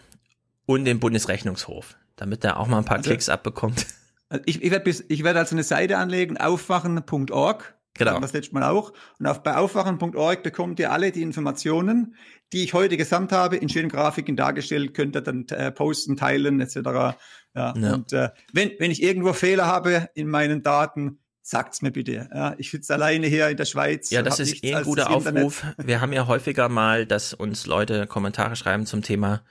und 0.67 0.85
den 0.85 1.01
Bundesrechnungshof, 1.01 1.97
damit 2.17 2.45
er 2.45 2.59
auch 2.59 2.67
mal 2.67 2.79
ein 2.79 2.85
paar 2.85 2.99
Also- 2.99 3.11
Klicks 3.11 3.29
abbekommt. 3.29 3.87
Also 4.31 4.43
ich, 4.47 4.63
ich 4.63 4.71
werde 4.71 4.87
werd 4.87 5.37
also 5.37 5.55
eine 5.55 5.63
Seite 5.63 5.99
anlegen, 5.99 6.39
aufwachen.org. 6.39 7.75
Genau. 7.97 8.19
Das 8.19 8.33
letzte 8.33 8.55
Mal 8.55 8.65
auch. 8.65 8.93
Und 9.21 9.27
auf, 9.27 9.43
bei 9.45 9.55
aufwachen.org 9.57 10.43
bekommt 10.43 10.81
ihr 10.81 10.91
alle 10.91 11.13
die 11.13 11.23
Informationen, 11.23 12.17
die 12.53 12.65
ich 12.65 12.75
heute 12.75 12.97
gesamt 12.97 13.31
habe, 13.31 13.57
in 13.57 13.69
schönen 13.69 13.89
Grafiken 13.89 14.35
dargestellt, 14.35 14.95
könnt 14.95 15.15
ihr 15.15 15.21
dann 15.21 15.47
äh, 15.51 15.71
posten, 15.71 16.17
teilen, 16.17 16.61
etc. 16.61 16.77
Ja, 16.85 17.15
Ja. 17.55 17.73
Und 17.95 18.13
äh, 18.13 18.31
wenn, 18.53 18.73
wenn 18.81 18.91
ich 18.91 19.01
irgendwo 19.03 19.33
Fehler 19.33 19.67
habe 19.67 20.09
in 20.15 20.27
meinen 20.29 20.63
Daten, 20.65 21.21
sagt's 21.45 21.83
mir 21.83 21.91
bitte. 21.91 22.29
Ja, 22.35 22.55
ich 22.57 22.71
sitze 22.71 22.95
alleine 22.95 23.27
hier 23.27 23.49
in 23.51 23.57
der 23.59 23.67
Schweiz. 23.67 24.11
Ja, 24.11 24.23
das 24.23 24.41
ist 24.41 24.65
eh 24.65 24.75
ein 24.75 24.85
guter 24.85 25.11
Internet. 25.11 25.45
Aufruf. 25.45 25.65
Wir 25.77 26.01
haben 26.01 26.15
ja 26.15 26.27
häufiger 26.27 26.71
mal, 26.71 27.05
dass 27.05 27.35
uns 27.35 27.67
Leute 27.67 28.07
Kommentare 28.07 28.57
schreiben 28.57 28.87
zum 28.87 29.03
Thema, 29.03 29.43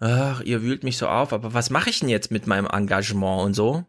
ach, 0.00 0.40
ihr 0.40 0.62
wühlt 0.62 0.82
mich 0.82 0.96
so 0.96 1.08
auf, 1.08 1.34
aber 1.34 1.52
was 1.52 1.68
mache 1.68 1.90
ich 1.90 2.00
denn 2.00 2.08
jetzt 2.08 2.30
mit 2.30 2.46
meinem 2.46 2.66
Engagement 2.66 3.44
und 3.44 3.54
so? 3.54 3.84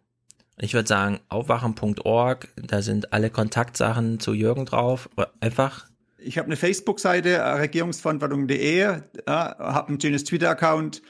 Ich 0.59 0.73
würde 0.73 0.89
sagen, 0.89 1.21
aufwachen.org, 1.29 2.49
da 2.57 2.81
sind 2.81 3.13
alle 3.13 3.29
Kontaktsachen 3.29 4.19
zu 4.19 4.33
Jürgen 4.33 4.65
drauf. 4.65 5.09
Einfach 5.39 5.85
Ich 6.17 6.37
habe 6.37 6.47
eine 6.47 6.57
Facebook-Seite, 6.57 7.29
äh, 7.29 7.41
regierungsverantwortung.de, 7.41 8.79
ja, 8.79 9.01
habe 9.25 9.87
einen 9.87 10.01
schönes 10.01 10.25
Twitter-Account. 10.25 11.01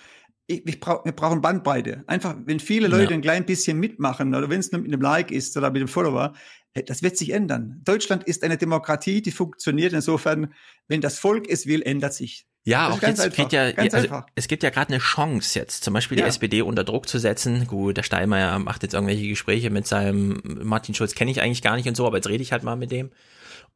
Ich, 0.49 0.80
brauch, 0.80 1.03
wir 1.03 1.11
brauchen 1.11 1.41
Bandbreite. 1.41 2.03
Einfach, 2.07 2.36
wenn 2.45 2.60
viele 2.61 2.88
Leute 2.88 3.11
Ja. 3.11 3.18
ein 3.18 3.22
klein 3.22 3.45
bisschen 3.45 3.78
mitmachen 3.80 4.34
oder 4.34 4.49
wenn 4.49 4.61
es 4.61 4.72
nur 4.72 4.82
mit 4.82 4.91
einem 4.94 5.02
Like 5.02 5.30
ist 5.32 5.57
oder 5.57 5.69
mit 5.72 5.82
einem 5.82 5.90
Follower, 5.90 6.34
äh, 6.74 6.84
das 6.84 7.03
wird 7.03 7.18
sich 7.18 7.32
ändern. 7.32 7.82
Deutschland 7.84 8.24
ist 8.24 8.44
eine 8.45 8.57
Demokratie, 8.57 9.22
die 9.22 9.32
funktioniert. 9.32 9.91
Insofern, 9.91 10.53
wenn 10.88 11.02
das 11.02 11.19
Volk 11.19 11.49
es 11.49 11.65
will, 11.68 11.82
ändert 11.82 12.14
sich. 12.14 12.45
Ja, 12.64 12.88
Das 12.88 12.98
auch 12.98 13.02
ganz 13.02 13.18
jetzt 13.19 13.26
einfach, 13.26 13.49
geht 13.49 13.53
ja, 13.53 13.98
also, 13.98 14.24
es 14.36 14.48
gibt 14.48 14.64
ja 14.64 14.69
gerade 14.69 14.90
eine 14.94 14.99
Chance 15.02 15.57
jetzt, 15.60 15.84
zum 15.86 15.94
Beispiel 15.94 16.18
die 16.18 16.22
Ja. 16.24 16.28
SPD 16.28 16.61
unter 16.61 16.84
Druck 16.84 17.07
zu 17.07 17.18
setzen. 17.18 17.65
Gut, 17.68 17.95
der 17.98 18.03
Steinmeier 18.03 18.57
macht 18.60 18.84
jetzt 18.84 18.94
irgendwelche 18.94 19.28
Gespräche 19.28 19.69
mit 19.69 19.86
seinem 19.88 20.41
Martin 20.64 20.94
Schulz, 20.94 21.15
kenne 21.15 21.32
ich 21.32 21.41
eigentlich 21.41 21.61
gar 21.61 21.76
nicht 21.78 21.88
und 21.88 21.95
so, 21.95 22.06
aber 22.07 22.18
jetzt 22.18 22.28
rede 22.28 22.41
ich 22.44 22.52
halt 22.52 22.64
mal 22.64 22.76
mit 22.76 22.91
dem 22.91 23.10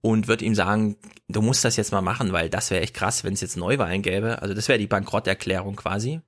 und 0.02 0.28
wird 0.28 0.42
ihm 0.42 0.56
sagen, 0.56 0.98
du 1.30 1.42
musst 1.42 1.64
das 1.64 1.78
jetzt 1.78 1.92
mal 1.94 2.02
machen, 2.02 2.32
weil 2.34 2.50
das 2.50 2.70
wäre 2.72 2.82
echt 2.82 2.94
krass, 2.94 3.24
wenn 3.24 3.34
es 3.34 3.42
jetzt 3.42 3.56
Neuwahlen 3.56 4.02
gäbe. 4.02 4.42
Also 4.42 4.54
das 4.54 4.68
wäre 4.68 4.80
die 4.80 4.88
Bankrotterklärung 4.88 5.76
quasi. 5.78 6.20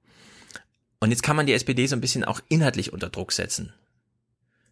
Und 1.03 1.09
jetzt 1.11 1.21
kann 1.21 1.35
man 1.35 1.45
die 1.45 1.51
SPD 1.51 1.85
so 1.85 1.97
ein 1.97 1.99
bisschen 2.01 2.23
auch 2.23 2.39
inhaltlich 2.47 2.93
unter 2.93 3.09
Druck 3.09 3.33
setzen. 3.33 3.73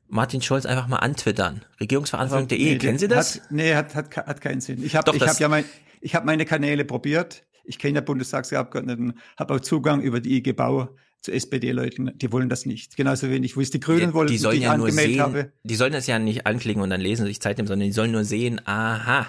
Martin 0.07 0.41
Schulz 0.41 0.65
einfach 0.65 0.87
mal 0.87 0.95
antwittern. 0.99 1.65
Regierungsverantwortung.de, 1.81 2.57
Also, 2.57 2.71
nee, 2.71 2.77
kennen 2.77 2.97
Sie 2.97 3.09
das? 3.09 3.35
Hat, 3.41 3.51
nee, 3.51 3.75
hat, 3.75 3.93
hat, 3.95 4.15
hat 4.15 4.39
keinen 4.39 4.61
Sinn. 4.61 4.81
Ich 4.81 4.95
habe 4.95 5.11
hab 5.11 5.39
ja 5.41 5.49
mein, 5.49 5.65
ich 5.99 6.15
hab 6.15 6.23
meine 6.23 6.45
Kanäle 6.45 6.85
probiert. 6.85 7.43
Ich 7.65 7.79
kenne 7.79 7.95
ja 7.95 8.01
Bundestagsabgeordneten, 8.01 9.19
habe 9.37 9.55
auch 9.55 9.59
Zugang 9.59 10.01
über 10.03 10.21
die 10.21 10.37
IG 10.37 10.53
Bau 10.53 10.95
zu 11.19 11.33
SPD-Leuten. 11.33 12.17
Die 12.17 12.31
wollen 12.31 12.47
das 12.47 12.65
nicht. 12.65 12.95
Genauso 12.95 13.29
wenig, 13.29 13.57
wo 13.57 13.61
es 13.61 13.69
die 13.69 13.81
Grünen 13.81 13.99
Ja, 13.99 14.13
wollen, 14.13 14.29
die 14.29 14.37
sollen 14.37 14.55
ich 14.55 14.63
ja 14.63 14.77
nur 14.77 14.89
sehen, 14.89 15.19
habe. 15.19 15.51
die 15.63 15.75
sollen 15.75 15.91
das 15.91 16.07
ja 16.07 16.17
nicht 16.17 16.47
anklicken 16.47 16.81
und 16.81 16.91
dann 16.91 17.01
lesen 17.01 17.25
sich 17.25 17.41
Zeit 17.41 17.57
nehmen, 17.57 17.67
sondern 17.67 17.87
die 17.89 17.93
sollen 17.93 18.11
nur 18.13 18.23
sehen, 18.23 18.61
aha, 18.65 19.27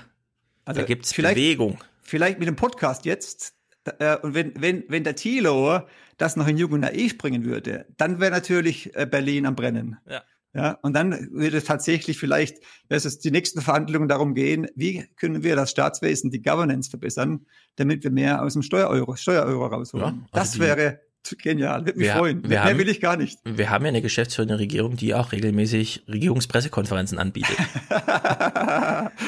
Also 0.64 0.80
da 0.82 0.86
gibt's 0.86 1.12
vielleicht- 1.12 1.34
Bewegung. 1.34 1.78
Vielleicht 2.00 2.38
mit 2.38 2.46
dem 2.46 2.54
Podcast 2.54 3.04
jetzt. 3.06 3.54
Äh, 3.98 4.16
und 4.18 4.34
wenn, 4.34 4.52
wenn, 4.60 4.84
wenn 4.88 5.04
der 5.04 5.16
Thilo 5.16 5.80
das 6.18 6.36
noch 6.36 6.46
in 6.46 6.56
Jung 6.56 6.72
und 6.72 6.80
Naiv 6.80 7.18
bringen 7.18 7.44
würde, 7.44 7.86
dann 7.96 8.20
wäre 8.20 8.30
natürlich 8.30 8.94
äh, 8.94 9.06
Berlin 9.06 9.46
am 9.46 9.56
Brennen. 9.56 9.96
Ja. 10.08 10.22
Ja, 10.54 10.72
und 10.82 10.92
dann 10.94 11.30
würde 11.32 11.56
es 11.56 11.64
tatsächlich 11.64 12.18
vielleicht, 12.18 12.58
dass 12.90 13.06
es 13.06 13.18
die 13.18 13.30
nächsten 13.30 13.62
Verhandlungen 13.62 14.06
darum 14.06 14.34
gehen, 14.34 14.66
wie 14.74 15.06
können 15.16 15.42
wir 15.42 15.56
das 15.56 15.70
Staatswesen, 15.70 16.30
die 16.30 16.42
Governance 16.42 16.90
verbessern, 16.90 17.46
damit 17.76 18.04
wir 18.04 18.10
mehr 18.10 18.42
aus 18.42 18.52
dem 18.52 18.60
Steuereuro, 18.60 19.16
Steuereuro 19.16 19.64
rausholen. 19.64 20.04
Ja, 20.04 20.10
also 20.10 20.26
das 20.32 20.50
die- 20.52 20.60
wäre 20.60 21.00
genial, 21.42 21.84
würde 21.86 21.98
mich 21.98 22.08
Wir- 22.08 22.14
freuen. 22.16 22.42
wir 22.42 22.48
Mehr 22.48 22.64
haben- 22.64 22.78
will 22.78 22.88
ich 22.88 23.00
gar 23.00 23.16
nicht. 23.16 23.38
Wir 23.44 23.70
haben 23.70 23.84
ja 23.84 23.88
eine 23.90 24.02
geschäftsführende 24.02 24.58
Regierung, 24.58 24.96
die 24.96 25.14
auch 25.14 25.32
regelmäßig 25.32 26.04
Regierungspressekonferenzen 26.08 27.18
anbietet. 27.18 27.56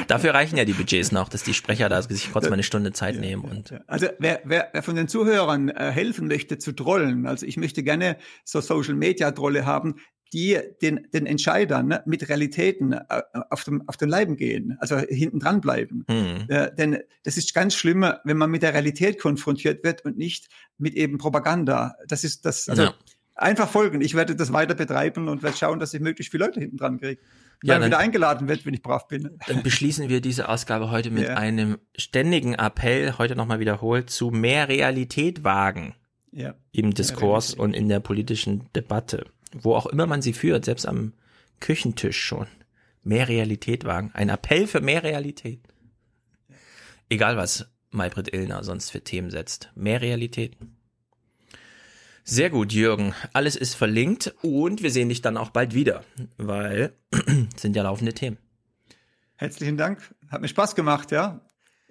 Dafür 0.08 0.34
reichen 0.34 0.56
ja 0.56 0.64
die 0.64 0.72
Budgets 0.72 1.12
noch, 1.12 1.28
dass 1.28 1.42
die 1.42 1.54
Sprecher 1.54 1.88
da 1.88 2.02
sich 2.02 2.32
kurz 2.32 2.46
mal 2.46 2.54
eine 2.54 2.62
Stunde 2.62 2.92
Zeit 2.92 3.18
nehmen 3.18 3.42
und 3.44 3.74
Also 3.86 4.08
wer, 4.18 4.40
wer, 4.44 4.68
wer 4.72 4.82
von 4.82 4.94
den 4.96 5.08
Zuhörern 5.08 5.68
äh, 5.68 5.90
helfen 5.90 6.26
möchte 6.28 6.58
zu 6.58 6.72
trollen, 6.72 7.26
also 7.26 7.46
ich 7.46 7.56
möchte 7.56 7.82
gerne 7.82 8.16
so 8.44 8.60
Social 8.60 8.94
Media 8.94 9.30
Trolle 9.30 9.66
haben, 9.66 9.96
die 10.34 10.58
den, 10.82 11.06
den 11.14 11.24
Entscheidern 11.26 11.86
ne, 11.88 12.02
mit 12.04 12.28
Realitäten 12.28 12.92
äh, 12.92 13.22
auf, 13.50 13.64
dem, 13.64 13.88
auf 13.88 13.96
den 13.96 14.08
Leiben 14.08 14.36
gehen, 14.36 14.76
also 14.80 14.98
hinten 14.98 15.38
dran 15.38 15.60
bleiben. 15.60 16.04
Hm. 16.08 16.44
Äh, 16.48 16.74
denn 16.74 16.98
das 17.22 17.36
ist 17.38 17.54
ganz 17.54 17.74
schlimm, 17.74 18.04
wenn 18.24 18.36
man 18.36 18.50
mit 18.50 18.62
der 18.62 18.74
Realität 18.74 19.20
konfrontiert 19.20 19.84
wird 19.84 20.04
und 20.04 20.18
nicht 20.18 20.48
mit 20.76 20.94
eben 20.94 21.16
Propaganda. 21.18 21.94
Das 22.08 22.24
ist 22.24 22.44
das, 22.44 22.68
also 22.68 22.82
Ja. 22.82 22.94
einfach 23.36 23.68
folgen. 23.68 24.00
Ich 24.00 24.14
werde 24.14 24.34
das 24.36 24.52
weiter 24.52 24.74
betreiben 24.74 25.28
und 25.28 25.42
werde 25.42 25.56
schauen, 25.56 25.78
dass 25.78 25.94
ich 25.94 26.00
möglichst 26.00 26.32
viele 26.32 26.44
Leute 26.46 26.60
hinten 26.60 26.76
dran 26.76 26.98
kriege. 27.00 27.20
Ja, 27.62 27.78
dann- 27.78 27.86
wieder 27.86 27.98
eingeladen 27.98 28.48
wird, 28.48 28.66
wenn 28.66 28.74
ich 28.74 28.82
brav 28.82 29.06
bin. 29.08 29.38
Dann 29.46 29.62
beschließen 29.62 30.08
wir 30.08 30.20
diese 30.20 30.48
Ausgabe 30.48 30.90
heute 30.90 31.10
mit 31.10 31.24
Ja. 31.28 31.34
einem 31.36 31.78
ständigen 31.96 32.54
Appell, 32.54 33.16
heute 33.18 33.36
nochmal 33.36 33.60
wiederholt, 33.60 34.10
zu 34.10 34.30
mehr 34.30 34.68
Realität 34.68 35.44
wagen 35.44 35.94
Ja. 36.32 36.54
im 36.72 36.92
Diskurs 36.92 37.54
und 37.54 37.74
in 37.74 37.88
der 37.88 38.00
politischen 38.00 38.68
Debatte. 38.74 39.26
Wo 39.54 39.74
auch 39.74 39.86
immer 39.86 40.06
man 40.06 40.22
sie 40.22 40.32
führt, 40.32 40.64
selbst 40.64 40.86
am 40.86 41.12
Küchentisch 41.60 42.20
schon. 42.20 42.46
Mehr 43.02 43.28
Realität 43.28 43.84
wagen. 43.84 44.10
Ein 44.14 44.28
Appell 44.28 44.66
für 44.66 44.80
mehr 44.80 45.02
Realität. 45.02 45.60
Egal 47.08 47.36
was 47.36 47.66
Maybrit 47.90 48.34
Illner 48.34 48.64
sonst 48.64 48.90
für 48.90 49.02
Themen 49.02 49.30
setzt. 49.30 49.70
Mehr 49.74 50.00
Realität. 50.00 50.56
Sehr 52.24 52.50
gut, 52.50 52.72
Jürgen. 52.72 53.14
Alles 53.32 53.54
ist 53.54 53.74
verlinkt 53.74 54.34
und 54.42 54.82
wir 54.82 54.90
sehen 54.90 55.10
dich 55.10 55.20
dann 55.20 55.36
auch 55.36 55.50
bald 55.50 55.74
wieder, 55.74 56.04
weil 56.38 56.94
sind 57.56 57.76
ja 57.76 57.82
laufende 57.82 58.14
Themen. 58.14 58.38
Herzlichen 59.36 59.76
Dank. 59.76 60.14
Hat 60.28 60.40
mir 60.40 60.48
Spaß 60.48 60.74
gemacht, 60.74 61.10
ja. 61.12 61.40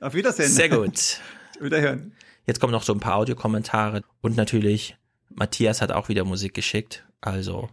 Auf 0.01 0.15
Wiedersehen. 0.15 0.49
Sehr 0.49 0.69
gut. 0.77 1.19
Wiederhören. 1.59 2.13
Jetzt 2.45 2.59
kommen 2.59 2.73
noch 2.73 2.83
so 2.83 2.93
ein 2.93 2.99
paar 2.99 3.15
Audiokommentare 3.17 4.01
und 4.21 4.35
natürlich 4.35 4.97
Matthias 5.29 5.81
hat 5.81 5.91
auch 5.91 6.09
wieder 6.09 6.25
Musik 6.25 6.53
geschickt. 6.53 7.05
Also 7.23 7.69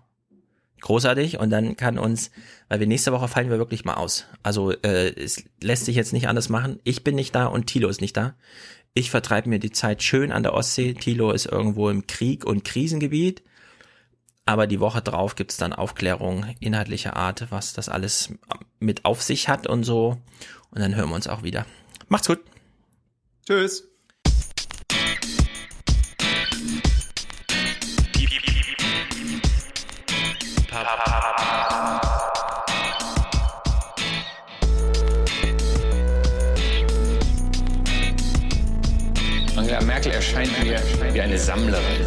großartig 0.80 1.40
und 1.40 1.50
dann 1.50 1.76
kann 1.76 1.98
uns, 1.98 2.30
weil 2.68 2.78
wir 2.78 2.86
nächste 2.86 3.12
Woche 3.12 3.26
fallen 3.26 3.50
wir 3.50 3.58
wirklich 3.58 3.84
mal 3.84 3.94
aus. 3.94 4.26
Also 4.44 4.70
äh, 4.70 5.12
es 5.20 5.44
lässt 5.60 5.84
sich 5.86 5.96
jetzt 5.96 6.12
nicht 6.12 6.28
anders 6.28 6.48
machen. 6.48 6.78
Ich 6.84 7.02
bin 7.02 7.16
nicht 7.16 7.34
da 7.34 7.46
und 7.46 7.66
Tilo 7.66 7.88
ist 7.88 8.00
nicht 8.00 8.16
da. 8.16 8.34
Ich 8.94 9.10
vertreibe 9.10 9.48
mir 9.48 9.58
die 9.58 9.72
Zeit 9.72 10.04
schön 10.04 10.30
an 10.30 10.44
der 10.44 10.54
Ostsee. 10.54 10.94
Tilo 10.94 11.32
ist 11.32 11.46
irgendwo 11.46 11.90
im 11.90 12.06
Krieg 12.06 12.44
und 12.44 12.64
Krisengebiet. 12.64 13.42
Aber 14.46 14.68
die 14.68 14.80
Woche 14.80 15.02
drauf 15.02 15.34
gibt's 15.34 15.56
dann 15.56 15.72
Aufklärung 15.72 16.46
inhaltlicher 16.60 17.16
Art, 17.16 17.50
was 17.50 17.72
das 17.72 17.88
alles 17.88 18.32
mit 18.78 19.04
auf 19.04 19.22
sich 19.22 19.48
hat 19.48 19.66
und 19.66 19.82
so. 19.82 20.16
Und 20.70 20.80
dann 20.80 20.94
hören 20.94 21.08
wir 21.08 21.16
uns 21.16 21.28
auch 21.28 21.42
wieder. 21.42 21.66
Macht's 22.08 22.28
gut. 22.28 22.40
Tschüss. 23.46 23.89
Wie 41.20 41.24
eine 41.24 41.38
Sammlerin. 41.38 42.06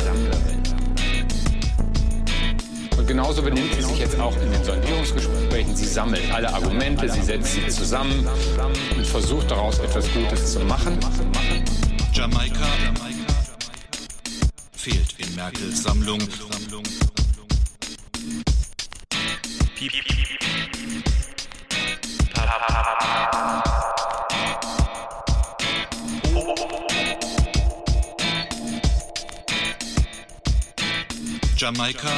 Und 2.97 3.07
genauso 3.07 3.43
benimmt 3.43 3.71
sie 3.75 3.83
sich 3.83 3.99
jetzt 3.99 4.19
auch 4.19 4.35
in 4.41 4.51
den 4.51 4.63
Sondierungsgesprächen. 4.63 5.75
Sie 5.75 5.85
sammelt 5.85 6.23
alle 6.33 6.51
Argumente, 6.51 7.07
sie 7.09 7.21
setzt 7.21 7.53
sie 7.53 7.67
zusammen 7.67 8.27
und 8.95 9.05
versucht 9.05 9.51
daraus 9.51 9.77
etwas 9.79 10.11
Gutes 10.13 10.53
zu 10.53 10.61
machen. 10.61 10.97
Jamaika 12.13 12.67
fehlt 14.75 15.15
in 15.19 15.35
Merkels 15.35 15.83
Sammlung. 15.83 16.19
Jamaika. 31.63 32.09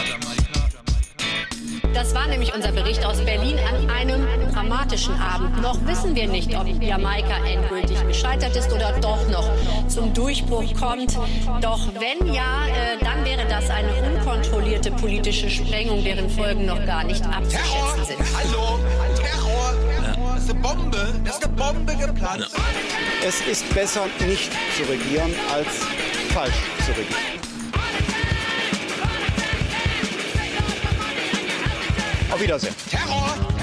Das 1.93 2.15
war 2.15 2.25
nämlich 2.25 2.51
unser 2.55 2.71
Bericht 2.71 3.05
aus 3.05 3.23
Berlin 3.23 3.59
an 3.59 3.87
einem 3.91 4.25
dramatischen 4.51 5.13
Abend. 5.21 5.61
Noch 5.61 5.77
wissen 5.85 6.15
wir 6.15 6.27
nicht, 6.27 6.57
ob 6.57 6.65
Jamaika 6.81 7.45
endgültig 7.45 7.95
gescheitert 8.07 8.55
ist 8.55 8.71
oder 8.71 8.93
doch 9.01 9.29
noch 9.29 9.47
zum 9.87 10.11
Durchbruch 10.15 10.73
kommt. 10.73 11.15
Doch 11.61 11.79
wenn 11.93 12.33
ja, 12.33 12.65
äh, 12.65 12.97
dann 13.01 13.23
wäre 13.23 13.45
das 13.47 13.69
eine 13.69 13.93
unkontrollierte 14.09 14.89
politische 14.89 15.47
Sprengung, 15.47 16.03
deren 16.03 16.27
Folgen 16.27 16.65
noch 16.65 16.83
gar 16.83 17.03
nicht 17.03 17.23
abzuschätzen 17.23 18.03
sind. 18.03 18.19
Hallo, 18.35 18.79
Terror. 19.15 19.75
Das 20.33 20.43
ist 20.43 20.49
eine 20.49 20.59
Bombe. 20.59 21.13
Das 21.23 21.37
ist 21.37 21.45
eine 21.45 21.53
Bombe 21.53 21.95
geplatzt. 21.95 22.55
Es 23.23 23.41
ist 23.41 23.71
besser, 23.75 24.07
nicht 24.25 24.51
zu 24.75 24.91
regieren, 24.91 25.31
als 25.53 25.67
falsch 26.33 26.63
zu 26.83 26.93
regieren. 26.93 27.34
Auf 32.35 32.41
Wiedersehen. 32.41 32.75
Terror. 32.89 33.54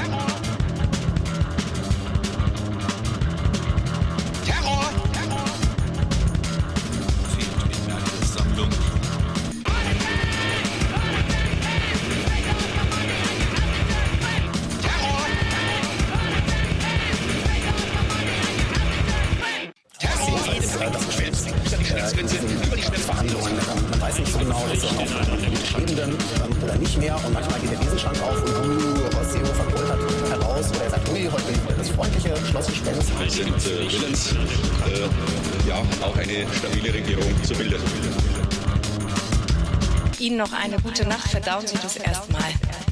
Sie 41.60 41.76
das 41.76 41.96
erstmal. 41.96 42.42
Erst 42.42 42.91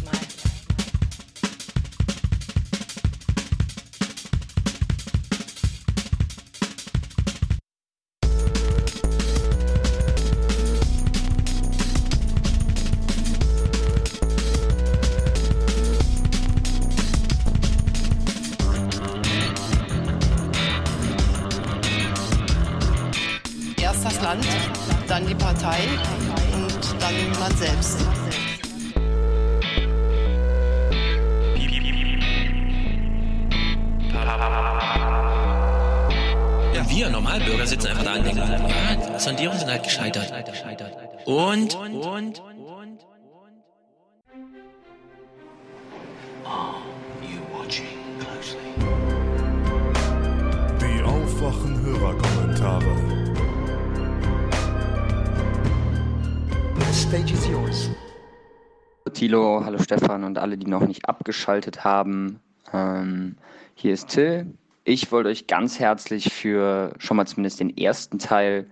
Thilo, 59.21 59.63
hallo 59.67 59.77
Stefan 59.77 60.25
und 60.25 60.39
alle, 60.39 60.57
die 60.57 60.67
noch 60.67 60.81
nicht 60.81 61.07
abgeschaltet 61.07 61.85
haben. 61.85 62.41
Ähm, 62.73 63.37
hier 63.75 63.93
ist 63.93 64.09
Till. 64.09 64.47
Ich 64.85 65.13
wollte 65.13 65.29
euch 65.29 65.47
ganz 65.47 65.79
herzlich 65.79 66.33
für 66.33 66.95
schon 66.97 67.19
mal 67.19 67.27
zumindest 67.27 67.61
den 67.61 67.77
ersten 67.77 68.19
Teil 68.19 68.67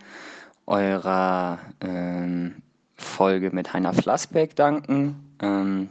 eurer 0.64 1.58
ähm, 1.82 2.62
Folge 2.96 3.50
mit 3.50 3.74
Heiner 3.74 3.92
Flassbeck 3.92 4.56
danken. 4.56 5.36
Ähm, 5.42 5.90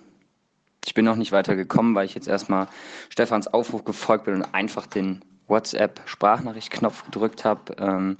ich 0.83 0.95
bin 0.95 1.05
noch 1.05 1.17
nicht 1.17 1.31
weiter 1.31 1.55
gekommen, 1.55 1.93
weil 1.93 2.07
ich 2.07 2.15
jetzt 2.15 2.27
erstmal 2.27 2.67
Stefans 3.09 3.45
Aufruf 3.45 3.85
gefolgt 3.85 4.25
bin 4.25 4.33
und 4.33 4.55
einfach 4.55 4.87
den 4.87 5.23
WhatsApp-Sprachnachricht-Knopf 5.49 7.05
gedrückt 7.05 7.45
habe. 7.45 7.75
Ähm, 7.77 8.17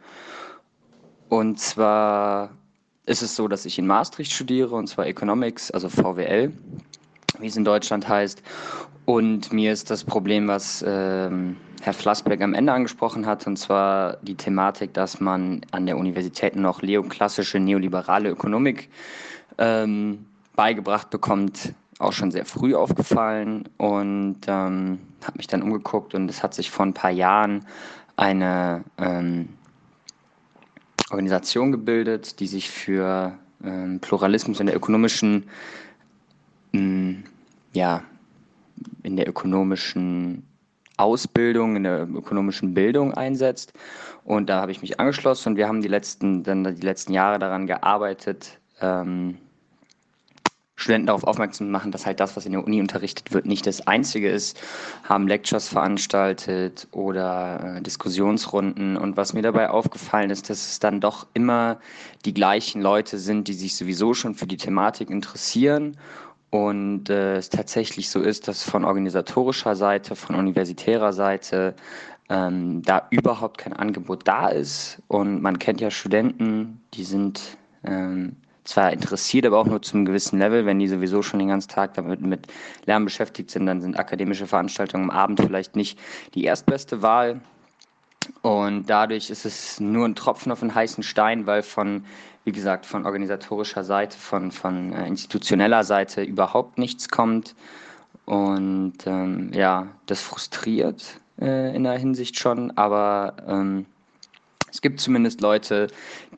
und 1.30 1.60
zwar 1.60 2.52
ist 3.08 3.22
es 3.22 3.36
so, 3.36 3.48
dass 3.48 3.66
ich 3.66 3.80
in 3.80 3.88
Maastricht 3.88 4.32
studiere, 4.32 4.76
und 4.76 4.88
zwar 4.88 5.08
Economics, 5.08 5.72
also 5.72 5.90
VWL, 5.90 6.52
wie 7.40 7.48
es 7.48 7.56
in 7.56 7.64
Deutschland 7.64 8.08
heißt. 8.08 8.44
Und 9.06 9.54
mir 9.54 9.72
ist 9.72 9.90
das 9.90 10.04
Problem, 10.04 10.48
was 10.50 10.84
ähm, 10.86 11.56
Herr 11.82 11.94
Flassberg 11.94 12.42
am 12.42 12.54
Ende 12.54 12.74
angesprochen 12.74 13.26
hat, 13.26 13.48
und 13.48 13.58
zwar 13.58 14.18
die 14.18 14.36
Thematik, 14.36 14.94
dass 14.94 15.22
man 15.22 15.62
an 15.72 15.86
der 15.86 15.98
Universität 15.98 16.58
noch 16.58 16.82
neoklassische, 16.82 17.60
neoliberale 17.60 18.30
Ökonomik 18.30 18.90
ähm, 19.58 20.26
beigebracht 20.58 21.10
bekommt, 21.10 21.74
auch 22.00 22.12
schon 22.12 22.32
sehr 22.32 22.46
früh 22.46 22.76
aufgefallen 22.76 23.70
und 23.78 24.42
ähm, 24.48 25.00
habe 25.24 25.38
mich 25.38 25.48
dann 25.48 25.64
umgeguckt 25.64 26.14
und 26.14 26.30
es 26.30 26.44
hat 26.44 26.54
sich 26.54 26.70
vor 26.70 26.86
ein 26.86 26.94
paar 26.94 27.12
Jahren 27.12 27.66
eine 28.18 28.84
ähm, 28.98 29.50
Organisation 31.10 31.72
gebildet, 31.72 32.40
die 32.40 32.48
sich 32.48 32.70
für 32.70 33.38
ähm, 33.64 34.00
Pluralismus 34.00 34.60
in 34.60 34.68
der 34.68 34.76
ökonomischen, 34.76 35.50
mh, 36.74 37.24
ja, 37.74 38.04
in 39.04 39.16
der 39.16 39.28
ökonomischen 39.28 40.44
Ausbildung, 40.98 41.76
in 41.76 41.84
der 41.84 42.08
ökonomischen 42.08 42.74
Bildung 42.74 43.14
einsetzt. 43.14 43.74
Und 44.24 44.50
da 44.50 44.62
habe 44.62 44.72
ich 44.72 44.82
mich 44.82 45.00
angeschlossen 45.00 45.50
und 45.50 45.56
wir 45.56 45.68
haben 45.68 45.82
die 45.82 45.88
letzten, 45.88 46.44
dann 46.44 46.64
die 46.64 46.86
letzten 46.86 47.14
Jahre 47.14 47.40
daran 47.40 47.68
gearbeitet, 47.68 48.60
ähm, 48.82 49.38
Studenten 50.80 51.08
darauf 51.08 51.24
aufmerksam 51.24 51.72
machen, 51.72 51.92
dass 51.92 52.06
halt 52.06 52.20
das, 52.20 52.38
was 52.38 52.46
in 52.46 52.52
der 52.52 52.64
Uni 52.64 52.80
unterrichtet 52.80 53.34
wird, 53.34 53.48
nicht 53.48 53.66
das 53.66 53.88
Einzige 53.88 54.30
ist, 54.30 54.62
haben 55.04 55.28
Lectures 55.28 55.68
veranstaltet 55.68 56.88
oder 56.92 57.78
äh, 57.78 57.82
Diskussionsrunden. 57.82 58.96
Und 58.96 59.18
was 59.18 59.34
mir 59.34 59.42
dabei 59.42 59.72
aufgefallen 59.72 60.30
ist, 60.30 60.52
dass 60.52 60.70
es 60.70 60.80
dann 60.80 61.02
doch 61.02 61.26
immer 61.34 61.80
die 62.26 62.34
gleichen 62.34 62.82
Leute 62.82 63.18
sind, 63.18 63.48
die 63.48 63.54
sich 63.54 63.76
sowieso 63.76 64.14
schon 64.14 64.36
für 64.36 64.46
die 64.46 64.58
Thematik 64.58 65.10
interessieren. 65.10 65.98
Und 66.52 67.10
äh, 67.10 67.38
es 67.38 67.50
tatsächlich 67.50 68.12
so 68.12 68.22
ist, 68.22 68.48
dass 68.48 68.62
von 68.62 68.86
organisatorischer 68.86 69.76
Seite, 69.76 70.16
von 70.16 70.36
universitärer 70.36 71.12
Seite 71.12 71.76
ähm, 72.30 72.84
da 72.84 73.08
überhaupt 73.10 73.58
kein 73.58 73.74
Angebot 73.74 74.28
da 74.28 74.50
ist. 74.50 75.02
Und 75.08 75.42
man 75.42 75.58
kennt 75.58 75.82
ja 75.82 75.90
Studenten, 75.90 76.82
die 76.94 77.04
sind 77.04 77.58
ähm, 77.84 78.36
zwar 78.68 78.92
interessiert, 78.92 79.46
aber 79.46 79.60
auch 79.60 79.66
nur 79.66 79.82
zum 79.82 80.06
gewissen 80.06 80.40
Level. 80.40 80.66
Wenn 80.66 80.80
die 80.80 80.88
sowieso 80.88 81.22
schon 81.22 81.40
den 81.40 81.48
ganzen 81.48 81.70
Tag 81.70 81.94
damit 81.94 82.22
mit 82.22 82.48
Lernen 82.86 83.06
beschäftigt 83.06 83.50
sind, 83.50 83.66
dann 83.66 83.82
sind 83.82 83.98
akademische 83.98 84.48
Veranstaltungen 84.48 85.06
am 85.06 85.10
Abend 85.10 85.40
vielleicht 85.42 85.76
nicht 85.76 85.98
die 86.34 86.44
erstbeste 86.44 87.02
Wahl. 87.02 87.42
Und 88.42 88.90
dadurch 88.90 89.30
ist 89.30 89.46
es 89.46 89.80
nur 89.80 90.06
ein 90.06 90.16
Tropfen 90.16 90.52
auf 90.52 90.62
einen 90.62 90.76
heißen 90.76 91.04
Stein, 91.04 91.46
weil 91.46 91.64
von, 91.64 92.04
wie 92.44 92.52
gesagt, 92.52 92.86
von 92.86 93.06
organisatorischer 93.06 93.84
Seite, 93.84 94.18
von, 94.18 94.52
von 94.52 94.92
äh, 94.92 95.08
institutioneller 95.08 95.84
Seite 95.84 96.24
überhaupt 96.24 96.78
nichts 96.78 97.08
kommt. 97.08 97.56
Und 98.26 98.98
ähm, 99.06 99.52
ja, 99.54 99.88
das 100.08 100.22
frustriert 100.22 101.22
äh, 101.40 101.74
in 101.74 101.84
der 101.84 101.98
Hinsicht 101.98 102.38
schon, 102.38 102.72
aber 102.76 103.36
ähm, 103.48 103.86
es 104.70 104.82
gibt 104.82 105.00
zumindest 105.00 105.40
Leute, 105.40 105.88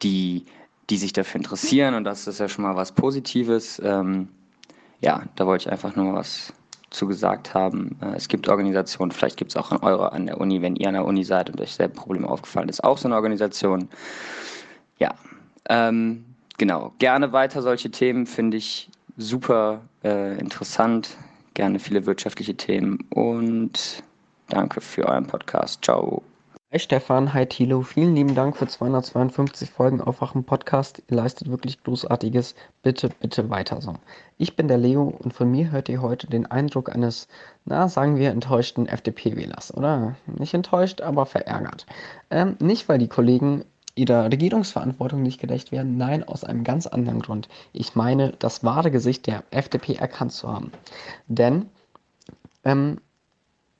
die 0.03 0.45
die 0.89 0.97
sich 0.97 1.13
dafür 1.13 1.39
interessieren 1.39 1.93
und 1.93 2.03
das 2.03 2.27
ist 2.27 2.39
ja 2.39 2.49
schon 2.49 2.63
mal 2.63 2.75
was 2.75 2.91
Positives. 2.91 3.81
Ähm, 3.83 4.29
ja, 5.01 5.23
da 5.35 5.45
wollte 5.45 5.67
ich 5.67 5.71
einfach 5.71 5.95
nur 5.95 6.15
was 6.15 6.53
zu 6.89 7.07
gesagt 7.07 7.53
haben. 7.53 7.97
Äh, 8.01 8.15
es 8.15 8.27
gibt 8.27 8.49
Organisationen, 8.49 9.11
vielleicht 9.11 9.37
gibt 9.37 9.51
es 9.51 9.57
auch 9.57 9.71
an 9.71 9.79
eurer 9.79 10.13
an 10.13 10.25
der 10.25 10.39
Uni, 10.39 10.61
wenn 10.61 10.75
ihr 10.75 10.87
an 10.87 10.95
der 10.95 11.05
Uni 11.05 11.23
seid 11.23 11.49
und 11.49 11.61
euch 11.61 11.73
selber 11.73 11.95
Problem 11.95 12.25
aufgefallen 12.25 12.69
ist, 12.69 12.83
auch 12.83 12.97
so 12.97 13.07
eine 13.07 13.15
Organisation. 13.15 13.87
Ja, 14.97 15.13
ähm, 15.69 16.25
genau. 16.57 16.93
Gerne 16.99 17.31
weiter 17.31 17.61
solche 17.61 17.91
Themen 17.91 18.25
finde 18.25 18.57
ich 18.57 18.89
super 19.17 19.81
äh, 20.03 20.37
interessant. 20.39 21.17
Gerne 21.53 21.79
viele 21.79 22.05
wirtschaftliche 22.05 22.55
Themen 22.55 23.05
und 23.11 24.03
danke 24.47 24.81
für 24.81 25.05
euren 25.05 25.27
Podcast. 25.27 25.83
Ciao. 25.83 26.23
Hi 26.71 26.77
Stefan, 26.77 27.33
hi 27.33 27.47
Thilo, 27.47 27.81
vielen 27.81 28.13
lieben 28.13 28.35
Dank 28.35 28.55
für 28.55 28.67
252 28.67 29.71
Folgen 29.71 30.01
Aufwachen 30.01 30.43
Podcast. 30.43 31.01
Ihr 31.07 31.17
leistet 31.17 31.49
wirklich 31.49 31.81
Großartiges. 31.81 32.53
Bitte, 32.83 33.09
bitte 33.09 33.49
weiter 33.49 33.81
so. 33.81 33.95
Ich 34.37 34.55
bin 34.55 34.67
der 34.67 34.77
Leo 34.77 35.01
und 35.05 35.33
von 35.33 35.49
mir 35.49 35.71
hört 35.71 35.89
ihr 35.89 36.03
heute 36.03 36.27
den 36.27 36.45
Eindruck 36.45 36.93
eines, 36.93 37.27
na, 37.65 37.89
sagen 37.89 38.17
wir, 38.17 38.29
enttäuschten 38.29 38.85
FDP-Wählers, 38.87 39.75
oder? 39.75 40.15
Nicht 40.27 40.53
enttäuscht, 40.53 41.01
aber 41.01 41.25
verärgert. 41.25 41.87
Ähm, 42.29 42.55
nicht, 42.59 42.87
weil 42.87 42.99
die 42.99 43.07
Kollegen 43.07 43.65
ihrer 43.95 44.25
Regierungsverantwortung 44.25 45.23
nicht 45.23 45.41
gerecht 45.41 45.71
werden, 45.71 45.97
nein, 45.97 46.23
aus 46.23 46.43
einem 46.43 46.63
ganz 46.63 46.85
anderen 46.85 47.23
Grund. 47.23 47.49
Ich 47.73 47.95
meine, 47.95 48.33
das 48.37 48.63
wahre 48.63 48.91
Gesicht 48.91 49.25
der 49.25 49.43
FDP 49.49 49.95
erkannt 49.95 50.33
zu 50.33 50.47
haben. 50.47 50.71
Denn 51.25 51.65
ähm, 52.63 53.01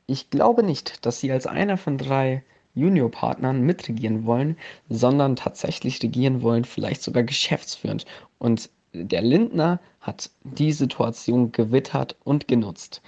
ich 0.08 0.32
glaube 0.32 0.64
nicht, 0.64 1.06
dass 1.06 1.20
sie 1.20 1.32
als 1.32 1.46
einer 1.46 1.78
von 1.78 2.00
drei 2.00 2.42
Juniorpartnern 2.80 3.62
mitregieren 3.62 4.26
wollen, 4.26 4.58
sondern 4.90 5.36
tatsächlich 5.36 6.02
regieren 6.02 6.42
wollen, 6.42 6.66
vielleicht 6.66 7.04
sogar 7.04 7.24
geschäftsführend. 7.24 8.06
Und 8.38 8.70
der 8.94 9.22
Lindner 9.22 9.80
hat 10.02 10.30
die 10.44 10.72
Situation 10.72 11.52
gewittert 11.52 12.16
und 12.24 12.48
genutzt. 12.48 13.02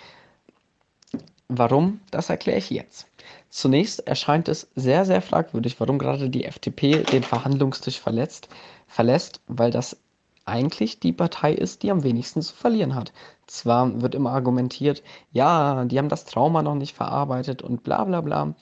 Warum? 1.47 1.99
Das 2.11 2.29
erkläre 2.29 2.59
ich 2.59 2.69
jetzt. 2.69 3.07
Zunächst 3.49 4.07
erscheint 4.07 4.47
es 4.47 4.69
sehr, 4.75 5.03
sehr 5.05 5.21
fragwürdig, 5.21 5.79
warum 5.79 5.99
gerade 5.99 6.29
die 6.29 6.45
FDP 6.45 7.03
den 7.03 7.23
Verhandlungstisch 7.23 7.99
verletzt, 7.99 8.47
verlässt, 8.87 9.41
weil 9.47 9.71
das 9.71 9.97
eigentlich 10.45 10.99
die 10.99 11.11
Partei 11.11 11.53
ist, 11.53 11.83
die 11.83 11.91
am 11.91 12.03
wenigsten 12.03 12.41
zu 12.41 12.55
verlieren 12.55 12.95
hat. 12.95 13.11
Zwar 13.47 14.01
wird 14.01 14.15
immer 14.15 14.31
argumentiert, 14.31 15.03
ja, 15.31 15.85
die 15.85 15.97
haben 15.97 16.09
das 16.09 16.25
Trauma 16.25 16.63
noch 16.63 16.75
nicht 16.75 16.95
verarbeitet 16.95 17.61
und 17.61 17.83
bla 17.83 18.05
bla 18.05 18.21
bla, 18.21 18.53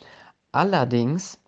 Allerdings 0.51 1.39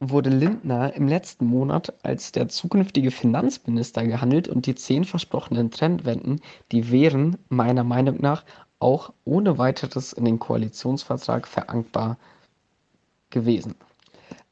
wurde 0.00 0.30
Lindner 0.30 0.92
im 0.94 1.08
letzten 1.08 1.46
Monat 1.46 1.94
als 2.04 2.32
der 2.32 2.48
zukünftige 2.48 3.10
Finanzminister 3.10 4.04
gehandelt 4.06 4.48
und 4.48 4.66
die 4.66 4.74
zehn 4.74 5.04
versprochenen 5.04 5.70
Trendwenden, 5.70 6.40
die 6.72 6.90
wären 6.90 7.38
meiner 7.48 7.84
Meinung 7.84 8.20
nach 8.20 8.44
auch 8.80 9.12
ohne 9.24 9.56
weiteres 9.56 10.12
in 10.12 10.24
den 10.24 10.38
Koalitionsvertrag 10.38 11.46
verankbar 11.46 12.18
gewesen. 13.30 13.76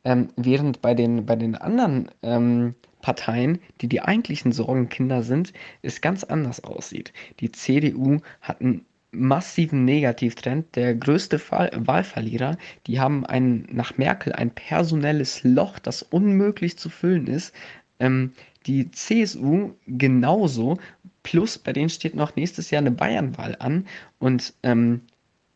Ähm, 0.05 0.31
während 0.37 0.81
bei 0.81 0.95
den, 0.95 1.27
bei 1.27 1.37
den 1.37 1.55
anderen 1.55 2.11
ähm, 2.23 2.75
Parteien, 3.03 3.61
die 3.81 3.89
die 3.89 4.01
eigentlichen 4.01 4.53
Sorgenkinder 4.53 5.23
sind, 5.23 5.53
es 5.83 6.01
ganz 6.01 6.25
anders 6.25 6.65
aussieht. 6.65 7.13
Die 7.41 7.53
CDU 7.53 8.19
hat 8.41 8.61
einen 8.61 8.87
massiven 9.13 9.85
Negativtrend. 9.85 10.75
Der 10.75 10.95
größte 10.95 11.39
Fall, 11.39 11.71
Wahlverlierer, 11.75 12.57
die 12.87 12.99
haben 12.99 13.25
ein, 13.25 13.69
nach 13.71 13.97
Merkel 13.99 14.33
ein 14.33 14.51
personelles 14.51 15.45
Loch, 15.45 15.79
das 15.79 16.03
unmöglich 16.03 16.79
zu 16.79 16.91
füllen 16.91 17.27
ist. 17.27 17.55
Ähm, 18.01 18.33
die 18.67 18.91
CSU 18.91 19.73
genauso. 19.87 20.79
Plus 21.23 21.59
bei 21.59 21.73
denen 21.73 21.91
steht 21.91 22.15
noch 22.15 22.35
nächstes 22.37 22.71
Jahr 22.71 22.81
eine 22.81 22.91
Bayernwahl 22.91 23.57
an. 23.59 23.87
Und 24.19 24.55
ähm, 24.63 25.03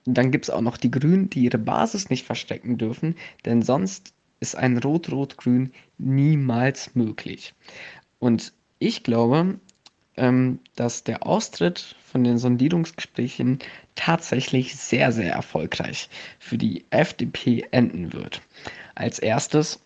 dann 0.05 0.31
gibt 0.31 0.45
es 0.45 0.51
auch 0.51 0.61
noch 0.61 0.77
die 0.77 0.91
Grünen, 0.91 1.31
die 1.31 1.41
ihre 1.41 1.59
Basis 1.59 2.11
nicht 2.11 2.25
verstecken 2.25 2.79
dürfen, 2.79 3.17
denn 3.45 3.63
sonst 3.63 4.15
ist 4.39 4.55
ein 4.55 4.79
Rot-Rot-Grün 4.79 5.73
niemals 5.99 6.95
möglich. 6.95 7.55
Und 8.19 8.53
ich 8.79 9.03
glaube, 9.03 9.59
ähm, 10.17 10.61
dass 10.75 11.05
der 11.05 11.27
Austritt 11.27 11.97
von 12.05 12.25
den 12.25 12.39
Sondierungsgesprächen 12.39 13.59
tatsächlich 13.95 14.77
sehr, 14.77 15.13
sehr 15.13 15.33
erfolgreich 15.33 16.09
für 16.39 16.59
die 16.59 16.85
FDP 16.91 17.67
enden 17.71 18.13
wird. 18.13 18.43
Als 18.95 19.19
erstes 19.19 19.81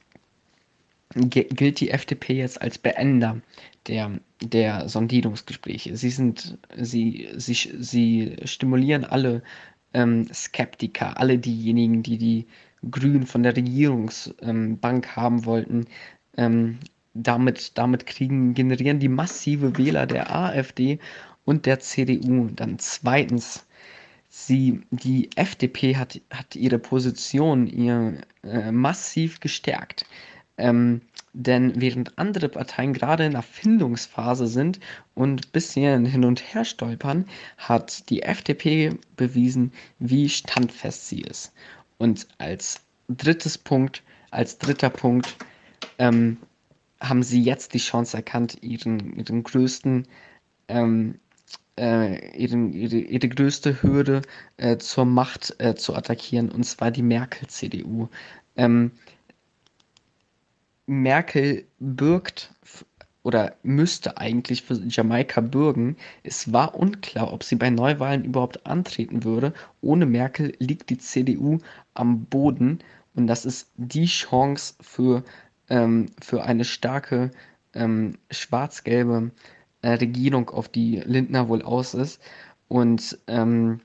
gilt 1.15 1.81
die 1.81 1.91
FDP 1.91 2.34
jetzt 2.34 2.62
als 2.62 2.78
Beender 2.78 3.41
der, 3.89 4.20
der 4.41 4.89
Sondierungsgespräche. 4.89 5.97
Sie, 5.97 6.10
sind, 6.10 6.59
sie, 6.76 7.28
sie, 7.36 7.55
sie 7.55 8.36
stimulieren 8.44 9.05
alle 9.05 9.42
ähm, 9.92 10.28
Skeptiker, 10.33 11.18
alle 11.18 11.39
diejenigen, 11.39 12.02
die 12.02 12.18
die 12.18 12.47
Grünen 12.89 13.26
von 13.26 13.42
der 13.42 13.57
Regierungsbank 13.57 15.07
ähm, 15.07 15.17
haben 15.17 15.44
wollten, 15.44 15.86
ähm, 16.36 16.78
damit, 17.15 17.77
damit 17.79 18.07
kriegen, 18.07 18.55
generieren 18.55 19.01
die 19.01 19.09
massive 19.09 19.77
Wähler 19.77 20.07
der 20.07 20.35
AfD 20.35 20.99
und 21.45 21.67
der 21.67 21.81
CDU. 21.81 22.49
Dann 22.55 22.79
zweitens, 22.79 23.67
sie, 24.29 24.83
die 24.91 25.31
FDP 25.37 25.97
hat, 25.97 26.21
hat 26.31 26.55
ihre 26.57 26.79
Position 26.79 27.67
ihr, 27.67 28.21
äh, 28.45 28.71
massiv 28.71 29.41
gestärkt. 29.41 30.05
Ähm, 30.57 31.01
denn 31.33 31.81
während 31.81 32.19
andere 32.19 32.49
Parteien 32.49 32.93
gerade 32.93 33.25
in 33.25 33.33
der 33.33 33.43
Findungsphase 33.43 34.47
sind 34.47 34.79
und 35.15 35.53
bisschen 35.53 36.05
hin 36.05 36.25
und 36.25 36.43
her 36.53 36.65
stolpern, 36.65 37.25
hat 37.57 38.11
die 38.11 38.23
FDP 38.23 38.95
bewiesen, 39.17 39.73
wie 39.99 40.29
standfest 40.29 41.09
sie 41.09 41.23
ist. 41.23 41.53
Und 41.99 42.27
als 42.39 42.81
drittes 43.09 43.57
Punkt, 43.57 44.03
als 44.31 44.59
dritter 44.59 44.91
Punkt, 44.91 45.37
ähm, 45.99 46.37
haben 47.01 47.23
sie 47.23 47.43
jetzt 47.43 47.75
die 47.75 47.79
Chance 47.79 48.17
erkannt, 48.17 48.59
ihren, 48.62 49.19
ihren 49.19 49.43
größten, 49.43 50.07
ähm, 50.69 51.19
äh, 51.79 52.37
ihren, 52.37 52.73
ihre, 52.73 52.99
ihre 52.99 53.29
größte 53.29 53.83
Hürde 53.83 54.23
äh, 54.59 54.77
zur 54.79 55.05
Macht 55.07 55.57
äh, 55.59 55.75
zu 55.75 55.95
attackieren, 55.95 56.51
und 56.51 56.65
zwar 56.65 56.91
die 56.91 57.03
Merkel-CDU. 57.03 58.09
Ähm, 58.57 58.93
Merkel 60.87 61.67
bürgt 61.79 62.53
oder 63.23 63.55
müsste 63.62 64.19
eigentlich 64.19 64.62
für 64.62 64.75
Jamaika 64.75 65.41
bürgen. 65.41 65.97
Es 66.23 66.53
war 66.53 66.75
unklar, 66.75 67.33
ob 67.33 67.45
sie 67.45 67.57
bei 67.57 67.70
Neuwahlen 67.70 68.25
überhaupt 68.25 68.67
antreten 68.67 69.25
würde. 69.25 69.53
Ohne 69.81 70.07
Merkel 70.07 70.55
liegt 70.59 70.91
die 70.91 70.99
CDU 70.99 71.59
am 71.95 72.25
Boden 72.25 72.81
und 73.15 73.27
das 73.27 73.45
ist 73.45 73.70
die 73.77 74.07
Chance 74.07 74.75
für 74.81 75.25
ähm, 75.70 76.07
für 76.20 76.44
eine 76.44 76.65
starke 76.65 77.31
ähm, 77.73 78.18
schwarz-gelbe 78.31 79.31
äh, 79.82 79.90
Regierung, 79.90 80.50
auf 80.50 80.68
die 80.68 80.97
Lindner 81.05 81.49
wohl 81.49 81.62
aus 81.62 81.94
ist. 81.94 82.20
Und 82.68 83.18
ähm, 83.26 83.81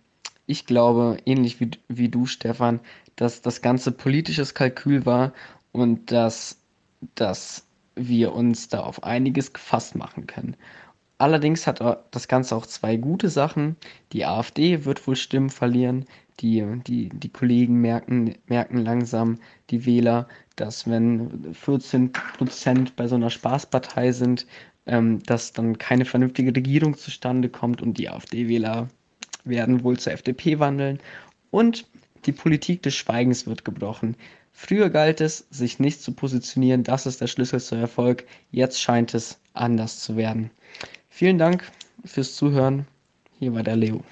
ich 0.45 0.65
glaube, 0.65 1.17
ähnlich 1.25 1.59
wie, 1.59 1.71
wie 1.87 2.09
du, 2.09 2.25
Stefan, 2.25 2.79
dass 3.15 3.41
das 3.41 3.61
ganze 3.61 3.91
politisches 3.91 4.53
Kalkül 4.53 5.05
war 5.05 5.33
und 5.71 6.11
dass, 6.11 6.59
dass 7.15 7.65
wir 7.95 8.33
uns 8.33 8.67
da 8.67 8.81
auf 8.81 9.03
einiges 9.03 9.53
gefasst 9.53 9.95
machen 9.95 10.27
können. 10.27 10.55
Allerdings 11.17 11.65
hat 11.65 11.81
das 12.11 12.27
Ganze 12.27 12.55
auch 12.55 12.65
zwei 12.65 12.97
gute 12.97 13.29
Sachen. 13.29 13.77
Die 14.11 14.25
AfD 14.25 14.83
wird 14.85 15.07
wohl 15.07 15.15
Stimmen 15.15 15.49
verlieren. 15.49 16.05
Die, 16.41 16.65
die, 16.85 17.09
die 17.09 17.29
Kollegen 17.29 17.79
merken, 17.79 18.35
merken 18.47 18.79
langsam, 18.79 19.39
die 19.69 19.85
Wähler, 19.85 20.27
dass 20.57 20.89
wenn 20.89 21.53
14 21.53 22.11
Prozent 22.11 22.95
bei 22.97 23.07
so 23.07 23.15
einer 23.15 23.29
Spaßpartei 23.29 24.11
sind, 24.11 24.45
ähm, 24.85 25.23
dass 25.23 25.53
dann 25.53 25.77
keine 25.77 26.05
vernünftige 26.05 26.55
Regierung 26.55 26.97
zustande 26.97 27.49
kommt 27.49 27.81
und 27.81 27.97
die 27.97 28.09
AfD-Wähler 28.09 28.89
werden 29.45 29.83
wohl 29.83 29.97
zur 29.97 30.13
FDP 30.13 30.59
wandeln. 30.59 30.99
Und 31.51 31.87
die 32.25 32.31
Politik 32.31 32.81
des 32.83 32.95
Schweigens 32.95 33.47
wird 33.47 33.63
gebrochen. 33.63 34.15
Früher 34.51 34.89
galt 34.89 35.21
es, 35.21 35.47
sich 35.49 35.79
nicht 35.79 36.01
zu 36.01 36.13
positionieren, 36.13 36.83
das 36.83 37.05
ist 37.05 37.21
der 37.21 37.27
Schlüssel 37.27 37.59
zu 37.59 37.75
Erfolg. 37.75 38.25
Jetzt 38.51 38.81
scheint 38.81 39.13
es 39.13 39.39
anders 39.53 39.99
zu 39.99 40.15
werden. 40.15 40.49
Vielen 41.17 41.37
Dank 41.37 41.63
fürs 42.03 42.35
Zuhören. 42.35 42.87
Hier 43.39 43.53
war 43.53 43.63
der 43.63 43.77
Leo. 43.77 44.03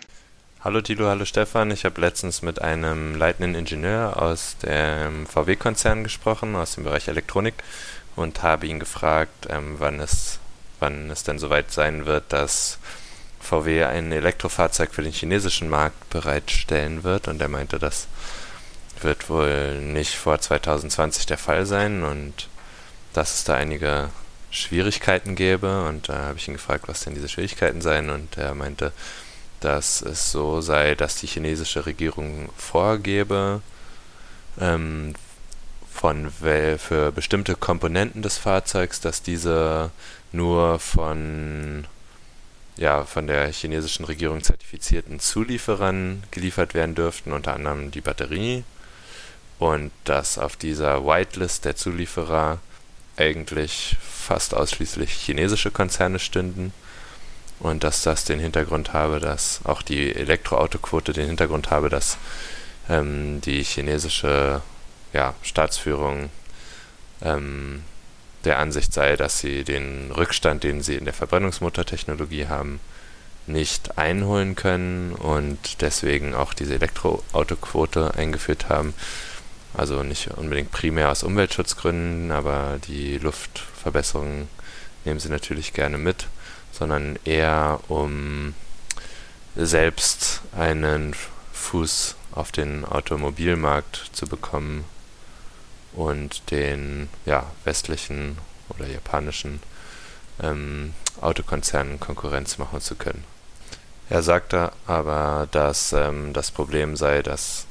Hallo 0.62 0.80
Tilo, 0.80 1.08
hallo 1.08 1.26
Stefan. 1.26 1.70
Ich 1.70 1.84
habe 1.84 2.00
letztens 2.00 2.42
mit 2.42 2.62
einem 2.62 3.18
leitenden 3.18 3.56
Ingenieur 3.56 4.22
aus 4.22 4.56
dem 4.60 5.28
VW-Konzern 5.28 6.06
gesprochen, 6.06 6.56
aus 6.56 6.76
dem 6.76 6.86
Bereich 6.86 7.10
Elektronik, 7.10 7.56
und 8.16 8.42
habe 8.42 8.68
ihn 8.68 8.80
gefragt, 8.80 9.48
ähm, 9.50 9.76
wann, 9.80 10.00
es, 10.00 10.40
wann 10.80 11.10
es 11.10 11.26
denn 11.26 11.40
soweit 11.40 11.74
sein 11.74 12.06
wird, 12.06 12.32
dass 12.32 12.80
VW 13.42 13.84
ein 13.84 14.14
Elektrofahrzeug 14.14 14.94
für 14.94 15.04
den 15.04 15.12
chinesischen 15.12 15.68
Markt 15.68 16.10
bereitstellen 16.10 17.04
wird. 17.04 17.28
Und 17.28 17.42
er 17.42 17.50
meinte, 17.50 17.80
das 17.80 18.08
wird 19.02 19.30
wohl 19.30 19.82
nicht 19.82 20.16
vor 20.16 20.40
2020 20.40 21.26
der 21.26 21.38
Fall 21.38 21.66
sein 21.66 22.06
und 22.06 22.48
dass 23.12 23.36
es 23.36 23.44
da 23.44 23.56
einige 23.56 24.10
Schwierigkeiten 24.54 25.36
gäbe. 25.36 25.86
Und 25.88 26.08
da 26.10 26.28
habe 26.28 26.38
ich 26.38 26.48
ihn 26.48 26.54
gefragt, 26.54 26.88
was 26.88 27.02
denn 27.02 27.16
diese 27.16 27.28
Schwierigkeiten 27.28 27.82
seien. 27.82 28.10
Und 28.10 28.38
er 28.38 28.56
meinte, 28.56 28.94
dass 29.60 30.02
es 30.02 30.32
so 30.32 30.62
sei, 30.62 30.96
dass 30.96 31.16
die 31.18 31.28
chinesische 31.28 31.86
Regierung 31.86 32.50
vorgebe, 32.56 33.62
ähm, 34.60 35.16
von 35.92 36.32
für 36.32 37.12
bestimmte 37.14 37.56
Komponenten 37.56 38.24
des 38.24 38.38
Fahrzeugs, 38.38 39.00
dass 39.00 39.22
diese 39.22 39.92
nur 40.32 40.80
von 40.80 41.86
ja, 42.76 43.06
von 43.06 43.28
der 43.28 43.52
chinesischen 43.52 44.06
Regierung 44.06 44.42
zertifizierten 44.42 45.20
Zulieferern 45.20 46.24
geliefert 46.32 46.74
werden 46.74 46.96
dürften, 46.96 47.32
unter 47.32 47.54
anderem 47.54 47.92
die 47.92 48.02
Batterie. 48.02 48.64
Und 49.60 49.92
dass 50.04 50.38
auf 50.38 50.56
dieser 50.56 51.06
Whitelist 51.06 51.66
der 51.66 51.76
Zulieferer 51.76 52.60
eigentlich 53.18 53.98
fast 54.02 54.54
ausschließlich 54.54 55.12
chinesische 55.12 55.72
Konzerne 55.72 56.20
stünden 56.20 56.74
und 57.60 57.84
dass 57.84 58.04
das 58.04 58.26
den 58.26 58.40
Hintergrund 58.40 58.94
habe, 58.94 59.20
dass 59.20 59.62
auch 59.64 59.82
die 59.82 60.14
Elektroautoquote 60.14 61.14
den 61.14 61.28
Hintergrund 61.28 61.72
habe, 61.72 61.90
dass 61.90 62.18
ähm, 62.90 63.42
die 63.42 63.64
chinesische 63.64 64.62
ja, 65.14 65.34
Staatsführung 65.44 66.30
ähm, 67.22 67.84
der 68.44 68.60
Ansicht 68.60 68.94
sei, 68.94 69.16
dass 69.16 69.40
sie 69.40 69.64
den 69.64 70.12
Rückstand, 70.12 70.64
den 70.64 70.82
sie 70.82 70.96
in 70.96 71.06
der 71.06 71.14
Verbrennungsmotortechnologie 71.14 72.48
haben, 72.48 72.80
nicht 73.46 73.98
einholen 73.98 74.56
können 74.56 75.14
und 75.14 75.82
deswegen 75.82 76.34
auch 76.34 76.54
diese 76.54 76.76
Elektroautoquote 76.76 78.14
eingeführt 78.16 78.70
haben. 78.70 78.94
Also 79.74 80.04
nicht 80.04 80.28
unbedingt 80.38 80.72
primär 80.72 81.10
aus 81.10 81.24
Umweltschutzgründen, 81.24 82.32
aber 82.32 82.80
die 82.88 83.18
Luftverbesserungen 83.18 84.48
nehmen 85.04 85.20
sie 85.20 85.30
natürlich 85.30 85.74
gerne 85.74 85.98
mit, 85.98 86.28
sondern 86.72 87.18
eher 87.26 87.80
um 87.88 88.54
selbst 89.56 90.42
einen 90.58 91.16
Fuß 91.54 92.16
auf 92.34 92.52
den 92.52 92.86
Automobilmarkt 92.86 94.10
zu 94.14 94.28
bekommen 94.28 94.86
und 95.94 96.50
den 96.52 97.10
ja, 97.26 97.46
westlichen 97.64 98.38
oder 98.70 98.88
japanischen 98.88 99.60
ähm, 100.42 100.94
Autokonzernen 101.22 102.00
Konkurrenz 102.00 102.58
machen 102.58 102.82
zu 102.82 102.96
können. 102.96 103.24
Er 104.10 104.24
sagte 104.24 104.72
aber, 104.88 105.48
dass 105.52 105.94
ähm, 105.94 106.34
das 106.34 106.52
Problem 106.52 106.96
sei, 106.96 107.22
dass 107.22 107.66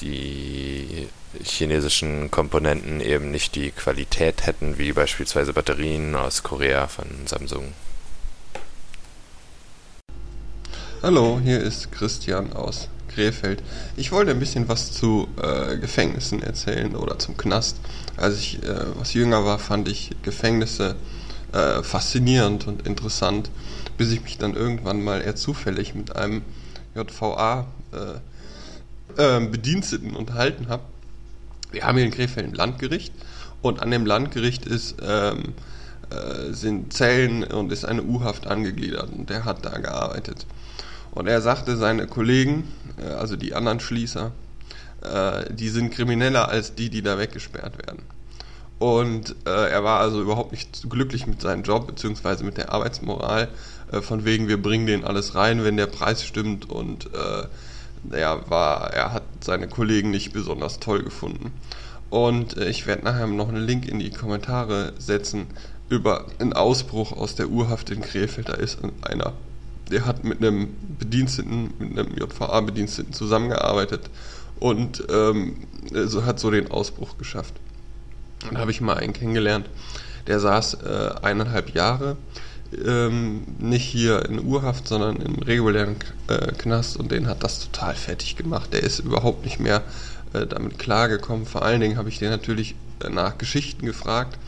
die 0.00 1.08
chinesischen 1.42 2.30
Komponenten 2.30 3.00
eben 3.00 3.30
nicht 3.30 3.54
die 3.54 3.70
Qualität 3.70 4.46
hätten, 4.46 4.78
wie 4.78 4.92
beispielsweise 4.92 5.52
Batterien 5.52 6.14
aus 6.14 6.42
Korea 6.42 6.86
von 6.86 7.06
Samsung. 7.26 7.72
Hallo, 11.02 11.40
hier 11.42 11.60
ist 11.60 11.92
Christian 11.92 12.52
aus 12.52 12.88
Krefeld. 13.08 13.62
Ich 13.96 14.10
wollte 14.10 14.30
ein 14.30 14.38
bisschen 14.38 14.68
was 14.68 14.92
zu 14.92 15.28
äh, 15.40 15.76
Gefängnissen 15.76 16.42
erzählen 16.42 16.96
oder 16.96 17.18
zum 17.18 17.36
Knast. 17.36 17.76
Als 18.16 18.38
ich 18.38 18.62
äh, 18.62 18.98
was 18.98 19.14
jünger 19.14 19.44
war, 19.44 19.58
fand 19.58 19.88
ich 19.88 20.10
Gefängnisse 20.22 20.96
äh, 21.52 21.82
faszinierend 21.82 22.66
und 22.66 22.86
interessant, 22.86 23.50
bis 23.96 24.12
ich 24.12 24.22
mich 24.22 24.38
dann 24.38 24.54
irgendwann 24.54 25.02
mal 25.02 25.20
eher 25.20 25.36
zufällig 25.36 25.94
mit 25.94 26.16
einem 26.16 26.42
JVA 26.94 27.66
äh, 27.92 27.96
ähm, 29.18 29.50
Bediensteten 29.50 30.14
unterhalten 30.14 30.68
habe. 30.68 30.82
Wir 31.72 31.84
haben 31.84 31.96
hier 31.96 32.06
in 32.06 32.12
Krefeld 32.12 32.46
ein 32.46 32.54
Landgericht 32.54 33.12
und 33.62 33.82
an 33.82 33.90
dem 33.90 34.06
Landgericht 34.06 34.66
ist, 34.66 34.96
ähm, 35.02 35.54
äh, 36.10 36.52
sind 36.52 36.92
Zellen 36.92 37.44
und 37.44 37.72
ist 37.72 37.84
eine 37.84 38.02
U-Haft 38.02 38.46
angegliedert 38.46 39.10
und 39.10 39.30
der 39.30 39.44
hat 39.44 39.64
da 39.64 39.78
gearbeitet. 39.78 40.46
Und 41.12 41.26
er 41.26 41.40
sagte, 41.40 41.76
seine 41.76 42.06
Kollegen, 42.06 42.64
äh, 42.98 43.12
also 43.12 43.36
die 43.36 43.54
anderen 43.54 43.80
Schließer, 43.80 44.32
äh, 45.02 45.52
die 45.52 45.68
sind 45.68 45.90
krimineller 45.90 46.48
als 46.48 46.74
die, 46.74 46.90
die 46.90 47.02
da 47.02 47.18
weggesperrt 47.18 47.86
werden. 47.86 48.02
Und 48.78 49.36
äh, 49.46 49.70
er 49.70 49.84
war 49.84 50.00
also 50.00 50.20
überhaupt 50.20 50.52
nicht 50.52 50.90
glücklich 50.90 51.26
mit 51.26 51.40
seinem 51.40 51.62
Job, 51.62 51.86
beziehungsweise 51.86 52.44
mit 52.44 52.56
der 52.56 52.72
Arbeitsmoral, 52.72 53.48
äh, 53.92 54.00
von 54.00 54.24
wegen, 54.24 54.48
wir 54.48 54.60
bringen 54.60 54.86
denen 54.86 55.04
alles 55.04 55.34
rein, 55.34 55.64
wenn 55.64 55.76
der 55.76 55.86
Preis 55.86 56.24
stimmt 56.24 56.68
und 56.68 57.06
äh, 57.06 57.46
er 58.10 58.50
war, 58.50 58.92
er 58.92 59.12
hat 59.12 59.22
seine 59.40 59.68
Kollegen 59.68 60.10
nicht 60.10 60.32
besonders 60.32 60.80
toll 60.80 61.02
gefunden. 61.02 61.52
Und 62.10 62.56
äh, 62.56 62.68
ich 62.68 62.86
werde 62.86 63.04
nachher 63.04 63.26
noch 63.26 63.48
einen 63.48 63.64
Link 63.64 63.88
in 63.88 63.98
die 63.98 64.10
Kommentare 64.10 64.92
setzen 64.98 65.46
über 65.88 66.26
einen 66.38 66.52
Ausbruch 66.52 67.12
aus 67.12 67.34
der 67.34 67.48
Urhaft 67.48 67.90
in 67.90 68.00
Krefeld. 68.00 68.48
Da 68.48 68.54
ist 68.54 68.78
einer, 69.02 69.32
der 69.90 70.06
hat 70.06 70.24
mit 70.24 70.38
einem 70.38 70.74
Bediensteten, 70.98 71.74
mit 71.78 71.98
einem 71.98 72.16
JVA-Bediensteten 72.16 73.12
zusammengearbeitet 73.12 74.10
und 74.60 75.04
ähm, 75.10 75.56
so 75.92 76.24
hat 76.24 76.40
so 76.40 76.50
den 76.50 76.70
Ausbruch 76.70 77.18
geschafft. 77.18 77.54
Dann 78.48 78.58
habe 78.58 78.70
ich 78.70 78.80
mal 78.80 78.96
einen 78.96 79.12
kennengelernt, 79.12 79.68
der 80.26 80.40
saß 80.40 80.74
äh, 80.74 81.10
eineinhalb 81.22 81.74
Jahre 81.74 82.16
ähm, 82.84 83.42
nicht 83.58 83.84
hier 83.84 84.24
in 84.26 84.44
Urhaft, 84.44 84.88
sondern 84.88 85.16
im 85.16 85.42
regulären 85.42 85.96
äh, 86.28 86.52
Knast 86.52 86.96
und 86.96 87.10
den 87.10 87.26
hat 87.26 87.42
das 87.42 87.60
total 87.60 87.94
fertig 87.94 88.36
gemacht. 88.36 88.72
Der 88.72 88.82
ist 88.82 89.00
überhaupt 89.00 89.44
nicht 89.44 89.60
mehr 89.60 89.82
äh, 90.32 90.46
damit 90.46 90.78
klargekommen. 90.78 91.46
Vor 91.46 91.62
allen 91.62 91.80
Dingen 91.80 91.96
habe 91.96 92.08
ich 92.08 92.18
den 92.18 92.30
natürlich 92.30 92.74
nach 93.10 93.38
Geschichten 93.38 93.86
gefragt 93.86 94.38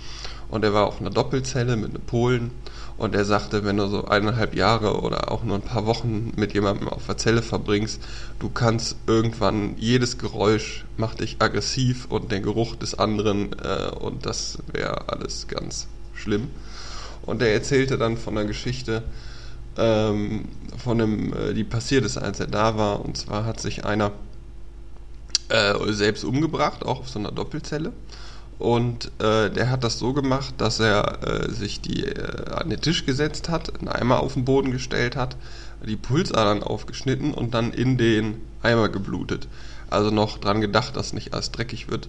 und 0.49 0.65
er 0.65 0.73
war 0.73 0.91
in 0.93 0.99
einer 1.01 1.11
Doppelzelle 1.11 1.77
mit 1.77 1.91
einem 1.91 2.03
Polen 2.03 2.51
und 2.99 3.15
er 3.15 3.25
sagte, 3.25 3.65
wenn 3.65 3.77
du 3.77 3.89
so 3.89 4.07
eineinhalb 4.07 4.55
Jahre 4.55 5.01
oder 5.03 5.31
auch 5.31 5.45
nur 5.45 5.57
ein 5.57 5.63
paar 5.63 5.87
Wochen 5.87 6.33
mit 6.37 6.55
jemandem 6.55 6.89
auf 6.89 7.07
der 7.07 7.19
Zelle 7.19 7.43
verbringst, 7.43 8.03
du 8.39 8.49
kannst 8.49 8.97
irgendwann 9.07 9.77
jedes 9.77 10.19
Geräusch 10.19 10.85
macht 10.97 11.21
dich 11.21 11.37
aggressiv 11.41 12.07
und 12.09 12.33
den 12.33 12.43
Geruch 12.43 12.77
des 12.77 12.99
anderen 12.99 13.53
äh, 13.53 13.91
und 14.01 14.25
das 14.25 14.59
wäre 14.73 15.09
alles 15.09 15.47
ganz 15.47 15.89
schlimm. 16.15 16.49
Und 17.27 17.43
er 17.43 17.53
erzählte 17.53 17.99
dann 17.99 18.17
von 18.17 18.39
einer 18.39 18.47
Geschichte, 18.47 19.03
ähm, 19.77 20.47
von 20.79 21.01
einem, 21.01 21.33
äh, 21.33 21.53
die 21.53 21.65
passiert 21.65 22.05
ist, 22.05 22.17
als 22.17 22.41
er 22.41 22.47
da 22.47 22.79
war. 22.79 23.05
Und 23.05 23.17
zwar 23.17 23.45
hat 23.45 23.61
sich 23.61 23.85
einer 23.85 24.13
äh, 25.49 25.75
selbst 25.93 26.25
umgebracht, 26.25 26.85
auch 26.85 27.01
auf 27.01 27.09
so 27.09 27.19
einer 27.19 27.33
Doppelzelle. 27.33 27.93
Und 28.59 29.11
äh, 29.19 29.51
der 29.51 29.71
hat 29.71 29.85
das 29.85 29.99
so 29.99 30.15
gemacht, 30.15 30.55
dass 30.59 30.81
er 30.81 31.23
äh, 31.27 31.51
sich 31.51 31.83
die 31.83 32.05
äh, 32.05 32.51
an 32.51 32.71
den 32.71 32.81
Tisch 32.81 33.05
gesetzt 33.05 33.51
hat, 33.51 33.79
einen 33.79 33.89
Eimer 33.89 34.21
auf 34.21 34.33
den 34.33 34.47
Boden 34.47 34.71
gestellt 34.71 35.15
hat, 35.15 35.37
die 35.87 35.97
Pulsadern 35.97 36.63
aufgeschnitten 36.63 37.35
und 37.35 37.53
dann 37.53 37.73
in 37.73 37.99
den 37.99 38.41
Eimer 38.63 38.89
geblutet. 38.89 39.47
Also 39.91 40.11
noch 40.11 40.39
dran 40.39 40.61
gedacht, 40.61 40.97
dass 40.97 41.13
nicht 41.13 41.35
alles 41.35 41.51
dreckig 41.51 41.91
wird. 41.91 42.09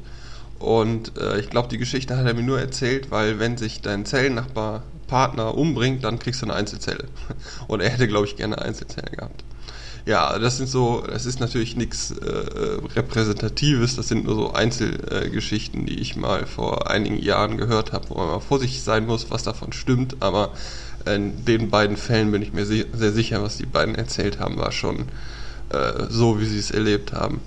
Und 0.57 1.17
äh, 1.17 1.39
ich 1.39 1.49
glaube, 1.49 1.67
die 1.67 1.77
Geschichte 1.77 2.17
hat 2.17 2.25
er 2.25 2.33
mir 2.33 2.43
nur 2.43 2.59
erzählt, 2.59 3.11
weil 3.11 3.39
wenn 3.39 3.57
sich 3.57 3.81
dein 3.81 4.05
Zellennachbar 4.05 4.83
Partner 5.07 5.55
umbringt, 5.55 6.03
dann 6.03 6.19
kriegst 6.19 6.41
du 6.41 6.45
eine 6.45 6.55
Einzelzelle. 6.55 7.05
Und 7.67 7.81
er 7.81 7.89
hätte, 7.89 8.07
glaube 8.07 8.27
ich, 8.27 8.35
gerne 8.35 8.57
eine 8.57 8.65
Einzelzelle 8.65 9.11
gehabt. 9.11 9.43
Ja, 10.05 10.39
das 10.39 10.55
sind 10.55 10.69
so, 10.69 11.03
das 11.05 11.25
ist 11.25 11.41
natürlich 11.41 11.75
nichts 11.75 12.11
äh, 12.11 12.79
Repräsentatives, 12.95 13.97
das 13.97 14.07
sind 14.07 14.23
nur 14.23 14.35
so 14.35 14.53
Einzelgeschichten, 14.53 15.85
die 15.85 15.99
ich 15.99 16.15
mal 16.15 16.45
vor 16.45 16.89
einigen 16.89 17.17
Jahren 17.17 17.57
gehört 17.57 17.91
habe, 17.91 18.09
wo 18.09 18.15
man 18.15 18.27
mal 18.27 18.39
vorsichtig 18.39 18.83
sein 18.83 19.05
muss, 19.05 19.29
was 19.31 19.43
davon 19.43 19.73
stimmt, 19.73 20.15
aber 20.21 20.53
in 21.05 21.43
den 21.43 21.69
beiden 21.69 21.97
Fällen 21.97 22.31
bin 22.31 22.41
ich 22.41 22.53
mir 22.53 22.65
sehr, 22.65 22.85
sehr 22.93 23.11
sicher, 23.11 23.43
was 23.43 23.57
die 23.57 23.65
beiden 23.65 23.95
erzählt 23.95 24.39
haben, 24.39 24.57
war 24.57 24.71
schon 24.71 25.07
äh, 25.71 26.05
so, 26.09 26.39
wie 26.39 26.45
sie 26.45 26.59
es 26.59 26.71
erlebt 26.71 27.11
haben. 27.11 27.41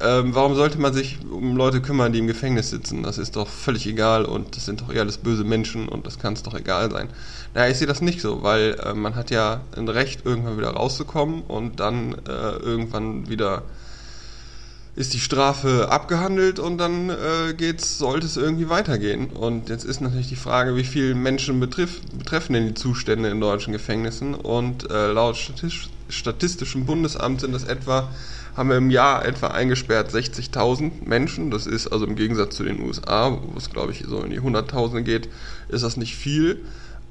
Ähm, 0.00 0.32
warum 0.32 0.54
sollte 0.54 0.78
man 0.78 0.92
sich 0.92 1.18
um 1.28 1.56
Leute 1.56 1.80
kümmern, 1.80 2.12
die 2.12 2.20
im 2.20 2.28
Gefängnis 2.28 2.70
sitzen? 2.70 3.02
Das 3.02 3.18
ist 3.18 3.34
doch 3.34 3.48
völlig 3.48 3.84
egal 3.86 4.24
und 4.24 4.56
das 4.56 4.64
sind 4.64 4.80
doch 4.80 4.92
eher 4.92 5.00
alles 5.00 5.18
böse 5.18 5.42
Menschen 5.42 5.88
und 5.88 6.06
das 6.06 6.20
kann 6.20 6.34
es 6.34 6.44
doch 6.44 6.54
egal 6.54 6.90
sein. 6.92 7.08
Naja, 7.54 7.70
ich 7.70 7.78
sehe 7.78 7.88
das 7.88 8.00
nicht 8.00 8.20
so, 8.20 8.44
weil 8.44 8.76
äh, 8.84 8.94
man 8.94 9.16
hat 9.16 9.30
ja 9.30 9.62
ein 9.76 9.88
Recht, 9.88 10.24
irgendwann 10.24 10.56
wieder 10.56 10.70
rauszukommen 10.70 11.42
und 11.42 11.80
dann 11.80 12.14
äh, 12.28 12.56
irgendwann 12.62 13.28
wieder 13.28 13.62
ist 14.94 15.14
die 15.14 15.20
Strafe 15.20 15.90
abgehandelt 15.90 16.58
und 16.58 16.78
dann 16.78 17.08
äh, 17.10 17.54
geht's, 17.56 17.98
sollte 17.98 18.26
es 18.26 18.36
irgendwie 18.36 18.68
weitergehen. 18.68 19.28
Und 19.30 19.68
jetzt 19.68 19.84
ist 19.84 20.00
natürlich 20.00 20.26
die 20.26 20.34
Frage, 20.34 20.74
wie 20.74 20.82
viele 20.82 21.14
Menschen 21.14 21.60
betrifft, 21.60 22.18
betreffen 22.18 22.54
denn 22.54 22.66
die 22.66 22.74
Zustände 22.74 23.28
in 23.28 23.40
deutschen 23.40 23.72
Gefängnissen? 23.72 24.34
Und 24.34 24.90
äh, 24.90 25.12
laut 25.12 25.36
Statistisch, 25.36 25.88
Statistischem 26.08 26.84
Bundesamt 26.84 27.42
sind 27.42 27.52
das 27.52 27.62
etwa 27.62 28.10
haben 28.56 28.68
wir 28.70 28.76
im 28.76 28.90
Jahr 28.90 29.24
etwa 29.24 29.48
eingesperrt 29.48 30.10
60.000 30.10 31.06
Menschen. 31.06 31.50
Das 31.50 31.66
ist 31.66 31.88
also 31.88 32.06
im 32.06 32.16
Gegensatz 32.16 32.56
zu 32.56 32.64
den 32.64 32.82
USA, 32.82 33.30
wo 33.30 33.56
es 33.56 33.70
glaube 33.70 33.92
ich 33.92 34.04
so 34.06 34.22
in 34.22 34.30
die 34.30 34.40
Hunderttausende 34.40 35.02
geht, 35.02 35.28
ist 35.68 35.84
das 35.84 35.96
nicht 35.96 36.16
viel. 36.16 36.64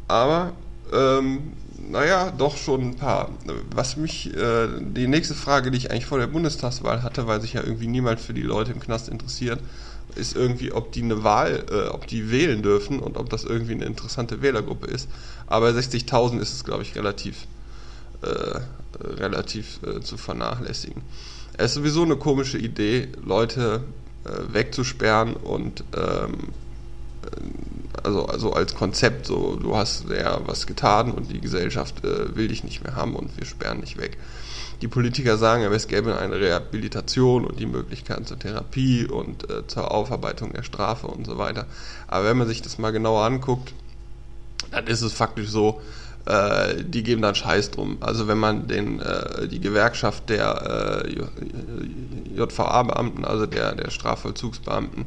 Aber 0.08 0.54
ähm, 0.94 1.54
naja, 1.90 2.32
doch 2.38 2.58
schon 2.58 2.82
ein 2.82 2.96
paar. 2.96 3.30
Was 3.74 3.98
mich, 3.98 4.36
äh, 4.36 4.68
die 4.80 5.08
nächste 5.08 5.36
Frage, 5.36 5.72
die 5.72 5.78
ich 5.78 5.92
eigentlich 5.92 6.06
vor 6.06 6.20
der 6.20 6.28
Bundestagswahl 6.28 7.04
hatte, 7.04 7.28
weil 7.28 7.42
sich 7.42 7.54
ja 7.54 7.64
irgendwie 7.64 7.88
niemand 7.88 8.20
für 8.20 8.34
die 8.34 8.42
Leute 8.42 8.72
im 8.72 8.80
Knast 8.80 9.10
interessiert, 9.10 9.60
ist 10.16 10.36
irgendwie, 10.36 10.72
ob 10.72 10.92
die 10.92 11.04
eine 11.04 11.24
Wahl, 11.24 11.64
äh, 11.72 11.88
ob 11.90 12.08
die 12.08 12.32
wählen 12.32 12.62
dürfen 12.62 13.00
und 13.00 13.18
ob 13.18 13.30
das 13.30 13.44
irgendwie 13.44 13.74
eine 13.74 13.86
interessante 13.86 14.42
Wählergruppe 14.42 14.88
ist. 14.88 15.08
Aber 15.46 15.70
60.000 15.70 16.40
ist 16.40 16.54
es, 16.54 16.64
glaube 16.64 16.84
ich, 16.84 16.96
relativ, 16.96 17.48
äh, 18.22 18.60
relativ 19.04 19.80
äh, 19.84 20.02
zu 20.02 20.18
vernachlässigen. 20.18 21.02
Es 21.58 21.72
ist 21.72 21.74
sowieso 21.76 22.04
eine 22.04 22.18
komische 22.18 22.58
Idee, 22.58 23.10
Leute 23.24 23.84
äh, 24.26 24.54
wegzusperren 24.54 25.36
und 25.36 25.84
ähm, 25.96 26.34
äh, 27.24 28.04
also, 28.04 28.26
also 28.26 28.54
als 28.54 28.76
Konzept, 28.76 29.26
so 29.26 29.56
du 29.56 29.76
hast 29.76 30.06
ja 30.10 30.40
was 30.46 30.68
getan 30.68 31.12
und 31.12 31.32
die 31.32 31.42
Gesellschaft 31.42 32.04
äh, 32.04 32.36
will 32.36 32.48
dich 32.48 32.64
nicht 32.64 32.84
mehr 32.84 32.96
haben 32.96 33.16
und 33.16 33.38
wir 33.38 33.46
sperren 33.46 33.82
dich 33.82 33.98
weg. 33.98 34.18
Die 34.82 34.88
Politiker 34.88 35.38
sagen, 35.38 35.64
es 35.64 35.88
gäbe 35.88 36.20
eine 36.20 36.40
Rehabilitation 36.40 37.46
und 37.46 37.60
die 37.60 37.66
Möglichkeiten 37.66 38.26
zur 38.26 38.38
Therapie 38.38 39.08
und 39.08 39.48
zur 39.66 39.90
Aufarbeitung 39.90 40.54
der 40.54 40.62
Strafe 40.62 41.08
und 41.08 41.26
so 41.26 41.40
weiter. 41.40 41.66
Aber 42.08 42.26
wenn 42.26 42.38
man 42.38 42.48
sich 42.48 42.62
das 42.62 42.78
mal 42.78 42.92
genauer 42.92 43.26
anguckt, 43.26 43.74
dann 44.70 44.86
ist 44.86 45.02
es 45.02 45.14
faktisch 45.14 45.48
so, 45.48 45.82
äh, 46.28 46.84
die 46.84 47.04
geben 47.04 47.22
dann 47.22 47.36
Scheiß 47.36 47.72
drum. 47.72 47.98
Also 48.02 48.28
wenn 48.28 48.38
man 48.38 48.68
den, 48.68 49.00
äh, 49.00 49.48
die 49.48 49.62
Gewerkschaft 49.62 50.30
der 50.30 51.06
äh, 51.06 52.36
JVA-Beamten, 52.36 53.24
also 53.24 53.46
der, 53.46 53.76
der 53.76 53.90
Strafvollzugsbeamten, 53.90 55.06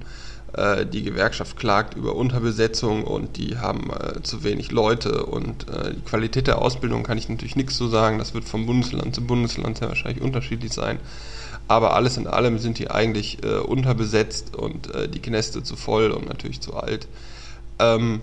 äh, 0.54 0.86
die 0.86 1.02
Gewerkschaft 1.02 1.58
klagt 1.58 1.94
über 1.94 2.16
Unterbesetzung 2.16 3.04
und 3.04 3.36
die 3.36 3.58
haben 3.58 3.90
äh, 3.90 4.22
zu 4.22 4.44
wenig 4.44 4.72
Leute 4.72 5.26
und 5.26 5.68
äh, 5.68 5.94
die 5.94 6.00
Qualität 6.00 6.46
der 6.46 6.58
Ausbildung 6.60 7.02
kann 7.02 7.18
ich 7.18 7.28
natürlich 7.28 7.56
nichts 7.56 7.76
zu 7.76 7.88
sagen. 7.88 8.18
Das 8.18 8.32
wird 8.32 8.44
vom 8.44 8.64
Bundesland 8.64 9.14
zu 9.14 9.20
Bundesland 9.20 9.78
sehr 9.78 9.88
wahrscheinlich 9.88 10.22
unterschiedlich 10.22 10.72
sein. 10.72 10.98
Aber 11.68 11.94
alles 11.94 12.16
in 12.16 12.26
allem 12.26 12.58
sind 12.58 12.78
die 12.78 12.90
eigentlich 12.90 13.44
äh, 13.44 13.58
unterbesetzt 13.58 14.56
und 14.56 14.92
äh, 14.94 15.08
die 15.08 15.20
Knäste 15.20 15.62
zu 15.62 15.76
voll 15.76 16.10
und 16.10 16.28
natürlich 16.28 16.60
zu 16.60 16.74
alt. 16.74 17.06
Ähm, 17.78 18.22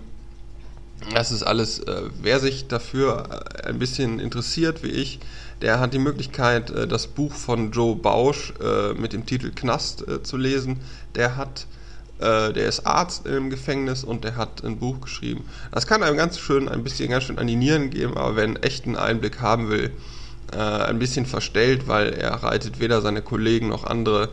das 1.14 1.32
ist 1.32 1.42
alles, 1.42 1.80
äh, 1.80 2.02
wer 2.20 2.40
sich 2.40 2.68
dafür 2.68 3.44
äh, 3.62 3.68
ein 3.68 3.78
bisschen 3.78 4.20
interessiert 4.20 4.82
wie 4.82 4.88
ich, 4.88 5.20
der 5.62 5.80
hat 5.80 5.94
die 5.94 5.98
Möglichkeit, 5.98 6.70
äh, 6.70 6.86
das 6.86 7.06
Buch 7.06 7.32
von 7.32 7.72
Joe 7.72 7.96
Bausch 7.96 8.52
äh, 8.62 8.94
mit 8.94 9.12
dem 9.12 9.26
Titel 9.26 9.50
Knast 9.54 10.06
äh, 10.06 10.22
zu 10.22 10.36
lesen. 10.36 10.80
Der 11.14 11.36
hat, 11.36 11.66
äh, 12.18 12.52
der 12.52 12.68
ist 12.68 12.86
Arzt 12.86 13.26
im 13.26 13.50
Gefängnis 13.50 14.04
und 14.04 14.24
der 14.24 14.36
hat 14.36 14.64
ein 14.64 14.78
Buch 14.78 15.00
geschrieben. 15.00 15.44
Das 15.72 15.86
kann 15.86 16.02
einem 16.02 16.16
ganz 16.16 16.38
schön, 16.38 16.68
ein 16.68 16.84
bisschen 16.84 17.10
ganz 17.10 17.24
schön 17.24 17.38
an 17.38 17.46
die 17.46 17.56
Nieren 17.56 17.90
geben, 17.90 18.16
aber 18.16 18.36
wer 18.36 18.44
einen 18.44 18.56
echten 18.56 18.96
Einblick 18.96 19.40
haben 19.40 19.70
will, 19.70 19.90
ein 20.50 20.98
bisschen 20.98 21.26
verstellt, 21.26 21.88
weil 21.88 22.14
er 22.14 22.32
reitet 22.42 22.80
weder 22.80 23.02
seine 23.02 23.20
Kollegen 23.20 23.68
noch 23.68 23.84
andere 23.84 24.30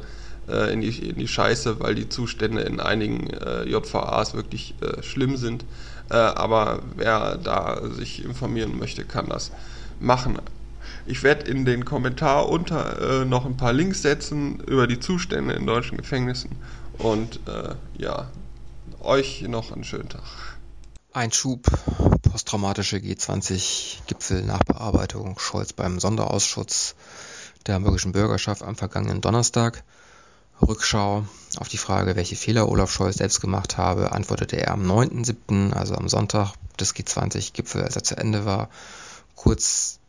in 0.48 0.82
die, 0.82 1.10
in 1.10 1.18
die 1.18 1.28
Scheiße, 1.28 1.80
weil 1.80 1.96
die 1.96 2.08
Zustände 2.08 2.62
in 2.62 2.80
einigen 2.80 3.32
JVAs 3.66 4.36
wirklich 4.36 4.76
schlimm 5.02 5.38
sind. 5.38 5.66
Äh, 6.10 6.16
aber 6.16 6.82
wer 6.96 7.38
da 7.38 7.88
sich 7.90 8.24
informieren 8.24 8.78
möchte, 8.78 9.04
kann 9.06 9.28
das 9.28 9.52
machen. 10.00 10.40
Ich 11.08 11.24
werde 11.24 11.50
in 11.50 11.66
den 11.66 11.84
Kommentar 11.86 12.50
unter 12.50 13.22
äh, 13.22 13.26
noch 13.26 13.46
ein 13.46 13.58
paar 13.58 13.74
Links 13.74 14.02
setzen 14.02 14.60
über 14.62 14.88
die 14.88 15.00
Zustände 15.00 15.54
in 15.54 15.68
deutschen 15.68 15.98
Gefängnissen. 15.98 16.50
Und 16.98 17.42
äh, 17.48 17.76
ja, 17.98 18.30
euch 19.02 19.42
noch 19.42 19.72
einen 19.72 19.84
schönen 19.84 20.10
Tag. 20.10 20.24
Einschub, 21.12 21.68
posttraumatische 22.22 22.98
G20-Gipfel-Nachbearbeitung, 22.98 25.40
Scholz 25.40 25.74
beim 25.74 26.00
Sonderausschuss 26.00 26.96
der 27.68 27.76
hamburgischen 27.76 28.12
Bürgerschaft 28.12 28.64
am 28.64 28.76
vergangenen 28.76 29.22
Donnerstag. 29.22 29.84
Rückschau 30.62 31.26
auf 31.58 31.68
die 31.68 31.78
Frage, 31.78 32.16
welche 32.16 32.36
Fehler 32.36 32.70
Olaf 32.70 32.92
Scholz 32.92 33.18
selbst 33.18 33.42
gemacht 33.42 33.78
habe, 33.78 34.12
antwortete 34.12 34.58
er 34.58 34.72
am 34.72 34.90
9.7., 34.90 35.74
also 35.74 35.96
am 35.96 36.08
Sonntag 36.10 36.54
des 36.80 36.96
G20-Gipfel, 36.96 37.84
als 37.84 37.96
er 37.96 38.04
zu 38.04 38.18
Ende 38.18 38.46
war, 38.46 38.70
kurz 39.36 40.00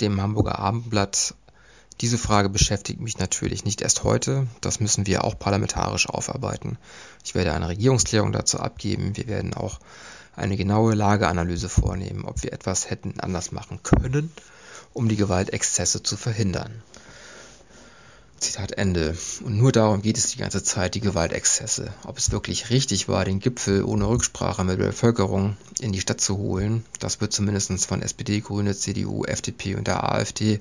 dem 0.00 0.20
Hamburger 0.20 0.58
Abendblatt. 0.58 1.34
Diese 2.00 2.18
Frage 2.18 2.48
beschäftigt 2.48 3.00
mich 3.00 3.18
natürlich 3.18 3.64
nicht 3.64 3.80
erst 3.80 4.02
heute. 4.02 4.48
Das 4.60 4.80
müssen 4.80 5.06
wir 5.06 5.22
auch 5.24 5.38
parlamentarisch 5.38 6.08
aufarbeiten. 6.08 6.76
Ich 7.24 7.34
werde 7.34 7.52
eine 7.52 7.68
Regierungsklärung 7.68 8.32
dazu 8.32 8.58
abgeben. 8.58 9.16
Wir 9.16 9.28
werden 9.28 9.54
auch 9.54 9.78
eine 10.34 10.56
genaue 10.56 10.94
Lageanalyse 10.94 11.68
vornehmen, 11.68 12.24
ob 12.24 12.42
wir 12.42 12.52
etwas 12.52 12.90
hätten 12.90 13.20
anders 13.20 13.52
machen 13.52 13.80
können, 13.82 14.32
um 14.92 15.08
die 15.08 15.16
Gewaltexzesse 15.16 16.02
zu 16.02 16.16
verhindern. 16.16 16.82
Zitat 18.44 18.72
Ende. 18.72 19.16
Und 19.42 19.56
nur 19.56 19.72
darum 19.72 20.02
geht 20.02 20.18
es 20.18 20.28
die 20.30 20.38
ganze 20.38 20.62
Zeit, 20.62 20.94
die 20.94 21.00
Gewaltexzesse. 21.00 21.92
Ob 22.04 22.18
es 22.18 22.30
wirklich 22.30 22.70
richtig 22.70 23.08
war, 23.08 23.24
den 23.24 23.40
Gipfel 23.40 23.82
ohne 23.82 24.06
Rücksprache 24.06 24.64
mit 24.64 24.78
der 24.78 24.86
Bevölkerung 24.86 25.56
in 25.80 25.92
die 25.92 26.00
Stadt 26.00 26.20
zu 26.20 26.36
holen, 26.36 26.84
das 27.00 27.20
wird 27.20 27.32
zumindest 27.32 27.86
von 27.86 28.02
SPD, 28.02 28.40
Grüne, 28.40 28.76
CDU, 28.76 29.24
FDP 29.24 29.76
und 29.76 29.86
der 29.86 30.04
AfD 30.04 30.60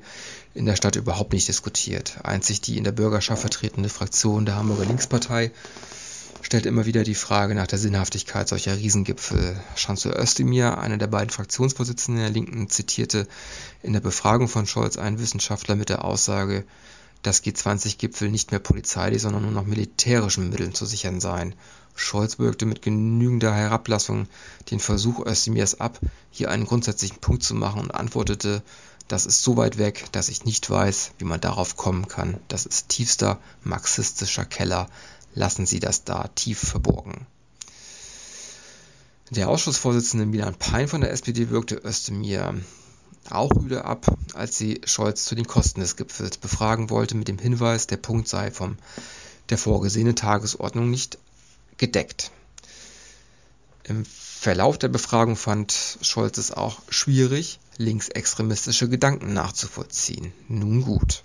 in 0.54 0.66
der 0.66 0.76
Stadt 0.76 0.96
überhaupt 0.96 1.34
nicht 1.34 1.48
diskutiert. 1.48 2.20
Einzig 2.24 2.62
die 2.62 2.78
in 2.78 2.84
der 2.84 2.94
Bürgerschaft 2.94 3.42
vertretene 3.42 3.90
Fraktion 3.90 4.46
der 4.46 4.56
Hamburger 4.56 4.86
Linkspartei 4.86 5.52
stellt 6.42 6.66
immer 6.66 6.86
wieder 6.86 7.04
die 7.04 7.16
Frage 7.16 7.56
nach 7.56 7.68
der 7.68 7.80
Sinnhaftigkeit 7.80 8.48
solcher 8.48 8.78
Riesengipfel. 8.78 9.60
Chancellor 9.76 10.20
Özdemir, 10.20 10.78
einer 10.78 10.98
der 10.98 11.08
beiden 11.08 11.30
Fraktionsvorsitzenden 11.30 12.24
der 12.24 12.32
Linken, 12.32 12.70
zitierte 12.70 13.28
in 13.82 13.94
der 13.94 14.02
Befragung 14.02 14.48
von 14.48 14.68
Scholz 14.68 14.98
einen 14.98 15.20
Wissenschaftler 15.20 15.76
mit 15.76 15.90
der 15.90 16.06
Aussage, 16.06 16.66
dass 17.24 17.44
G20-Gipfel 17.44 18.30
nicht 18.30 18.52
mehr 18.52 18.60
polizeilich, 18.60 19.22
sondern 19.22 19.42
nur 19.44 19.52
noch 19.52 19.66
militärischen 19.66 20.50
Mitteln 20.50 20.74
zu 20.74 20.86
sichern 20.86 21.20
seien. 21.20 21.56
Scholz 21.96 22.40
wirkte 22.40 22.66
mit 22.66 22.82
genügender 22.82 23.54
Herablassung 23.54 24.28
den 24.72 24.80
Versuch 24.80 25.26
Özdemirs 25.26 25.80
ab, 25.80 26.00
hier 26.32 26.52
einen 26.52 26.66
grundsätzlichen 26.66 27.20
Punkt 27.20 27.44
zu 27.44 27.56
machen 27.56 27.82
und 27.82 27.92
antwortete, 27.92 28.64
das 29.08 29.26
ist 29.26 29.44
so 29.44 29.58
weit 29.58 29.78
weg, 29.78 30.06
dass 30.12 30.30
ich 30.30 30.46
nicht 30.46 30.70
weiß, 30.70 31.12
wie 31.18 31.26
man 31.26 31.42
darauf 31.42 31.78
kommen 31.78 32.08
kann. 32.08 32.40
Das 32.48 32.66
ist 32.66 32.90
tiefster 32.90 33.40
marxistischer 33.64 34.46
Keller. 34.46 34.90
Lassen 35.36 35.66
Sie 35.66 35.80
das 35.80 36.04
da 36.04 36.28
tief 36.36 36.60
verborgen. 36.60 37.26
Der 39.30 39.50
Ausschussvorsitzende 39.50 40.26
Milan 40.26 40.56
Pein 40.56 40.88
von 40.88 41.02
der 41.02 41.12
SPD 41.12 41.50
wirkte 41.50 41.76
Özdemir 41.84 42.56
auch 43.30 43.52
rüde 43.56 43.86
ab, 43.86 44.06
als 44.34 44.58
sie 44.58 44.82
Scholz 44.86 45.26
zu 45.26 45.36
den 45.36 45.48
Kosten 45.48 45.82
des 45.82 45.96
Gipfels 45.96 46.38
befragen 46.38 46.90
wollte 46.90 47.16
mit 47.16 47.28
dem 47.28 47.40
Hinweis, 47.40 47.88
der 47.88 47.98
Punkt 47.98 48.28
sei 48.28 48.52
vom 48.52 48.78
der 49.50 49.58
vorgesehenen 49.58 50.16
Tagesordnung 50.16 50.90
nicht 50.90 51.18
gedeckt. 51.78 52.32
Im 53.84 54.06
Verlauf 54.06 54.78
der 54.78 54.88
Befragung 54.88 55.36
fand 55.36 55.98
Scholz 56.02 56.38
es 56.38 56.52
auch 56.52 56.82
schwierig, 56.90 57.60
linksextremistische 57.78 58.90
Gedanken 58.90 59.34
nachzuvollziehen. 59.34 60.34
Nun 60.48 60.82
gut. 60.82 61.24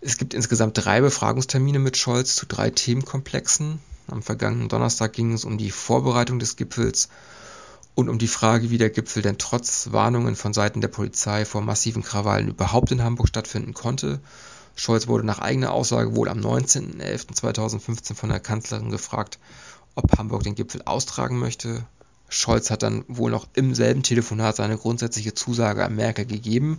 Es 0.00 0.16
gibt 0.16 0.32
insgesamt 0.34 0.78
drei 0.78 1.00
Befragungstermine 1.00 1.78
mit 1.78 1.96
Scholz 1.96 2.36
zu 2.36 2.46
drei 2.46 2.70
Themenkomplexen. 2.70 3.80
Am 4.06 4.22
vergangenen 4.22 4.68
Donnerstag 4.68 5.12
ging 5.12 5.32
es 5.32 5.44
um 5.44 5.58
die 5.58 5.70
Vorbereitung 5.70 6.38
des 6.38 6.56
Gipfels, 6.56 7.08
und 7.98 8.08
um 8.08 8.18
die 8.18 8.28
Frage, 8.28 8.70
wie 8.70 8.78
der 8.78 8.90
Gipfel 8.90 9.24
denn 9.24 9.38
trotz 9.38 9.88
Warnungen 9.90 10.36
von 10.36 10.52
Seiten 10.52 10.80
der 10.80 10.86
Polizei 10.86 11.44
vor 11.44 11.62
massiven 11.62 12.04
Krawallen 12.04 12.46
überhaupt 12.46 12.92
in 12.92 13.02
Hamburg 13.02 13.26
stattfinden 13.26 13.74
konnte. 13.74 14.20
Scholz 14.76 15.08
wurde 15.08 15.26
nach 15.26 15.40
eigener 15.40 15.72
Aussage 15.72 16.14
wohl 16.14 16.28
am 16.28 16.38
19.11.2015 16.38 18.14
von 18.14 18.28
der 18.28 18.38
Kanzlerin 18.38 18.92
gefragt, 18.92 19.40
ob 19.96 20.16
Hamburg 20.16 20.44
den 20.44 20.54
Gipfel 20.54 20.82
austragen 20.84 21.40
möchte. 21.40 21.84
Scholz 22.28 22.70
hat 22.70 22.84
dann 22.84 23.04
wohl 23.08 23.32
noch 23.32 23.48
im 23.54 23.74
selben 23.74 24.04
Telefonat 24.04 24.54
seine 24.54 24.78
grundsätzliche 24.78 25.34
Zusage 25.34 25.84
an 25.84 25.96
Merkel 25.96 26.24
gegeben. 26.24 26.78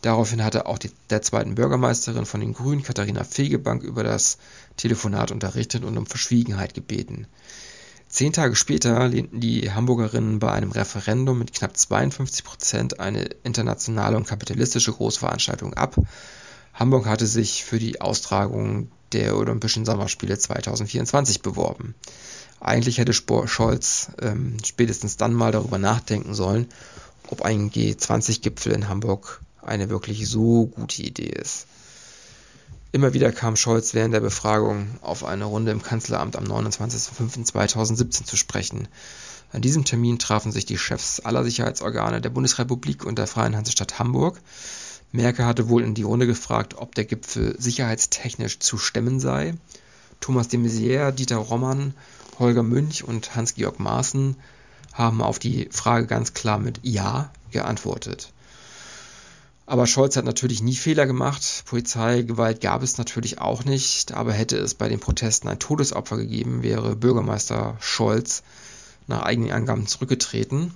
Daraufhin 0.00 0.42
hatte 0.42 0.64
auch 0.64 0.78
die, 0.78 0.90
der 1.10 1.20
zweiten 1.20 1.54
Bürgermeisterin 1.54 2.24
von 2.24 2.40
den 2.40 2.54
Grünen, 2.54 2.82
Katharina 2.82 3.24
Fegebank, 3.24 3.82
über 3.82 4.04
das 4.04 4.38
Telefonat 4.78 5.32
unterrichtet 5.32 5.84
und 5.84 5.98
um 5.98 6.06
Verschwiegenheit 6.06 6.72
gebeten. 6.72 7.26
Zehn 8.16 8.32
Tage 8.32 8.56
später 8.56 9.06
lehnten 9.08 9.40
die 9.40 9.70
Hamburgerinnen 9.72 10.38
bei 10.38 10.50
einem 10.50 10.70
Referendum 10.70 11.38
mit 11.38 11.52
knapp 11.52 11.76
52 11.76 12.44
Prozent 12.44 12.98
eine 12.98 13.24
internationale 13.42 14.16
und 14.16 14.26
kapitalistische 14.26 14.90
Großveranstaltung 14.90 15.74
ab. 15.74 15.96
Hamburg 16.72 17.04
hatte 17.04 17.26
sich 17.26 17.62
für 17.62 17.78
die 17.78 18.00
Austragung 18.00 18.90
der 19.12 19.36
Olympischen 19.36 19.84
Sommerspiele 19.84 20.38
2024 20.38 21.42
beworben. 21.42 21.94
Eigentlich 22.58 22.96
hätte 22.96 23.12
Scholz 23.12 24.08
ähm, 24.22 24.56
spätestens 24.64 25.18
dann 25.18 25.34
mal 25.34 25.52
darüber 25.52 25.76
nachdenken 25.76 26.32
sollen, 26.32 26.68
ob 27.28 27.42
ein 27.42 27.70
G20-Gipfel 27.70 28.72
in 28.72 28.88
Hamburg 28.88 29.42
eine 29.60 29.90
wirklich 29.90 30.26
so 30.26 30.64
gute 30.68 31.02
Idee 31.02 31.34
ist. 31.38 31.66
Immer 32.92 33.12
wieder 33.12 33.32
kam 33.32 33.56
Scholz 33.56 33.94
während 33.94 34.14
der 34.14 34.20
Befragung 34.20 34.88
auf 35.02 35.24
eine 35.24 35.44
Runde 35.44 35.72
im 35.72 35.82
Kanzleramt 35.82 36.36
am 36.36 36.44
29.05.2017 36.44 38.24
zu 38.24 38.36
sprechen. 38.36 38.88
An 39.52 39.60
diesem 39.60 39.84
Termin 39.84 40.18
trafen 40.18 40.52
sich 40.52 40.66
die 40.66 40.78
Chefs 40.78 41.20
aller 41.20 41.44
Sicherheitsorgane 41.44 42.20
der 42.20 42.30
Bundesrepublik 42.30 43.04
und 43.04 43.18
der 43.18 43.26
Freien 43.26 43.56
Hansestadt 43.56 43.98
Hamburg. 43.98 44.40
Merkel 45.12 45.46
hatte 45.46 45.68
wohl 45.68 45.82
in 45.82 45.94
die 45.94 46.02
Runde 46.02 46.26
gefragt, 46.26 46.74
ob 46.76 46.94
der 46.94 47.04
Gipfel 47.04 47.54
sicherheitstechnisch 47.58 48.58
zu 48.58 48.78
stemmen 48.78 49.20
sei. 49.20 49.54
Thomas 50.20 50.48
de 50.48 50.58
Maizière, 50.58 51.12
Dieter 51.12 51.36
Rommann, 51.36 51.94
Holger 52.38 52.62
Münch 52.62 53.04
und 53.04 53.34
Hans-Georg 53.34 53.78
Maaßen 53.78 54.36
haben 54.92 55.22
auf 55.22 55.38
die 55.38 55.68
Frage 55.70 56.06
ganz 56.06 56.34
klar 56.34 56.58
mit 56.58 56.80
Ja 56.82 57.30
geantwortet. 57.50 58.32
Aber 59.66 59.88
Scholz 59.88 60.16
hat 60.16 60.24
natürlich 60.24 60.62
nie 60.62 60.76
Fehler 60.76 61.06
gemacht. 61.06 61.64
Polizeigewalt 61.66 62.60
gab 62.60 62.82
es 62.82 62.98
natürlich 62.98 63.40
auch 63.40 63.64
nicht. 63.64 64.12
Aber 64.12 64.32
hätte 64.32 64.56
es 64.56 64.74
bei 64.74 64.88
den 64.88 65.00
Protesten 65.00 65.48
ein 65.48 65.58
Todesopfer 65.58 66.16
gegeben, 66.16 66.62
wäre 66.62 66.94
Bürgermeister 66.94 67.76
Scholz 67.80 68.44
nach 69.08 69.22
eigenen 69.22 69.50
Angaben 69.50 69.86
zurückgetreten. 69.88 70.72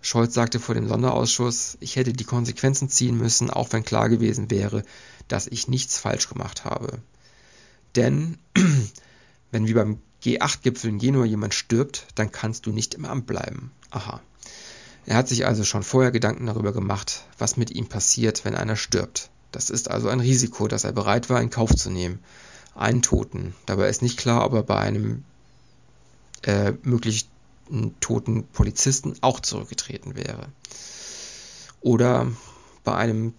Scholz 0.00 0.32
sagte 0.32 0.60
vor 0.60 0.74
dem 0.74 0.88
Sonderausschuss, 0.88 1.76
ich 1.80 1.96
hätte 1.96 2.12
die 2.12 2.24
Konsequenzen 2.24 2.88
ziehen 2.88 3.18
müssen, 3.18 3.50
auch 3.50 3.72
wenn 3.72 3.84
klar 3.84 4.08
gewesen 4.08 4.50
wäre, 4.50 4.84
dass 5.28 5.46
ich 5.46 5.68
nichts 5.68 5.98
falsch 5.98 6.28
gemacht 6.28 6.64
habe. 6.64 7.00
Denn 7.96 8.38
wenn 9.50 9.66
wie 9.66 9.74
beim 9.74 10.00
G8-Gipfel 10.22 10.90
in 10.90 10.98
Genua 10.98 11.24
jemand 11.24 11.54
stirbt, 11.54 12.06
dann 12.14 12.30
kannst 12.30 12.66
du 12.66 12.72
nicht 12.72 12.94
im 12.94 13.04
Amt 13.04 13.26
bleiben. 13.26 13.72
Aha. 13.90 14.20
Er 15.06 15.16
hat 15.16 15.28
sich 15.28 15.46
also 15.46 15.64
schon 15.64 15.82
vorher 15.82 16.10
Gedanken 16.10 16.46
darüber 16.46 16.72
gemacht, 16.72 17.24
was 17.38 17.56
mit 17.56 17.70
ihm 17.70 17.88
passiert, 17.88 18.44
wenn 18.44 18.54
einer 18.54 18.76
stirbt. 18.76 19.30
Das 19.52 19.70
ist 19.70 19.90
also 19.90 20.08
ein 20.08 20.20
Risiko, 20.20 20.68
das 20.68 20.84
er 20.84 20.92
bereit 20.92 21.30
war, 21.30 21.40
in 21.40 21.50
Kauf 21.50 21.74
zu 21.74 21.90
nehmen. 21.90 22.20
Einen 22.74 23.02
Toten. 23.02 23.54
Dabei 23.66 23.88
ist 23.88 24.02
nicht 24.02 24.18
klar, 24.18 24.44
ob 24.44 24.52
er 24.52 24.62
bei 24.62 24.78
einem 24.78 25.24
äh, 26.42 26.72
möglich 26.82 27.28
toten 28.00 28.46
Polizisten 28.48 29.16
auch 29.20 29.40
zurückgetreten 29.40 30.16
wäre. 30.16 30.46
Oder 31.80 32.28
bei 32.84 32.94
einem 32.94 33.34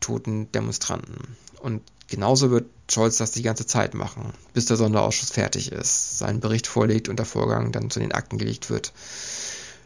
toten 0.00 0.50
Demonstranten. 0.52 1.36
Und 1.60 1.82
genauso 2.08 2.50
wird 2.50 2.66
Scholz 2.90 3.16
das 3.16 3.32
die 3.32 3.42
ganze 3.42 3.66
Zeit 3.66 3.94
machen, 3.94 4.32
bis 4.52 4.66
der 4.66 4.76
Sonderausschuss 4.76 5.30
fertig 5.30 5.72
ist, 5.72 6.18
seinen 6.18 6.40
Bericht 6.40 6.66
vorlegt 6.66 7.08
und 7.08 7.18
der 7.18 7.26
Vorgang 7.26 7.72
dann 7.72 7.90
zu 7.90 7.98
den 7.98 8.12
Akten 8.12 8.38
gelegt 8.38 8.70
wird. 8.70 8.92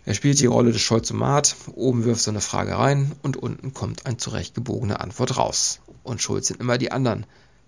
Er 0.06 0.14
spielt 0.14 0.40
die 0.40 0.46
Rolle 0.46 0.72
des 0.72 0.80
Scholzomat, 0.80 1.56
oben 1.74 2.04
wirft 2.04 2.22
so 2.22 2.30
eine 2.30 2.40
Frage 2.40 2.76
rein 2.78 3.12
und 3.22 3.36
unten 3.36 3.74
kommt 3.74 4.06
eine 4.06 4.16
zurechtgebogene 4.16 5.00
Antwort 5.00 5.36
raus. 5.36 5.80
Und 6.02 6.22
Schulz 6.22 6.48
sind 6.48 6.60
immer 6.60 6.78
die 6.78 6.90
anderen, 6.90 7.26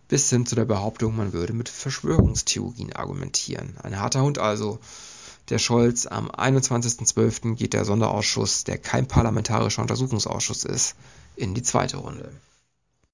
bis 0.08 0.30
hin 0.30 0.46
zu 0.46 0.54
der 0.54 0.64
Behauptung, 0.64 1.16
man 1.16 1.32
würde 1.32 1.52
mit 1.52 1.68
Verschwörungstheorien 1.68 2.92
argumentieren. 2.92 3.76
Ein 3.82 3.98
harter 3.98 4.22
Hund 4.22 4.38
also. 4.38 4.78
Der 5.48 5.58
Scholz, 5.58 6.06
am 6.06 6.30
21.12. 6.30 7.54
geht 7.56 7.74
der 7.74 7.84
Sonderausschuss, 7.84 8.64
der 8.64 8.78
kein 8.78 9.06
parlamentarischer 9.06 9.82
Untersuchungsausschuss 9.82 10.64
ist, 10.64 10.94
in 11.36 11.54
die 11.54 11.62
zweite 11.62 11.98
Runde. 11.98 12.30